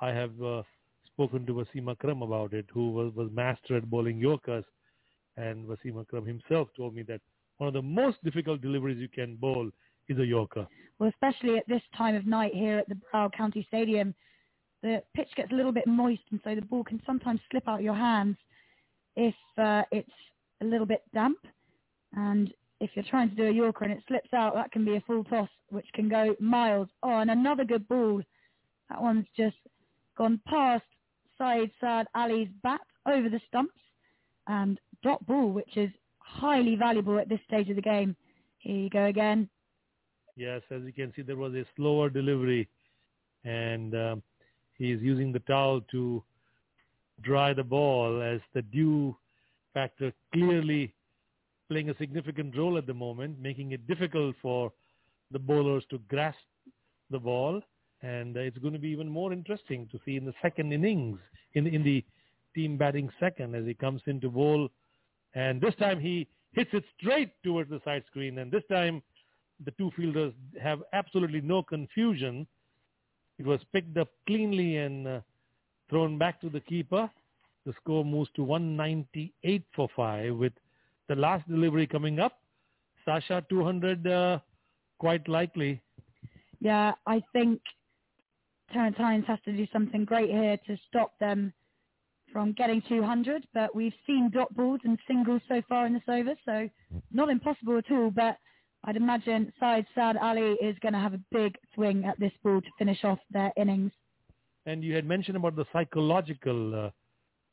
I 0.00 0.08
have 0.10 0.40
uh, 0.42 0.62
spoken 1.06 1.46
to 1.46 1.52
Wasim 1.54 1.90
Akram 1.90 2.22
about 2.22 2.52
it, 2.52 2.66
who 2.72 2.90
was, 2.90 3.12
was 3.14 3.28
master 3.32 3.76
at 3.76 3.90
bowling 3.90 4.18
Yorkers. 4.18 4.64
And 5.36 5.66
Wasim 5.66 6.00
Akram 6.00 6.26
himself 6.26 6.68
told 6.76 6.94
me 6.94 7.02
that 7.04 7.20
one 7.58 7.68
of 7.68 7.74
the 7.74 7.82
most 7.82 8.22
difficult 8.24 8.60
deliveries 8.60 8.98
you 8.98 9.08
can 9.08 9.36
bowl 9.36 9.70
is 10.12 10.18
a 10.18 10.26
Yorker. 10.26 10.66
Well, 10.98 11.10
especially 11.10 11.58
at 11.58 11.66
this 11.68 11.82
time 11.96 12.14
of 12.14 12.26
night 12.26 12.54
here 12.54 12.78
at 12.78 12.88
the 12.88 12.96
Broward 13.12 13.32
County 13.32 13.64
Stadium, 13.68 14.14
the 14.82 15.02
pitch 15.14 15.28
gets 15.36 15.52
a 15.52 15.54
little 15.54 15.72
bit 15.72 15.86
moist, 15.86 16.22
and 16.30 16.40
so 16.44 16.54
the 16.54 16.62
ball 16.62 16.84
can 16.84 17.00
sometimes 17.06 17.40
slip 17.50 17.68
out 17.68 17.82
your 17.82 17.94
hands 17.94 18.36
if 19.16 19.34
uh, 19.58 19.82
it's 19.90 20.10
a 20.60 20.64
little 20.64 20.86
bit 20.86 21.02
damp. 21.14 21.38
And 22.14 22.52
if 22.80 22.90
you're 22.94 23.04
trying 23.08 23.30
to 23.30 23.36
do 23.36 23.46
a 23.46 23.52
Yorker 23.52 23.84
and 23.84 23.92
it 23.92 24.02
slips 24.08 24.32
out, 24.32 24.54
that 24.54 24.72
can 24.72 24.84
be 24.84 24.96
a 24.96 25.00
full 25.02 25.24
toss, 25.24 25.48
which 25.70 25.86
can 25.94 26.08
go 26.08 26.34
miles. 26.40 26.88
Oh, 27.02 27.18
and 27.18 27.30
another 27.30 27.64
good 27.64 27.86
ball. 27.88 28.22
That 28.90 29.00
one's 29.00 29.26
just 29.36 29.56
gone 30.18 30.40
past 30.46 30.84
Saeed 31.38 31.70
Saad 31.80 32.06
Ali's 32.14 32.48
bat 32.62 32.80
over 33.06 33.28
the 33.28 33.40
stumps 33.48 33.74
and 34.46 34.78
dot 35.02 35.24
ball, 35.26 35.50
which 35.50 35.76
is 35.76 35.90
highly 36.18 36.76
valuable 36.76 37.18
at 37.18 37.28
this 37.28 37.40
stage 37.46 37.70
of 37.70 37.76
the 37.76 37.82
game. 37.82 38.16
Here 38.58 38.76
you 38.76 38.90
go 38.90 39.06
again. 39.06 39.48
Yes, 40.36 40.62
as 40.70 40.82
you 40.84 40.92
can 40.92 41.12
see, 41.14 41.22
there 41.22 41.36
was 41.36 41.52
a 41.54 41.64
slower 41.76 42.08
delivery, 42.08 42.68
and 43.44 43.94
um, 43.94 44.22
he's 44.78 45.00
using 45.00 45.32
the 45.32 45.40
towel 45.40 45.82
to 45.90 46.22
dry 47.22 47.52
the 47.52 47.62
ball 47.62 48.22
as 48.22 48.40
the 48.54 48.62
dew 48.62 49.16
factor 49.74 50.12
clearly 50.32 50.94
playing 51.68 51.90
a 51.90 51.96
significant 51.98 52.56
role 52.56 52.78
at 52.78 52.86
the 52.86 52.94
moment, 52.94 53.38
making 53.40 53.72
it 53.72 53.86
difficult 53.86 54.34
for 54.40 54.72
the 55.30 55.38
bowlers 55.38 55.84
to 55.90 55.98
grasp 56.08 56.38
the 57.10 57.18
ball. 57.18 57.60
And 58.02 58.36
uh, 58.36 58.40
it's 58.40 58.58
going 58.58 58.72
to 58.72 58.80
be 58.80 58.88
even 58.88 59.08
more 59.08 59.32
interesting 59.32 59.88
to 59.92 60.00
see 60.04 60.16
in 60.16 60.24
the 60.24 60.34
second 60.42 60.72
innings, 60.72 61.18
in, 61.54 61.66
in 61.66 61.84
the 61.84 62.04
team 62.54 62.76
batting 62.76 63.08
second, 63.20 63.54
as 63.54 63.64
he 63.64 63.74
comes 63.74 64.02
into 64.06 64.28
bowl. 64.28 64.68
And 65.34 65.60
this 65.60 65.74
time 65.76 66.00
he 66.00 66.26
hits 66.52 66.70
it 66.72 66.84
straight 66.98 67.30
towards 67.42 67.70
the 67.70 67.80
side 67.84 68.02
screen. 68.10 68.38
And 68.38 68.50
this 68.50 68.64
time 68.70 69.02
the 69.64 69.70
two 69.72 69.90
fielders 69.96 70.32
have 70.62 70.82
absolutely 70.92 71.40
no 71.40 71.62
confusion. 71.62 72.46
It 73.38 73.46
was 73.46 73.60
picked 73.72 73.96
up 73.96 74.08
cleanly 74.26 74.76
and 74.76 75.06
uh, 75.06 75.20
thrown 75.88 76.18
back 76.18 76.40
to 76.40 76.50
the 76.50 76.60
keeper. 76.60 77.10
The 77.66 77.72
score 77.80 78.04
moves 78.04 78.30
to 78.36 78.42
198 78.42 79.62
for 79.74 79.88
5 79.94 80.36
with 80.36 80.52
the 81.08 81.14
last 81.14 81.48
delivery 81.48 81.86
coming 81.86 82.18
up. 82.18 82.38
Sasha 83.04 83.44
200 83.48 84.06
uh, 84.06 84.38
quite 84.98 85.28
likely. 85.28 85.80
Yeah, 86.60 86.92
I 87.06 87.22
think 87.32 87.60
Terence 88.72 88.96
Hines 88.96 89.24
has 89.26 89.38
to 89.44 89.52
do 89.52 89.66
something 89.72 90.04
great 90.04 90.30
here 90.30 90.56
to 90.66 90.76
stop 90.88 91.18
them 91.18 91.52
from 92.32 92.52
getting 92.52 92.82
200, 92.88 93.46
but 93.52 93.74
we've 93.74 93.92
seen 94.06 94.30
dot 94.32 94.54
balls 94.56 94.80
and 94.84 94.98
singles 95.06 95.42
so 95.48 95.60
far 95.68 95.86
in 95.86 95.92
this 95.92 96.02
over, 96.08 96.34
so 96.44 96.68
not 97.12 97.28
impossible 97.28 97.76
at 97.76 97.90
all, 97.90 98.10
but 98.10 98.38
I'd 98.84 98.96
imagine 98.96 99.52
Saeed 99.60 99.86
Saad 99.94 100.16
Ali 100.16 100.56
is 100.60 100.76
going 100.80 100.94
to 100.94 100.98
have 100.98 101.14
a 101.14 101.20
big 101.30 101.56
swing 101.74 102.04
at 102.04 102.18
this 102.18 102.32
ball 102.42 102.60
to 102.60 102.68
finish 102.78 103.04
off 103.04 103.18
their 103.30 103.52
innings. 103.56 103.92
And 104.66 104.82
you 104.82 104.94
had 104.94 105.06
mentioned 105.06 105.36
about 105.36 105.56
the 105.56 105.64
psychological 105.72 106.86
uh, 106.86 106.90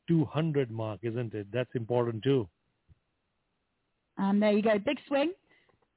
200 0.08 0.70
mark, 0.70 1.00
isn't 1.02 1.34
it? 1.34 1.46
That's 1.52 1.70
important 1.74 2.24
too. 2.24 2.48
And 4.18 4.42
there 4.42 4.52
you 4.52 4.62
go, 4.62 4.78
big 4.78 4.98
swing. 5.06 5.32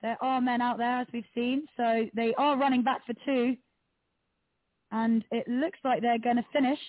There 0.01 0.17
are 0.21 0.39
men 0.39 0.61
out 0.61 0.77
there, 0.77 0.99
as 0.99 1.07
we've 1.13 1.23
seen, 1.33 1.65
so 1.77 2.05
they 2.13 2.33
are 2.37 2.57
running 2.57 2.83
back 2.83 3.05
for 3.05 3.13
two. 3.25 3.55
And 4.91 5.23
it 5.31 5.47
looks 5.47 5.79
like 5.83 6.01
they're 6.01 6.19
going 6.19 6.35
to 6.35 6.45
finish 6.53 6.79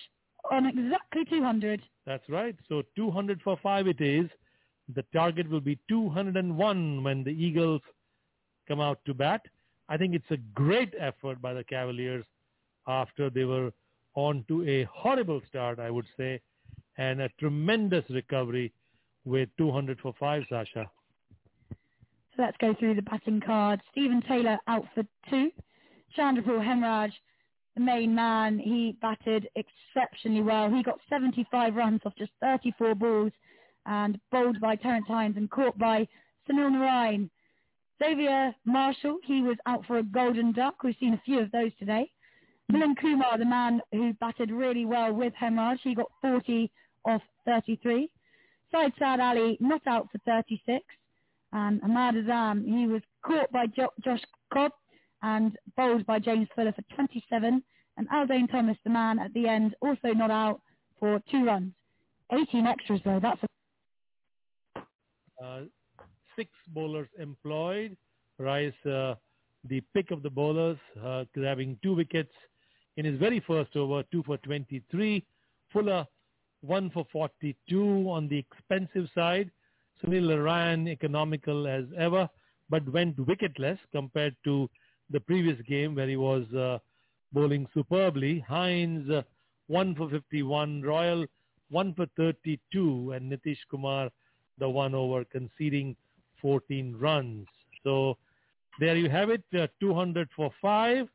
on 0.51 0.67
exactly 0.67 1.25
200. 1.25 1.81
That's 2.05 2.27
right. 2.29 2.55
So 2.69 2.83
200 2.95 3.41
for 3.41 3.57
5 3.63 3.87
it 3.87 4.01
is. 4.01 4.29
The 4.93 5.03
target 5.13 5.49
will 5.49 5.61
be 5.61 5.79
201 5.89 7.03
when 7.03 7.23
the 7.23 7.31
Eagles 7.31 7.81
come 8.67 8.81
out 8.81 8.99
to 9.05 9.13
bat. 9.13 9.41
I 9.89 9.97
think 9.97 10.15
it's 10.15 10.31
a 10.31 10.37
great 10.53 10.93
effort 10.99 11.41
by 11.41 11.53
the 11.53 11.63
Cavaliers 11.63 12.25
after 12.87 13.29
they 13.29 13.45
were 13.45 13.71
on 14.15 14.43
to 14.47 14.67
a 14.67 14.83
horrible 14.91 15.41
start, 15.47 15.79
I 15.79 15.89
would 15.89 16.05
say, 16.17 16.41
and 16.97 17.21
a 17.21 17.29
tremendous 17.39 18.05
recovery 18.09 18.71
with 19.25 19.49
200 19.57 19.99
for 19.99 20.13
5, 20.19 20.43
Sasha. 20.49 20.89
So 22.35 22.43
let's 22.43 22.57
go 22.57 22.73
through 22.77 22.95
the 22.95 23.01
batting 23.01 23.41
cards. 23.41 23.81
Steven 23.91 24.21
Taylor 24.27 24.57
out 24.67 24.85
for 24.93 25.03
two. 25.29 25.51
Chanderpaul 26.17 26.63
Hemraj, 26.63 27.11
the 27.75 27.81
main 27.81 28.15
man, 28.15 28.57
he 28.57 28.95
batted 29.01 29.49
exceptionally 29.55 30.41
well. 30.41 30.69
He 30.69 30.83
got 30.83 30.99
75 31.09 31.75
runs 31.75 32.01
off 32.05 32.13
just 32.17 32.31
34 32.41 32.95
balls 32.95 33.31
and 33.85 34.19
bowled 34.31 34.59
by 34.61 34.75
Terence 34.75 35.07
Hines 35.07 35.37
and 35.37 35.49
caught 35.49 35.77
by 35.77 36.07
Sunil 36.49 36.71
Narine. 36.71 37.29
Xavier 38.03 38.53
Marshall, 38.65 39.19
he 39.23 39.41
was 39.41 39.57
out 39.65 39.85
for 39.85 39.97
a 39.97 40.03
golden 40.03 40.51
duck. 40.51 40.83
We've 40.83 40.95
seen 40.99 41.13
a 41.13 41.21
few 41.25 41.39
of 41.39 41.51
those 41.51 41.71
today. 41.79 42.11
Milind 42.71 42.97
Kumar, 42.99 43.37
the 43.37 43.45
man 43.45 43.81
who 43.91 44.13
batted 44.13 44.51
really 44.51 44.85
well 44.85 45.13
with 45.13 45.33
Hemraj, 45.41 45.77
he 45.83 45.95
got 45.95 46.11
40 46.21 46.71
off 47.05 47.21
33. 47.45 48.09
Said 48.71 48.91
Saad 48.97 49.19
Ali 49.19 49.57
not 49.59 49.85
out 49.87 50.09
for 50.11 50.17
36. 50.25 50.83
And 51.53 51.81
Ahmad 51.83 52.15
Azam, 52.15 52.65
he 52.65 52.87
was 52.87 53.01
caught 53.25 53.51
by 53.51 53.67
jo- 53.67 53.93
Josh 54.03 54.21
Cobb 54.51 54.71
and 55.21 55.57
bowled 55.77 56.05
by 56.05 56.19
James 56.19 56.47
Fuller 56.55 56.73
for 56.73 56.81
27. 56.95 57.63
And 57.97 58.09
Aldane 58.09 58.51
Thomas, 58.51 58.77
the 58.83 58.89
man 58.89 59.19
at 59.19 59.33
the 59.33 59.47
end, 59.47 59.75
also 59.81 60.09
not 60.13 60.31
out 60.31 60.61
for 60.99 61.21
two 61.31 61.45
runs. 61.45 61.71
18 62.33 62.65
extras 62.65 62.99
though, 63.05 63.19
that's 63.21 63.41
a... 63.43 64.81
Uh, 65.43 65.61
six 66.35 66.49
bowlers 66.73 67.07
employed. 67.19 67.95
Rice, 68.37 68.73
uh, 68.85 69.15
the 69.69 69.81
pick 69.93 70.11
of 70.11 70.21
the 70.23 70.29
bowlers, 70.29 70.77
uh, 71.03 71.23
grabbing 71.33 71.77
two 71.81 71.95
wickets 71.95 72.33
in 72.97 73.05
his 73.05 73.19
very 73.19 73.39
first 73.41 73.75
over, 73.75 74.03
two 74.11 74.23
for 74.23 74.37
23. 74.37 75.25
Fuller, 75.71 76.05
one 76.61 76.89
for 76.91 77.05
42 77.11 78.09
on 78.09 78.27
the 78.27 78.37
expensive 78.37 79.09
side. 79.13 79.49
Sunil 80.03 80.27
Narayan, 80.27 80.87
economical 80.87 81.67
as 81.67 81.85
ever, 81.97 82.29
but 82.69 82.87
went 82.91 83.17
wicketless 83.17 83.77
compared 83.91 84.35
to 84.43 84.69
the 85.09 85.19
previous 85.19 85.59
game 85.67 85.95
where 85.95 86.07
he 86.07 86.17
was 86.17 86.43
uh, 86.53 86.79
bowling 87.31 87.67
superbly. 87.73 88.39
Hines, 88.47 89.09
uh, 89.09 89.21
1 89.67 89.95
for 89.95 90.09
51. 90.09 90.81
Royal, 90.81 91.25
1 91.69 91.93
for 91.95 92.07
32. 92.17 93.11
And 93.11 93.31
Nitish 93.31 93.57
Kumar, 93.69 94.09
the 94.59 94.69
one 94.69 94.95
over, 94.95 95.23
conceding 95.25 95.95
14 96.41 96.95
runs. 96.97 97.47
So 97.83 98.17
there 98.79 98.95
you 98.95 99.09
have 99.09 99.29
it, 99.29 99.43
uh, 99.57 99.67
200 99.79 100.29
for 100.35 100.51
5. 100.61 101.07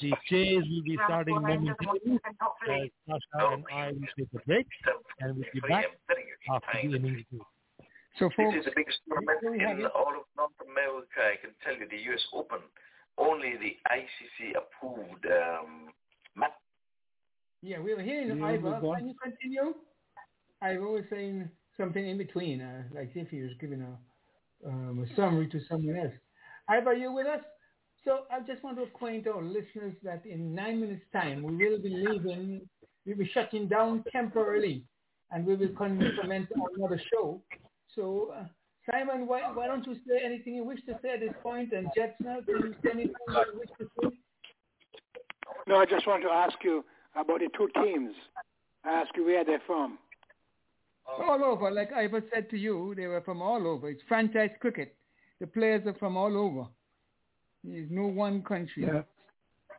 The 0.00 0.12
chase 0.28 0.62
will 0.68 0.82
be 0.82 0.98
starting 1.04 1.34
momentarily. 1.34 2.18
Uh, 2.42 2.74
Sasha 3.06 3.52
and 3.52 3.64
I 3.72 3.92
will 3.92 4.00
take 4.18 4.28
a 4.34 4.38
break 4.46 4.66
and 5.20 5.36
we'll 5.36 5.44
be 5.52 5.60
back 5.60 5.86
after 6.50 6.88
the 6.88 6.96
innings. 6.96 7.24
So 8.18 8.30
this 8.38 8.54
is 8.58 8.64
the 8.64 8.72
biggest 8.76 8.98
tournament 9.08 9.60
in 9.60 9.86
all 9.86 10.14
of 10.14 10.24
North 10.36 10.52
America. 10.62 11.18
I 11.18 11.36
can 11.40 11.50
tell 11.64 11.74
you, 11.74 11.88
the 11.88 12.02
U.S. 12.10 12.20
Open, 12.32 12.58
only 13.18 13.54
the 13.56 13.76
ICC 13.90 14.54
approved 14.56 15.26
um, 15.26 15.88
match. 16.36 16.52
Yeah, 17.62 17.80
we 17.80 17.94
were 17.94 18.02
hearing 18.02 18.38
Yeah, 18.38 18.46
Ivor. 18.46 18.80
we've 18.82 18.98
Can 18.98 19.08
you 19.08 19.14
continue? 19.22 19.74
Ivor 20.62 20.88
was 20.88 21.04
saying 21.10 21.48
something 21.76 22.06
in 22.06 22.16
between, 22.16 22.60
uh, 22.60 22.82
like 22.94 23.10
if 23.14 23.28
he 23.30 23.42
was 23.42 23.50
giving 23.60 23.80
a, 23.80 23.98
um, 24.66 25.06
a 25.10 25.16
summary 25.16 25.48
to 25.48 25.60
someone 25.68 25.96
else. 25.96 26.12
Ivor, 26.68 26.90
are 26.90 26.94
you 26.94 27.12
with 27.12 27.26
us? 27.26 27.40
So 28.04 28.20
I 28.30 28.40
just 28.40 28.62
want 28.62 28.76
to 28.76 28.82
acquaint 28.82 29.26
our 29.26 29.42
listeners 29.42 29.94
that 30.02 30.24
in 30.26 30.54
nine 30.54 30.80
minutes' 30.80 31.04
time 31.12 31.42
we 31.42 31.56
will 31.56 31.78
be 31.78 31.88
leaving, 31.88 32.68
we'll 33.06 33.16
be 33.16 33.30
shutting 33.32 33.66
down 33.66 34.04
temporarily, 34.12 34.84
and 35.30 35.46
we 35.46 35.54
will 35.56 35.74
commence 35.76 36.14
another 36.22 37.00
show. 37.12 37.40
So 37.94 38.32
uh, 38.36 38.44
Simon, 38.90 39.26
why, 39.26 39.40
why 39.54 39.66
don't 39.66 39.86
you 39.86 39.94
say 40.06 40.20
anything 40.24 40.54
you 40.54 40.64
wish 40.64 40.80
to 40.86 40.98
say 41.02 41.14
at 41.14 41.20
this 41.20 41.34
point? 41.42 41.72
And 41.72 41.88
Jetsna, 41.96 42.44
do 42.44 42.52
you 42.52 42.74
say 42.82 42.90
anything 42.92 43.14
you 43.28 43.58
wish 43.58 43.70
to 43.78 43.86
say? 44.02 44.16
No, 45.66 45.76
I 45.76 45.86
just 45.86 46.06
want 46.06 46.22
to 46.24 46.28
ask 46.28 46.56
you 46.62 46.84
about 47.16 47.40
the 47.40 47.48
two 47.56 47.68
teams. 47.82 48.14
I 48.84 48.90
ask 48.90 49.10
you 49.16 49.24
where 49.24 49.44
they're 49.44 49.62
from. 49.66 49.98
All 51.06 51.44
over, 51.44 51.70
like 51.70 51.92
Ivor 51.92 52.24
said 52.32 52.48
to 52.50 52.56
you, 52.56 52.94
they 52.96 53.06
were 53.06 53.20
from 53.20 53.42
all 53.42 53.66
over. 53.66 53.90
It's 53.90 54.02
franchise 54.08 54.50
cricket. 54.60 54.96
The 55.40 55.46
players 55.46 55.86
are 55.86 55.94
from 55.94 56.16
all 56.16 56.36
over. 56.36 56.66
There's 57.62 57.90
no 57.90 58.06
one 58.06 58.42
country. 58.42 58.84
Yeah. 58.86 59.02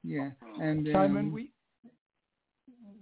Yeah. 0.03 0.29
And 0.61 0.87
Simon, 0.91 1.27
um, 1.27 1.31
we 1.31 1.51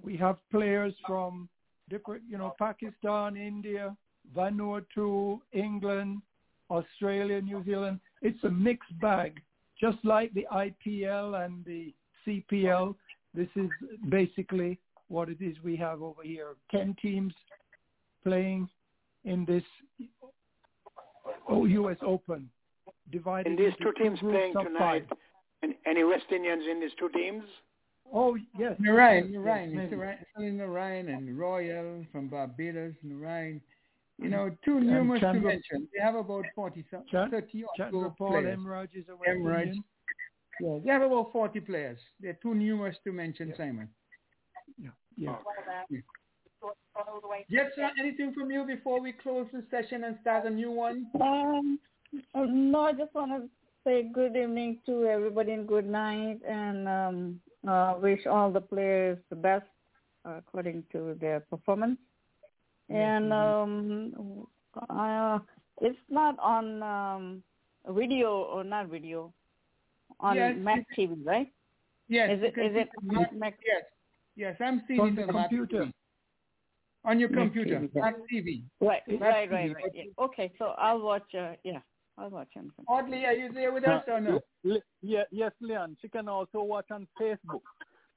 we 0.04 0.18
have 0.18 0.38
players 0.52 0.94
from 1.06 1.50
different, 1.90 2.24
you 2.28 2.38
know, 2.38 2.54
Pakistan, 2.58 3.36
India, 3.36 3.96
Vanuatu, 4.36 5.40
England, 5.52 6.22
Australia, 6.70 7.42
New 7.42 7.64
Zealand. 7.66 8.00
It's 8.22 8.44
a 8.44 8.50
mixed 8.50 9.00
bag, 9.00 9.42
just 9.80 9.98
like 10.04 10.34
the 10.34 10.48
IPL 10.52 11.46
and 11.46 11.64
the 11.66 11.94
CPL. 12.26 12.96
This 13.34 13.50
is 13.56 13.70
basically 14.10 14.80
what 15.08 15.30
it 15.30 15.42
is 15.42 15.56
we 15.64 15.76
have 15.78 16.02
over 16.02 16.24
here. 16.24 16.56
Ten 16.72 16.96
teams 17.02 17.34
playing 18.24 18.68
in 19.26 19.46
this 19.46 19.64
U.S. 21.50 21.98
Open, 22.02 22.50
divided 23.12 23.48
And 23.48 23.58
these 23.60 23.74
two 23.82 23.92
teams 24.02 24.20
groups 24.20 24.34
playing 24.36 24.56
of 24.58 24.66
tonight, 24.66 25.06
five. 25.10 25.18
and 25.62 25.76
any 25.86 26.04
West 26.04 26.26
Indians 26.32 26.64
in 26.70 26.80
these 26.80 26.92
two 27.00 27.10
teams? 27.10 27.44
Oh 28.14 28.36
yes, 28.58 28.76
Narayan, 28.80 29.26
yes, 29.26 29.34
Narayan, 29.34 29.72
yes, 29.72 29.84
it's 29.84 29.92
many. 29.92 30.02
Narayan, 30.02 30.26
Sunil 30.38 30.54
Narayan 30.58 31.08
and 31.10 31.38
Royal 31.40 32.06
from 32.12 32.28
Barbados, 32.28 32.94
Narayan. 33.04 33.62
You 34.22 34.30
know, 34.30 34.52
too 34.64 34.78
And 34.78 34.88
numerous 34.88 35.22
to 35.22 35.34
mention. 35.34 35.88
They 35.94 36.00
have 36.02 36.14
about 36.16 36.46
40, 36.54 36.86
some, 36.92 37.04
Chan- 37.10 37.32
30 37.32 37.64
or 37.64 37.70
so 37.92 38.14
players. 38.18 38.58
Emraj 38.60 38.90
is 38.96 39.06
a 39.10 39.16
West 39.16 39.32
Emraj. 39.32 39.64
Indian. 39.64 39.84
Yeah, 40.62 40.80
they 40.86 40.92
have 40.92 41.02
about 41.02 41.32
40 41.32 41.60
players. 41.62 41.98
They're 42.22 42.38
too 42.42 42.54
numerous 42.54 42.96
to 43.06 43.12
mention, 43.12 43.54
Simon. 43.58 43.90
Yeah. 45.18 45.36
Jetsna, 47.52 47.90
anything 48.00 48.34
from 48.34 48.52
you 48.52 48.66
before 48.66 49.02
we 49.02 49.12
close 49.14 49.48
the 49.52 49.64
session 49.72 50.04
and 50.04 50.18
start 50.22 50.46
a 50.46 50.50
new 50.50 50.72
one? 50.72 51.08
Um, 51.20 51.80
uh, 52.36 52.46
no, 52.48 52.82
I 52.82 52.94
just 52.94 53.14
want 53.16 53.32
to 53.32 53.50
say 53.84 54.04
good 54.14 54.36
evening 54.36 54.80
to 54.86 55.06
everybody 55.06 55.52
and 55.54 55.68
good 55.68 55.88
night, 55.88 56.40
and 56.48 56.88
um, 56.88 57.40
uh, 57.68 57.96
wish 58.02 58.26
all 58.28 58.52
the 58.52 58.62
players 58.62 59.18
the 59.30 59.36
best 59.36 59.66
uh, 60.26 60.36
according 60.38 60.84
to 60.92 61.18
their 61.20 61.40
performance. 61.42 61.98
And 62.90 63.34
um, 63.34 64.48
uh, 64.90 65.40
it's 65.82 65.98
not 66.10 66.38
on 66.40 66.84
um, 66.84 67.44
video 67.90 68.30
or 68.44 68.64
not 68.64 68.88
video 68.88 69.34
on 70.20 70.36
Yes, 70.36 70.56
Mac 70.60 70.86
TV, 70.98 71.26
right? 71.26 71.52
Yes. 72.08 72.30
Is 72.34 72.42
you 72.42 72.48
it 72.48 72.54
can 72.54 72.64
is 72.66 72.72
it 72.76 72.90
see- 73.02 73.16
on 73.18 73.40
Mac? 73.40 73.58
Yes. 73.66 73.84
Yes, 74.36 74.56
I'm 74.60 74.84
seeing 74.88 75.00
On 75.00 75.08
it 75.10 75.16
the 75.16 75.24
on 75.28 75.34
my 75.34 75.42
computer. 75.48 75.86
TV. 75.86 75.94
On 77.06 77.20
your 77.20 77.30
computer, 77.30 77.80
TV. 77.80 77.96
not 77.96 78.14
TV. 78.32 78.64
Right, 78.80 79.02
Mac 79.08 79.22
right, 79.22 79.50
TV, 79.50 79.52
right, 79.52 79.76
right. 79.76 79.92
Yeah. 79.94 80.04
Okay, 80.20 80.52
so 80.58 80.74
I'll 80.78 81.02
watch. 81.02 81.36
Uh, 81.38 81.54
yeah, 81.64 81.80
I'll 82.18 82.30
watch 82.30 82.48
him. 82.54 82.72
Audley, 82.88 83.26
are 83.26 83.34
you 83.34 83.52
there 83.52 83.74
with 83.74 83.88
us 83.88 84.04
or 84.08 84.22
no? 84.22 84.40
Le- 84.64 84.80
yeah, 85.02 85.24
yes, 85.32 85.52
Leon. 85.60 85.98
She 86.02 86.08
can 86.08 86.30
also 86.30 86.62
watch 86.62 86.86
on 86.92 87.08
Facebook 87.20 87.62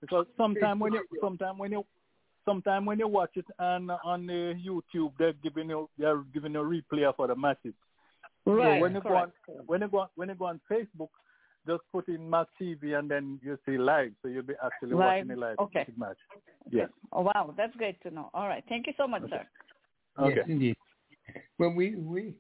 because 0.01 0.27
sometime 0.37 0.79
when 0.79 0.93
you 0.93 1.03
sometime 1.21 1.59
when 1.59 1.73
you 1.73 1.85
sometime 2.45 2.85
when 2.85 2.99
you 2.99 3.09
watch 3.09 3.33
it 3.35 3.47
and 3.59 3.91
on 4.05 4.27
the 4.27 4.55
YouTube, 4.65 5.13
they're 5.19 5.35
giving 5.43 5.69
you 5.71 5.89
they're 5.99 6.23
giving 6.33 6.53
you 6.53 6.61
a 6.61 6.65
replay 6.65 7.15
for 7.17 7.27
the 7.27 7.35
matches. 7.35 7.75
Right, 8.45 8.77
So 8.77 8.83
when 8.83 8.95
you 8.95 9.01
go 9.01 9.17
on 9.17 9.33
when 9.67 9.81
you 9.81 9.89
go 9.89 9.99
on, 9.99 10.09
when 10.15 10.29
you 10.29 10.35
go 10.37 10.45
on 10.47 10.61
Facebook, 10.71 11.09
just 11.67 11.83
put 11.93 12.09
in 12.09 12.29
Mac 12.29 12.47
TV 12.61 12.99
and 12.99 13.11
then 13.11 13.41
you 13.43 13.59
see 13.67 13.79
live, 13.79 14.13
so 14.23 14.29
you'll 14.29 14.43
be 14.43 14.55
actually 14.65 14.95
Live, 14.95 14.99
watching 14.99 15.29
the 15.29 15.37
live 15.37 15.59
okay. 15.59 15.87
match. 15.97 16.17
Yes. 16.71 16.89
Oh 17.13 17.23
wow, 17.23 17.55
that's 17.57 17.75
great 17.77 18.01
to 18.03 18.11
know. 18.11 18.31
All 18.35 18.49
right, 18.49 18.65
thank 18.69 18.87
you 18.87 18.93
so 18.97 19.07
much, 19.07 19.23
sir. 19.29 19.47
Yes, 20.29 20.47
indeed. 20.49 20.77
Well, 21.59 21.71
we 21.71 21.95
we 21.97 22.35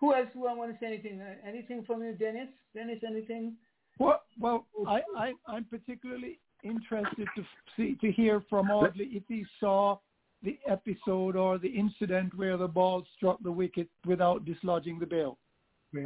who 0.00 0.14
else 0.14 0.28
do 0.32 0.46
I 0.46 0.54
want 0.54 0.72
to 0.72 0.78
say 0.80 0.86
anything? 0.86 1.20
Uh, 1.20 1.34
anything 1.46 1.84
from 1.86 2.02
you, 2.02 2.12
Dennis? 2.14 2.48
Dennis, 2.74 2.98
anything? 3.06 3.54
Well, 3.98 4.22
well, 4.40 4.66
I, 4.88 5.02
I, 5.16 5.32
I'm 5.46 5.64
particularly 5.64 6.38
interested 6.64 7.28
to 7.36 7.44
see 7.76 7.96
to 8.00 8.10
hear 8.10 8.42
from 8.48 8.70
Audley 8.70 9.08
if 9.12 9.22
he 9.28 9.44
saw 9.58 9.98
the 10.42 10.58
episode 10.66 11.36
or 11.36 11.58
the 11.58 11.68
incident 11.68 12.36
where 12.36 12.56
the 12.56 12.66
ball 12.66 13.04
struck 13.16 13.42
the 13.42 13.52
wicket 13.52 13.88
without 14.06 14.46
dislodging 14.46 14.98
the 14.98 15.06
bail. 15.06 15.36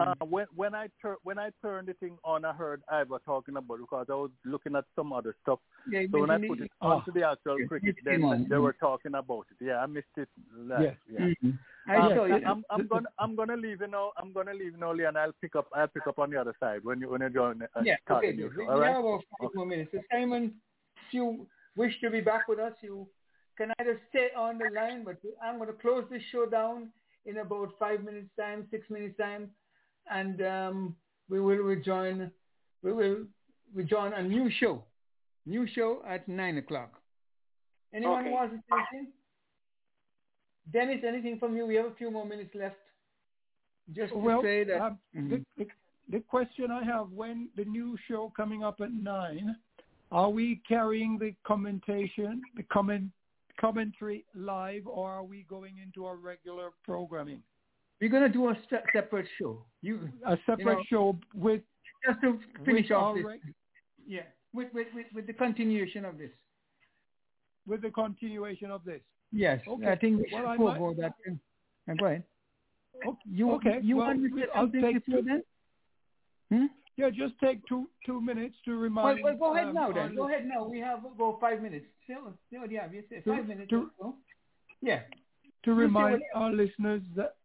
Uh, 0.01 0.15
when 0.25 0.47
when 0.57 0.75
I 0.75 0.89
tur- 1.01 1.19
when 1.25 1.39
I 1.39 1.51
turned 1.61 1.89
the 1.89 1.95
thing 1.95 2.17
on, 2.25 2.45
I 2.45 2.53
heard 2.53 2.83
Ivor 2.89 3.21
talking 3.25 3.57
about 3.57 3.75
it 3.75 3.81
because 3.83 4.07
I 4.09 4.15
was 4.15 4.31
looking 4.45 4.77
at 4.77 4.85
some 4.97 5.13
other 5.13 5.37
stuff. 5.43 5.59
Yeah, 5.91 6.05
so 6.11 6.21
when 6.21 6.31
I 6.31 6.39
put 6.39 6.61
it 6.61 6.71
oh. 6.81 6.93
onto 6.93 7.13
the 7.13 7.29
actual 7.29 7.59
Yes, 7.61 7.69
cricket, 7.69 7.97
then 8.05 8.23
on. 8.23 8.47
they 8.49 8.57
were 8.57 8.73
talking 8.73 9.15
about 9.15 9.47
it. 9.51 9.65
Yeah, 9.65 9.79
I 9.79 9.87
missed 9.87 10.07
it. 10.17 10.29
Last, 10.57 10.83
Yes. 10.83 10.97
Yeah. 11.07 11.21
Mhm. 11.43 11.59
I 11.87 11.97
Um, 11.97 12.15
saw 12.15 12.25
it. 12.25 12.43
I'm, 12.47 12.65
I'm 12.71 12.87
gonna 12.87 13.09
I'm 13.19 13.37
gonna 13.37 13.57
leave 13.57 13.83
you 13.83 13.87
now. 13.89 14.13
I'm 14.17 14.33
gonna 14.33 14.55
leave 14.55 14.73
you 14.73 14.79
now, 14.79 14.93
Lee, 14.93 15.05
and 15.05 15.19
I'll 15.19 15.35
pick 15.43 15.55
up 15.55 15.67
I'll 15.75 15.89
pick 15.89 16.07
up 16.07 16.19
on 16.19 16.31
the 16.31 16.41
other 16.41 16.55
side 16.59 16.83
when 16.83 16.99
you 17.01 17.11
when 17.11 17.21
you 17.21 17.29
join. 17.29 17.61
Uh, 17.63 17.83
Yeah, 17.83 17.97
okay, 18.11 18.31
the 18.31 18.37
new 18.39 18.51
show, 18.53 18.61
We, 18.61 18.67
all 18.67 18.77
we 18.77 18.81
right? 18.81 18.95
have 18.95 19.05
about 19.05 19.25
five 19.39 19.51
more 19.55 19.67
minutes. 19.67 19.91
So 19.93 20.01
Simon, 20.11 20.55
if 20.97 21.13
you 21.13 21.47
wish 21.77 22.01
to 22.01 22.09
be 22.09 22.23
back 22.23 22.49
with 22.49 22.59
us, 22.59 22.73
you 22.81 23.07
can 23.59 23.71
either 23.81 24.01
stay 24.09 24.29
on 24.35 24.57
the 24.57 24.71
line, 24.75 25.05
but 25.05 25.17
I'm 25.43 25.59
going 25.59 25.69
to 25.69 25.75
close 25.75 26.05
this 26.11 26.23
show 26.33 26.47
down 26.47 26.89
in 27.27 27.39
about 27.39 27.73
five 27.79 28.03
minutes 28.03 28.31
time, 28.39 28.67
six 28.71 28.89
minutes 28.91 29.17
time, 29.19 29.51
and 30.11 30.43
um, 30.43 30.97
we 31.29 31.41
will 31.41 31.57
rejoin. 31.57 32.31
We 32.83 32.93
will 32.93 33.25
rejoin 33.75 34.13
a 34.13 34.23
new 34.23 34.51
show, 34.61 34.83
new 35.47 35.67
show 35.67 36.03
at 36.07 36.29
nine 36.29 36.59
o'clock. 36.59 37.01
Anyone 37.93 38.21
Okay. 38.23 38.31
wants 38.31 38.55
to 38.55 38.61
say 38.69 38.77
anything? 38.93 39.13
Dennis, 40.73 41.05
anything 41.07 41.39
from 41.39 41.57
you? 41.57 41.67
We 41.67 41.75
have 41.77 41.87
a 41.87 41.95
few 41.95 42.11
more 42.11 42.27
minutes 42.27 42.55
left. 42.55 42.77
Just 43.93 44.13
to 44.13 44.19
well, 44.19 44.43
say 44.43 44.65
that. 44.65 44.81
um, 44.81 44.99
Mhm. 45.15 45.31
the, 45.31 45.45
the, 45.65 45.71
the 46.09 46.21
question 46.21 46.71
I 46.71 46.83
have: 46.85 47.11
when 47.11 47.51
the 47.57 47.65
new 47.65 47.97
show 48.09 48.31
coming 48.37 48.65
up 48.65 48.81
at 48.81 48.93
nine, 48.93 49.57
are 50.11 50.31
we 50.31 50.57
carrying 50.69 51.19
the 51.19 51.35
commentation, 51.45 52.43
the 52.57 52.63
comment, 52.65 53.11
commentary 53.59 54.25
live, 54.35 54.87
or 54.87 55.11
are 55.11 55.25
we 55.25 55.43
going 55.45 55.79
into 55.79 56.07
our 56.07 56.17
regular 56.17 56.71
programming? 56.83 57.43
We're 58.01 58.11
gonna 58.11 58.29
do 58.29 58.49
a 58.49 58.55
se- 58.71 58.83
separate 58.93 59.27
show. 59.39 59.65
You 59.83 60.09
a 60.27 60.37
separate 60.47 60.59
you 60.59 60.65
know, 60.67 60.83
show 61.13 61.19
with 61.35 61.63
just 62.07 62.21
to 62.23 62.39
finish 62.65 62.91
off 62.91 63.17
this. 63.17 63.25
reg- 63.25 63.55
Yeah, 64.07 64.23
with, 64.53 64.73
with 64.75 64.89
with 64.95 65.07
with 65.15 65.27
the 65.27 65.33
continuation 65.33 66.05
of 66.05 66.19
this. 66.19 66.31
with 67.67 67.81
the 67.83 67.91
continuation 67.91 68.71
of 68.71 68.85
this. 68.85 69.01
Yes, 69.33 69.61
Okay. 69.67 69.89
I 69.91 69.97
think 69.97 70.19
we 70.19 70.29
should 70.29 70.43
Well, 70.45 70.57
go 70.79 70.95
might- 70.95 70.97
that. 70.99 71.15
Go 71.99 72.07
ahead. 72.07 72.25
O- 73.07 73.19
You 73.25 73.53
okay. 73.53 73.81
you 73.83 73.97
well, 73.97 74.07
want 74.09 74.23
to 74.23 74.35
we- 74.35 74.41
say 74.43 74.47
I'll 74.55 74.63
something 74.65 74.83
take 74.83 75.05
before 75.07 75.21
two, 75.23 75.27
then? 75.29 75.43
Hmm? 76.53 76.67
Yeah, 76.97 77.11
just 77.11 77.35
take 77.41 77.65
two 77.67 77.89
two 78.07 78.21
minutes 78.21 78.55
to 78.67 78.77
remind. 78.79 79.23
well, 79.25 79.35
go 79.37 79.55
ahead 79.55 79.69
um, 79.69 79.75
now 79.75 79.91
then. 79.93 80.15
Go 80.15 80.29
ahead 80.29 80.47
now. 80.47 80.65
We 80.69 80.79
have 80.81 81.01
go 81.19 81.37
five 81.41 81.61
minutes. 81.63 81.87
Still, 82.05 82.33
still, 82.47 82.67
yeah, 82.71 82.89
you 82.93 83.03
say 83.11 83.21
To- 83.23 83.35
five 83.37 83.49
minutes. 83.49 83.71
to- 83.71 83.91
or 83.99 84.13
so. 84.13 84.17
Yeah. 84.81 85.01
to 85.65 85.71
You 85.71 85.75
remind 85.75 86.23
our 86.35 86.53
listeners 86.53 87.03
that 87.17 87.37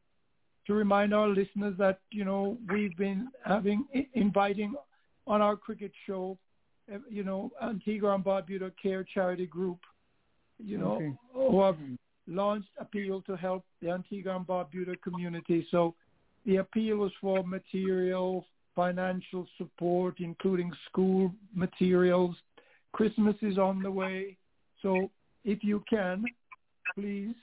to 0.69 0.75
remind 0.75 1.15
our 1.15 1.27
listeners 1.27 1.73
that 1.79 1.99
you 2.11 2.23
know 2.23 2.55
we've 2.69 2.95
been 2.95 3.29
having 3.43 3.85
inviting 4.13 4.75
on 5.25 5.41
our 5.41 5.55
cricket 5.55 5.91
show, 6.05 6.37
uh, 6.93 6.99
you 7.09 7.23
know 7.23 7.51
Antigua 7.61 8.13
and 8.13 8.23
Barbuda 8.23 8.71
Care 8.81 9.03
Charity 9.03 9.47
Group, 9.47 9.79
you 10.59 10.77
know 10.77 10.97
Okay. 10.97 11.13
who 11.33 11.61
have 11.63 11.77
launched 12.27 12.69
appeal 12.79 13.19
to 13.23 13.35
help 13.35 13.65
the 13.81 13.89
Antigua 13.89 14.35
and 14.35 14.45
Barbuda 14.45 15.01
community. 15.01 15.65
So 15.71 15.95
the 16.45 16.57
appeal 16.57 16.97
was 16.97 17.11
for 17.19 17.43
material, 17.43 18.45
financial 18.75 19.47
support, 19.57 20.19
including 20.19 20.71
school 20.87 21.33
materials. 21.55 22.35
Christmas 22.93 23.35
is 23.41 23.57
on 23.57 23.81
the 23.81 23.89
way, 23.89 24.37
so 24.83 25.09
if 25.43 25.63
you 25.63 25.83
can, 25.89 26.29
please 26.93 27.35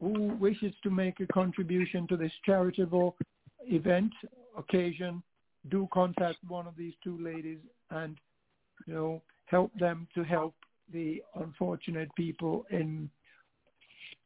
who 0.00 0.36
wishes 0.40 0.72
to 0.82 0.90
make 0.90 1.20
a 1.20 1.26
contribution 1.26 2.06
to 2.08 2.16
this 2.16 2.32
charitable 2.44 3.16
event 3.62 4.12
occasion, 4.56 5.22
do 5.70 5.88
contact 5.92 6.38
one 6.46 6.66
of 6.66 6.76
these 6.76 6.94
two 7.02 7.18
ladies 7.22 7.58
and 7.90 8.16
you 8.86 8.94
know 8.94 9.22
help 9.46 9.72
them 9.78 10.06
to 10.14 10.22
help 10.22 10.54
the 10.92 11.22
unfortunate 11.36 12.08
people 12.16 12.64
in 12.70 13.10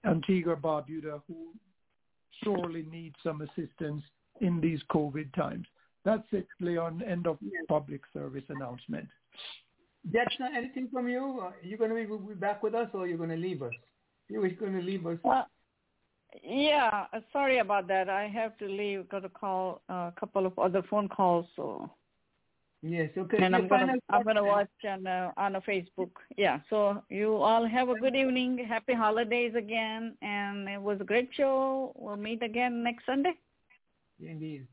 Antigua 0.05 0.57
Barbuda 0.57 1.23
who 1.27 1.53
sorely 2.45 2.85
need 2.91 3.15
some 3.23 3.41
assistance 3.41 4.03
in 4.41 4.61
these 4.61 4.81
COVID 4.91 5.33
times. 5.35 5.67
That's 6.05 6.27
it, 6.33 6.47
Leon. 6.61 7.03
End 7.07 7.27
of 7.27 7.39
public 7.69 8.01
service 8.13 8.45
announcement. 8.49 9.07
Jackson, 10.13 10.49
anything 10.57 10.89
from 10.93 11.09
you? 11.09 11.41
Are 11.41 11.55
you 11.63 11.77
going 11.77 11.91
to 11.91 11.97
be, 11.97 12.29
be 12.29 12.35
back 12.35 12.63
with 12.63 12.75
us, 12.75 12.89
or 12.93 13.07
you're 13.07 13.19
going 13.19 13.31
to 13.31 13.37
leave 13.37 13.63
us? 13.63 13.73
You 14.29 14.41
was 14.41 14.51
going 14.59 14.73
to 14.73 14.83
leave 14.83 15.07
us. 15.07 15.19
Well, 15.23 15.47
yeah, 16.43 17.07
uh, 17.13 17.21
sorry 17.33 17.59
about 17.59 17.89
that. 17.89 18.09
I 18.09 18.29
have 18.29 18.57
to 18.59 18.67
leave. 18.67 19.09
Got 19.09 19.21
to 19.21 19.29
call 19.29 19.83
uh, 19.91 20.11
a 20.11 20.15
couple 20.19 20.47
of 20.47 20.59
other 20.59 20.83
phone 20.89 21.09
calls. 21.09 21.47
So 21.57 21.91
Yes. 22.83 23.11
Okay. 23.17 23.37
and 23.37 23.53
Your 23.53 23.63
I'm 23.63 23.69
gonna 23.69 23.87
final 23.87 24.01
I'm 24.11 24.23
gonna 24.25 24.45
watch 24.45 24.69
on 24.89 25.07
uh, 25.07 25.31
on 25.37 25.55
a 25.57 25.61
Facebook. 25.61 26.11
Yeah. 26.37 26.59
So 26.69 27.03
you 27.09 27.37
all 27.37 27.67
have 27.67 27.89
a 27.89 27.95
good 27.95 28.17
evening. 28.17 28.59
Happy 28.69 28.93
holidays 28.93 29.55
again, 29.57 30.17
and 30.21 30.69
it 30.69 30.83
was 30.83 31.01
a 31.01 31.05
great 31.05 31.31
show. 31.33 31.93
We'll 31.95 32.17
meet 32.17 32.43
again 32.43 32.83
next 32.83 33.07
Sunday. 33.07 33.35
Indeed. 34.21 34.67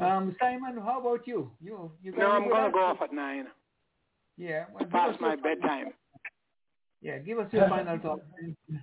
Um, 0.00 0.34
Simon, 0.40 0.78
how 0.82 1.00
about 1.00 1.26
you? 1.26 1.50
You 1.60 1.90
you 2.02 2.12
No, 2.16 2.30
I'm 2.30 2.48
going 2.48 2.64
to 2.64 2.70
go 2.70 2.84
off 2.84 3.02
at 3.02 3.12
nine. 3.12 3.46
Yeah. 4.36 4.64
Well, 4.72 4.84
Past 4.86 5.20
my 5.20 5.36
bedtime. 5.36 5.88
Yeah. 7.02 7.18
Give 7.18 7.38
us 7.38 7.52
your 7.52 7.68
final 7.68 7.98
thoughts. 7.98 8.22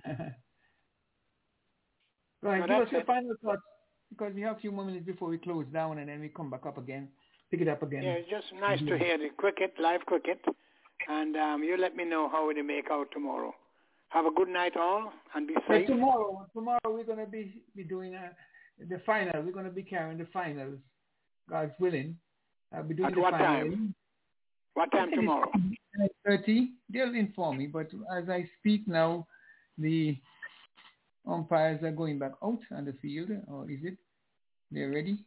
Ahead. 2.50 2.68
No, 2.68 2.78
give 2.78 2.86
us 2.86 2.92
your 2.92 3.00
it. 3.02 3.06
final 3.06 3.34
thoughts 3.42 3.62
because 4.10 4.34
we 4.34 4.42
have 4.42 4.56
a 4.56 4.60
few 4.60 4.70
more 4.72 4.84
minutes 4.84 5.06
before 5.06 5.28
we 5.28 5.38
close 5.38 5.66
down, 5.72 5.98
and 5.98 6.08
then 6.08 6.20
we 6.20 6.28
come 6.28 6.50
back 6.50 6.66
up 6.66 6.78
again, 6.78 7.08
pick 7.50 7.60
it 7.60 7.68
up 7.68 7.82
again. 7.82 8.02
Yeah, 8.04 8.12
it's 8.12 8.28
just 8.30 8.52
nice 8.60 8.78
to 8.80 8.84
Mhm. 8.92 8.98
hear 8.98 9.18
the 9.18 9.30
cricket, 9.30 9.78
live 9.78 10.04
cricket, 10.06 10.44
and 11.08 11.36
um, 11.36 11.62
you 11.64 11.76
let 11.76 11.96
me 11.96 12.04
know 12.04 12.28
how 12.28 12.48
it 12.50 12.62
make 12.64 12.90
out 12.90 13.10
tomorrow. 13.12 13.54
Have 14.10 14.26
a 14.26 14.30
good 14.30 14.48
night 14.48 14.76
all, 14.76 15.12
and 15.34 15.48
be 15.48 15.54
safe. 15.68 15.88
tomorrow, 15.88 16.46
tomorrow 16.54 16.78
we're 16.84 17.04
going 17.04 17.18
to 17.18 17.26
be 17.26 17.62
be 17.74 17.82
doing 17.82 18.14
uh, 18.14 18.28
the 18.88 18.98
final. 19.00 19.42
We're 19.42 19.52
going 19.52 19.64
to 19.64 19.72
be 19.72 19.82
carrying 19.82 20.18
the 20.18 20.26
finals, 20.26 20.78
God's 21.48 21.72
willing. 21.80 22.16
I'll 22.72 22.84
be 22.84 22.94
doing 22.94 23.08
At 23.08 23.14
the 23.14 23.20
what 23.20 23.32
final. 23.32 23.70
time? 23.70 23.94
What 24.74 24.92
time 24.92 25.10
tomorrow? 25.10 25.50
Thirty. 26.24 26.72
They'll 26.90 27.14
inform 27.14 27.58
me, 27.58 27.66
but 27.66 27.88
as 28.16 28.28
I 28.28 28.48
speak 28.60 28.86
now, 28.86 29.26
the 29.78 30.16
umpires 31.26 31.82
are 31.82 31.90
going 31.92 32.18
back 32.18 32.32
out 32.42 32.60
on 32.70 32.84
the 32.84 32.94
field, 33.00 33.30
or 33.48 33.70
is 33.70 33.80
it? 33.82 33.96
They're 34.70 34.90
ready. 34.90 35.18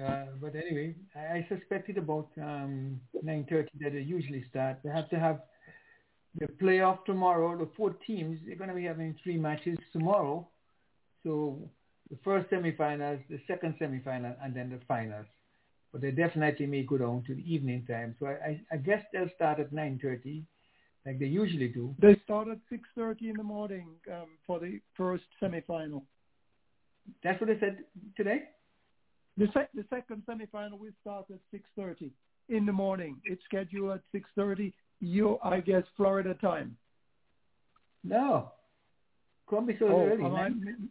Uh, 0.00 0.24
but 0.40 0.54
anyway, 0.56 0.94
I, 1.14 1.38
I 1.38 1.46
suspect 1.48 1.88
it 1.88 1.98
about 1.98 2.28
um, 2.40 3.00
9.30 3.24 3.68
that 3.80 3.92
they 3.92 4.00
usually 4.00 4.44
start. 4.50 4.78
They 4.82 4.90
have 4.90 5.08
to 5.10 5.18
have 5.18 5.40
the 6.38 6.46
playoff 6.46 7.04
tomorrow. 7.04 7.56
The 7.56 7.70
four 7.76 7.90
teams, 8.06 8.40
they're 8.44 8.56
going 8.56 8.70
to 8.70 8.76
be 8.76 8.84
having 8.84 9.14
three 9.22 9.36
matches 9.36 9.78
tomorrow. 9.92 10.48
So 11.22 11.70
the 12.10 12.18
first 12.24 12.50
semifinals, 12.50 13.20
the 13.28 13.40
second 13.46 13.76
semifinal, 13.80 14.34
and 14.42 14.54
then 14.54 14.70
the 14.70 14.80
finals. 14.88 15.26
But 15.92 16.00
they 16.00 16.10
definitely 16.10 16.66
may 16.66 16.82
go 16.82 16.98
down 16.98 17.22
to 17.28 17.34
the 17.34 17.54
evening 17.54 17.86
time. 17.88 18.16
So 18.18 18.26
I, 18.26 18.32
I, 18.32 18.60
I 18.72 18.76
guess 18.78 19.04
they'll 19.12 19.30
start 19.36 19.60
at 19.60 19.72
9.30 19.72 20.42
like 21.06 21.18
they 21.18 21.26
usually 21.26 21.68
do. 21.68 21.94
They 22.00 22.20
start 22.24 22.48
at 22.48 22.58
6:30 22.72 23.30
in 23.30 23.36
the 23.36 23.42
morning 23.42 23.88
um, 24.10 24.38
for 24.46 24.58
the 24.58 24.80
first 24.96 25.24
semifinal. 25.42 26.02
That's 27.22 27.40
what 27.40 27.48
they 27.48 27.58
said 27.60 27.78
today? 28.16 28.44
The, 29.36 29.48
sec- 29.52 29.72
the 29.74 29.84
second 29.90 30.22
semifinal 30.28 30.78
will 30.78 30.92
start 31.00 31.26
at 31.30 31.40
6:30 31.52 32.10
in 32.48 32.66
the 32.66 32.72
morning. 32.72 33.20
It's 33.24 33.42
scheduled 33.44 33.92
at 33.92 34.02
6:30. 34.14 34.72
You, 35.00 35.38
I 35.42 35.60
guess, 35.60 35.82
Florida 35.96 36.34
time. 36.34 36.76
No. 38.02 38.52
Be 39.66 39.76
so 39.78 39.86
oh, 39.86 40.06
early. 40.06 40.24
am 40.24 40.34
I, 40.34 40.48
man. 40.48 40.88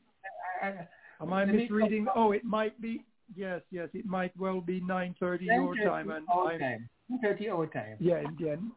I, 0.61 0.73
am 1.21 1.33
I 1.33 1.43
misreading? 1.45 2.07
Oh, 2.15 2.31
it 2.31 2.45
might 2.45 2.79
be. 2.81 3.03
Yes, 3.35 3.61
yes, 3.71 3.89
it 3.93 4.05
might 4.05 4.31
well 4.37 4.61
be 4.61 4.79
9:30 4.79 5.41
your 5.41 5.75
time, 5.75 6.11
and 6.11 6.25
our 6.31 6.53
9:30 6.53 7.49
our 7.51 7.67
time. 7.67 7.97
yeah, 7.99 8.17
And 8.17 8.71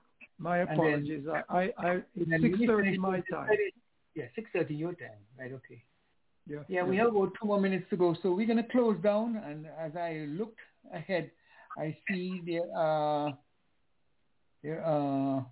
then- 0.67 0.79
apologies. 0.79 1.27
I, 1.29 1.43
I, 1.49 1.63
I 1.79 1.91
it's 2.15 2.31
then 2.31 2.43
6:30 2.43 2.83
finish 2.83 2.99
my 2.99 3.21
time. 3.31 3.49
6:30 3.49 3.57
Yeah, 4.15 4.25
6.30 4.39 4.79
your 4.79 4.93
time. 4.95 5.21
Right, 5.39 5.53
okay. 5.53 5.83
Yeah, 6.49 6.63
Yeah, 6.69 6.85
we 6.85 6.97
have 6.97 7.09
about 7.09 7.33
two 7.41 7.47
more 7.47 7.61
minutes 7.61 7.87
to 7.91 7.97
go. 7.97 8.15
So 8.23 8.33
we're 8.33 8.47
going 8.47 8.63
to 8.63 8.71
close 8.71 8.97
down. 9.03 9.37
And 9.37 9.67
as 9.67 9.97
I 9.97 10.27
look 10.29 10.57
ahead, 10.93 11.31
I 11.77 11.97
see 12.09 12.41
there 12.47 12.71
are, 12.77 13.37
there 14.63 14.83
are, 14.85 15.45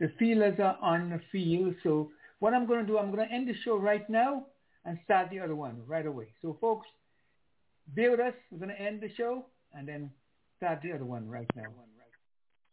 the 0.00 0.12
feelers 0.18 0.58
are 0.58 0.76
on 0.82 1.10
the 1.10 1.20
field. 1.30 1.74
So 1.82 2.10
what 2.40 2.52
I'm 2.52 2.66
going 2.66 2.80
to 2.80 2.86
do, 2.86 2.98
I'm 2.98 3.14
going 3.14 3.26
to 3.26 3.32
end 3.32 3.48
the 3.48 3.54
show 3.64 3.76
right 3.76 4.08
now 4.10 4.46
and 4.84 4.98
start 5.04 5.30
the 5.30 5.38
other 5.38 5.54
one 5.54 5.80
right 5.86 6.04
away. 6.06 6.28
So 6.42 6.58
folks, 6.60 6.88
bear 7.88 8.10
with 8.10 8.20
us. 8.20 8.34
We're 8.50 8.58
going 8.58 8.76
to 8.76 8.80
end 8.80 9.00
the 9.00 9.14
show 9.14 9.46
and 9.72 9.86
then 9.86 10.10
start 10.56 10.80
the 10.82 10.92
other 10.92 11.04
one 11.04 11.28
right 11.28 11.48
now. 11.54 11.70